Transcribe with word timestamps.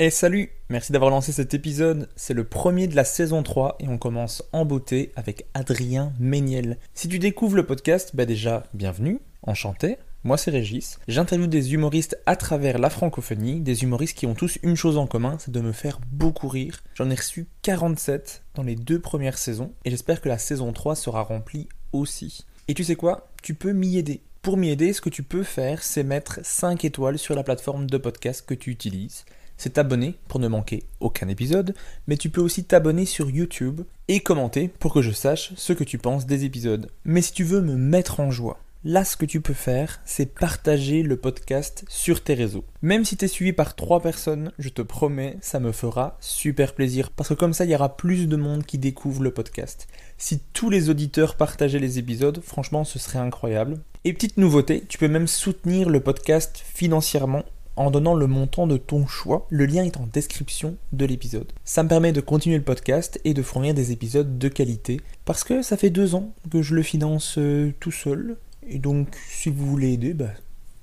Et 0.00 0.10
salut, 0.10 0.52
merci 0.68 0.92
d'avoir 0.92 1.10
lancé 1.10 1.32
cet 1.32 1.54
épisode. 1.54 2.08
C'est 2.14 2.32
le 2.32 2.44
premier 2.44 2.86
de 2.86 2.94
la 2.94 3.02
saison 3.02 3.42
3 3.42 3.78
et 3.80 3.88
on 3.88 3.98
commence 3.98 4.44
en 4.52 4.64
beauté 4.64 5.10
avec 5.16 5.46
Adrien 5.54 6.12
Méniel. 6.20 6.78
Si 6.94 7.08
tu 7.08 7.18
découvres 7.18 7.56
le 7.56 7.66
podcast, 7.66 8.14
bah 8.14 8.24
déjà, 8.24 8.62
bienvenue, 8.74 9.18
enchanté. 9.42 9.96
Moi 10.22 10.36
c'est 10.36 10.52
Régis, 10.52 11.00
j'interviewe 11.08 11.48
des 11.48 11.74
humoristes 11.74 12.16
à 12.26 12.36
travers 12.36 12.78
la 12.78 12.90
francophonie, 12.90 13.58
des 13.58 13.82
humoristes 13.82 14.16
qui 14.16 14.26
ont 14.26 14.36
tous 14.36 14.60
une 14.62 14.76
chose 14.76 14.98
en 14.98 15.08
commun, 15.08 15.36
c'est 15.40 15.50
de 15.50 15.60
me 15.60 15.72
faire 15.72 15.98
beaucoup 16.12 16.46
rire. 16.46 16.78
J'en 16.94 17.10
ai 17.10 17.16
reçu 17.16 17.48
47 17.62 18.44
dans 18.54 18.62
les 18.62 18.76
deux 18.76 19.00
premières 19.00 19.36
saisons 19.36 19.72
et 19.84 19.90
j'espère 19.90 20.20
que 20.20 20.28
la 20.28 20.38
saison 20.38 20.72
3 20.72 20.94
sera 20.94 21.22
remplie 21.22 21.68
aussi. 21.92 22.46
Et 22.68 22.74
tu 22.74 22.84
sais 22.84 22.94
quoi? 22.94 23.32
Tu 23.42 23.54
peux 23.54 23.72
m'y 23.72 23.98
aider. 23.98 24.20
Pour 24.42 24.58
m'y 24.58 24.70
aider, 24.70 24.92
ce 24.92 25.00
que 25.00 25.10
tu 25.10 25.24
peux 25.24 25.42
faire, 25.42 25.82
c'est 25.82 26.04
mettre 26.04 26.38
5 26.44 26.84
étoiles 26.84 27.18
sur 27.18 27.34
la 27.34 27.42
plateforme 27.42 27.90
de 27.90 27.98
podcast 27.98 28.46
que 28.46 28.54
tu 28.54 28.70
utilises 28.70 29.24
c'est 29.58 29.74
t'abonner 29.74 30.14
pour 30.28 30.40
ne 30.40 30.48
manquer 30.48 30.84
aucun 31.00 31.28
épisode, 31.28 31.74
mais 32.06 32.16
tu 32.16 32.30
peux 32.30 32.40
aussi 32.40 32.64
t'abonner 32.64 33.04
sur 33.04 33.28
YouTube 33.28 33.82
et 34.06 34.20
commenter 34.20 34.68
pour 34.68 34.94
que 34.94 35.02
je 35.02 35.10
sache 35.10 35.52
ce 35.56 35.74
que 35.74 35.84
tu 35.84 35.98
penses 35.98 36.26
des 36.26 36.44
épisodes. 36.44 36.90
Mais 37.04 37.20
si 37.20 37.32
tu 37.32 37.44
veux 37.44 37.60
me 37.60 37.74
mettre 37.74 38.20
en 38.20 38.30
joie, 38.30 38.60
là 38.84 39.04
ce 39.04 39.16
que 39.16 39.26
tu 39.26 39.40
peux 39.40 39.54
faire, 39.54 40.00
c'est 40.04 40.32
partager 40.32 41.02
le 41.02 41.16
podcast 41.16 41.84
sur 41.88 42.22
tes 42.22 42.34
réseaux. 42.34 42.64
Même 42.82 43.04
si 43.04 43.16
tu 43.16 43.24
es 43.24 43.28
suivi 43.28 43.52
par 43.52 43.74
trois 43.74 44.00
personnes, 44.00 44.52
je 44.58 44.68
te 44.68 44.82
promets, 44.82 45.36
ça 45.40 45.58
me 45.58 45.72
fera 45.72 46.16
super 46.20 46.74
plaisir 46.74 47.10
parce 47.10 47.30
que 47.30 47.34
comme 47.34 47.52
ça, 47.52 47.64
il 47.64 47.72
y 47.72 47.74
aura 47.74 47.96
plus 47.96 48.28
de 48.28 48.36
monde 48.36 48.64
qui 48.64 48.78
découvre 48.78 49.22
le 49.22 49.32
podcast. 49.32 49.88
Si 50.16 50.40
tous 50.52 50.70
les 50.70 50.88
auditeurs 50.88 51.34
partageaient 51.34 51.80
les 51.80 51.98
épisodes, 51.98 52.40
franchement, 52.42 52.84
ce 52.84 52.98
serait 52.98 53.18
incroyable. 53.18 53.80
Et 54.04 54.12
petite 54.12 54.36
nouveauté, 54.36 54.84
tu 54.88 54.96
peux 54.98 55.08
même 55.08 55.26
soutenir 55.26 55.90
le 55.90 56.00
podcast 56.00 56.62
financièrement 56.64 57.44
en 57.78 57.90
donnant 57.90 58.14
le 58.14 58.26
montant 58.26 58.66
de 58.66 58.76
ton 58.76 59.06
choix. 59.06 59.46
Le 59.50 59.66
lien 59.66 59.84
est 59.84 59.96
en 59.96 60.06
description 60.06 60.76
de 60.92 61.04
l'épisode. 61.04 61.52
Ça 61.64 61.82
me 61.82 61.88
permet 61.88 62.12
de 62.12 62.20
continuer 62.20 62.56
le 62.56 62.64
podcast 62.64 63.20
et 63.24 63.34
de 63.34 63.42
fournir 63.42 63.74
des 63.74 63.92
épisodes 63.92 64.38
de 64.38 64.48
qualité 64.48 65.00
parce 65.24 65.44
que 65.44 65.62
ça 65.62 65.76
fait 65.76 65.90
deux 65.90 66.14
ans 66.14 66.32
que 66.50 66.62
je 66.62 66.74
le 66.74 66.82
finance 66.82 67.38
euh, 67.38 67.72
tout 67.80 67.92
seul. 67.92 68.36
Et 68.66 68.78
donc, 68.78 69.16
si 69.28 69.50
vous 69.50 69.66
voulez 69.66 69.92
aider, 69.92 70.14
bah, 70.14 70.30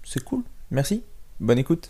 c'est 0.03 0.23
cool. 0.23 0.43
Merci. 0.71 1.03
Bonne 1.39 1.59
écoute. 1.59 1.89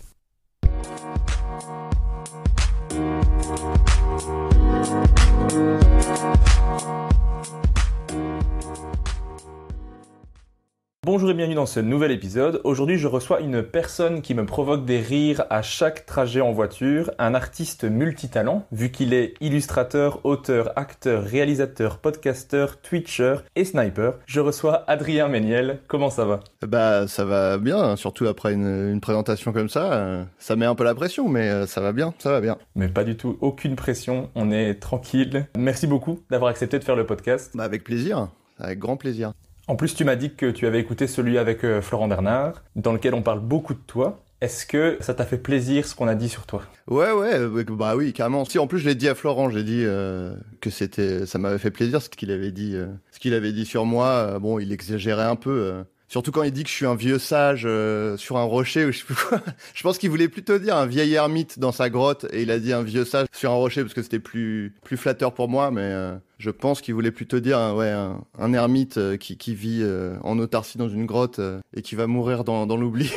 Bonjour 11.06 11.30
et 11.30 11.36
bienvenue 11.36 11.54
dans 11.54 11.68
ce 11.68 11.80
nouvel 11.80 12.10
épisode. 12.10 12.62
Aujourd'hui, 12.64 12.98
je 12.98 13.06
reçois 13.06 13.40
une 13.40 13.62
personne 13.62 14.24
qui 14.24 14.34
me 14.34 14.44
provoque 14.44 14.86
des 14.86 15.00
rires 15.00 15.46
à 15.52 15.62
chaque 15.62 16.08
trajet 16.08 16.42
en 16.42 16.52
voiture, 16.52 17.12
un 17.20 17.36
artiste 17.36 17.84
multitalent, 17.84 18.66
vu 18.72 18.90
qu'il 18.90 19.14
est 19.14 19.36
illustrateur, 19.40 20.26
auteur, 20.26 20.74
acteur, 20.76 21.24
réalisateur, 21.24 22.00
podcasteur, 22.00 22.82
twitcher 22.82 23.36
et 23.56 23.66
sniper. 23.66 24.16
Je 24.26 24.40
reçois 24.40 24.84
Adrien 24.88 25.28
Méniel. 25.28 25.78
Comment 25.88 26.10
ça 26.10 26.26
va? 26.26 26.40
Bah, 26.66 27.08
ça 27.08 27.24
va 27.24 27.60
bien, 27.60 27.78
hein, 27.78 27.96
surtout 27.98 28.26
après 28.26 28.54
une, 28.54 29.00
présentation 29.00 29.54
comme 29.54 29.70
ça. 29.70 29.94
Euh, 29.94 30.24
ça 30.40 30.56
met 30.56 30.66
un 30.66 30.74
peu 30.74 30.86
la 30.86 30.96
pression, 30.96 31.30
mais 31.30 31.48
euh, 31.50 31.68
ça 31.68 31.82
va 31.82 31.92
bien, 31.92 32.16
ça 32.18 32.32
va 32.32 32.42
bien. 32.42 32.58
Mais 32.74 32.88
pas 32.88 33.04
du 33.04 33.16
tout, 33.16 33.38
aucune 33.42 33.76
pression, 33.76 34.32
on 34.34 34.50
est 34.50 34.82
tranquille. 34.82 35.46
Merci 35.56 35.86
beaucoup 35.86 36.22
d'avoir 36.32 36.50
accepté 36.50 36.80
de 36.80 36.84
faire 36.84 36.96
le 36.96 37.06
podcast. 37.06 37.52
Bah, 37.54 37.64
avec 37.64 37.84
plaisir, 37.84 38.30
avec 38.58 38.80
grand 38.80 38.98
plaisir. 38.98 39.34
En 39.68 39.76
plus, 39.76 39.96
tu 39.96 40.04
m'as 40.04 40.16
dit 40.16 40.34
que 40.34 40.52
tu 40.52 40.68
avais 40.68 40.80
écouté 40.80 41.08
celui 41.08 41.38
avec 41.40 41.64
euh, 41.64 41.82
Florent 41.82 42.08
Bernard, 42.08 42.64
dans 42.76 42.94
lequel 42.94 43.16
on 43.16 43.24
parle 43.24 43.40
beaucoup 43.40 43.74
de 43.74 43.80
toi. 43.80 44.22
Est-ce 44.42 44.68
que 44.68 44.98
ça 45.00 45.16
t'a 45.16 45.26
fait 45.26 45.40
plaisir 45.40 45.88
ce 45.88 45.96
qu'on 45.96 46.08
a 46.08 46.14
dit 46.14 46.30
sur 46.30 46.46
toi? 46.46 46.62
Ouais, 46.88 47.12
ouais, 47.12 47.34
euh, 47.34 47.64
bah 47.70 47.96
oui, 47.96 48.14
carrément. 48.14 48.46
Si 48.46 48.60
en 48.60 48.68
plus 48.68 48.80
je 48.80 48.86
l'ai 48.86 48.94
dit 48.94 49.08
à 49.08 49.16
Florent, 49.16 49.50
j'ai 49.50 49.64
dit 49.64 49.82
euh, 49.84 50.36
que 50.62 50.70
c'était, 50.70 51.26
ça 51.26 51.40
m'avait 51.40 51.58
fait 51.58 51.72
plaisir 51.72 52.00
ce 52.02 52.10
qu'il 52.10 52.30
avait 52.30 52.52
dit, 52.52 52.76
ce 53.12 53.20
qu'il 53.20 53.34
avait 53.34 53.54
dit 53.54 53.66
sur 53.66 53.86
moi. 53.86 54.38
bon, 54.40 54.60
il 54.60 54.72
exagérait 54.72 55.24
un 55.24 55.36
peu. 55.36 55.84
Surtout 56.08 56.32
quand 56.32 56.44
il 56.44 56.52
dit 56.52 56.64
que 56.64 56.70
je 56.70 56.76
suis 56.76 56.86
un 56.86 56.96
vieux 56.96 57.18
sage 57.18 57.64
euh, 57.66 58.16
sur 58.16 58.38
un 58.38 58.44
rocher 58.44 58.86
ou 58.86 58.92
je 58.92 59.00
sais 59.00 59.06
plus 59.06 59.16
quoi. 59.16 59.42
je 59.74 59.84
pense 59.84 59.98
qu'il 59.98 60.10
voulait 60.10 60.28
plutôt 60.28 60.60
dire 60.60 60.76
un 60.76 60.86
vieil 60.86 61.14
ermite 61.16 61.58
dans 61.58 61.72
sa 61.72 61.90
grotte 61.90 62.28
et 62.32 62.44
il 62.44 62.52
a 62.52 62.60
dit 62.60 62.74
un 62.74 62.84
vieux 62.84 63.06
sage 63.06 63.28
sur 63.34 63.52
un 63.52 63.56
rocher 63.56 63.82
parce 63.82 63.94
que 63.94 64.04
c'était 64.04 64.20
plus 64.20 64.74
plus 64.84 64.98
flatteur 64.98 65.34
pour 65.34 65.50
moi. 65.50 65.72
Mais 65.72 65.82
euh, 65.82 66.16
je 66.38 66.52
pense 66.52 66.82
qu'il 66.82 66.94
voulait 66.94 67.12
plutôt 67.12 67.40
dire 67.40 67.58
ouais 67.76 67.90
un, 67.90 68.54
ermite 68.54 68.98
euh, 68.98 69.18
qui, 69.18 69.38
qui 69.38 69.56
vit 69.56 69.84
en 70.24 70.38
autarcie 70.38 70.78
dans 70.78 70.90
une 70.90 71.06
grotte 71.06 71.42
et 71.76 71.82
qui 71.82 71.96
va 71.96 72.06
mourir 72.06 72.44
dans, 72.44 72.68
dans 72.68 72.78
l'oubli. 72.78 73.12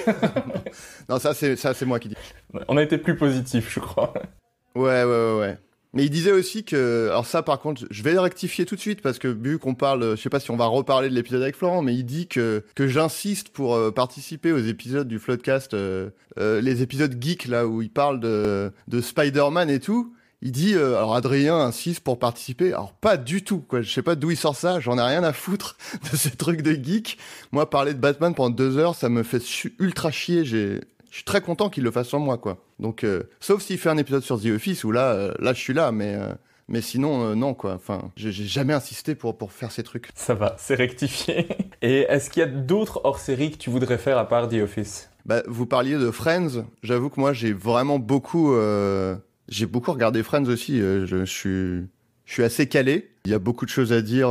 non 1.09 1.19
ça 1.19 1.34
c'est 1.34 1.56
ça 1.56 1.75
c'est 1.75 1.87
moi 1.87 1.98
qui 1.98 2.09
dis. 2.09 2.16
On 2.69 2.77
a 2.78 2.82
été 2.82 2.97
plus 2.97 3.16
positif 3.16 3.71
je 3.72 3.81
crois. 3.81 4.15
Ouais 4.75 5.04
ouais 5.04 5.04
ouais 5.04 5.38
ouais. 5.38 5.59
Mais 5.94 6.04
il 6.04 6.10
disait 6.10 6.32
aussi 6.32 6.65
que, 6.65 7.09
alors 7.09 7.26
ça 7.26 7.43
par 7.43 7.59
contre, 7.60 7.84
je 7.91 8.03
vais 8.03 8.12
le 8.12 8.21
rectifier 8.21 8.66
tout 8.66 8.75
de 8.75 8.81
suite 8.81 9.00
parce 9.00 9.19
que 9.19 9.28
vu 9.28 9.59
qu'on 9.59 9.75
parle, 9.75 10.16
je 10.16 10.22
sais 10.22 10.28
pas 10.28 10.41
si 10.41 10.50
on 10.50 10.56
va 10.56 10.66
reparler 10.66 11.09
de 11.09 11.15
l'épisode 11.15 11.43
avec 11.43 11.56
Florent, 11.56 11.82
mais 11.82 11.94
il 11.94 12.04
dit 12.04 12.26
que 12.26 12.62
que 12.75 12.87
j'insiste 12.87 13.49
pour 13.49 13.75
euh, 13.75 13.91
participer 13.91 14.53
aux 14.53 14.59
épisodes 14.59 15.09
du 15.09 15.19
Floodcast, 15.19 15.72
euh, 15.72 16.10
euh, 16.38 16.60
les 16.60 16.82
épisodes 16.82 17.16
geek 17.19 17.47
là 17.47 17.66
où 17.66 17.81
il 17.81 17.91
parle 17.91 18.21
de 18.21 18.71
de 18.87 19.00
Spider-Man 19.00 19.71
et 19.71 19.81
tout. 19.81 20.12
Il 20.41 20.53
dit, 20.53 20.77
alors 20.77 21.16
Adrien 21.16 21.56
insiste 21.56 21.98
pour 21.98 22.21
participer. 22.21 22.69
Alors 22.69 22.93
pas 22.93 23.16
du 23.16 23.43
tout, 23.43 23.59
quoi. 23.59 23.82
Je 23.82 23.91
sais 23.91 24.03
pas 24.03 24.15
d'où 24.15 24.31
il 24.31 24.37
sort 24.37 24.54
ça. 24.54 24.78
J'en 24.78 24.97
ai 24.97 25.03
rien 25.03 25.25
à 25.25 25.32
foutre 25.32 25.77
de 26.12 26.16
ces 26.16 26.31
trucs 26.31 26.62
de 26.62 26.72
geek. 26.72 27.19
Moi, 27.50 27.69
parler 27.69 27.93
de 27.93 27.98
Batman 27.98 28.34
pendant 28.37 28.54
deux 28.54 28.78
heures, 28.78 28.94
ça 28.94 29.09
me 29.09 29.25
fait 29.25 29.43
ultra 29.81 30.12
chier. 30.12 30.44
J'ai 30.44 30.81
suis 31.18 31.24
très 31.24 31.40
content 31.40 31.68
qu'il 31.68 31.84
le 31.84 31.90
fasse 31.90 32.08
sur 32.08 32.20
moi, 32.20 32.38
quoi. 32.38 32.58
Donc, 32.78 33.04
euh, 33.04 33.24
sauf 33.40 33.62
s'il 33.62 33.78
fait 33.78 33.88
un 33.88 33.96
épisode 33.98 34.22
sur 34.22 34.40
The 34.40 34.46
Office 34.46 34.84
où 34.84 34.92
là, 34.92 35.12
euh, 35.12 35.34
là, 35.40 35.52
je 35.52 35.58
suis 35.58 35.74
là, 35.74 35.92
mais. 35.92 36.14
Euh, 36.14 36.32
mais 36.70 36.82
sinon, 36.82 37.34
non, 37.34 37.54
quoi. 37.54 37.72
Enfin, 37.72 38.12
j'ai 38.14 38.30
jamais 38.30 38.74
insisté 38.74 39.14
pour, 39.14 39.38
pour 39.38 39.52
faire 39.52 39.72
ces 39.72 39.82
trucs. 39.82 40.10
Ça 40.14 40.34
va, 40.34 40.54
c'est 40.58 40.74
rectifié. 40.74 41.48
Et 41.80 42.00
est-ce 42.00 42.28
qu'il 42.28 42.40
y 42.40 42.44
a 42.44 42.46
d'autres 42.46 43.00
hors-séries 43.04 43.52
que 43.52 43.56
tu 43.56 43.70
voudrais 43.70 43.96
faire 43.96 44.18
à 44.18 44.28
part 44.28 44.50
The 44.50 44.56
Office? 44.62 45.08
Bah, 45.24 45.42
Vous 45.46 45.64
parliez 45.64 45.94
de 45.94 46.10
Friends. 46.10 46.66
J'avoue 46.82 47.08
que 47.08 47.18
moi, 47.18 47.32
j'ai 47.32 47.54
vraiment 47.54 47.98
beaucoup... 47.98 48.54
j'ai 49.48 49.64
beaucoup 49.64 49.92
regardé 49.92 50.22
Friends 50.22 50.44
aussi. 50.44 50.78
je, 50.78 51.24
suis, 51.24 51.88
je 52.26 52.32
suis 52.34 52.42
assez 52.44 52.68
calé. 52.68 53.12
Il 53.24 53.30
y 53.30 53.34
a 53.34 53.38
beaucoup 53.38 53.64
de 53.64 53.70
choses 53.70 53.94
à 53.94 54.02
dire, 54.02 54.28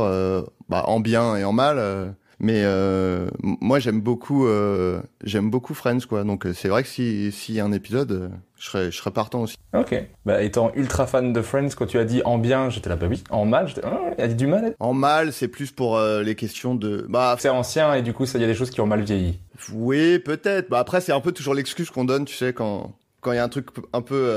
bah, 0.68 0.84
en 0.86 1.00
bien 1.00 1.34
et 1.34 1.42
en 1.42 1.52
mal. 1.52 2.14
Mais 2.40 2.62
euh, 2.64 3.28
moi, 3.42 3.80
j'aime 3.80 4.00
beaucoup, 4.00 4.46
euh, 4.46 5.00
j'aime 5.24 5.50
beaucoup 5.50 5.74
Friends, 5.74 6.06
quoi. 6.08 6.22
Donc, 6.22 6.46
euh, 6.46 6.52
c'est 6.52 6.68
vrai 6.68 6.84
que 6.84 6.88
s'il 6.88 7.32
si 7.32 7.54
y 7.54 7.60
a 7.60 7.64
un 7.64 7.72
épisode, 7.72 8.30
je 8.56 8.66
serais, 8.66 8.90
je 8.92 8.96
serais 8.96 9.10
partant 9.10 9.42
aussi. 9.42 9.56
Ok. 9.74 9.94
Bah, 10.24 10.42
étant 10.42 10.70
ultra 10.74 11.06
fan 11.08 11.32
de 11.32 11.42
Friends, 11.42 11.70
quand 11.76 11.86
tu 11.86 11.98
as 11.98 12.04
dit 12.04 12.22
en 12.24 12.38
bien, 12.38 12.70
j'étais 12.70 12.88
là, 12.88 12.96
bah 12.96 13.06
oui. 13.10 13.24
En 13.30 13.44
mal, 13.44 13.66
j'étais, 13.66 13.82
oh, 13.84 14.10
il 14.16 14.22
a 14.22 14.28
dit 14.28 14.36
du 14.36 14.46
mal. 14.46 14.74
En 14.78 14.94
mal, 14.94 15.32
c'est 15.32 15.48
plus 15.48 15.72
pour 15.72 16.00
les 16.00 16.34
questions 16.36 16.74
de. 16.74 17.06
Bah, 17.08 17.36
c'est 17.38 17.48
ancien 17.48 17.94
et 17.94 18.02
du 18.02 18.12
coup, 18.12 18.24
il 18.24 18.40
y 18.40 18.44
a 18.44 18.46
des 18.46 18.54
choses 18.54 18.70
qui 18.70 18.80
ont 18.80 18.86
mal 18.86 19.02
vieilli. 19.02 19.40
Oui, 19.72 20.20
peut-être. 20.20 20.70
Bah 20.70 20.78
après, 20.78 21.00
c'est 21.00 21.12
un 21.12 21.20
peu 21.20 21.32
toujours 21.32 21.54
l'excuse 21.54 21.90
qu'on 21.90 22.04
donne, 22.04 22.24
tu 22.24 22.36
sais, 22.36 22.52
quand 22.52 22.92
quand 23.20 23.32
il 23.32 23.36
y 23.36 23.38
a 23.38 23.44
un 23.44 23.48
truc 23.48 23.70
un 23.92 24.02
peu 24.02 24.32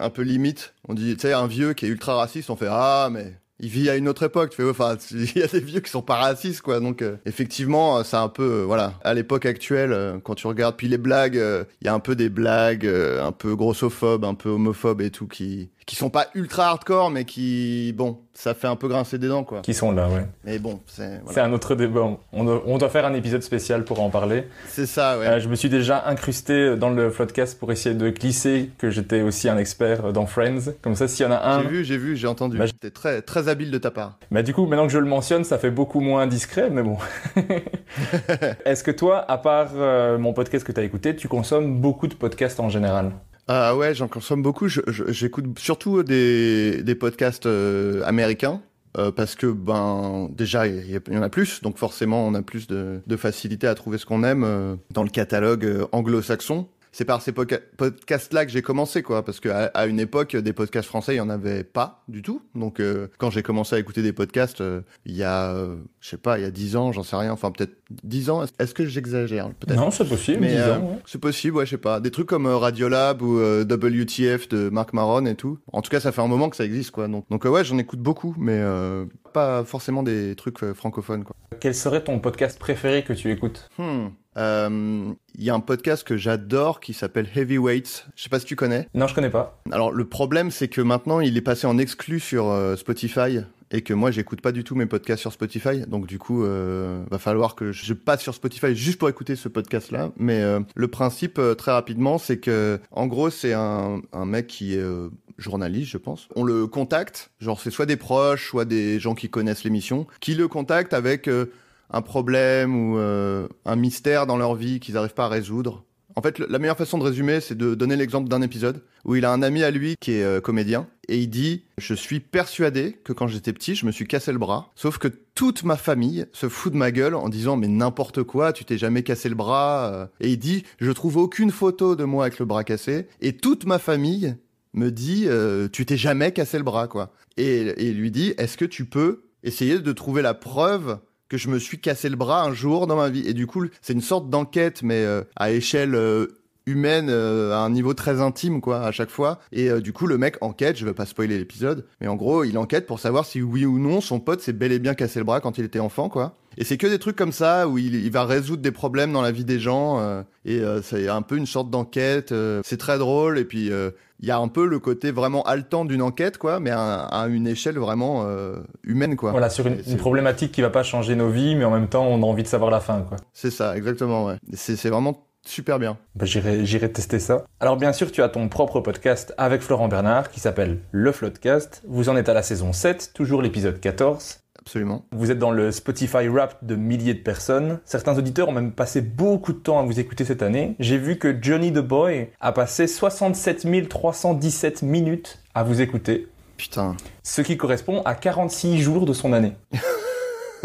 un 0.00 0.10
peu 0.10 0.22
limite. 0.22 0.74
On 0.88 0.94
dit, 0.94 1.14
tu 1.14 1.20
sais, 1.20 1.32
un 1.32 1.46
vieux 1.46 1.72
qui 1.72 1.86
est 1.86 1.88
ultra 1.88 2.16
raciste, 2.16 2.50
on 2.50 2.56
fait 2.56 2.68
ah 2.68 3.08
mais 3.12 3.34
il 3.60 3.68
vit 3.68 3.88
à 3.88 3.96
une 3.96 4.08
autre 4.08 4.24
époque. 4.24 4.50
Tu 4.50 4.56
fais, 4.56 4.68
enfin, 4.68 4.96
il 5.10 5.36
y 5.36 5.42
a 5.42 5.46
des 5.46 5.60
vieux 5.60 5.80
qui 5.80 5.90
sont 5.90 6.02
pas 6.02 6.16
racistes, 6.16 6.62
quoi. 6.62 6.80
Donc, 6.80 7.02
euh, 7.02 7.16
effectivement, 7.26 8.02
c'est 8.04 8.16
un 8.16 8.28
peu, 8.28 8.42
euh, 8.42 8.64
voilà, 8.64 8.94
à 9.04 9.14
l'époque 9.14 9.46
actuelle, 9.46 9.92
euh, 9.92 10.18
quand 10.22 10.34
tu 10.34 10.46
regardes, 10.46 10.76
puis 10.76 10.88
les 10.88 10.98
blagues, 10.98 11.34
il 11.80 11.84
y 11.84 11.88
a 11.88 11.94
un 11.94 12.00
peu 12.00 12.16
des 12.16 12.28
blagues, 12.28 12.86
un 12.86 13.32
peu 13.32 13.54
grossophobes, 13.54 14.24
un 14.24 14.34
peu 14.34 14.50
homophobes 14.50 15.00
et 15.00 15.10
tout, 15.10 15.26
qui, 15.26 15.70
qui 15.86 15.96
sont 15.96 16.10
pas 16.10 16.28
ultra 16.34 16.68
hardcore, 16.68 17.10
mais 17.10 17.24
qui, 17.24 17.92
bon, 17.96 18.18
ça 18.32 18.54
fait 18.54 18.66
un 18.66 18.76
peu 18.76 18.88
grincer 18.88 19.18
des 19.18 19.28
dents, 19.28 19.44
quoi. 19.44 19.60
Qui 19.60 19.74
sont 19.74 19.92
là, 19.92 20.08
ouais. 20.08 20.26
Mais 20.44 20.58
bon, 20.58 20.80
c'est. 20.86 21.20
C'est 21.30 21.40
un 21.40 21.52
autre 21.52 21.74
débat. 21.74 22.16
On 22.32 22.44
doit, 22.44 22.62
on 22.66 22.78
doit, 22.78 22.88
faire 22.88 23.04
un 23.04 23.14
épisode 23.14 23.42
spécial 23.42 23.84
pour 23.84 24.00
en 24.00 24.08
parler. 24.08 24.48
C'est 24.66 24.86
ça, 24.86 25.18
ouais. 25.18 25.26
Euh, 25.26 25.40
je 25.40 25.48
me 25.48 25.54
suis 25.54 25.68
déjà 25.68 26.04
incrusté 26.06 26.76
dans 26.76 26.90
le 26.90 27.10
podcast 27.10 27.58
pour 27.58 27.70
essayer 27.70 27.94
de 27.94 28.08
glisser 28.08 28.70
que 28.78 28.90
j'étais 28.90 29.20
aussi 29.20 29.48
un 29.48 29.58
expert 29.58 30.12
dans 30.12 30.26
Friends. 30.26 30.72
Comme 30.80 30.94
ça, 30.94 31.06
s'il 31.06 31.26
y 31.26 31.28
en 31.28 31.32
a 31.32 31.46
un. 31.46 31.62
J'ai 31.62 31.68
vu, 31.68 31.84
j'ai 31.84 31.98
vu, 31.98 32.16
j'ai 32.16 32.26
entendu. 32.26 32.56
Bah, 32.56 32.66
C'était 32.66 32.90
très, 32.90 33.20
très 33.20 33.48
habile 33.48 33.70
de 33.70 33.78
ta 33.78 33.90
part. 33.90 34.18
Bah, 34.30 34.42
du 34.42 34.54
coup, 34.54 34.66
maintenant 34.66 34.86
que 34.86 34.92
je 34.92 34.98
le 34.98 35.06
mentionne, 35.06 35.44
ça 35.44 35.58
fait 35.58 35.70
beaucoup 35.70 36.00
moins 36.00 36.26
discret, 36.26 36.70
mais 36.70 36.82
bon. 36.82 36.96
Est-ce 38.64 38.82
que 38.82 38.90
toi, 38.90 39.24
à 39.30 39.36
part 39.36 39.72
euh, 39.76 40.16
mon 40.16 40.32
podcast 40.32 40.66
que 40.66 40.72
tu 40.72 40.80
as 40.80 40.84
écouté, 40.84 41.14
tu 41.14 41.28
consommes 41.28 41.80
beaucoup 41.80 42.06
de 42.06 42.14
podcasts 42.14 42.58
en 42.58 42.70
général? 42.70 43.12
Ah 43.48 43.76
ouais, 43.76 43.94
j'en 43.94 44.08
consomme 44.08 44.42
beaucoup. 44.42 44.68
J'écoute 44.68 45.58
surtout 45.58 46.02
des, 46.02 46.82
des 46.82 46.94
podcasts 46.94 47.46
euh, 47.46 48.02
américains. 48.04 48.62
Euh, 48.96 49.10
parce 49.10 49.34
que 49.34 49.48
ben 49.48 50.28
déjà 50.30 50.68
il 50.68 50.88
y, 50.88 51.18
en 51.18 51.22
a 51.22 51.28
plus, 51.28 51.62
donc 51.62 51.78
forcément 51.78 52.24
on 52.28 52.34
a 52.34 52.42
plus 52.42 52.68
de, 52.68 53.00
facilité 53.16 53.66
à 53.66 53.74
trouver 53.74 53.98
ce 53.98 54.06
qu'on 54.06 54.22
aime 54.22 54.44
euh, 54.44 54.76
dans 54.90 55.02
le 55.02 55.08
catalogue 55.08 55.88
anglo-saxon. 55.90 56.68
C'est 56.94 57.04
par 57.04 57.20
ces 57.20 57.32
podcasts-là 57.32 58.46
que 58.46 58.52
j'ai 58.52 58.62
commencé, 58.62 59.02
quoi. 59.02 59.24
Parce 59.24 59.40
qu'à 59.40 59.64
à 59.74 59.86
une 59.86 59.98
époque, 59.98 60.36
des 60.36 60.52
podcasts 60.52 60.86
français, 60.86 61.14
il 61.14 61.18
y 61.18 61.20
en 61.20 61.28
avait 61.28 61.64
pas 61.64 62.04
du 62.06 62.22
tout. 62.22 62.40
Donc, 62.54 62.78
euh, 62.78 63.08
quand 63.18 63.30
j'ai 63.30 63.42
commencé 63.42 63.74
à 63.74 63.80
écouter 63.80 64.00
des 64.00 64.12
podcasts, 64.12 64.60
euh, 64.60 64.82
il 65.04 65.16
y 65.16 65.24
a, 65.24 65.52
euh, 65.52 65.74
je 66.00 66.10
sais 66.10 66.16
pas, 66.16 66.38
il 66.38 66.42
y 66.42 66.44
a 66.44 66.52
10 66.52 66.76
ans, 66.76 66.92
j'en 66.92 67.02
sais 67.02 67.16
rien. 67.16 67.32
Enfin, 67.32 67.50
peut-être 67.50 67.74
10 68.02 68.30
ans. 68.30 68.44
Est-ce 68.58 68.74
que 68.74 68.86
j'exagère 68.86 69.50
peut-être? 69.54 69.76
Non, 69.76 69.90
c'est 69.90 70.08
possible. 70.08 70.38
Mais 70.40 70.52
10 70.52 70.56
euh, 70.58 70.78
ouais. 70.78 70.98
c'est 71.06 71.20
possible, 71.20 71.56
ouais, 71.56 71.66
je 71.66 71.70
sais 71.70 71.78
pas. 71.78 72.00
Des 72.00 72.10
trucs 72.10 72.28
comme 72.28 72.46
euh, 72.46 72.56
Radiolab 72.56 73.22
ou 73.22 73.38
euh, 73.38 73.64
WTF 73.64 74.48
de 74.48 74.68
Marc 74.68 74.92
Maron 74.92 75.26
et 75.26 75.34
tout. 75.34 75.58
En 75.72 75.82
tout 75.82 75.90
cas, 75.90 76.00
ça 76.00 76.12
fait 76.12 76.22
un 76.22 76.28
moment 76.28 76.48
que 76.48 76.56
ça 76.56 76.64
existe, 76.64 76.90
quoi. 76.90 77.08
Donc, 77.08 77.28
donc 77.28 77.44
euh, 77.44 77.50
ouais, 77.50 77.64
j'en 77.64 77.78
écoute 77.78 78.00
beaucoup, 78.00 78.34
mais 78.38 78.58
euh, 78.58 79.04
pas 79.32 79.64
forcément 79.64 80.02
des 80.02 80.34
trucs 80.36 80.62
euh, 80.62 80.74
francophones, 80.74 81.24
quoi. 81.24 81.34
Quel 81.60 81.74
serait 81.74 82.02
ton 82.02 82.18
podcast 82.18 82.58
préféré 82.58 83.04
que 83.04 83.12
tu 83.12 83.30
écoutes? 83.30 83.68
Hmm. 83.78 84.08
Euh, 84.36 85.12
Il 85.36 85.44
y 85.44 85.50
a 85.50 85.54
un 85.54 85.60
podcast 85.60 86.04
que 86.06 86.16
j'adore 86.16 86.80
qui 86.80 86.92
s'appelle 86.94 87.28
Heavyweights. 87.34 88.06
Je 88.16 88.22
sais 88.22 88.28
pas 88.28 88.38
si 88.40 88.46
tu 88.46 88.56
connais. 88.56 88.88
Non, 88.94 89.06
je 89.06 89.14
connais 89.14 89.30
pas. 89.30 89.60
Alors 89.70 89.92
le 89.92 90.04
problème 90.04 90.50
c'est 90.50 90.68
que 90.68 90.80
maintenant 90.80 91.20
il 91.20 91.36
est 91.36 91.40
passé 91.42 91.66
en 91.66 91.78
exclu 91.78 92.20
sur 92.20 92.50
euh, 92.50 92.76
Spotify 92.76 93.40
et 93.70 93.82
que 93.82 93.94
moi 93.94 94.10
j'écoute 94.10 94.40
pas 94.40 94.52
du 94.52 94.62
tout 94.62 94.74
mes 94.76 94.86
podcasts 94.86 95.20
sur 95.22 95.32
Spotify. 95.32 95.80
Donc 95.86 96.06
du 96.06 96.18
coup 96.18 96.44
euh, 96.44 97.02
va 97.10 97.18
falloir 97.18 97.54
que 97.56 97.72
je 97.72 97.94
passe 97.94 98.22
sur 98.22 98.34
Spotify 98.34 98.74
juste 98.76 98.98
pour 98.98 99.08
écouter 99.08 99.34
ce 99.36 99.48
podcast 99.48 99.90
là. 99.90 100.10
Mais 100.16 100.40
euh, 100.42 100.60
le 100.74 100.88
principe 100.88 101.38
euh, 101.38 101.54
très 101.54 101.72
rapidement 101.72 102.18
c'est 102.18 102.38
que 102.38 102.78
en 102.92 103.06
gros 103.06 103.30
c'est 103.30 103.52
un, 103.54 104.02
un 104.12 104.24
mec 104.24 104.46
qui 104.46 104.74
est 104.74 104.78
euh, 104.78 105.08
journaliste 105.38 105.90
je 105.90 105.98
pense. 105.98 106.28
On 106.36 106.44
le 106.44 106.68
contacte, 106.68 107.30
genre 107.40 107.60
c'est 107.60 107.70
soit 107.72 107.86
des 107.86 107.96
proches, 107.96 108.48
soit 108.50 108.64
des 108.64 109.00
gens 109.00 109.14
qui 109.16 109.28
connaissent 109.28 109.64
l'émission, 109.64 110.06
qui 110.20 110.34
le 110.36 110.46
contactent 110.46 110.94
avec 110.94 111.26
euh, 111.26 111.46
un 111.94 112.02
problème 112.02 112.74
ou 112.76 112.98
euh, 112.98 113.46
un 113.64 113.76
mystère 113.76 114.26
dans 114.26 114.36
leur 114.36 114.56
vie 114.56 114.80
qu'ils 114.80 114.94
n'arrivent 114.94 115.14
pas 115.14 115.26
à 115.26 115.28
résoudre. 115.28 115.84
En 116.16 116.22
fait, 116.22 116.38
la 116.38 116.58
meilleure 116.58 116.76
façon 116.76 116.98
de 116.98 117.04
résumer, 117.04 117.40
c'est 117.40 117.56
de 117.56 117.74
donner 117.74 117.96
l'exemple 117.96 118.28
d'un 118.28 118.42
épisode 118.42 118.82
où 119.04 119.16
il 119.16 119.24
a 119.24 119.32
un 119.32 119.42
ami 119.42 119.62
à 119.64 119.70
lui 119.70 119.96
qui 120.00 120.12
est 120.12 120.22
euh, 120.22 120.40
comédien 120.40 120.86
et 121.08 121.18
il 121.18 121.28
dit 121.28 121.64
Je 121.78 121.94
suis 121.94 122.20
persuadé 122.20 122.92
que 123.04 123.12
quand 123.12 123.26
j'étais 123.28 123.52
petit, 123.52 123.74
je 123.74 123.86
me 123.86 123.92
suis 123.92 124.06
cassé 124.06 124.32
le 124.32 124.38
bras. 124.38 124.72
Sauf 124.74 124.98
que 124.98 125.08
toute 125.34 125.62
ma 125.64 125.76
famille 125.76 126.26
se 126.32 126.48
fout 126.48 126.72
de 126.72 126.78
ma 126.78 126.90
gueule 126.90 127.14
en 127.14 127.28
disant 127.28 127.56
Mais 127.56 127.68
n'importe 127.68 128.22
quoi, 128.24 128.52
tu 128.52 128.64
t'es 128.64 128.78
jamais 128.78 129.02
cassé 129.04 129.28
le 129.28 129.34
bras. 129.36 129.92
euh. 129.92 130.06
Et 130.20 130.30
il 130.30 130.38
dit 130.38 130.64
Je 130.80 130.90
trouve 130.90 131.16
aucune 131.16 131.50
photo 131.50 131.94
de 131.96 132.04
moi 132.04 132.24
avec 132.26 132.38
le 132.38 132.44
bras 132.44 132.64
cassé. 132.64 133.06
Et 133.20 133.36
toute 133.36 133.66
ma 133.66 133.78
famille 133.78 134.36
me 134.72 134.90
dit 134.90 135.28
Tu 135.72 135.86
t'es 135.86 135.96
jamais 135.96 136.32
cassé 136.32 136.58
le 136.58 136.64
bras, 136.64 136.88
quoi. 136.88 137.12
Et, 137.36 137.58
et 137.68 137.88
il 137.88 137.98
lui 137.98 138.10
dit 138.10 138.34
Est-ce 138.38 138.56
que 138.56 138.64
tu 138.64 138.84
peux 138.84 139.24
essayer 139.44 139.78
de 139.78 139.92
trouver 139.92 140.22
la 140.22 140.34
preuve 140.34 140.98
que 141.28 141.36
je 141.36 141.48
me 141.48 141.58
suis 141.58 141.80
cassé 141.80 142.08
le 142.08 142.16
bras 142.16 142.42
un 142.42 142.52
jour 142.52 142.86
dans 142.86 142.96
ma 142.96 143.08
vie. 143.08 143.26
Et 143.26 143.34
du 143.34 143.46
coup, 143.46 143.64
c'est 143.82 143.92
une 143.92 144.00
sorte 144.00 144.28
d'enquête, 144.28 144.82
mais 144.82 145.04
euh, 145.04 145.22
à 145.36 145.50
échelle 145.50 145.94
euh, 145.94 146.26
humaine, 146.66 147.08
euh, 147.10 147.52
à 147.52 147.58
un 147.58 147.70
niveau 147.70 147.94
très 147.94 148.20
intime, 148.20 148.60
quoi, 148.60 148.80
à 148.82 148.92
chaque 148.92 149.10
fois. 149.10 149.38
Et 149.52 149.70
du 149.80 149.92
coup, 149.92 150.06
le 150.06 150.18
mec 150.18 150.36
enquête, 150.40 150.76
je 150.76 150.84
vais 150.84 150.94
pas 150.94 151.06
spoiler 151.06 151.38
l'épisode, 151.38 151.86
mais 152.00 152.08
en 152.08 152.16
gros, 152.16 152.44
il 152.44 152.58
enquête 152.58 152.86
pour 152.86 153.00
savoir 153.00 153.26
si 153.26 153.42
oui 153.42 153.64
ou 153.66 153.78
non 153.78 154.00
son 154.00 154.20
pote 154.20 154.40
s'est 154.40 154.52
bel 154.52 154.72
et 154.72 154.78
bien 154.78 154.94
cassé 154.94 155.18
le 155.18 155.24
bras 155.24 155.40
quand 155.40 155.58
il 155.58 155.64
était 155.64 155.80
enfant, 155.80 156.08
quoi. 156.08 156.34
Et 156.56 156.62
c'est 156.62 156.76
que 156.76 156.86
des 156.86 157.00
trucs 157.00 157.16
comme 157.16 157.32
ça 157.32 157.66
où 157.66 157.78
il, 157.78 158.08
va 158.12 158.24
résoudre 158.24 158.62
des 158.62 158.70
problèmes 158.70 159.12
dans 159.12 159.22
la 159.22 159.32
vie 159.32 159.44
des 159.44 159.58
gens 159.58 160.24
et 160.44 160.62
c'est 160.84 161.08
un 161.08 161.22
peu 161.22 161.36
une 161.36 161.46
sorte 161.46 161.68
d'enquête. 161.68 162.32
c'est 162.62 162.76
très 162.76 162.96
drôle 162.96 163.40
et 163.40 163.44
puis 163.44 163.72
il 164.20 164.28
y 164.28 164.30
a 164.30 164.38
un 164.38 164.48
peu 164.48 164.66
le 164.66 164.78
côté 164.78 165.10
vraiment 165.10 165.42
haletant 165.42 165.84
d'une 165.84 166.02
enquête 166.02 166.38
quoi, 166.38 166.60
mais 166.60 166.70
à, 166.70 167.02
à 167.02 167.26
une 167.28 167.46
échelle 167.46 167.78
vraiment 167.78 168.24
euh, 168.24 168.56
humaine 168.82 169.16
quoi. 169.16 169.30
Voilà, 169.32 169.50
sur 169.50 169.66
une, 169.66 169.82
problématique 169.96 170.52
qui 170.52 170.62
va 170.62 170.70
pas 170.70 170.82
changer 170.82 171.16
nos 171.16 171.30
vies, 171.30 171.56
mais 171.56 171.64
en 171.64 171.70
même 171.70 171.88
temps, 171.88 172.06
on 172.06 172.22
a 172.22 172.26
envie 172.26 172.42
de 172.42 172.48
savoir 172.48 172.70
la 172.70 172.80
fin, 172.80 173.02
quoi. 173.02 173.18
C'est 173.32 173.50
ça, 173.50 173.76
exactement. 173.76 174.26
Ouais. 174.26 174.36
C'est 174.52 174.88
vraiment 174.88 175.26
super 175.46 175.78
bien. 175.78 175.98
Bah, 176.14 176.24
j'irai, 176.24 176.64
j'irai 176.64 176.90
tester 176.90 177.18
ça. 177.18 177.44
Alors 177.60 177.76
bien 177.76 177.92
sûr, 177.92 178.10
tu 178.10 178.22
as 178.22 178.28
ton 178.28 178.48
propre 178.48 178.80
podcast 178.80 179.34
avec 179.38 179.62
Florent 179.62 179.88
Bernard 179.88 180.30
qui 180.30 180.40
s'appelle 180.40 180.80
Le 180.90 181.12
Floodcast. 181.12 181.82
Vous 181.86 182.08
en 182.08 182.16
êtes 182.16 182.28
à 182.28 182.34
la 182.34 182.42
saison 182.42 182.72
7, 182.72 183.12
toujours 183.14 183.42
l'épisode 183.42 183.80
14. 183.80 184.43
Absolument. 184.66 185.04
Vous 185.12 185.30
êtes 185.30 185.38
dans 185.38 185.50
le 185.50 185.70
Spotify 185.70 186.26
Wrapped 186.26 186.56
de 186.66 186.74
milliers 186.74 187.12
de 187.12 187.18
personnes. 187.22 187.80
Certains 187.84 188.16
auditeurs 188.16 188.48
ont 188.48 188.52
même 188.52 188.72
passé 188.72 189.02
beaucoup 189.02 189.52
de 189.52 189.58
temps 189.58 189.78
à 189.78 189.82
vous 189.82 190.00
écouter 190.00 190.24
cette 190.24 190.42
année. 190.42 190.74
J'ai 190.80 190.96
vu 190.96 191.18
que 191.18 191.36
Johnny 191.40 191.70
the 191.70 191.80
Boy 191.80 192.30
a 192.40 192.52
passé 192.52 192.86
67 192.86 193.88
317 193.88 194.82
minutes 194.82 195.38
à 195.54 195.64
vous 195.64 195.82
écouter, 195.82 196.28
Putain. 196.56 196.96
ce 197.22 197.42
qui 197.42 197.58
correspond 197.58 198.00
à 198.06 198.14
46 198.14 198.78
jours 198.80 199.04
de 199.04 199.12
son 199.12 199.34
année. 199.34 199.52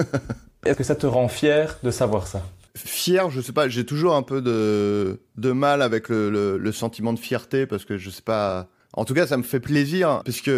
Est-ce 0.66 0.78
que 0.78 0.84
ça 0.84 0.96
te 0.96 1.06
rend 1.06 1.28
fier 1.28 1.78
de 1.84 1.92
savoir 1.92 2.28
ça? 2.28 2.42
Fier, 2.76 3.30
je 3.30 3.42
sais 3.42 3.52
pas, 3.52 3.68
j'ai 3.68 3.86
toujours 3.86 4.16
un 4.16 4.24
peu 4.24 4.42
de, 4.42 5.20
de 5.38 5.52
mal 5.52 5.82
avec 5.82 6.08
le, 6.08 6.30
le, 6.30 6.58
le 6.58 6.72
sentiment 6.72 7.12
de 7.12 7.20
fierté 7.20 7.66
parce 7.66 7.84
que 7.84 7.98
je 7.98 8.10
sais 8.10 8.22
pas. 8.22 8.68
En 8.94 9.06
tout 9.06 9.14
cas, 9.14 9.28
ça 9.28 9.38
me 9.38 9.44
fait 9.44 9.60
plaisir 9.60 10.22
puisque 10.24 10.52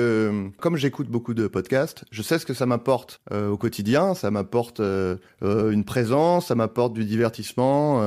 comme 0.60 0.78
j'écoute 0.78 1.10
beaucoup 1.10 1.34
de 1.34 1.48
podcasts, 1.48 2.06
je 2.12 2.22
sais 2.22 2.40
ce 2.40 2.46
que 2.46 2.54
ça 2.54 2.66
m'apporte 2.66 3.20
euh, 3.32 3.50
au 3.50 3.58
quotidien. 3.58 4.14
Ça 4.14 4.32
m'apporte 4.32 4.80
euh, 4.80 5.18
euh, 5.44 5.72
une 5.72 5.84
présence, 5.84 6.48
ça 6.48 6.56
m'apporte 6.56 6.94
du 6.94 7.04
divertissement. 7.04 8.02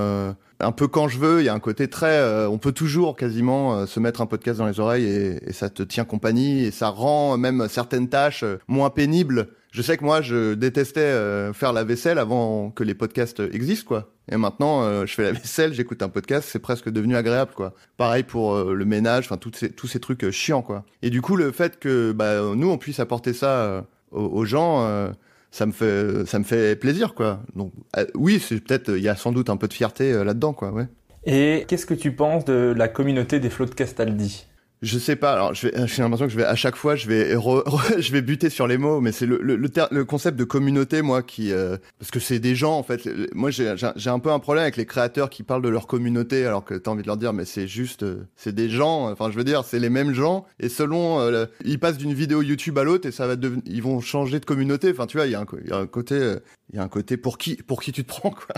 un 0.60 0.72
peu 0.72 0.88
quand 0.88 1.08
je 1.08 1.18
veux, 1.18 1.40
il 1.40 1.44
y 1.44 1.48
a 1.48 1.54
un 1.54 1.60
côté 1.60 1.88
très. 1.88 2.46
on 2.46 2.58
peut 2.58 2.72
toujours 2.72 3.16
quasiment 3.16 3.86
se 3.86 4.00
mettre 4.00 4.22
un 4.22 4.26
podcast 4.26 4.58
dans 4.58 4.66
les 4.66 4.80
oreilles 4.80 5.04
et, 5.04 5.50
et 5.50 5.52
ça 5.52 5.68
te 5.68 5.82
tient 5.82 6.04
compagnie 6.04 6.64
et 6.64 6.70
ça 6.70 6.88
rend 6.88 7.36
même 7.36 7.66
certaines 7.68 8.08
tâches 8.08 8.44
moins 8.66 8.88
pénibles. 8.88 9.48
Je 9.74 9.82
sais 9.82 9.96
que 9.96 10.04
moi, 10.04 10.22
je 10.22 10.54
détestais 10.54 11.00
euh, 11.00 11.52
faire 11.52 11.72
la 11.72 11.82
vaisselle 11.82 12.20
avant 12.20 12.70
que 12.70 12.84
les 12.84 12.94
podcasts 12.94 13.42
existent, 13.52 13.88
quoi. 13.88 14.12
Et 14.30 14.36
maintenant, 14.36 14.84
euh, 14.84 15.04
je 15.04 15.14
fais 15.14 15.24
la 15.24 15.32
vaisselle, 15.40 15.74
j'écoute 15.74 16.00
un 16.00 16.08
podcast, 16.08 16.48
c'est 16.48 16.60
presque 16.60 16.88
devenu 16.90 17.16
agréable, 17.16 17.50
quoi. 17.56 17.74
Pareil 17.96 18.22
pour 18.22 18.54
euh, 18.54 18.72
le 18.72 18.84
ménage, 18.84 19.24
enfin, 19.24 19.36
ces- 19.52 19.72
tous 19.72 19.88
ces 19.88 19.98
trucs 19.98 20.30
chiants, 20.30 20.62
quoi. 20.62 20.84
Et 21.02 21.10
du 21.10 21.20
coup, 21.22 21.34
le 21.34 21.50
fait 21.50 21.80
que 21.80 22.12
bah, 22.12 22.40
nous, 22.54 22.70
on 22.70 22.78
puisse 22.78 23.00
apporter 23.00 23.32
ça 23.32 23.84
aux, 24.12 24.44
gens, 24.44 25.10
ça 25.50 25.66
me 25.66 25.72
fait, 25.72 26.24
ça 26.24 26.38
me 26.38 26.44
fait 26.44 26.76
plaisir, 26.76 27.14
quoi. 27.14 27.40
Donc, 27.56 27.72
oui, 28.14 28.38
c'est 28.38 28.60
peut-être, 28.60 28.90
il 28.90 29.02
y 29.02 29.08
a 29.08 29.16
sans 29.16 29.32
doute 29.32 29.50
un 29.50 29.56
peu 29.56 29.66
de 29.66 29.72
fierté 29.74 30.12
là-dedans, 30.22 30.52
quoi, 30.52 30.70
ouais. 30.70 30.86
Et 31.24 31.64
qu'est-ce 31.66 31.86
que 31.86 31.94
tu 31.94 32.12
penses 32.12 32.44
de 32.44 32.72
la 32.76 32.86
communauté 32.86 33.40
des 33.40 33.50
Floodcast 33.50 33.98
Aldi 33.98 34.46
Je 34.84 34.98
sais 34.98 35.16
pas. 35.16 35.32
Alors, 35.32 35.54
j'ai 35.54 35.70
l'impression 35.72 36.26
que 36.26 36.32
je 36.32 36.36
vais 36.36 36.44
à 36.44 36.54
chaque 36.56 36.76
fois, 36.76 36.94
je 36.94 37.08
vais, 37.08 37.34
re- 37.34 37.64
je 38.00 38.12
vais 38.12 38.20
buter 38.20 38.50
sur 38.50 38.66
les 38.66 38.76
mots, 38.76 39.00
mais 39.00 39.12
c'est 39.12 39.24
le, 39.24 39.38
le, 39.40 39.56
le, 39.56 39.68
le 39.90 40.04
concept 40.04 40.38
de 40.38 40.44
communauté, 40.44 41.00
moi, 41.00 41.22
qui, 41.22 41.52
euh, 41.52 41.78
parce 41.98 42.10
que 42.10 42.20
c'est 42.20 42.38
des 42.38 42.54
gens, 42.54 42.76
en 42.76 42.82
fait. 42.82 43.08
Moi, 43.34 43.50
j'ai 43.50 43.70
un 44.10 44.18
peu 44.18 44.30
un 44.30 44.38
problème 44.38 44.62
avec 44.62 44.76
les 44.76 44.84
créateurs 44.84 45.30
qui 45.30 45.42
parlent 45.42 45.62
de 45.62 45.70
leur 45.70 45.86
communauté, 45.86 46.44
alors 46.44 46.64
que 46.64 46.74
t'as 46.74 46.90
envie 46.90 47.00
de 47.02 47.06
leur 47.06 47.16
dire, 47.16 47.32
mais 47.32 47.46
c'est 47.46 47.66
juste, 47.66 48.02
euh, 48.02 48.26
c'est 48.36 48.54
des 48.54 48.68
gens. 48.68 49.10
Enfin, 49.10 49.30
je 49.30 49.36
veux 49.38 49.44
dire, 49.44 49.64
c'est 49.64 49.78
les 49.80 49.88
mêmes 49.90 50.12
gens, 50.12 50.44
et 50.60 50.68
selon, 50.68 51.18
euh, 51.20 51.46
ils 51.64 51.80
passent 51.80 51.96
d'une 51.98 52.12
vidéo 52.12 52.42
YouTube 52.42 52.76
à 52.78 52.84
l'autre, 52.84 53.08
et 53.08 53.12
ça 53.12 53.26
va 53.26 53.36
devenir, 53.36 53.62
ils 53.66 53.82
vont 53.82 54.00
changer 54.02 54.38
de 54.38 54.44
communauté. 54.44 54.90
Enfin, 54.90 55.06
tu 55.06 55.16
vois, 55.16 55.26
il 55.26 55.30
y 55.30 55.32
y 55.32 55.36
a 55.36 55.40
un 55.78 55.86
côté. 55.86 56.14
euh, 56.16 56.36
il 56.72 56.76
y 56.76 56.78
a 56.78 56.82
un 56.82 56.88
côté 56.88 57.16
pour 57.18 57.36
qui 57.38 57.56
pour 57.56 57.82
qui 57.82 57.92
tu 57.92 58.04
te 58.04 58.08
prends 58.08 58.30
quoi 58.30 58.54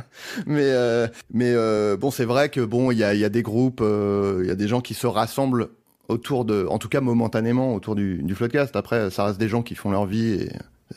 mais 0.46 0.62
euh, 0.62 1.08
mais 1.34 1.52
euh, 1.54 1.96
bon 1.96 2.12
c'est 2.12 2.24
vrai 2.24 2.50
que 2.50 2.60
bon 2.60 2.92
il 2.92 2.98
y 2.98 3.04
a 3.04 3.14
il 3.14 3.20
y 3.20 3.24
a 3.24 3.28
des 3.28 3.42
groupes 3.42 3.82
il 3.82 4.46
y 4.46 4.50
a 4.50 4.54
des 4.54 4.68
gens 4.68 4.80
qui 4.80 4.94
se 4.94 5.08
rassemblent 5.08 5.68
autour 6.08 6.44
de, 6.44 6.66
en 6.68 6.78
tout 6.78 6.88
cas 6.88 7.00
momentanément, 7.00 7.74
autour 7.74 7.94
du, 7.94 8.22
du 8.22 8.34
Floodcast. 8.34 8.76
Après, 8.76 9.10
ça 9.10 9.24
reste 9.24 9.38
des 9.38 9.48
gens 9.48 9.62
qui 9.62 9.74
font 9.74 9.90
leur 9.90 10.06
vie 10.06 10.34
et 10.34 10.50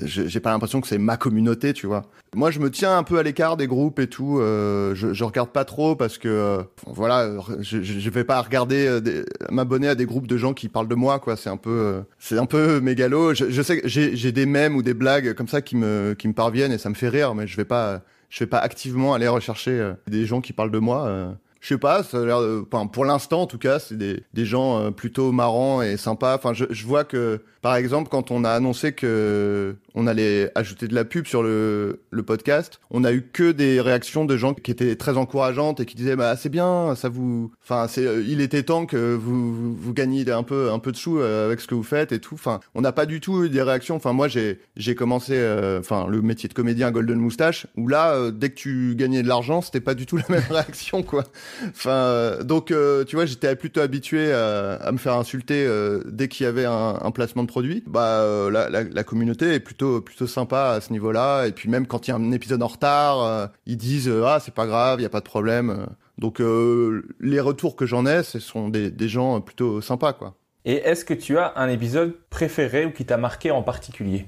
j'ai 0.04 0.39
pas 0.39 0.51
l'impression 0.51 0.82
que 0.82 0.88
c'est 0.88 1.00
ma 1.00 1.18
communauté, 1.18 1.74
tu 1.74 1.88
vois. 1.88 2.04
Moi, 2.36 2.51
je 2.51 2.60
me 2.60 2.70
tiens 2.70 2.96
un 2.96 3.01
peu 3.01 3.18
à 3.18 3.24
l'écart 3.24 3.58
des 3.58 3.66
groupes 3.66 4.00
et 4.00 4.06
tout. 4.06 4.38
euh, 4.39 4.94
je, 4.94 5.13
je 5.13 5.24
regarde 5.24 5.50
pas 5.50 5.66
trop 5.66 5.96
parce 5.96 6.20
que, 6.20 6.28
euh, 6.28 6.62
voilà, 6.86 7.32
je, 7.60 7.82
je 7.82 8.10
vais 8.12 8.24
pas 8.24 8.39
regarder, 8.39 8.86
euh, 8.88 9.24
m'abonner 9.50 9.88
à 9.88 9.96
des 9.96 10.06
groupes 10.06 10.28
de 10.28 10.38
gens 10.38 10.54
qui 10.54 10.70
parlent 10.70 10.88
de 10.88 10.94
moi, 10.94 11.18
quoi. 11.18 11.36
C'est 11.36 11.50
un 11.50 11.58
peu, 11.58 11.72
euh, 11.72 12.01
c'est 12.20 12.38
un 12.38 12.46
peu 12.46 12.80
mégalo. 12.80 13.34
Je, 13.34 13.50
je 13.50 13.62
sais 13.63 13.82
que 13.82 13.88
j'ai 13.88 14.32
des 14.32 14.46
mèmes 14.46 14.75
ou 14.75 14.84
des 14.84 14.94
blagues 14.94 15.34
comme 15.34 15.48
ça 15.48 15.63
qui 15.63 15.75
me, 15.75 16.13
qui 16.13 16.28
me 16.28 16.34
parviennent 16.34 16.72
et 16.72 16.78
ça 16.78 16.89
me 16.89 16.96
fait 16.96 17.10
rire, 17.10 17.34
mais 17.34 17.48
je 17.48 17.58
vais 17.58 17.66
pas, 17.66 18.04
je 18.30 18.44
vais 18.44 18.48
pas 18.48 18.60
activement 18.60 19.16
aller 19.16 19.28
rechercher 19.28 19.94
des 20.08 20.28
gens 20.28 20.39
qui 20.39 20.54
parlent 20.54 20.72
de 20.72 20.78
moi. 20.78 21.34
Je 21.60 21.68
sais 21.68 21.78
pas, 21.78 22.04
pour 22.92 23.06
l'instant 23.06 23.42
en 23.42 23.48
tout 23.48 23.58
cas, 23.58 23.80
c'est 23.80 23.98
des, 23.98 24.46
gens 24.46 24.80
euh, 24.80 24.92
plutôt 24.92 25.32
marrants 25.32 25.82
et 25.82 25.98
sympas. 25.98 26.36
Enfin, 26.36 26.54
je 26.54 26.86
vois 26.86 27.04
que, 27.04 27.42
par 27.62 27.75
exemple, 27.75 28.10
quand 28.10 28.32
on 28.32 28.44
a 28.44 28.51
annoncé 28.51 28.94
que 28.94 29.75
on 29.94 30.08
allait 30.08 30.51
ajouter 30.56 30.88
de 30.88 30.96
la 30.96 31.04
pub 31.04 31.25
sur 31.28 31.44
le, 31.44 32.00
podcast, 32.25 32.80
on 32.92 33.04
a 33.04 33.12
eu 33.12 33.24
que 33.24 33.51
des 33.51 33.82
réactions 33.82 34.24
de 34.25 34.38
gens 34.38 34.54
qui 34.54 34.72
étaient 34.72 34.96
très 34.96 35.18
encourageantes 35.18 35.80
et 35.80 35.86
qui 35.86 35.96
disaient 35.96 36.16
bah 36.16 36.36
c'est 36.36 36.50
bien, 36.50 36.94
ça 36.96 37.10
vous, 37.10 37.51
enfin 37.63 37.88
c'est, 37.88 38.06
euh, 38.06 38.24
il 38.28 38.42
était 38.42 38.63
temps 38.63 38.86
que 38.86 39.16
vous 39.16 39.75
vous, 39.75 39.94
gagniez 39.94 40.30
un 40.32 40.44
peu 40.44 40.70
un 40.72 40.80
peu 40.80 40.92
de 40.92 40.98
sous 40.98 41.18
euh, 41.18 41.48
avec 41.48 41.60
ce 41.60 41.68
que 41.68 41.75
vous 41.75 41.84
faites 41.84 42.12
et 42.12 42.20
tout. 42.20 42.36
Enfin, 42.36 42.60
on 42.75 42.82
n'a 42.82 42.92
pas 42.92 43.06
du 43.06 43.20
tout 43.20 43.44
eu 43.44 43.50
des 43.50 43.62
réactions. 43.62 43.96
Enfin, 43.96 44.13
moi 44.13 44.28
j'ai 44.28 44.60
j'ai 44.75 44.96
commencé, 44.96 45.34
euh, 45.36 45.82
le 46.08 46.22
métier 46.22 46.48
de 46.50 46.54
comédien 46.54 46.92
Golden 46.92 47.18
Moustache 47.18 47.68
où 47.75 47.88
là, 47.88 48.32
dès 48.32 48.50
que 48.50 48.56
tu 48.56 48.96
gagnais 48.96 49.24
de 49.24 49.28
l'argent, 49.28 49.62
c'était 49.62 49.82
pas 49.82 49.96
du 49.96 50.06
tout 50.06 50.18
la 50.18 50.25
même 50.30 50.44
réaction 50.50 51.04
quoi. 51.04 51.24
Enfin, 51.70 52.38
donc, 52.44 52.74
tu 53.08 53.16
vois, 53.16 53.25
j'étais 53.25 53.56
plutôt 53.56 53.82
habitué 53.82 54.32
à, 54.32 54.92
me 54.92 54.98
faire 54.98 55.16
insulter 55.16 55.68
dès 56.06 56.28
qu'il 56.28 56.46
y 56.46 56.48
avait 56.48 56.66
un, 56.66 57.00
un 57.01 57.12
placement 57.12 57.44
de 57.44 57.49
produit. 57.50 57.84
Bah, 57.86 58.22
euh, 58.22 58.50
la, 58.50 58.70
la, 58.70 58.84
la 58.84 59.03
communauté 59.03 59.53
est 59.53 59.60
plutôt 59.60 60.00
plutôt 60.00 60.27
sympa 60.27 60.70
à 60.70 60.82
ce 60.82 60.94
niveau-là. 60.94 61.46
Et 61.48 61.51
puis 61.51 61.70
même 61.70 61.86
quand 61.86 62.08
il 62.08 62.12
y 62.12 62.13
a 62.13 62.18
un 62.18 62.32
épisode 62.32 62.63
en 62.63 62.68
retard, 62.68 63.24
euh, 63.24 63.48
ils 63.65 63.75
disent 63.75 64.08
euh, 64.08 64.24
ah 64.25 64.39
c'est 64.39 64.53
pas 64.53 64.68
grave, 64.68 65.00
il 65.00 65.03
y 65.03 65.06
a 65.06 65.10
pas 65.10 65.20
de 65.20 65.25
problème. 65.25 65.88
Donc 66.18 66.41
les 66.41 67.39
retours 67.39 67.75
que 67.77 67.86
j'en 67.86 68.06
ai, 68.06 68.24
ce 68.24 68.39
sont 68.39 68.68
des, 68.68 68.91
des 68.91 69.08
gens 69.08 69.39
plutôt 69.39 69.79
sympas, 69.79 70.12
quoi. 70.12 70.36
Et 70.65 70.74
est-ce 70.74 71.06
que 71.06 71.13
tu 71.13 71.38
as 71.38 71.53
un 71.56 71.70
épisode 71.70 72.13
préféré 72.29 72.86
ou 72.86 72.91
qui 72.91 73.06
t'a 73.06 73.15
marqué 73.15 73.51
en 73.51 73.63
particulier? 73.63 74.25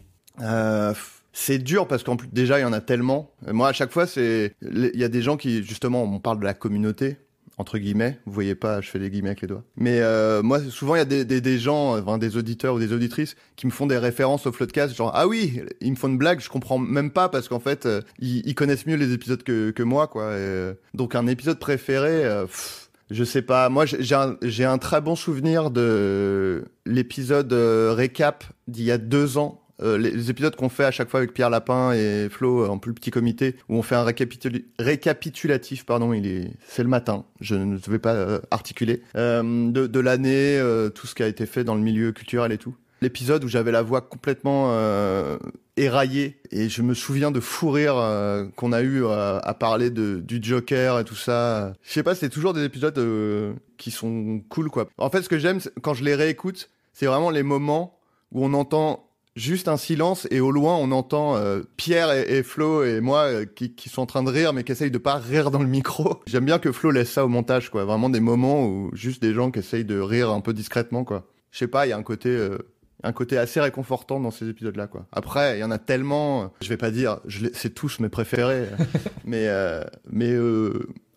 C'est 1.34 1.58
dur 1.60 1.88
parce 1.88 2.04
qu'en 2.04 2.16
plus 2.16 2.30
déjà 2.30 2.60
il 2.60 2.62
y 2.62 2.66
en 2.66 2.74
a 2.74 2.82
tellement. 2.82 3.32
Moi 3.46 3.68
à 3.68 3.74
chaque 3.74 3.92
fois 3.92 4.08
c'est 4.08 4.54
il 4.62 4.92
y 4.96 5.04
a 5.04 5.10
des 5.10 5.22
gens 5.22 5.38
qui 5.38 5.64
justement 5.64 6.04
on 6.04 6.20
parle 6.20 6.40
de 6.40 6.46
la 6.46 6.54
communauté 6.54 7.18
entre 7.58 7.78
guillemets. 7.78 8.20
Vous 8.26 8.34
voyez 8.34 8.56
pas, 8.56 8.82
je 8.82 8.90
fais 8.90 9.00
des 9.00 9.10
guillemets 9.10 9.30
avec 9.30 9.42
les 9.42 9.48
doigts. 9.48 9.64
Mais 9.76 10.00
euh, 10.00 10.42
moi 10.42 10.60
souvent 10.60 10.96
il 10.96 11.00
y 11.00 11.02
a 11.02 11.06
des, 11.06 11.60
gens, 11.60 11.98
enfin, 11.98 12.18
des 12.18 12.38
auditeurs 12.38 12.76
ou 12.76 12.80
des 12.80 12.94
auditrices 12.94 13.36
qui 13.56 13.68
me 13.68 13.72
font 13.72 13.88
des 13.88 13.98
références 13.98 14.46
au 14.48 14.52
Floodcast 14.52 14.96
genre 14.96 15.12
ah 15.14 15.28
oui 15.28 15.62
ils 15.82 15.92
me 15.92 15.96
font 15.96 16.08
une 16.08 16.18
blague, 16.18 16.40
je 16.40 16.50
comprends 16.50 16.78
même 16.78 17.12
pas 17.12 17.30
parce 17.30 17.48
qu'en 17.48 17.60
fait 17.60 17.86
euh, 17.86 18.02
ils, 18.20 18.56
connaissent 18.56 18.86
mieux 18.86 18.96
les 18.96 19.14
épisodes 19.14 19.44
que, 19.44 19.84
moi 19.84 20.08
quoi. 20.08 20.24
Euh, 20.24 20.74
donc 20.94 21.16
un 21.16 21.28
épisode 21.28 21.60
préféré. 21.60 22.26
euh, 22.26 22.46
pff, 22.46 22.90
je 23.10 23.26
sais 23.26 23.42
pas. 23.42 23.68
Moi, 23.68 23.86
j'ai 23.86 24.16
un, 24.16 24.38
un 24.42 24.78
très 24.78 25.02
bon 25.02 25.18
souvenir 25.18 25.70
de 25.70 26.64
l'épisode 26.86 27.52
récap 27.52 28.46
d'il 28.70 28.86
y 28.86 28.92
a 28.92 28.98
deux 28.98 29.38
ans. 29.38 29.62
Euh, 29.82 29.98
les, 29.98 30.30
épisodes 30.30 30.56
qu'on 30.56 30.70
fait 30.70 30.86
à 30.86 30.92
chaque 30.92 31.10
fois 31.10 31.20
avec 31.20 31.34
Pierre 31.34 31.50
Lapin 31.50 31.94
et 31.94 32.30
Flo 32.30 32.64
euh, 32.64 32.68
en 32.68 32.78
plus 32.78 32.94
petit 32.94 33.12
comité, 33.12 33.56
où 33.70 33.76
on 33.76 33.82
fait 33.82 33.96
un 33.96 34.04
récapitul- 34.04 34.64
récapitulatif, 34.80 35.86
pardon, 35.86 36.14
il 36.14 36.28
est, 36.28 36.52
c'est 36.68 36.84
le 36.84 36.90
matin, 36.90 37.26
je 37.40 37.56
ne 37.56 37.78
vais 37.78 38.00
pas 38.00 38.14
euh, 38.14 38.40
articuler, 38.52 39.02
euh, 39.16 39.72
de, 39.72 39.88
de 39.88 40.00
l'année, 40.00 40.58
euh, 40.58 40.90
tout 40.90 41.08
ce 41.08 41.16
qui 41.16 41.24
a 41.24 41.28
été 41.28 41.46
fait 41.46 41.64
dans 41.64 41.76
le 41.76 41.82
milieu 41.82 42.12
culturel 42.12 42.52
et 42.52 42.58
tout. 42.58 42.76
L'épisode 43.02 43.44
où 43.44 43.48
j'avais 43.48 43.72
la 43.72 43.82
voix 43.82 44.02
complètement 44.02 44.70
éraillée 45.78 46.38
et 46.52 46.70
je 46.70 46.82
me 46.82 46.94
souviens 46.94 47.32
de 47.32 47.40
fou 47.40 47.72
rire 47.72 47.96
euh, 47.98 48.46
qu'on 48.56 48.72
a 48.72 48.82
eu 48.82 49.04
euh, 49.04 49.40
à 49.42 49.54
parler 49.54 49.90
de, 49.90 50.20
du 50.20 50.40
Joker 50.42 51.00
et 51.00 51.04
tout 51.04 51.16
ça. 51.16 51.74
Je 51.84 51.92
sais 51.92 52.04
pas, 52.04 52.16
c'est 52.16 52.30
toujours 52.30 52.54
des 52.54 52.64
épisodes 52.64 52.98
euh, 52.98 53.54
qui 53.78 53.92
sont 53.92 54.42
cool 54.50 54.70
quoi. 54.70 54.88
En 54.98 55.10
fait, 55.10 55.22
ce 55.22 55.30
que 55.30 55.40
j'aime 55.40 55.60
quand 55.82 55.94
je 55.94 56.04
les 56.04 56.16
réécoute, 56.16 56.70
c'est 56.94 57.06
vraiment 57.06 57.30
les 57.30 57.44
moments 57.44 57.98
où 58.32 58.46
on 58.46 58.54
entend 58.54 59.08
juste 59.36 59.68
un 59.68 59.78
silence 59.78 60.28
et 60.32 60.40
au 60.40 60.52
loin 60.52 60.76
on 60.76 60.92
entend 60.92 61.36
euh, 61.36 61.62
Pierre 61.78 62.12
et, 62.12 62.44
Flo 62.44 62.84
et 62.84 63.02
moi 63.02 63.24
euh, 63.24 63.46
qui, 63.46 63.90
sont 63.90 64.02
en 64.02 64.06
train 64.06 64.24
de 64.24 64.30
rire 64.30 64.54
mais 64.54 64.64
qui 64.64 64.72
essayent 64.72 64.92
de 64.92 64.98
pas 64.98 65.16
rire 65.16 65.52
dans 65.52 65.62
le 65.62 65.68
micro. 65.68 66.22
J'aime 66.28 66.46
bien 66.46 66.60
que 66.60 66.72
Flo 66.72 66.92
laisse 66.92 67.12
ça 67.12 67.26
au 67.26 67.30
montage 67.30 67.70
quoi. 67.70 67.86
Vraiment 67.86 68.10
des 68.10 68.20
moments 68.20 68.66
où 68.66 68.90
juste 68.94 69.22
des 69.22 69.34
gens 69.34 69.52
qui 69.52 69.60
essayent 69.60 69.86
de 69.86 70.00
rire 70.00 70.30
un 70.32 70.42
peu 70.42 70.54
discrètement 70.54 71.04
quoi. 71.04 71.28
Je 71.52 71.60
sais 71.60 71.68
pas, 71.68 71.86
il 71.86 71.90
y 71.90 71.94
a 71.94 71.98
un 71.98 72.04
côté 72.04 72.30
euh, 72.30 72.58
un 73.04 73.14
côté 73.14 73.38
assez 73.38 73.60
réconfortant 73.60 74.20
dans 74.20 74.30
ces 74.30 74.48
épisodes-là, 74.48 74.86
quoi. 74.86 75.08
Après, 75.12 75.58
il 75.58 75.62
y 75.62 75.64
en 75.64 75.72
a 75.72 75.80
tellement, 75.80 76.54
je 76.62 76.70
vais 76.70 76.78
pas 76.78 76.92
dire, 76.92 77.20
c'est 77.52 77.74
tous 77.74 78.00
mes 78.00 78.10
préférés, 78.10 78.68
mais 79.26 79.48
mais 80.12 80.36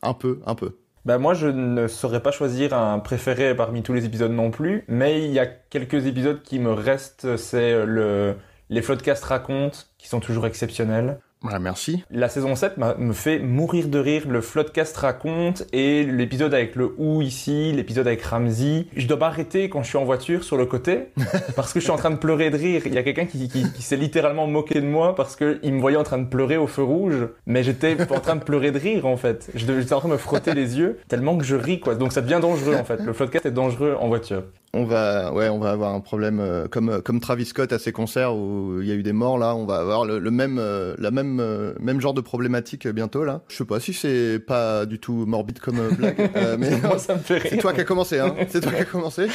un 0.01 0.15
peu, 0.15 0.41
un 0.47 0.55
peu. 0.55 0.79
Bah 1.05 1.19
moi 1.19 1.35
je 1.35 1.49
ne 1.49 1.87
saurais 1.87 2.23
pas 2.23 2.31
choisir 2.31 2.73
un 2.73 2.99
préféré 2.99 3.55
parmi 3.55 3.83
tous 3.83 3.93
les 3.93 4.07
épisodes 4.07 4.33
non 4.33 4.51
plus, 4.51 4.85
mais 4.89 5.23
il 5.25 5.33
y 5.33 5.39
a 5.39 5.47
quelques 5.47 6.07
épisodes 6.07 6.43
qui 6.43 6.59
me 6.59 6.73
restent, 6.73 7.37
c'est 7.37 7.85
le 7.85 8.37
les 8.71 8.81
Floodcasts 8.81 9.25
racontent, 9.25 9.79
qui 9.99 10.09
sont 10.09 10.21
toujours 10.21 10.47
exceptionnels. 10.47 11.21
Voilà, 11.45 11.59
merci. 11.59 12.03
La 12.11 12.31
saison 12.31 12.55
7 12.57 12.79
m'a- 12.79 12.95
me 12.95 13.13
fait 13.13 13.39
mourir 13.39 13.89
de 13.89 13.99
rire. 13.99 14.23
Le 14.29 14.41
Floodcast 14.41 14.97
raconte 14.97 15.65
et 15.75 16.03
l'épisode 16.05 16.55
avec 16.55 16.75
le 16.75 16.95
ou 16.97 17.21
ici, 17.21 17.71
l'épisode 17.73 18.07
avec 18.07 18.23
Ramsey. 18.23 18.87
Je 18.97 19.07
dois 19.07 19.19
m'arrêter 19.19 19.69
quand 19.69 19.83
je 19.83 19.89
suis 19.91 19.99
en 19.99 20.05
voiture 20.07 20.43
sur 20.43 20.57
le 20.57 20.65
côté 20.65 21.11
parce 21.55 21.75
que 21.75 21.81
je 21.81 21.85
suis 21.85 21.93
en 21.93 21.97
train 21.99 22.11
de 22.11 22.17
pleurer 22.17 22.49
de 22.49 22.57
rire. 22.57 22.83
Il 22.87 22.95
y 22.95 22.99
a 22.99 23.03
quelqu'un 23.03 23.27
qui, 23.27 23.47
qui, 23.49 23.71
qui 23.71 23.83
s'est 23.83 23.97
littéralement 23.99 24.47
moqué 24.47 24.81
de 24.81 24.87
moi 24.87 25.15
parce 25.15 25.37
que 25.37 25.61
il 25.63 25.75
me 25.75 25.81
voyait 25.81 25.99
en 25.99 26.03
train 26.03 26.17
de 26.19 26.27
pleurer 26.27 26.57
au 26.57 26.67
feu 26.67 26.83
rouge, 26.83 27.29
mais 27.47 27.63
j'étais 27.63 27.97
en 28.11 28.21
train 28.21 28.37
de 28.37 28.43
pleurer 28.43 28.71
de 28.73 28.79
rire 28.79 29.05
en 29.07 29.19
fait. 29.19 29.51
Je 29.55 29.67
devais- 29.67 29.83
J'étais 29.83 29.93
en 29.95 29.99
train 30.01 30.09
de 30.09 30.15
me 30.15 30.19
frotter 30.19 30.55
les 30.55 30.79
yeux 30.79 30.99
tellement 31.09 31.37
que 31.37 31.45
je 31.45 31.57
ris 31.57 31.79
quoi. 31.79 31.95
Donc 31.95 32.13
ça 32.15 32.23
devient 32.23 32.39
dangereux 32.41 32.75
en 32.77 32.85
fait. 32.85 33.01
Le 33.01 33.13
Floodcast 33.13 33.45
est 33.45 33.51
dangereux 33.51 33.97
en 34.01 34.09
voiture. 34.09 34.45
On 34.77 34.85
va, 34.85 35.33
ouais, 35.33 35.49
on 35.49 35.61
va 35.61 35.71
avoir 35.71 35.95
un 35.95 36.01
problème 36.01 36.41
euh, 36.41 36.67
comme 36.67 36.89
euh, 36.89 37.01
comme 37.01 37.21
Travis 37.21 37.45
Scott 37.45 37.73
à 37.73 37.79
ses 37.79 37.93
concerts 37.93 38.35
où 38.35 38.81
il 38.81 38.89
y 38.89 38.91
a 38.91 38.95
eu 38.95 39.05
des 39.05 39.13
morts 39.13 39.39
là. 39.39 39.55
On 39.55 39.67
va 39.67 39.77
avoir 39.77 40.05
le, 40.05 40.19
le 40.19 40.31
même 40.33 40.59
euh, 40.59 40.97
la 40.99 41.13
même 41.13 41.39
euh, 41.41 41.75
même 41.79 42.01
genre 42.01 42.13
de 42.13 42.21
problématique 42.21 42.89
bientôt 42.89 43.25
là. 43.25 43.43
Je 43.49 43.57
sais 43.57 43.65
pas 43.65 43.79
si 43.79 43.93
c'est 43.95 44.41
pas 44.41 44.85
du 44.85 44.99
tout 44.99 45.27
morbide 45.27 45.61
comme 45.61 45.79
euh, 45.79 45.91
blague, 45.91 46.31
euh, 46.37 46.57
mais 46.59 46.77
moi 46.81 46.99
ça 46.99 47.15
me 47.15 47.21
fait 47.21 47.39
rire. 47.39 47.51
C'est 47.51 47.59
toi 47.59 47.73
qui 47.73 47.81
as 47.83 47.85
commencé, 47.85 48.19
hein 48.19 48.35
C'est 48.49 48.61
toi 48.61 48.73
qui 48.73 48.81
as 48.81 48.85
commencé 48.85 49.29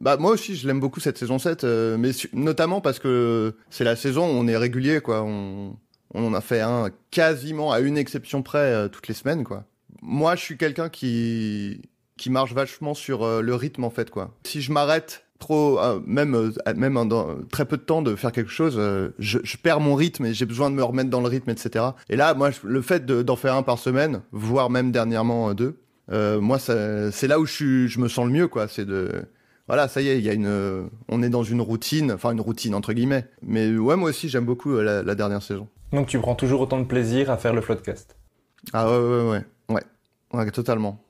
Bah 0.00 0.16
moi 0.16 0.30
aussi, 0.30 0.56
je 0.56 0.66
l'aime 0.66 0.80
beaucoup 0.80 1.00
cette 1.00 1.18
saison 1.18 1.38
7, 1.38 1.64
euh, 1.64 1.96
mais 1.98 2.10
notamment 2.32 2.80
parce 2.80 2.98
que 2.98 3.54
c'est 3.68 3.84
la 3.84 3.96
saison 3.96 4.26
où 4.26 4.32
on 4.32 4.48
est 4.48 4.56
régulier, 4.56 5.00
quoi. 5.00 5.22
On, 5.22 5.76
on 6.14 6.26
en 6.26 6.32
a 6.32 6.40
fait 6.40 6.62
un 6.62 6.88
quasiment 7.10 7.70
à 7.70 7.80
une 7.80 7.98
exception 7.98 8.42
près 8.42 8.58
euh, 8.58 8.88
toutes 8.88 9.08
les 9.08 9.14
semaines, 9.14 9.44
quoi. 9.44 9.64
Moi, 10.00 10.36
je 10.36 10.40
suis 10.42 10.56
quelqu'un 10.56 10.88
qui 10.88 11.82
qui 12.16 12.30
marche 12.30 12.52
vachement 12.54 12.94
sur 12.94 13.22
euh, 13.24 13.40
le 13.42 13.54
rythme, 13.54 13.84
en 13.84 13.90
fait, 13.90 14.10
quoi. 14.10 14.34
Si 14.44 14.60
je 14.62 14.72
m'arrête 14.72 15.24
trop, 15.38 15.78
euh, 15.78 16.00
même 16.06 16.34
euh, 16.34 16.50
même 16.76 16.94
dans 17.08 17.36
très 17.52 17.66
peu 17.66 17.76
de 17.76 17.82
temps 17.82 18.00
de 18.02 18.14
faire 18.16 18.32
quelque 18.32 18.50
chose, 18.50 18.80
je, 19.18 19.38
je 19.42 19.56
perds 19.58 19.80
mon 19.80 19.94
rythme 19.94 20.24
et 20.26 20.32
j'ai 20.34 20.46
besoin 20.46 20.70
de 20.70 20.74
me 20.74 20.82
remettre 20.82 21.10
dans 21.10 21.20
le 21.20 21.28
rythme, 21.28 21.50
etc. 21.50 21.84
Et 22.08 22.16
là, 22.16 22.32
moi, 22.34 22.50
le 22.64 22.80
fait 22.82 23.04
de- 23.04 23.22
d'en 23.22 23.36
faire 23.36 23.54
un 23.54 23.62
par 23.62 23.78
semaine, 23.78 24.22
voire 24.32 24.70
même 24.70 24.92
dernièrement 24.92 25.52
deux, 25.54 25.78
moi, 26.10 26.58
c'est 26.58 27.26
là 27.28 27.38
où 27.38 27.44
je, 27.46 27.52
suis, 27.52 27.88
je 27.88 28.00
me 28.00 28.08
sens 28.08 28.26
le 28.26 28.32
mieux, 28.32 28.48
quoi. 28.48 28.66
C'est 28.68 28.86
de, 28.86 29.10
voilà, 29.66 29.88
ça 29.88 30.00
y 30.00 30.08
est, 30.08 30.18
il 30.18 30.24
y 30.24 30.30
a 30.30 30.32
une, 30.32 30.88
on 31.08 31.22
est 31.22 31.28
dans 31.28 31.42
une 31.42 31.60
routine, 31.60 32.12
enfin 32.12 32.30
une 32.32 32.40
routine 32.40 32.74
entre 32.74 32.92
guillemets. 32.94 33.26
Mais 33.42 33.76
ouais, 33.76 33.96
moi 33.96 34.08
aussi, 34.10 34.28
j'aime 34.30 34.44
beaucoup 34.46 34.72
la, 34.76 35.02
la 35.02 35.14
dernière 35.14 35.42
saison. 35.42 35.68
Donc 35.92 36.06
tu 36.06 36.18
prends 36.18 36.34
toujours 36.34 36.62
autant 36.62 36.78
de 36.80 36.84
plaisir 36.86 37.30
à 37.30 37.36
faire 37.36 37.52
le 37.52 37.60
Floodcast? 37.60 38.16
Ah 38.72 38.90
ouais, 38.90 38.98
ouais, 38.98 39.30
ouais, 39.30 39.44
ouais, 39.74 39.82
ouais, 40.32 40.50
totalement. 40.50 41.02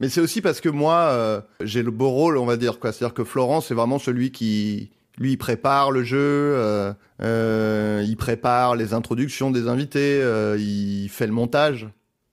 Mais 0.00 0.08
c'est 0.08 0.20
aussi 0.20 0.40
parce 0.40 0.60
que 0.60 0.68
moi, 0.68 0.94
euh, 0.94 1.40
j'ai 1.60 1.82
le 1.82 1.90
beau 1.90 2.08
rôle, 2.08 2.38
on 2.38 2.46
va 2.46 2.56
dire, 2.56 2.78
quoi. 2.78 2.90
C'est-à-dire 2.92 3.14
que 3.14 3.24
Florent, 3.24 3.60
c'est 3.60 3.74
vraiment 3.74 3.98
celui 3.98 4.32
qui, 4.32 4.90
lui, 5.18 5.36
prépare 5.36 5.90
le 5.90 6.02
jeu, 6.02 6.18
euh, 6.18 6.92
euh, 7.22 8.02
il 8.06 8.16
prépare 8.16 8.74
les 8.74 8.94
introductions 8.94 9.50
des 9.50 9.68
invités, 9.68 10.20
euh, 10.22 10.56
il 10.58 11.08
fait 11.10 11.26
le 11.26 11.32
montage. 11.32 11.88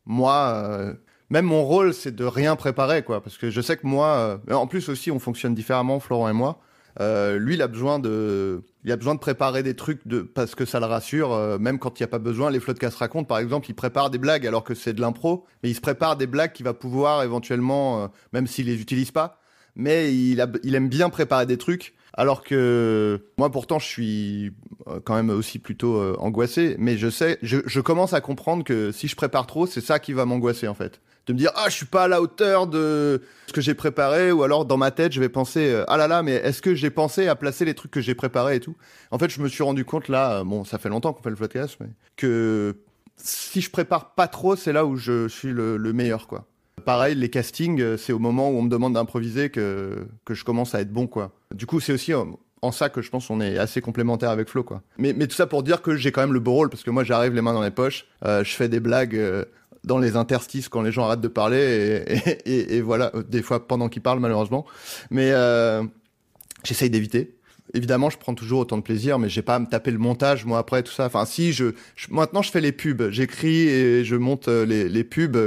Moi, 0.05 0.53
euh, 0.55 0.93
même 1.29 1.45
mon 1.45 1.63
rôle, 1.65 1.93
c'est 1.93 2.15
de 2.15 2.23
rien 2.23 2.55
préparer, 2.55 3.03
quoi. 3.03 3.21
Parce 3.21 3.37
que 3.37 3.49
je 3.49 3.59
sais 3.59 3.75
que 3.75 3.85
moi, 3.85 4.39
euh, 4.49 4.53
en 4.53 4.67
plus 4.67 4.87
aussi, 4.87 5.11
on 5.11 5.19
fonctionne 5.19 5.53
différemment, 5.53 5.99
Florent 5.99 6.29
et 6.29 6.33
moi. 6.33 6.61
Euh, 6.99 7.37
lui, 7.37 7.55
il 7.55 7.61
a 7.61 7.67
besoin 7.67 7.99
de, 7.99 8.63
il 8.83 8.91
a 8.91 8.95
besoin 8.95 9.13
de 9.13 9.19
préparer 9.19 9.61
des 9.63 9.75
trucs 9.75 10.07
de, 10.07 10.21
parce 10.21 10.55
que 10.55 10.65
ça 10.65 10.79
le 10.79 10.85
rassure, 10.85 11.31
euh, 11.33 11.57
même 11.59 11.79
quand 11.79 11.99
il 11.99 12.03
n'y 12.03 12.05
a 12.05 12.09
pas 12.09 12.19
besoin. 12.19 12.49
Les 12.49 12.59
Floodcast 12.59 12.97
racontent, 12.97 13.25
par 13.25 13.39
exemple, 13.39 13.69
il 13.69 13.73
prépare 13.73 14.09
des 14.09 14.17
blagues 14.17 14.47
alors 14.47 14.63
que 14.63 14.73
c'est 14.73 14.93
de 14.93 15.01
l'impro, 15.01 15.45
mais 15.61 15.69
il 15.69 15.75
se 15.75 15.81
prépare 15.81 16.17
des 16.17 16.27
blagues 16.27 16.53
qu'il 16.53 16.65
va 16.65 16.73
pouvoir 16.73 17.23
éventuellement, 17.23 18.03
euh, 18.03 18.07
même 18.33 18.47
s'il 18.47 18.65
les 18.65 18.81
utilise 18.81 19.11
pas, 19.11 19.39
mais 19.75 20.13
il, 20.13 20.39
aime 20.39 20.89
bien 20.89 21.09
préparer 21.09 21.45
des 21.45 21.57
trucs. 21.57 21.93
Alors 22.13 22.43
que 22.43 23.21
moi, 23.37 23.51
pourtant, 23.51 23.77
je 23.77 23.85
suis 23.85 24.51
quand 25.03 25.13
même 25.13 25.29
aussi 25.29 25.59
plutôt 25.59 26.01
angoissé, 26.17 26.75
mais 26.79 26.97
je 26.97 27.09
sais, 27.09 27.37
je 27.43 27.79
commence 27.79 28.13
à 28.13 28.21
comprendre 28.21 28.63
que 28.63 28.91
si 28.91 29.07
je 29.07 29.15
prépare 29.15 29.45
trop, 29.45 29.67
c'est 29.67 29.81
ça 29.81 29.99
qui 29.99 30.13
va 30.13 30.25
m'angoisser 30.25 30.67
en 30.67 30.73
fait 30.73 30.99
de 31.27 31.33
me 31.33 31.37
dire 31.37 31.51
ah 31.55 31.65
je 31.67 31.75
suis 31.75 31.85
pas 31.85 32.03
à 32.03 32.07
la 32.07 32.21
hauteur 32.21 32.67
de 32.67 33.21
ce 33.47 33.53
que 33.53 33.61
j'ai 33.61 33.73
préparé 33.73 34.31
ou 34.31 34.43
alors 34.43 34.65
dans 34.65 34.77
ma 34.77 34.91
tête 34.91 35.11
je 35.11 35.19
vais 35.19 35.29
penser 35.29 35.69
euh, 35.69 35.83
ah 35.87 35.97
là 35.97 36.07
là 36.07 36.23
mais 36.23 36.33
est-ce 36.33 36.61
que 36.61 36.73
j'ai 36.73 36.89
pensé 36.89 37.27
à 37.27 37.35
placer 37.35 37.65
les 37.65 37.73
trucs 37.73 37.91
que 37.91 38.01
j'ai 38.01 38.15
préparés 38.15 38.55
et 38.55 38.59
tout? 38.59 38.75
En 39.11 39.19
fait 39.19 39.29
je 39.29 39.41
me 39.41 39.49
suis 39.49 39.63
rendu 39.63 39.83
compte 39.83 40.07
là 40.07 40.39
euh, 40.39 40.43
bon 40.43 40.63
ça 40.63 40.77
fait 40.77 40.89
longtemps 40.89 41.13
qu'on 41.13 41.21
fait 41.21 41.29
le 41.29 41.35
podcast 41.35 41.77
mais 41.81 41.89
que 42.15 42.77
si 43.17 43.61
je 43.61 43.69
prépare 43.69 44.15
pas 44.15 44.27
trop 44.27 44.55
c'est 44.55 44.71
là 44.73 44.85
où 44.85 44.95
je 44.95 45.27
suis 45.27 45.51
le, 45.51 45.75
le 45.77 45.93
meilleur 45.93 46.27
quoi. 46.27 46.45
Pareil 46.85 47.15
les 47.15 47.29
castings 47.29 47.81
euh, 47.81 47.97
c'est 47.97 48.13
au 48.13 48.19
moment 48.19 48.49
où 48.49 48.57
on 48.57 48.61
me 48.61 48.69
demande 48.69 48.93
d'improviser 48.93 49.49
que 49.49 50.07
que 50.23 50.33
je 50.33 50.45
commence 50.45 50.75
à 50.75 50.81
être 50.81 50.93
bon 50.93 51.07
quoi. 51.07 51.33
Du 51.53 51.65
coup 51.65 51.81
c'est 51.81 51.91
aussi 51.91 52.13
en 52.13 52.71
ça 52.71 52.89
que 52.89 53.01
je 53.01 53.09
pense 53.09 53.27
qu'on 53.27 53.41
est 53.41 53.57
assez 53.57 53.81
complémentaires 53.81 54.29
avec 54.29 54.47
Flo 54.47 54.63
quoi. 54.63 54.81
Mais 54.97 55.11
mais 55.11 55.27
tout 55.27 55.35
ça 55.35 55.45
pour 55.45 55.61
dire 55.61 55.81
que 55.81 55.97
j'ai 55.97 56.13
quand 56.13 56.21
même 56.21 56.33
le 56.33 56.39
beau 56.39 56.53
rôle 56.53 56.69
parce 56.69 56.83
que 56.83 56.89
moi 56.89 57.03
j'arrive 57.03 57.33
les 57.33 57.41
mains 57.41 57.53
dans 57.53 57.63
les 57.63 57.71
poches 57.71 58.07
je 58.23 58.43
fais 58.55 58.69
des 58.69 58.79
blagues 58.79 59.45
dans 59.87 59.97
les 59.97 60.15
interstices 60.15 60.69
quand 60.69 60.81
les 60.81 60.91
gens 60.91 61.05
arrêtent 61.05 61.21
de 61.21 61.27
parler 61.27 62.03
et, 62.45 62.81
voilà 62.81 63.11
euh, 63.15 63.23
des 63.23 63.41
fois 63.41 63.67
pendant 63.67 63.89
qu'ils 63.89 64.01
parlent 64.01 64.19
malheureusement. 64.19 64.65
Mais 65.09 65.31
euh, 65.31 65.83
j'essaye 66.63 66.89
d'éviter. 66.89 67.33
Évidemment 67.73 68.09
je 68.09 68.17
prends 68.17 68.33
toujours 68.33 68.59
autant 68.59 68.77
de 68.77 68.83
plaisir 68.83 69.17
mais 69.17 69.29
j'ai 69.29 69.41
pas 69.41 69.55
à 69.55 69.59
me 69.59 69.65
taper 69.65 69.91
le 69.91 69.97
montage 69.97 70.45
moi 70.45 70.59
après 70.59 70.83
tout 70.83 70.91
ça. 70.91 71.05
Enfin 71.05 71.25
si 71.25 71.53
je, 71.53 71.73
maintenant 72.09 72.41
je 72.41 72.51
fais 72.51 72.61
les 72.61 72.71
pubs. 72.71 73.09
J'écris 73.09 73.67
et 73.67 74.03
je 74.03 74.15
monte 74.15 74.47
euh, 74.47 74.65
les, 74.65 75.03
pubs 75.03 75.37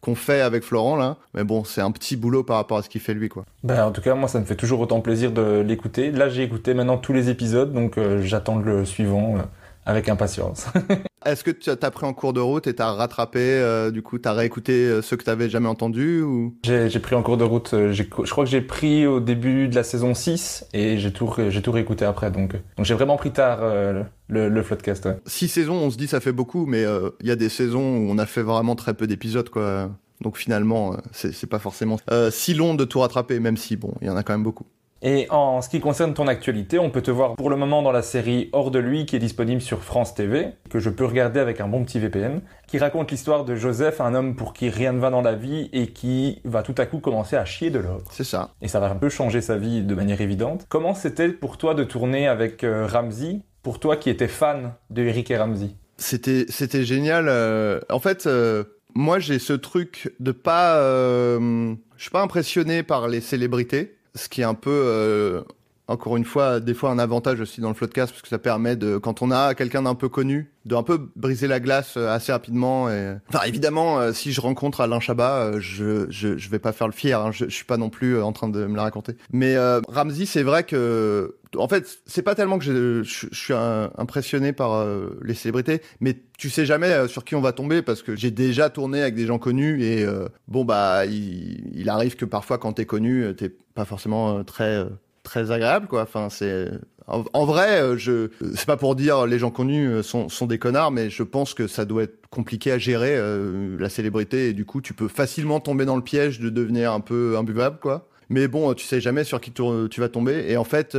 qu'on 0.00 0.14
fait 0.14 0.40
avec 0.40 0.64
Florent 0.64 0.96
là. 0.96 1.18
Mais 1.34 1.44
bon 1.44 1.62
c'est 1.64 1.80
un 1.80 1.90
petit 1.90 2.16
boulot 2.16 2.42
par 2.42 2.56
rapport 2.56 2.78
à 2.78 2.82
ce 2.82 2.88
qu'il 2.88 3.00
fait 3.00 3.14
lui 3.14 3.28
quoi. 3.28 3.44
Ben, 3.62 3.84
en 3.84 3.92
tout 3.92 4.02
cas, 4.02 4.14
moi, 4.14 4.28
ça 4.28 4.40
me 4.40 4.44
fait 4.44 4.56
toujours 4.56 4.80
autant 4.80 5.00
plaisir 5.00 5.32
de 5.32 5.64
l'écouter. 5.66 6.10
Là, 6.10 6.28
j'ai 6.28 6.42
écouté 6.42 6.74
maintenant 6.74 6.98
tous 6.98 7.14
les 7.14 7.30
épisodes, 7.30 7.72
donc 7.72 7.98
j'attends 8.20 8.58
le 8.58 8.84
suivant 8.84 9.38
avec 9.86 10.08
impatience. 10.08 10.66
est-ce 11.26 11.44
que 11.44 11.50
tu 11.50 11.70
as 11.70 11.90
pris 11.90 12.06
en 12.06 12.12
cours 12.12 12.32
de 12.32 12.40
route 12.40 12.66
et 12.66 12.74
t'as 12.74 12.92
rattrapé 12.92 13.40
euh, 13.40 13.90
du 13.90 14.02
coup 14.02 14.18
t'as 14.18 14.32
réécouté 14.32 14.72
euh, 14.72 15.02
ceux 15.02 15.16
que 15.16 15.24
t'avais 15.24 15.48
jamais 15.48 15.68
entendus 15.68 16.22
ou? 16.22 16.56
J'ai 16.64 16.98
pris 17.00 17.14
en 17.14 17.22
cours 17.22 17.36
de 17.36 17.44
route, 17.44 17.74
euh, 17.74 17.92
je 17.92 18.02
crois 18.02 18.44
que 18.44 18.50
j'ai 18.50 18.60
pris 18.60 19.06
au 19.06 19.20
début 19.20 19.68
de 19.68 19.74
la 19.74 19.82
saison 19.82 20.14
6 20.14 20.66
et 20.72 20.98
j'ai 20.98 21.12
tout, 21.12 21.32
j'ai 21.48 21.62
tout 21.62 21.72
réécouté 21.72 22.04
après. 22.04 22.30
Donc, 22.30 22.52
donc 22.76 22.86
j'ai 22.86 22.94
vraiment 22.94 23.16
pris 23.16 23.30
tard 23.32 23.58
euh, 23.62 24.02
le, 24.28 24.48
le 24.48 24.62
Floodcast. 24.62 25.04
ouais. 25.06 25.16
six 25.26 25.48
saisons 25.48 25.74
on 25.76 25.90
se 25.90 25.96
dit 25.96 26.06
ça 26.06 26.20
fait 26.20 26.32
beaucoup 26.32 26.66
mais 26.66 26.84
euh, 26.84 27.10
il 27.20 27.26
y 27.28 27.30
a 27.30 27.36
des 27.36 27.48
saisons 27.48 27.96
où 27.98 28.10
on 28.10 28.18
a 28.18 28.26
fait 28.26 28.42
vraiment 28.42 28.74
très 28.74 28.94
peu 28.94 29.06
d'épisodes 29.06 29.48
quoi 29.48 29.90
Donc 30.22 30.36
finalement, 30.36 30.96
c'est 31.12 31.46
pas 31.48 31.58
forcément 31.58 31.98
si 32.30 32.54
long 32.54 32.74
de 32.74 32.84
tout 32.84 33.00
rattraper, 33.00 33.40
même 33.40 33.56
si 33.56 33.76
bon, 33.76 33.92
il 34.00 34.06
y 34.06 34.10
en 34.10 34.16
a 34.16 34.22
quand 34.22 34.32
même 34.32 34.42
beaucoup. 34.44 34.66
Et 35.06 35.26
en 35.28 35.60
ce 35.60 35.68
qui 35.68 35.80
concerne 35.80 36.14
ton 36.14 36.28
actualité, 36.28 36.78
on 36.78 36.88
peut 36.88 37.02
te 37.02 37.10
voir 37.10 37.34
pour 37.36 37.50
le 37.50 37.56
moment 37.56 37.82
dans 37.82 37.92
la 37.92 38.00
série 38.00 38.48
Hors 38.54 38.70
de 38.70 38.78
lui 38.78 39.04
qui 39.04 39.16
est 39.16 39.18
disponible 39.18 39.60
sur 39.60 39.84
France 39.84 40.14
TV, 40.14 40.48
que 40.70 40.78
je 40.78 40.88
peux 40.88 41.04
regarder 41.04 41.40
avec 41.40 41.60
un 41.60 41.68
bon 41.68 41.84
petit 41.84 41.98
VPN, 41.98 42.40
qui 42.66 42.78
raconte 42.78 43.10
l'histoire 43.10 43.44
de 43.44 43.54
Joseph, 43.54 44.00
un 44.00 44.14
homme 44.14 44.34
pour 44.34 44.54
qui 44.54 44.70
rien 44.70 44.94
ne 44.94 44.98
va 44.98 45.10
dans 45.10 45.20
la 45.20 45.34
vie 45.34 45.68
et 45.74 45.88
qui 45.88 46.40
va 46.44 46.62
tout 46.62 46.74
à 46.78 46.86
coup 46.86 47.00
commencer 47.00 47.36
à 47.36 47.44
chier 47.44 47.68
de 47.68 47.80
l'or. 47.80 48.00
C'est 48.10 48.24
ça. 48.24 48.54
Et 48.62 48.68
ça 48.68 48.80
va 48.80 48.88
un 48.88 48.94
peu 48.94 49.10
changer 49.10 49.42
sa 49.42 49.58
vie 49.58 49.82
de 49.82 49.94
manière 49.94 50.22
évidente. 50.22 50.64
Comment 50.70 50.94
c'était 50.94 51.28
pour 51.28 51.58
toi 51.58 51.74
de 51.74 51.84
tourner 51.84 52.26
avec 52.26 52.64
euh, 52.64 52.86
Ramsey, 52.86 53.42
pour 53.62 53.80
toi 53.80 53.98
qui 53.98 54.08
étais 54.08 54.26
fan 54.26 54.72
de 54.88 55.02
Eric 55.02 55.30
et 55.30 55.36
Ramsey 55.36 55.72
C'était 55.98 56.46
c'était 56.48 56.84
génial. 56.84 57.26
Euh, 57.28 57.78
en 57.90 58.00
fait, 58.00 58.26
euh, 58.26 58.64
moi 58.94 59.18
j'ai 59.18 59.38
ce 59.38 59.52
truc 59.52 60.14
de 60.18 60.32
pas, 60.32 60.80
je 60.80 61.76
suis 61.98 62.10
pas 62.10 62.22
impressionné 62.22 62.82
par 62.82 63.06
les 63.06 63.20
célébrités 63.20 63.93
ce 64.14 64.28
qui 64.28 64.40
est 64.40 64.44
un 64.44 64.54
peu 64.54 64.70
euh, 64.70 65.42
encore 65.86 66.16
une 66.16 66.24
fois, 66.24 66.60
des 66.60 66.72
fois 66.72 66.90
un 66.90 66.98
avantage 66.98 67.40
aussi 67.40 67.60
dans 67.60 67.68
le 67.68 67.74
floodcast 67.74 68.12
parce 68.12 68.22
que 68.22 68.28
ça 68.28 68.38
permet 68.38 68.74
de, 68.74 68.96
quand 68.96 69.20
on 69.20 69.30
a 69.30 69.54
quelqu'un 69.54 69.82
d'un 69.82 69.94
peu 69.94 70.08
connu, 70.08 70.50
de 70.64 70.74
un 70.74 70.82
peu 70.82 71.10
briser 71.14 71.46
la 71.46 71.60
glace 71.60 71.94
euh, 71.98 72.08
assez 72.08 72.32
rapidement. 72.32 72.88
Et... 72.88 73.16
Enfin, 73.28 73.44
évidemment, 73.46 73.98
euh, 73.98 74.12
si 74.14 74.32
je 74.32 74.40
rencontre 74.40 74.80
Alain 74.80 74.98
Chabat, 74.98 75.58
je, 75.58 76.06
je, 76.08 76.38
je 76.38 76.48
vais 76.48 76.58
pas 76.58 76.72
faire 76.72 76.86
le 76.86 76.94
fier. 76.94 77.20
Hein, 77.20 77.32
je, 77.32 77.44
je 77.44 77.54
suis 77.54 77.66
pas 77.66 77.76
non 77.76 77.90
plus 77.90 78.20
en 78.22 78.32
train 78.32 78.48
de 78.48 78.64
me 78.64 78.76
la 78.76 78.82
raconter. 78.82 79.14
Mais 79.30 79.56
euh, 79.56 79.82
Ramsey, 79.88 80.24
c'est 80.24 80.42
vrai 80.42 80.64
que, 80.64 81.36
en 81.54 81.68
fait, 81.68 81.98
c'est 82.06 82.22
pas 82.22 82.34
tellement 82.34 82.58
que 82.58 82.64
je, 82.64 83.02
je, 83.02 83.26
suis 83.34 83.52
impressionné 83.52 84.54
par 84.54 84.86
les 85.22 85.34
célébrités, 85.34 85.82
mais 86.00 86.18
tu 86.38 86.50
sais 86.50 86.66
jamais 86.66 87.06
sur 87.08 87.24
qui 87.24 87.34
on 87.34 87.40
va 87.40 87.52
tomber 87.52 87.82
parce 87.82 88.02
que 88.02 88.16
j'ai 88.16 88.30
déjà 88.30 88.70
tourné 88.70 89.02
avec 89.02 89.14
des 89.14 89.26
gens 89.26 89.38
connus 89.38 89.84
et 89.84 90.04
bon 90.48 90.64
bah, 90.64 91.06
il, 91.06 91.70
il, 91.78 91.88
arrive 91.88 92.16
que 92.16 92.24
parfois 92.24 92.58
quand 92.58 92.72
t'es 92.72 92.86
connu, 92.86 93.32
t'es 93.36 93.50
pas 93.74 93.84
forcément 93.84 94.42
très 94.42 94.84
très 95.24 95.50
agréable 95.50 95.88
quoi. 95.88 96.02
Enfin 96.02 96.28
c'est 96.30 96.70
en, 97.06 97.44
vrai, 97.44 97.82
euh, 97.82 97.98
je 97.98 98.30
c'est 98.54 98.64
pas 98.64 98.78
pour 98.78 98.96
dire 98.96 99.26
les 99.26 99.38
gens 99.38 99.50
connus 99.50 99.88
euh, 99.88 100.02
sont, 100.02 100.30
sont 100.30 100.46
des 100.46 100.58
connards, 100.58 100.90
mais 100.90 101.10
je 101.10 101.22
pense 101.22 101.52
que 101.52 101.66
ça 101.66 101.84
doit 101.84 102.04
être 102.04 102.26
compliqué 102.30 102.72
à 102.72 102.78
gérer 102.78 103.14
euh, 103.14 103.76
la 103.78 103.90
célébrité 103.90 104.48
et 104.48 104.52
du 104.54 104.64
coup 104.64 104.80
tu 104.80 104.94
peux 104.94 105.08
facilement 105.08 105.60
tomber 105.60 105.84
dans 105.84 105.96
le 105.96 106.02
piège 106.02 106.40
de 106.40 106.48
devenir 106.48 106.92
un 106.92 107.00
peu 107.00 107.36
imbuvable 107.36 107.78
quoi. 107.78 108.08
Mais 108.30 108.48
bon, 108.48 108.72
tu 108.72 108.86
sais 108.86 109.02
jamais 109.02 109.24
sur 109.24 109.38
qui 109.40 109.52
tu, 109.52 110.00
vas 110.00 110.08
tomber 110.08 110.46
et 110.48 110.56
en 110.56 110.64
fait 110.64 110.96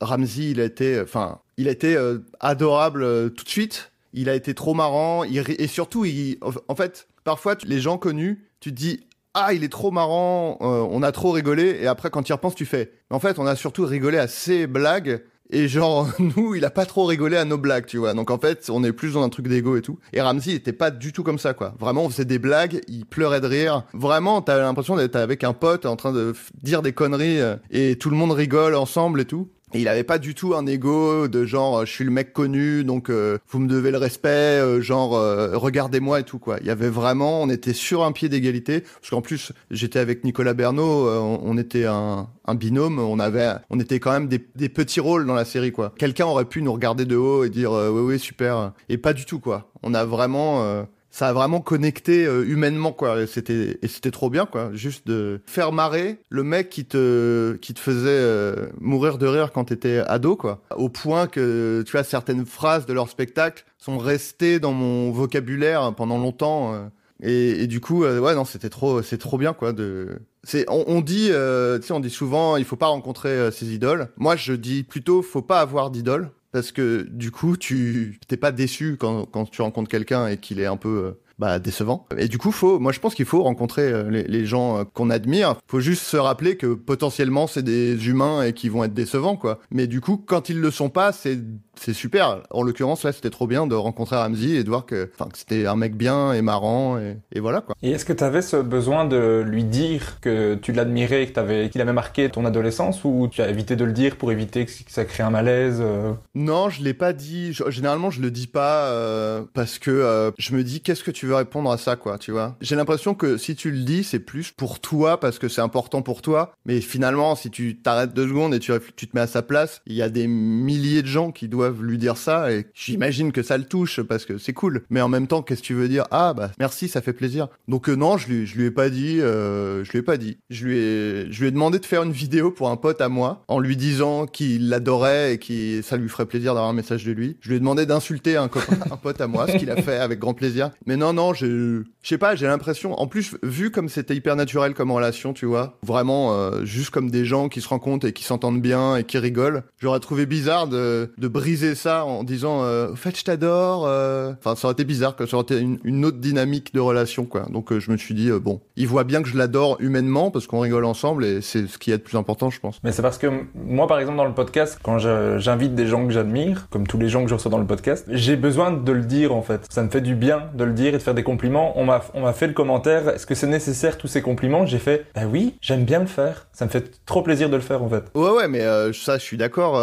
Ramsey 0.00 0.50
il 0.50 0.60
a 0.60 0.64
été 0.64 1.00
enfin 1.00 1.38
il 1.56 1.68
a 1.68 1.70
été 1.70 1.96
adorable 2.40 3.30
tout 3.32 3.44
de 3.44 3.48
suite. 3.48 3.92
Il 4.14 4.28
a 4.28 4.34
été 4.34 4.54
trop 4.54 4.74
marrant 4.74 5.22
et 5.22 5.66
surtout 5.68 6.04
il, 6.04 6.38
en 6.40 6.74
fait 6.74 7.06
parfois 7.22 7.56
les 7.64 7.78
gens 7.78 7.98
connus 7.98 8.48
tu 8.60 8.70
te 8.70 8.74
dis 8.74 9.00
ah 9.34 9.52
il 9.52 9.64
est 9.64 9.68
trop 9.68 9.90
marrant, 9.90 10.58
euh, 10.60 10.86
on 10.90 11.02
a 11.02 11.12
trop 11.12 11.30
rigolé 11.32 11.78
et 11.80 11.86
après 11.86 12.10
quand 12.10 12.22
tu 12.22 12.30
y 12.30 12.32
repenses 12.32 12.54
tu 12.54 12.66
fais 12.66 12.92
en 13.10 13.20
fait 13.20 13.38
on 13.38 13.46
a 13.46 13.56
surtout 13.56 13.84
rigolé 13.84 14.18
à 14.18 14.28
ses 14.28 14.66
blagues. 14.66 15.22
Et 15.50 15.66
genre 15.66 16.06
nous 16.18 16.54
il 16.54 16.64
a 16.66 16.70
pas 16.70 16.84
trop 16.84 17.06
rigolé 17.06 17.36
à 17.36 17.44
nos 17.44 17.56
blagues 17.56 17.86
tu 17.86 17.98
vois. 17.98 18.12
Donc 18.14 18.30
en 18.30 18.38
fait 18.38 18.68
on 18.68 18.84
est 18.84 18.92
plus 18.92 19.14
dans 19.14 19.22
un 19.22 19.28
truc 19.30 19.48
d'ego 19.48 19.76
et 19.76 19.82
tout 19.82 19.98
et 20.12 20.20
Ramsey 20.20 20.52
était 20.52 20.72
pas 20.72 20.90
du 20.90 21.12
tout 21.12 21.22
comme 21.22 21.38
ça 21.38 21.54
quoi. 21.54 21.74
Vraiment 21.78 22.04
on 22.04 22.10
faisait 22.10 22.26
des 22.26 22.38
blagues 22.38 22.80
il 22.88 23.06
pleurait 23.06 23.40
de 23.40 23.46
rire. 23.46 23.84
Vraiment 23.94 24.42
t'as 24.42 24.58
l'impression 24.58 24.96
d'être 24.96 25.16
avec 25.16 25.44
un 25.44 25.54
pote 25.54 25.86
en 25.86 25.96
train 25.96 26.12
de 26.12 26.34
dire 26.62 26.82
des 26.82 26.92
conneries 26.92 27.40
euh, 27.40 27.56
et 27.70 27.96
tout 27.96 28.10
le 28.10 28.16
monde 28.16 28.32
rigole 28.32 28.74
ensemble 28.74 29.20
et 29.20 29.24
tout 29.24 29.48
il 29.74 29.88
avait 29.88 30.04
pas 30.04 30.18
du 30.18 30.34
tout 30.34 30.54
un 30.54 30.66
ego 30.66 31.28
de 31.28 31.44
genre 31.44 31.84
je 31.84 31.92
suis 31.92 32.04
le 32.04 32.10
mec 32.10 32.32
connu 32.32 32.84
donc 32.84 33.10
euh, 33.10 33.38
vous 33.48 33.58
me 33.58 33.68
devez 33.68 33.90
le 33.90 33.98
respect 33.98 34.28
euh, 34.28 34.80
genre 34.80 35.14
euh, 35.16 35.56
regardez-moi 35.56 36.20
et 36.20 36.22
tout 36.22 36.38
quoi. 36.38 36.58
Il 36.60 36.66
y 36.66 36.70
avait 36.70 36.88
vraiment 36.88 37.42
on 37.42 37.50
était 37.50 37.72
sur 37.72 38.04
un 38.04 38.12
pied 38.12 38.28
d'égalité 38.28 38.80
parce 38.80 39.10
qu'en 39.10 39.20
plus 39.20 39.52
j'étais 39.70 39.98
avec 39.98 40.24
Nicolas 40.24 40.54
Bernot 40.54 41.08
on, 41.08 41.58
était 41.58 41.84
un, 41.84 42.28
un, 42.46 42.54
binôme 42.54 42.98
on 42.98 43.18
avait 43.18 43.52
on 43.70 43.78
était 43.78 44.00
quand 44.00 44.12
même 44.12 44.28
des, 44.28 44.44
des 44.56 44.68
petits 44.68 45.00
rôles 45.00 45.26
dans 45.26 45.34
la 45.34 45.44
série 45.44 45.72
quoi. 45.72 45.92
Quelqu'un 45.98 46.26
aurait 46.26 46.46
pu 46.46 46.62
nous 46.62 46.72
regarder 46.72 47.04
de 47.04 47.16
haut 47.16 47.44
et 47.44 47.50
dire 47.50 47.72
oui 47.72 48.00
oui 48.00 48.18
super 48.18 48.72
et 48.88 48.98
pas 48.98 49.12
du 49.12 49.24
tout 49.24 49.40
quoi. 49.40 49.70
On 49.82 49.94
a 49.94 50.04
vraiment 50.04 50.86
ça 51.18 51.30
a 51.30 51.32
vraiment 51.32 51.60
connecté 51.60 52.26
euh, 52.26 52.44
humainement 52.46 52.92
quoi. 52.92 53.26
C'était 53.26 53.76
et 53.82 53.88
c'était 53.88 54.12
trop 54.12 54.30
bien 54.30 54.46
quoi. 54.46 54.70
Juste 54.72 55.04
de 55.08 55.40
faire 55.46 55.72
marrer 55.72 56.20
le 56.28 56.44
mec 56.44 56.70
qui 56.70 56.84
te 56.84 57.56
qui 57.56 57.74
te 57.74 57.80
faisait 57.80 58.08
euh, 58.08 58.68
mourir 58.80 59.18
de 59.18 59.26
rire 59.26 59.50
quand 59.50 59.64
t'étais 59.64 59.98
ado 59.98 60.36
quoi. 60.36 60.62
Au 60.76 60.88
point 60.88 61.26
que 61.26 61.82
tu 61.84 61.90
vois 61.90 62.04
certaines 62.04 62.46
phrases 62.46 62.86
de 62.86 62.92
leur 62.92 63.08
spectacle 63.08 63.64
sont 63.78 63.98
restées 63.98 64.60
dans 64.60 64.72
mon 64.72 65.10
vocabulaire 65.10 65.92
pendant 65.96 66.18
longtemps. 66.18 66.74
Euh. 66.74 66.86
et, 67.20 67.64
et, 67.64 67.66
du 67.66 67.80
coup 67.80 68.04
ouais 68.04 68.34
non 68.36 68.44
c'était 68.44 68.68
trop 68.68 69.02
c'est 69.02 69.18
trop 69.18 69.38
bien 69.38 69.54
quoi 69.54 69.72
de 69.72 70.20
c'est 70.44 70.66
on, 70.68 71.00
dit 71.00 71.32
tu 71.32 71.86
sais 71.86 71.92
on 71.92 71.98
dit 71.98 72.10
souvent 72.10 72.56
il 72.56 72.64
faut 72.64 72.76
pas 72.76 72.86
rencontrer 72.86 73.50
ses 73.50 73.74
idoles. 73.74 74.06
Moi 74.18 74.36
je 74.36 74.52
dis 74.52 74.84
plutôt 74.84 75.22
faut 75.22 75.42
pas 75.42 75.60
avoir 75.60 75.90
d'idole 75.90 76.30
parce 76.52 76.72
que 76.72 77.06
du 77.10 77.30
coup, 77.30 77.56
tu 77.56 78.18
t'es 78.26 78.36
pas 78.36 78.52
déçu 78.52 78.96
quand, 78.98 79.26
quand 79.26 79.50
tu 79.50 79.62
rencontres 79.62 79.90
quelqu'un 79.90 80.28
et 80.28 80.36
qu'il 80.38 80.60
est 80.60 80.66
un 80.66 80.76
peu 80.76 80.88
euh, 80.88 81.12
bah, 81.38 81.58
décevant. 81.58 82.06
Et 82.16 82.26
du 82.28 82.38
coup, 82.38 82.50
faut, 82.50 82.78
moi 82.78 82.90
je 82.92 83.00
pense 83.00 83.14
qu'il 83.14 83.24
faut 83.24 83.42
rencontrer 83.42 83.82
euh, 83.82 84.10
les, 84.10 84.46
gens 84.46 84.78
euh, 84.78 84.84
qu'on 84.84 85.10
admire. 85.10 85.56
Faut 85.66 85.80
juste 85.80 86.02
se 86.02 86.16
rappeler 86.16 86.56
que 86.56 86.74
potentiellement 86.74 87.46
c'est 87.46 87.62
des 87.62 88.08
humains 88.08 88.42
et 88.42 88.52
qui 88.52 88.68
vont 88.68 88.84
être 88.84 88.94
décevants, 88.94 89.36
quoi. 89.36 89.60
Mais 89.70 89.86
du 89.86 90.00
coup, 90.00 90.16
quand 90.16 90.48
ils 90.48 90.60
le 90.60 90.70
sont 90.70 90.90
pas, 90.90 91.12
c'est 91.12 91.38
c'est 91.80 91.94
super. 91.94 92.42
En 92.50 92.62
l'occurrence, 92.62 93.04
là, 93.04 93.12
c'était 93.12 93.30
trop 93.30 93.46
bien 93.46 93.66
de 93.66 93.74
rencontrer 93.74 94.16
Ramsey 94.16 94.56
et 94.56 94.64
de 94.64 94.68
voir 94.68 94.86
que, 94.86 95.10
c'était 95.34 95.66
un 95.66 95.76
mec 95.76 95.96
bien 95.96 96.32
et 96.32 96.42
marrant 96.42 96.98
et, 96.98 97.16
et 97.32 97.40
voilà 97.40 97.60
quoi. 97.60 97.74
Et 97.82 97.90
est-ce 97.90 98.04
que 98.04 98.12
tu 98.12 98.24
avais 98.24 98.42
ce 98.42 98.56
besoin 98.56 99.04
de 99.04 99.44
lui 99.46 99.64
dire 99.64 100.20
que 100.20 100.54
tu 100.54 100.72
l'admirais, 100.72 101.26
que 101.26 101.32
t'avais, 101.32 101.70
qu'il 101.70 101.80
avait 101.80 101.92
marqué 101.92 102.28
ton 102.28 102.44
adolescence, 102.44 103.04
ou 103.04 103.28
tu 103.30 103.42
as 103.42 103.48
évité 103.48 103.76
de 103.76 103.84
le 103.84 103.92
dire 103.92 104.16
pour 104.16 104.32
éviter 104.32 104.66
que 104.66 104.72
ça 104.88 105.04
crée 105.04 105.22
un 105.22 105.30
malaise 105.30 105.78
euh? 105.80 106.12
Non, 106.34 106.70
je 106.70 106.82
l'ai 106.82 106.94
pas 106.94 107.12
dit. 107.12 107.52
généralement, 107.68 108.10
je 108.10 108.20
le 108.20 108.30
dis 108.30 108.46
pas 108.46 108.86
euh, 108.86 109.42
parce 109.54 109.78
que 109.78 109.90
euh, 109.90 110.30
je 110.38 110.54
me 110.54 110.64
dis 110.64 110.80
qu'est-ce 110.80 111.04
que 111.04 111.10
tu 111.10 111.26
veux 111.26 111.34
répondre 111.34 111.70
à 111.70 111.78
ça, 111.78 111.96
quoi, 111.96 112.18
tu 112.18 112.32
vois? 112.32 112.56
J'ai 112.60 112.76
l'impression 112.76 113.14
que 113.14 113.36
si 113.36 113.56
tu 113.56 113.70
le 113.70 113.82
dis, 113.82 114.04
c'est 114.04 114.18
plus 114.18 114.50
pour 114.50 114.80
toi 114.80 115.20
parce 115.20 115.38
que 115.38 115.48
c'est 115.48 115.60
important 115.60 116.02
pour 116.02 116.22
toi. 116.22 116.52
Mais 116.66 116.80
finalement, 116.80 117.34
si 117.34 117.50
tu 117.50 117.78
t'arrêtes 117.78 118.14
deux 118.14 118.28
secondes 118.28 118.54
et 118.54 118.58
tu, 118.58 118.72
tu 118.96 119.06
te 119.06 119.16
mets 119.16 119.22
à 119.22 119.26
sa 119.26 119.42
place, 119.42 119.82
il 119.86 119.94
y 119.94 120.02
a 120.02 120.08
des 120.08 120.26
milliers 120.26 121.02
de 121.02 121.06
gens 121.06 121.32
qui 121.32 121.48
doivent 121.48 121.67
lui 121.70 121.98
dire 121.98 122.16
ça 122.16 122.52
et 122.52 122.66
j'imagine 122.74 123.32
que 123.32 123.42
ça 123.42 123.58
le 123.58 123.64
touche 123.64 124.00
parce 124.00 124.24
que 124.24 124.38
c'est 124.38 124.52
cool. 124.52 124.82
Mais 124.90 125.00
en 125.00 125.08
même 125.08 125.26
temps, 125.26 125.42
qu'est-ce 125.42 125.62
que 125.62 125.66
tu 125.66 125.74
veux 125.74 125.88
dire? 125.88 126.04
Ah 126.10 126.34
bah 126.34 126.50
merci, 126.58 126.88
ça 126.88 127.00
fait 127.00 127.12
plaisir. 127.12 127.48
Donc 127.68 127.88
euh, 127.88 127.94
non, 127.94 128.16
je 128.16 128.28
lui, 128.28 128.46
je 128.46 128.56
lui 128.56 128.66
ai 128.66 128.70
pas 128.70 128.90
dit, 128.90 129.20
euh, 129.20 129.84
je 129.84 129.92
lui 129.92 129.98
ai 129.98 130.02
pas 130.02 130.16
dit. 130.16 130.38
Je 130.50 130.66
lui 130.66 130.78
ai, 130.78 131.26
je 131.30 131.40
lui 131.40 131.48
ai 131.48 131.50
demandé 131.50 131.78
de 131.78 131.86
faire 131.86 132.02
une 132.02 132.12
vidéo 132.12 132.50
pour 132.50 132.70
un 132.70 132.76
pote 132.76 133.00
à 133.00 133.08
moi 133.08 133.44
en 133.48 133.58
lui 133.58 133.76
disant 133.76 134.26
qu'il 134.26 134.68
l'adorait 134.68 135.34
et 135.34 135.38
que 135.38 135.82
ça 135.82 135.96
lui 135.96 136.08
ferait 136.08 136.26
plaisir 136.26 136.54
d'avoir 136.54 136.70
un 136.70 136.74
message 136.74 137.04
de 137.04 137.12
lui. 137.12 137.36
Je 137.40 137.50
lui 137.50 137.56
ai 137.56 137.58
demandé 137.58 137.86
d'insulter 137.86 138.36
un 138.36 138.48
pote 138.48 139.20
à 139.20 139.26
moi, 139.26 139.46
ce 139.46 139.56
qu'il 139.56 139.70
a 139.70 139.76
fait 139.76 139.96
avec 139.98 140.18
grand 140.18 140.34
plaisir. 140.34 140.70
Mais 140.86 140.96
non, 140.96 141.12
non, 141.12 141.34
je, 141.34 141.82
je 142.02 142.08
sais 142.08 142.18
pas, 142.18 142.34
j'ai 142.34 142.46
l'impression. 142.46 142.98
En 142.98 143.06
plus, 143.06 143.36
vu 143.42 143.70
comme 143.70 143.88
c'était 143.88 144.14
hyper 144.14 144.36
naturel 144.36 144.74
comme 144.74 144.90
relation, 144.90 145.32
tu 145.32 145.46
vois, 145.46 145.78
vraiment 145.82 146.32
euh, 146.32 146.64
juste 146.64 146.90
comme 146.90 147.10
des 147.10 147.24
gens 147.24 147.48
qui 147.48 147.60
se 147.60 147.68
rencontrent 147.68 148.06
et 148.06 148.12
qui 148.12 148.24
s'entendent 148.24 148.62
bien 148.62 148.96
et 148.96 149.04
qui 149.04 149.18
rigolent. 149.18 149.62
J'aurais 149.78 150.00
trouvé 150.00 150.26
bizarre 150.26 150.68
de, 150.68 151.12
de 151.16 151.28
briser 151.28 151.57
ça 151.74 152.04
en 152.04 152.24
disant 152.24 152.62
euh, 152.62 152.94
fait 152.94 153.16
je 153.16 153.24
t'adore 153.24 153.86
euh. 153.86 154.32
enfin 154.38 154.56
ça 154.56 154.68
aurait 154.68 154.72
été 154.72 154.84
bizarre 154.84 155.16
que 155.16 155.26
ça 155.26 155.36
aurait 155.36 155.44
été 155.44 155.58
une, 155.58 156.04
autre 156.04 156.18
dynamique 156.18 156.74
de 156.74 156.80
relation 156.80 157.24
quoi. 157.24 157.46
Donc 157.50 157.72
euh, 157.72 157.80
je 157.80 157.90
me 157.90 157.96
suis 157.96 158.14
dit 158.14 158.30
euh, 158.30 158.38
bon 158.38 158.60
il 158.76 158.86
voit 158.86 159.04
bien 159.04 159.22
que 159.22 159.28
je 159.28 159.36
l'adore 159.36 159.76
humainement 159.80 160.30
parce 160.30 160.46
qu'on 160.46 160.60
rigole 160.60 160.84
ensemble 160.84 161.24
et 161.24 161.40
c'est 161.40 161.66
ce 161.66 161.78
qui 161.78 161.90
est 161.90 161.96
le 161.96 162.02
plus 162.02 162.16
important 162.16 162.50
je 162.50 162.60
pense. 162.60 162.78
Mais 162.84 162.92
c'est 162.92 163.02
parce 163.02 163.18
que 163.18 163.26
moi 163.54 163.86
par 163.86 163.98
exemple 163.98 164.18
dans 164.18 164.24
le 164.24 164.34
podcast 164.34 164.78
quand 164.82 164.98
j'invite 164.98 165.74
des 165.74 165.86
gens 165.86 166.06
que 166.06 166.12
j'admire 166.12 166.68
comme 166.70 166.86
tous 166.86 166.98
les 166.98 167.08
gens 167.08 167.22
que 167.22 167.28
je 167.28 167.34
reçois 167.34 167.50
dans 167.50 167.58
le 167.58 167.66
podcast 167.66 168.06
j'ai 168.08 168.36
besoin 168.36 168.70
de 168.70 168.92
le 168.92 169.02
dire 169.02 169.34
en 169.34 169.42
fait. 169.42 169.66
Ça 169.70 169.82
me 169.82 169.90
fait 169.90 170.00
du 170.00 170.14
bien 170.14 170.44
de 170.54 170.64
le 170.64 170.72
dire 170.72 170.94
et 170.94 170.98
de 170.98 171.02
faire 171.02 171.14
des 171.14 171.24
compliments. 171.24 171.72
On 171.76 171.84
m'a 171.84 172.02
on 172.14 172.22
m'a 172.22 172.32
fait 172.32 172.46
le 172.46 172.54
commentaire 172.54 173.08
est-ce 173.08 173.26
que 173.26 173.34
c'est 173.34 173.46
nécessaire 173.46 173.98
tous 173.98 174.08
ces 174.08 174.22
compliments? 174.22 174.66
J'ai 174.66 174.78
fait 174.78 175.06
bah 175.14 175.22
oui 175.30 175.56
j'aime 175.60 175.84
bien 175.84 176.00
le 176.00 176.06
faire. 176.06 176.46
Ça 176.52 176.64
me 176.64 176.70
fait 176.70 177.04
trop 177.06 177.22
plaisir 177.22 177.50
de 177.50 177.56
le 177.56 177.62
faire 177.62 177.82
en 177.82 177.88
fait 177.88 178.04
ouais 178.14 178.30
ouais 178.30 178.48
mais 178.48 178.60
ça 178.92 179.18
je 179.18 179.22
suis 179.22 179.36
d'accord 179.36 179.82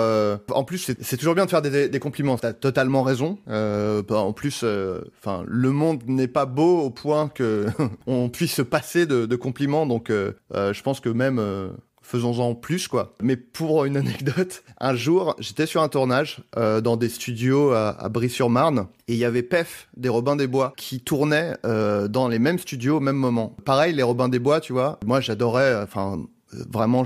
en 0.52 0.64
plus 0.64 0.92
c'est 1.00 1.18
toujours 1.18 1.36
bien 1.36 1.46
de 1.46 1.50
faire 1.50 1.62
des, 1.70 1.90
des 1.90 2.00
compliments. 2.00 2.38
T'as 2.38 2.54
totalement 2.54 3.04
raison. 3.04 3.38
Euh, 3.48 4.02
en 4.10 4.34
plus, 4.34 4.62
euh, 4.64 5.02
enfin, 5.20 5.44
le 5.48 5.72
monde 5.72 6.04
n'est 6.08 6.28
pas 6.28 6.46
beau 6.46 6.80
au 6.80 6.90
point 6.90 7.30
que 7.30 7.68
on 8.08 8.30
puisse 8.30 8.54
se 8.54 8.62
passer 8.62 9.06
de, 9.06 9.36
compliments. 9.36 9.86
Donc, 9.86 10.10
euh, 10.10 10.34
je 10.54 10.82
pense 10.82 11.00
que 11.00 11.10
même 11.10 11.42
faisons-en 12.02 12.54
plus 12.56 12.88
quoi. 12.88 13.14
Mais 13.22 13.36
pour 13.36 13.86
une 13.86 13.98
anecdote, 13.98 14.64
un 14.80 14.96
jour, 14.96 15.36
j'étais 15.40 15.66
sur 15.66 15.82
un 15.82 15.90
tournage 15.90 16.40
dans 16.56 16.98
des 16.98 17.10
studios 17.10 17.72
à, 17.72 17.90
à 17.90 18.10
Brie-sur-Marne 18.10 18.88
et 19.08 19.14
il 19.14 19.20
y 19.20 19.26
avait 19.26 19.44
Pef 19.44 19.88
des 19.96 20.10
Robins 20.10 20.36
des 20.36 20.48
Bois 20.48 20.74
qui 20.78 21.00
tournaient 21.00 21.56
euh, 21.64 22.08
dans 22.08 22.28
les 22.28 22.40
mêmes 22.40 22.58
studios 22.58 22.98
au 22.98 23.00
même 23.00 23.16
moment. 23.16 23.56
Pareil, 23.66 23.94
les 23.94 24.04
Robins 24.04 24.30
des 24.30 24.40
Bois, 24.40 24.60
tu 24.60 24.74
vois. 24.74 25.00
Moi, 25.06 25.22
j'adorais, 25.22 25.76
enfin, 25.84 26.24
vraiment, 26.70 27.04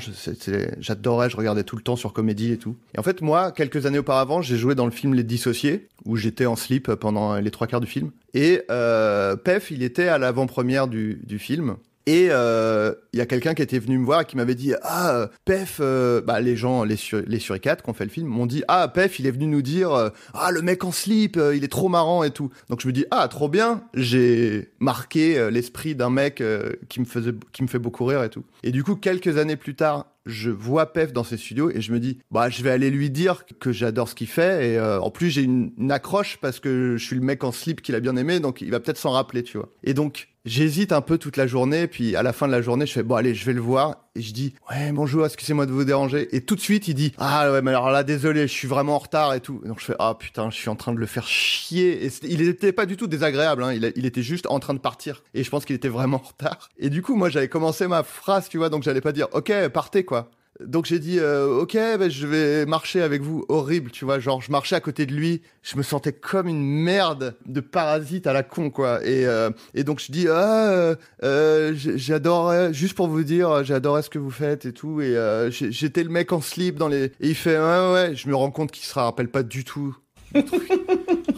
j'adorais, 0.80 1.30
je 1.30 1.38
regardais 1.38 1.64
tout 1.64 1.76
le 1.76 1.82
temps 1.82 1.96
sur 1.96 2.14
comédie 2.14 2.52
et 2.52 2.58
tout. 2.58 2.76
Et 2.96 3.00
en 3.00 3.04
fait, 3.04 3.22
moi, 3.22 3.52
quelques 3.52 3.86
années 3.86 4.00
auparavant, 4.00 4.42
j'ai 4.42 4.58
joué 4.58 4.76
dans 4.76 4.86
le 4.86 4.92
film 4.92 5.14
Les 5.14 5.24
Dissociés, 5.24 5.88
où 6.06 6.16
j'étais 6.16 6.46
en 6.46 6.56
slip 6.56 6.94
pendant 6.96 7.36
les 7.36 7.52
trois 7.52 7.68
quarts 7.68 7.82
du 7.82 7.88
film. 7.88 8.12
Et 8.34 8.62
euh, 8.70 9.36
Pef, 9.36 9.72
il 9.72 9.84
était 9.84 10.08
à 10.08 10.18
l'avant-première 10.18 10.88
du, 10.88 11.22
du 11.24 11.40
film. 11.40 11.76
Et 12.06 12.28
euh, 12.32 12.94
il 13.14 13.20
y 13.20 13.22
a 13.22 13.26
quelqu'un 13.26 13.54
qui 13.54 13.62
était 13.62 13.80
venu 13.80 13.98
me 13.98 14.06
voir 14.06 14.22
et 14.22 14.26
qui 14.26 14.36
m'avait 14.36 14.56
dit 14.56 14.74
Ah, 14.82 15.14
euh, 15.14 15.28
Pef, 15.46 15.78
euh, 15.80 16.22
bah, 16.22 16.40
les 16.40 16.56
gens, 16.56 16.84
les, 16.84 16.96
sur, 16.96 17.22
les 17.26 17.40
suricates 17.40 17.82
qui 17.82 17.90
ont 17.90 17.94
fait 17.94 18.06
le 18.06 18.10
film, 18.10 18.28
m'ont 18.28 18.46
dit 18.46 18.64
Ah, 18.68 18.88
Pef, 18.88 19.20
il 19.20 19.28
est 19.28 19.32
venu 19.32 19.48
nous 19.48 19.62
dire 19.62 19.92
euh, 19.92 20.10
Ah, 20.34 20.52
le 20.52 20.62
mec 20.62 20.84
en 20.84 20.92
slip, 20.92 21.38
euh, 21.38 21.56
il 21.56 21.64
est 21.64 21.70
trop 21.70 21.90
marrant 21.90 22.24
et 22.24 22.32
tout. 22.32 22.50
Donc 22.70 22.82
je 22.82 22.88
me 22.88 22.94
dis 22.94 23.06
Ah, 23.12 23.28
trop 23.28 23.50
bien, 23.50 23.84
j'ai 23.94 24.70
marqué 24.80 25.38
euh, 25.38 25.52
l'esprit 25.52 25.96
d'un 25.96 26.10
mec 26.10 26.42
euh, 26.42 26.74
qui, 26.88 27.00
me 27.00 27.06
faisait, 27.06 27.34
qui 27.52 27.64
me 27.64 27.68
fait 27.68 27.80
beaucoup 27.80 28.06
rire 28.06 28.24
et 28.24 28.30
tout. 28.30 28.44
Et 28.64 28.72
du 28.72 28.84
coup, 28.84 28.96
quelques 28.96 29.38
années 29.38 29.58
plus 29.58 29.76
tard, 29.76 30.08
je 30.26 30.50
vois 30.50 30.94
Pef 30.94 31.12
dans 31.12 31.24
ses 31.24 31.38
studios 31.38 31.70
et 31.72 31.82
je 31.82 31.92
me 31.92 32.00
dis 32.00 32.20
bah 32.32 32.50
je 32.50 32.64
vais 32.64 32.70
aller 32.70 32.90
lui 32.90 33.10
dire 33.10 33.46
que 33.60 33.72
j'adore 33.72 34.08
ce 34.10 34.16
qu'il 34.16 34.28
fait 34.28 34.72
et 34.72 34.78
euh, 34.78 35.00
en 35.02 35.10
plus 35.10 35.30
j'ai 35.30 35.42
une, 35.42 35.72
une 35.78 35.92
accroche 35.92 36.38
parce 36.42 36.60
que 36.60 36.96
je 36.98 37.04
suis 37.04 37.16
le 37.16 37.22
mec 37.22 37.44
en 37.44 37.52
slip 37.52 37.82
qu'il 37.82 37.96
a 37.96 38.00
bien 38.00 38.16
aimé 38.16 38.40
donc 38.40 38.62
il 38.62 38.70
va 38.70 38.80
peut-être 38.80 38.98
s'en 38.98 39.12
rappeler 39.12 39.44
tu 39.44 39.58
vois 39.58 39.70
et 39.84 39.94
donc 39.94 40.28
j'hésite 40.46 40.92
un 40.92 41.02
peu 41.02 41.18
toute 41.18 41.38
la 41.38 41.48
journée 41.48 41.88
puis 41.88 42.16
à 42.16 42.24
la 42.24 42.34
fin 42.34 42.48
de 42.48 42.52
la 42.52 42.62
journée 42.62 42.86
je 42.86 42.94
fais 42.94 43.04
bon 43.04 43.16
allez 43.16 43.36
je 43.36 43.46
vais 43.46 43.54
le 43.54 43.62
voir. 43.62 43.98
Et 44.16 44.22
je 44.22 44.34
dis 44.34 44.56
ouais 44.70 44.92
bonjour 44.92 45.26
excusez-moi 45.26 45.66
de 45.66 45.72
vous 45.72 45.84
déranger. 45.84 46.36
Et 46.36 46.42
tout 46.42 46.56
de 46.56 46.62
suite 46.62 46.88
il 46.88 46.94
dit 46.94 47.14
ah 47.18 47.52
ouais 47.52 47.62
mais 47.62 47.72
alors 47.72 47.92
là 47.92 48.04
désolé 48.04 48.48
je 48.48 48.54
suis 48.54 48.68
vraiment 48.68 48.96
en 48.96 49.00
retard 49.00 49.34
et 49.34 49.42
tout. 49.42 49.62
Donc 49.66 49.80
je 49.80 49.86
fais 49.86 49.96
ah 50.00 50.16
putain 50.18 50.50
je 50.50 50.56
suis 50.56 50.70
en 50.70 50.76
train 50.76 50.94
de 50.94 51.00
le 51.00 51.06
faire 51.06 51.28
chier. 51.28 52.06
Et 52.06 52.12
il 52.24 52.42
était 52.42 52.72
pas 52.72 52.86
du 52.86 52.98
tout 52.98 53.08
désagréable 53.08 53.64
hein. 53.64 53.74
il, 53.74 53.92
il 53.96 54.06
était 54.06 54.24
juste 54.24 54.48
en 54.48 54.60
train 54.60 54.74
de 54.74 54.80
partir. 54.80 55.24
Et 55.34 55.44
je 55.44 55.50
pense 55.50 55.66
qu'il 55.66 55.76
était 55.76 55.90
vraiment 55.90 56.18
en 56.18 56.28
retard. 56.28 56.70
Et 56.78 56.90
du 56.90 57.02
coup 57.02 57.16
moi 57.16 57.30
j'avais 57.30 57.50
commencé 57.50 57.88
ma 57.88 58.04
phrase 58.04 58.50
tu 58.50 58.58
vois. 58.58 58.70
Donc 58.70 58.84
j'allais 58.84 59.02
pas 59.02 59.12
dire 59.12 59.28
ok 59.34 59.68
partez 59.70 60.04
quoi 60.04 60.32
donc 60.66 60.86
j'ai 60.86 61.00
dit 61.00 61.20
euh, 61.20 61.62
ok 61.62 61.74
ben, 61.74 62.10
je 62.10 62.28
vais 62.28 62.66
marcher 62.66 63.02
avec 63.02 63.22
vous. 63.22 63.46
Horrible 63.48 63.92
tu 63.92 64.06
vois 64.06 64.20
genre 64.20 64.42
je 64.42 64.52
marchais 64.52 64.76
à 64.76 64.82
côté 64.82 65.06
de 65.06 65.14
lui. 65.14 65.42
Je 65.62 65.78
me 65.78 65.84
sentais 65.84 66.12
comme 66.12 66.48
une 66.48 66.64
merde 66.64 67.36
de 67.46 67.62
parasite 67.62 68.28
à 68.28 68.34
la 68.34 68.44
con 68.44 68.70
quoi. 68.70 69.06
Et 69.06 69.26
euh, 69.26 69.52
et 69.74 69.84
donc 69.84 70.00
je 70.00 70.12
dis 70.12 70.28
ah 70.28 70.70
euh, 70.72 70.96
euh, 71.24 71.74
j'adorais 71.76 72.74
juste 72.74 72.96
pour 72.96 73.08
vous 73.08 73.24
dire 73.24 73.64
j'adorais 73.64 74.02
ce 74.02 74.10
que 74.10 74.20
vous 74.20 74.32
faites 74.32 74.66
et 74.66 74.74
tout. 74.74 75.02
Et 75.02 75.16
j'étais 75.50 76.04
le 76.04 76.10
mec 76.10 76.34
en 76.34 76.42
slip 76.42 76.76
dans 76.76 76.90
les 76.90 77.06
et 77.06 77.14
il 77.22 77.36
fait 77.36 77.58
ouais 77.58 77.94
ouais 77.94 78.16
je 78.16 78.28
me 78.28 78.36
rends 78.36 78.52
compte 78.52 78.72
qu'il 78.72 78.86
se 78.86 78.94
rappelle 78.94 79.30
pas 79.30 79.44
du 79.44 79.64
tout. 79.64 79.96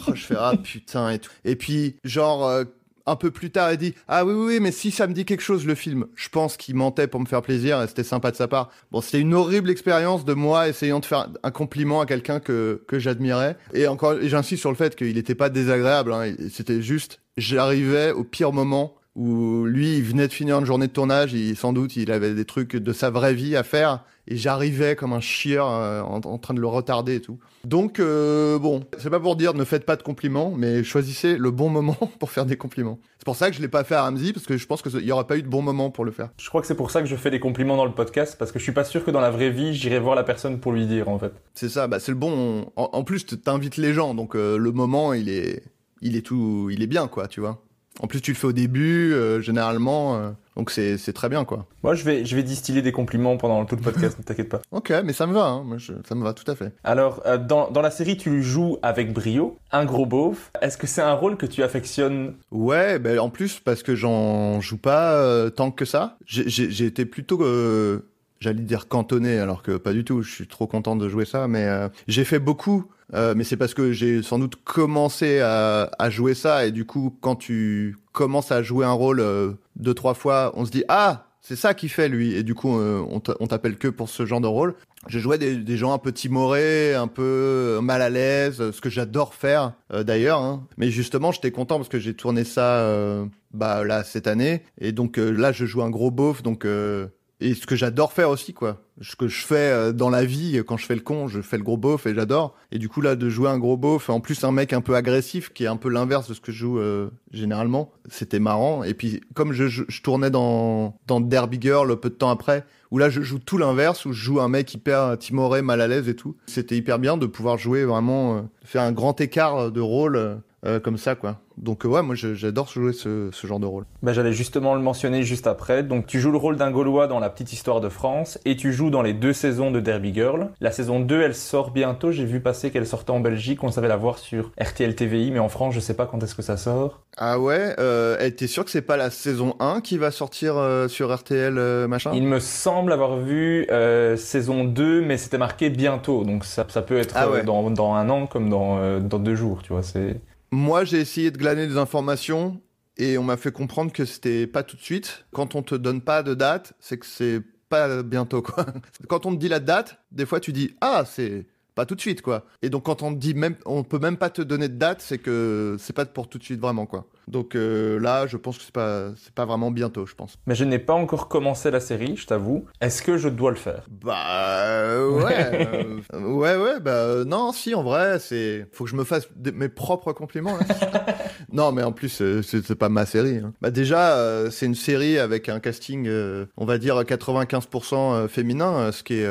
Oh, 0.08 0.16
je 0.16 0.26
fais 0.26 0.36
ah 0.36 0.54
putain 0.62 1.12
et 1.12 1.20
tout. 1.20 1.30
Et 1.46 1.56
puis 1.56 1.98
genre 2.04 2.64
un 3.06 3.16
peu 3.16 3.32
plus 3.32 3.52
tard, 3.52 3.72
il 3.72 3.78
dit 3.78 3.94
Ah 4.08 4.26
oui, 4.26 4.34
oui, 4.34 4.60
mais 4.60 4.72
si 4.72 4.92
ça 4.92 5.08
me 5.08 5.14
dit 5.14 5.26
quelque 5.26 5.42
chose, 5.42 5.66
le 5.66 5.76
film. 5.76 6.06
Je 6.16 6.30
pense 6.30 6.58
qu'il 6.58 6.76
mentait 6.76 7.08
pour 7.08 7.20
me 7.20 7.26
faire 7.26 7.42
plaisir 7.42 7.82
et 7.82 7.88
c'était 7.88 8.04
sympa 8.04 8.32
de 8.32 8.36
sa 8.36 8.48
part. 8.48 8.70
Bon, 8.92 9.02
c'était 9.02 9.20
une 9.20 9.34
horrible 9.34 9.70
expérience 9.70 10.26
de 10.26 10.34
moi 10.34 10.68
essayant 10.68 11.00
de 11.00 11.06
faire 11.06 11.30
un 11.44 11.52
compliment 11.52 12.02
à 12.02 12.06
quelqu'un 12.06 12.40
que, 12.40 12.84
que 12.88 13.00
j'admirais. 13.00 13.58
Et 13.74 13.88
encore, 13.88 14.16
j'insiste 14.22 14.62
sur 14.62 14.70
le 14.70 14.76
fait 14.76 14.96
qu'il 14.96 15.16
n'était 15.16 15.36
pas 15.36 15.50
désagréable. 15.50 16.14
Hein. 16.14 16.34
C'était 16.52 16.82
juste, 16.82 17.20
j'arrivais 17.38 18.12
au 18.12 18.24
pire 18.24 18.52
moment 18.52 18.96
où 19.16 19.66
lui, 19.66 19.98
il 19.98 20.04
venait 20.04 20.28
de 20.28 20.34
finir 20.34 20.58
une 20.60 20.66
journée 20.66 20.88
de 20.88 20.94
tournage. 20.94 21.34
Il, 21.34 21.56
sans 21.58 21.74
doute, 21.74 21.96
il 21.96 22.12
avait 22.12 22.34
des 22.34 22.46
trucs 22.46 22.76
de 22.76 22.94
sa 22.94 23.10
vraie 23.10 23.34
vie 23.34 23.56
à 23.56 23.64
faire. 23.64 24.06
Et 24.28 24.38
j'arrivais 24.38 24.96
comme 24.96 25.14
un 25.14 25.20
chieur 25.20 25.68
euh, 25.70 26.02
en, 26.02 26.22
en 26.24 26.38
train 26.38 26.54
de 26.54 26.62
le 26.62 26.68
retarder 26.68 27.16
et 27.16 27.22
tout. 27.22 27.40
Donc, 27.64 28.00
euh, 28.00 28.60
bon, 28.60 28.82
c'est 28.98 29.10
pas 29.10 29.20
pour 29.20 29.36
dire 29.36 29.54
ne 29.54 29.64
faites 29.64 29.86
pas 29.86 29.96
de 29.96 30.04
compliments, 30.04 30.54
mais 30.56 30.84
choisissez 30.84 31.38
le 31.38 31.52
bon 31.52 31.70
moment 31.70 31.98
pour 32.20 32.30
faire 32.32 32.46
des 32.46 32.56
compliments. 32.58 33.00
C'est 33.18 33.26
pour 33.26 33.36
ça 33.36 33.50
que 33.50 33.56
je 33.56 33.62
l'ai 33.62 33.68
pas 33.68 33.84
fait 33.84 33.96
à 33.96 34.04
Ramsey, 34.04 34.34
parce 34.34 34.46
que 34.46 34.58
je 34.58 34.66
pense 34.66 34.82
qu'il 34.82 35.00
y 35.02 35.12
aurait 35.12 35.28
pas 35.28 35.38
eu 35.38 35.44
de 35.44 35.48
bon 35.48 35.62
moment 35.62 35.90
pour 35.92 36.06
le 36.06 36.12
faire. 36.12 36.30
Je 36.38 36.50
crois 36.50 36.62
que 36.62 36.68
c'est 36.68 36.76
pour 36.76 36.92
ça 36.92 37.02
que 37.02 37.08
je 37.08 37.16
fais 37.16 37.30
des 37.32 37.40
compliments 37.40 37.78
dans 37.78 37.86
le 37.86 37.94
podcast, 37.94 38.36
parce 38.38 38.52
que 38.52 38.60
je 38.60 38.64
suis 38.64 38.72
pas 38.72 38.84
sûr 38.84 39.04
que 39.04 39.12
dans 39.12 39.22
la 39.22 39.32
vraie 39.32 39.52
vie, 39.52 39.74
j'irai 39.74 40.00
voir 40.00 40.16
la 40.16 40.24
personne 40.24 40.60
pour 40.60 40.72
lui 40.72 40.86
dire, 40.88 41.10
en 41.10 41.20
fait. 41.20 41.34
C'est 41.54 41.70
ça, 41.70 41.88
bah 41.88 42.00
c'est 42.00 42.12
le 42.12 42.18
bon. 42.18 42.72
En, 42.76 42.90
en 42.94 43.04
plus, 43.04 43.26
t'invites 43.26 43.78
les 43.78 43.94
gens, 43.94 44.14
donc 44.14 44.36
euh, 44.36 44.58
le 44.58 44.72
moment, 44.72 45.14
il 45.14 45.30
est, 45.30 45.64
il 46.02 46.16
est 46.16 46.22
tout, 46.26 46.70
il 46.72 46.82
est 46.82 46.88
bien, 46.88 47.08
quoi, 47.08 47.28
tu 47.28 47.42
vois. 47.42 47.62
En 48.00 48.08
plus, 48.08 48.22
tu 48.22 48.32
le 48.32 48.38
fais 48.38 48.48
au 48.48 48.54
début, 48.54 49.14
généralement, 49.42 50.34
donc 50.62 50.70
c'est 50.70 51.00
c'est 51.00 51.12
très 51.14 51.28
bien, 51.28 51.44
quoi. 51.44 51.66
Moi, 51.82 51.96
je 51.96 52.04
vais, 52.04 52.24
je 52.24 52.36
vais 52.36 52.44
distiller 52.44 52.84
des 52.84 52.92
compliments 52.92 53.36
pendant 53.38 53.66
tout 53.66 53.76
le 53.76 53.82
podcast, 53.82 54.20
ne 54.20 54.24
t'inquiète 54.24 54.50
pas. 54.50 54.62
Ok, 54.72 54.94
mais 55.04 55.12
ça 55.12 55.26
me 55.26 55.34
va, 55.34 55.46
hein, 55.46 55.64
moi, 55.66 55.78
je- 55.80 55.94
ça 56.08 56.14
me 56.14 56.24
va 56.24 56.34
tout 56.34 56.50
à 56.52 56.56
fait. 56.56 56.72
Alors, 56.84 57.22
euh, 57.26 57.40
dans, 57.40 57.72
dans 57.72 57.82
la 57.82 57.90
série, 57.90 58.16
tu 58.16 58.44
joues 58.44 58.78
avec 58.84 59.12
brio, 59.12 59.58
un 59.72 59.86
gros 59.86 60.06
beauf. 60.06 60.52
Est-ce 60.62 60.78
que 60.78 60.86
c'est 60.86 61.02
un 61.02 61.14
rôle 61.14 61.36
que 61.36 61.48
tu 61.48 61.64
affectionnes? 61.64 62.36
Ouais, 62.52 63.00
ben 63.00 63.18
en 63.18 63.30
plus 63.32 63.60
parce 63.60 63.82
que 63.82 63.96
j'en 63.96 64.62
joue 64.62 64.78
pas 64.78 65.14
euh, 65.14 65.50
tant 65.50 65.72
que 65.72 65.84
ça. 65.86 66.18
J'ai- 66.28 66.48
J'ai 66.48 66.70
j'ai 66.70 66.86
été 66.86 67.06
plutôt, 67.06 67.44
euh, 67.44 68.08
j'allais 68.40 68.62
dire 68.62 68.88
cantonné, 68.88 69.40
alors 69.40 69.64
que 69.64 69.78
pas 69.78 69.94
du 69.94 70.04
tout. 70.04 70.22
Je 70.22 70.32
suis 70.32 70.48
trop 70.48 70.68
content 70.68 70.96
de 70.96 71.10
jouer 71.10 71.26
ça, 71.26 71.48
mais 71.48 71.66
euh, 71.66 71.90
j'ai 72.08 72.24
fait 72.24 72.40
beaucoup. 72.40 72.86
euh, 73.14 73.34
mais 73.36 73.44
c'est 73.44 73.58
parce 73.58 73.74
que 73.74 73.92
j'ai 73.92 74.24
sans 74.24 74.40
doute 74.40 74.56
commencé 74.64 75.40
à, 75.42 75.90
à 76.00 76.10
jouer 76.10 76.34
ça 76.34 76.66
et 76.66 76.72
du 76.72 76.86
coup, 76.86 77.18
quand 77.20 77.36
tu 77.36 77.98
commences 78.12 78.52
à 78.52 78.62
jouer 78.64 78.86
un 78.86 78.92
rôle 78.92 79.20
euh, 79.20 79.52
deux 79.76 79.94
trois 79.94 80.14
fois, 80.14 80.52
on 80.56 80.66
se 80.66 80.72
dit 80.72 80.84
ah 80.88 81.26
c'est 81.44 81.56
ça 81.56 81.74
qu'il 81.74 81.90
fait 81.90 82.08
lui 82.08 82.36
et 82.36 82.44
du 82.44 82.54
coup 82.54 82.78
euh, 82.78 83.04
on 83.10 83.20
t'a- 83.20 83.36
on 83.40 83.48
t'appelle 83.48 83.78
que 83.78 83.88
pour 83.88 84.10
ce 84.10 84.26
genre 84.26 84.42
de 84.42 84.48
rôle. 84.48 84.76
Je 85.08 85.18
jouais 85.18 85.40
des, 85.40 85.56
des 85.56 85.78
gens 85.78 85.94
un 85.94 85.98
peu 85.98 86.12
timorés, 86.12 86.94
un 86.94 87.08
peu 87.08 87.80
mal 87.82 88.04
à 88.04 88.10
l'aise, 88.12 88.70
ce 88.70 88.80
que 88.82 88.90
j'adore 88.92 89.34
faire 89.34 89.74
euh, 89.92 90.04
d'ailleurs. 90.04 90.40
hein. 90.42 90.68
Mais 90.78 90.92
justement, 90.92 91.32
j'étais 91.32 91.50
content 91.50 91.78
parce 91.78 91.90
que 91.90 91.98
j'ai 91.98 92.14
tourné 92.14 92.44
ça 92.44 92.82
euh, 92.82 93.26
bah 93.54 93.84
là 93.84 94.04
cette 94.04 94.28
année 94.28 94.62
et 94.80 94.92
donc 94.92 95.18
euh, 95.18 95.32
là 95.32 95.52
je 95.52 95.66
joue 95.66 95.82
un 95.82 95.90
gros 95.90 96.12
beauf 96.12 96.44
donc 96.44 96.66
euh, 96.66 97.08
et 97.42 97.54
ce 97.56 97.66
que 97.66 97.76
j'adore 97.76 98.14
faire 98.14 98.30
aussi 98.30 98.54
quoi. 98.54 98.82
Ce 99.02 99.16
que 99.16 99.28
je 99.28 99.46
fais 99.46 99.56
euh, 99.56 99.92
dans 99.92 100.10
la 100.10 100.24
vie 100.24 100.58
euh, 100.58 100.64
quand 100.64 100.78
je 100.78 100.86
fais 100.86 100.96
le 100.96 101.02
con, 101.02 101.28
je 101.28 101.42
fais 101.42 101.58
le 101.58 101.64
gros 101.64 101.78
beauf 101.78 102.06
et 102.06 102.14
j'adore. 102.14 102.56
Et 102.72 102.80
du 102.80 102.88
coup 102.88 103.02
là 103.02 103.16
de 103.16 103.30
jouer 103.30 103.50
un 103.50 103.58
gros 103.58 103.78
beauf, 103.78 104.10
en 104.10 104.20
plus 104.20 104.44
un 104.44 104.52
mec 104.52 104.74
un 104.74 104.82
peu 104.82 104.96
agressif 104.96 105.52
qui 105.52 105.66
est 105.66 105.68
un 105.68 105.78
peu 105.78 105.90
l'inverse 105.90 106.30
de 106.30 106.34
ce 106.34 106.42
que 106.42 106.52
je 106.52 106.58
joue 106.58 106.80
euh, 106.80 107.10
généralement, 107.32 107.92
c'était 108.10 108.40
marrant. 108.40 108.84
Et 108.84 108.94
puis 108.94 109.22
comme 109.34 109.52
je, 109.52 109.68
je, 109.68 110.02
tournais 110.02 110.30
dans 110.30 110.96
dans 111.08 111.20
Derby 111.20 111.58
Girl 111.60 112.00
peu 112.00 112.10
de 112.10 112.16
temps 112.16 112.30
après 112.30 112.66
où 112.92 112.98
là 112.98 113.10
je 113.10 113.22
joue 113.22 113.40
tout 113.40 113.58
l'inverse, 113.58 114.06
où 114.06 114.14
je 114.14 114.22
joue 114.22 114.40
un 114.40 114.50
mec 114.50 114.74
hyper 114.74 115.18
timoré, 115.18 115.62
mal 115.62 115.82
à 115.82 115.88
l'aise 115.88 116.08
et 116.10 116.16
tout. 116.16 116.36
C'était 116.46 116.76
hyper 116.76 117.00
bien 117.00 117.18
de 117.18 117.26
pouvoir 117.26 117.58
jouer 117.58 117.86
vraiment, 117.86 118.38
euh, 118.38 118.42
faire 118.64 118.84
un 118.84 118.92
grand 118.92 119.20
écart 119.20 119.72
de 119.72 119.82
rôle 119.82 120.18
euh, 120.18 120.36
euh, 120.66 120.80
comme 120.80 120.98
ça, 120.98 121.16
quoi. 121.16 121.42
Donc 121.62 121.86
euh, 121.86 121.88
ouais, 121.88 122.02
moi 122.02 122.16
j'adore 122.16 122.68
jouer 122.68 122.92
ce, 122.92 123.30
ce 123.32 123.48
genre 123.48 123.60
de 123.60 123.68
rôle. 123.68 123.86
ben, 124.02 124.14
J'allais 124.14 124.34
justement 124.34 124.74
le 124.76 124.82
mentionner 124.82 125.24
juste 125.24 125.46
après. 125.48 125.84
Donc, 125.84 126.08
tu 126.08 126.20
joues 126.20 126.32
le 126.32 126.38
rôle 126.38 126.56
d'un 126.58 126.72
Gaulois 126.72 127.08
dans 127.08 127.20
La 127.20 127.30
Petite 127.30 127.54
Histoire 127.54 127.82
de 127.82 127.90
France 127.90 128.40
et 128.46 128.56
tu 128.56 128.74
joues 128.74 128.90
dans 128.90 129.02
les 129.04 129.14
deux 129.14 129.34
saisons 129.34 129.70
de 129.72 129.80
Derby 129.80 130.14
Girl. 130.14 130.50
La 130.60 130.72
saison 130.72 131.00
2, 131.00 131.22
elle 131.22 131.36
sort 131.36 131.72
bientôt. 131.72 132.12
J'ai 132.12 132.26
vu 132.26 132.40
passer 132.40 132.72
qu'elle 132.72 132.88
sortait 132.88 133.12
en 133.12 133.20
Belgique. 133.20 133.64
On 133.64 133.72
savait 133.72 133.88
la 133.88 133.98
voir 133.98 134.18
sur 134.18 134.52
RTL 134.60 134.96
TVI, 134.96 135.32
mais 135.32 135.40
en 135.40 135.50
France, 135.50 135.74
je 135.76 135.80
sais 135.80 135.94
pas 135.94 136.08
quand 136.08 136.22
est-ce 136.24 136.34
que 136.36 136.42
ça 136.42 136.58
sort. 136.58 137.02
Ah 137.18 137.40
ouais, 137.40 137.76
euh, 137.80 138.30
t'es 138.32 138.48
sûr 138.48 138.66
que 138.66 138.72
c'est 138.72 138.82
pas 138.82 138.98
la 138.98 139.10
saison 139.12 139.56
1 139.60 139.82
qui 139.82 139.98
va 139.98 140.10
sortir 140.12 140.58
euh, 140.58 140.88
sur 140.88 141.16
RTL 141.16 141.58
euh, 141.58 141.88
machin? 141.88 142.12
Il 142.14 142.24
me 142.24 142.40
semble 142.40 142.92
avoir 142.92 143.18
vu 143.18 143.68
euh, 143.70 144.18
saison 144.18 144.64
2, 144.64 145.02
mais 145.02 145.18
c'était 145.18 145.38
marqué 145.38 145.70
bientôt. 145.70 146.24
Donc, 146.24 146.44
ça, 146.46 146.66
ça 146.70 146.82
peut 146.82 146.98
être 146.98 147.14
Ah 147.16 147.30
ouais. 147.30 147.44
dans, 147.44 147.70
dans 147.70 147.94
un 147.94 148.10
an 148.10 148.26
comme 148.26 148.50
dans, 148.50 149.00
dans 149.00 149.20
deux 149.20 149.36
jours, 149.36 149.62
tu 149.62 149.74
vois. 149.74 149.84
C'est... 149.84 150.20
Moi, 150.52 150.84
j'ai 150.84 151.00
essayé 151.00 151.32
de 151.32 151.38
glaner 151.38 151.66
des 151.66 151.78
informations 151.78 152.62
et 152.98 153.18
on 153.18 153.24
m'a 153.24 153.38
fait 153.38 153.54
comprendre 153.54 153.94
que 153.94 154.04
c'était 154.04 154.48
pas 154.48 154.64
tout 154.64 154.76
de 154.76 154.82
suite. 154.82 155.26
Quand 155.32 155.56
on 155.56 155.64
te 155.64 155.76
donne 155.76 156.02
pas 156.02 156.24
de 156.24 156.34
date, 156.34 156.74
c'est 156.80 156.98
que 156.98 157.06
c'est 157.06 157.42
pas 157.70 158.04
bientôt, 158.04 158.42
quoi. 158.42 158.66
Quand 159.08 159.26
on 159.26 159.34
te 159.34 159.40
dit 159.40 159.48
la 159.48 159.62
date, 159.62 160.02
des 160.12 160.26
fois 160.26 160.42
tu 160.42 160.52
dis 160.52 160.76
ah 160.82 161.04
c'est 161.06 161.48
pas 161.74 161.86
tout 161.86 161.96
de 161.96 162.02
suite, 162.02 162.22
quoi. 162.22 162.46
Et 162.62 162.70
donc 162.70 162.84
quand 162.84 163.02
on 163.02 163.14
te 163.14 163.18
dit 163.18 163.34
même, 163.34 163.56
on 163.66 163.84
peut 163.84 163.98
même 163.98 164.18
pas 164.18 164.30
te 164.30 164.42
donner 164.42 164.68
de 164.68 164.76
date, 164.76 165.02
c'est 165.02 165.20
que 165.20 165.78
c'est 165.80 165.94
pas 165.94 166.06
pour 166.06 166.28
tout 166.28 166.38
de 166.38 166.44
suite 166.44 166.60
vraiment, 166.60 166.86
quoi. 166.86 167.08
Donc 167.32 167.56
euh, 167.56 167.98
là, 168.00 168.28
je 168.28 168.36
pense 168.36 168.58
que 168.58 168.64
c'est 168.64 168.74
pas, 168.74 169.12
c'est 169.16 169.34
pas 169.34 169.46
vraiment 169.46 169.72
bientôt, 169.72 170.06
je 170.06 170.14
pense. 170.16 170.38
Mais 170.48 170.54
je 170.56 170.66
n'ai 170.66 170.80
pas 170.80 170.94
encore 170.94 171.30
commencé 171.30 171.72
la 171.72 171.80
série, 171.80 172.18
je 172.18 172.28
t'avoue. 172.28 172.66
Est-ce 172.82 173.02
que 173.02 173.18
je 173.18 173.30
dois 173.30 173.52
le 173.52 173.56
faire? 173.58 173.86
Bah 173.90 174.18
euh, 174.66 175.10
ouais, 175.24 175.70
euh, 176.14 176.20
ouais 176.34 176.58
ouais 176.58 176.80
bah 176.82 177.24
non 177.26 177.54
si 177.54 177.74
en 177.74 177.84
vrai 177.84 178.20
c'est 178.20 178.66
faut 178.74 178.84
que 178.84 178.90
je 178.90 178.96
me 178.96 179.04
fasse 179.06 179.30
mes 179.54 179.70
propres 179.70 180.12
compliments 180.12 180.58
là. 180.58 180.66
non 181.54 181.72
mais 181.72 181.84
en 181.84 181.92
plus 181.94 182.22
c'est 182.42 182.76
pas 182.76 182.90
ma 182.90 183.06
série. 183.06 183.38
hein. 183.38 183.54
Bah 183.62 183.72
déjà 183.72 184.18
euh, 184.18 184.50
c'est 184.52 184.66
une 184.66 184.76
série 184.76 185.18
avec 185.18 185.48
un 185.48 185.60
casting 185.60 186.10
on 186.58 186.66
va 186.66 186.78
dire 186.78 187.02
95% 187.02 187.94
euh, 187.96 188.28
féminin 188.28 188.92
ce 188.92 189.04
qui 189.04 189.16
est 189.16 189.28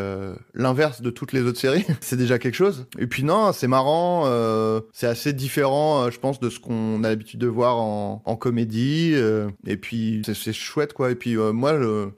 l'inverse 0.55 1.03
de 1.03 1.11
toutes 1.11 1.33
les 1.33 1.43
autres 1.43 1.61
séries. 1.61 1.85
c'est 2.01 2.17
déjà 2.17 2.39
quelque 2.39 2.55
chose. 2.55 2.87
Et 2.99 3.07
puis 3.07 3.25
non 3.25 3.53
c'est 3.53 3.69
marrant 3.69 4.25
c'est 4.93 5.07
assez 5.07 5.35
différent 5.35 6.11
je 6.11 6.19
pense 6.19 6.41
de 6.41 6.49
ce 6.49 6.59
qu'on 6.61 7.05
a 7.05 7.09
l'habitude 7.11 7.41
de 7.41 7.47
voir 7.47 7.77
en, 7.77 7.89
en, 8.24 8.37
comédie. 8.37 9.12
euh, 9.14 9.48
et 9.66 9.76
puis 9.76 10.22
c'est- 10.24 10.53
chouette 10.53 10.92
quoi. 10.92 11.11
Et 11.11 11.14
puis 11.14 11.37
euh, 11.37 11.53
moi, 11.53 11.72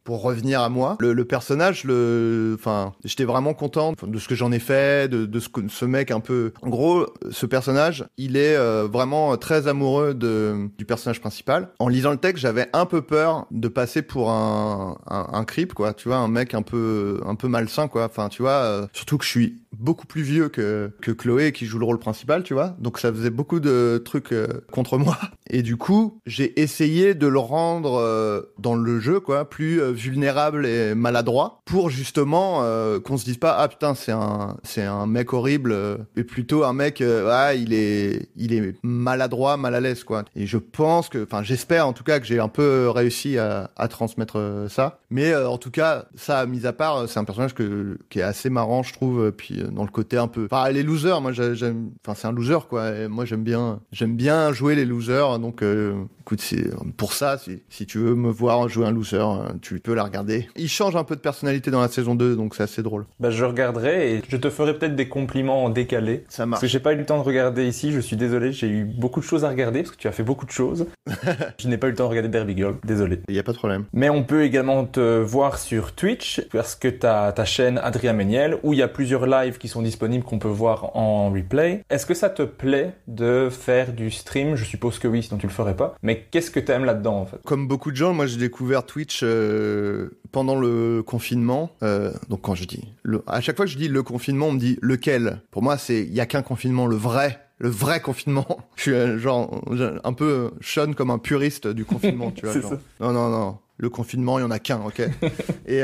pour 0.05 0.23
revenir 0.23 0.61
à 0.61 0.69
moi, 0.69 0.97
le, 1.01 1.25
personnage, 1.25 1.85
le, 1.85 2.57
enfin, 2.59 2.93
j'étais 3.05 3.25
vraiment 3.25 3.55
content 3.55 3.93
de 4.03 4.19
ce 4.19 4.29
que 4.29 4.35
j'en 4.35 4.53
ai 4.53 4.59
fait, 4.59 5.09
de, 5.11 5.41
ce, 5.41 5.49
que- 5.49 5.69
ce 5.69 5.85
mec 5.85 6.11
un 6.11 6.21
peu. 6.21 6.53
En 6.63 6.69
gros, 6.69 7.07
ce 7.31 7.47
personnage, 7.47 8.05
il 8.17 8.37
est 8.37 8.57
euh, 8.57 8.87
vraiment 8.91 9.37
très 9.37 9.69
amoureux 9.69 10.15
de, 10.15 10.69
du 10.79 10.85
personnage 10.85 11.21
principal. 11.21 11.71
En 11.79 11.89
lisant 11.89 12.11
le 12.13 12.17
texte, 12.19 12.43
j'avais 12.43 12.69
un 12.73 12.87
peu 12.87 13.03
peur 13.03 13.47
de 13.51 13.69
passer 13.69 14.03
pour 14.03 14.31
un, 14.31 14.97
un, 15.07 15.27
un 15.33 15.45
creep 15.45 15.75
quoi. 15.75 15.95
Tu 15.95 16.09
vois, 16.09 16.19
un 16.19 16.29
mec 16.29 16.55
un 16.55 16.63
peu, 16.63 17.21
un 17.27 17.35
peu 17.35 17.49
malsain 17.49 17.89
quoi. 17.89 18.05
Enfin, 18.07 18.29
tu 18.29 18.43
vois, 18.43 18.89
surtout 18.93 19.19
que 19.19 19.25
je 19.25 19.31
suis 19.31 19.62
beaucoup 19.79 20.07
plus 20.07 20.23
vieux 20.23 20.49
que, 20.49 20.91
que 21.01 21.11
Chloé 21.11 21.53
qui 21.53 21.67
joue 21.67 21.79
le 21.79 21.85
rôle 21.85 21.99
principal, 21.99 22.43
tu 22.43 22.55
vois. 22.55 22.77
Donc 22.79 22.99
ça 22.99 23.13
faisait 23.13 23.31
beaucoup 23.31 23.61
de 23.61 24.01
trucs 24.05 24.33
euh, 24.33 24.47
contre 24.71 24.99
moi. 24.99 25.19
Et 25.49 25.63
du 25.63 25.77
coup, 25.77 26.21
j'ai 26.27 26.61
essayé 26.61 27.15
de 27.15 27.27
le 27.27 27.39
rendre 27.39 27.99
euh, 27.99 28.43
dans 28.59 28.75
le 28.75 29.01
jeu, 29.01 29.21
quoi, 29.21 29.49
plus 29.49 29.81
euh, 29.81 29.91
vulnérable 29.91 30.67
et 30.67 30.95
maladroit, 30.95 31.61
pour 31.65 31.91
justement 31.91 32.63
qu'on 33.05 33.17
se 33.17 33.25
dise 33.25 33.39
pas 33.39 33.57
ah 33.59 33.69
putain 33.69 33.95
c'est 33.95 34.13
un 34.13 34.57
c'est 34.63 34.83
un 34.83 35.07
mec 35.07 35.33
horrible, 35.33 35.75
mais 36.17 36.25
plutôt 36.25 36.65
un 36.65 36.73
mec 36.73 37.03
ah 37.03 37.55
il 37.55 37.73
est 37.73 38.29
il 38.37 38.53
est 38.53 38.75
maladroit, 38.83 39.57
mal 39.57 39.75
à 39.75 39.81
l'aise 39.81 40.05
quoi. 40.05 40.25
Et 40.37 40.47
je 40.47 40.59
pense 40.59 41.09
que, 41.09 41.23
enfin 41.23 41.43
j'espère 41.43 41.87
en 41.87 41.93
tout 41.93 42.05
cas 42.05 42.21
que 42.21 42.27
j'ai 42.27 42.41
un 42.41 42.49
peu 42.49 42.89
réussi 42.89 43.39
à, 43.39 43.71
à 43.77 43.89
transmettre 43.89 44.67
ça. 44.69 45.01
Mais 45.11 45.35
en 45.35 45.59
tout 45.59 45.71
cas 45.71 46.07
ça 46.15 46.47
mis 46.47 46.67
à 46.67 46.73
part, 46.73 47.09
c'est 47.09 47.19
un 47.19 47.25
personnage 47.25 47.55
que 47.55 47.99
qui 48.11 48.21
est 48.21 48.23
assez 48.23 48.51
marrant 48.51 48.83
je 48.83 48.93
trouve. 48.93 49.33
Puis 49.33 49.62
dans 49.71 49.83
le 49.85 49.91
côté 49.91 50.17
un 50.19 50.29
peu, 50.29 50.47
enfin 50.51 50.69
les 50.71 50.83
losers, 50.83 51.21
moi 51.21 51.33
j'ai- 51.33 51.55
j'aime, 51.55 51.91
enfin 52.05 52.15
c'est 52.15 52.27
un 52.27 52.33
loser 52.33 52.59
quoi. 52.69 53.09
Moi 53.09 53.25
j'aime 53.25 53.43
bien 53.45 53.81
j'aime 53.93 54.17
bien 54.17 54.53
jouer 54.53 54.75
les 54.75 54.85
losers. 54.85 55.39
Donc 55.39 55.63
euh, 55.63 56.05
écoute 56.23 56.41
c'est 56.41 56.71
pour 56.97 57.13
ça 57.13 57.37
si, 57.37 57.63
si 57.69 57.87
tu 57.87 57.99
veux 57.99 58.15
me 58.15 58.31
voir 58.31 58.69
jouer 58.69 58.87
un 58.87 58.93
loser, 58.93 59.17
euh, 59.17 59.53
tu 59.61 59.81
peux 59.81 59.95
la 59.95 60.05
regarder. 60.05 60.49
Il 60.57 60.69
change 60.69 60.95
un 60.97 61.05
peu 61.05 61.17
de 61.17 61.21
personnalité 61.21 61.71
dans 61.71 61.81
la 61.81 61.89
saison 61.89 62.15
2 62.15 62.37
donc 62.37 62.55
c'est 62.55 62.63
assez 62.63 62.83
drôle. 62.83 63.07
Bah, 63.19 63.31
je 63.31 63.45
regarderai 63.45 64.15
et 64.15 64.23
je 64.29 64.37
te 64.37 64.51
ferai 64.51 64.79
peut-être 64.79 64.95
des 64.95 65.09
compliments 65.09 65.65
en 65.65 65.69
décalé. 65.69 66.25
Ça 66.29 66.39
Parce 66.39 66.49
marche. 66.51 66.61
que 66.63 66.67
j'ai 66.69 66.81
pas 66.81 66.93
eu 66.93 66.97
le 66.97 67.05
temps 67.05 67.19
de 67.19 67.25
regarder 67.25 67.67
ici, 67.67 67.93
je 67.93 68.01
suis 68.01 68.17
désolé, 68.17 68.53
j'ai 68.53 68.69
eu 68.69 68.85
beaucoup 68.85 69.21
de 69.21 69.25
choses 69.25 69.45
à 69.45 69.49
regarder 69.49 69.83
parce 69.83 69.95
que 69.95 70.01
tu 70.01 70.09
as 70.09 70.13
fait 70.13 70.23
beaucoup 70.23 70.47
de 70.47 70.51
choses. 70.51 70.87
je 71.59 71.69
n'ai 71.69 71.77
pas 71.77 71.89
eu 71.89 71.91
le 71.91 71.97
temps 71.97 72.05
de 72.05 72.11
regarder 72.11 72.29
Derby 72.29 72.57
Girl, 72.57 72.77
désolé. 72.85 73.21
Il 73.29 73.35
y 73.35 73.39
a 73.39 73.43
pas 73.43 73.53
de 73.53 73.59
problème. 73.59 73.85
Mais 73.93 74.09
on 74.09 74.23
peut 74.23 74.45
également 74.45 74.85
te 74.85 75.21
voir 75.21 75.59
sur 75.59 75.93
Twitch 75.93 76.41
parce 76.53 76.77
que 76.77 76.89
tu 76.89 77.07
as 77.07 77.33
ta 77.33 77.45
chaîne 77.45 77.79
Adrien 77.79 78.13
Méniel 78.13 78.59
où 78.63 78.73
il 78.73 78.79
y 78.79 78.83
a 78.83 78.89
plusieurs 78.89 79.27
lives 79.27 79.59
qui 79.59 79.69
sont 79.69 79.83
disponibles 79.83 80.25
qu'on 80.25 80.39
peut 80.39 80.49
voir 80.49 80.97
en 80.97 81.31
replay. 81.31 81.83
Est-ce 81.91 82.07
que 82.07 82.15
ça 82.15 82.31
te 82.31 82.43
plaît 82.43 82.95
de 83.09 83.49
faire 83.51 83.93
du 83.93 84.11
stream? 84.11 84.55
Je 84.55 84.65
suppose 84.65 84.99
que 84.99 85.09
oui, 85.09 85.23
sinon 85.23 85.39
tu 85.39 85.47
le 85.47 85.53
ferais 85.53 85.77
pas. 85.77 85.95
Mais 86.03 86.22
qu'est-ce 86.31 86.51
que 86.51 86.61
tu 86.61 86.73
aimes 86.73 86.85
là-dedans 86.85 87.21
en 87.21 87.27
fait? 87.27 87.41
Comme 87.45 87.69
beaucoup 87.69 87.91
de 87.91 87.97
gens, 87.97 88.13
moi 88.13 88.27
j'ai 88.27 88.37
découvert 88.39 88.85
Twitch 88.85 89.21
euh, 89.23 90.11
pendant 90.31 90.59
le 90.59 91.03
confinement. 91.03 91.71
Euh, 91.83 92.13
donc 92.29 92.43
quand 92.43 92.55
je 92.55 92.65
dis, 92.65 92.85
le, 93.03 93.23
à 93.27 93.41
chaque 93.41 93.57
fois 93.57 93.65
que 93.67 93.71
je 93.71 93.77
dis 93.77 93.89
le 93.89 94.03
confinement, 94.03 94.49
on 94.49 94.53
me 94.53 94.59
dit 94.59 94.79
lequel? 94.83 95.43
Pour 95.51 95.63
moi, 95.63 95.79
c'est 95.79 96.03
il 96.03 96.15
y 96.15 96.21
a 96.21 96.27
qu'un 96.27 96.43
confinement, 96.43 96.87
le 96.87 96.97
vrai, 96.97 97.41
le 97.59 97.69
vrai 97.69 98.01
confinement. 98.01 98.47
Je 98.77 98.83
suis 98.83 98.93
euh, 98.93 99.19
genre 99.19 99.63
un 100.05 100.13
peu 100.13 100.51
Sean 100.61 100.93
comme 100.93 101.11
un 101.11 101.19
puriste 101.19 101.67
du 101.67 101.85
confinement, 101.85 102.31
tu 102.31 102.45
vois. 102.45 102.55
C'est 102.55 102.63
genre. 102.63 102.73
ça. 102.73 102.79
Non 103.01 103.13
non 103.13 103.29
non, 103.31 103.59
le 103.79 103.91
confinement, 103.91 104.39
il 104.39 104.43
y 104.43 104.45
en 104.45 104.51
a 104.51 104.59
qu'un, 104.59 104.81
ok. 104.81 105.03
Et 105.67 105.83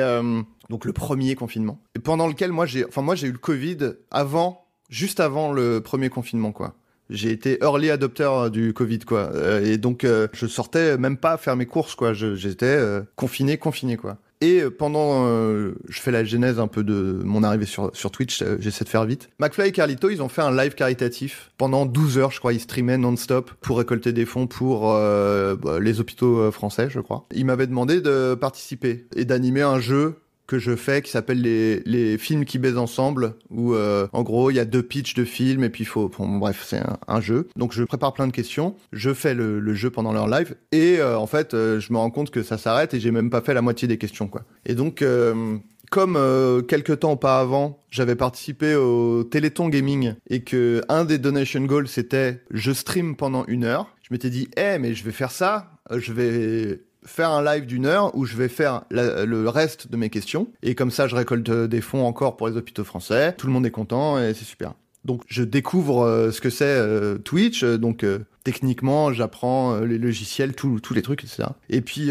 donc 0.70 0.84
le 0.84 0.92
premier 0.92 1.34
confinement. 1.34 1.80
Et 1.94 1.98
pendant 1.98 2.26
lequel 2.26 2.52
moi 2.52 2.66
j'ai, 2.66 2.84
enfin 2.84 3.02
moi 3.02 3.14
j'ai 3.14 3.26
eu 3.26 3.32
le 3.32 3.38
Covid 3.38 3.78
avant, 4.10 4.66
juste 4.90 5.20
avant 5.20 5.52
le 5.52 5.80
premier 5.80 6.08
confinement, 6.10 6.52
quoi. 6.52 6.74
J'ai 7.10 7.30
été 7.30 7.58
early 7.62 7.90
adopter 7.90 8.30
euh, 8.30 8.48
du 8.50 8.72
Covid, 8.72 9.00
quoi. 9.00 9.30
Euh, 9.34 9.64
et 9.64 9.78
donc, 9.78 10.04
euh, 10.04 10.28
je 10.32 10.46
sortais 10.46 10.98
même 10.98 11.16
pas 11.16 11.36
faire 11.36 11.56
mes 11.56 11.66
courses, 11.66 11.94
quoi. 11.94 12.12
J'étais 12.12 12.66
euh, 12.66 13.02
confiné, 13.16 13.56
confiné, 13.56 13.96
quoi. 13.96 14.18
Et 14.40 14.60
euh, 14.60 14.70
pendant, 14.70 15.26
euh, 15.26 15.72
je 15.88 16.00
fais 16.00 16.10
la 16.10 16.24
genèse 16.24 16.60
un 16.60 16.68
peu 16.68 16.84
de 16.84 17.20
mon 17.24 17.42
arrivée 17.42 17.66
sur, 17.66 17.90
sur 17.94 18.10
Twitch, 18.10 18.42
euh, 18.42 18.56
j'essaie 18.60 18.84
de 18.84 18.88
faire 18.88 19.04
vite. 19.04 19.30
McFly 19.40 19.68
et 19.68 19.72
Carlito, 19.72 20.10
ils 20.10 20.22
ont 20.22 20.28
fait 20.28 20.42
un 20.42 20.54
live 20.54 20.74
caritatif 20.74 21.50
pendant 21.58 21.86
12 21.86 22.18
heures, 22.18 22.30
je 22.30 22.38
crois. 22.38 22.52
Ils 22.52 22.60
streamaient 22.60 22.98
non-stop 22.98 23.50
pour 23.60 23.78
récolter 23.78 24.12
des 24.12 24.24
fonds 24.24 24.46
pour 24.46 24.92
bah, 24.92 25.80
les 25.80 26.00
hôpitaux 26.00 26.50
français, 26.52 26.88
je 26.88 27.00
crois. 27.00 27.26
Ils 27.34 27.44
m'avaient 27.44 27.66
demandé 27.66 28.00
de 28.00 28.34
participer 28.34 29.06
et 29.16 29.24
d'animer 29.24 29.62
un 29.62 29.80
jeu 29.80 30.16
que 30.48 30.58
je 30.58 30.74
fais 30.74 31.02
qui 31.02 31.12
s'appelle 31.12 31.40
les, 31.40 31.80
les 31.84 32.18
films 32.18 32.44
qui 32.44 32.58
baisent 32.58 32.78
ensemble 32.78 33.34
où 33.50 33.74
euh, 33.74 34.08
en 34.12 34.22
gros 34.22 34.50
il 34.50 34.54
y 34.54 34.58
a 34.58 34.64
deux 34.64 34.82
pitchs 34.82 35.14
de 35.14 35.24
films 35.24 35.62
et 35.62 35.70
puis 35.70 35.84
il 35.84 35.86
faut 35.86 36.08
bon, 36.08 36.38
bref 36.38 36.64
c'est 36.66 36.80
un, 37.06 37.20
jeu. 37.20 37.48
Donc 37.54 37.72
je 37.72 37.84
prépare 37.84 38.12
plein 38.14 38.26
de 38.26 38.32
questions 38.32 38.74
je 38.92 39.14
fais 39.14 39.34
le, 39.34 39.60
le 39.60 39.74
jeu 39.74 39.90
pendant 39.90 40.12
leur 40.12 40.26
live 40.26 40.56
et 40.72 40.98
euh, 40.98 41.16
en 41.16 41.26
fait 41.26 41.54
euh, 41.54 41.78
je 41.78 41.92
me 41.92 41.98
rends 41.98 42.10
compte 42.10 42.30
que 42.30 42.42
ça 42.42 42.58
s'arrête 42.58 42.94
et 42.94 43.00
j'ai 43.00 43.12
même 43.12 43.30
pas 43.30 43.42
fait 43.42 43.54
la 43.54 43.62
moitié 43.62 43.86
des 43.86 43.98
questions 43.98 44.26
quoi. 44.26 44.42
Et 44.66 44.74
donc 44.74 45.02
euh, 45.02 45.58
comme 45.90 46.16
euh, 46.16 46.60
quelques 46.60 47.00
temps 47.00 47.12
auparavant, 47.12 47.80
j'avais 47.90 48.16
participé 48.16 48.74
au 48.74 49.24
Téléthon 49.24 49.68
Gaming 49.68 50.14
et 50.28 50.42
que 50.42 50.82
un 50.88 51.04
des 51.04 51.18
donation 51.18 51.64
goals 51.64 51.88
c'était 51.88 52.42
je 52.50 52.72
stream 52.72 53.16
pendant 53.16 53.46
une 53.46 53.64
heure, 53.64 53.94
je 54.02 54.12
m'étais 54.12 54.30
dit, 54.30 54.48
eh 54.56 54.78
mais 54.78 54.94
je 54.94 55.04
vais 55.04 55.12
faire 55.12 55.30
ça, 55.30 55.70
euh, 55.90 55.98
je 55.98 56.12
vais 56.12 56.82
faire 57.08 57.30
un 57.30 57.42
live 57.42 57.66
d'une 57.66 57.86
heure 57.86 58.14
où 58.16 58.24
je 58.24 58.36
vais 58.36 58.48
faire 58.48 58.82
le 58.90 59.48
reste 59.48 59.90
de 59.90 59.96
mes 59.96 60.10
questions 60.10 60.48
et 60.62 60.74
comme 60.74 60.90
ça 60.90 61.08
je 61.08 61.16
récolte 61.16 61.48
euh, 61.48 61.66
des 61.66 61.80
fonds 61.80 62.04
encore 62.04 62.36
pour 62.36 62.48
les 62.48 62.56
hôpitaux 62.56 62.84
français, 62.84 63.32
tout 63.32 63.46
le 63.46 63.52
monde 63.52 63.66
est 63.66 63.70
content 63.70 64.18
et 64.18 64.34
c'est 64.34 64.44
super. 64.44 64.74
Donc 65.04 65.22
je 65.26 65.42
découvre 65.42 66.04
euh, 66.04 66.30
ce 66.32 66.40
que 66.40 66.50
c'est 66.50 66.64
euh, 66.66 67.18
Twitch, 67.18 67.64
donc 67.64 68.04
techniquement 68.44 69.12
j'apprends 69.12 69.80
les 69.80 69.98
logiciels, 69.98 70.54
tous 70.54 70.80
les 70.94 71.02
trucs, 71.02 71.22
etc. 71.24 71.44
Et 71.70 71.80
puis 71.80 72.10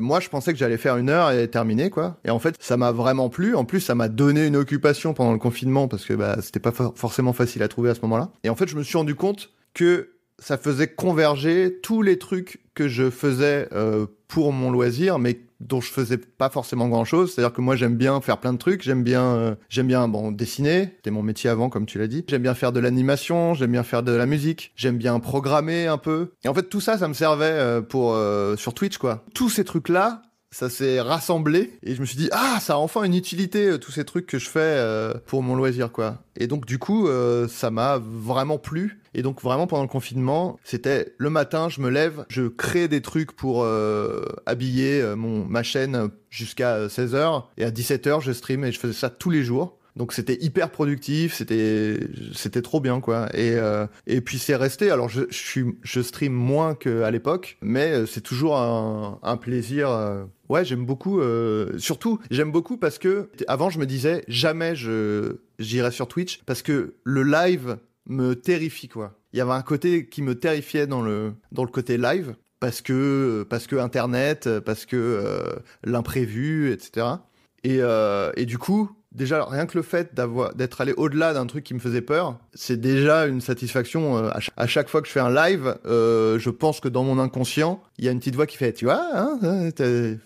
moi 0.00 0.20
je 0.20 0.28
pensais 0.28 0.52
que 0.52 0.58
j'allais 0.58 0.76
faire 0.78 0.96
une 0.96 1.10
heure 1.10 1.30
et 1.30 1.48
terminer 1.48 1.90
quoi. 1.90 2.18
Et 2.24 2.30
en 2.30 2.38
fait 2.38 2.56
ça 2.60 2.76
m'a 2.76 2.92
vraiment 2.92 3.28
plu. 3.28 3.54
En 3.54 3.64
plus 3.64 3.80
ça 3.80 3.94
m'a 3.94 4.08
donné 4.08 4.46
une 4.46 4.56
occupation 4.56 5.14
pendant 5.14 5.32
le 5.32 5.38
confinement 5.38 5.88
parce 5.88 6.04
que 6.04 6.14
bah, 6.14 6.36
c'était 6.42 6.60
pas 6.60 6.72
for- 6.72 6.92
forcément 6.96 7.32
facile 7.32 7.62
à 7.62 7.68
trouver 7.68 7.90
à 7.90 7.94
ce 7.94 8.00
moment-là. 8.02 8.30
Et 8.44 8.48
en 8.48 8.56
fait 8.56 8.68
je 8.68 8.76
me 8.76 8.82
suis 8.82 8.96
rendu 8.96 9.14
compte 9.14 9.50
que 9.74 10.10
ça 10.38 10.58
faisait 10.58 10.88
converger 10.88 11.78
tous 11.82 12.02
les 12.02 12.18
trucs 12.18 12.60
que 12.74 12.88
je 12.88 13.10
faisais 13.10 13.68
euh, 13.72 14.06
pour 14.28 14.52
mon 14.52 14.70
loisir, 14.70 15.18
mais 15.18 15.40
dont 15.60 15.80
je 15.80 15.90
faisais 15.90 16.18
pas 16.18 16.50
forcément 16.50 16.88
grand 16.88 17.04
chose. 17.04 17.32
C'est-à-dire 17.32 17.52
que 17.52 17.60
moi 17.60 17.76
j'aime 17.76 17.96
bien 17.96 18.20
faire 18.20 18.38
plein 18.38 18.52
de 18.52 18.58
trucs, 18.58 18.82
j'aime 18.82 19.02
bien, 19.02 19.24
euh, 19.24 19.54
j'aime 19.68 19.86
bien 19.86 20.06
bon 20.08 20.32
dessiner, 20.32 20.92
c'était 20.96 21.10
mon 21.10 21.22
métier 21.22 21.48
avant 21.50 21.70
comme 21.70 21.86
tu 21.86 21.98
l'as 21.98 22.08
dit. 22.08 22.24
J'aime 22.28 22.42
bien 22.42 22.54
faire 22.54 22.72
de 22.72 22.80
l'animation, 22.80 23.54
j'aime 23.54 23.72
bien 23.72 23.82
faire 23.82 24.02
de 24.02 24.12
la 24.12 24.26
musique, 24.26 24.72
j'aime 24.76 24.98
bien 24.98 25.18
programmer 25.20 25.86
un 25.86 25.98
peu. 25.98 26.32
Et 26.44 26.48
en 26.48 26.54
fait 26.54 26.68
tout 26.68 26.80
ça, 26.80 26.98
ça 26.98 27.08
me 27.08 27.14
servait 27.14 27.44
euh, 27.46 27.80
pour 27.80 28.14
euh, 28.14 28.56
sur 28.56 28.74
Twitch 28.74 28.98
quoi. 28.98 29.24
Tous 29.34 29.48
ces 29.48 29.64
trucs 29.64 29.88
là. 29.88 30.22
Ça 30.56 30.70
s'est 30.70 31.02
rassemblé 31.02 31.74
et 31.82 31.94
je 31.94 32.00
me 32.00 32.06
suis 32.06 32.16
dit 32.16 32.30
ah 32.32 32.56
ça 32.62 32.72
a 32.72 32.76
enfin 32.78 33.02
une 33.02 33.12
utilité 33.12 33.66
euh, 33.66 33.78
tous 33.78 33.92
ces 33.92 34.06
trucs 34.06 34.24
que 34.24 34.38
je 34.38 34.48
fais 34.48 34.60
euh, 34.62 35.12
pour 35.26 35.42
mon 35.42 35.54
loisir 35.54 35.92
quoi. 35.92 36.22
Et 36.34 36.46
donc 36.46 36.64
du 36.64 36.78
coup 36.78 37.08
euh, 37.08 37.46
ça 37.46 37.70
m'a 37.70 37.98
vraiment 38.02 38.56
plu. 38.56 39.02
Et 39.12 39.20
donc 39.20 39.42
vraiment 39.42 39.66
pendant 39.66 39.82
le 39.82 39.88
confinement, 39.88 40.58
c'était 40.64 41.12
le 41.18 41.28
matin, 41.28 41.68
je 41.68 41.82
me 41.82 41.90
lève, 41.90 42.24
je 42.30 42.48
crée 42.48 42.88
des 42.88 43.02
trucs 43.02 43.32
pour 43.32 43.66
habiller 44.46 45.14
mon 45.14 45.44
ma 45.44 45.62
chaîne 45.62 46.08
jusqu'à 46.30 46.86
16h 46.86 47.44
et 47.58 47.64
à 47.64 47.70
17h 47.70 48.22
je 48.22 48.32
stream 48.32 48.64
et 48.64 48.72
je 48.72 48.78
faisais 48.78 48.94
ça 48.94 49.10
tous 49.10 49.28
les 49.28 49.42
jours. 49.42 49.76
Donc 49.96 50.12
c'était 50.12 50.36
hyper 50.42 50.70
productif, 50.70 51.32
c'était 51.34 51.98
c'était 52.34 52.60
trop 52.62 52.80
bien 52.80 53.00
quoi. 53.00 53.28
Et 53.34 53.54
euh, 53.56 53.86
et 54.06 54.20
puis 54.20 54.38
c'est 54.38 54.54
resté. 54.56 54.90
Alors 54.90 55.08
je 55.08 55.22
je 55.30 55.36
suis 55.36 55.64
je 55.82 56.00
stream 56.02 56.32
moins 56.34 56.74
qu'à 56.74 57.10
l'époque, 57.10 57.56
mais 57.62 57.92
euh, 57.92 58.06
c'est 58.06 58.20
toujours 58.20 58.58
un, 58.58 59.18
un 59.22 59.36
plaisir. 59.38 59.88
euh. 59.90 60.24
Ouais, 60.50 60.64
j'aime 60.66 60.84
beaucoup. 60.84 61.20
euh, 61.20 61.76
surtout, 61.78 62.18
j'aime 62.30 62.52
beaucoup 62.52 62.76
parce 62.76 62.98
que 62.98 63.30
avant 63.48 63.70
je 63.70 63.78
me 63.78 63.86
disais 63.86 64.22
jamais 64.28 64.76
je 64.76 65.38
j'irai 65.58 65.90
sur 65.90 66.08
Twitch 66.08 66.42
parce 66.44 66.60
que 66.62 66.94
le 67.04 67.22
live 67.22 67.78
me 68.06 68.34
terrifie 68.34 68.88
quoi. 68.88 69.18
Il 69.32 69.38
y 69.38 69.40
avait 69.40 69.52
un 69.52 69.62
côté 69.62 70.06
qui 70.08 70.20
me 70.22 70.34
terrifiait 70.34 70.86
dans 70.86 71.02
le 71.02 71.32
dans 71.52 71.64
le 71.64 71.70
côté 71.70 71.96
live 71.96 72.34
parce 72.60 72.82
que 72.82 73.46
parce 73.48 73.66
que 73.66 73.76
internet, 73.76 74.48
parce 74.60 74.84
que 74.84 74.96
euh, 74.96 75.56
l'imprévu, 75.84 76.70
etc. 76.72 77.06
Et 77.64 77.78
euh, 77.80 78.30
et 78.36 78.44
du 78.46 78.58
coup 78.58 78.90
déjà 79.16 79.44
rien 79.44 79.66
que 79.66 79.76
le 79.76 79.82
fait 79.82 80.14
d'être 80.54 80.80
allé 80.80 80.92
au-delà 80.96 81.32
d'un 81.32 81.46
truc 81.46 81.64
qui 81.64 81.74
me 81.74 81.80
faisait 81.80 82.02
peur, 82.02 82.38
c'est 82.56 82.80
déjà 82.80 83.26
une 83.26 83.40
satisfaction. 83.40 84.16
euh, 84.18 84.28
à, 84.30 84.40
ch- 84.40 84.50
à 84.56 84.66
chaque 84.66 84.88
fois 84.88 85.00
que 85.02 85.06
je 85.06 85.12
fais 85.12 85.20
un 85.20 85.32
live, 85.32 85.76
euh, 85.86 86.38
je 86.40 86.50
pense 86.50 86.80
que 86.80 86.88
dans 86.88 87.04
mon 87.04 87.18
inconscient, 87.20 87.80
il 87.98 88.04
y 88.04 88.08
a 88.08 88.10
une 88.10 88.18
petite 88.18 88.34
voix 88.34 88.46
qui 88.46 88.56
fait, 88.56 88.72
tu 88.72 88.86
vois, 88.86 89.00
hein, 89.14 89.38
hein, 89.42 89.68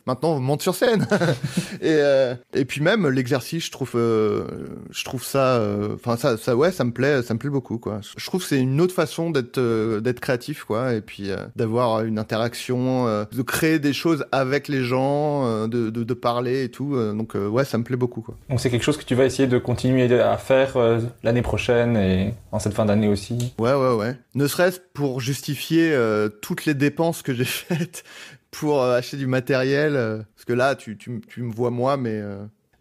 maintenant 0.07 0.41
monte 0.41 0.63
sur 0.63 0.75
scène. 0.75 1.07
et 1.83 1.99
euh, 2.01 2.35
et 2.55 2.65
puis 2.65 2.81
même 2.81 3.09
l'exercice, 3.09 3.67
je 3.67 3.71
trouve, 3.71 3.93
euh, 3.97 4.45
je 4.91 5.05
trouve 5.05 5.23
ça, 5.25 5.63
enfin 5.95 6.17
ça, 6.17 6.37
ça, 6.37 6.57
ouais, 6.57 6.73
ça 6.73 6.85
me 6.85 6.93
plaît, 6.93 7.23
ça 7.23 7.35
me 7.35 7.39
plaît 7.39 7.51
beaucoup, 7.51 7.79
quoi. 7.79 8.01
Je 8.17 8.27
trouve 8.27 8.41
que 8.43 8.49
c'est 8.49 8.59
une 8.61 8.81
autre 8.81 8.95
façon 8.95 9.31
d'être, 9.31 9.61
d'être 10.01 10.21
créatif, 10.21 10.65
quoi, 10.65 10.95
et 10.95 11.01
puis 11.01 11.31
d'avoir 11.57 12.03
une 12.05 12.19
interaction, 12.19 13.07
de 13.31 13.43
créer 13.43 13.79
des 13.79 13.93
choses 13.93 14.25
avec 14.33 14.69
les 14.69 14.83
gens, 14.85 15.67
de, 15.69 15.91
de, 15.91 16.05
de 16.05 16.15
parler 16.15 16.65
et 16.65 16.69
tout. 16.71 16.97
donc 17.15 17.35
ouais, 17.35 17.65
ça 17.65 17.79
me 17.79 17.85
plaît 17.85 17.97
beaucoup, 17.97 18.21
quoi. 18.21 18.35
Donc 18.49 18.61
c'est 18.61 18.71
quelque 18.71 18.83
chose 18.85 18.97
que 18.97 19.05
tu 19.05 19.15
vas 19.15 19.25
essayer 19.25 19.49
de 19.49 19.59
continuer 19.59 20.13
à 20.21 20.37
faire 20.37 20.77
l'année 21.23 21.43
prochaine 21.43 21.97
et 21.97 22.20
en 22.53 22.59
cette 22.59 22.75
fin 22.75 22.85
d'année 22.85 23.09
aussi 23.09 23.55
Ouais, 23.59 23.75
ouais, 23.75 23.95
ouais. 23.95 24.17
Ne 24.35 24.47
serait-ce 24.47 24.81
pour 24.95 25.21
justifier 25.21 25.93
euh, 25.93 26.29
toutes 26.29 26.65
les 26.65 26.75
dépenses 26.75 27.23
que 27.23 27.35
j'ai 27.35 27.45
faites 27.45 28.05
pour 28.51 28.83
euh, 28.83 28.97
acheter 28.97 29.17
du 29.17 29.27
matériel. 29.27 29.95
parce 30.35 30.45
que 30.45 30.53
là, 30.53 30.75
tu, 30.75 30.97
tu, 30.97 31.21
tu, 31.29 31.43
me 31.43 31.53
vois 31.53 31.71
moi, 31.71 31.97
mais, 31.97 32.21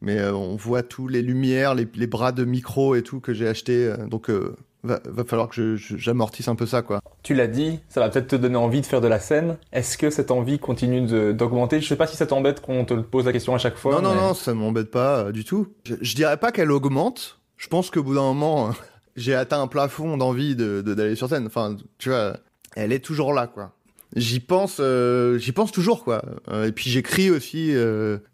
mais 0.01 0.23
on 0.29 0.55
voit 0.55 0.83
tous 0.83 1.07
les 1.07 1.21
lumières, 1.21 1.75
les, 1.75 1.87
les, 1.95 2.07
bras 2.07 2.31
de 2.31 2.45
micro 2.45 2.95
et 2.95 3.03
tout 3.03 3.19
que 3.19 3.33
j'ai 3.33 3.47
acheté. 3.47 3.93
donc 4.07 4.29
Va, 4.81 5.01
va, 5.05 5.25
falloir 5.25 5.49
que 5.49 5.75
j'amortisse 5.75 6.47
un 6.47 6.55
peu 6.55 6.65
ça, 6.65 6.81
quoi. 6.81 7.01
Tu 7.21 7.33
l'as 7.33 7.47
dit, 7.47 7.79
ça 7.89 7.99
va 7.99 8.07
peut-être 8.07 8.27
te 8.27 8.35
donner 8.37 8.55
envie 8.55 8.79
de 8.79 8.85
faire 8.85 9.01
de 9.01 9.09
la 9.09 9.19
scène. 9.19 9.57
Est-ce 9.73 9.97
que 9.97 10.09
cette 10.09 10.31
envie 10.31 10.57
continue 10.57 11.33
d'augmenter? 11.33 11.81
Je 11.81 11.87
sais 11.87 11.97
pas 11.97 12.07
si 12.07 12.15
ça 12.15 12.25
t'embête 12.25 12.61
qu'on 12.61 12.85
te 12.85 12.93
pose 12.93 13.25
la 13.25 13.33
question 13.33 13.53
à 13.53 13.57
chaque 13.57 13.75
fois. 13.75 13.95
Non, 13.95 14.01
non, 14.01 14.15
non, 14.15 14.33
ça 14.33 14.53
m'embête 14.53 14.89
pas 14.89 15.25
euh, 15.25 15.31
du 15.33 15.43
tout. 15.43 15.67
Je, 15.83 15.95
je, 15.99 16.15
dirais 16.15 16.37
pas 16.37 16.53
qu'elle 16.53 16.71
augmente. 16.71 17.41
Je 17.57 17.67
pense 17.67 17.91
qu'au 17.91 18.03
bout 18.03 18.15
d'un 18.15 18.21
moment, 18.21 18.69
j'ai 19.19 19.35
atteint 19.35 19.61
un 19.61 19.67
plafond 19.67 20.17
d'envie 20.17 20.55
d'aller 20.55 20.83
de, 20.83 20.93
d'aller 20.93 21.15
sur 21.15 21.29
scène. 21.29 21.45
Enfin, 21.45 21.75
tu 21.97 22.09
vois, 22.09 22.37
elle 22.75 22.91
est 22.91 23.03
toujours 23.03 23.33
là, 23.33 23.47
quoi. 23.47 23.73
J'y 24.15 24.39
pense, 24.39 24.77
euh, 24.79 25.37
j'y 25.37 25.51
pense 25.51 25.71
toujours, 25.71 26.03
quoi. 26.03 26.23
Euh, 26.49 26.65
et 26.65 26.71
puis 26.71 26.89
j'écris 26.89 27.29
aussi. 27.29 27.71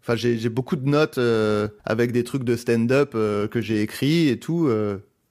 Enfin, 0.02 0.16
j'ai 0.16 0.48
beaucoup 0.48 0.76
de 0.76 0.88
notes 0.88 1.20
avec 1.84 2.12
des 2.12 2.24
trucs 2.24 2.44
de 2.44 2.56
stand-up 2.56 3.12
que 3.12 3.60
j'ai 3.60 3.82
écrit 3.82 4.28
et 4.28 4.38
tout. 4.38 4.70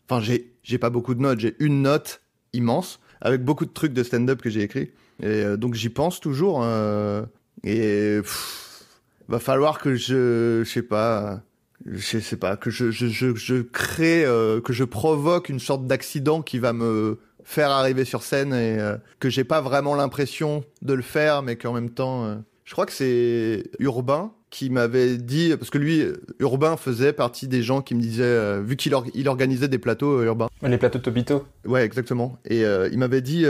Enfin, 0.08 0.22
j'ai 0.22 0.56
j'ai 0.66 0.80
pas 0.80 0.90
beaucoup 0.90 1.14
de 1.14 1.22
notes, 1.22 1.40
j'ai 1.40 1.56
une 1.60 1.84
note 1.84 2.22
immense 2.52 3.00
avec 3.22 3.44
beaucoup 3.44 3.66
de 3.66 3.72
trucs 3.72 3.94
de 3.94 4.04
stand-up 4.04 4.42
que 4.42 4.50
j'ai 4.50 4.64
écrit. 4.64 4.92
Et 5.22 5.44
euh, 5.44 5.58
donc 5.58 5.76
j'y 5.76 5.90
pense 5.90 6.20
toujours. 6.20 6.62
Euh, 6.64 7.24
et 7.64 8.20
va 9.28 9.40
falloir 9.40 9.80
que 9.80 9.96
je, 9.96 10.64
je 10.66 10.70
sais 10.70 10.82
pas, 10.82 11.42
je 11.86 12.20
sais 12.20 12.38
pas, 12.38 12.58
que 12.58 12.70
je, 12.70 12.92
je, 12.92 13.08
je, 13.08 13.36
je 13.36 13.62
crée, 13.62 14.26
euh, 14.26 14.62
que 14.62 14.74
je 14.74 14.84
provoque 14.84 15.50
une 15.50 15.60
sorte 15.60 15.86
d'accident 15.86 16.42
qui 16.42 16.60
va 16.60 16.74
me 16.74 17.20
faire 17.44 17.70
arriver 17.70 18.06
sur 18.06 18.24
scène 18.24 18.54
et 18.54 18.78
que 19.20 19.30
j'ai 19.30 19.44
pas 19.44 19.62
vraiment 19.62 19.94
l'impression 19.94 20.64
de 20.82 20.94
le 20.94 21.04
faire, 21.04 21.44
mais 21.44 21.58
qu'en 21.58 21.74
même 21.74 21.92
temps, 21.92 22.42
je 22.64 22.72
crois 22.72 22.88
que 22.88 22.92
c'est 22.92 23.66
Urbain 23.78 24.32
qui 24.56 24.70
m'avait 24.70 25.18
dit, 25.18 25.54
parce 25.58 25.70
que 25.70 25.78
lui, 25.78 26.06
Urbain 26.40 26.78
faisait 26.78 27.12
partie 27.12 27.50
des 27.50 27.62
gens 27.62 27.82
qui 27.82 27.94
me 27.94 28.00
disaient, 28.00 28.24
euh, 28.24 28.62
vu 28.62 28.78
qu'il 28.78 28.96
il 29.14 29.28
organisait 29.28 29.68
des 29.68 29.80
plateaux 29.80 30.22
euh, 30.22 30.26
urbains. 30.28 30.48
Les 30.62 30.78
plateaux 30.78 30.98
de 30.98 31.04
Topito 31.04 31.46
Ouais, 31.66 31.84
exactement. 31.84 32.38
Et 32.46 32.64
euh, 32.64 32.88
il 32.90 32.98
m'avait 32.98 33.20
dit, 33.20 33.46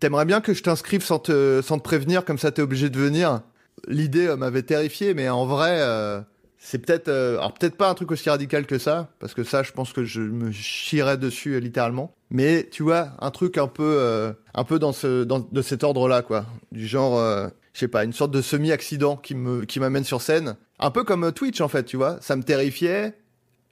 t'aimerais 0.00 0.24
bien 0.24 0.40
que 0.40 0.54
je 0.54 0.62
t'inscrive 0.62 1.02
sans 1.02 1.18
te, 1.18 1.60
sans 1.62 1.76
te 1.76 1.82
prévenir, 1.82 2.24
comme 2.24 2.38
ça 2.38 2.50
t'es 2.50 2.62
obligé 2.62 2.88
de 2.88 2.98
venir. 2.98 3.42
L'idée 3.86 4.34
m'avait 4.38 4.62
terrifié, 4.62 5.12
mais 5.12 5.28
en 5.28 5.44
vrai, 5.44 5.82
c'est 6.64 6.78
peut-être, 6.78 7.08
alors 7.08 7.52
peut-être 7.54 7.76
pas 7.76 7.90
un 7.90 7.94
truc 7.94 8.12
aussi 8.12 8.30
radical 8.30 8.66
que 8.66 8.78
ça, 8.78 9.08
parce 9.18 9.34
que 9.34 9.42
ça, 9.42 9.62
je 9.62 9.72
pense 9.72 9.92
que 9.92 10.04
je 10.04 10.20
me 10.20 10.52
chierais 10.52 11.16
dessus 11.16 11.58
littéralement. 11.58 12.14
Mais 12.30 12.68
tu 12.70 12.82
vois, 12.82 13.08
un 13.20 13.30
truc 13.30 13.58
un 13.58 13.66
peu, 13.66 14.32
un 14.54 14.64
peu 14.64 14.78
dans 14.78 14.92
ce, 14.92 15.24
dans, 15.24 15.40
de 15.40 15.62
cet 15.62 15.82
ordre-là, 15.82 16.22
quoi. 16.22 16.46
Du 16.70 16.86
genre, 16.86 17.20
je 17.72 17.80
sais 17.80 17.88
pas, 17.88 18.04
une 18.04 18.12
sorte 18.12 18.30
de 18.30 18.42
semi-accident 18.42 19.16
qui 19.16 19.34
me 19.34 19.64
qui 19.64 19.80
m'amène 19.80 20.04
sur 20.04 20.20
scène. 20.20 20.56
Un 20.78 20.90
peu 20.90 21.04
comme 21.04 21.24
euh, 21.24 21.30
Twitch 21.30 21.60
en 21.60 21.68
fait, 21.68 21.84
tu 21.84 21.96
vois. 21.96 22.18
Ça 22.20 22.36
me 22.36 22.42
terrifiait. 22.42 23.14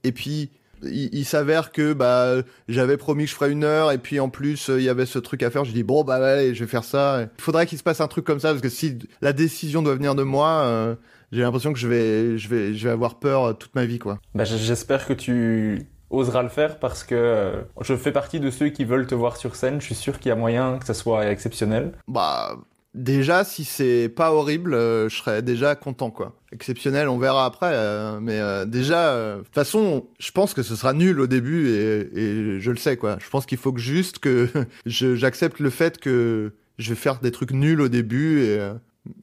Et 0.05 0.13
puis 0.13 0.51
il, 0.83 1.27
s'avère 1.27 1.73
que 1.73 1.93
bah 1.93 2.37
j'avais 2.67 2.97
promis 2.97 3.25
que 3.25 3.31
je 3.31 3.35
ferais 3.35 3.51
une 3.51 3.65
heure 3.65 3.93
et 3.93 3.99
puis 3.99 4.19
en 4.19 4.31
plus 4.31 4.71
euh, 4.71 4.81
il 4.81 4.85
y 4.85 4.89
avait 4.89 5.05
ce 5.05 5.19
truc 5.19 5.43
à 5.43 5.51
faire. 5.51 5.65
Je 5.65 5.73
dis 5.73 5.83
bon 5.83 6.05
bah 6.05 6.15
allez, 6.15 6.55
je 6.55 6.65
vais 6.65 6.71
faire 6.71 6.85
ça. 6.85 7.29
Il 7.39 7.43
faudrait 7.43 7.67
qu'il 7.67 7.77
se 7.77 7.83
passe 7.83 8.01
un 8.01 8.09
truc 8.09 8.25
comme 8.25 8.41
ça 8.41 8.51
parce 8.51 8.63
que 8.63 8.71
si 8.71 8.99
la 9.21 9.35
décision 9.35 9.83
doit 9.83 9.95
venir 9.95 10.15
de 10.15 10.23
moi, 10.23 10.63
euh, 10.65 10.95
j'ai 11.33 11.43
l'impression 11.43 11.73
que 11.73 11.79
je 11.79 11.89
vais 11.89 12.39
je 12.39 12.49
vais 12.49 12.75
je 12.75 12.85
vais 12.85 12.93
avoir 12.93 13.19
peur 13.19 13.57
toute 13.57 13.75
ma 13.75 13.85
vie 13.85 13.99
quoi. 13.99 14.19
Bah 14.35 14.45
j'espère 14.45 15.07
que 15.07 15.13
tu 15.13 15.87
oseras 16.11 16.43
le 16.43 16.49
faire 16.49 16.79
parce 16.79 17.05
que 17.05 17.65
je 17.81 17.97
fais 17.97 18.13
partie 18.13 18.41
de 18.41 18.51
ceux 18.51 18.69
qui 18.69 18.85
veulent 18.85 19.07
te 19.07 19.15
voir 19.15 19.37
sur 19.37 19.55
scène. 19.57 19.81
Je 19.81 19.87
suis 19.87 19.95
sûr 19.95 20.19
qu'il 20.19 20.31
y 20.31 20.33
a 20.33 20.37
moyen 20.37 20.79
que 20.79 20.87
ça 20.87 20.95
soit 20.95 21.31
exceptionnel. 21.31 21.93
Bah 22.09 22.57
Déjà, 22.93 23.45
si 23.45 23.65
c'est 23.65 24.09
pas 24.09 24.33
horrible, 24.33 24.75
euh, 24.75 25.09
je 25.09 25.17
serais 25.17 25.43
déjà 25.43 25.77
content, 25.77 26.11
quoi. 26.11 26.35
Exceptionnel, 26.51 27.09
on 27.09 27.19
verra 27.19 27.45
après. 27.45 27.71
Euh, 27.73 28.19
mais 28.21 28.41
euh, 28.41 28.65
déjà, 28.65 29.37
de 29.37 29.43
toute 29.43 29.55
façon, 29.55 30.09
je 30.19 30.33
pense 30.33 30.55
que 30.55 30.65
ce 30.65 30.75
sera 30.75 30.93
nul 30.93 31.21
au 31.21 31.29
début 31.29 31.69
et, 31.69 32.59
je 32.61 32.71
le 32.71 32.77
sais, 32.77 32.97
quoi. 32.97 33.17
Je 33.21 33.31
pense 33.31 33.47
qu'il 33.47 33.59
faut 33.59 33.73
que 33.73 33.81
juste 33.81 34.19
que 34.19 34.49
j'accepte 34.87 35.61
le 35.61 35.71
fait 35.71 35.99
que 35.99 36.53
je 36.79 36.89
vais 36.91 36.97
faire 36.97 37.21
des 37.21 37.31
trucs 37.31 37.53
nuls 37.53 37.81
au 37.81 37.89
début 37.89 38.43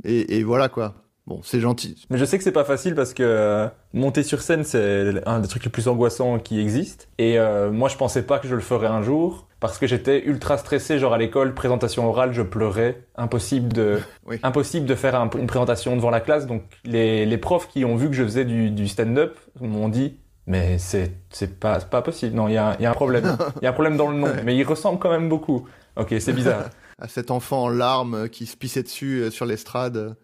et, 0.06 0.38
et, 0.38 0.44
voilà, 0.44 0.70
quoi. 0.70 0.96
Bon, 1.28 1.42
c'est 1.44 1.60
gentil. 1.60 2.08
Mais 2.10 2.18
je 2.18 2.26
sais 2.26 2.38
que 2.38 2.44
c'est 2.44 2.54
pas 2.54 2.64
facile 2.64 2.96
parce 2.96 3.14
que 3.14 3.68
monter 3.94 4.24
sur 4.24 4.42
scène, 4.42 4.64
c'est 4.64 5.22
un 5.28 5.40
des 5.40 5.48
trucs 5.50 5.66
les 5.66 5.70
plus 5.70 5.90
angoissants 5.90 6.40
qui 6.40 6.60
existent. 6.60 7.06
Et 7.18 7.38
moi, 7.70 7.90
je 7.90 7.98
pensais 7.98 8.24
pas 8.24 8.40
que 8.40 8.48
je 8.48 8.56
le 8.56 8.62
ferais 8.62 8.88
un 8.88 9.02
jour 9.02 9.48
parce 9.60 9.78
que 9.78 9.88
j'étais 9.88 10.24
ultra 10.24 10.58
stressé, 10.58 11.00
genre 11.00 11.14
à 11.14 11.18
l'école, 11.18 11.54
présentation 11.54 12.08
orale, 12.08 12.32
je 12.32 12.44
pleurais, 12.44 13.04
impossible 13.16 13.74
de, 13.74 14.00
impossible 14.44 14.86
de 14.86 14.96
faire 14.96 15.16
une 15.16 15.48
présentation 15.48 15.96
devant 15.96 16.12
la 16.12 16.22
classe. 16.22 16.46
Donc 16.46 16.64
les, 16.86 17.26
les 17.26 17.38
profs 17.38 17.68
qui 17.68 17.84
ont 17.84 17.96
vu 17.96 18.08
que 18.08 18.14
je 18.14 18.24
faisais 18.24 18.46
du, 18.46 18.70
du 18.70 18.88
stand-up 18.88 19.38
m'ont 19.60 19.90
dit, 19.90 20.20
mais 20.46 20.78
c'est 20.78 21.12
c'est 21.30 21.60
pas 21.60 21.80
pas 21.80 22.02
possible. 22.02 22.36
Non, 22.36 22.48
il 22.48 22.54
y 22.54 22.58
a, 22.58 22.78
y 22.80 22.86
a 22.86 22.92
un 22.92 22.94
problème. 22.94 23.38
Il 23.62 23.64
y 23.64 23.68
a 23.68 23.72
un 23.72 23.74
problème 23.74 23.98
dans 23.98 24.10
le 24.10 24.18
nom, 24.18 24.30
mais 24.46 24.56
il 24.56 24.64
ressemble 24.64 25.00
quand 25.00 25.10
même 25.10 25.28
beaucoup. 25.28 25.68
Ok, 25.96 26.16
c'est 26.20 26.34
bizarre. 26.34 26.70
à 27.00 27.08
cet 27.08 27.32
enfant 27.32 27.64
en 27.64 27.70
larmes 27.70 28.30
qui 28.30 28.46
se 28.46 28.58
pissait 28.58 28.84
dessus 28.84 29.22
euh, 29.22 29.32
sur 29.32 29.46
l'estrade. 29.46 30.16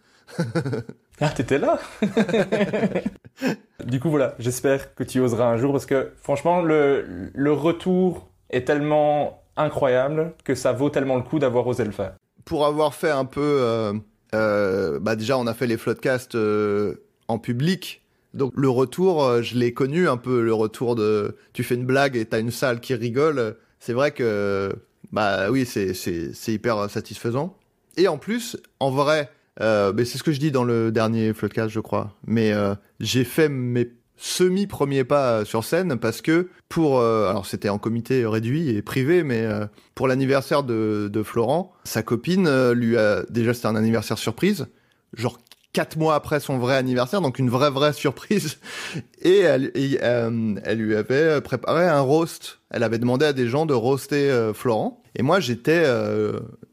Ah, 1.22 1.30
t'étais 1.30 1.58
là? 1.58 1.80
Du 3.86 4.00
coup, 4.00 4.10
voilà, 4.10 4.36
j'espère 4.40 4.96
que 4.96 5.04
tu 5.04 5.20
oseras 5.20 5.46
un 5.46 5.58
jour 5.58 5.72
parce 5.72 5.86
que 5.86 6.12
franchement, 6.22 6.62
le, 6.62 7.32
le 7.34 7.52
retour 7.52 8.30
est 8.50 8.66
tellement 8.66 9.44
incroyable 9.58 10.34
que 10.44 10.56
ça 10.56 10.72
vaut 10.72 10.90
tellement 10.90 11.18
le 11.18 11.24
coup 11.24 11.40
d'avoir 11.40 11.68
osé 11.68 11.84
le 11.84 11.92
faire. 11.92 12.16
Pour 12.46 12.66
avoir 12.66 12.94
fait 12.94 13.10
un 13.10 13.26
peu, 13.26 13.42
euh, 13.42 13.94
euh, 14.34 15.00
bah 15.00 15.16
déjà 15.16 15.38
on 15.38 15.48
a 15.48 15.54
fait 15.54 15.68
les 15.68 15.78
floodcasts 15.78 16.36
euh, 16.36 16.96
en 17.28 17.40
public, 17.40 18.04
donc 18.34 18.54
le 18.56 18.70
retour, 18.70 19.42
je 19.42 19.58
l'ai 19.58 19.74
connu 19.74 20.08
un 20.08 20.18
peu, 20.18 20.42
le 20.42 20.54
retour 20.54 20.96
de 20.96 21.38
tu 21.54 21.64
fais 21.64 21.76
une 21.76 21.86
blague 21.86 22.16
et 22.16 22.26
t'as 22.26 22.40
une 22.40 22.52
salle 22.52 22.80
qui 22.80 22.96
rigole. 22.96 23.58
C'est 23.80 23.94
vrai 23.94 24.12
que 24.12 24.74
bah 25.12 25.52
oui 25.52 25.66
c'est 25.66 25.94
c'est 25.94 26.54
hyper 26.54 26.90
satisfaisant. 26.90 27.56
Et 27.96 28.08
en 28.08 28.18
plus, 28.18 28.58
en 28.80 28.90
vrai, 28.90 29.30
mais 29.60 30.06
c'est 30.06 30.18
ce 30.18 30.24
que 30.24 30.32
je 30.32 30.40
dis 30.40 30.52
dans 30.52 30.64
le 30.64 30.92
dernier 30.92 31.34
floodcast 31.34 31.70
je 31.70 31.80
crois. 31.80 32.16
Mais 32.26 32.54
j'ai 33.00 33.24
fait 33.24 33.50
mes 33.50 33.92
semi 34.18 34.68
premier 34.68 35.04
pas 35.04 35.32
euh, 35.32 35.46
sur 35.46 35.64
scène 35.64 35.98
parce 36.00 36.22
que 36.22 36.50
pour 36.70 37.00
euh, 37.00 37.30
alors 37.30 37.46
c'était 37.46 37.70
en 37.70 37.78
comité 37.78 38.26
réduit 38.26 38.70
et 38.70 38.82
privé 38.82 39.24
mais 39.24 39.42
euh, 39.42 39.66
pour 39.96 40.08
l'anniversaire 40.08 40.64
de, 40.64 41.10
de, 41.12 41.24
Florent 41.24 41.74
sa 41.84 42.04
copine 42.04 42.72
lui 42.72 42.98
a 42.98 43.24
déjà 43.30 43.54
c'était 43.54 43.68
un 43.68 43.76
anniversaire 43.76 44.18
surprise. 44.18 44.68
Genre 45.14 45.38
quatre 45.74 45.98
mois 45.98 46.16
après 46.16 46.40
son 46.40 46.58
vrai 46.58 46.76
anniversaire 46.78 47.20
donc 47.20 47.38
une 47.38 47.50
vraie 47.50 47.70
vraie 47.70 47.94
surprise. 47.94 48.60
Et 49.22 49.40
elle, 49.40 49.72
elle 49.76 50.78
lui 50.78 50.96
avait 50.96 51.42
préparé 51.42 51.88
un 51.88 52.02
roast. 52.02 52.60
Elle 52.70 52.84
avait 52.84 53.00
demandé 53.00 53.26
à 53.26 53.34
des 53.34 53.48
gens 53.48 53.66
de 53.66 53.74
roaster 53.74 54.52
Florent. 54.54 55.02
Et 55.16 55.24
moi 55.24 55.40
j'étais 55.40 55.86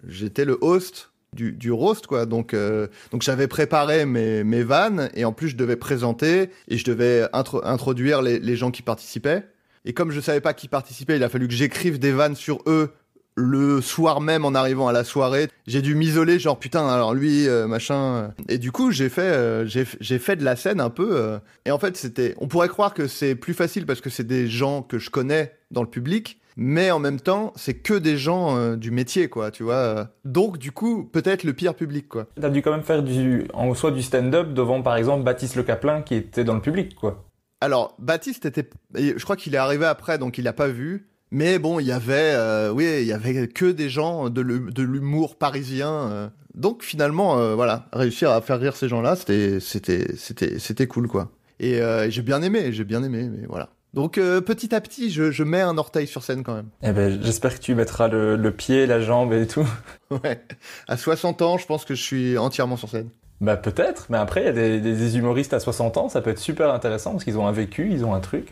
j'étais 0.07 0.45
le 0.45 0.59
host 0.61 1.10
du, 1.33 1.53
du 1.53 1.73
roast 1.73 2.07
quoi. 2.07 2.27
Donc 2.27 2.55
euh, 2.55 2.89
donc 3.13 3.23
j'avais 3.23 3.49
préparé 3.49 4.07
mes, 4.07 4.45
mes 4.45 4.63
vannes 4.63 5.11
et 5.15 5.25
en 5.25 5.33
plus 5.33 5.49
je 5.49 5.57
devais 5.57 5.77
présenter 5.77 6.51
et 6.69 6.79
je 6.79 6.85
devais 6.85 7.27
introduire 7.33 8.23
les, 8.23 8.57
gens 8.57 8.71
qui 8.71 8.83
participaient. 8.83 9.45
Et 9.85 9.93
comme 9.93 10.11
je 10.11 10.21
savais 10.21 10.41
pas 10.41 10.55
qui 10.55 10.69
participait 10.69 11.17
il 11.17 11.25
a 11.25 11.29
fallu 11.29 11.49
que 11.49 11.55
j'écrive 11.55 11.99
des 11.99 12.13
vannes 12.13 12.37
sur 12.37 12.63
eux 12.67 12.93
le 13.37 13.81
soir 13.81 14.21
même 14.21 14.45
en 14.45 14.55
arrivant 14.55 14.89
à 14.89 14.93
la 14.93 15.05
soirée. 15.05 15.49
J'ai 15.67 15.81
dû 15.83 15.95
m'isoler 15.95 16.39
genre 16.39 16.59
putain 16.59 16.87
alors 16.89 17.15
lui 17.15 17.49
euh, 17.49 17.67
machin. 17.67 18.35
Et 18.49 18.59
du 18.59 18.73
coup 18.73 18.91
j'ai 18.91 19.09
fait 19.09 19.23
euh, 19.23 19.67
j'ai 19.67 20.19
fait 20.19 20.37
de 20.37 20.45
la 20.45 20.57
scène 20.57 20.81
un 20.81 20.91
peu 20.91 21.39
et 21.65 21.71
en 21.71 21.79
fait 21.79 21.97
c'était 21.97 22.35
on 22.39 22.49
pourrait 22.49 22.69
croire 22.69 22.93
que 22.93 23.07
c'est 23.07 23.35
plus 23.35 23.55
facile 23.55 23.87
parce 23.87 24.01
que 24.01 24.11
c'est 24.11 24.27
des 24.27 24.49
gens 24.49 24.83
que 24.83 24.99
je 24.99 25.11
connais 25.11 25.55
dans 25.71 25.83
le 25.83 25.89
public 25.89 26.40
mais 26.57 26.91
en 26.91 26.99
même 26.99 27.21
temps, 27.21 27.53
c'est 27.57 27.75
que 27.75 27.95
des 27.95 28.17
gens 28.17 28.57
euh, 28.57 28.77
du 28.77 28.91
métier, 28.91 29.29
quoi, 29.29 29.51
tu 29.51 29.63
vois. 29.63 30.09
Donc, 30.25 30.59
du 30.59 30.73
coup, 30.73 31.05
peut-être 31.05 31.45
le 31.45 31.53
pire 31.53 31.75
public, 31.75 32.09
quoi. 32.09 32.27
T'as 32.41 32.51
dû 32.51 32.63
quand 32.63 32.73
même 32.73 32.83
faire 32.83 33.03
du, 33.03 33.47
en 33.55 33.73
soi 33.75 33.91
du 33.91 34.03
stand-up 34.03 34.53
devant, 34.53 34.83
par 34.83 34.97
exemple, 34.97 35.25
Baptiste 35.25 35.57
Le 35.57 35.63
Caplin, 35.63 36.03
qui 36.03 36.15
était 36.15 36.45
dans 36.45 36.55
le 36.55 36.61
public, 36.61 36.95
quoi. 36.95 37.25
Alors, 37.61 37.95
Baptiste 37.99 38.47
était, 38.47 38.69
je 38.95 39.23
crois 39.23 39.37
qu'il 39.37 39.55
est 39.55 39.59
arrivé 39.59 39.85
après, 39.87 40.19
donc 40.19 40.39
il 40.39 40.45
n'a 40.45 40.53
pas 40.53 40.69
vu. 40.69 41.09
Mais 41.31 41.59
bon, 41.59 41.79
il 41.79 41.87
y 41.87 41.93
avait, 41.93 42.33
euh, 42.35 42.73
oui, 42.73 42.87
il 43.01 43.07
y 43.07 43.13
avait 43.13 43.47
que 43.47 43.71
des 43.71 43.89
gens 43.89 44.31
de 44.31 44.83
l'humour 44.83 45.37
parisien. 45.37 45.93
Euh. 45.93 46.29
Donc 46.55 46.83
finalement, 46.83 47.55
voilà, 47.55 47.87
réussir 47.93 48.31
à 48.31 48.41
faire 48.41 48.59
rire 48.59 48.75
ces 48.75 48.89
gens-là, 48.89 49.15
c'était, 49.15 49.61
c'était, 49.61 50.17
c'était, 50.17 50.59
c'était 50.59 50.89
cool, 50.89 51.07
quoi. 51.07 51.31
Et 51.61 51.81
j'ai 52.09 52.23
bien 52.23 52.43
aimé, 52.43 52.73
j'ai 52.73 52.85
bien 52.85 53.05
aimé, 53.05 53.29
mais 53.31 53.47
voilà. 53.47 53.69
Donc 53.95 54.19
euh, 54.19 54.41
petit 54.41 54.75
à 54.75 54.81
petit, 54.81 55.11
je, 55.11 55.31
je, 55.31 55.43
mets 55.43 55.61
un 55.61 55.77
orteil 55.79 56.07
sur 56.07 56.23
scène 56.23 56.43
quand 56.45 56.55
même. 56.55 56.69
Eh 56.83 56.93
ben, 56.93 57.21
j'espère 57.23 57.55
que 57.59 57.61
tu 57.63 57.75
mettras 57.75 58.09
le, 58.09 58.37
le, 58.37 58.53
pied, 58.53 58.87
la 58.87 59.01
jambe 59.01 59.33
et 59.33 59.47
tout. 59.47 59.67
Ouais. 60.11 60.41
À 60.89 60.97
60 60.97 61.41
ans, 61.41 61.57
je 61.57 61.67
pense 61.67 61.85
que 61.85 61.95
je 61.95 62.03
suis 62.03 62.37
entièrement 62.37 62.77
sur 62.77 62.89
scène. 62.89 63.11
Bah 63.41 63.57
peut-être, 63.57 64.07
mais 64.11 64.19
après 64.19 64.43
il 64.43 64.47
y 64.47 64.49
a 64.49 64.53
des, 64.53 64.81
des, 64.81 65.17
humoristes 65.17 65.55
à 65.55 65.61
60 65.61 65.97
ans, 65.99 66.09
ça 66.09 66.21
peut 66.21 66.31
être 66.31 66.41
super 66.41 66.75
intéressant 66.75 67.13
parce 67.13 67.23
qu'ils 67.23 67.39
ont 67.39 67.47
un 67.47 67.53
vécu, 67.53 67.91
ils 67.93 68.05
ont 68.05 68.13
un 68.13 68.19
truc. 68.19 68.51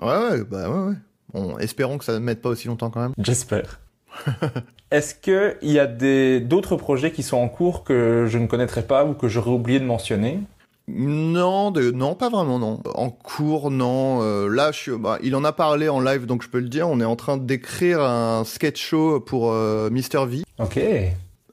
Ouais 0.00 0.06
ouais, 0.06 0.44
bah 0.44 0.70
ouais 0.70 0.88
ouais. 0.90 0.94
Bon, 1.34 1.58
espérons 1.58 1.98
que 1.98 2.04
ça 2.04 2.12
ne 2.12 2.18
mette 2.20 2.40
pas 2.40 2.48
aussi 2.48 2.68
longtemps 2.68 2.90
quand 2.90 3.00
même. 3.00 3.12
J'espère. 3.18 3.80
Est-ce 4.90 5.14
qu'il 5.14 5.70
y 5.70 5.78
a 5.78 5.86
d'autres 5.86 6.76
projets 6.76 7.12
qui 7.12 7.22
sont 7.22 7.36
en 7.36 7.48
cours 7.48 7.84
que 7.84 8.26
je 8.28 8.38
ne 8.38 8.46
connaîtrais 8.46 8.82
pas 8.82 9.04
ou 9.04 9.14
que 9.14 9.28
j'aurais 9.28 9.50
oublié 9.50 9.78
de 9.78 9.84
mentionner? 9.84 10.40
Non, 10.94 11.72
non, 11.72 12.14
pas 12.14 12.28
vraiment, 12.28 12.58
non. 12.58 12.80
En 12.94 13.10
cours, 13.10 13.70
non. 13.70 14.22
Euh, 14.22 14.48
là, 14.48 14.72
je 14.72 14.92
bah, 14.92 15.18
il 15.22 15.34
en 15.36 15.44
a 15.44 15.52
parlé 15.52 15.88
en 15.88 16.00
live, 16.00 16.26
donc 16.26 16.42
je 16.42 16.48
peux 16.48 16.60
le 16.60 16.68
dire. 16.68 16.88
On 16.88 17.00
est 17.00 17.04
en 17.04 17.16
train 17.16 17.36
d'écrire 17.36 18.00
un 18.02 18.44
sketch 18.44 18.80
show 18.80 19.20
pour 19.20 19.52
euh, 19.52 19.90
Mister 19.90 20.24
V. 20.26 20.44
Ok. 20.58 20.80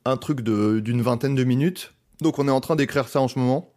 Un 0.06 0.18
truc 0.18 0.42
d'une 0.42 1.02
vingtaine 1.02 1.36
de 1.36 1.44
minutes. 1.44 1.94
Donc 2.22 2.40
on 2.40 2.48
est 2.48 2.52
en 2.52 2.62
train 2.62 2.76
d'écrire 2.76 3.08
ça 3.08 3.22
en 3.22 3.28
ce 3.28 3.38
moment, 3.38 3.74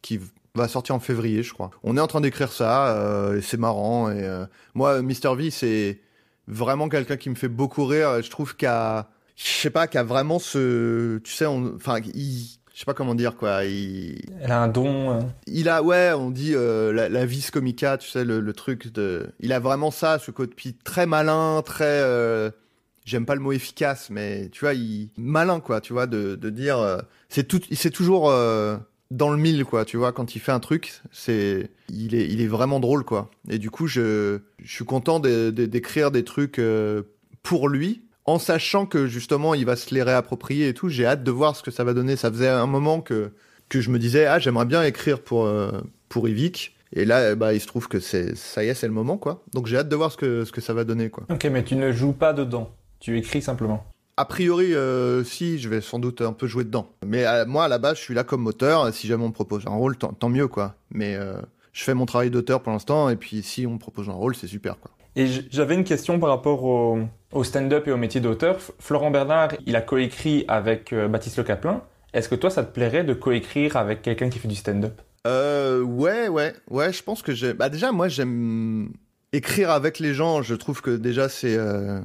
qui 0.00 0.20
va 0.54 0.68
sortir 0.68 0.94
en 0.94 1.00
février, 1.00 1.42
je 1.42 1.52
crois. 1.52 1.70
On 1.82 1.96
est 1.96 2.00
en 2.00 2.06
train 2.06 2.20
d'écrire 2.20 2.52
ça, 2.52 2.96
euh, 2.96 3.38
et 3.38 3.42
c'est 3.42 3.58
marrant. 3.58 4.10
Et 4.10 4.26
moi, 4.74 5.02
Mister 5.02 5.34
V, 5.34 5.50
c'est 5.50 6.00
vraiment 6.48 6.88
quelqu'un 6.88 7.16
qui 7.16 7.30
me 7.30 7.34
fait 7.34 7.48
beaucoup 7.48 7.84
rire. 7.84 8.22
Je 8.22 8.30
trouve 8.30 8.56
qu'à, 8.56 9.10
je 9.36 9.44
sais 9.44 9.70
pas, 9.70 9.86
qu'à 9.86 10.02
vraiment 10.02 10.38
ce, 10.38 11.18
tu 11.18 11.32
sais, 11.32 11.46
enfin, 11.46 11.98
il 12.14 12.58
je 12.74 12.80
sais 12.80 12.84
pas 12.84 12.94
comment 12.94 13.14
dire 13.14 13.36
quoi. 13.36 13.64
Il... 13.64 14.20
Elle 14.40 14.52
a 14.52 14.62
un 14.62 14.68
don. 14.68 15.18
Euh. 15.18 15.20
Il 15.46 15.68
a 15.68 15.82
ouais, 15.82 16.12
on 16.12 16.30
dit 16.30 16.54
euh, 16.54 16.92
la, 16.92 17.08
la 17.08 17.26
vis 17.26 17.50
comica, 17.50 17.98
tu 17.98 18.08
sais 18.08 18.24
le, 18.24 18.52
truc 18.52 18.92
de. 18.92 19.30
Il 19.40 19.52
a 19.52 19.60
vraiment 19.60 19.90
ça, 19.90 20.18
ce 20.18 20.30
côté 20.30 20.74
très 20.84 21.06
malin, 21.06 21.62
très. 21.64 21.84
Euh, 21.84 22.50
j'aime 23.04 23.26
pas 23.26 23.34
le 23.34 23.40
mot 23.40 23.52
efficace, 23.52 24.08
mais 24.10 24.48
tu 24.50 24.60
vois, 24.64 24.74
il 24.74 25.10
malin 25.16 25.60
quoi, 25.60 25.80
tu 25.80 25.92
vois, 25.92 26.06
de, 26.06 26.34
de 26.34 26.50
dire. 26.50 26.78
c'est 27.28 27.44
tout, 27.44 27.60
c'est 27.72 27.90
toujours 27.90 28.32
dans 29.10 29.30
le 29.30 29.36
mille 29.36 29.64
quoi, 29.66 29.84
tu 29.84 29.98
vois, 29.98 30.12
quand 30.12 30.34
il 30.34 30.38
fait 30.38 30.52
un 30.52 30.60
truc, 30.60 31.02
c'est, 31.10 31.70
il 31.90 32.14
est, 32.14 32.26
il 32.28 32.40
est 32.40 32.46
vraiment 32.46 32.80
drôle 32.80 33.04
quoi. 33.04 33.30
Et 33.50 33.58
du 33.58 33.70
coup, 33.70 33.86
je, 33.86 34.38
je 34.62 34.72
suis 34.72 34.86
content 34.86 35.20
d'écrire 35.20 36.10
des 36.10 36.24
trucs 36.24 36.60
pour 37.42 37.68
lui 37.68 38.02
en 38.24 38.38
sachant 38.38 38.86
que 38.86 39.06
justement 39.06 39.54
il 39.54 39.66
va 39.66 39.76
se 39.76 39.94
les 39.94 40.02
réapproprier 40.02 40.68
et 40.68 40.74
tout. 40.74 40.88
J'ai 40.88 41.06
hâte 41.06 41.24
de 41.24 41.30
voir 41.30 41.56
ce 41.56 41.62
que 41.62 41.70
ça 41.70 41.84
va 41.84 41.94
donner. 41.94 42.16
Ça 42.16 42.30
faisait 42.30 42.48
un 42.48 42.66
moment 42.66 43.00
que 43.00 43.32
que 43.68 43.80
je 43.80 43.90
me 43.90 43.98
disais 43.98 44.26
ah 44.26 44.38
j'aimerais 44.38 44.66
bien 44.66 44.82
écrire 44.82 45.20
pour 45.20 45.44
euh, 45.44 45.70
pour 46.08 46.28
Evic. 46.28 46.76
Et 46.94 47.06
là, 47.06 47.34
bah, 47.34 47.54
il 47.54 47.60
se 47.60 47.66
trouve 47.66 47.88
que 47.88 48.00
c'est 48.00 48.36
ça 48.36 48.62
y 48.62 48.68
est, 48.68 48.74
c'est 48.74 48.86
le 48.86 48.92
moment 48.92 49.16
quoi. 49.16 49.42
Donc 49.54 49.66
j'ai 49.66 49.78
hâte 49.78 49.88
de 49.88 49.96
voir 49.96 50.12
ce 50.12 50.16
que 50.16 50.44
ce 50.44 50.52
que 50.52 50.60
ça 50.60 50.74
va 50.74 50.84
donner 50.84 51.10
quoi. 51.10 51.24
Ok, 51.30 51.44
mais 51.46 51.64
tu 51.64 51.74
ne 51.74 51.90
joues 51.90 52.12
pas 52.12 52.32
dedans. 52.32 52.70
Tu 53.00 53.18
écris 53.18 53.42
simplement. 53.42 53.86
A 54.18 54.26
priori, 54.26 54.74
euh, 54.74 55.24
si, 55.24 55.58
je 55.58 55.70
vais 55.70 55.80
sans 55.80 55.98
doute 55.98 56.20
un 56.20 56.34
peu 56.34 56.46
jouer 56.46 56.64
dedans. 56.64 56.90
Mais 57.04 57.26
euh, 57.26 57.46
moi, 57.46 57.64
à 57.64 57.68
la 57.68 57.78
base, 57.78 57.96
je 57.96 58.02
suis 58.02 58.14
là 58.14 58.24
comme 58.24 58.46
auteur. 58.46 58.92
Si 58.92 59.06
jamais 59.06 59.24
on 59.24 59.28
me 59.28 59.32
propose 59.32 59.66
un 59.66 59.70
rôle, 59.70 59.96
tant, 59.96 60.28
mieux, 60.28 60.48
quoi. 60.48 60.74
Mais 60.90 61.18
je 61.72 61.82
fais 61.82 61.94
mon 61.94 62.04
travail 62.04 62.30
d'auteur 62.30 62.60
pour 62.60 62.72
l'instant. 62.72 63.08
Et 63.08 63.16
puis, 63.16 63.42
si 63.42 63.66
on 63.66 63.72
me 63.72 63.78
propose 63.78 64.10
un 64.10 64.12
rôle, 64.12 64.36
c'est 64.36 64.46
super, 64.46 64.78
quoi. 64.78 64.90
Et 65.16 65.26
j'avais 65.50 65.74
une 65.74 65.84
question 65.84 66.20
par 66.20 66.28
rapport 66.28 66.64
au, 66.64 66.98
stand-up 67.44 67.88
et 67.88 67.92
au 67.92 67.96
métier 67.96 68.20
d'auteur. 68.20 68.58
Florent 68.78 69.10
Bernard, 69.10 69.52
il 69.66 69.76
a 69.76 69.80
coécrit 69.80 70.44
avec 70.48 70.92
euh, 70.92 71.08
Baptiste 71.08 71.38
Le 71.38 71.44
Caplin. 71.44 71.82
Est-ce 72.12 72.28
que 72.28 72.34
toi, 72.34 72.50
ça 72.50 72.62
te 72.62 72.72
plairait 72.72 73.04
de 73.04 73.14
coécrire 73.14 73.76
avec 73.76 74.02
quelqu'un 74.02 74.28
qui 74.28 74.38
fait 74.38 74.48
du 74.48 74.54
stand-up? 74.54 75.00
Euh, 75.26 75.80
ouais, 75.82 76.28
ouais, 76.28 76.54
ouais. 76.68 76.92
Je 76.92 77.02
pense 77.02 77.22
que 77.22 77.32
j'ai. 77.32 77.54
Bah 77.54 77.68
déjà, 77.68 77.90
moi, 77.92 78.08
j'aime 78.08 78.92
écrire 79.32 79.70
avec 79.70 79.98
les 79.98 80.12
gens. 80.12 80.42
Je 80.42 80.54
trouve 80.54 80.82
que 80.82 80.90
déjà 80.90 81.28
c'est. 81.28 81.56
Euh, 81.56 82.00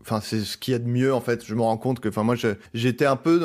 enfin, 0.00 0.20
c'est 0.22 0.40
ce 0.40 0.56
qu'il 0.56 0.72
y 0.72 0.74
a 0.74 0.78
de 0.78 0.88
mieux 0.88 1.12
en 1.12 1.20
fait. 1.20 1.44
Je 1.44 1.54
me 1.54 1.62
rends 1.62 1.76
compte 1.76 2.00
que, 2.00 2.08
enfin, 2.08 2.22
moi, 2.22 2.36
j'étais 2.72 3.06
un 3.06 3.16
peu 3.16 3.40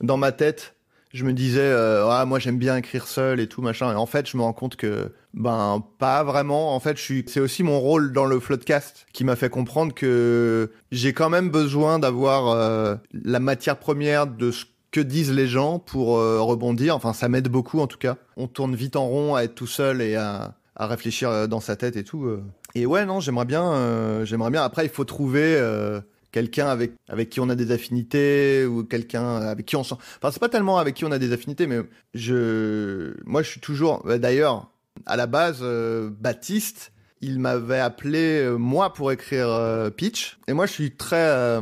dans 0.00 0.16
ma 0.16 0.32
tête 0.32 0.76
je 1.12 1.24
me 1.24 1.32
disais 1.32 1.60
euh, 1.60 2.08
ah, 2.10 2.24
moi 2.26 2.38
j'aime 2.38 2.58
bien 2.58 2.76
écrire 2.76 3.06
seul 3.06 3.40
et 3.40 3.46
tout 3.46 3.62
machin. 3.62 3.92
Et 3.92 3.94
en 3.94 4.06
fait 4.06 4.28
je 4.28 4.36
me 4.36 4.42
rends 4.42 4.52
compte 4.52 4.76
que 4.76 5.12
ben 5.34 5.82
pas 5.98 6.22
vraiment. 6.22 6.74
En 6.74 6.80
fait 6.80 6.96
je 6.96 7.02
suis 7.02 7.24
c'est 7.26 7.40
aussi 7.40 7.62
mon 7.62 7.80
rôle 7.80 8.12
dans 8.12 8.26
le 8.26 8.40
floodcast 8.40 9.06
qui 9.12 9.24
m'a 9.24 9.36
fait 9.36 9.48
comprendre 9.48 9.94
que 9.94 10.70
j'ai 10.92 11.12
quand 11.12 11.30
même 11.30 11.50
besoin 11.50 11.98
d'avoir 11.98 12.48
euh, 12.48 12.96
la 13.12 13.40
matière 13.40 13.78
première 13.78 14.26
de 14.26 14.50
ce 14.50 14.64
que 14.90 15.00
disent 15.00 15.32
les 15.32 15.46
gens 15.46 15.78
pour 15.78 16.18
euh, 16.18 16.40
rebondir. 16.40 16.94
Enfin 16.94 17.12
ça 17.12 17.28
m'aide 17.28 17.48
beaucoup 17.48 17.80
en 17.80 17.86
tout 17.86 17.98
cas. 17.98 18.16
On 18.36 18.46
tourne 18.46 18.74
vite 18.74 18.96
en 18.96 19.06
rond 19.06 19.34
à 19.34 19.42
être 19.42 19.54
tout 19.54 19.66
seul 19.66 20.02
et 20.02 20.16
à, 20.16 20.54
à 20.76 20.86
réfléchir 20.86 21.48
dans 21.48 21.60
sa 21.60 21.76
tête 21.76 21.96
et 21.96 22.04
tout 22.04 22.28
et 22.74 22.84
ouais 22.84 23.06
non 23.06 23.20
j'aimerais 23.20 23.46
bien 23.46 24.24
j'aimerais 24.24 24.50
bien. 24.50 24.62
Après 24.62 24.84
il 24.84 24.90
faut 24.90 25.04
trouver 25.04 25.58
quelqu'un 26.38 26.68
avec 26.68 26.92
avec 27.08 27.30
qui 27.30 27.40
on 27.40 27.48
a 27.48 27.56
des 27.56 27.72
affinités 27.72 28.64
ou 28.64 28.84
quelqu'un 28.84 29.38
avec 29.38 29.66
qui 29.66 29.74
on 29.74 29.82
sent 29.82 29.96
enfin 30.18 30.30
c'est 30.30 30.38
pas 30.38 30.48
tellement 30.48 30.78
avec 30.78 30.94
qui 30.94 31.04
on 31.04 31.10
a 31.10 31.18
des 31.18 31.32
affinités 31.32 31.66
mais 31.66 31.80
je 32.14 33.12
moi 33.26 33.42
je 33.42 33.50
suis 33.50 33.60
toujours 33.60 34.04
bah, 34.04 34.18
d'ailleurs 34.18 34.70
à 35.06 35.16
la 35.16 35.26
base 35.26 35.58
euh, 35.62 36.10
Baptiste 36.20 36.92
il 37.22 37.40
m'avait 37.40 37.80
appelé 37.80 38.40
euh, 38.40 38.56
moi 38.56 38.92
pour 38.92 39.10
écrire 39.10 39.48
euh, 39.48 39.90
pitch. 39.90 40.38
Et 40.46 40.52
moi 40.52 40.66
je 40.66 40.72
suis 40.72 40.92
très 40.92 41.58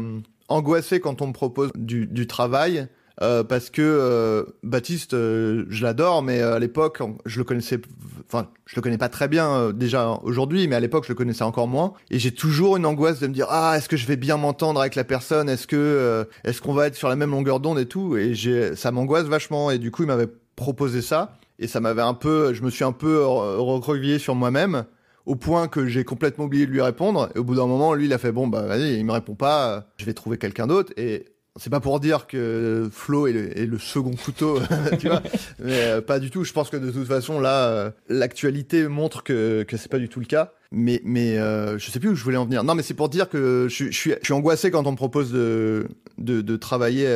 angoissé 0.48 1.00
quand 1.00 1.22
on 1.22 1.28
me 1.28 1.32
propose 1.32 1.70
du, 1.74 2.06
du 2.06 2.26
travail 2.26 2.86
euh, 3.22 3.44
parce 3.44 3.70
que 3.70 3.82
euh, 3.82 4.44
Baptiste, 4.62 5.14
euh, 5.14 5.64
je 5.68 5.82
l'adore, 5.82 6.22
mais 6.22 6.40
à 6.40 6.58
l'époque, 6.58 7.00
je 7.24 7.38
le 7.38 7.44
connaissais, 7.44 7.80
enfin, 8.26 8.48
je 8.66 8.76
le 8.76 8.82
connais 8.82 8.98
pas 8.98 9.08
très 9.08 9.28
bien 9.28 9.72
déjà 9.72 10.20
aujourd'hui, 10.22 10.68
mais 10.68 10.76
à 10.76 10.80
l'époque, 10.80 11.04
je 11.04 11.10
le 11.10 11.14
connaissais 11.14 11.44
encore 11.44 11.68
moins. 11.68 11.94
Et 12.10 12.18
j'ai 12.18 12.32
toujours 12.32 12.76
une 12.76 12.84
angoisse 12.84 13.20
de 13.20 13.26
me 13.26 13.32
dire, 13.32 13.46
ah, 13.48 13.74
est-ce 13.76 13.88
que 13.88 13.96
je 13.96 14.06
vais 14.06 14.16
bien 14.16 14.36
m'entendre 14.36 14.80
avec 14.80 14.94
la 14.94 15.04
personne? 15.04 15.48
Est-ce 15.48 15.66
que, 15.66 16.26
est-ce 16.44 16.60
qu'on 16.60 16.74
va 16.74 16.86
être 16.88 16.94
sur 16.94 17.08
la 17.08 17.16
même 17.16 17.30
longueur 17.30 17.60
d'onde 17.60 17.78
et 17.78 17.86
tout? 17.86 18.16
Et 18.16 18.34
j'ai, 18.34 18.76
ça 18.76 18.90
m'angoisse 18.90 19.26
vachement. 19.26 19.70
Et 19.70 19.78
du 19.78 19.90
coup, 19.90 20.02
il 20.02 20.06
m'avait 20.06 20.28
proposé 20.56 21.00
ça, 21.00 21.38
et 21.58 21.68
ça 21.68 21.80
m'avait 21.80 22.02
un 22.02 22.14
peu, 22.14 22.52
je 22.52 22.62
me 22.62 22.70
suis 22.70 22.84
un 22.84 22.92
peu 22.92 23.24
recroquevillé 23.24 24.18
sur 24.18 24.34
moi-même 24.34 24.84
au 25.24 25.34
point 25.34 25.66
que 25.66 25.86
j'ai 25.86 26.04
complètement 26.04 26.44
oublié 26.44 26.66
de 26.66 26.70
lui 26.70 26.80
répondre. 26.80 27.30
Et 27.34 27.38
au 27.38 27.44
bout 27.44 27.56
d'un 27.56 27.66
moment, 27.66 27.94
lui, 27.94 28.06
il 28.06 28.12
a 28.12 28.18
fait 28.18 28.30
bon, 28.30 28.46
bah 28.46 28.62
vas-y, 28.62 28.94
il 28.94 29.04
me 29.04 29.12
répond 29.12 29.34
pas, 29.34 29.86
je 29.96 30.04
vais 30.04 30.14
trouver 30.14 30.38
quelqu'un 30.38 30.66
d'autre. 30.66 30.92
Et 30.96 31.26
c'est 31.58 31.70
pas 31.70 31.80
pour 31.80 32.00
dire 32.00 32.26
que 32.26 32.88
Flo 32.92 33.26
est 33.26 33.32
le, 33.66 33.78
second 33.78 34.14
couteau, 34.14 34.58
tu 34.98 35.08
vois, 35.08 35.22
mais 35.58 35.82
euh, 35.84 36.00
pas 36.00 36.18
du 36.18 36.30
tout. 36.30 36.44
Je 36.44 36.52
pense 36.52 36.70
que 36.70 36.76
de 36.76 36.90
toute 36.90 37.06
façon, 37.06 37.40
là, 37.40 37.68
euh, 37.68 37.90
l'actualité 38.08 38.88
montre 38.88 39.22
que, 39.22 39.64
c'est 39.70 39.90
pas 39.90 39.98
du 39.98 40.08
tout 40.08 40.20
le 40.20 40.26
cas. 40.26 40.52
Mais, 40.72 41.00
euh, 41.38 41.78
je 41.78 41.90
sais 41.90 42.00
plus 42.00 42.10
où 42.10 42.14
je 42.14 42.24
voulais 42.24 42.36
en 42.36 42.44
venir. 42.44 42.64
Non, 42.64 42.74
mais 42.74 42.82
c'est 42.82 42.94
pour 42.94 43.08
dire 43.08 43.28
que 43.28 43.68
je, 43.70 43.90
suis, 43.90 44.14
angoissé 44.30 44.70
quand 44.70 44.86
on 44.86 44.92
me 44.92 44.96
propose 44.96 45.32
de, 45.32 45.86
de, 46.18 46.40
de 46.40 46.56
travailler 46.56 47.08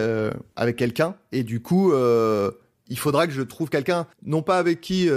avec 0.56 0.76
quelqu'un. 0.76 1.16
Et 1.32 1.42
du 1.42 1.60
coup, 1.60 1.92
il 1.92 2.98
faudra 2.98 3.26
que 3.26 3.32
je 3.32 3.42
trouve 3.42 3.68
quelqu'un, 3.68 4.06
non 4.24 4.42
pas 4.42 4.58
avec 4.58 4.80
qui 4.80 5.08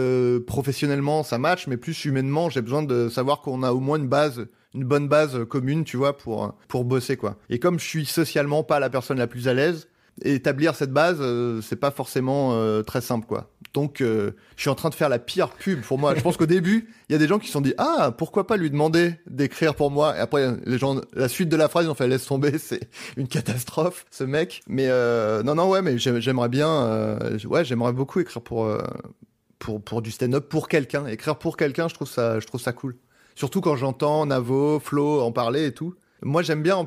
professionnellement 0.47 1.23
ça 1.23 1.37
match, 1.37 1.67
mais 1.67 1.77
plus 1.77 2.05
humainement, 2.05 2.49
j'ai 2.49 2.61
besoin 2.61 2.83
de 2.83 3.07
savoir 3.07 3.41
qu'on 3.41 3.63
a 3.63 3.71
au 3.71 3.79
moins 3.79 3.97
une 3.97 4.09
base 4.09 4.47
une 4.73 4.83
bonne 4.83 5.07
base 5.07 5.45
commune, 5.45 5.83
tu 5.83 5.97
vois, 5.97 6.17
pour, 6.17 6.55
pour 6.67 6.85
bosser, 6.85 7.17
quoi. 7.17 7.37
Et 7.49 7.59
comme 7.59 7.79
je 7.79 7.85
suis 7.85 8.05
socialement 8.05 8.63
pas 8.63 8.79
la 8.79 8.89
personne 8.89 9.17
la 9.17 9.27
plus 9.27 9.47
à 9.47 9.53
l'aise, 9.53 9.87
établir 10.21 10.75
cette 10.75 10.91
base, 10.91 11.17
euh, 11.19 11.61
c'est 11.61 11.75
pas 11.75 11.91
forcément 11.91 12.51
euh, 12.53 12.83
très 12.83 13.01
simple, 13.01 13.25
quoi. 13.25 13.49
Donc, 13.73 14.01
euh, 14.01 14.31
je 14.55 14.61
suis 14.61 14.69
en 14.69 14.75
train 14.75 14.89
de 14.89 14.95
faire 14.95 15.09
la 15.09 15.17
pire 15.17 15.49
pub 15.49 15.81
pour 15.81 15.97
moi. 15.97 16.13
Je 16.15 16.21
pense 16.21 16.37
qu'au 16.37 16.45
début, 16.45 16.89
il 17.09 17.13
y 17.13 17.15
a 17.15 17.17
des 17.17 17.27
gens 17.27 17.39
qui 17.39 17.47
se 17.47 17.53
sont 17.53 17.61
dit, 17.61 17.73
ah, 17.79 18.13
pourquoi 18.15 18.45
pas 18.45 18.55
lui 18.55 18.69
demander 18.69 19.15
d'écrire 19.25 19.73
pour 19.73 19.89
moi? 19.89 20.15
Et 20.15 20.19
après, 20.19 20.55
les 20.65 20.77
gens, 20.77 21.01
la 21.13 21.27
suite 21.27 21.49
de 21.49 21.55
la 21.55 21.67
phrase, 21.67 21.85
ils 21.85 21.89
ont 21.89 21.95
fait, 21.95 22.07
laisse 22.07 22.25
tomber, 22.25 22.57
c'est 22.59 22.87
une 23.17 23.27
catastrophe, 23.27 24.05
ce 24.11 24.23
mec. 24.23 24.61
Mais 24.67 24.89
non, 25.43 25.55
non, 25.55 25.69
ouais, 25.69 25.81
mais 25.81 25.97
j'aimerais 25.97 26.49
bien, 26.49 27.17
ouais, 27.45 27.65
j'aimerais 27.65 27.93
beaucoup 27.93 28.19
écrire 28.19 28.43
pour, 28.43 28.71
pour, 29.57 29.81
pour 29.81 30.01
du 30.03 30.11
stand-up, 30.11 30.47
pour 30.47 30.67
quelqu'un. 30.67 31.07
Écrire 31.07 31.37
pour 31.37 31.57
quelqu'un, 31.57 31.87
je 31.87 31.95
trouve 31.95 32.09
ça, 32.09 32.39
je 32.39 32.45
trouve 32.45 32.61
ça 32.61 32.73
cool. 32.73 32.95
Surtout 33.35 33.61
quand 33.61 33.75
j'entends 33.75 34.25
Navo, 34.25 34.79
Flo 34.79 35.21
en 35.21 35.31
parler 35.31 35.67
et 35.67 35.73
tout. 35.73 35.95
Moi, 36.21 36.41
j'aime 36.41 36.61
bien 36.61 36.75
en 36.75 36.85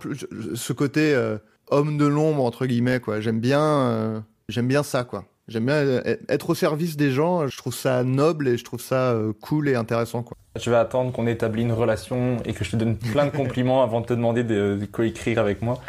ce 0.55 0.73
côté 0.73 1.15
euh, 1.15 1.39
homme 1.69 1.99
de 1.99 2.07
l'ombre 2.07 2.45
entre 2.45 2.67
guillemets 2.67 3.01
quoi. 3.01 3.21
J'aime 3.21 3.41
bien, 3.41 3.63
euh, 3.63 4.21
bien 4.63 4.83
ça 4.83 5.05
quoi. 5.05 5.25
J'aime 5.49 5.67
bien 5.67 5.75
euh, 5.75 6.17
être 6.29 6.51
au 6.51 6.55
service 6.55 6.97
des 6.97 7.11
gens. 7.11 7.47
Je 7.47 7.57
trouve 7.57 7.75
ça 7.75 8.03
noble 8.05 8.49
et 8.49 8.57
je 8.57 8.65
trouve 8.65 8.81
ça 8.81 9.17
cool 9.41 9.69
et 9.69 9.75
intéressant 9.75 10.23
quoi. 10.23 10.37
Je 10.59 10.71
vais 10.71 10.77
attendre 10.77 11.13
qu'on 11.13 11.27
établisse 11.27 11.65
une 11.65 11.73
relation 11.73 12.37
et 12.45 12.53
que 12.53 12.65
je 12.65 12.71
te 12.71 12.77
donne 12.77 12.97
plein 12.97 13.27
de 13.27 13.31
compliments 13.37 13.83
avant 13.83 14.01
de 14.01 14.07
te 14.07 14.13
demander 14.13 14.45
de, 14.45 14.79
coécrire 14.91 15.39
avec 15.39 15.63
moi. 15.63 15.81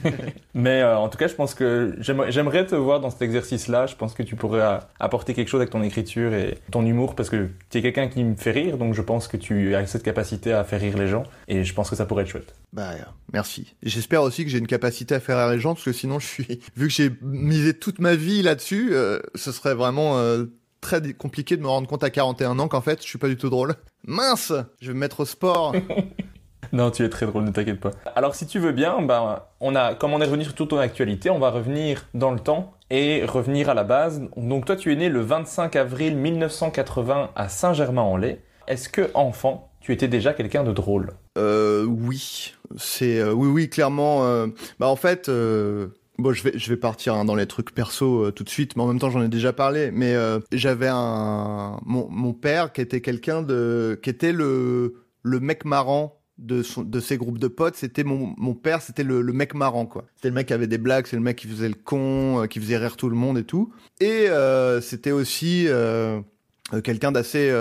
Mais 0.54 0.82
euh, 0.82 0.98
en 0.98 1.08
tout 1.08 1.18
cas, 1.18 1.28
je 1.28 1.34
pense 1.34 1.54
que 1.54 1.96
j'aimerais 2.00 2.66
te 2.66 2.74
voir 2.74 3.00
dans 3.00 3.10
cet 3.10 3.22
exercice-là. 3.22 3.86
Je 3.86 3.96
pense 3.96 4.14
que 4.14 4.22
tu 4.22 4.36
pourrais 4.36 4.80
apporter 5.00 5.34
quelque 5.34 5.48
chose 5.48 5.60
avec 5.60 5.70
ton 5.70 5.82
écriture 5.82 6.34
et 6.34 6.58
ton 6.70 6.84
humour 6.84 7.14
parce 7.14 7.30
que 7.30 7.48
tu 7.70 7.78
es 7.78 7.82
quelqu'un 7.82 8.08
qui 8.08 8.24
me 8.24 8.36
fait 8.36 8.50
rire, 8.50 8.78
donc 8.78 8.94
je 8.94 9.02
pense 9.02 9.28
que 9.28 9.36
tu 9.36 9.74
as 9.74 9.86
cette 9.86 10.02
capacité 10.02 10.52
à 10.52 10.64
faire 10.64 10.80
rire 10.80 10.96
les 10.96 11.08
gens 11.08 11.24
et 11.48 11.64
je 11.64 11.74
pense 11.74 11.90
que 11.90 11.96
ça 11.96 12.06
pourrait 12.06 12.22
être 12.24 12.30
chouette. 12.30 12.54
Bah 12.72 12.92
merci. 13.32 13.74
J'espère 13.82 14.22
aussi 14.22 14.44
que 14.44 14.50
j'ai 14.50 14.58
une 14.58 14.66
capacité 14.66 15.14
à 15.14 15.20
faire 15.20 15.38
rire 15.38 15.48
les 15.48 15.60
gens 15.60 15.74
parce 15.74 15.84
que 15.84 15.92
sinon 15.92 16.18
je 16.18 16.26
suis 16.26 16.60
vu 16.76 16.88
que 16.88 16.92
j'ai 16.92 17.10
misé 17.22 17.74
toute 17.74 17.98
ma 17.98 18.14
vie 18.14 18.42
là-dessus, 18.42 18.90
euh, 18.92 19.20
ce 19.34 19.52
serait 19.52 19.74
vraiment 19.74 20.18
euh, 20.18 20.44
très 20.82 21.14
compliqué 21.14 21.56
de 21.56 21.62
me 21.62 21.68
rendre 21.68 21.88
compte 21.88 22.04
à 22.04 22.10
41 22.10 22.58
ans 22.58 22.68
qu'en 22.68 22.82
fait, 22.82 23.00
je 23.02 23.08
suis 23.08 23.18
pas 23.18 23.28
du 23.28 23.38
tout 23.38 23.48
drôle. 23.48 23.74
Mince 24.06 24.52
Je 24.82 24.88
vais 24.88 24.94
me 24.94 24.98
mettre 24.98 25.20
au 25.20 25.24
sport 25.24 25.74
Non, 26.72 26.90
tu 26.90 27.04
es 27.04 27.08
très 27.08 27.26
drôle, 27.26 27.44
ne 27.44 27.50
t'inquiète 27.50 27.80
pas. 27.80 27.90
Alors, 28.16 28.34
si 28.34 28.46
tu 28.46 28.58
veux 28.58 28.72
bien, 28.72 29.02
ben, 29.02 29.42
on 29.60 29.74
a, 29.74 29.94
comme 29.94 30.14
on 30.14 30.20
est 30.20 30.24
revenu 30.24 30.44
sur 30.44 30.54
toute 30.54 30.70
ton 30.70 30.78
actualité, 30.78 31.28
on 31.28 31.38
va 31.38 31.50
revenir 31.50 32.08
dans 32.14 32.30
le 32.30 32.40
temps 32.40 32.72
et 32.90 33.24
revenir 33.26 33.68
à 33.68 33.74
la 33.74 33.84
base. 33.84 34.22
Donc 34.36 34.64
toi, 34.64 34.76
tu 34.76 34.90
es 34.92 34.96
né 34.96 35.08
le 35.08 35.20
25 35.20 35.76
avril 35.76 36.16
1980 36.16 37.30
à 37.34 37.48
Saint-Germain-en-Laye. 37.48 38.38
Est-ce 38.68 38.88
que 38.88 39.10
enfant, 39.12 39.70
tu 39.80 39.92
étais 39.92 40.08
déjà 40.08 40.32
quelqu'un 40.32 40.64
de 40.64 40.72
drôle? 40.72 41.12
Euh, 41.36 41.84
Oui, 41.84 42.54
c'est 42.78 43.18
euh, 43.18 43.32
oui, 43.32 43.48
oui, 43.48 43.68
clairement. 43.68 44.24
Euh, 44.24 44.46
bah 44.78 44.88
en 44.88 44.96
fait. 44.96 45.30
Euh... 46.22 46.32
Bon, 46.32 46.32
je 46.32 46.68
vais, 46.68 46.76
partir 46.76 47.14
hein, 47.14 47.24
dans 47.24 47.34
les 47.34 47.46
trucs 47.46 47.74
perso 47.74 48.30
tout 48.32 48.44
de 48.44 48.48
suite, 48.48 48.76
mais 48.76 48.82
en 48.82 48.86
même 48.86 48.98
temps 48.98 49.10
j'en 49.10 49.22
ai 49.22 49.28
déjà 49.28 49.52
parlé. 49.52 49.90
Mais 49.92 50.14
j'avais 50.52 50.88
un 50.90 51.78
mon, 51.84 52.32
père 52.32 52.72
qui 52.72 52.80
était 52.80 53.00
quelqu'un 53.00 53.42
de 53.42 53.98
qui 54.02 54.10
était 54.10 54.32
le 54.32 54.94
mec 55.24 55.64
marrant 55.64 56.22
de, 56.38 56.62
son, 56.62 56.86
ses 57.00 57.16
groupes 57.16 57.38
de 57.38 57.48
potes, 57.48 57.76
c'était 57.76 58.04
mon, 58.04 58.54
père, 58.54 58.82
c'était 58.82 59.04
le, 59.04 59.22
mec 59.32 59.54
marrant, 59.54 59.86
quoi. 59.86 60.04
C'était 60.16 60.28
le 60.28 60.34
mec 60.34 60.48
qui 60.48 60.52
avait 60.52 60.66
des 60.66 60.78
blagues, 60.78 61.06
c'est 61.06 61.16
le 61.16 61.22
mec 61.22 61.36
qui 61.36 61.46
faisait 61.46 61.68
le 61.68 61.74
con, 61.74 62.46
qui 62.48 62.60
faisait 62.60 62.76
rire 62.76 62.96
tout 62.96 63.08
le 63.08 63.16
monde 63.16 63.38
et 63.38 63.44
tout. 63.44 63.72
Et 64.00 64.28
euh, 64.28 64.80
c'était 64.80 65.12
aussi 65.12 65.66
euh, 65.68 66.20
quelqu'un 66.82 67.12
d'assez, 67.12 67.52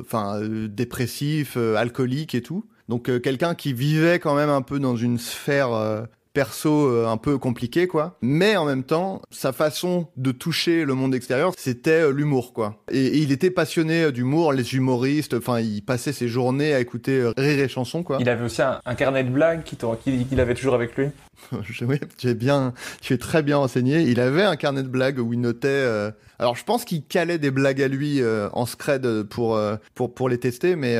enfin, 0.00 0.40
dépressif, 0.68 1.56
alcoolique 1.56 2.34
et 2.34 2.42
tout. 2.42 2.64
Donc 2.88 3.10
quelqu'un 3.22 3.54
qui 3.54 3.72
vivait 3.72 4.18
quand 4.18 4.34
même 4.34 4.50
un 4.50 4.62
peu 4.62 4.78
dans 4.78 4.96
une 4.96 5.18
sphère 5.18 6.06
perso 6.34 6.88
euh, 6.88 7.06
un 7.06 7.16
peu 7.16 7.38
compliqué 7.38 7.86
quoi. 7.86 8.18
Mais 8.20 8.56
en 8.56 8.66
même 8.66 8.82
temps 8.82 9.22
sa 9.30 9.52
façon 9.52 10.08
de 10.16 10.32
toucher 10.32 10.84
le 10.84 10.92
monde 10.94 11.14
extérieur 11.14 11.52
c'était 11.56 12.02
euh, 12.02 12.12
l'humour 12.12 12.52
quoi. 12.52 12.82
Et, 12.90 13.18
il 13.18 13.32
était 13.32 13.50
passionné 13.50 14.02
euh, 14.02 14.12
d'humour. 14.12 14.52
Les 14.52 14.74
humoristes 14.74 15.34
enfin 15.34 15.60
il 15.60 15.82
passait 15.82 16.12
ses 16.12 16.28
journées 16.28 16.74
à 16.74 16.80
écouter 16.80 17.32
rire 17.36 17.60
et 17.60 17.68
chansons 17.68 18.02
quoi. 18.02 18.18
Il 18.20 18.28
avait 18.28 18.44
aussi 18.44 18.60
un, 18.60 18.94
carnet 18.94 19.24
de 19.24 19.30
blagues 19.30 19.62
qu'il 19.62 20.40
avait 20.40 20.54
toujours 20.54 20.74
avec 20.74 20.96
lui 20.96 21.08
oui, 21.82 22.00
tu 22.16 22.28
es 22.28 22.34
bien, 22.34 22.74
tu 23.00 23.12
es 23.12 23.18
très 23.18 23.42
bien 23.42 23.58
enseigné. 23.58 24.02
Il 24.02 24.20
avait 24.20 24.42
un 24.42 24.56
carnet 24.56 24.82
de 24.82 24.88
blagues 24.88 25.18
où 25.18 25.32
il 25.32 25.40
notait. 25.40 26.12
alors, 26.38 26.56
je 26.56 26.64
pense 26.64 26.84
qu'il 26.84 27.04
calait 27.04 27.38
des 27.38 27.50
blagues 27.50 27.82
à 27.82 27.88
lui 27.88 28.20
en 28.52 28.66
scred 28.66 29.24
pour 29.24 29.60
pour 29.94 30.14
pour 30.14 30.28
les 30.28 30.38
tester, 30.38 30.76
mais 30.76 30.96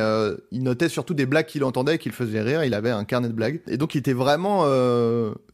il 0.51 0.63
notait 0.63 0.89
surtout 0.89 1.13
des 1.13 1.25
blagues 1.25 1.45
qu'il 1.45 1.63
entendait, 1.63 1.97
qu'il 1.97 2.11
faisait 2.11 2.41
rire. 2.41 2.63
Il 2.63 2.73
avait 2.73 2.91
un 2.91 3.05
carnet 3.05 3.27
de 3.27 3.33
blagues 3.33 3.61
et 3.67 3.77
donc 3.77 3.95
il 3.95 3.99
était 3.99 4.13
vraiment 4.13 4.65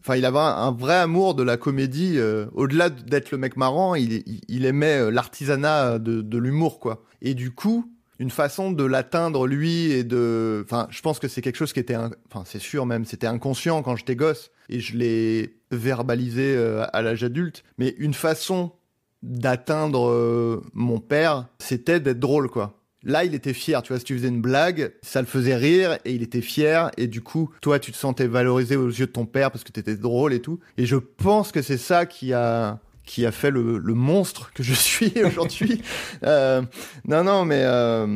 enfin, 0.02 0.16
il 0.16 0.26
avait 0.26 0.40
un, 0.40 0.72
vrai 0.72 0.96
amour 0.96 1.36
de 1.36 1.44
la 1.44 1.58
comédie. 1.58 2.16
Euh, 2.18 2.46
au-delà 2.54 2.90
d'être 2.90 3.32
le 3.32 3.38
mec 3.38 3.56
marrant, 3.58 3.96
il, 3.96 4.24
il, 4.48 4.66
aimait 4.66 5.00
euh, 5.00 5.12
l'artisanat 5.12 6.00
de, 6.00 6.22
de 6.22 6.38
l'humour, 6.38 6.80
quoi. 6.80 7.04
Et 7.22 7.34
du 7.34 7.52
coup, 7.52 7.86
une 8.20 8.32
façon 8.32 8.72
de 8.72 8.84
l'atteindre 8.84 9.48
lui 9.48 9.92
et 9.92 10.04
de, 10.04 10.64
enfin, 10.66 10.88
je 10.90 11.02
pense 11.02 11.20
que 11.20 11.28
c'est 11.28 11.42
quelque 11.42 11.56
chose 11.56 11.74
qui 11.74 11.80
était, 11.80 11.96
enfin, 11.96 12.44
c'est 12.46 12.60
sûr 12.60 12.86
même, 12.86 13.06
c'était 13.06 13.28
inconscient 13.28 13.82
quand 13.84 13.96
j'étais 13.96 14.16
gosse 14.16 14.52
et 14.72 14.80
je 14.80 14.98
l'ai 14.98 15.58
verbalisé 15.72 16.56
euh, 16.56 16.86
à 16.94 17.02
l'âge 17.02 17.24
adulte. 17.24 17.64
Mais 17.78 17.96
une 17.98 18.14
façon 18.14 18.72
d'atteindre 19.22 20.64
mon 20.74 21.00
père, 21.00 21.48
c'était 21.60 22.00
d'être 22.00 22.20
drôle, 22.20 22.50
quoi. 22.50 22.82
Là, 23.04 23.26
il 23.26 23.34
était 23.34 23.54
fier, 23.54 23.82
tu 23.82 23.94
vois, 23.94 24.00
si 24.00 24.06
tu 24.06 24.16
faisais 24.16 24.28
une 24.28 24.42
blague, 24.42 24.94
ça 25.02 25.22
le 25.22 25.28
faisait 25.28 25.56
rire 25.56 25.98
et 26.06 26.14
il 26.14 26.22
était 26.22 26.42
fier 26.42 26.92
et 26.98 27.08
du 27.08 27.22
coup, 27.22 27.50
toi, 27.60 27.80
tu 27.80 27.92
te 27.92 27.98
sentais 27.98 28.28
valorisé 28.28 28.76
aux 28.76 28.90
yeux 28.90 29.08
de 29.08 29.12
ton 29.12 29.26
père 29.26 29.50
parce 29.50 29.64
que 29.64 29.72
t'étais 29.72 29.96
drôle 29.96 30.34
et 30.34 30.40
tout. 30.40 30.60
Et 30.78 30.86
je 30.86 30.98
pense 30.98 31.52
que 31.52 31.64
c'est 31.64 31.78
ça 31.78 32.06
qui 32.06 32.32
a 32.34 32.80
qui 33.12 33.26
a 33.26 33.34
fait 33.34 33.52
le, 33.52 33.78
le 33.78 33.94
monstre 33.94 34.52
que 34.54 34.64
je 34.64 34.74
suis 34.74 35.12
aujourd'hui. 35.26 35.82
euh, 36.24 36.62
non, 37.06 37.26
non, 37.26 37.44
mais 37.44 37.62
euh, 37.62 38.08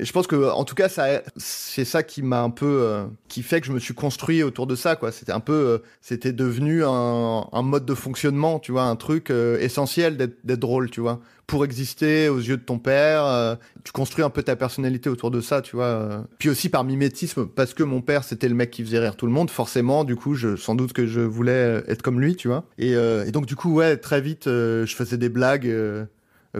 je 0.00 0.10
pense 0.10 0.26
que 0.26 0.50
en 0.50 0.64
tout 0.64 0.74
cas, 0.74 0.88
c'est 1.36 1.84
ça 1.84 2.02
qui 2.02 2.22
m'a 2.22 2.40
un 2.40 2.48
peu, 2.48 2.80
euh, 2.82 3.04
qui 3.28 3.42
fait 3.42 3.60
que 3.60 3.66
je 3.66 3.72
me 3.72 3.78
suis 3.78 3.92
construit 3.92 4.42
autour 4.42 4.66
de 4.66 4.74
ça, 4.74 4.96
quoi. 4.96 5.12
C'était 5.12 5.32
un 5.32 5.40
peu, 5.40 5.52
euh, 5.52 5.78
c'était 6.00 6.32
devenu 6.32 6.82
un, 6.82 7.46
un, 7.52 7.62
mode 7.62 7.84
de 7.84 7.92
fonctionnement, 7.92 8.58
tu 8.58 8.72
vois, 8.72 8.84
un 8.84 8.96
truc 8.96 9.30
euh, 9.30 9.60
essentiel 9.60 10.16
d'être 10.16 10.60
drôle, 10.60 10.88
tu 10.88 11.02
vois 11.02 11.20
pour 11.48 11.64
exister 11.64 12.28
aux 12.28 12.38
yeux 12.38 12.58
de 12.58 12.62
ton 12.62 12.78
père. 12.78 13.24
Euh, 13.24 13.56
tu 13.82 13.90
construis 13.90 14.22
un 14.22 14.28
peu 14.28 14.42
ta 14.42 14.54
personnalité 14.54 15.08
autour 15.08 15.30
de 15.30 15.40
ça, 15.40 15.62
tu 15.62 15.76
vois. 15.76 15.86
Euh. 15.86 16.20
Puis 16.38 16.50
aussi 16.50 16.68
par 16.68 16.84
mimétisme, 16.84 17.46
parce 17.46 17.72
que 17.72 17.82
mon 17.82 18.02
père 18.02 18.22
c'était 18.22 18.48
le 18.48 18.54
mec 18.54 18.70
qui 18.70 18.84
faisait 18.84 18.98
rire 18.98 19.16
tout 19.16 19.26
le 19.26 19.32
monde. 19.32 19.50
Forcément, 19.50 20.04
du 20.04 20.14
coup, 20.14 20.34
je, 20.34 20.56
sans 20.56 20.74
doute 20.74 20.92
que 20.92 21.06
je 21.06 21.22
voulais 21.22 21.82
être 21.88 22.02
comme 22.02 22.20
lui, 22.20 22.36
tu 22.36 22.48
vois. 22.48 22.64
Et, 22.76 22.94
euh, 22.94 23.24
et 23.24 23.32
donc 23.32 23.46
du 23.46 23.56
coup, 23.56 23.72
ouais, 23.72 23.96
très 23.96 24.20
vite, 24.20 24.44
je 24.44 24.94
faisais 24.94 25.16
des 25.16 25.30
blagues 25.30 25.74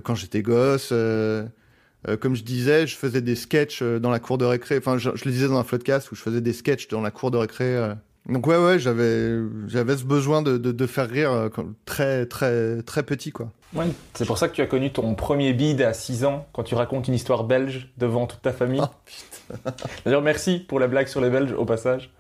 quand 0.03 0.15
j'étais 0.15 0.41
gosse. 0.41 0.89
comme 0.89 2.35
je 2.35 2.43
disais, 2.43 2.87
je 2.87 2.97
faisais 2.97 3.21
des 3.21 3.37
sketchs 3.37 3.83
dans 3.83 4.11
la 4.11 4.21
cour 4.21 4.39
de 4.39 4.47
récré. 4.47 4.79
Enfin, 4.79 4.97
je, 4.97 5.11
le 5.11 5.31
disais 5.31 5.49
dans 5.49 5.59
un 5.59 5.65
podcast 5.65 6.11
où 6.11 6.15
je 6.15 6.23
faisais 6.23 6.41
des 6.41 6.55
sketchs 6.55 6.89
dans 6.89 7.03
la 7.03 7.11
cour 7.11 7.31
de 7.31 7.37
récré. 7.37 7.93
Donc 8.27 8.47
ouais, 8.47 8.59
ouais, 8.59 8.79
j'avais, 8.79 9.39
j'avais 9.69 9.97
ce 9.97 10.05
besoin 10.05 10.43
de, 10.43 10.59
de, 10.59 10.71
de 10.73 10.87
faire 10.87 11.09
rire 11.09 11.51
très, 11.87 12.27
très, 12.27 12.83
très 12.83 13.03
petit, 13.03 13.33
quoi. 13.33 13.51
Ouais, 13.75 13.87
c'est 14.15 14.27
pour 14.27 14.39
ça 14.39 14.49
que 14.49 14.55
tu 14.55 14.63
as 14.63 14.67
connu 14.67 14.93
ton 14.93 15.15
premier 15.15 15.53
bide 15.53 15.83
à 15.83 15.93
6 15.93 16.25
ans 16.25 16.47
quand 16.53 16.63
tu 16.63 16.75
racontes 16.75 17.09
une 17.09 17.15
histoire 17.15 17.45
belge 17.45 17.93
devant 17.99 18.27
toute 18.27 18.43
ta 18.43 18.53
famille. 18.53 18.83
Oh, 18.83 19.55
D'ailleurs, 20.05 20.23
merci 20.23 20.59
pour 20.59 20.79
la 20.81 20.89
blague 20.89 21.07
sur 21.09 21.21
les 21.21 21.31
Belges 21.31 21.53
au 21.53 21.65
passage. 21.65 22.11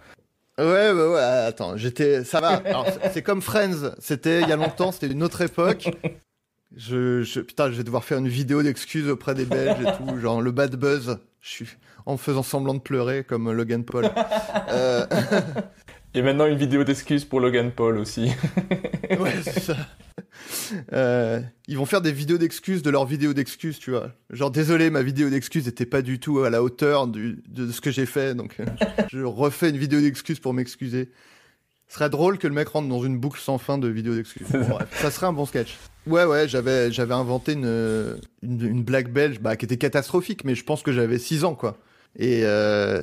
Ouais, 0.58 0.90
ouais, 0.92 1.08
ouais, 1.14 1.20
attends, 1.20 1.76
j'étais. 1.76 2.24
Ça 2.24 2.40
va. 2.40 2.62
c'est 3.12 3.22
comme 3.22 3.42
Friends, 3.42 3.92
c'était 3.98 4.42
il 4.42 4.48
y 4.48 4.52
a 4.52 4.56
longtemps, 4.56 4.92
c'était 4.92 5.06
une 5.08 5.22
autre 5.22 5.40
époque. 5.40 5.90
Je, 6.76 7.22
je, 7.22 7.40
putain, 7.40 7.70
je 7.70 7.76
vais 7.76 7.84
devoir 7.84 8.04
faire 8.04 8.18
une 8.18 8.28
vidéo 8.28 8.62
d'excuses 8.62 9.08
auprès 9.08 9.34
des 9.34 9.44
Belges 9.44 9.80
et 9.80 9.92
tout, 9.96 10.18
genre 10.20 10.40
le 10.42 10.50
bad 10.50 10.74
buzz. 10.76 11.18
Je 11.40 11.48
suis 11.48 11.68
en 12.06 12.16
faisant 12.16 12.42
semblant 12.42 12.74
de 12.74 12.80
pleurer 12.80 13.24
comme 13.24 13.50
Logan 13.52 13.84
Paul. 13.84 14.10
euh... 14.70 15.06
Et 16.14 16.22
maintenant 16.22 16.46
une 16.46 16.56
vidéo 16.56 16.84
d'excuses 16.84 17.24
pour 17.24 17.40
Logan 17.40 17.70
Paul 17.70 17.98
aussi. 17.98 18.30
ouais, 19.10 19.34
c'est 19.42 19.60
ça. 19.60 19.76
Euh, 20.92 21.40
ils 21.66 21.76
vont 21.76 21.86
faire 21.86 22.00
des 22.00 22.12
vidéos 22.12 22.38
d'excuses 22.38 22.82
de 22.82 22.90
leur 22.90 23.04
vidéo 23.04 23.34
d'excuses, 23.34 23.78
tu 23.78 23.90
vois. 23.90 24.12
Genre, 24.30 24.50
désolé, 24.50 24.90
ma 24.90 25.02
vidéo 25.02 25.28
d'excuses 25.28 25.66
n'était 25.66 25.86
pas 25.86 26.02
du 26.02 26.18
tout 26.18 26.40
à 26.40 26.50
la 26.50 26.62
hauteur 26.62 27.06
du, 27.06 27.42
de 27.48 27.70
ce 27.70 27.80
que 27.80 27.90
j'ai 27.90 28.06
fait, 28.06 28.34
donc 28.34 28.56
euh, 28.60 28.64
je 29.12 29.20
refais 29.20 29.70
une 29.70 29.76
vidéo 29.76 30.00
d'excuses 30.00 30.40
pour 30.40 30.54
m'excuser. 30.54 31.10
Ce 31.88 31.94
serait 31.94 32.10
drôle 32.10 32.38
que 32.38 32.46
le 32.46 32.54
mec 32.54 32.68
rentre 32.68 32.88
dans 32.88 33.02
une 33.02 33.18
boucle 33.18 33.40
sans 33.40 33.58
fin 33.58 33.78
de 33.78 33.88
vidéos 33.88 34.14
d'excuses. 34.14 34.46
ça 34.92 35.10
serait 35.10 35.26
un 35.26 35.32
bon 35.32 35.46
sketch. 35.46 35.78
Ouais, 36.06 36.24
ouais, 36.24 36.48
j'avais, 36.48 36.90
j'avais 36.90 37.14
inventé 37.14 37.52
une, 37.52 38.18
une, 38.42 38.66
une, 38.66 38.82
blague 38.82 39.10
belge 39.10 39.40
bah, 39.40 39.56
qui 39.56 39.64
était 39.64 39.78
catastrophique, 39.78 40.44
mais 40.44 40.54
je 40.54 40.64
pense 40.64 40.82
que 40.82 40.92
j'avais 40.92 41.18
6 41.18 41.44
ans, 41.44 41.54
quoi. 41.54 41.78
Et 42.16 42.42
euh, 42.44 43.02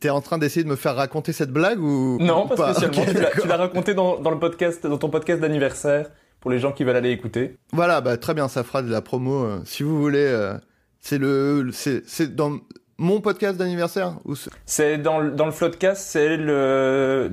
t'es 0.00 0.10
en 0.10 0.20
train 0.20 0.38
d'essayer 0.38 0.64
de 0.64 0.68
me 0.68 0.76
faire 0.76 0.96
raconter 0.96 1.32
cette 1.32 1.50
blague 1.50 1.80
ou 1.80 2.18
Non, 2.20 2.48
pas, 2.48 2.74
spécialement. 2.74 3.30
tu 3.40 3.48
l'as 3.48 3.56
raconté 3.56 3.94
dans, 3.94 4.18
dans, 4.18 4.30
le 4.30 4.38
podcast, 4.38 4.86
dans 4.86 4.98
ton 4.98 5.08
podcast 5.10 5.40
d'anniversaire 5.40 6.10
pour 6.40 6.50
les 6.50 6.58
gens 6.58 6.72
qui 6.72 6.84
veulent 6.84 6.96
aller 6.96 7.10
écouter. 7.10 7.56
Voilà, 7.72 8.00
bah 8.00 8.16
très 8.16 8.34
bien, 8.34 8.48
ça 8.48 8.64
fera 8.64 8.82
de 8.82 8.90
la 8.90 9.00
promo. 9.00 9.44
Euh, 9.44 9.60
si 9.64 9.82
vous 9.82 10.00
voulez, 10.00 10.18
euh, 10.18 10.54
c'est 11.00 11.18
le, 11.18 11.70
c'est 11.72 12.34
dans 12.34 12.58
mon 12.98 13.20
podcast 13.20 13.58
d'anniversaire 13.58 14.18
ou 14.24 14.34
C'est 14.66 14.98
dans, 14.98 15.20
le, 15.20 15.30
dans 15.32 15.46
le 15.46 15.52
Floodcast, 15.52 16.06
c'est 16.06 16.36
le 16.36 17.30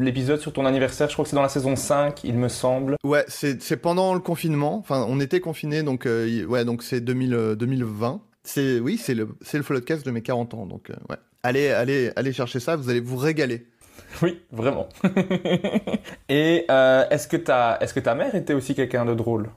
l'épisode 0.00 0.40
sur 0.40 0.52
ton 0.52 0.66
anniversaire, 0.66 1.08
je 1.08 1.14
crois 1.14 1.24
que 1.24 1.30
c'est 1.30 1.36
dans 1.36 1.42
la 1.42 1.48
saison 1.48 1.76
5, 1.76 2.24
il 2.24 2.36
me 2.36 2.48
semble. 2.48 2.96
Ouais, 3.04 3.24
c'est 3.28 3.76
pendant 3.76 4.14
le 4.14 4.20
confinement, 4.20 4.76
enfin 4.78 5.06
on 5.08 5.20
était 5.20 5.40
confinés 5.40 5.82
donc 5.82 6.06
euh, 6.06 6.44
ouais, 6.46 6.64
donc 6.64 6.82
c'est 6.82 7.00
2020. 7.00 8.20
C'est 8.44 8.80
oui, 8.80 8.98
c'est 8.98 9.14
le 9.14 9.28
c'est 9.42 9.58
le 9.58 9.80
de 10.02 10.10
mes 10.10 10.22
40 10.22 10.54
ans 10.54 10.66
donc 10.66 10.90
ouais. 11.10 11.16
Allez 11.42 11.68
allez 11.68 12.10
allez 12.16 12.32
chercher 12.32 12.60
ça, 12.60 12.76
vous 12.76 12.88
allez 12.90 13.00
vous 13.00 13.16
régaler. 13.16 13.66
Oui, 14.22 14.40
vraiment. 14.52 14.88
Et 16.28 16.64
euh, 16.70 17.04
est-ce 17.10 17.28
que 17.28 17.36
ta 17.36 17.78
est-ce 17.80 17.92
que 17.92 18.00
ta 18.00 18.14
mère 18.14 18.34
était 18.34 18.54
aussi 18.54 18.74
quelqu'un 18.74 19.04
de 19.04 19.14
drôle? 19.14 19.50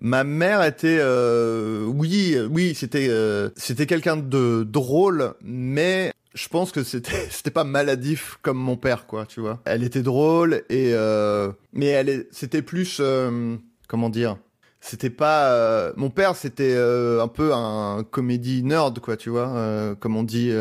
Ma 0.00 0.24
mère 0.24 0.64
était, 0.64 0.98
euh, 1.00 1.84
oui, 1.84 2.36
oui, 2.50 2.74
c'était, 2.74 3.06
euh, 3.08 3.50
c'était 3.56 3.86
quelqu'un 3.86 4.16
de 4.16 4.64
drôle, 4.64 5.34
mais 5.42 6.12
je 6.34 6.48
pense 6.48 6.72
que 6.72 6.82
c'était, 6.82 7.26
c'était 7.30 7.52
pas 7.52 7.62
maladif 7.62 8.36
comme 8.42 8.58
mon 8.58 8.76
père, 8.76 9.06
quoi, 9.06 9.26
tu 9.26 9.40
vois. 9.40 9.60
Elle 9.64 9.84
était 9.84 10.02
drôle 10.02 10.64
et, 10.70 10.90
euh, 10.94 11.52
mais 11.72 11.86
elle, 11.86 12.26
c'était 12.32 12.62
plus, 12.62 12.98
euh, 13.00 13.56
comment 13.86 14.08
dire, 14.10 14.38
c'était 14.84 15.10
pas, 15.10 15.52
euh, 15.52 15.92
mon 15.96 16.10
père, 16.10 16.36
c'était 16.36 16.76
un 16.76 17.28
peu 17.28 17.54
un 17.54 18.04
comédie 18.10 18.62
nerd, 18.62 18.98
quoi, 18.98 19.16
tu 19.16 19.30
vois, 19.30 19.96
comme 20.00 20.16
on 20.16 20.24
dit. 20.24 20.52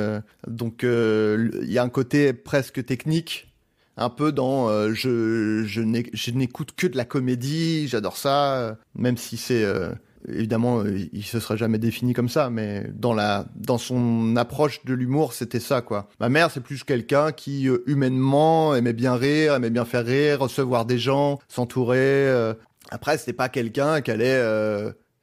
donc 0.47 0.83
il 0.83 1.71
y 1.71 1.77
a 1.77 1.83
un 1.83 1.89
côté 1.89 2.31
presque 2.31 2.85
technique 2.85 3.51
un 3.97 4.09
peu 4.09 4.31
dans 4.31 4.69
euh, 4.69 4.93
je, 4.93 6.31
n'écoute 6.31 6.73
que 6.75 6.87
de 6.87 6.97
la 6.97 7.05
comédie, 7.05 7.87
j'adore 7.87 8.17
ça, 8.17 8.55
euh, 8.55 8.73
même 8.95 9.17
si 9.17 9.37
c'est 9.37 9.63
euh, 9.63 9.89
évidemment 10.27 10.83
il 10.85 11.23
se 11.23 11.39
serait 11.39 11.57
jamais 11.57 11.77
défini 11.77 12.13
comme 12.13 12.29
ça, 12.29 12.49
mais 12.49 12.85
dans 12.93 13.13
la 13.13 13.45
dans 13.55 13.77
son 13.77 14.35
approche 14.35 14.83
de 14.85 14.93
l'humour 14.93 15.33
c'était 15.33 15.59
ça 15.59 15.81
quoi. 15.81 16.09
Ma 16.19 16.29
mère 16.29 16.51
c'est 16.51 16.61
plus 16.61 16.83
quelqu'un 16.83 17.31
qui 17.31 17.67
humainement 17.85 18.75
aimait 18.75 18.93
bien 18.93 19.15
rire, 19.15 19.55
aimait 19.55 19.69
bien 19.69 19.85
faire 19.85 20.05
rire, 20.05 20.39
recevoir 20.39 20.85
des 20.85 20.99
gens, 20.99 21.39
s'entourer. 21.47 22.53
Après 22.91 23.17
c'était 23.17 23.33
pas 23.33 23.49
quelqu'un 23.49 24.01
qui 24.01 24.11
allait 24.11 24.41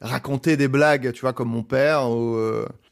raconter 0.00 0.56
des 0.56 0.68
blagues, 0.68 1.12
tu 1.12 1.20
vois 1.20 1.32
comme 1.32 1.48
mon 1.48 1.62
père 1.62 2.10
ou 2.10 2.36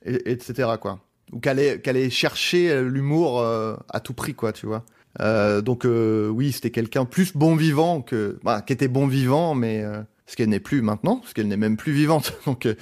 et, 0.04 0.30
etc 0.30 0.70
quoi. 0.80 1.00
Ou 1.32 1.40
qu'elle 1.40 1.80
allait, 1.84 2.10
chercher 2.10 2.82
l'humour 2.82 3.42
à 3.42 4.00
tout 4.00 4.14
prix 4.14 4.34
quoi 4.34 4.52
tu 4.52 4.66
vois. 4.66 4.84
Euh, 5.20 5.60
donc 5.62 5.84
euh, 5.84 6.28
oui, 6.28 6.52
c'était 6.52 6.70
quelqu'un 6.70 7.04
plus 7.04 7.34
bon 7.34 7.56
vivant 7.56 8.02
que, 8.02 8.38
bah, 8.42 8.62
qui 8.62 8.72
était 8.72 8.88
bon 8.88 9.06
vivant, 9.06 9.54
mais 9.54 9.84
euh, 10.26 10.30
ce 10.30 10.36
qu'elle 10.36 10.48
n'est 10.48 10.60
plus 10.60 10.82
maintenant, 10.82 11.16
parce 11.16 11.32
qu'elle 11.32 11.48
n'est 11.48 11.56
même 11.56 11.76
plus 11.76 11.92
vivante. 11.92 12.38
Donc, 12.46 12.66
euh, 12.66 12.74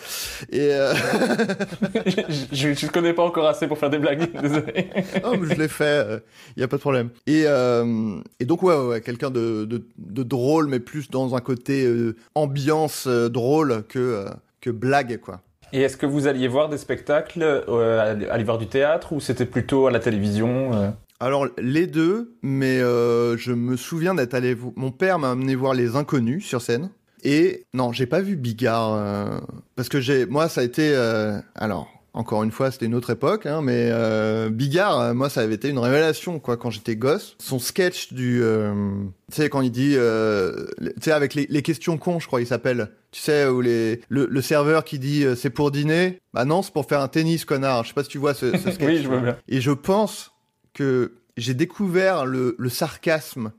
et 0.50 0.72
euh, 0.72 0.94
je, 2.52 2.74
je, 2.74 2.86
connais 2.86 3.12
pas 3.12 3.24
encore 3.24 3.46
assez 3.46 3.66
pour 3.66 3.78
faire 3.78 3.90
des 3.90 3.98
blagues, 3.98 4.30
désolé. 4.42 4.90
mais 4.94 5.54
je 5.54 5.58
l'ai 5.58 5.68
fait, 5.68 6.22
il 6.56 6.60
y 6.60 6.62
a 6.62 6.68
pas 6.68 6.76
de 6.76 6.80
problème. 6.80 7.10
Et, 7.26 7.44
euh, 7.46 8.20
et 8.40 8.44
donc 8.44 8.62
ouais, 8.62 8.76
ouais 8.76 9.00
quelqu'un 9.00 9.30
de, 9.30 9.64
de, 9.64 9.86
de, 9.98 10.22
drôle, 10.22 10.68
mais 10.68 10.80
plus 10.80 11.10
dans 11.10 11.34
un 11.34 11.40
côté 11.40 11.88
ambiance 12.34 13.06
drôle 13.06 13.84
que 13.88 14.26
que 14.60 14.70
blague 14.70 15.20
quoi. 15.20 15.40
Et 15.72 15.80
est-ce 15.82 15.96
que 15.96 16.06
vous 16.06 16.26
alliez 16.28 16.48
voir 16.48 16.68
des 16.68 16.78
spectacles, 16.78 17.42
euh, 17.42 18.30
aller 18.30 18.44
voir 18.44 18.58
du 18.58 18.68
théâtre, 18.68 19.12
ou 19.12 19.20
c'était 19.20 19.44
plutôt 19.44 19.86
à 19.86 19.90
la 19.90 19.98
télévision 19.98 20.94
alors 21.20 21.46
les 21.58 21.86
deux, 21.86 22.36
mais 22.42 22.80
euh, 22.80 23.36
je 23.36 23.52
me 23.52 23.76
souviens 23.76 24.14
d'être 24.14 24.34
allé. 24.34 24.56
Mon 24.76 24.90
père 24.90 25.18
m'a 25.18 25.30
amené 25.30 25.54
voir 25.54 25.72
Les 25.72 25.96
Inconnus 25.96 26.44
sur 26.44 26.60
scène. 26.60 26.90
Et 27.24 27.64
non, 27.72 27.90
j'ai 27.92 28.06
pas 28.06 28.20
vu 28.20 28.36
Bigard 28.36 28.94
euh, 28.94 29.40
parce 29.76 29.88
que 29.88 30.00
j'ai 30.00 30.26
moi 30.26 30.48
ça 30.48 30.60
a 30.60 30.64
été 30.64 30.92
euh, 30.94 31.38
alors 31.54 31.88
encore 32.12 32.44
une 32.44 32.52
fois 32.52 32.70
c'était 32.70 32.84
une 32.86 32.94
autre 32.94 33.10
époque 33.10 33.46
hein, 33.46 33.60
mais 33.62 33.88
euh, 33.90 34.50
Bigard 34.50 35.14
moi 35.14 35.30
ça 35.30 35.40
avait 35.40 35.54
été 35.54 35.70
une 35.70 35.78
révélation 35.78 36.38
quoi 36.38 36.58
quand 36.58 36.70
j'étais 36.70 36.96
gosse. 36.96 37.34
Son 37.40 37.58
sketch 37.58 38.12
du 38.12 38.42
tu 38.42 39.34
sais 39.34 39.48
quand 39.48 39.62
il 39.62 39.70
dit 39.72 39.96
tu 39.96 40.92
sais 41.00 41.12
avec 41.12 41.32
les, 41.34 41.46
les, 41.48 41.62
questions 41.62 41.96
cons 41.96 42.20
je 42.20 42.26
crois 42.26 42.42
il 42.42 42.46
s'appelle 42.46 42.90
tu 43.10 43.22
sais 43.22 43.46
où 43.46 43.62
les 43.62 44.02
le, 44.10 44.26
le 44.30 44.42
serveur 44.42 44.84
qui 44.84 44.98
dit 44.98 45.24
c'est 45.34 45.50
pour 45.50 45.70
dîner 45.70 46.20
bah 46.34 46.44
non 46.44 46.60
c'est 46.60 46.74
pour 46.74 46.86
faire 46.86 47.00
un 47.00 47.08
tennis 47.08 47.46
connard 47.46 47.84
je 47.84 47.88
sais 47.88 47.94
pas 47.94 48.04
si 48.04 48.10
tu 48.10 48.18
vois 48.18 48.34
ce, 48.34 48.52
ce 48.52 48.70
sketch. 48.70 48.86
oui 48.86 49.02
je 49.02 49.08
vois 49.08 49.20
bien. 49.20 49.36
Et 49.48 49.62
je 49.62 49.72
pense 49.72 50.32
que 50.74 51.14
j'ai 51.38 51.54
découvert 51.54 52.26
le, 52.26 52.54
le 52.58 52.68
sarcasme. 52.68 53.52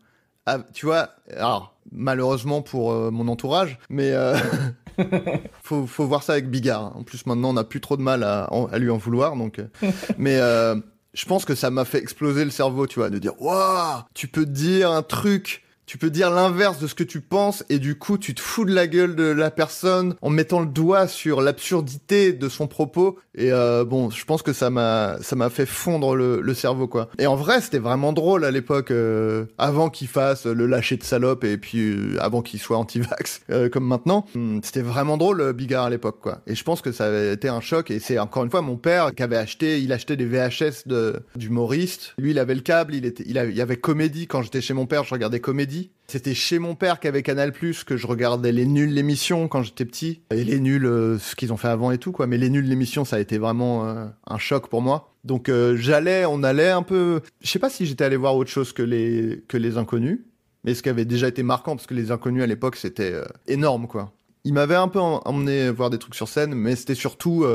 tu 0.73 0.85
vois, 0.85 1.09
alors 1.35 1.74
malheureusement 1.91 2.61
pour 2.61 2.91
euh, 2.91 3.11
mon 3.11 3.27
entourage, 3.27 3.77
mais 3.89 4.11
euh, 4.11 4.37
faut, 5.63 5.85
faut 5.87 6.05
voir 6.05 6.23
ça 6.23 6.33
avec 6.33 6.49
Bigard. 6.49 6.95
En 6.95 7.03
plus 7.03 7.25
maintenant 7.25 7.49
on 7.49 7.53
n'a 7.53 7.63
plus 7.63 7.81
trop 7.81 7.97
de 7.97 8.01
mal 8.01 8.23
à, 8.23 8.49
à, 8.71 8.77
lui 8.77 8.89
en 8.89 8.97
vouloir, 8.97 9.35
donc. 9.35 9.59
Euh, 9.59 9.67
mais 10.17 10.37
je 11.13 11.25
pense 11.25 11.45
que 11.45 11.55
ça 11.55 11.69
m'a 11.69 11.85
fait 11.85 11.99
exploser 11.99 12.43
le 12.43 12.51
cerveau, 12.51 12.87
tu 12.87 12.99
vois, 12.99 13.09
de 13.09 13.19
dire 13.19 13.39
waouh, 13.41 14.01
tu 14.13 14.27
peux 14.27 14.45
dire 14.45 14.91
un 14.91 15.03
truc 15.03 15.64
tu 15.85 15.97
peux 15.97 16.09
dire 16.09 16.31
l'inverse 16.31 16.79
de 16.79 16.87
ce 16.87 16.95
que 16.95 17.03
tu 17.03 17.21
penses 17.21 17.63
et 17.69 17.79
du 17.79 17.95
coup 17.95 18.17
tu 18.17 18.33
te 18.33 18.41
fous 18.41 18.65
de 18.65 18.73
la 18.73 18.87
gueule 18.87 19.15
de 19.15 19.23
la 19.23 19.51
personne 19.51 20.15
en 20.21 20.29
mettant 20.29 20.59
le 20.59 20.65
doigt 20.65 21.07
sur 21.07 21.41
l'absurdité 21.41 22.33
de 22.33 22.49
son 22.49 22.67
propos. 22.67 23.17
Et 23.35 23.51
euh, 23.51 23.85
bon 23.85 24.09
je 24.09 24.25
pense 24.25 24.41
que 24.41 24.53
ça 24.53 24.69
m'a 24.69 25.17
ça 25.21 25.35
m'a 25.35 25.49
fait 25.49 25.65
fondre 25.65 26.15
le, 26.15 26.41
le, 26.41 26.53
cerveau 26.53 26.87
quoi. 26.87 27.09
Et 27.19 27.27
en 27.27 27.35
vrai 27.35 27.61
c'était 27.61 27.79
vraiment 27.79 28.13
drôle 28.13 28.45
à 28.45 28.51
l'époque 28.51 28.91
euh, 28.91 29.45
avant 29.57 29.89
qu'il 29.89 30.07
fasse 30.07 30.45
le 30.45 30.65
lâcher 30.65 30.97
de 30.97 31.03
salope 31.03 31.43
et 31.43 31.57
puis 31.57 31.79
euh, 31.79 32.17
avant 32.19 32.41
qu'il 32.41 32.59
soit 32.59 32.77
anti-vax 32.77 33.41
euh, 33.49 33.69
comme 33.69 33.85
maintenant. 33.85 34.25
Hmm, 34.33 34.59
c'était 34.63 34.81
vraiment 34.81 35.17
drôle 35.17 35.41
euh, 35.41 35.53
Bigard 35.53 35.85
à 35.85 35.89
l'époque 35.89 36.19
quoi. 36.21 36.41
Et 36.47 36.55
je 36.55 36.63
pense 36.63 36.81
que 36.81 36.91
ça 36.91 37.05
avait 37.05 37.33
été 37.33 37.47
un 37.49 37.61
choc 37.61 37.91
et 37.91 37.99
c'est 37.99 38.17
encore 38.17 38.43
une 38.43 38.51
fois 38.51 38.61
mon 38.61 38.77
père 38.77 39.13
qui 39.13 39.21
avait 39.21 39.37
acheté 39.37 39.79
il 39.81 39.91
achetait 39.93 40.15
des 40.15 40.25
VHS 40.25 40.87
de 40.87 41.19
d'humoristes 41.35 42.13
lui 42.17 42.31
il 42.31 42.39
avait 42.39 42.55
le 42.55 42.61
câble 42.61 42.95
il 42.95 43.05
était 43.05 43.23
il, 43.27 43.37
il 43.53 43.61
avait 43.61 43.77
comédie. 43.77 44.27
Quand 44.27 44.41
j'étais 44.41 44.61
chez 44.61 44.73
mon 44.73 44.85
père 44.85 45.03
je 45.03 45.13
regardais 45.13 45.39
comédie 45.39 45.74
c'était 46.07 46.35
chez 46.35 46.59
mon 46.59 46.75
père 46.75 46.99
qu'avec 46.99 47.25
Canal 47.25 47.51
que 47.51 47.97
je 47.97 48.07
regardais 48.07 48.51
les 48.51 48.65
nuls 48.65 48.93
l'émission 48.93 49.47
quand 49.47 49.63
j'étais 49.63 49.85
petit 49.85 50.21
et 50.29 50.43
les 50.43 50.59
nuls 50.59 50.85
euh, 50.85 51.17
ce 51.17 51.35
qu'ils 51.35 51.51
ont 51.51 51.57
fait 51.57 51.67
avant 51.67 51.91
et 51.91 51.97
tout 51.97 52.11
quoi. 52.11 52.27
Mais 52.27 52.37
les 52.37 52.49
nuls 52.49 52.65
l'émission 52.65 53.05
ça 53.05 53.15
a 53.15 53.19
été 53.19 53.37
vraiment 53.37 53.87
euh, 53.87 54.05
un 54.27 54.37
choc 54.37 54.69
pour 54.69 54.81
moi. 54.81 55.15
Donc 55.23 55.49
euh, 55.49 55.75
j'allais, 55.75 56.25
on 56.25 56.43
allait 56.43 56.69
un 56.69 56.83
peu. 56.83 57.21
Je 57.41 57.49
sais 57.49 57.59
pas 57.59 57.69
si 57.69 57.85
j'étais 57.85 58.03
allé 58.03 58.17
voir 58.17 58.35
autre 58.35 58.51
chose 58.51 58.71
que 58.71 58.83
les 58.83 59.43
que 59.47 59.57
les 59.57 59.77
inconnus, 59.77 60.19
mais 60.63 60.75
ce 60.75 60.83
qui 60.83 60.89
avait 60.89 61.05
déjà 61.05 61.27
été 61.27 61.41
marquant 61.41 61.75
parce 61.75 61.87
que 61.87 61.95
les 61.95 62.11
inconnus 62.11 62.43
à 62.43 62.47
l'époque 62.47 62.75
c'était 62.75 63.19
énorme 63.47 63.87
quoi. 63.87 64.11
Il 64.43 64.53
m'avait 64.53 64.75
un 64.75 64.89
peu 64.89 64.99
emmené 64.99 65.71
voir 65.71 65.89
des 65.89 65.97
trucs 65.97 66.13
sur 66.13 66.27
scène, 66.27 66.53
mais 66.53 66.75
c'était 66.75 66.93
surtout 66.93 67.45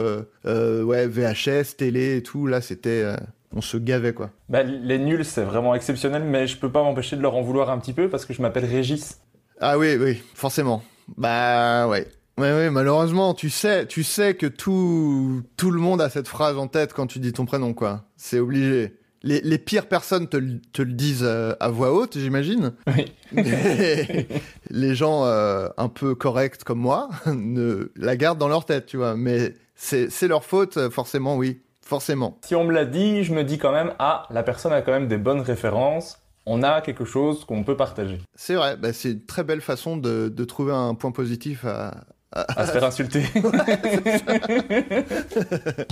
VHS, 0.44 1.76
télé 1.76 2.16
et 2.16 2.22
tout. 2.24 2.48
Là 2.48 2.60
c'était 2.60 3.14
on 3.54 3.60
se 3.60 3.76
gavait 3.76 4.12
quoi. 4.12 4.30
Bah, 4.48 4.62
les 4.62 4.98
nuls, 4.98 5.24
c'est 5.24 5.44
vraiment 5.44 5.74
exceptionnel, 5.74 6.22
mais 6.24 6.46
je 6.46 6.56
peux 6.56 6.70
pas 6.70 6.82
m'empêcher 6.82 7.16
de 7.16 7.22
leur 7.22 7.34
en 7.34 7.42
vouloir 7.42 7.70
un 7.70 7.78
petit 7.78 7.92
peu 7.92 8.08
parce 8.08 8.24
que 8.24 8.32
je 8.32 8.42
m'appelle 8.42 8.64
Régis. 8.64 9.20
Ah 9.60 9.78
oui, 9.78 9.96
oui, 10.00 10.22
forcément. 10.34 10.82
Bah 11.16 11.88
ouais. 11.88 12.06
Ouais, 12.38 12.52
ouais, 12.52 12.70
malheureusement, 12.70 13.34
tu 13.34 13.50
sais, 13.50 13.86
tu 13.86 14.02
sais 14.02 14.34
que 14.34 14.46
tout, 14.46 15.42
tout 15.58 15.70
le 15.70 15.78
monde 15.78 16.00
a 16.00 16.08
cette 16.08 16.28
phrase 16.28 16.56
en 16.56 16.68
tête 16.68 16.94
quand 16.94 17.06
tu 17.06 17.18
dis 17.18 17.34
ton 17.34 17.44
prénom, 17.44 17.74
quoi. 17.74 18.04
C'est 18.16 18.38
obligé. 18.38 18.94
Les, 19.22 19.42
les, 19.42 19.58
pires 19.58 19.86
personnes 19.86 20.26
te, 20.26 20.38
te 20.72 20.80
le 20.80 20.92
disent 20.94 21.24
euh, 21.24 21.52
à 21.60 21.68
voix 21.68 21.92
haute, 21.92 22.16
j'imagine. 22.16 22.72
Oui. 22.86 23.12
les 24.70 24.94
gens 24.94 25.26
euh, 25.26 25.68
un 25.76 25.88
peu 25.90 26.14
corrects 26.14 26.64
comme 26.64 26.78
moi 26.78 27.10
ne 27.26 27.92
la 27.96 28.16
gardent 28.16 28.38
dans 28.38 28.48
leur 28.48 28.64
tête, 28.64 28.86
tu 28.86 28.96
vois. 28.96 29.16
Mais 29.16 29.54
c'est 29.74 30.28
leur 30.28 30.44
faute, 30.44 30.88
forcément, 30.88 31.36
oui. 31.36 31.60
Forcément. 31.90 32.38
Si 32.44 32.54
on 32.54 32.62
me 32.62 32.72
l'a 32.72 32.84
dit, 32.84 33.24
je 33.24 33.34
me 33.34 33.42
dis 33.42 33.58
quand 33.58 33.72
même, 33.72 33.94
ah, 33.98 34.28
la 34.30 34.44
personne 34.44 34.72
a 34.72 34.80
quand 34.80 34.92
même 34.92 35.08
des 35.08 35.16
bonnes 35.16 35.40
références. 35.40 36.22
On 36.46 36.62
a 36.62 36.82
quelque 36.82 37.04
chose 37.04 37.44
qu'on 37.44 37.64
peut 37.64 37.76
partager. 37.76 38.20
C'est 38.36 38.54
vrai, 38.54 38.76
bah, 38.76 38.92
c'est 38.92 39.10
une 39.10 39.26
très 39.26 39.42
belle 39.42 39.60
façon 39.60 39.96
de, 39.96 40.28
de, 40.28 40.44
trouver 40.44 40.72
un 40.72 40.94
point 40.94 41.10
positif 41.10 41.64
à... 41.64 42.04
À, 42.30 42.64
se 42.64 42.70
faire 42.70 42.84
insulter. 42.84 43.24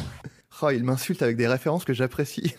oh, 0.63 0.71
il 0.71 0.85
m'insulte 0.85 1.21
avec 1.21 1.37
des 1.37 1.49
références 1.49 1.85
que 1.85 1.93
j'apprécie. 1.93 2.55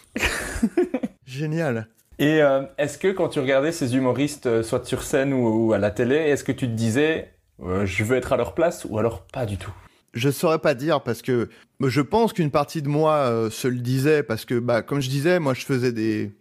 Génial. 1.25 1.87
Et 2.17 2.41
euh, 2.41 2.63
est-ce 2.77 2.97
que 2.97 3.07
quand 3.07 3.29
tu 3.29 3.39
regardais 3.39 3.71
ces 3.71 3.95
humoristes, 3.95 4.47
euh, 4.47 4.63
soit 4.63 4.85
sur 4.85 5.01
scène 5.01 5.31
ou, 5.31 5.67
ou, 5.67 5.71
à 5.71 5.77
la 5.77 5.91
télé, 5.91 6.17
est-ce 6.17 6.43
que 6.43 6.51
tu 6.51 6.67
te 6.67 6.73
disais, 6.73 7.31
euh, 7.63 7.85
je 7.85 8.03
veux 8.03 8.17
être 8.17 8.33
à 8.33 8.37
leur 8.37 8.53
place 8.53 8.85
ou 8.89 8.99
alors 8.99 9.25
pas 9.27 9.45
du 9.45 9.55
tout? 9.55 9.71
Je 10.13 10.29
saurais 10.29 10.59
pas 10.59 10.73
dire 10.73 11.01
parce 11.01 11.21
que 11.21 11.49
je 11.81 12.01
pense 12.01 12.33
qu'une 12.33 12.51
partie 12.51 12.81
de 12.81 12.87
moi 12.87 13.13
euh, 13.13 13.49
se 13.49 13.67
le 13.67 13.79
disait 13.79 14.23
parce 14.23 14.45
que 14.45 14.59
bah 14.59 14.81
comme 14.81 15.01
je 15.01 15.09
disais 15.09 15.39
moi 15.39 15.53
je 15.53 15.65
faisais 15.65 15.91
des 15.91 16.31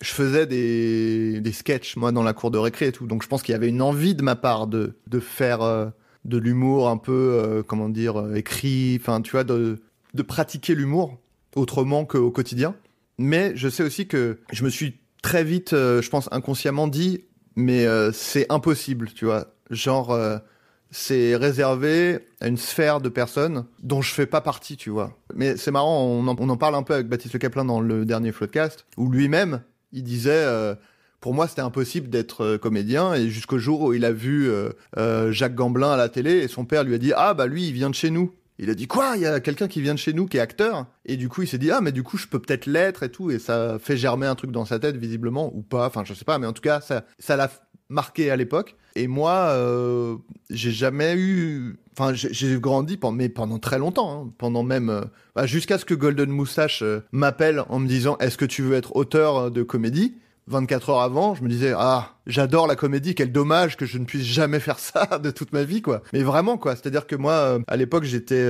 je 0.00 0.10
faisais 0.10 0.46
des 0.46 1.40
des 1.40 1.52
sketchs 1.52 1.96
moi 1.96 2.12
dans 2.12 2.22
la 2.22 2.32
cour 2.32 2.50
de 2.50 2.58
récré 2.58 2.88
et 2.88 2.92
tout. 2.92 3.06
Donc 3.06 3.22
je 3.22 3.28
pense 3.28 3.42
qu'il 3.42 3.52
y 3.52 3.56
avait 3.56 3.68
une 3.68 3.82
envie 3.82 4.14
de 4.14 4.22
ma 4.22 4.36
part 4.36 4.66
de 4.66 4.96
de 5.06 5.20
faire 5.20 5.62
euh, 5.62 5.86
de 6.24 6.38
l'humour 6.38 6.88
un 6.88 6.96
peu 6.96 7.12
euh, 7.12 7.62
comment 7.62 7.88
dire 7.88 8.34
écrit 8.34 8.98
enfin 9.00 9.20
tu 9.20 9.32
vois 9.32 9.44
de 9.44 9.78
de 10.14 10.22
pratiquer 10.22 10.74
l'humour 10.74 11.18
autrement 11.54 12.04
qu'au 12.04 12.30
quotidien. 12.30 12.74
Mais 13.18 13.52
je 13.56 13.68
sais 13.68 13.82
aussi 13.82 14.06
que 14.06 14.38
je 14.52 14.64
me 14.64 14.70
suis 14.70 15.00
très 15.22 15.44
vite 15.44 15.70
je 15.72 16.08
pense 16.08 16.28
inconsciemment 16.32 16.86
dit 16.86 17.24
mais 17.56 17.86
c'est 18.12 18.46
impossible 18.50 19.10
tu 19.12 19.24
vois. 19.24 19.54
Genre 19.70 20.16
c'est 20.90 21.36
réservé 21.36 22.20
à 22.40 22.48
une 22.48 22.56
sphère 22.56 23.00
de 23.00 23.08
personnes 23.08 23.66
dont 23.82 24.02
je 24.02 24.12
fais 24.12 24.26
pas 24.26 24.40
partie, 24.40 24.76
tu 24.76 24.90
vois. 24.90 25.16
Mais 25.34 25.56
c'est 25.56 25.70
marrant, 25.70 26.04
on 26.04 26.26
en, 26.26 26.56
parle 26.56 26.74
un 26.74 26.82
peu 26.82 26.94
avec 26.94 27.08
Baptiste 27.08 27.34
Le 27.34 27.38
Caplin 27.38 27.64
dans 27.64 27.80
le 27.80 28.04
dernier 28.04 28.32
Floodcast, 28.32 28.86
où 28.96 29.10
lui-même, 29.10 29.62
il 29.92 30.02
disait, 30.02 30.30
euh, 30.32 30.74
pour 31.20 31.34
moi, 31.34 31.48
c'était 31.48 31.62
impossible 31.62 32.08
d'être 32.08 32.42
euh, 32.42 32.58
comédien, 32.58 33.14
et 33.14 33.28
jusqu'au 33.28 33.58
jour 33.58 33.82
où 33.82 33.92
il 33.92 34.04
a 34.04 34.12
vu 34.12 34.50
euh, 34.50 35.32
Jacques 35.32 35.54
Gamblin 35.54 35.92
à 35.92 35.96
la 35.96 36.08
télé, 36.08 36.38
et 36.38 36.48
son 36.48 36.64
père 36.64 36.84
lui 36.84 36.94
a 36.94 36.98
dit, 36.98 37.12
ah 37.14 37.34
bah 37.34 37.46
lui, 37.46 37.68
il 37.68 37.72
vient 37.72 37.90
de 37.90 37.94
chez 37.94 38.10
nous. 38.10 38.32
Il 38.60 38.70
a 38.70 38.74
dit 38.74 38.88
quoi 38.88 39.12
Il 39.14 39.22
y 39.22 39.26
a 39.26 39.38
quelqu'un 39.38 39.68
qui 39.68 39.80
vient 39.80 39.94
de 39.94 39.98
chez 39.98 40.12
nous 40.12 40.26
qui 40.26 40.36
est 40.36 40.40
acteur? 40.40 40.86
Et 41.04 41.16
du 41.16 41.28
coup 41.28 41.42
il 41.42 41.48
s'est 41.48 41.58
dit 41.58 41.70
ah 41.70 41.80
mais 41.80 41.92
du 41.92 42.02
coup 42.02 42.16
je 42.16 42.26
peux 42.26 42.40
peut-être 42.40 42.66
l'être 42.66 43.04
et 43.04 43.10
tout 43.10 43.30
et 43.30 43.38
ça 43.38 43.78
fait 43.78 43.96
germer 43.96 44.26
un 44.26 44.34
truc 44.34 44.50
dans 44.50 44.64
sa 44.64 44.78
tête 44.78 44.96
visiblement 44.96 45.54
ou 45.54 45.62
pas 45.62 45.86
enfin 45.86 46.02
je 46.04 46.12
sais 46.12 46.24
pas 46.24 46.38
mais 46.38 46.46
en 46.46 46.52
tout 46.52 46.62
cas 46.62 46.80
ça 46.80 47.04
ça 47.18 47.36
l'a 47.36 47.50
marqué 47.88 48.30
à 48.30 48.36
l'époque. 48.36 48.76
Et 48.94 49.06
moi, 49.06 49.48
euh, 49.50 50.16
j'ai 50.50 50.72
jamais 50.72 51.14
eu. 51.16 51.78
Enfin, 51.92 52.12
j'ai 52.14 52.58
grandi 52.60 52.96
pendant, 52.96 53.16
mais 53.16 53.28
pendant 53.28 53.58
très 53.58 53.78
longtemps, 53.78 54.26
hein, 54.26 54.32
pendant 54.38 54.62
même 54.62 54.88
euh, 54.88 55.02
bah, 55.34 55.46
jusqu'à 55.46 55.78
ce 55.78 55.84
que 55.84 55.94
Golden 55.94 56.30
Moustache 56.30 56.82
euh, 56.82 57.00
m'appelle 57.12 57.64
en 57.68 57.78
me 57.80 57.88
disant 57.88 58.16
Est-ce 58.18 58.38
que 58.38 58.44
tu 58.44 58.62
veux 58.62 58.76
être 58.76 58.96
auteur 58.96 59.50
de 59.50 59.62
comédie? 59.62 60.14
24 60.46 60.90
heures 60.90 61.00
avant, 61.00 61.34
je 61.34 61.42
me 61.42 61.48
disais 61.50 61.74
ah 61.76 62.14
j'adore 62.26 62.66
la 62.66 62.74
comédie, 62.74 63.14
quel 63.14 63.32
dommage 63.32 63.76
que 63.76 63.84
je 63.84 63.98
ne 63.98 64.06
puisse 64.06 64.24
jamais 64.24 64.60
faire 64.60 64.78
ça 64.78 65.18
de 65.22 65.30
toute 65.30 65.52
ma 65.52 65.62
vie 65.62 65.82
quoi. 65.82 66.02
Mais 66.14 66.22
vraiment 66.22 66.56
quoi, 66.56 66.74
c'est-à-dire 66.74 67.06
que 67.06 67.16
moi 67.16 67.32
euh, 67.32 67.58
à 67.66 67.76
l'époque 67.76 68.04
j'étais 68.04 68.48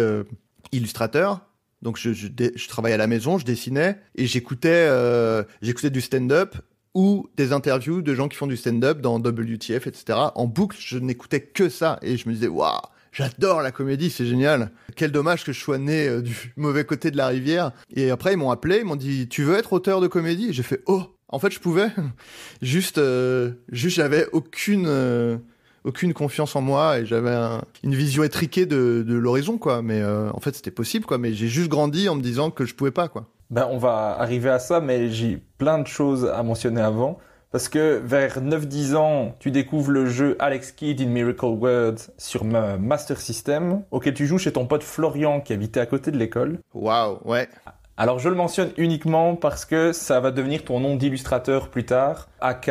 illustrateur, 0.71 1.41
donc 1.83 1.97
je, 1.97 2.13
je, 2.13 2.29
je, 2.55 2.69
travaillais 2.69 2.95
à 2.95 2.99
la 2.99 3.07
maison, 3.07 3.39
je 3.39 3.45
dessinais 3.45 3.99
et 4.17 4.27
j'écoutais 4.27 4.87
euh, 4.89 5.45
j'écoutais 5.63 5.91
du 5.91 6.01
stand-up 6.01 6.57
ou 6.95 7.29
des 7.37 7.53
interviews 7.53 8.03
de 8.03 8.15
gens 8.15 8.29
qui 8.29 8.37
font 8.37 8.47
du 8.47 8.57
stand-up 8.57 9.01
dans 9.01 9.19
WTF, 9.19 9.87
etc. 9.87 10.19
En 10.35 10.47
boucle, 10.47 10.77
je 10.81 10.99
n'écoutais 10.99 11.41
que 11.41 11.69
ça 11.69 11.99
et 12.03 12.17
je 12.17 12.29
me 12.29 12.35
disais, 12.35 12.49
waouh, 12.49 12.81
j'adore 13.13 13.63
la 13.63 13.73
comédie, 13.73 14.11
c'est 14.11 14.27
génial. 14.27 14.71
Quel 14.97 15.13
dommage 15.13 15.45
que 15.45 15.53
je 15.53 15.61
sois 15.61 15.79
né 15.79 16.09
euh, 16.09 16.23
du 16.23 16.53
mauvais 16.57 16.85
côté 16.85 17.11
de 17.11 17.17
la 17.17 17.29
rivière. 17.29 17.73
Et 17.95 18.11
après, 18.11 18.33
ils 18.33 18.37
m'ont 18.37 18.51
appelé, 18.51 18.79
ils 18.79 18.85
m'ont 18.85 18.97
dit, 18.97 19.29
tu 19.29 19.43
veux 19.43 19.57
être 19.57 19.73
auteur 19.73 20.01
de 20.01 20.07
comédie? 20.07 20.53
J'ai 20.53 20.63
fait, 20.63 20.83
oh, 20.87 21.03
en 21.29 21.39
fait, 21.39 21.53
je 21.53 21.61
pouvais. 21.61 21.89
juste, 22.63 22.99
euh, 22.99 23.53
juste, 23.71 23.97
j'avais 23.97 24.27
aucune. 24.33 24.87
Euh, 24.87 25.37
aucune 25.85 26.13
confiance 26.13 26.57
en 26.57 26.61
moi 26.61 26.99
et 26.99 27.07
j'avais 27.07 27.31
un, 27.31 27.63
une 27.85 27.95
vision 27.95 28.25
étriquée 28.25 28.67
de, 28.67 29.05
de 29.07 29.15
l'horizon 29.15 29.59
quoi 29.59 29.81
mais 29.81 30.05
en 30.05 30.39
fait 30.41 30.55
c'était 30.55 30.73
possible 30.73 31.07
quoi 31.07 31.19
mais 31.19 31.33
j'ai 31.33 31.47
juste 31.47 31.69
grandi 31.69 32.09
en 32.09 32.17
me 32.17 32.21
disant 32.21 32.51
que 32.51 32.67
je 32.67 32.75
pouvais 32.75 32.91
pas 32.91 33.09
quoi 33.09 33.31
Ben, 33.51 33.67
on 33.71 33.79
va 33.79 34.17
arriver 34.19 34.51
à 34.51 34.59
ça, 34.59 34.81
mais 34.81 35.09
j'ai 35.09 35.39
plein 35.57 35.79
de 35.79 35.87
choses 35.87 36.27
à 36.27 36.43
mentionner 36.43 36.83
avant. 36.83 37.19
Parce 37.51 37.71
que 37.71 37.99
vers 38.05 38.43
9-10 38.43 38.95
ans, 38.95 39.35
tu 39.39 39.51
découvres 39.51 39.91
le 39.91 40.05
jeu 40.05 40.37
Alex 40.39 40.71
Kidd 40.73 41.01
in 41.01 41.07
Miracle 41.07 41.47
World 41.47 41.99
sur 42.19 42.45
ma 42.45 42.77
Master 42.77 43.19
System, 43.19 43.85
auquel 43.91 44.13
tu 44.13 44.27
joues 44.27 44.37
chez 44.37 44.53
ton 44.53 44.67
pote 44.67 44.83
Florian 44.83 45.41
qui 45.41 45.55
habitait 45.55 45.81
à 45.81 45.87
côté 45.87 46.11
de 46.11 46.19
l'école. 46.19 46.59
Waouh, 46.75 47.21
ouais. 47.25 47.49
Alors 47.97 48.19
je 48.19 48.29
le 48.29 48.35
mentionne 48.35 48.71
uniquement 48.77 49.35
parce 49.35 49.65
que 49.65 49.93
ça 49.93 50.21
va 50.21 50.31
devenir 50.31 50.63
ton 50.63 50.79
nom 50.79 50.97
d'illustrateur 50.97 51.71
plus 51.71 51.87
tard, 51.87 52.29
AK, 52.43 52.71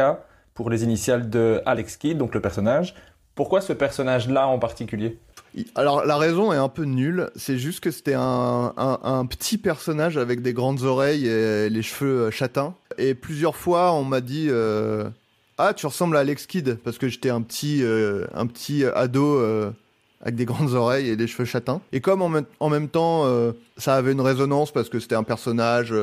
pour 0.53 0.69
les 0.69 0.83
initiales 0.83 1.27
de 1.27 1.59
Alex 1.65 1.97
Kidd, 1.97 2.19
donc 2.19 2.35
le 2.35 2.41
personnage. 2.41 2.93
Pourquoi 3.33 3.61
ce 3.61 3.73
personnage-là 3.73 4.47
en 4.47 4.59
particulier? 4.59 5.19
Alors 5.75 6.05
la 6.05 6.17
raison 6.17 6.53
est 6.53 6.57
un 6.57 6.69
peu 6.69 6.83
nulle, 6.83 7.29
c'est 7.35 7.57
juste 7.57 7.79
que 7.79 7.91
c'était 7.91 8.15
un, 8.15 9.25
petit 9.29 9.57
personnage 9.57 10.17
avec 10.17 10.41
des 10.41 10.53
grandes 10.53 10.83
oreilles 10.83 11.27
et 11.27 11.69
les 11.69 11.81
cheveux 11.81 12.27
euh, 12.27 12.31
châtains. 12.31 12.75
Et 12.97 13.13
plusieurs 13.13 13.55
fois 13.55 13.93
on 13.93 14.03
m'a 14.03 14.21
dit 14.21 14.47
euh, 14.49 15.09
ah 15.57 15.73
tu 15.73 15.85
ressembles 15.85 16.17
à 16.17 16.21
Alex 16.21 16.45
Kidd 16.45 16.77
parce 16.83 16.97
que 16.97 17.07
j'étais 17.07 17.29
un 17.29 17.41
petit 17.41 17.83
euh, 17.83 18.25
un 18.33 18.47
petit 18.47 18.85
ado 18.85 19.41
avec 20.21 20.35
des 20.35 20.45
grandes 20.45 20.73
oreilles 20.73 21.09
et 21.09 21.15
des 21.15 21.27
cheveux 21.27 21.45
châtains. 21.45 21.81
Et 21.91 22.01
comme 22.01 22.21
en, 22.21 22.69
même 22.69 22.87
temps 22.89 23.25
ça 23.77 23.95
avait 23.95 24.11
une 24.11 24.21
résonance 24.21 24.71
parce 24.71 24.89
que 24.89 24.99
c'était 24.99 25.15
un 25.15 25.23
personnage 25.23 25.93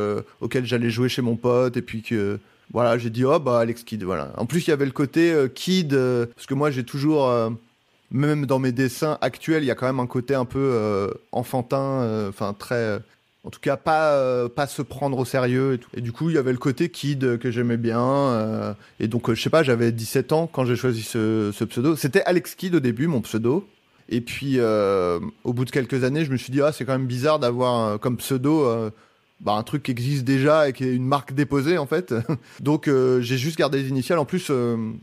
auquel 0.41 0.65
j'allais 0.65 0.91
jouer 0.91 1.09
chez 1.09 1.23
mon 1.23 1.37
pote 1.37 1.77
et 1.77 1.83
puis 1.83 2.03
que 2.03 2.39
voilà 2.73 2.97
j'ai 2.97 3.11
dit 3.11 3.25
oh 3.25 3.39
bah 3.39 3.59
Alex 3.59 3.83
Kidd 3.83 4.05
voilà. 4.05 4.33
En 4.37 4.47
plus 4.47 4.67
il 4.67 4.71
y 4.71 4.73
avait 4.73 4.87
le 4.87 4.93
côté 4.93 5.35
Kidd 5.55 5.95
parce 6.35 6.47
que 6.47 6.55
moi 6.55 6.71
j'ai 6.71 6.85
toujours 6.85 7.29
même 8.11 8.47
dans 8.47 8.59
mes 8.59 8.73
dessins 8.73 9.19
actuels, 9.21 9.63
il 9.63 9.67
y 9.67 9.71
a 9.71 9.75
quand 9.75 9.87
même 9.87 10.01
un 10.01 10.07
côté 10.07 10.35
un 10.35 10.45
peu 10.45 10.59
euh, 10.59 11.09
enfantin, 11.33 12.03
euh, 12.03 12.29
enfin 12.29 12.55
très, 12.57 12.75
euh, 12.75 12.99
en 13.45 13.51
tout 13.51 13.61
cas 13.61 13.77
pas 13.77 14.49
pas 14.49 14.67
se 14.67 14.83
prendre 14.83 15.19
au 15.19 15.25
sérieux 15.25 15.75
et 15.75 15.79
tout. 15.79 15.91
Et 15.97 16.01
du 16.01 16.13
coup, 16.13 16.31
il 16.31 16.37
y 16.37 16.39
avait 16.39 16.53
le 16.53 16.59
côté 16.59 16.89
kid 16.89 17.39
que 17.39 17.51
j'aimais 17.51 17.77
bien. 17.77 18.75
et 19.01 19.09
donc, 19.09 19.33
je 19.33 19.41
sais 19.41 19.51
pas, 19.51 19.63
j'avais 19.63 19.93
17 19.93 20.33
ans 20.33 20.49
quand 20.51 20.65
j'ai 20.65 20.77
choisi 20.77 21.03
ce, 21.03 21.51
pseudo. 21.65 21.97
C'était 21.97 22.23
Alex 22.23 22.55
Kid 22.55 22.75
au 22.75 22.81
début, 22.81 23.07
mon 23.07 23.21
pseudo. 23.21 23.69
Et 24.09 24.21
puis, 24.23 24.59
au 24.61 25.53
bout 25.53 25.67
de 25.67 25.71
quelques 25.71 26.05
années, 26.05 26.25
je 26.25 26.31
me 26.31 26.39
suis 26.39 26.53
dit, 26.53 26.63
ah, 26.63 26.73
c'est 26.73 26.87
quand 26.87 26.93
même 26.93 27.07
bizarre 27.07 27.39
d'avoir 27.39 28.01
comme 28.01 28.17
pseudo 28.17 28.91
bah, 29.41 29.53
un 29.53 29.63
truc 29.63 29.83
qui 29.83 29.91
existe 29.91 30.25
déjà 30.25 30.71
et 30.71 30.73
qui 30.73 30.85
est 30.85 30.95
une 30.95 31.05
marque 31.05 31.35
déposée, 31.35 31.77
en 31.77 31.87
fait. 31.87 32.15
Donc, 32.61 32.89
j'ai 32.89 33.37
juste 33.37 33.59
gardé 33.59 33.83
les 33.83 33.91
initiales. 33.91 34.21
En 34.21 34.25
plus, 34.25 34.51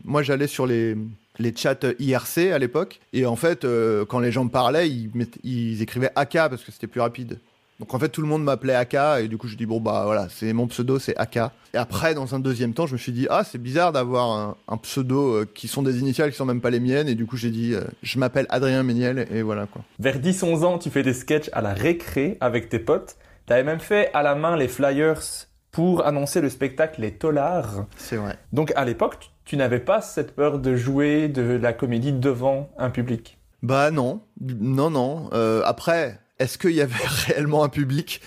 moi, 0.02 0.24
j'allais 0.24 0.48
sur 0.48 0.66
les, 0.66 0.96
les 1.38 1.54
chats 1.54 1.78
IRC 1.98 2.52
à 2.52 2.58
l'époque. 2.58 3.00
Et 3.12 3.26
en 3.26 3.36
fait, 3.36 3.64
euh, 3.64 4.04
quand 4.04 4.20
les 4.20 4.32
gens 4.32 4.44
me 4.44 4.50
parlaient, 4.50 4.88
ils, 4.88 5.82
écrivaient 5.82 6.10
AK 6.14 6.32
parce 6.32 6.62
que 6.62 6.72
c'était 6.72 6.86
plus 6.86 7.00
rapide. 7.00 7.38
Donc 7.80 7.94
en 7.94 7.98
fait, 7.98 8.10
tout 8.10 8.20
le 8.20 8.28
monde 8.28 8.44
m'appelait 8.44 8.74
AK 8.74 8.94
et 9.22 9.28
du 9.28 9.38
coup, 9.38 9.48
je 9.48 9.56
dis 9.56 9.66
bon 9.66 9.80
bah 9.80 10.02
voilà, 10.04 10.28
c'est 10.28 10.52
mon 10.52 10.68
pseudo, 10.68 10.98
c'est 11.00 11.16
AK. 11.16 11.38
Et 11.74 11.78
après, 11.78 12.14
dans 12.14 12.34
un 12.34 12.38
deuxième 12.38 12.74
temps, 12.74 12.86
je 12.86 12.92
me 12.92 12.98
suis 12.98 13.10
dit 13.10 13.26
ah 13.28 13.42
c'est 13.44 13.58
bizarre 13.60 13.92
d'avoir 13.92 14.56
un, 14.68 14.76
pseudo 14.76 15.34
euh, 15.34 15.50
qui 15.52 15.66
sont 15.66 15.82
des 15.82 15.98
initiales 15.98 16.30
qui 16.30 16.36
sont 16.36 16.44
même 16.44 16.60
pas 16.60 16.70
les 16.70 16.78
miennes. 16.78 17.08
Et 17.08 17.16
du 17.16 17.26
coup, 17.26 17.36
j'ai 17.36 17.50
dit 17.50 17.74
euh, 17.74 17.82
je 18.02 18.18
m'appelle 18.18 18.46
Adrien 18.50 18.82
Méniel 18.84 19.26
et 19.32 19.42
voilà 19.42 19.66
quoi. 19.66 19.82
Vers 19.98 20.18
10-11 20.18 20.64
ans, 20.64 20.78
tu 20.78 20.90
fais 20.90 21.02
des 21.02 21.14
sketchs 21.14 21.50
à 21.52 21.60
la 21.60 21.74
récré 21.74 22.36
avec 22.40 22.68
tes 22.68 22.78
potes. 22.78 23.16
T'avais 23.46 23.64
même 23.64 23.80
fait 23.80 24.10
à 24.14 24.22
la 24.22 24.36
main 24.36 24.56
les 24.56 24.68
flyers 24.68 25.48
pour 25.72 26.06
annoncer 26.06 26.40
le 26.40 26.50
spectacle 26.50 27.00
Les 27.00 27.12
Tollards. 27.12 27.86
C'est 27.96 28.16
vrai. 28.16 28.38
Donc 28.52 28.72
à 28.76 28.84
l'époque, 28.84 29.31
tu 29.44 29.56
n'avais 29.56 29.80
pas 29.80 30.00
cette 30.00 30.34
peur 30.34 30.58
de 30.58 30.76
jouer 30.76 31.28
de 31.28 31.42
la 31.42 31.72
comédie 31.72 32.12
devant 32.12 32.70
un 32.78 32.90
public? 32.90 33.38
Bah 33.62 33.90
non, 33.90 34.22
non, 34.40 34.90
non. 34.90 35.30
Euh, 35.32 35.62
après, 35.64 36.18
est-ce 36.38 36.58
qu'il 36.58 36.72
y 36.72 36.80
avait 36.80 36.94
réellement 37.26 37.62
un 37.62 37.68
public? 37.68 38.20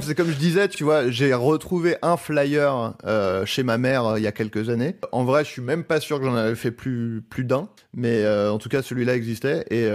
C'est 0.00 0.14
comme 0.14 0.30
je 0.30 0.36
disais, 0.36 0.68
tu 0.68 0.84
vois, 0.84 1.10
j'ai 1.10 1.34
retrouvé 1.34 1.96
un 2.02 2.16
flyer 2.16 2.94
euh, 3.04 3.44
chez 3.44 3.62
ma 3.62 3.76
mère 3.76 4.06
euh, 4.06 4.18
il 4.18 4.22
y 4.22 4.26
a 4.26 4.32
quelques 4.32 4.70
années. 4.70 4.96
En 5.12 5.24
vrai, 5.24 5.44
je 5.44 5.50
suis 5.50 5.62
même 5.62 5.84
pas 5.84 6.00
sûr 6.00 6.18
que 6.18 6.24
j'en 6.24 6.34
avais 6.34 6.54
fait 6.54 6.70
plus, 6.70 7.22
plus 7.28 7.44
d'un, 7.44 7.68
mais 7.94 8.26
en 8.26 8.58
tout 8.58 8.68
cas, 8.68 8.82
celui-là 8.82 9.14
existait. 9.14 9.64
Et 9.70 9.90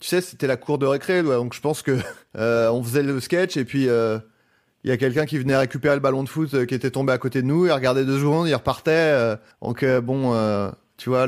tu 0.00 0.08
sais, 0.08 0.20
c'était 0.20 0.48
la 0.48 0.56
cour 0.56 0.78
de 0.78 0.86
récré, 0.86 1.22
donc 1.22 1.54
je 1.54 1.60
pense 1.60 1.82
que 1.82 1.98
on 2.34 2.82
faisait 2.82 3.02
le 3.02 3.20
sketch 3.20 3.56
et 3.56 3.64
puis 3.64 3.88
il 4.84 4.90
y 4.90 4.92
a 4.92 4.98
quelqu'un 4.98 5.24
qui 5.24 5.38
venait 5.38 5.56
récupérer 5.56 5.94
le 5.94 6.00
ballon 6.00 6.22
de 6.22 6.28
foot 6.28 6.52
euh, 6.52 6.66
qui 6.66 6.74
était 6.74 6.90
tombé 6.90 7.12
à 7.12 7.18
côté 7.18 7.40
de 7.40 7.46
nous, 7.46 7.64
il 7.66 7.72
regardait 7.72 8.04
deux 8.04 8.18
secondes, 8.18 8.46
il 8.46 8.54
repartait. 8.54 8.90
Euh, 8.92 9.36
donc 9.62 9.82
euh, 9.82 10.02
bon, 10.02 10.32
tu 10.98 11.08
vois, 11.08 11.26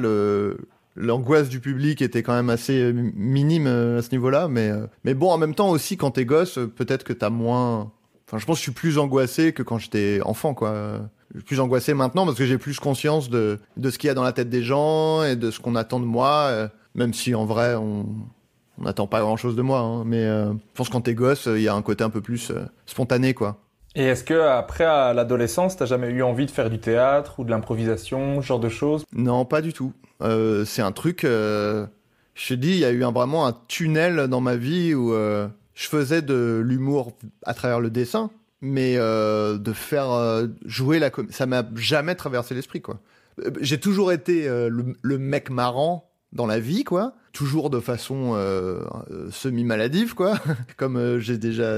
l'angoisse 0.95 1.49
du 1.49 1.61
public 1.61 2.03
était 2.03 2.23
quand 2.23 2.35
même 2.35 2.51
assez 2.51 2.93
minime 2.93 3.67
à 3.67 4.03
ce 4.03 4.11
niveau-là, 4.13 4.49
mais 4.49 4.71
mais 5.05 5.15
bon, 5.15 5.31
en 5.31 5.39
même 5.39 5.55
temps 5.55 5.71
aussi 5.71 5.97
quand 5.97 6.13
t'es 6.13 6.27
gosse, 6.27 6.59
peut-être 6.77 7.03
que 7.03 7.13
t'as 7.13 7.31
moins. 7.31 7.91
Enfin, 8.29 8.39
je 8.39 8.45
pense 8.45 8.57
que 8.57 8.59
je 8.59 8.63
suis 8.63 8.73
plus 8.73 8.99
angoissé 8.99 9.53
que 9.53 9.63
quand 9.63 9.79
j'étais 9.79 10.21
enfant, 10.25 10.53
quoi. 10.53 11.01
Je 11.33 11.41
suis 11.41 11.47
plus 11.47 11.61
angoissé 11.61 11.93
maintenant 11.93 12.25
parce 12.25 12.39
que 12.39 12.47
j'ai 12.47 12.59
plus 12.59 12.79
conscience 12.79 13.31
de 13.31 13.59
de 13.77 13.91
ce 13.91 13.99
qu'il 13.99 14.09
y 14.09 14.11
a 14.11 14.15
dans 14.15 14.23
la 14.23 14.33
tête 14.33 14.49
des 14.49 14.63
gens 14.63 15.25
et 15.25 15.35
de 15.37 15.51
ce 15.51 15.61
qu'on 15.61 15.75
attend 15.77 15.99
de 16.01 16.05
moi, 16.05 16.71
même 16.95 17.15
si 17.15 17.35
en 17.35 17.47
vrai 17.47 17.75
on 17.75 18.07
on 18.79 18.85
n'attend 18.85 19.07
pas 19.07 19.21
grand 19.21 19.37
chose 19.37 19.57
de 19.57 19.63
moi, 19.63 19.81
hein, 19.81 20.05
mais 20.05 20.25
euh, 20.25 20.53
je 20.53 20.59
pense 20.75 20.89
que 20.89 20.93
quand 20.93 21.03
t'es 21.03 21.15
gosse, 21.15 21.47
il 21.47 21.63
y 21.63 21.69
a 21.69 21.75
un 21.75 21.83
côté 21.83 22.05
un 22.05 22.11
peu 22.11 22.21
plus 22.21 22.51
euh, 22.51 22.67
spontané, 22.87 23.35
quoi. 23.35 23.63
Et 23.95 24.05
est-ce 24.05 24.25
que 24.25 24.35
après 24.35 24.85
à 24.85 25.15
l'adolescence, 25.15 25.77
t'as 25.77 25.87
jamais 25.87 26.11
eu 26.11 26.23
envie 26.23 26.45
de 26.45 26.51
faire 26.51 26.69
du 26.69 26.79
théâtre 26.79 27.41
ou 27.41 27.45
de 27.45 27.51
l'improvisation, 27.51 28.43
ce 28.43 28.47
genre 28.47 28.61
de 28.61 28.69
choses? 28.69 29.05
Non, 29.15 29.47
pas 29.47 29.63
du 29.63 29.73
tout. 29.73 29.95
Euh, 30.23 30.67
c'est 30.67 30.83
un 30.83 30.93
truc. 30.93 31.21
je 31.23 31.87
te 32.37 32.55
dis, 32.55 32.73
il 32.73 32.79
y 32.79 32.85
a 32.85 32.91
eu 32.91 33.05
un, 33.05 33.13
vraiment 33.13 33.47
un 33.47 33.57
tunnel 33.69 34.29
dans 34.29 34.43
ma 34.43 34.57
vie 34.57 34.95
où 34.95 35.15
je 35.15 35.89
faisais 35.89 36.21
de 36.21 36.61
l'humour 36.63 37.13
à 37.45 37.55
travers 37.55 37.81
le 37.81 37.89
dessin, 37.89 38.31
mais 38.61 38.97
de 38.97 39.73
faire 39.73 40.47
jouer 40.67 40.99
la 40.99 41.09
comédie, 41.09 41.33
ça 41.33 41.47
m'a 41.47 41.65
jamais 41.77 42.17
traversé 42.17 42.55
l'esprit, 42.55 42.83
quoi. 42.83 42.99
J'ai 43.63 43.81
toujours 43.81 44.13
été 44.13 44.47
le, 44.47 45.19
mec 45.19 45.49
marrant 45.49 46.06
dans 46.33 46.47
la 46.47 46.61
vie, 46.61 46.85
quoi 46.85 47.15
toujours 47.37 47.69
de 47.69 47.81
façon 47.81 48.33
euh, 48.35 48.81
euh, 49.11 49.31
semi-maladive, 49.31 50.15
quoi, 50.15 50.39
comme 50.79 50.97
euh, 50.97 51.21
j'ai 51.21 51.37
déjà 51.37 51.71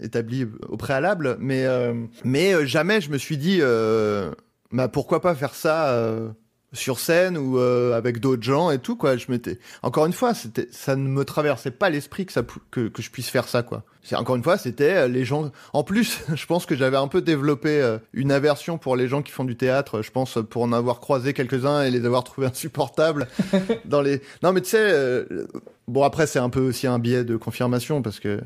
établi 0.00 0.44
au 0.68 0.76
préalable. 0.76 1.36
Mais, 1.38 1.64
mais 2.24 2.66
jamais 2.66 3.00
je 3.00 3.10
me 3.10 3.18
suis 3.18 3.36
dit, 3.36 3.60
bah, 4.72 4.88
pourquoi 4.88 5.20
pas 5.20 5.34
faire 5.36 5.54
ça 5.54 6.34
sur 6.72 6.98
scène 6.98 7.36
ou 7.36 7.58
avec 7.58 8.20
d'autres 8.20 8.42
gens 8.42 8.70
et 8.70 8.78
tout, 8.78 8.96
quoi. 8.96 9.16
Je 9.16 9.26
m'étais. 9.28 9.58
Encore 9.82 10.06
une 10.06 10.12
fois, 10.12 10.34
c'était, 10.34 10.68
ça 10.70 10.96
ne 10.96 11.08
me 11.08 11.24
traversait 11.24 11.70
pas 11.70 11.90
l'esprit 11.90 12.26
que, 12.26 12.32
ça, 12.32 12.42
que, 12.70 12.88
que 12.88 13.02
je 13.02 13.10
puisse 13.10 13.28
faire 13.28 13.48
ça, 13.48 13.62
quoi. 13.62 13.84
C'est 14.02 14.16
encore 14.16 14.34
une 14.34 14.42
fois, 14.42 14.58
c'était 14.58 14.94
euh, 14.94 15.08
les 15.08 15.24
gens. 15.24 15.52
En 15.72 15.84
plus, 15.84 16.20
je 16.34 16.46
pense 16.46 16.66
que 16.66 16.74
j'avais 16.74 16.96
un 16.96 17.08
peu 17.08 17.22
développé 17.22 17.80
euh, 17.80 17.98
une 18.12 18.32
aversion 18.32 18.76
pour 18.76 18.96
les 18.96 19.08
gens 19.08 19.22
qui 19.22 19.32
font 19.32 19.44
du 19.44 19.56
théâtre. 19.56 20.02
Je 20.02 20.10
pense 20.10 20.38
pour 20.50 20.62
en 20.62 20.72
avoir 20.72 21.00
croisé 21.00 21.32
quelques-uns 21.32 21.82
et 21.82 21.90
les 21.90 22.04
avoir 22.04 22.24
trouvés 22.24 22.46
insupportables 22.52 23.28
dans 23.84 24.02
les. 24.02 24.20
Non, 24.42 24.52
mais 24.52 24.60
tu 24.60 24.70
sais, 24.70 24.90
euh, 24.92 25.46
bon 25.86 26.02
après 26.02 26.26
c'est 26.26 26.40
un 26.40 26.50
peu 26.50 26.60
aussi 26.60 26.86
un 26.86 26.98
biais 26.98 27.24
de 27.24 27.36
confirmation 27.36 28.02
parce 28.02 28.18
que 28.18 28.40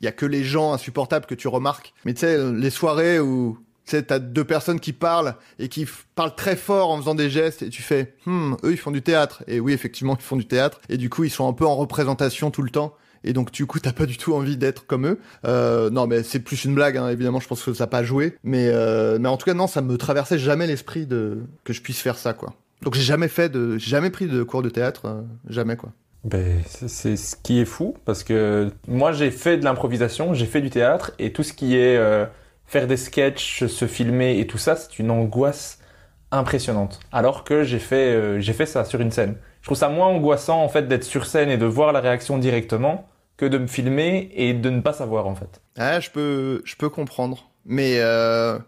il 0.00 0.04
y 0.04 0.08
a 0.08 0.12
que 0.12 0.26
les 0.26 0.44
gens 0.44 0.72
insupportables 0.72 1.26
que 1.26 1.34
tu 1.34 1.48
remarques. 1.48 1.94
Mais 2.04 2.14
tu 2.14 2.20
sais, 2.20 2.52
les 2.52 2.70
soirées 2.70 3.20
où 3.20 3.58
sais, 3.90 4.02
t'as 4.02 4.18
deux 4.18 4.44
personnes 4.44 4.80
qui 4.80 4.92
parlent 4.92 5.34
et 5.58 5.68
qui 5.68 5.86
parlent 6.14 6.34
très 6.34 6.56
fort 6.56 6.90
en 6.90 6.98
faisant 6.98 7.14
des 7.14 7.30
gestes 7.30 7.62
et 7.62 7.68
tu 7.68 7.82
fais, 7.82 8.14
hmm, 8.26 8.54
eux 8.64 8.72
ils 8.72 8.78
font 8.78 8.90
du 8.90 9.02
théâtre. 9.02 9.42
Et 9.46 9.60
oui, 9.60 9.72
effectivement, 9.72 10.16
ils 10.18 10.22
font 10.22 10.36
du 10.36 10.46
théâtre. 10.46 10.80
Et 10.88 10.96
du 10.96 11.10
coup, 11.10 11.24
ils 11.24 11.30
sont 11.30 11.48
un 11.48 11.52
peu 11.52 11.66
en 11.66 11.76
représentation 11.76 12.50
tout 12.50 12.62
le 12.62 12.70
temps 12.70 12.94
et 13.24 13.32
donc 13.32 13.50
du 13.50 13.66
coup 13.66 13.80
t'as 13.80 13.92
pas 13.92 14.06
du 14.06 14.16
tout 14.16 14.34
envie 14.34 14.56
d'être 14.56 14.86
comme 14.86 15.06
eux. 15.06 15.18
Euh, 15.46 15.90
non 15.90 16.06
mais 16.06 16.22
c'est 16.22 16.40
plus 16.40 16.64
une 16.64 16.74
blague, 16.74 16.96
hein, 16.96 17.08
évidemment 17.08 17.40
je 17.40 17.48
pense 17.48 17.62
que 17.62 17.72
ça 17.72 17.84
n'a 17.84 17.88
pas 17.88 18.04
joué, 18.04 18.36
mais 18.44 18.68
euh, 18.68 19.18
mais 19.18 19.28
en 19.28 19.36
tout 19.36 19.46
cas 19.46 19.54
non 19.54 19.66
ça 19.66 19.80
me 19.80 19.96
traversait 19.96 20.38
jamais 20.38 20.66
l'esprit 20.66 21.06
de 21.06 21.38
que 21.64 21.72
je 21.72 21.82
puisse 21.82 22.00
faire 22.00 22.18
ça 22.18 22.34
quoi. 22.34 22.54
Donc 22.82 22.94
j'ai 22.94 23.02
jamais 23.02 23.28
fait 23.28 23.48
de 23.48 23.78
jamais 23.78 24.10
pris 24.10 24.26
de 24.26 24.42
cours 24.42 24.62
de 24.62 24.68
théâtre, 24.68 25.06
euh, 25.06 25.22
jamais 25.48 25.76
quoi. 25.76 25.90
Ben, 26.24 26.62
c'est 26.86 27.16
ce 27.16 27.36
qui 27.36 27.60
est 27.60 27.66
fou 27.66 27.96
parce 28.06 28.24
que 28.24 28.70
moi 28.88 29.12
j'ai 29.12 29.30
fait 29.30 29.58
de 29.58 29.64
l'improvisation, 29.64 30.32
j'ai 30.32 30.46
fait 30.46 30.62
du 30.62 30.70
théâtre 30.70 31.12
et 31.18 31.32
tout 31.32 31.42
ce 31.42 31.52
qui 31.52 31.76
est 31.76 31.98
faire 32.66 32.86
des 32.86 32.96
sketchs, 32.96 33.66
se 33.66 33.86
filmer 33.86 34.38
et 34.38 34.46
tout 34.46 34.58
ça, 34.58 34.76
c'est 34.76 34.98
une 34.98 35.10
angoisse 35.10 35.78
impressionnante. 36.30 37.00
Alors 37.12 37.44
que 37.44 37.62
j'ai 37.62 37.78
fait 37.78 38.40
j'ai 38.40 38.52
fait 38.52 38.66
ça 38.66 38.84
sur 38.84 39.00
une 39.00 39.10
scène. 39.10 39.36
Je 39.60 39.66
trouve 39.66 39.78
ça 39.78 39.88
moins 39.88 40.08
angoissant 40.08 40.62
en 40.62 40.68
fait 40.68 40.88
d'être 40.88 41.04
sur 41.04 41.26
scène 41.26 41.50
et 41.50 41.56
de 41.56 41.66
voir 41.66 41.92
la 41.92 42.00
réaction 42.00 42.38
directement 42.38 43.08
que 43.36 43.46
de 43.46 43.58
me 43.58 43.66
filmer 43.66 44.30
et 44.34 44.54
de 44.54 44.70
ne 44.70 44.80
pas 44.80 44.92
savoir 44.92 45.26
en 45.26 45.34
fait. 45.34 45.60
Ah, 45.76 46.00
je 46.00 46.10
peux, 46.10 46.62
je 46.64 46.76
peux 46.76 46.88
comprendre. 46.88 47.50
Mais, 47.64 47.98
euh, 47.98 48.58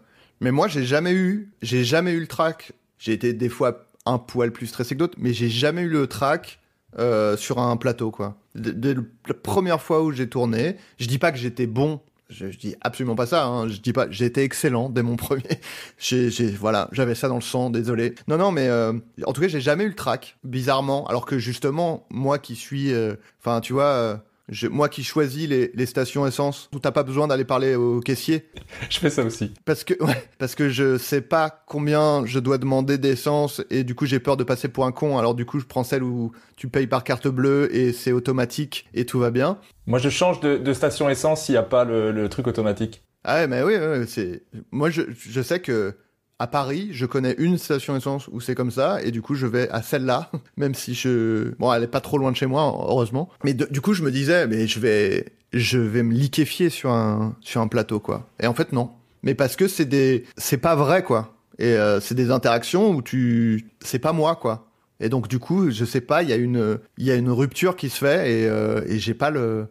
mais 0.41 0.51
moi, 0.51 0.67
j'ai 0.67 0.83
jamais 0.83 1.13
eu, 1.13 1.53
j'ai 1.61 1.83
jamais 1.83 2.11
eu 2.11 2.19
le 2.19 2.27
track. 2.27 2.73
J'ai 2.97 3.13
été 3.13 3.33
des 3.33 3.49
fois 3.49 3.85
un 4.05 4.17
poil 4.17 4.51
plus 4.51 4.67
stressé 4.67 4.95
que 4.95 4.99
d'autres, 4.99 5.17
mais 5.19 5.33
j'ai 5.33 5.49
jamais 5.49 5.83
eu 5.83 5.89
le 5.89 6.07
track 6.07 6.59
euh, 6.97 7.37
sur 7.37 7.59
un 7.59 7.77
plateau, 7.77 8.11
quoi. 8.11 8.37
Dès 8.55 8.95
la 8.95 9.33
première 9.35 9.81
fois 9.81 10.01
où 10.01 10.11
j'ai 10.11 10.27
tourné, 10.27 10.77
je 10.99 11.07
dis 11.07 11.19
pas 11.19 11.31
que 11.31 11.37
j'étais 11.37 11.67
bon 11.67 12.01
je, 12.29 12.51
je, 12.51 12.57
dis 12.57 12.75
absolument 12.81 13.15
pas 13.15 13.25
ça. 13.25 13.45
Hein. 13.45 13.67
Je 13.67 13.79
dis 13.79 13.93
pas. 13.93 14.07
J'ai 14.09 14.25
été 14.25 14.43
excellent 14.43 14.89
dès 14.89 15.03
mon 15.03 15.15
premier. 15.15 15.43
j'ai, 15.97 16.29
voilà, 16.51 16.89
j'avais 16.91 17.15
ça 17.15 17.27
dans 17.27 17.35
le 17.35 17.41
sang. 17.41 17.69
Désolé. 17.69 18.15
Non, 18.27 18.37
non, 18.37 18.51
mais 18.51 18.67
euh, 18.67 18.93
en 19.25 19.33
tout 19.33 19.41
cas, 19.41 19.47
j'ai 19.47 19.61
jamais 19.61 19.83
eu 19.83 19.89
le 19.89 19.95
track. 19.95 20.37
Bizarrement, 20.43 21.07
alors 21.07 21.25
que 21.25 21.39
justement, 21.39 22.05
moi 22.09 22.39
qui 22.39 22.55
suis, 22.55 22.93
euh, 22.93 23.15
enfin, 23.39 23.61
tu 23.61 23.73
vois, 23.73 23.83
euh, 23.83 24.17
Je- 24.49 24.67
moi 24.67 24.87
qui 24.89 25.03
choisis 25.03 25.47
les, 25.47 25.71
les 25.73 25.85
stations 25.85 26.25
essence, 26.25 26.69
où 26.73 26.79
t'as 26.79 26.91
pas 26.91 27.03
besoin 27.03 27.27
d'aller 27.27 27.43
parler 27.43 27.75
au 27.75 27.99
caissier. 27.99 28.49
Je 28.89 28.99
fais 28.99 29.09
ça 29.09 29.23
aussi. 29.23 29.53
Parce 29.65 29.83
que, 29.83 29.93
ouais, 30.03 30.23
parce 30.37 30.55
que 30.55 30.69
je 30.69 30.97
sais 30.97 31.21
pas 31.21 31.63
combien 31.67 32.25
je 32.25 32.39
dois 32.39 32.57
demander 32.57 32.97
d'essence 32.97 33.61
et 33.69 33.83
du 33.83 33.93
coup 33.95 34.05
j'ai 34.05 34.19
peur 34.19 34.37
de 34.37 34.43
passer 34.45 34.69
pour 34.69 34.85
un 34.85 34.91
con. 34.93 35.17
Alors 35.17 35.35
du 35.35 35.45
coup 35.45 35.59
je 35.59 35.65
prends 35.65 35.83
celle 35.83 36.03
où 36.03 36.31
tu 36.55 36.69
payes 36.69 36.87
par 36.87 37.03
carte 37.03 37.27
bleue 37.27 37.75
et 37.75 37.91
c'est 37.91 38.11
automatique 38.13 38.87
et 38.93 39.05
tout 39.05 39.19
va 39.19 39.31
bien. 39.31 39.57
Moi, 39.85 39.99
je 39.99 40.09
change 40.09 40.39
de, 40.41 40.57
de 40.57 40.73
station 40.73 41.09
essence 41.09 41.43
s'il 41.45 41.53
n'y 41.53 41.59
a 41.59 41.63
pas 41.63 41.83
le, 41.85 42.11
le 42.11 42.29
truc 42.29 42.47
automatique. 42.47 43.03
Ah 43.23 43.35
ouais, 43.41 43.47
mais 43.47 43.61
oui, 43.63 43.73
oui, 43.75 44.05
c'est. 44.07 44.43
Moi 44.71 44.89
je, 44.89 45.01
je 45.17 45.41
sais 45.41 45.59
que 45.59 45.93
à 46.39 46.47
Paris, 46.47 46.89
je 46.91 47.05
connais 47.05 47.35
une 47.37 47.57
station 47.57 47.95
essence 47.95 48.27
où 48.31 48.39
c'est 48.39 48.55
comme 48.55 48.71
ça 48.71 49.01
et 49.01 49.11
du 49.11 49.21
coup 49.21 49.35
je 49.35 49.47
vais 49.47 49.69
à 49.69 49.81
celle-là, 49.81 50.31
même 50.57 50.75
si 50.75 50.93
je. 50.93 51.53
Bon, 51.57 51.73
elle 51.73 51.83
est 51.83 51.87
pas 51.87 52.01
trop 52.01 52.17
loin 52.17 52.31
de 52.31 52.37
chez 52.37 52.45
moi, 52.45 52.63
heureusement. 52.63 53.29
Mais 53.43 53.53
du 53.53 53.81
coup 53.81 53.93
je 53.93 54.03
me 54.03 54.11
disais, 54.11 54.47
mais 54.47 54.67
je 54.67 54.79
vais, 54.79 55.25
je 55.53 55.79
vais 55.79 56.03
me 56.03 56.13
liquéfier 56.13 56.69
sur 56.69 56.91
un, 56.91 57.35
sur 57.41 57.61
un 57.61 57.67
plateau 57.67 57.99
quoi. 57.99 58.27
Et 58.39 58.47
en 58.47 58.53
fait 58.53 58.71
non. 58.71 58.91
Mais 59.23 59.33
parce 59.33 59.55
que 59.55 59.67
c'est 59.67 59.85
des, 59.85 60.25
c'est 60.37 60.57
pas 60.57 60.75
vrai 60.75 61.03
quoi. 61.03 61.33
Et 61.59 61.73
euh, 61.73 61.99
c'est 61.99 62.15
des 62.15 62.29
interactions 62.29 62.91
où 62.91 63.01
tu, 63.01 63.71
c'est 63.79 63.99
pas 63.99 64.13
moi 64.13 64.35
quoi. 64.35 64.67
Et 64.99 65.09
donc 65.09 65.27
du 65.27 65.39
coup, 65.39 65.71
je 65.71 65.85
sais 65.85 66.01
pas, 66.01 66.21
il 66.23 66.29
y 66.29 66.33
a 66.33 66.35
une, 66.35 66.79
y 66.97 67.11
a 67.11 67.15
une 67.15 67.29
rupture 67.29 67.75
qui 67.75 67.89
se 67.89 67.97
fait 67.99 68.31
et, 68.31 68.47
euh, 68.47 68.81
et 68.87 68.99
j'ai 68.99 69.13
pas 69.15 69.31
le, 69.31 69.67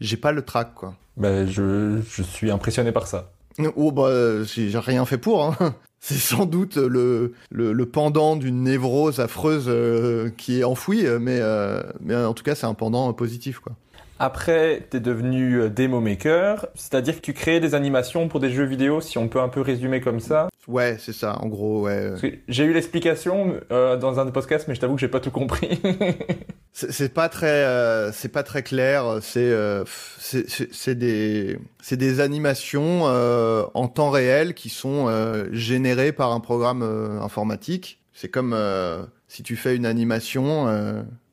j'ai 0.00 0.16
pas 0.16 0.32
le 0.32 0.42
trac 0.42 0.74
quoi. 0.74 0.94
Ben, 1.18 1.46
je, 1.46 2.00
je 2.08 2.22
suis 2.22 2.50
impressionné 2.50 2.92
par 2.92 3.06
ça. 3.06 3.32
Oh 3.76 3.92
bah 3.92 4.06
euh, 4.06 4.44
j'ai 4.44 4.78
rien 4.78 5.04
fait 5.04 5.18
pour. 5.18 5.44
Hein. 5.44 5.56
C'est 6.00 6.14
sans 6.14 6.46
doute 6.46 6.76
le, 6.76 7.32
le, 7.50 7.72
le 7.72 7.86
pendant 7.86 8.36
d'une 8.36 8.62
névrose 8.62 9.18
affreuse 9.18 9.64
euh, 9.66 10.30
qui 10.36 10.60
est 10.60 10.64
enfouie, 10.64 11.04
euh, 11.04 11.18
mais, 11.20 11.40
euh, 11.40 11.82
mais 12.00 12.14
en 12.14 12.34
tout 12.34 12.44
cas 12.44 12.54
c'est 12.54 12.66
un 12.66 12.74
pendant 12.74 13.08
euh, 13.08 13.12
positif 13.12 13.58
quoi. 13.58 13.72
Après, 14.20 14.86
t'es 14.90 15.00
devenu 15.00 15.60
euh, 15.60 15.68
demo 15.68 16.00
maker, 16.00 16.66
c'est-à-dire 16.74 17.16
que 17.16 17.20
tu 17.20 17.32
créais 17.34 17.60
des 17.60 17.74
animations 17.74 18.28
pour 18.28 18.40
des 18.40 18.50
jeux 18.50 18.64
vidéo, 18.64 19.00
si 19.00 19.16
on 19.18 19.28
peut 19.28 19.40
un 19.40 19.48
peu 19.48 19.60
résumer 19.60 20.00
comme 20.00 20.20
ça. 20.20 20.48
Ouais, 20.68 20.96
c'est 20.98 21.14
ça, 21.14 21.38
en 21.40 21.46
gros, 21.48 21.82
ouais. 21.84 22.12
J'ai 22.46 22.64
eu 22.64 22.74
l'explication 22.74 23.58
euh, 23.72 23.96
dans 23.96 24.20
un 24.20 24.26
des 24.26 24.32
podcasts, 24.32 24.68
mais 24.68 24.74
je 24.74 24.80
t'avoue 24.80 24.96
que 24.96 25.00
j'ai 25.00 25.08
pas 25.08 25.18
tout 25.20 25.30
compris. 25.30 25.80
C'est 26.72 27.12
pas 27.12 27.28
très, 27.28 27.64
euh, 27.64 28.12
c'est 28.12 28.28
pas 28.28 28.44
très 28.44 28.62
clair. 28.62 29.18
C'est, 29.20 29.40
euh, 29.50 29.82
c'est- 30.20 30.94
des, 30.94 31.58
c'est 31.82 31.96
des 31.96 32.20
animations 32.20 33.08
euh, 33.08 33.64
en 33.74 33.88
temps 33.88 34.10
réel 34.10 34.54
qui 34.54 34.68
sont 34.68 35.08
euh, 35.08 35.46
générées 35.50 36.12
par 36.12 36.30
un 36.30 36.38
programme 36.38 36.82
euh, 36.84 37.20
informatique. 37.20 38.00
C'est 38.12 38.28
comme 38.28 38.52
euh, 38.52 39.02
si 39.26 39.42
tu 39.42 39.56
fais 39.56 39.74
une 39.74 39.86
animation 39.86 40.68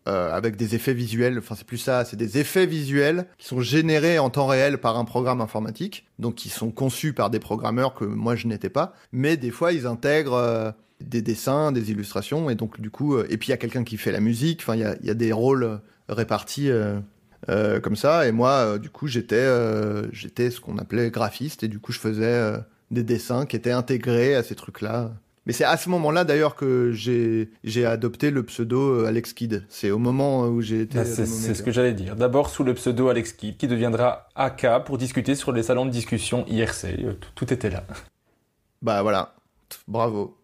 euh, 0.08 0.32
avec 0.32 0.56
des 0.56 0.76
effets 0.76 0.94
visuels. 0.94 1.38
Enfin, 1.40 1.56
c'est 1.56 1.66
plus 1.66 1.78
ça. 1.78 2.06
C'est 2.06 2.18
des 2.18 2.38
effets 2.38 2.66
visuels 2.66 3.26
qui 3.38 3.48
sont 3.48 3.62
générés 3.62 4.20
en 4.20 4.30
temps 4.30 4.48
réel 4.48 4.78
par 4.78 4.98
un 4.98 5.06
programme 5.06 5.42
informatique, 5.42 6.06
donc 6.20 6.36
qui 6.36 6.50
sont 6.50 6.72
conçus 6.72 7.14
par 7.14 7.30
des 7.30 7.40
programmeurs 7.40 7.94
que 7.94 8.06
moi 8.06 8.36
je 8.36 8.48
n'étais 8.48 8.70
pas. 8.70 8.94
Mais 9.12 9.38
des 9.38 9.52
fois, 9.52 9.74
ils 9.74 9.88
intègrent 9.88 10.34
euh, 10.34 10.72
des 11.02 11.22
dessins, 11.22 11.72
des 11.72 11.92
illustrations, 11.92 12.50
et 12.50 12.56
donc 12.56 12.80
du 12.80 12.90
coup, 12.90 13.16
euh, 13.16 13.28
et 13.30 13.38
puis 13.38 13.48
il 13.48 13.52
y 13.52 13.54
a 13.54 13.58
quelqu'un 13.58 13.84
qui 13.84 13.98
fait 13.98 14.12
la 14.12 14.20
musique. 14.20 14.62
Enfin, 14.62 14.76
il 14.76 14.82
y 14.82 14.86
a, 14.86 14.96
y 15.04 15.10
a 15.10 15.14
des 15.14 15.32
rôles 15.32 15.64
euh, 15.64 15.78
répartis 16.10 16.70
euh, 16.70 17.80
comme 17.82 17.96
ça. 17.96 18.28
Et 18.28 18.32
moi, 18.32 18.78
du 18.80 18.90
coup, 18.90 19.08
j'étais, 19.08 19.48
j'étais 20.12 20.50
ce 20.50 20.60
qu'on 20.60 20.78
appelait 20.78 21.12
graphiste, 21.12 21.64
et 21.64 21.68
du 21.68 21.80
coup, 21.80 21.92
je 21.92 22.00
faisais 22.00 22.54
des 22.92 23.04
dessins 23.04 23.46
qui 23.46 23.56
étaient 23.56 23.72
intégrés 23.72 24.36
à 24.36 24.44
ces 24.44 24.56
trucs-là. 24.56 25.14
Mais 25.46 25.54
c'est 25.54 25.64
à 25.64 25.78
ce 25.78 25.90
moment-là 25.90 26.24
d'ailleurs 26.24 26.56
que 26.56 26.92
j'ai 26.92 27.86
adopté 27.86 28.32
le 28.32 28.44
pseudo 28.44 29.02
euh, 29.02 29.06
Alex 29.08 29.34
Kidd. 29.34 29.64
C'est 29.70 29.92
au 29.92 30.00
moment 30.00 30.48
où 30.48 30.62
j'ai 30.62 30.82
été. 30.82 30.98
Bah, 30.98 31.06
c'est 31.06 31.22
euh, 31.24 31.54
ce 31.54 31.62
que 31.62 31.72
j'allais 31.72 31.94
dire. 31.94 32.16
D'abord 32.16 32.50
sous 32.50 32.64
le 32.64 32.74
pseudo 32.74 33.10
Alex 33.10 33.34
Kidd, 33.34 33.58
qui 33.58 33.68
deviendra 33.68 34.28
AK 34.36 34.84
pour 34.86 34.98
discuter 34.98 35.36
sur 35.36 35.52
les 35.52 35.64
salons 35.64 35.86
de 35.86 35.92
discussion 35.92 36.46
IRC. 36.48 36.86
Euh, 36.86 37.14
Tout, 37.14 37.30
tout 37.36 37.54
était 37.54 37.70
là. 37.70 37.84
Bah 38.82 39.02
voilà, 39.04 39.36
bravo. 39.88 40.38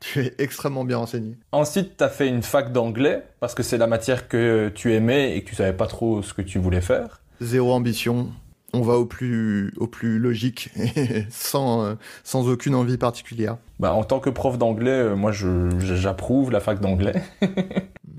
Tu 0.00 0.20
es 0.20 0.34
extrêmement 0.38 0.84
bien 0.84 0.98
renseigné. 0.98 1.36
Ensuite, 1.50 1.96
t'as 1.96 2.08
fait 2.08 2.28
une 2.28 2.42
fac 2.42 2.72
d'anglais, 2.72 3.22
parce 3.40 3.54
que 3.54 3.62
c'est 3.62 3.78
la 3.78 3.86
matière 3.86 4.28
que 4.28 4.70
tu 4.74 4.92
aimais 4.92 5.36
et 5.36 5.42
que 5.42 5.48
tu 5.48 5.54
savais 5.54 5.72
pas 5.72 5.86
trop 5.86 6.22
ce 6.22 6.34
que 6.34 6.42
tu 6.42 6.58
voulais 6.58 6.80
faire. 6.82 7.22
Zéro 7.40 7.72
ambition. 7.72 8.28
On 8.74 8.82
va 8.82 8.94
au 8.94 9.06
plus 9.06 9.72
au 9.76 9.86
plus 9.86 10.18
logique, 10.18 10.70
sans 11.30 11.84
euh, 11.84 11.94
sans 12.24 12.48
aucune 12.48 12.74
envie 12.74 12.98
particulière. 12.98 13.56
Bah, 13.78 13.92
en 13.94 14.04
tant 14.04 14.20
que 14.20 14.30
prof 14.30 14.58
d'anglais, 14.58 14.90
euh, 14.90 15.16
moi, 15.16 15.32
j'approuve 15.32 16.50
la 16.50 16.60
fac 16.60 16.80
d'anglais. 16.80 17.14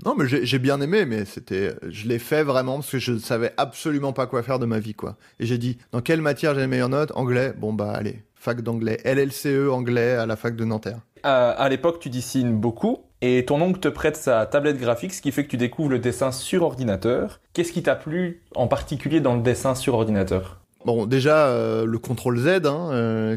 Non, 0.04 0.14
mais 0.16 0.26
j'ai 0.28 0.58
bien 0.60 0.80
aimé, 0.80 1.04
mais 1.04 1.24
c'était, 1.24 1.74
je 1.88 2.06
l'ai 2.06 2.20
fait 2.20 2.44
vraiment 2.44 2.76
parce 2.76 2.92
que 2.92 2.98
je 3.00 3.10
ne 3.10 3.18
savais 3.18 3.52
absolument 3.56 4.12
pas 4.12 4.28
quoi 4.28 4.44
faire 4.44 4.60
de 4.60 4.66
ma 4.66 4.78
vie, 4.78 4.94
quoi. 4.94 5.16
Et 5.40 5.46
j'ai 5.46 5.58
dit, 5.58 5.78
dans 5.90 6.00
quelle 6.00 6.20
matière 6.20 6.54
j'ai 6.54 6.60
les 6.60 6.68
meilleures 6.68 6.88
notes? 6.90 7.10
Anglais. 7.16 7.52
Bon 7.58 7.72
bah 7.72 7.90
allez, 7.92 8.22
fac 8.36 8.60
d'anglais, 8.60 8.98
LLCE 9.04 9.68
anglais 9.68 10.12
à 10.12 10.24
la 10.26 10.36
fac 10.36 10.54
de 10.54 10.64
Nanterre. 10.64 11.00
À 11.24 11.68
l'époque, 11.68 11.98
tu 11.98 12.08
dessines 12.08 12.56
beaucoup, 12.56 13.05
et 13.22 13.44
ton 13.44 13.60
oncle 13.60 13.80
te 13.80 13.88
prête 13.88 14.16
sa 14.16 14.46
tablette 14.46 14.78
graphique, 14.78 15.14
ce 15.14 15.22
qui 15.22 15.32
fait 15.32 15.44
que 15.44 15.50
tu 15.50 15.56
découvres 15.56 15.90
le 15.90 15.98
dessin 15.98 16.32
sur 16.32 16.62
ordinateur. 16.62 17.40
Qu'est-ce 17.52 17.72
qui 17.72 17.82
t'a 17.82 17.96
plu 17.96 18.42
en 18.54 18.66
particulier 18.66 19.20
dans 19.20 19.34
le 19.34 19.42
dessin 19.42 19.74
sur 19.74 19.94
ordinateur? 19.94 20.60
Bon, 20.84 21.06
déjà 21.06 21.48
euh, 21.48 21.84
le 21.84 21.98
contrôle 21.98 22.38
Z, 22.38 22.66
hein, 22.66 22.90
euh, 22.92 23.36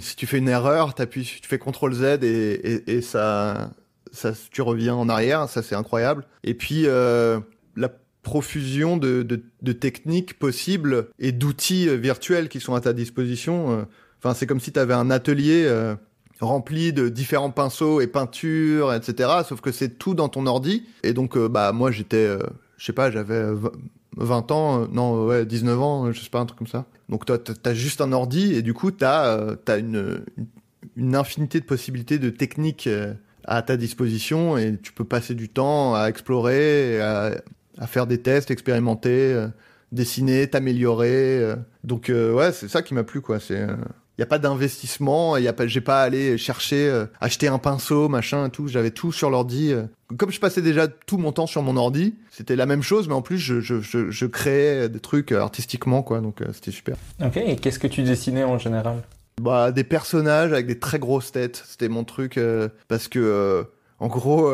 si 0.00 0.16
tu 0.16 0.26
fais 0.26 0.38
une 0.38 0.48
erreur, 0.48 0.94
tu 0.94 1.22
fais 1.42 1.58
contrôle 1.58 1.92
Z 1.92 2.22
et, 2.22 3.02
ça, 3.02 3.70
tu 4.50 4.62
reviens 4.62 4.94
en 4.94 5.08
arrière, 5.08 5.48
ça 5.50 5.62
c'est 5.62 5.74
incroyable. 5.74 6.24
Et 6.44 6.54
puis 6.54 6.84
euh, 6.86 7.40
la 7.76 7.90
profusion 8.22 8.96
de, 8.96 9.22
de, 9.22 9.72
techniques 9.72 10.38
possibles 10.38 11.08
et 11.18 11.32
d'outils 11.32 11.94
virtuels 11.96 12.48
qui 12.48 12.60
sont 12.60 12.74
à 12.74 12.80
ta 12.80 12.94
disposition. 12.94 13.86
Enfin, 14.18 14.34
c'est 14.34 14.46
comme 14.46 14.60
si 14.60 14.72
tu 14.72 14.80
avais 14.80 14.94
un 14.94 15.10
atelier 15.10 15.66
rempli 16.40 16.92
de 16.92 17.08
différents 17.08 17.50
pinceaux 17.50 18.00
et 18.00 18.06
peintures, 18.06 18.92
etc. 18.92 19.30
Sauf 19.46 19.60
que 19.60 19.72
c'est 19.72 19.98
tout 19.98 20.14
dans 20.14 20.28
ton 20.28 20.46
ordi. 20.46 20.86
Et 21.02 21.12
donc, 21.12 21.36
euh, 21.36 21.48
bah 21.48 21.72
moi 21.72 21.90
j'étais, 21.90 22.16
euh, 22.16 22.38
je 22.76 22.84
sais 22.84 22.92
pas, 22.92 23.10
j'avais 23.10 23.34
euh, 23.34 23.56
20 24.16 24.50
ans, 24.52 24.82
euh, 24.82 24.86
non, 24.90 25.26
ouais, 25.26 25.46
19 25.46 25.80
ans, 25.80 26.12
je 26.12 26.20
sais 26.20 26.30
pas, 26.30 26.40
un 26.40 26.46
truc 26.46 26.58
comme 26.58 26.68
ça. 26.68 26.86
Donc 27.08 27.24
toi, 27.24 27.38
t'as 27.38 27.74
juste 27.74 28.00
un 28.00 28.12
ordi 28.12 28.54
et 28.54 28.62
du 28.62 28.74
coup, 28.74 28.90
t'as 28.90 29.56
t'as 29.56 29.78
une, 29.78 30.24
une, 30.96 31.16
infinité 31.16 31.58
de 31.58 31.64
possibilités 31.64 32.18
de 32.18 32.28
techniques 32.28 32.88
à 33.44 33.62
ta 33.62 33.78
disposition 33.78 34.58
et 34.58 34.76
tu 34.76 34.92
peux 34.92 35.04
passer 35.04 35.34
du 35.34 35.48
temps 35.48 35.94
à 35.94 36.08
explorer, 36.08 37.00
à, 37.00 37.40
faire 37.86 38.06
des 38.06 38.18
tests, 38.18 38.50
expérimenter, 38.50 39.46
dessiner, 39.90 40.50
t'améliorer. 40.50 41.54
Donc 41.82 42.12
ouais, 42.12 42.52
c'est 42.52 42.68
ça 42.68 42.82
qui 42.82 42.92
m'a 42.92 43.04
plu, 43.04 43.22
quoi. 43.22 43.40
C'est 43.40 43.66
il 44.18 44.22
y 44.22 44.24
a 44.24 44.26
pas 44.26 44.40
d'investissement, 44.40 45.36
il 45.36 45.44
y 45.44 45.48
a 45.48 45.52
pas, 45.52 45.68
j'ai 45.68 45.80
pas 45.80 46.00
à 46.02 46.04
aller 46.04 46.36
chercher, 46.38 46.88
euh, 46.88 47.06
acheter 47.20 47.46
un 47.46 47.58
pinceau, 47.58 48.08
machin 48.08 48.46
et 48.46 48.50
tout. 48.50 48.66
J'avais 48.66 48.90
tout 48.90 49.12
sur 49.12 49.30
l'ordi. 49.30 49.72
euh. 49.72 49.84
Comme 50.16 50.32
je 50.32 50.40
passais 50.40 50.60
déjà 50.60 50.88
tout 50.88 51.18
mon 51.18 51.30
temps 51.30 51.46
sur 51.46 51.62
mon 51.62 51.76
ordi, 51.76 52.16
c'était 52.30 52.56
la 52.56 52.66
même 52.66 52.82
chose, 52.82 53.06
mais 53.06 53.14
en 53.14 53.22
plus 53.22 53.38
je, 53.38 53.60
je, 53.60 53.80
je, 53.80 54.10
je 54.10 54.26
créais 54.26 54.88
des 54.88 54.98
trucs 54.98 55.30
euh, 55.30 55.40
artistiquement, 55.40 56.02
quoi. 56.02 56.20
Donc 56.20 56.42
euh, 56.42 56.46
c'était 56.52 56.72
super. 56.72 56.96
Ok, 57.24 57.36
et 57.36 57.54
qu'est-ce 57.56 57.78
que 57.78 57.86
tu 57.86 58.02
dessinais 58.02 58.42
en 58.42 58.58
général? 58.58 59.04
Bah 59.40 59.70
des 59.70 59.84
personnages 59.84 60.52
avec 60.52 60.66
des 60.66 60.80
très 60.80 60.98
grosses 60.98 61.30
têtes, 61.30 61.62
c'était 61.64 61.88
mon 61.88 62.02
truc 62.02 62.40
parce 62.88 63.06
que 63.06 63.64
en 64.00 64.08
gros. 64.08 64.52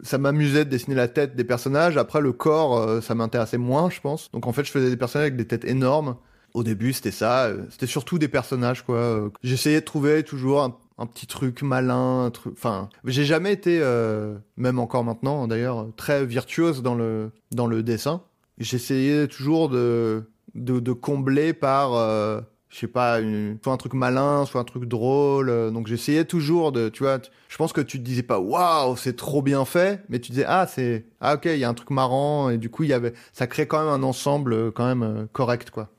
ça 0.00 0.16
m'amusait 0.18 0.64
de 0.64 0.70
dessiner 0.70 0.94
la 0.94 1.08
tête 1.08 1.34
des 1.34 1.42
personnages. 1.42 1.96
Après, 1.96 2.20
le 2.20 2.32
corps, 2.32 2.78
euh, 2.78 3.00
ça 3.00 3.16
m'intéressait 3.16 3.58
moins, 3.58 3.90
je 3.90 4.00
pense. 4.00 4.30
Donc, 4.30 4.46
en 4.46 4.52
fait, 4.52 4.62
je 4.64 4.70
faisais 4.70 4.90
des 4.90 4.96
personnages 4.96 5.26
avec 5.26 5.36
des 5.36 5.46
têtes 5.46 5.64
énormes. 5.64 6.14
Au 6.54 6.62
début, 6.62 6.92
c'était 6.92 7.10
ça. 7.10 7.46
euh, 7.46 7.64
C'était 7.70 7.86
surtout 7.86 8.18
des 8.18 8.28
personnages, 8.28 8.82
quoi. 8.84 8.96
Euh, 8.96 9.28
J'essayais 9.42 9.80
de 9.80 9.84
trouver 9.84 10.22
toujours 10.22 10.62
un, 10.62 11.06
petit 11.06 11.26
truc 11.26 11.62
malin. 11.62 12.32
Enfin, 12.52 12.88
j'ai 13.04 13.24
jamais 13.24 13.52
été, 13.52 13.78
euh, 13.80 14.36
même 14.56 14.78
encore 14.78 15.04
maintenant, 15.04 15.46
d'ailleurs, 15.46 15.86
très 15.96 16.24
virtuose 16.26 16.82
dans 16.82 16.94
le 16.94 17.30
dans 17.52 17.66
le 17.66 17.82
dessin. 17.82 18.22
J'essayais 18.58 19.28
toujours 19.28 19.68
de 19.68 20.28
de, 20.54 20.92
combler 20.92 21.52
par 21.52 21.94
euh, 21.94 22.40
je 22.68 22.78
sais 22.78 22.88
pas, 22.88 23.20
soit 23.62 23.72
un 23.72 23.76
truc 23.76 23.94
malin, 23.94 24.44
soit 24.44 24.60
un 24.60 24.64
truc 24.64 24.86
drôle. 24.86 25.70
Donc 25.72 25.86
j'essayais 25.86 26.24
toujours 26.24 26.72
de, 26.72 26.88
tu 26.88 27.04
vois, 27.04 27.18
je 27.48 27.56
pense 27.56 27.72
que 27.72 27.80
tu 27.80 27.98
te 27.98 28.04
disais 28.04 28.22
pas 28.24 28.40
waouh, 28.40 28.96
c'est 28.96 29.14
trop 29.16 29.40
bien 29.42 29.64
fait, 29.64 30.02
mais 30.08 30.18
tu 30.18 30.32
disais 30.32 30.44
ah 30.48 30.66
c'est 30.66 31.06
ah 31.20 31.34
ok, 31.36 31.44
il 31.46 31.58
y 31.58 31.64
a 31.64 31.68
un 31.68 31.74
truc 31.74 31.90
marrant 31.90 32.50
et 32.50 32.58
du 32.58 32.70
coup 32.70 32.82
il 32.82 32.88
y 32.90 32.92
avait 32.92 33.12
ça 33.32 33.46
crée 33.46 33.66
quand 33.68 33.78
même 33.78 33.88
un 33.88 34.02
ensemble 34.02 34.72
quand 34.72 34.86
même 34.86 35.28
correct 35.32 35.70
quoi. 35.70 35.90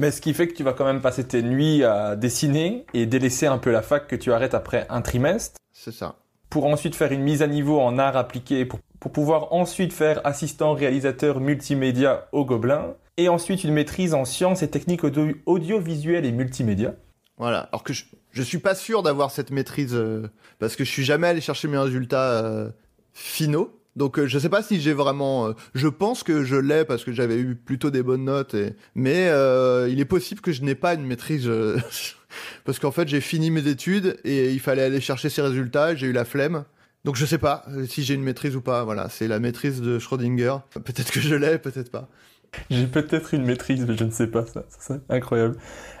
Mais 0.00 0.10
ce 0.10 0.22
qui 0.22 0.32
fait 0.32 0.48
que 0.48 0.54
tu 0.54 0.62
vas 0.62 0.72
quand 0.72 0.86
même 0.86 1.02
passer 1.02 1.24
tes 1.24 1.42
nuits 1.42 1.84
à 1.84 2.16
dessiner 2.16 2.86
et 2.94 3.04
délaisser 3.04 3.46
un 3.46 3.58
peu 3.58 3.70
la 3.70 3.82
fac 3.82 4.06
que 4.08 4.16
tu 4.16 4.32
arrêtes 4.32 4.54
après 4.54 4.86
un 4.88 5.02
trimestre 5.02 5.56
C'est 5.74 5.92
ça. 5.92 6.14
pour 6.48 6.64
ensuite 6.64 6.94
faire 6.94 7.12
une 7.12 7.20
mise 7.20 7.42
à 7.42 7.46
niveau 7.46 7.78
en 7.78 7.98
art 7.98 8.16
appliqué 8.16 8.64
pour, 8.64 8.80
pour 8.98 9.12
pouvoir 9.12 9.52
ensuite 9.52 9.92
faire 9.92 10.22
assistant 10.26 10.72
réalisateur 10.72 11.38
multimédia 11.40 12.28
au 12.32 12.46
Gobelin 12.46 12.94
et 13.18 13.28
ensuite 13.28 13.62
une 13.62 13.74
maîtrise 13.74 14.14
en 14.14 14.24
sciences 14.24 14.62
et 14.62 14.70
techniques 14.70 15.04
audio- 15.04 15.34
audiovisuelles 15.44 16.24
et 16.24 16.32
multimédia. 16.32 16.94
Voilà. 17.36 17.68
Alors 17.70 17.82
que 17.82 17.92
je, 17.92 18.04
je 18.30 18.42
suis 18.42 18.56
pas 18.58 18.74
sûr 18.74 19.02
d'avoir 19.02 19.30
cette 19.30 19.50
maîtrise 19.50 19.94
euh, 19.94 20.30
parce 20.58 20.76
que 20.76 20.84
je 20.84 20.90
suis 20.90 21.04
jamais 21.04 21.26
allé 21.28 21.42
chercher 21.42 21.68
mes 21.68 21.76
résultats 21.76 22.30
euh, 22.42 22.70
finaux. 23.12 23.78
Donc 23.96 24.18
euh, 24.18 24.26
je 24.26 24.38
sais 24.38 24.48
pas 24.48 24.62
si 24.62 24.80
j'ai 24.80 24.92
vraiment. 24.92 25.48
euh, 25.48 25.52
je 25.74 25.88
pense 25.88 26.22
que 26.22 26.44
je 26.44 26.56
l'ai 26.56 26.84
parce 26.84 27.04
que 27.04 27.12
j'avais 27.12 27.38
eu 27.38 27.56
plutôt 27.56 27.90
des 27.90 28.02
bonnes 28.02 28.24
notes, 28.24 28.54
mais 28.94 29.28
euh, 29.28 29.88
il 29.90 30.00
est 30.00 30.04
possible 30.04 30.40
que 30.40 30.52
je 30.52 30.62
n'ai 30.62 30.74
pas 30.74 30.94
une 30.94 31.04
maîtrise. 31.04 31.46
euh, 31.48 31.78
parce 32.64 32.78
qu'en 32.78 32.92
fait 32.92 33.08
j'ai 33.08 33.20
fini 33.20 33.50
mes 33.50 33.66
études 33.66 34.18
et 34.24 34.52
il 34.52 34.60
fallait 34.60 34.82
aller 34.82 35.00
chercher 35.00 35.28
ces 35.28 35.42
résultats, 35.42 35.94
j'ai 35.94 36.06
eu 36.06 36.12
la 36.12 36.24
flemme. 36.24 36.64
Donc 37.04 37.16
je 37.16 37.24
sais 37.26 37.38
pas 37.38 37.64
si 37.88 38.02
j'ai 38.04 38.14
une 38.14 38.22
maîtrise 38.22 38.54
ou 38.56 38.60
pas. 38.60 38.84
Voilà, 38.84 39.08
c'est 39.08 39.26
la 39.26 39.40
maîtrise 39.40 39.80
de 39.80 39.98
Schrödinger. 39.98 40.56
Peut-être 40.84 41.10
que 41.10 41.20
je 41.20 41.34
l'ai, 41.34 41.58
peut-être 41.58 41.90
pas. 41.90 42.08
J'ai 42.68 42.86
peut-être 42.86 43.32
une 43.32 43.44
maîtrise, 43.44 43.86
mais 43.86 43.96
je 43.96 44.04
ne 44.04 44.10
sais 44.10 44.26
pas 44.26 44.44
ça. 44.44 44.64
c'est 44.78 45.00
incroyable. 45.08 45.56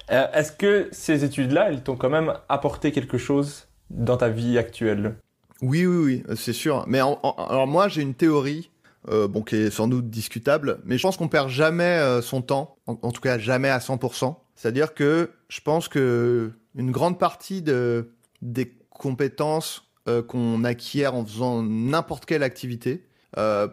Est-ce 0.08 0.52
que 0.52 0.88
ces 0.92 1.24
études-là, 1.24 1.68
elles 1.70 1.82
t'ont 1.82 1.96
quand 1.96 2.10
même 2.10 2.34
apporté 2.48 2.92
quelque 2.92 3.16
chose 3.18 3.68
dans 3.88 4.16
ta 4.16 4.28
vie 4.28 4.58
actuelle? 4.58 5.14
Oui, 5.62 5.84
oui, 5.84 6.22
oui, 6.26 6.36
c'est 6.36 6.52
sûr. 6.52 6.84
Mais 6.86 6.98
alors 6.98 7.66
moi, 7.66 7.88
j'ai 7.88 8.02
une 8.02 8.14
théorie, 8.14 8.70
euh, 9.08 9.28
bon, 9.28 9.42
qui 9.42 9.56
est 9.56 9.70
sans 9.70 9.88
doute 9.88 10.08
discutable, 10.08 10.80
mais 10.84 10.96
je 10.96 11.02
pense 11.02 11.16
qu'on 11.16 11.28
perd 11.28 11.48
jamais 11.48 11.84
euh, 11.84 12.22
son 12.22 12.42
temps, 12.42 12.76
en, 12.86 13.12
tout 13.12 13.20
cas 13.20 13.38
jamais 13.38 13.68
à 13.68 13.78
100%. 13.78 14.36
C'est-à-dire 14.54 14.94
que 14.94 15.30
je 15.48 15.60
pense 15.60 15.88
que 15.88 16.52
une 16.74 16.90
grande 16.90 17.18
partie 17.18 17.62
de, 17.62 18.12
des 18.42 18.72
compétences 18.90 19.90
euh, 20.08 20.22
qu'on 20.22 20.64
acquiert 20.64 21.14
en 21.14 21.24
faisant 21.24 21.62
n'importe 21.62 22.24
quelle 22.24 22.42
activité 22.42 23.06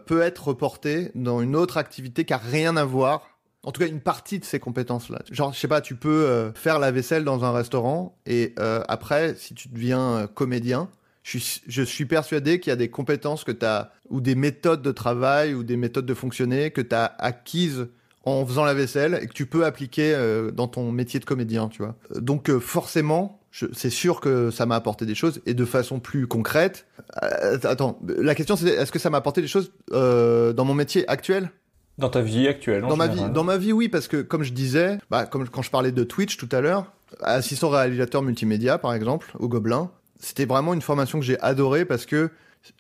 peut 0.05 0.21
être 0.21 0.49
reportée 0.49 1.09
dans 1.15 1.41
une 1.41 1.55
autre 1.55 1.77
activité 1.77 2.25
qui 2.25 2.33
a 2.33 2.37
rien 2.37 2.77
à 2.77 2.85
voir. 2.85 3.39
En 3.63 3.71
tout 3.71 3.81
cas, 3.81 3.87
une 3.87 4.01
partie 4.01 4.37
de 4.37 4.45
ces 4.45 4.59
compétences-là. 4.59 5.23
Genre, 5.31 5.51
je 5.51 5.57
sais 5.57 5.67
pas, 5.67 5.81
tu 5.81 5.95
peux 5.95 6.51
faire 6.53 6.77
la 6.77 6.91
vaisselle 6.91 7.23
dans 7.23 7.43
un 7.43 7.51
restaurant 7.51 8.15
et 8.27 8.53
après, 8.87 9.33
si 9.33 9.55
tu 9.55 9.69
deviens 9.69 10.29
comédien, 10.35 10.89
je 11.27 11.39
suis, 11.39 11.61
je 11.67 11.81
suis 11.81 12.05
persuadé 12.05 12.59
qu'il 12.61 12.69
y 12.69 12.73
a 12.73 12.77
des 12.77 12.89
compétences 12.89 13.43
que 13.43 13.51
tu 13.51 13.65
as, 13.65 13.91
ou 14.09 14.21
des 14.21 14.35
méthodes 14.35 14.81
de 14.81 14.91
travail, 14.93 15.53
ou 15.53 15.63
des 15.63 15.75
méthodes 15.75 16.05
de 16.05 16.13
fonctionner 16.13 16.71
que 16.71 16.79
tu 16.79 16.95
as 16.95 17.15
acquises 17.19 17.87
en 18.23 18.45
faisant 18.45 18.63
la 18.63 18.73
vaisselle 18.73 19.19
et 19.21 19.27
que 19.27 19.33
tu 19.33 19.45
peux 19.45 19.65
appliquer 19.65 20.13
euh, 20.15 20.51
dans 20.51 20.67
ton 20.69 20.89
métier 20.91 21.19
de 21.19 21.25
comédien, 21.25 21.67
tu 21.67 21.81
vois. 21.81 21.95
Donc 22.15 22.49
euh, 22.49 22.61
forcément, 22.61 23.41
c'est 23.73 23.89
sûr 23.89 24.21
que 24.21 24.51
ça 24.51 24.65
m'a 24.65 24.75
apporté 24.75 25.05
des 25.05 25.15
choses 25.15 25.41
et 25.45 25.53
de 25.53 25.65
façon 25.65 25.99
plus 25.99 26.27
concrète. 26.27 26.85
Euh, 27.21 27.57
attends, 27.63 27.99
la 28.07 28.33
question 28.33 28.55
c'est 28.55 28.69
est-ce 28.69 28.91
que 28.93 28.99
ça 28.99 29.09
m'a 29.09 29.17
apporté 29.17 29.41
des 29.41 29.47
choses 29.47 29.73
euh, 29.91 30.53
dans 30.53 30.63
mon 30.63 30.73
métier 30.73 31.07
actuel? 31.09 31.51
Dans 31.97 32.09
ta 32.09 32.21
vie 32.21 32.47
actuelle 32.47 32.85
en 32.85 32.89
dans 32.89 32.95
ma 32.95 33.07
vie, 33.07 33.29
dans 33.33 33.43
ma 33.43 33.57
vie, 33.57 33.73
oui, 33.73 33.89
parce 33.89 34.07
que 34.07 34.21
comme 34.21 34.43
je 34.43 34.53
disais, 34.53 34.97
bah, 35.09 35.25
comme 35.25 35.49
quand 35.49 35.61
je 35.61 35.71
parlais 35.71 35.91
de 35.91 36.03
Twitch 36.03 36.37
tout 36.37 36.49
à 36.51 36.61
l'heure, 36.61 36.93
assistant 37.21 37.69
réalisateur 37.69 38.21
multimédia 38.21 38.77
par 38.77 38.93
exemple 38.93 39.31
au 39.39 39.49
Gobelin, 39.49 39.91
c'était 40.19 40.45
vraiment 40.45 40.73
une 40.73 40.81
formation 40.81 41.19
que 41.19 41.25
j'ai 41.25 41.39
adorée 41.39 41.85
parce 41.85 42.05
que 42.05 42.31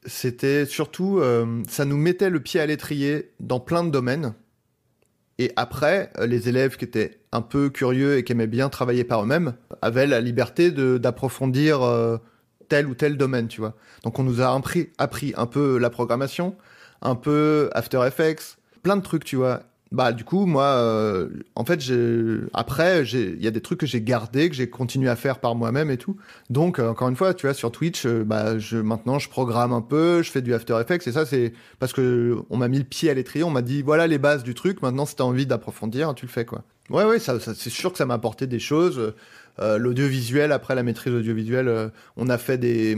c'était 0.05 0.65
surtout, 0.65 1.19
euh, 1.19 1.63
ça 1.67 1.85
nous 1.85 1.97
mettait 1.97 2.29
le 2.29 2.39
pied 2.39 2.59
à 2.59 2.65
l'étrier 2.65 3.31
dans 3.39 3.59
plein 3.59 3.83
de 3.83 3.89
domaines. 3.89 4.33
Et 5.39 5.51
après, 5.55 6.11
euh, 6.17 6.25
les 6.25 6.49
élèves 6.49 6.77
qui 6.77 6.85
étaient 6.85 7.19
un 7.31 7.41
peu 7.41 7.69
curieux 7.69 8.17
et 8.17 8.23
qui 8.23 8.31
aimaient 8.31 8.47
bien 8.47 8.69
travailler 8.69 9.03
par 9.03 9.23
eux-mêmes 9.23 9.53
avaient 9.81 10.07
la 10.07 10.19
liberté 10.19 10.71
d'approfondir 10.71 11.83
euh, 11.83 12.17
tel 12.69 12.87
ou 12.87 12.95
tel 12.95 13.17
domaine, 13.17 13.47
tu 13.47 13.61
vois. 13.61 13.75
Donc 14.03 14.19
on 14.19 14.23
nous 14.23 14.41
a 14.41 14.53
appris, 14.53 14.89
appris 14.97 15.33
un 15.37 15.45
peu 15.45 15.77
la 15.77 15.89
programmation, 15.89 16.55
un 17.01 17.15
peu 17.15 17.69
After 17.73 18.01
Effects, 18.05 18.57
plein 18.81 18.97
de 18.97 19.01
trucs, 19.01 19.23
tu 19.23 19.35
vois. 19.35 19.63
Bah 19.91 20.11
du 20.11 20.25
coup, 20.25 20.45
moi, 20.45 20.65
euh, 20.65 21.29
en 21.55 21.63
fait, 21.63 21.79
j'ai 21.79 22.39
après, 22.53 23.05
j'ai 23.05 23.33
il 23.37 23.43
y 23.43 23.47
a 23.47 23.51
des 23.51 23.61
trucs 23.61 23.79
que 23.79 23.85
j'ai 23.85 24.01
gardés, 24.01 24.49
que 24.49 24.55
j'ai 24.55 24.69
continué 24.69 25.09
à 25.09 25.15
faire 25.15 25.39
par 25.39 25.55
moi-même 25.55 25.89
et 25.89 25.97
tout. 25.97 26.17
Donc 26.49 26.79
euh, 26.79 26.89
encore 26.89 27.07
une 27.07 27.15
fois, 27.15 27.33
tu 27.33 27.45
vois, 27.45 27.53
sur 27.53 27.71
Twitch, 27.71 28.05
euh, 28.05 28.23
bah 28.25 28.59
je 28.59 28.77
maintenant 28.77 29.17
je 29.17 29.29
programme 29.29 29.71
un 29.71 29.81
peu, 29.81 30.21
je 30.23 30.31
fais 30.31 30.41
du 30.41 30.53
After 30.53 30.77
Effects 30.81 31.07
et 31.07 31.11
ça 31.13 31.25
c'est 31.25 31.53
parce 31.79 31.93
que 31.93 32.37
on 32.49 32.57
m'a 32.57 32.67
mis 32.67 32.79
le 32.79 32.83
pied 32.83 33.09
à 33.09 33.13
l'étrier, 33.13 33.45
on 33.45 33.49
m'a 33.49 33.61
dit 33.61 33.81
voilà 33.81 34.07
les 34.07 34.17
bases 34.17 34.43
du 34.43 34.53
truc. 34.53 34.81
Maintenant, 34.81 35.05
si 35.05 35.15
t'as 35.15 35.23
envie 35.23 35.45
d'approfondir, 35.45 36.13
tu 36.15 36.25
le 36.25 36.31
fais 36.31 36.45
quoi. 36.45 36.63
Ouais 36.89 37.05
ouais, 37.05 37.19
ça, 37.19 37.39
ça 37.39 37.53
c'est 37.55 37.69
sûr 37.69 37.91
que 37.91 37.97
ça 37.97 38.05
m'a 38.05 38.15
apporté 38.15 38.45
des 38.45 38.59
choses. 38.59 39.13
Euh, 39.59 39.77
L'audiovisuel, 39.77 40.51
après 40.51 40.75
la 40.75 40.83
maîtrise 40.83 41.13
audiovisuelle, 41.13 41.91
on 42.17 42.29
a 42.29 42.37
fait 42.37 42.57
des 42.57 42.97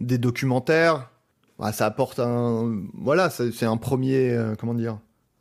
des 0.00 0.18
documentaires. 0.18 1.10
Bah, 1.58 1.72
ça 1.72 1.86
apporte 1.86 2.18
un 2.18 2.82
voilà, 2.94 3.28
c'est 3.30 3.66
un 3.66 3.76
premier 3.76 4.36
comment 4.58 4.74
dire 4.74 4.98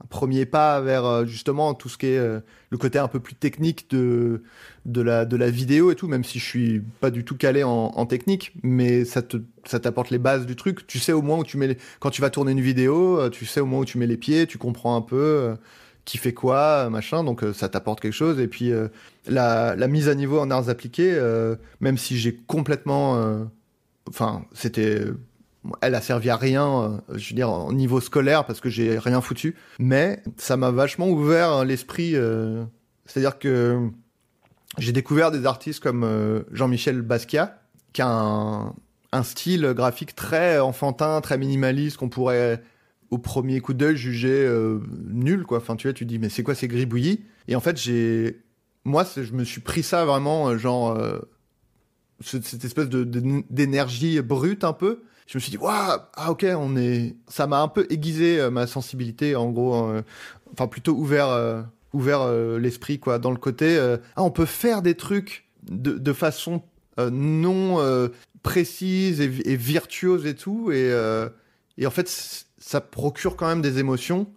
premier 0.10 0.46
pas 0.46 0.82
vers 0.82 1.06
euh, 1.06 1.26
justement 1.26 1.74
tout 1.74 1.90
ce 1.90 1.98
qui 1.98 2.08
est 2.08 2.18
euh, 2.18 2.40
le 2.70 2.78
côté 2.78 3.00
un 3.00 3.08
peu 3.08 3.20
plus 3.20 3.36
technique 3.36 3.90
de, 3.90 4.44
de, 4.86 5.02
la, 5.02 5.26
de 5.26 5.38
la 5.38 5.50
vidéo 5.50 5.92
et 5.92 5.96
tout, 5.96 6.08
même 6.08 6.24
si 6.24 6.40
je 6.40 6.46
suis 6.46 6.82
pas 7.00 7.12
du 7.12 7.24
tout 7.24 7.38
calé 7.38 7.64
en, 7.64 8.06
technique, 8.06 8.54
mais 8.64 9.06
ça 9.06 9.22
te 9.22 9.38
ça 9.66 9.80
t'apporte 9.80 10.10
les 10.10 10.18
bases 10.18 10.46
du 10.46 10.56
truc. 10.56 10.86
Tu 10.88 11.00
sais 11.00 11.14
au 11.14 11.22
moins 11.22 11.38
où 11.40 11.44
tu 11.44 11.58
mets 11.58 11.68
les... 11.68 11.78
quand 12.00 12.10
tu 12.10 12.22
vas 12.22 12.30
tourner 12.30 12.52
une 12.52 12.62
vidéo, 12.62 13.20
euh, 13.20 13.30
tu 13.30 13.46
sais 13.46 13.60
au 13.60 13.66
moins 13.66 13.80
où 13.80 13.86
tu 13.86 13.98
mets 13.98 14.08
les 14.08 14.18
pieds, 14.18 14.46
tu 14.48 14.58
comprends 14.58 14.96
un 14.96 15.02
peu 15.02 15.56
qui 16.06 16.18
fait 16.18 16.34
quoi, 16.34 16.90
machin, 16.90 17.24
donc 17.24 17.44
ça 17.54 17.70
t'apporte 17.70 18.02
quelque 18.02 18.12
chose. 18.12 18.40
Et 18.40 18.48
puis 18.48 18.72
la, 19.26 19.76
la 19.76 19.88
mise 19.88 20.10
à 20.10 20.16
niveau 20.16 20.40
en 20.40 20.52
arts 20.52 20.70
appliqués, 20.70 21.18
même 21.80 21.98
si 21.98 22.18
j'ai 22.18 22.36
complètement, 22.36 23.48
enfin 24.10 24.44
c'était 24.54 25.06
elle 25.82 25.96
a 25.96 26.02
servi 26.02 26.30
à 26.30 26.36
rien, 26.36 26.68
euh, 27.10 27.18
je 27.18 27.30
veux 27.30 27.36
dire, 27.36 27.50
en 27.50 27.72
niveau 27.72 28.02
scolaire, 28.02 28.46
parce 28.46 28.60
que 28.60 28.70
j'ai 28.70 28.98
rien 29.00 29.22
foutu. 29.22 29.56
Mais 29.80 30.22
ça 30.38 30.58
m'a 30.58 30.72
vachement 30.72 31.08
ouvert 31.10 31.52
euh, 31.54 31.66
l'esprit. 31.66 32.16
euh, 32.16 32.64
C'est-à-dire 33.06 33.40
que 33.40 33.90
j'ai 34.78 34.92
découvert 34.92 35.32
des 35.32 35.46
artistes 35.46 35.82
comme 35.82 36.04
euh, 36.04 36.42
Jean-Michel 36.52 37.02
Basquiat, 37.02 37.60
qui 37.94 38.02
a 38.02 38.10
un, 38.10 39.24
style 39.24 39.74
graphique 39.76 40.16
très 40.16 40.60
enfantin, 40.60 41.22
très 41.22 41.38
minimaliste, 41.38 41.98
qu'on 41.98 42.10
pourrait 42.10 42.62
au 43.12 43.20
premier 43.20 43.60
coup 43.62 43.74
d'œil 43.76 43.96
juger 43.96 44.50
nul, 45.08 45.44
quoi. 45.46 45.60
Enfin, 45.60 45.76
tu 45.76 45.88
vois, 45.88 45.94
tu 45.94 46.04
dis, 46.06 46.18
mais 46.18 46.30
c'est 46.30 46.42
quoi 46.42 46.56
ces 46.56 46.68
gribouillis? 46.68 47.24
Et 47.48 47.56
en 47.56 47.60
fait, 47.60 47.78
j'ai. 47.80 48.42
Moi, 48.86 49.06
je 49.16 49.32
me 49.34 49.44
suis 49.44 49.62
pris 49.62 49.84
ça 49.84 50.04
vraiment, 50.06 50.58
genre. 50.58 50.98
euh, 50.98 51.20
ce- 52.22 52.42
cette 52.42 52.66
espèce 52.66 52.90
d'énergie 52.90 54.20
brute 54.22 54.64
un 54.64 54.74
peu 54.74 55.04
je 55.28 55.38
me 55.38 55.42
suis 55.42 55.52
dit 55.52 55.58
waouh 55.58 56.00
ah 56.16 56.32
ok 56.32 56.46
on 56.58 56.76
est 56.76 57.16
ça 57.28 57.48
m'a 57.48 57.62
un 57.62 57.68
peu 57.68 57.88
aiguisé 57.90 58.40
euh, 58.40 58.50
ma 58.52 58.68
sensibilité 58.68 59.36
en 59.36 59.50
gros 59.52 59.88
euh, 59.90 60.02
enfin 60.52 60.68
plutôt 60.68 60.94
ouvert 60.94 61.28
euh, 61.30 61.62
ouvert 61.94 62.28
l'esprit 62.60 63.00
quoi 63.00 63.20
dans 63.20 63.32
le 63.32 63.38
côté 63.38 63.78
ah 64.16 64.24
on 64.24 64.32
peut 64.32 64.46
faire 64.46 64.82
des 64.82 64.96
trucs 64.96 65.46
de, 65.70 65.92
de 65.94 66.14
façon 66.14 66.64
non 66.98 67.78
précise 68.42 69.22
et, 69.22 69.28
vi- 69.28 69.42
et 69.46 69.56
virtuose 69.56 70.26
et 70.26 70.36
tout 70.36 70.72
et 70.72 70.92
et 71.78 71.86
en 71.88 71.92
fait 71.92 72.10
ça 72.58 72.82
procure 72.82 73.36
quand 73.36 73.48
même 73.48 73.62
des 73.62 73.78
émotions 73.80 74.28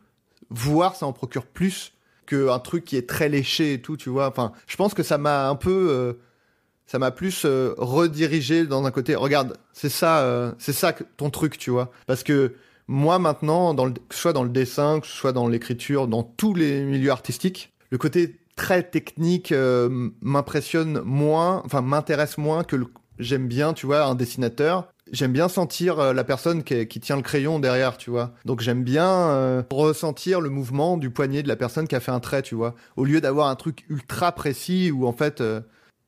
voire 0.51 0.97
ça 0.97 1.07
en 1.07 1.13
procure 1.13 1.47
plus 1.47 1.93
qu'un 2.27 2.59
truc 2.59 2.85
qui 2.85 2.97
est 2.97 3.09
très 3.09 3.29
léché 3.29 3.73
et 3.75 3.81
tout 3.81 3.97
tu 3.97 4.11
vois. 4.11 4.29
Enfin 4.29 4.53
je 4.67 4.77
pense 4.77 4.93
que 4.95 5.03
ça 5.03 5.17
m'a 5.17 5.49
un 5.49 5.55
peu 5.57 6.19
ça 6.87 6.99
m'a 6.99 7.11
plus 7.11 7.43
euh, 7.45 7.75
redirigé 7.79 8.67
dans 8.67 8.85
un 8.85 8.91
côté 8.91 9.15
regarde 9.15 9.57
c'est 9.73 9.89
ça 9.89 10.21
euh, 10.21 10.53
c'est 10.59 10.73
ça 10.73 10.93
que- 10.93 11.05
ton 11.17 11.31
truc 11.31 11.59
tu 11.59 11.71
vois 11.71 11.91
parce 12.07 12.23
que 12.23 12.55
moi 12.89 13.19
maintenant 13.19 13.75
dans 13.75 13.87
le, 13.87 13.93
que 13.93 14.15
ce 14.15 14.21
soit 14.21 14.33
dans 14.33 14.45
le 14.45 14.51
dessin 14.51 15.01
que 15.01 15.07
ce 15.07 15.13
soit 15.13 15.33
dans 15.33 15.49
l'écriture 15.49 16.07
dans 16.09 16.23
tous 16.23 16.55
les 16.55 16.83
milieux 16.83 17.11
artistiques 17.11 17.73
le 17.91 17.99
côté 17.99 18.37
très 18.57 18.83
technique 18.83 19.53
euh, 19.53 20.11
m'impressionne 20.23 21.01
moins 21.05 21.63
enfin 21.65 21.81
m'intéresse 21.83 22.39
moins 22.39 22.65
que 22.65 22.77
le- 22.77 22.87
j'aime 23.19 23.49
bien 23.49 23.73
tu 23.73 23.87
vois 23.87 24.05
un 24.05 24.15
dessinateur 24.15 24.89
J'aime 25.13 25.31
bien 25.33 25.47
sentir 25.49 26.01
euh, 26.01 26.13
la 26.13 26.25
personne 26.25 26.65
qui, 26.65 26.89
qui 26.89 26.99
tient 26.99 27.15
le 27.15 27.23
crayon 27.23 27.61
derrière, 27.61 27.97
tu 27.97 28.11
vois. 28.11 28.33
Donc 28.45 28.61
j'aime 28.61 28.83
bien 28.83 29.09
euh, 29.09 29.63
ressentir 29.71 30.41
le 30.41 30.51
mouvement 30.51 30.97
du 30.97 31.11
poignet 31.11 31.45
de 31.45 31.49
la 31.49 31.55
personne 31.55 31.87
qui 31.87 31.95
a 31.95 32.01
fait 32.01 32.11
un 32.11 32.19
trait, 32.19 32.43
tu 32.43 32.57
vois. 32.57 32.75
Au 32.97 33.05
lieu 33.05 33.21
d'avoir 33.21 33.47
un 33.47 33.55
truc 33.55 33.85
ultra 33.89 34.33
précis 34.33 34.91
où 34.91 35.07
en 35.07 35.13
fait 35.13 35.41
euh, 35.41 35.61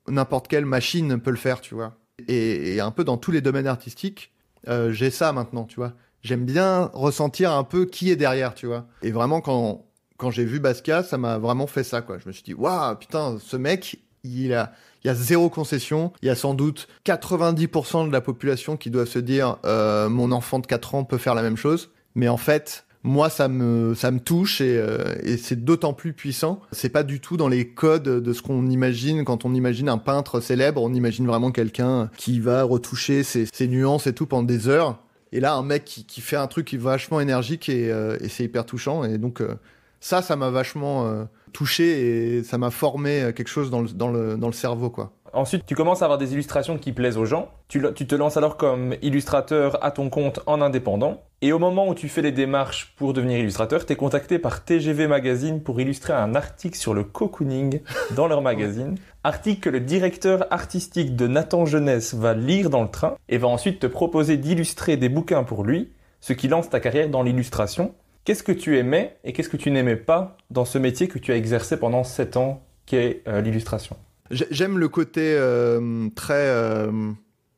n'importe 0.08 0.48
quelle 0.48 0.66
machine 0.66 1.18
peut 1.18 1.30
le 1.30 1.36
faire, 1.36 1.60
tu 1.60 1.74
vois. 1.74 1.94
Et, 2.26 2.80
un 2.80 2.90
peu 2.90 3.04
dans 3.04 3.16
tous 3.16 3.30
les 3.30 3.40
domaines 3.40 3.66
artistiques, 3.66 4.32
euh, 4.68 4.92
j'ai 4.92 5.10
ça 5.10 5.32
maintenant, 5.32 5.64
tu 5.64 5.76
vois. 5.76 5.92
J'aime 6.22 6.44
bien 6.44 6.90
ressentir 6.94 7.52
un 7.52 7.64
peu 7.64 7.86
qui 7.86 8.10
est 8.10 8.16
derrière, 8.16 8.54
tu 8.54 8.66
vois. 8.66 8.86
Et 9.02 9.12
vraiment, 9.12 9.40
quand, 9.40 9.86
quand 10.16 10.30
j'ai 10.30 10.44
vu 10.44 10.58
Basquiat, 10.58 11.04
ça 11.04 11.16
m'a 11.16 11.38
vraiment 11.38 11.66
fait 11.66 11.84
ça, 11.84 12.02
quoi. 12.02 12.18
Je 12.18 12.26
me 12.26 12.32
suis 12.32 12.42
dit, 12.42 12.54
waouh, 12.54 12.96
putain, 12.96 13.38
ce 13.40 13.56
mec, 13.56 14.00
il 14.24 14.52
a, 14.52 14.72
il 15.04 15.06
y 15.06 15.10
a 15.10 15.14
zéro 15.14 15.48
concession. 15.48 16.12
Il 16.22 16.26
y 16.26 16.30
a 16.30 16.34
sans 16.34 16.54
doute 16.54 16.88
90% 17.06 18.08
de 18.08 18.12
la 18.12 18.20
population 18.20 18.76
qui 18.76 18.90
doivent 18.90 19.08
se 19.08 19.20
dire, 19.20 19.58
euh, 19.64 20.08
mon 20.08 20.32
enfant 20.32 20.58
de 20.58 20.66
4 20.66 20.96
ans 20.96 21.04
peut 21.04 21.18
faire 21.18 21.34
la 21.34 21.42
même 21.42 21.56
chose. 21.56 21.90
Mais 22.14 22.28
en 22.28 22.36
fait, 22.36 22.84
moi, 23.04 23.30
ça 23.30 23.48
me, 23.48 23.94
touche 24.18 24.60
et, 24.60 24.76
euh, 24.76 25.14
et 25.22 25.36
c'est 25.36 25.64
d'autant 25.64 25.92
plus 25.92 26.12
puissant. 26.12 26.60
C'est 26.72 26.88
pas 26.88 27.04
du 27.04 27.20
tout 27.20 27.36
dans 27.36 27.48
les 27.48 27.68
codes 27.68 28.02
de 28.02 28.32
ce 28.32 28.42
qu'on 28.42 28.66
imagine 28.66 29.24
quand 29.24 29.44
on 29.44 29.54
imagine 29.54 29.88
un 29.88 29.98
peintre 29.98 30.40
célèbre. 30.40 30.82
On 30.82 30.92
imagine 30.92 31.26
vraiment 31.26 31.52
quelqu'un 31.52 32.10
qui 32.16 32.40
va 32.40 32.64
retoucher 32.64 33.22
ses, 33.22 33.46
ses 33.46 33.68
nuances 33.68 34.06
et 34.06 34.12
tout 34.12 34.26
pendant 34.26 34.42
des 34.42 34.68
heures. 34.68 34.98
Et 35.30 35.40
là, 35.40 35.54
un 35.54 35.62
mec 35.62 35.84
qui, 35.84 36.20
fait 36.20 36.36
un 36.36 36.46
truc 36.46 36.74
vachement 36.74 37.20
énergique 37.20 37.68
et, 37.68 37.92
euh, 37.92 38.16
et 38.20 38.28
c'est 38.28 38.44
hyper 38.44 38.66
touchant. 38.66 39.04
Et 39.04 39.18
donc, 39.18 39.40
euh, 39.40 39.54
ça, 40.00 40.22
ça 40.22 40.36
m'a 40.36 40.50
vachement, 40.50 41.26
touché 41.52 42.36
et 42.38 42.42
ça 42.42 42.58
m'a 42.58 42.70
formé 42.70 43.32
quelque 43.34 43.48
chose 43.48 43.70
dans 43.70 43.82
le, 43.82 43.88
dans 43.88 44.08
le, 44.08 44.36
dans 44.36 44.48
le 44.48 44.52
cerveau, 44.52 44.90
quoi. 44.90 45.12
Ensuite, 45.32 45.66
tu 45.66 45.74
commences 45.74 46.02
à 46.02 46.06
avoir 46.06 46.18
des 46.18 46.32
illustrations 46.32 46.78
qui 46.78 46.92
plaisent 46.92 47.18
aux 47.18 47.26
gens. 47.26 47.50
Tu, 47.68 47.82
tu, 47.94 48.06
te 48.06 48.14
lances 48.14 48.36
alors 48.36 48.56
comme 48.56 48.94
illustrateur 49.02 49.82
à 49.84 49.90
ton 49.90 50.08
compte 50.08 50.40
en 50.46 50.60
indépendant. 50.60 51.22
Et 51.42 51.52
au 51.52 51.58
moment 51.58 51.88
où 51.88 51.94
tu 51.94 52.08
fais 52.08 52.22
les 52.22 52.32
démarches 52.32 52.94
pour 52.96 53.12
devenir 53.12 53.38
illustrateur, 53.38 53.84
tu 53.84 53.92
es 53.92 53.96
contacté 53.96 54.38
par 54.38 54.64
TGV 54.64 55.06
Magazine 55.06 55.62
pour 55.62 55.80
illustrer 55.80 56.12
un 56.14 56.34
article 56.34 56.76
sur 56.76 56.94
le 56.94 57.04
cocooning 57.04 57.80
dans 58.16 58.26
leur 58.26 58.42
magazine. 58.42 58.96
Article 59.22 59.60
que 59.60 59.70
le 59.70 59.80
directeur 59.80 60.46
artistique 60.50 61.14
de 61.14 61.26
Nathan 61.26 61.66
Jeunesse 61.66 62.14
va 62.14 62.34
lire 62.34 62.70
dans 62.70 62.82
le 62.82 62.90
train 62.90 63.16
et 63.28 63.38
va 63.38 63.48
ensuite 63.48 63.80
te 63.80 63.86
proposer 63.86 64.36
d'illustrer 64.36 64.96
des 64.96 65.08
bouquins 65.08 65.44
pour 65.44 65.64
lui, 65.64 65.92
ce 66.20 66.32
qui 66.32 66.48
lance 66.48 66.70
ta 66.70 66.80
carrière 66.80 67.08
dans 67.08 67.22
l'illustration. 67.22 67.94
Qu'est-ce 68.24 68.42
que 68.42 68.52
tu 68.52 68.76
aimais 68.78 69.18
et 69.24 69.32
qu'est-ce 69.32 69.48
que 69.48 69.56
tu 69.56 69.70
n'aimais 69.70 69.96
pas 69.96 70.36
dans 70.50 70.64
ce 70.64 70.78
métier 70.78 71.08
que 71.08 71.18
tu 71.18 71.32
as 71.32 71.36
exercé 71.36 71.78
pendant 71.78 72.04
7 72.04 72.36
ans, 72.36 72.66
qui 72.86 72.96
est 72.96 73.22
euh, 73.26 73.40
l'illustration? 73.40 73.96
J'aime 74.30 74.78
le 74.78 74.88
côté 74.88 75.34
euh, 75.36 76.08
très... 76.14 76.48
Euh, 76.48 77.12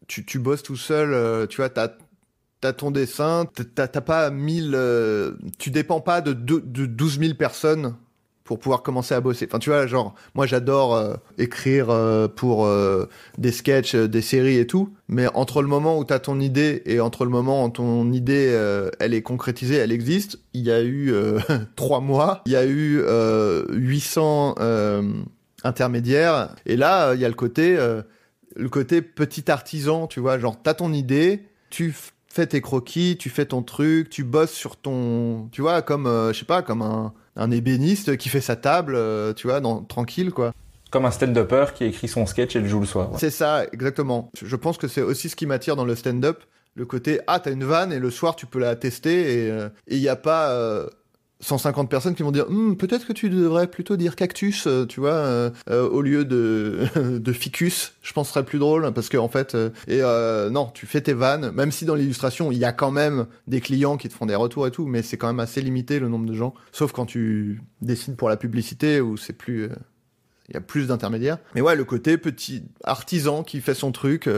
tu, 0.06 0.38
bosses 0.38 0.62
tout 0.62 0.76
seul, 0.76 1.46
tu 1.48 1.58
vois, 1.58 1.68
t'as 1.68 1.92
t'as 2.60 2.72
ton 2.72 2.90
dessin, 2.90 3.46
t'as 3.74 3.88
pas 3.88 4.30
mille, 4.30 4.74
euh, 4.74 5.32
tu 5.58 5.70
dépends 5.70 6.00
pas 6.00 6.20
de, 6.20 6.32
de, 6.32 6.62
de 6.64 6.86
12 6.86 7.18
000 7.20 7.34
personnes 7.34 7.96
pour 8.50 8.58
pouvoir 8.58 8.82
commencer 8.82 9.14
à 9.14 9.20
bosser. 9.20 9.46
Enfin, 9.48 9.60
tu 9.60 9.70
vois, 9.70 9.86
genre, 9.86 10.12
moi 10.34 10.44
j'adore 10.44 10.96
euh, 10.96 11.14
écrire 11.38 11.88
euh, 11.90 12.26
pour 12.26 12.68
des 13.38 13.52
sketchs, 13.52 13.94
des 13.94 14.22
séries 14.22 14.56
et 14.56 14.66
tout, 14.66 14.92
mais 15.06 15.28
entre 15.34 15.62
le 15.62 15.68
moment 15.68 15.96
où 15.96 16.04
t'as 16.04 16.18
ton 16.18 16.40
idée 16.40 16.82
et 16.84 16.98
entre 16.98 17.24
le 17.24 17.30
moment 17.30 17.64
où 17.64 17.70
ton 17.70 18.10
idée, 18.10 18.52
elle 18.98 19.14
est 19.14 19.22
concrétisée, 19.22 19.76
elle 19.76 19.92
existe, 19.92 20.40
il 20.52 20.62
y 20.62 20.72
a 20.72 20.82
eu 20.82 21.14
trois 21.76 22.00
mois, 22.00 22.42
il 22.44 22.50
y 22.50 22.56
a 22.56 22.66
eu 22.66 23.00
800 23.70 24.56
intermédiaires, 25.62 26.56
et 26.66 26.76
là, 26.76 27.14
il 27.14 27.20
y 27.20 27.24
a 27.24 27.28
le 27.28 27.34
côté, 27.34 27.78
le 28.56 28.68
côté 28.68 29.00
petit 29.00 29.48
artisan, 29.48 30.08
tu 30.08 30.18
vois, 30.18 30.40
genre, 30.40 30.60
t'as 30.60 30.74
ton 30.74 30.92
idée, 30.92 31.44
tu 31.70 31.94
fais 32.30 32.46
tes 32.46 32.60
croquis, 32.60 33.16
tu 33.18 33.28
fais 33.28 33.44
ton 33.44 33.62
truc, 33.62 34.08
tu 34.08 34.24
bosses 34.24 34.52
sur 34.52 34.76
ton, 34.76 35.48
tu 35.52 35.60
vois, 35.60 35.82
comme, 35.82 36.06
euh, 36.06 36.32
je 36.32 36.38
sais 36.38 36.44
pas, 36.44 36.62
comme 36.62 36.82
un, 36.82 37.12
un, 37.36 37.50
ébéniste 37.50 38.16
qui 38.16 38.28
fait 38.28 38.40
sa 38.40 38.56
table, 38.56 38.94
euh, 38.94 39.32
tu 39.32 39.46
vois, 39.46 39.60
dans, 39.60 39.82
tranquille, 39.82 40.30
quoi. 40.30 40.52
Comme 40.90 41.04
un 41.04 41.10
stand-upper 41.10 41.66
qui 41.74 41.84
écrit 41.84 42.08
son 42.08 42.26
sketch 42.26 42.56
et 42.56 42.60
le 42.60 42.68
joue 42.68 42.80
le 42.80 42.86
soir. 42.86 43.10
C'est 43.16 43.30
ça, 43.30 43.64
exactement. 43.72 44.30
Je 44.42 44.56
pense 44.56 44.76
que 44.76 44.88
c'est 44.88 45.02
aussi 45.02 45.28
ce 45.28 45.36
qui 45.36 45.46
m'attire 45.46 45.76
dans 45.76 45.84
le 45.84 45.94
stand-up, 45.94 46.42
le 46.74 46.84
côté, 46.84 47.20
ah, 47.26 47.38
t'as 47.38 47.52
une 47.52 47.64
vanne 47.64 47.92
et 47.92 47.98
le 47.98 48.10
soir 48.10 48.36
tu 48.36 48.46
peux 48.46 48.58
la 48.58 48.74
tester 48.76 49.44
et 49.44 49.50
euh, 49.50 49.68
il 49.86 50.00
n'y 50.00 50.08
a 50.08 50.16
pas 50.16 50.88
150 51.40 51.88
personnes 51.88 52.14
qui 52.14 52.22
vont 52.22 52.32
dire 52.32 52.46
hm, 52.48 52.76
peut-être 52.76 53.06
que 53.06 53.12
tu 53.12 53.30
devrais 53.30 53.66
plutôt 53.66 53.96
dire 53.96 54.14
cactus, 54.16 54.66
euh, 54.66 54.86
tu 54.86 55.00
vois, 55.00 55.12
euh, 55.12 55.50
euh, 55.70 55.88
au 55.88 56.02
lieu 56.02 56.24
de, 56.24 56.86
de 57.18 57.32
ficus. 57.32 57.94
Je 58.02 58.12
pense 58.12 58.30
serait 58.30 58.44
plus 58.44 58.58
drôle 58.58 58.92
parce 58.92 59.08
que 59.08 59.16
en 59.16 59.28
fait, 59.28 59.56
et 59.88 60.00
non, 60.50 60.70
tu 60.72 60.86
fais 60.86 61.00
tes 61.00 61.12
vannes, 61.12 61.50
même 61.50 61.72
si 61.72 61.84
dans 61.84 61.94
l'illustration 61.94 62.52
il 62.52 62.58
y 62.58 62.64
a 62.64 62.72
quand 62.72 62.90
même 62.90 63.26
des 63.46 63.60
clients 63.60 63.96
qui 63.96 64.08
te 64.08 64.14
font 64.14 64.26
des 64.26 64.34
retours 64.34 64.66
et 64.66 64.70
tout, 64.70 64.86
mais 64.86 65.02
c'est 65.02 65.16
quand 65.16 65.26
même 65.26 65.40
assez 65.40 65.60
limité 65.60 65.98
le 65.98 66.08
nombre 66.08 66.26
de 66.26 66.34
gens. 66.34 66.54
Sauf 66.72 66.92
quand 66.92 67.06
tu 67.06 67.62
dessines 67.82 68.16
pour 68.16 68.28
la 68.28 68.36
publicité 68.36 69.00
où 69.00 69.16
c'est 69.16 69.32
plus, 69.32 69.68
il 70.48 70.54
y 70.54 70.56
a 70.56 70.60
plus 70.60 70.86
d'intermédiaires. 70.86 71.38
Mais 71.54 71.60
ouais, 71.60 71.74
le 71.74 71.84
côté 71.84 72.18
petit 72.18 72.62
artisan 72.84 73.42
qui 73.42 73.60
fait 73.60 73.74
son 73.74 73.90
truc 73.92 74.28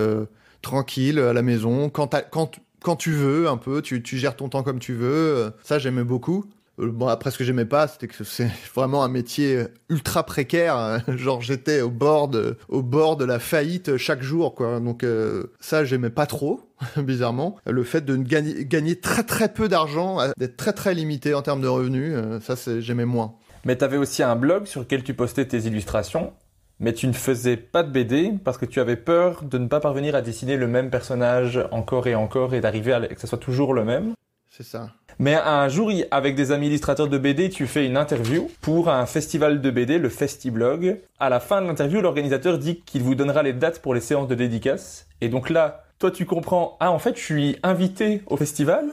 tranquille 0.63 1.19
à 1.19 1.33
la 1.33 1.43
maison 1.43 1.91
quand 1.91 2.15
quand 2.31 2.59
quand 2.83 2.97
tu 2.97 3.13
veux 3.13 3.49
un 3.49 3.59
peu, 3.59 3.81
tu, 3.81 4.03
tu 4.03 4.19
gères 4.19 4.37
ton 4.37 4.49
temps 4.49 4.63
comme 4.63 4.79
tu 4.79 4.95
veux. 4.95 5.53
Ça 5.63 5.79
j'aimais 5.79 6.05
beaucoup. 6.05 6.47
Euh, 6.79 6.91
bon, 6.91 7.09
après, 7.09 7.31
ce 7.31 7.39
que 7.39 7.45
j'aimais 7.45 7.65
pas, 7.65 7.89
c'était 7.89 8.09
que 8.09 8.25
c'est 8.25 8.51
vraiment 8.75 9.05
un 9.05 9.09
métier 9.09 9.65
ultra 9.89 10.25
précaire. 10.25 11.03
Genre, 11.17 11.41
j'étais 11.41 11.81
au 11.81 11.91
bord 11.91 12.29
de, 12.29 12.57
au 12.69 12.83
bord 12.83 13.17
de 13.17 13.25
la 13.25 13.39
faillite 13.39 13.97
chaque 13.97 14.23
jour, 14.23 14.55
quoi. 14.55 14.81
Donc, 14.81 15.05
euh, 15.05 15.53
ça, 15.61 15.85
j'aimais 15.85 16.11
pas 16.11 16.27
trop, 16.27 16.61
bizarrement. 16.97 17.57
Le 17.67 17.85
fait 17.85 18.05
de 18.05 18.17
gagner, 18.17 18.65
gagner 18.65 18.97
très 18.97 19.23
très 19.23 19.53
peu 19.53 19.69
d'argent, 19.69 20.21
euh, 20.21 20.31
d'être 20.37 20.57
très 20.57 20.73
très 20.73 20.95
limité 20.95 21.35
en 21.35 21.43
termes 21.43 21.61
de 21.61 21.69
revenus, 21.69 22.17
ça, 22.41 22.55
j'aimais 22.81 23.05
moins. 23.05 23.35
Mais 23.65 23.77
tu 23.77 23.85
avais 23.85 23.97
aussi 23.97 24.23
un 24.23 24.37
blog 24.37 24.67
sur 24.67 24.81
lequel 24.81 25.05
tu 25.05 25.15
postais 25.15 25.47
tes 25.47 25.59
illustrations. 25.59 26.33
Mais 26.81 26.93
tu 26.93 27.07
ne 27.07 27.13
faisais 27.13 27.57
pas 27.57 27.85
de 27.85 27.93
BD 27.93 28.33
parce 28.43 28.59
que 28.59 28.67
tu 28.67 28.81
avais 28.81 28.97
peur 28.97 29.45
de 29.45 29.57
ne 29.57 29.69
pas 29.69 29.79
parvenir 29.79 30.17
à 30.17 30.21
dessiner 30.21 30.57
le 30.57 30.67
même 30.67 30.91
personnage 30.91 31.61
encore 31.71 32.09
et 32.09 32.17
encore 32.17 32.55
et 32.55 32.61
d'arriver 32.61 32.93
à 32.93 33.07
que 33.07 33.21
ce 33.21 33.29
soit 33.29 33.39
toujours 33.39 33.73
le 33.73 33.85
même. 33.85 34.15
C'est 34.51 34.65
ça. 34.65 34.91
Mais 35.19 35.35
un 35.35 35.69
jour, 35.69 35.91
avec 36.11 36.35
des 36.35 36.53
amis 36.53 36.69
illustrateurs 36.69 37.09
de 37.09 37.19
BD, 37.19 37.51
tu 37.51 37.67
fais 37.67 37.87
une 37.87 37.97
interview 37.97 38.51
pour 38.61 38.89
un 38.89 39.07
festival 39.07 39.61
de 39.61 39.71
BD, 39.71 39.99
le 39.99 40.09
Festiblog. 40.09 40.99
À 41.19 41.29
la 41.29 41.41
fin 41.41 41.63
de 41.63 41.67
l'interview, 41.67 42.01
l'organisateur 42.01 42.59
dit 42.59 42.81
qu'il 42.81 43.03
vous 43.03 43.15
donnera 43.15 43.43
les 43.43 43.53
dates 43.53 43.81
pour 43.81 43.95
les 43.95 44.01
séances 44.01 44.29
de 44.29 44.35
dédicace. 44.35 45.07
Et 45.21 45.29
donc 45.29 45.51
là, 45.51 45.85
toi, 45.99 46.11
tu 46.11 46.27
comprends, 46.27 46.77
ah, 46.81 46.91
en 46.91 46.99
fait, 46.99 47.17
je 47.17 47.23
suis 47.23 47.57
invité 47.63 48.23
au 48.27 48.37
festival. 48.37 48.87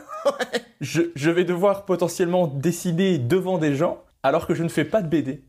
je, 0.82 1.01
je 1.15 1.30
vais 1.30 1.43
devoir 1.43 1.86
potentiellement 1.86 2.47
dessiner 2.47 3.17
devant 3.17 3.57
des 3.57 3.76
gens 3.76 4.03
alors 4.24 4.47
que 4.47 4.53
je 4.53 4.63
ne 4.63 4.70
fais 4.70 4.86
pas 4.86 5.01
de 5.01 5.07
BD. 5.07 5.43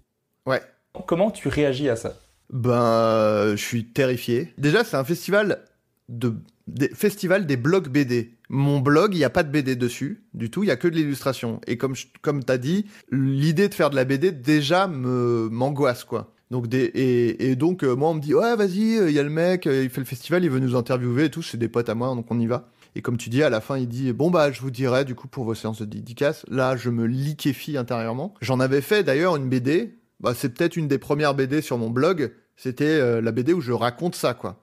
Ouais. 0.46 0.62
Comment 1.06 1.30
tu 1.30 1.48
réagis 1.48 1.88
à 1.88 1.96
ça? 1.96 2.14
Ben, 2.50 3.50
je 3.50 3.62
suis 3.62 3.84
terrifié. 3.84 4.52
Déjà, 4.58 4.84
c'est 4.84 4.96
un 4.96 5.04
festival 5.04 5.60
de 6.08 6.34
des, 6.66 6.88
festival 6.88 7.46
des 7.46 7.56
blogs 7.56 7.88
BD. 7.88 8.34
Mon 8.52 8.80
blog, 8.80 9.14
il 9.14 9.18
n'y 9.18 9.24
a 9.24 9.30
pas 9.30 9.44
de 9.44 9.50
BD 9.50 9.76
dessus 9.76 10.24
du 10.34 10.50
tout, 10.50 10.64
il 10.64 10.66
y 10.66 10.70
a 10.72 10.76
que 10.76 10.88
de 10.88 10.96
l'illustration. 10.96 11.60
Et 11.68 11.78
comme 11.78 11.94
comme 12.20 12.42
t'as 12.42 12.58
dit, 12.58 12.84
l'idée 13.12 13.68
de 13.68 13.74
faire 13.74 13.90
de 13.90 13.94
la 13.94 14.04
BD 14.04 14.32
déjà 14.32 14.88
me 14.88 15.48
m'angoisse 15.52 16.02
quoi. 16.02 16.34
Donc 16.50 16.74
et, 16.74 17.48
et 17.48 17.54
donc 17.54 17.84
euh, 17.84 17.94
moi 17.94 18.08
on 18.08 18.14
me 18.14 18.20
dit 18.20 18.34
ouais 18.34 18.56
vas-y, 18.56 19.08
il 19.08 19.12
y 19.12 19.20
a 19.20 19.22
le 19.22 19.30
mec, 19.30 19.68
euh, 19.68 19.84
il 19.84 19.88
fait 19.88 20.00
le 20.00 20.06
festival, 20.06 20.42
il 20.42 20.50
veut 20.50 20.58
nous 20.58 20.74
interviewer 20.74 21.26
et 21.26 21.30
tout, 21.30 21.42
c'est 21.42 21.58
des 21.58 21.68
potes 21.68 21.88
à 21.88 21.94
moi 21.94 22.08
donc 22.08 22.26
on 22.30 22.40
y 22.40 22.48
va. 22.48 22.68
Et 22.96 23.02
comme 23.02 23.16
tu 23.18 23.30
dis, 23.30 23.44
à 23.44 23.50
la 23.50 23.60
fin, 23.60 23.78
il 23.78 23.86
dit 23.86 24.12
bon 24.12 24.32
bah 24.32 24.50
je 24.50 24.60
vous 24.60 24.72
dirai 24.72 25.04
du 25.04 25.14
coup 25.14 25.28
pour 25.28 25.44
vos 25.44 25.54
séances 25.54 25.80
de 25.80 25.84
dédicace. 25.84 26.44
Là, 26.48 26.76
je 26.76 26.90
me 26.90 27.06
liquéfie 27.06 27.76
intérieurement. 27.76 28.34
J'en 28.40 28.58
avais 28.58 28.80
fait 28.80 29.04
d'ailleurs 29.04 29.36
une 29.36 29.48
BD. 29.48 29.96
Bah 30.18 30.34
c'est 30.34 30.48
peut-être 30.50 30.76
une 30.76 30.88
des 30.88 30.98
premières 30.98 31.34
BD 31.34 31.62
sur 31.62 31.78
mon 31.78 31.88
blog. 31.88 32.32
C'était 32.56 32.84
euh, 32.84 33.20
la 33.20 33.30
BD 33.30 33.52
où 33.52 33.60
je 33.60 33.70
raconte 33.70 34.16
ça 34.16 34.34
quoi 34.34 34.60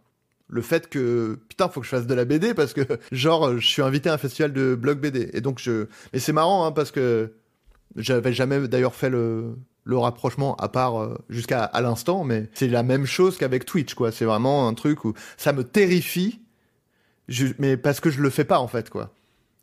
le 0.49 0.61
fait 0.61 0.89
que 0.89 1.39
putain 1.49 1.69
faut 1.69 1.81
que 1.81 1.85
je 1.85 1.91
fasse 1.91 2.07
de 2.07 2.13
la 2.13 2.25
BD 2.25 2.53
parce 2.53 2.73
que 2.73 2.81
genre 3.11 3.57
je 3.57 3.67
suis 3.67 3.81
invité 3.81 4.09
à 4.09 4.13
un 4.13 4.17
festival 4.17 4.53
de 4.53 4.75
blog 4.75 4.99
BD 4.99 5.29
et 5.33 5.41
donc 5.41 5.59
je 5.59 5.87
mais 6.13 6.19
c'est 6.19 6.33
marrant 6.33 6.65
hein, 6.65 6.71
parce 6.71 6.91
que 6.91 7.33
j'avais 7.95 8.33
jamais 8.33 8.67
d'ailleurs 8.67 8.95
fait 8.95 9.09
le 9.09 9.55
le 9.83 9.97
rapprochement 9.97 10.55
à 10.57 10.67
part 10.67 11.01
euh, 11.01 11.15
jusqu'à 11.29 11.63
à 11.63 11.81
l'instant 11.81 12.23
mais 12.23 12.49
c'est 12.53 12.67
la 12.67 12.83
même 12.83 13.05
chose 13.05 13.37
qu'avec 13.37 13.65
Twitch 13.65 13.93
quoi. 13.93 14.11
C'est 14.11 14.25
vraiment 14.25 14.67
un 14.67 14.73
truc 14.73 15.05
où 15.05 15.13
ça 15.37 15.53
me 15.53 15.63
terrifie 15.63 16.41
mais 17.57 17.77
parce 17.77 17.99
que 17.99 18.09
je 18.09 18.21
le 18.21 18.29
fais 18.29 18.43
pas 18.43 18.59
en 18.59 18.67
fait 18.67 18.89
quoi. 18.89 19.13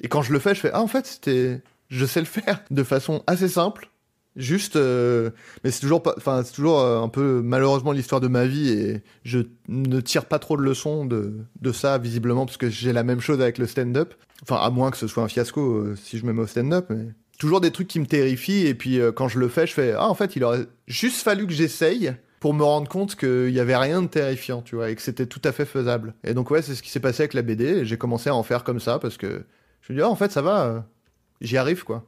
Et 0.00 0.08
quand 0.08 0.22
je 0.22 0.32
le 0.32 0.38
fais 0.38 0.54
je 0.54 0.60
fais 0.60 0.70
ah 0.72 0.80
en 0.80 0.86
fait 0.86 1.06
c'était 1.06 1.62
je 1.88 2.06
sais 2.06 2.20
le 2.20 2.26
faire 2.26 2.62
de 2.70 2.82
façon 2.82 3.22
assez 3.26 3.48
simple 3.48 3.90
Juste, 4.36 4.74
euh, 4.74 5.30
mais 5.62 5.70
c'est 5.70 5.80
toujours 5.80 6.02
enfin 6.16 6.42
c'est 6.42 6.54
toujours 6.54 6.80
euh, 6.80 7.00
un 7.00 7.08
peu 7.08 7.40
malheureusement 7.40 7.92
l'histoire 7.92 8.20
de 8.20 8.26
ma 8.26 8.46
vie 8.46 8.68
et 8.68 9.02
je 9.22 9.38
ne 9.68 10.00
tire 10.00 10.24
pas 10.24 10.40
trop 10.40 10.56
de 10.56 10.62
leçons 10.62 11.04
de, 11.04 11.34
de 11.60 11.72
ça 11.72 11.98
visiblement 11.98 12.44
parce 12.44 12.56
que 12.56 12.68
j'ai 12.68 12.92
la 12.92 13.04
même 13.04 13.20
chose 13.20 13.40
avec 13.40 13.58
le 13.58 13.68
stand-up. 13.68 14.14
Enfin 14.42 14.56
à 14.56 14.70
moins 14.70 14.90
que 14.90 14.96
ce 14.96 15.06
soit 15.06 15.22
un 15.22 15.28
fiasco 15.28 15.76
euh, 15.76 15.96
si 15.96 16.18
je 16.18 16.26
me 16.26 16.32
mets 16.32 16.42
au 16.42 16.48
stand-up, 16.48 16.86
mais 16.90 17.10
toujours 17.38 17.60
des 17.60 17.70
trucs 17.70 17.86
qui 17.86 18.00
me 18.00 18.06
terrifient 18.06 18.66
et 18.66 18.74
puis 18.74 18.98
quand 19.14 19.28
je 19.28 19.38
le 19.38 19.48
fais, 19.48 19.68
je 19.68 19.72
fais 19.72 19.92
ah 19.92 20.08
en 20.08 20.14
fait 20.14 20.34
il 20.34 20.42
aurait 20.42 20.66
juste 20.88 21.22
fallu 21.22 21.46
que 21.46 21.52
j'essaye 21.52 22.12
pour 22.40 22.54
me 22.54 22.64
rendre 22.64 22.88
compte 22.88 23.14
qu'il 23.14 23.50
y 23.50 23.60
avait 23.60 23.76
rien 23.76 24.02
de 24.02 24.08
terrifiant, 24.08 24.62
tu 24.62 24.74
vois, 24.74 24.90
et 24.90 24.96
que 24.96 25.00
c'était 25.00 25.26
tout 25.26 25.40
à 25.44 25.52
fait 25.52 25.64
faisable. 25.64 26.12
Et 26.24 26.34
donc 26.34 26.50
ouais, 26.50 26.60
c'est 26.60 26.74
ce 26.74 26.82
qui 26.82 26.90
s'est 26.90 27.00
passé 27.00 27.22
avec 27.22 27.34
la 27.34 27.42
BD. 27.42 27.84
J'ai 27.84 27.96
commencé 27.96 28.30
à 28.30 28.34
en 28.34 28.42
faire 28.42 28.64
comme 28.64 28.80
ça 28.80 28.98
parce 28.98 29.16
que 29.16 29.44
je 29.80 29.92
me 29.92 29.98
dis 29.98 30.02
ah 30.02 30.10
en 30.10 30.16
fait 30.16 30.32
ça 30.32 30.42
va, 30.42 30.86
j'y 31.40 31.56
arrive 31.56 31.84
quoi. 31.84 32.04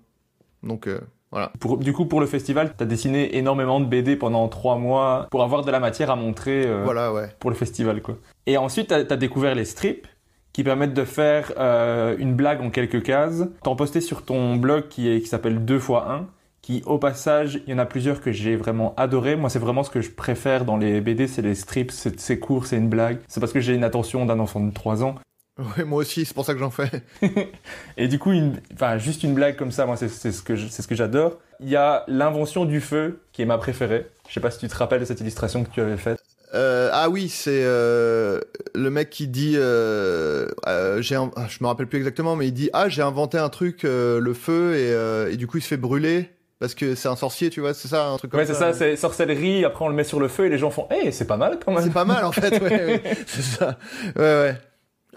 Donc 0.64 0.88
voilà. 1.32 1.52
Pour, 1.58 1.78
du 1.78 1.92
coup, 1.92 2.06
pour 2.06 2.20
le 2.20 2.26
festival, 2.26 2.74
tu 2.76 2.82
as 2.82 2.86
dessiné 2.86 3.36
énormément 3.36 3.80
de 3.80 3.86
BD 3.86 4.16
pendant 4.16 4.48
trois 4.48 4.76
mois 4.76 5.26
pour 5.30 5.42
avoir 5.42 5.64
de 5.64 5.70
la 5.70 5.80
matière 5.80 6.10
à 6.10 6.16
montrer 6.16 6.66
euh, 6.66 6.82
voilà, 6.84 7.12
ouais. 7.12 7.28
pour 7.40 7.50
le 7.50 7.56
festival. 7.56 8.00
Quoi. 8.00 8.16
Et 8.46 8.56
ensuite, 8.56 8.88
tu 8.88 8.94
as, 8.94 9.16
découvert 9.16 9.54
les 9.54 9.64
strips 9.64 10.06
qui 10.52 10.64
permettent 10.64 10.94
de 10.94 11.04
faire 11.04 11.52
euh, 11.58 12.16
une 12.18 12.34
blague 12.34 12.62
en 12.62 12.70
quelques 12.70 13.02
cases. 13.02 13.44
T'en 13.62 13.76
posté 13.76 14.00
sur 14.00 14.24
ton 14.24 14.56
blog 14.56 14.88
qui, 14.88 15.10
est, 15.10 15.20
qui 15.20 15.26
s'appelle 15.26 15.64
2 15.64 15.76
x 15.76 15.90
1 15.90 16.26
qui 16.62 16.82
au 16.84 16.98
passage, 16.98 17.60
il 17.64 17.70
y 17.70 17.74
en 17.74 17.78
a 17.78 17.86
plusieurs 17.86 18.20
que 18.20 18.32
j'ai 18.32 18.56
vraiment 18.56 18.92
adoré. 18.96 19.36
Moi, 19.36 19.50
c'est 19.50 19.60
vraiment 19.60 19.84
ce 19.84 19.90
que 19.90 20.00
je 20.00 20.10
préfère 20.10 20.64
dans 20.64 20.76
les 20.76 21.00
BD, 21.00 21.28
c'est 21.28 21.40
les 21.42 21.54
strips, 21.54 21.92
c'est 21.92 22.38
court, 22.40 22.66
c'est 22.66 22.76
une 22.76 22.88
blague. 22.88 23.18
C'est 23.28 23.38
parce 23.38 23.52
que 23.52 23.60
j'ai 23.60 23.72
une 23.72 23.84
attention 23.84 24.26
d'un 24.26 24.40
enfant 24.40 24.58
de 24.58 24.72
3 24.72 25.04
ans. 25.04 25.14
Ouais, 25.58 25.84
moi 25.84 26.00
aussi, 26.00 26.26
c'est 26.26 26.34
pour 26.34 26.44
ça 26.44 26.52
que 26.52 26.58
j'en 26.58 26.70
fais. 26.70 26.90
et 27.96 28.08
du 28.08 28.18
coup, 28.18 28.32
une, 28.32 28.60
enfin, 28.74 28.98
juste 28.98 29.22
une 29.22 29.34
blague 29.34 29.56
comme 29.56 29.72
ça, 29.72 29.86
moi, 29.86 29.96
c'est 29.96 30.08
ce 30.08 30.42
que 30.42 30.56
c'est 30.56 30.82
ce 30.82 30.88
que 30.88 30.94
j'adore. 30.94 31.38
Il 31.60 31.68
y 31.70 31.76
a 31.76 32.04
l'invention 32.08 32.66
du 32.66 32.80
feu 32.80 33.20
qui 33.32 33.40
est 33.42 33.46
ma 33.46 33.56
préférée. 33.56 34.06
Je 34.28 34.34
sais 34.34 34.40
pas 34.40 34.50
si 34.50 34.58
tu 34.58 34.68
te 34.68 34.76
rappelles 34.76 35.00
de 35.00 35.06
cette 35.06 35.20
illustration 35.20 35.64
que 35.64 35.70
tu 35.70 35.80
avais 35.80 35.96
faite. 35.96 36.20
Euh, 36.54 36.90
ah 36.92 37.08
oui, 37.08 37.28
c'est 37.28 37.62
euh, 37.64 38.40
le 38.74 38.90
mec 38.90 39.10
qui 39.10 39.28
dit, 39.28 39.54
euh, 39.56 40.48
euh 40.66 41.02
j'ai, 41.02 41.16
je 41.48 41.58
me 41.62 41.66
rappelle 41.66 41.86
plus 41.86 41.98
exactement, 41.98 42.36
mais 42.36 42.46
il 42.46 42.52
dit 42.52 42.70
ah 42.72 42.88
j'ai 42.88 43.02
inventé 43.02 43.36
un 43.38 43.48
truc, 43.48 43.82
le 43.82 44.34
feu 44.34 44.76
et, 44.76 45.32
et, 45.32 45.36
du 45.36 45.46
coup 45.46 45.58
il 45.58 45.62
se 45.62 45.68
fait 45.68 45.76
brûler 45.76 46.30
parce 46.60 46.74
que 46.74 46.94
c'est 46.94 47.08
un 47.08 47.16
sorcier, 47.16 47.50
tu 47.50 47.60
vois, 47.60 47.74
c'est 47.74 47.88
ça, 47.88 48.06
un 48.06 48.16
truc 48.16 48.30
comme 48.30 48.40
Ouais, 48.40 48.46
ça. 48.46 48.54
c'est 48.54 48.60
ça, 48.60 48.72
c'est 48.72 48.96
sorcellerie, 48.96 49.64
après 49.64 49.84
on 49.84 49.88
le 49.88 49.94
met 49.94 50.04
sur 50.04 50.20
le 50.20 50.28
feu 50.28 50.46
et 50.46 50.48
les 50.48 50.58
gens 50.58 50.70
font 50.70 50.86
Eh, 50.90 51.10
c'est 51.10 51.26
pas 51.26 51.36
mal 51.36 51.58
quand 51.62 51.72
même. 51.72 51.82
C'est 51.82 51.92
pas 51.92 52.04
mal 52.04 52.24
en 52.24 52.32
fait, 52.32 52.62
ouais, 52.62 52.84
ouais. 52.84 53.02
c'est 53.26 53.42
ça. 53.42 53.76
Ouais, 54.16 54.22
ouais. 54.22 54.56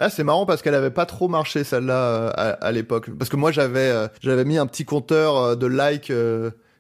Ah, 0.01 0.09
c'est 0.09 0.23
marrant 0.23 0.45
parce 0.45 0.61
qu'elle 0.61 0.75
avait 0.75 0.91
pas 0.91 1.05
trop 1.05 1.27
marché 1.27 1.65
celle-là 1.65 1.93
euh, 1.93 2.55
à, 2.61 2.71
l'époque. 2.71 3.09
Parce 3.17 3.29
que 3.29 3.35
moi 3.35 3.51
j'avais 3.51 3.89
euh, 3.89 4.07
j'avais 4.21 4.45
mis 4.45 4.57
un 4.57 4.65
petit 4.65 4.85
compteur 4.85 5.35
euh, 5.35 5.55
de 5.55 5.67
likes. 5.67 6.11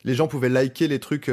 les 0.05 0.15
gens 0.15 0.27
pouvaient 0.27 0.49
liker 0.49 0.87
les 0.87 0.99
trucs 0.99 1.29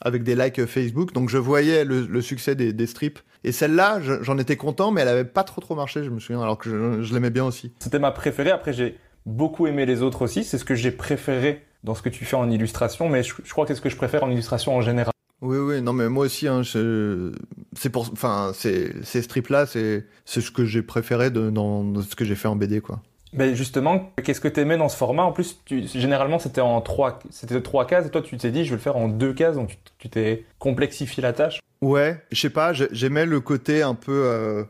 avec 0.00 0.24
des 0.24 0.34
likes 0.34 0.66
Facebook, 0.66 1.12
donc 1.12 1.28
je 1.28 1.38
voyais 1.38 1.84
le, 1.84 2.20
succès 2.20 2.56
des, 2.56 2.86
strips. 2.86 3.20
Et 3.44 3.52
celle-là, 3.52 4.00
je- 4.00 4.22
j'en 4.22 4.38
étais 4.38 4.56
content, 4.56 4.90
mais 4.90 5.02
elle 5.02 5.08
avait 5.08 5.24
pas 5.24 5.44
trop 5.44 5.60
trop 5.60 5.76
marché, 5.76 6.02
je 6.02 6.10
me 6.10 6.18
souviens, 6.18 6.42
alors 6.42 6.58
que 6.58 6.68
je, 6.68 7.02
je 7.02 7.14
l'aimais 7.14 7.30
bien 7.30 7.44
aussi. 7.44 7.72
C'était 7.78 7.98
ma 7.98 8.10
préférée. 8.10 8.50
Après, 8.50 8.72
j'ai 8.72 8.98
beaucoup 9.24 9.66
aimé 9.66 9.86
les 9.86 10.02
autres 10.02 10.22
aussi. 10.22 10.42
C'est 10.42 10.58
ce 10.58 10.64
que 10.64 10.74
j'ai 10.74 10.90
préféré 10.90 11.62
dans 11.84 11.94
ce 11.94 12.02
que 12.02 12.08
tu 12.08 12.24
fais 12.24 12.36
en 12.36 12.50
illustration, 12.50 13.08
mais 13.08 13.22
je, 13.22 13.34
je 13.44 13.52
crois 13.52 13.64
que 13.66 13.68
c'est 13.72 13.76
ce 13.76 13.82
que 13.82 13.90
je 13.90 13.96
préfère 13.96 14.24
en 14.24 14.30
illustration 14.30 14.74
en 14.74 14.80
général. 14.80 15.13
Oui, 15.44 15.58
oui, 15.58 15.82
non, 15.82 15.92
mais 15.92 16.08
moi 16.08 16.24
aussi, 16.24 16.48
hein, 16.48 16.62
c'est 16.64 17.90
pour, 17.90 18.08
enfin, 18.10 18.52
c'est, 18.54 19.04
ces 19.04 19.20
strips-là, 19.20 19.66
c'est, 19.66 20.06
c'est 20.24 20.40
ce 20.40 20.50
que 20.50 20.64
j'ai 20.64 20.80
préféré 20.80 21.30
de, 21.30 21.50
dans, 21.50 21.84
dans 21.84 22.00
ce 22.00 22.16
que 22.16 22.24
j'ai 22.24 22.34
fait 22.34 22.48
en 22.48 22.56
BD, 22.56 22.80
quoi. 22.80 23.02
Ben 23.34 23.54
justement, 23.54 24.10
qu'est-ce 24.22 24.40
que 24.40 24.48
t'aimais 24.48 24.78
dans 24.78 24.88
ce 24.88 24.96
format? 24.96 25.24
En 25.24 25.32
plus, 25.32 25.60
tu, 25.66 25.86
généralement, 25.86 26.38
c'était 26.38 26.62
en 26.62 26.80
trois, 26.80 27.18
c'était 27.30 27.60
trois 27.60 27.84
cases, 27.86 28.06
et 28.06 28.10
toi, 28.10 28.22
tu 28.22 28.36
t'es 28.38 28.50
dit, 28.52 28.64
je 28.64 28.70
vais 28.70 28.76
le 28.76 28.80
faire 28.80 28.96
en 28.96 29.08
deux 29.08 29.34
cases, 29.34 29.56
donc 29.56 29.68
tu- 29.70 29.76
tu 29.98 30.08
t'es 30.08 30.44
complexifié 30.58 31.22
la 31.22 31.32
tâche. 31.34 31.60
Ouais, 31.82 32.22
je 32.32 32.40
sais 32.40 32.48
pas, 32.50 32.72
j'ai- 32.72 32.88
j'aimais 32.92 33.26
le 33.26 33.40
côté 33.40 33.82
un 33.82 33.94
peu, 33.94 34.12
euh, 34.24 34.64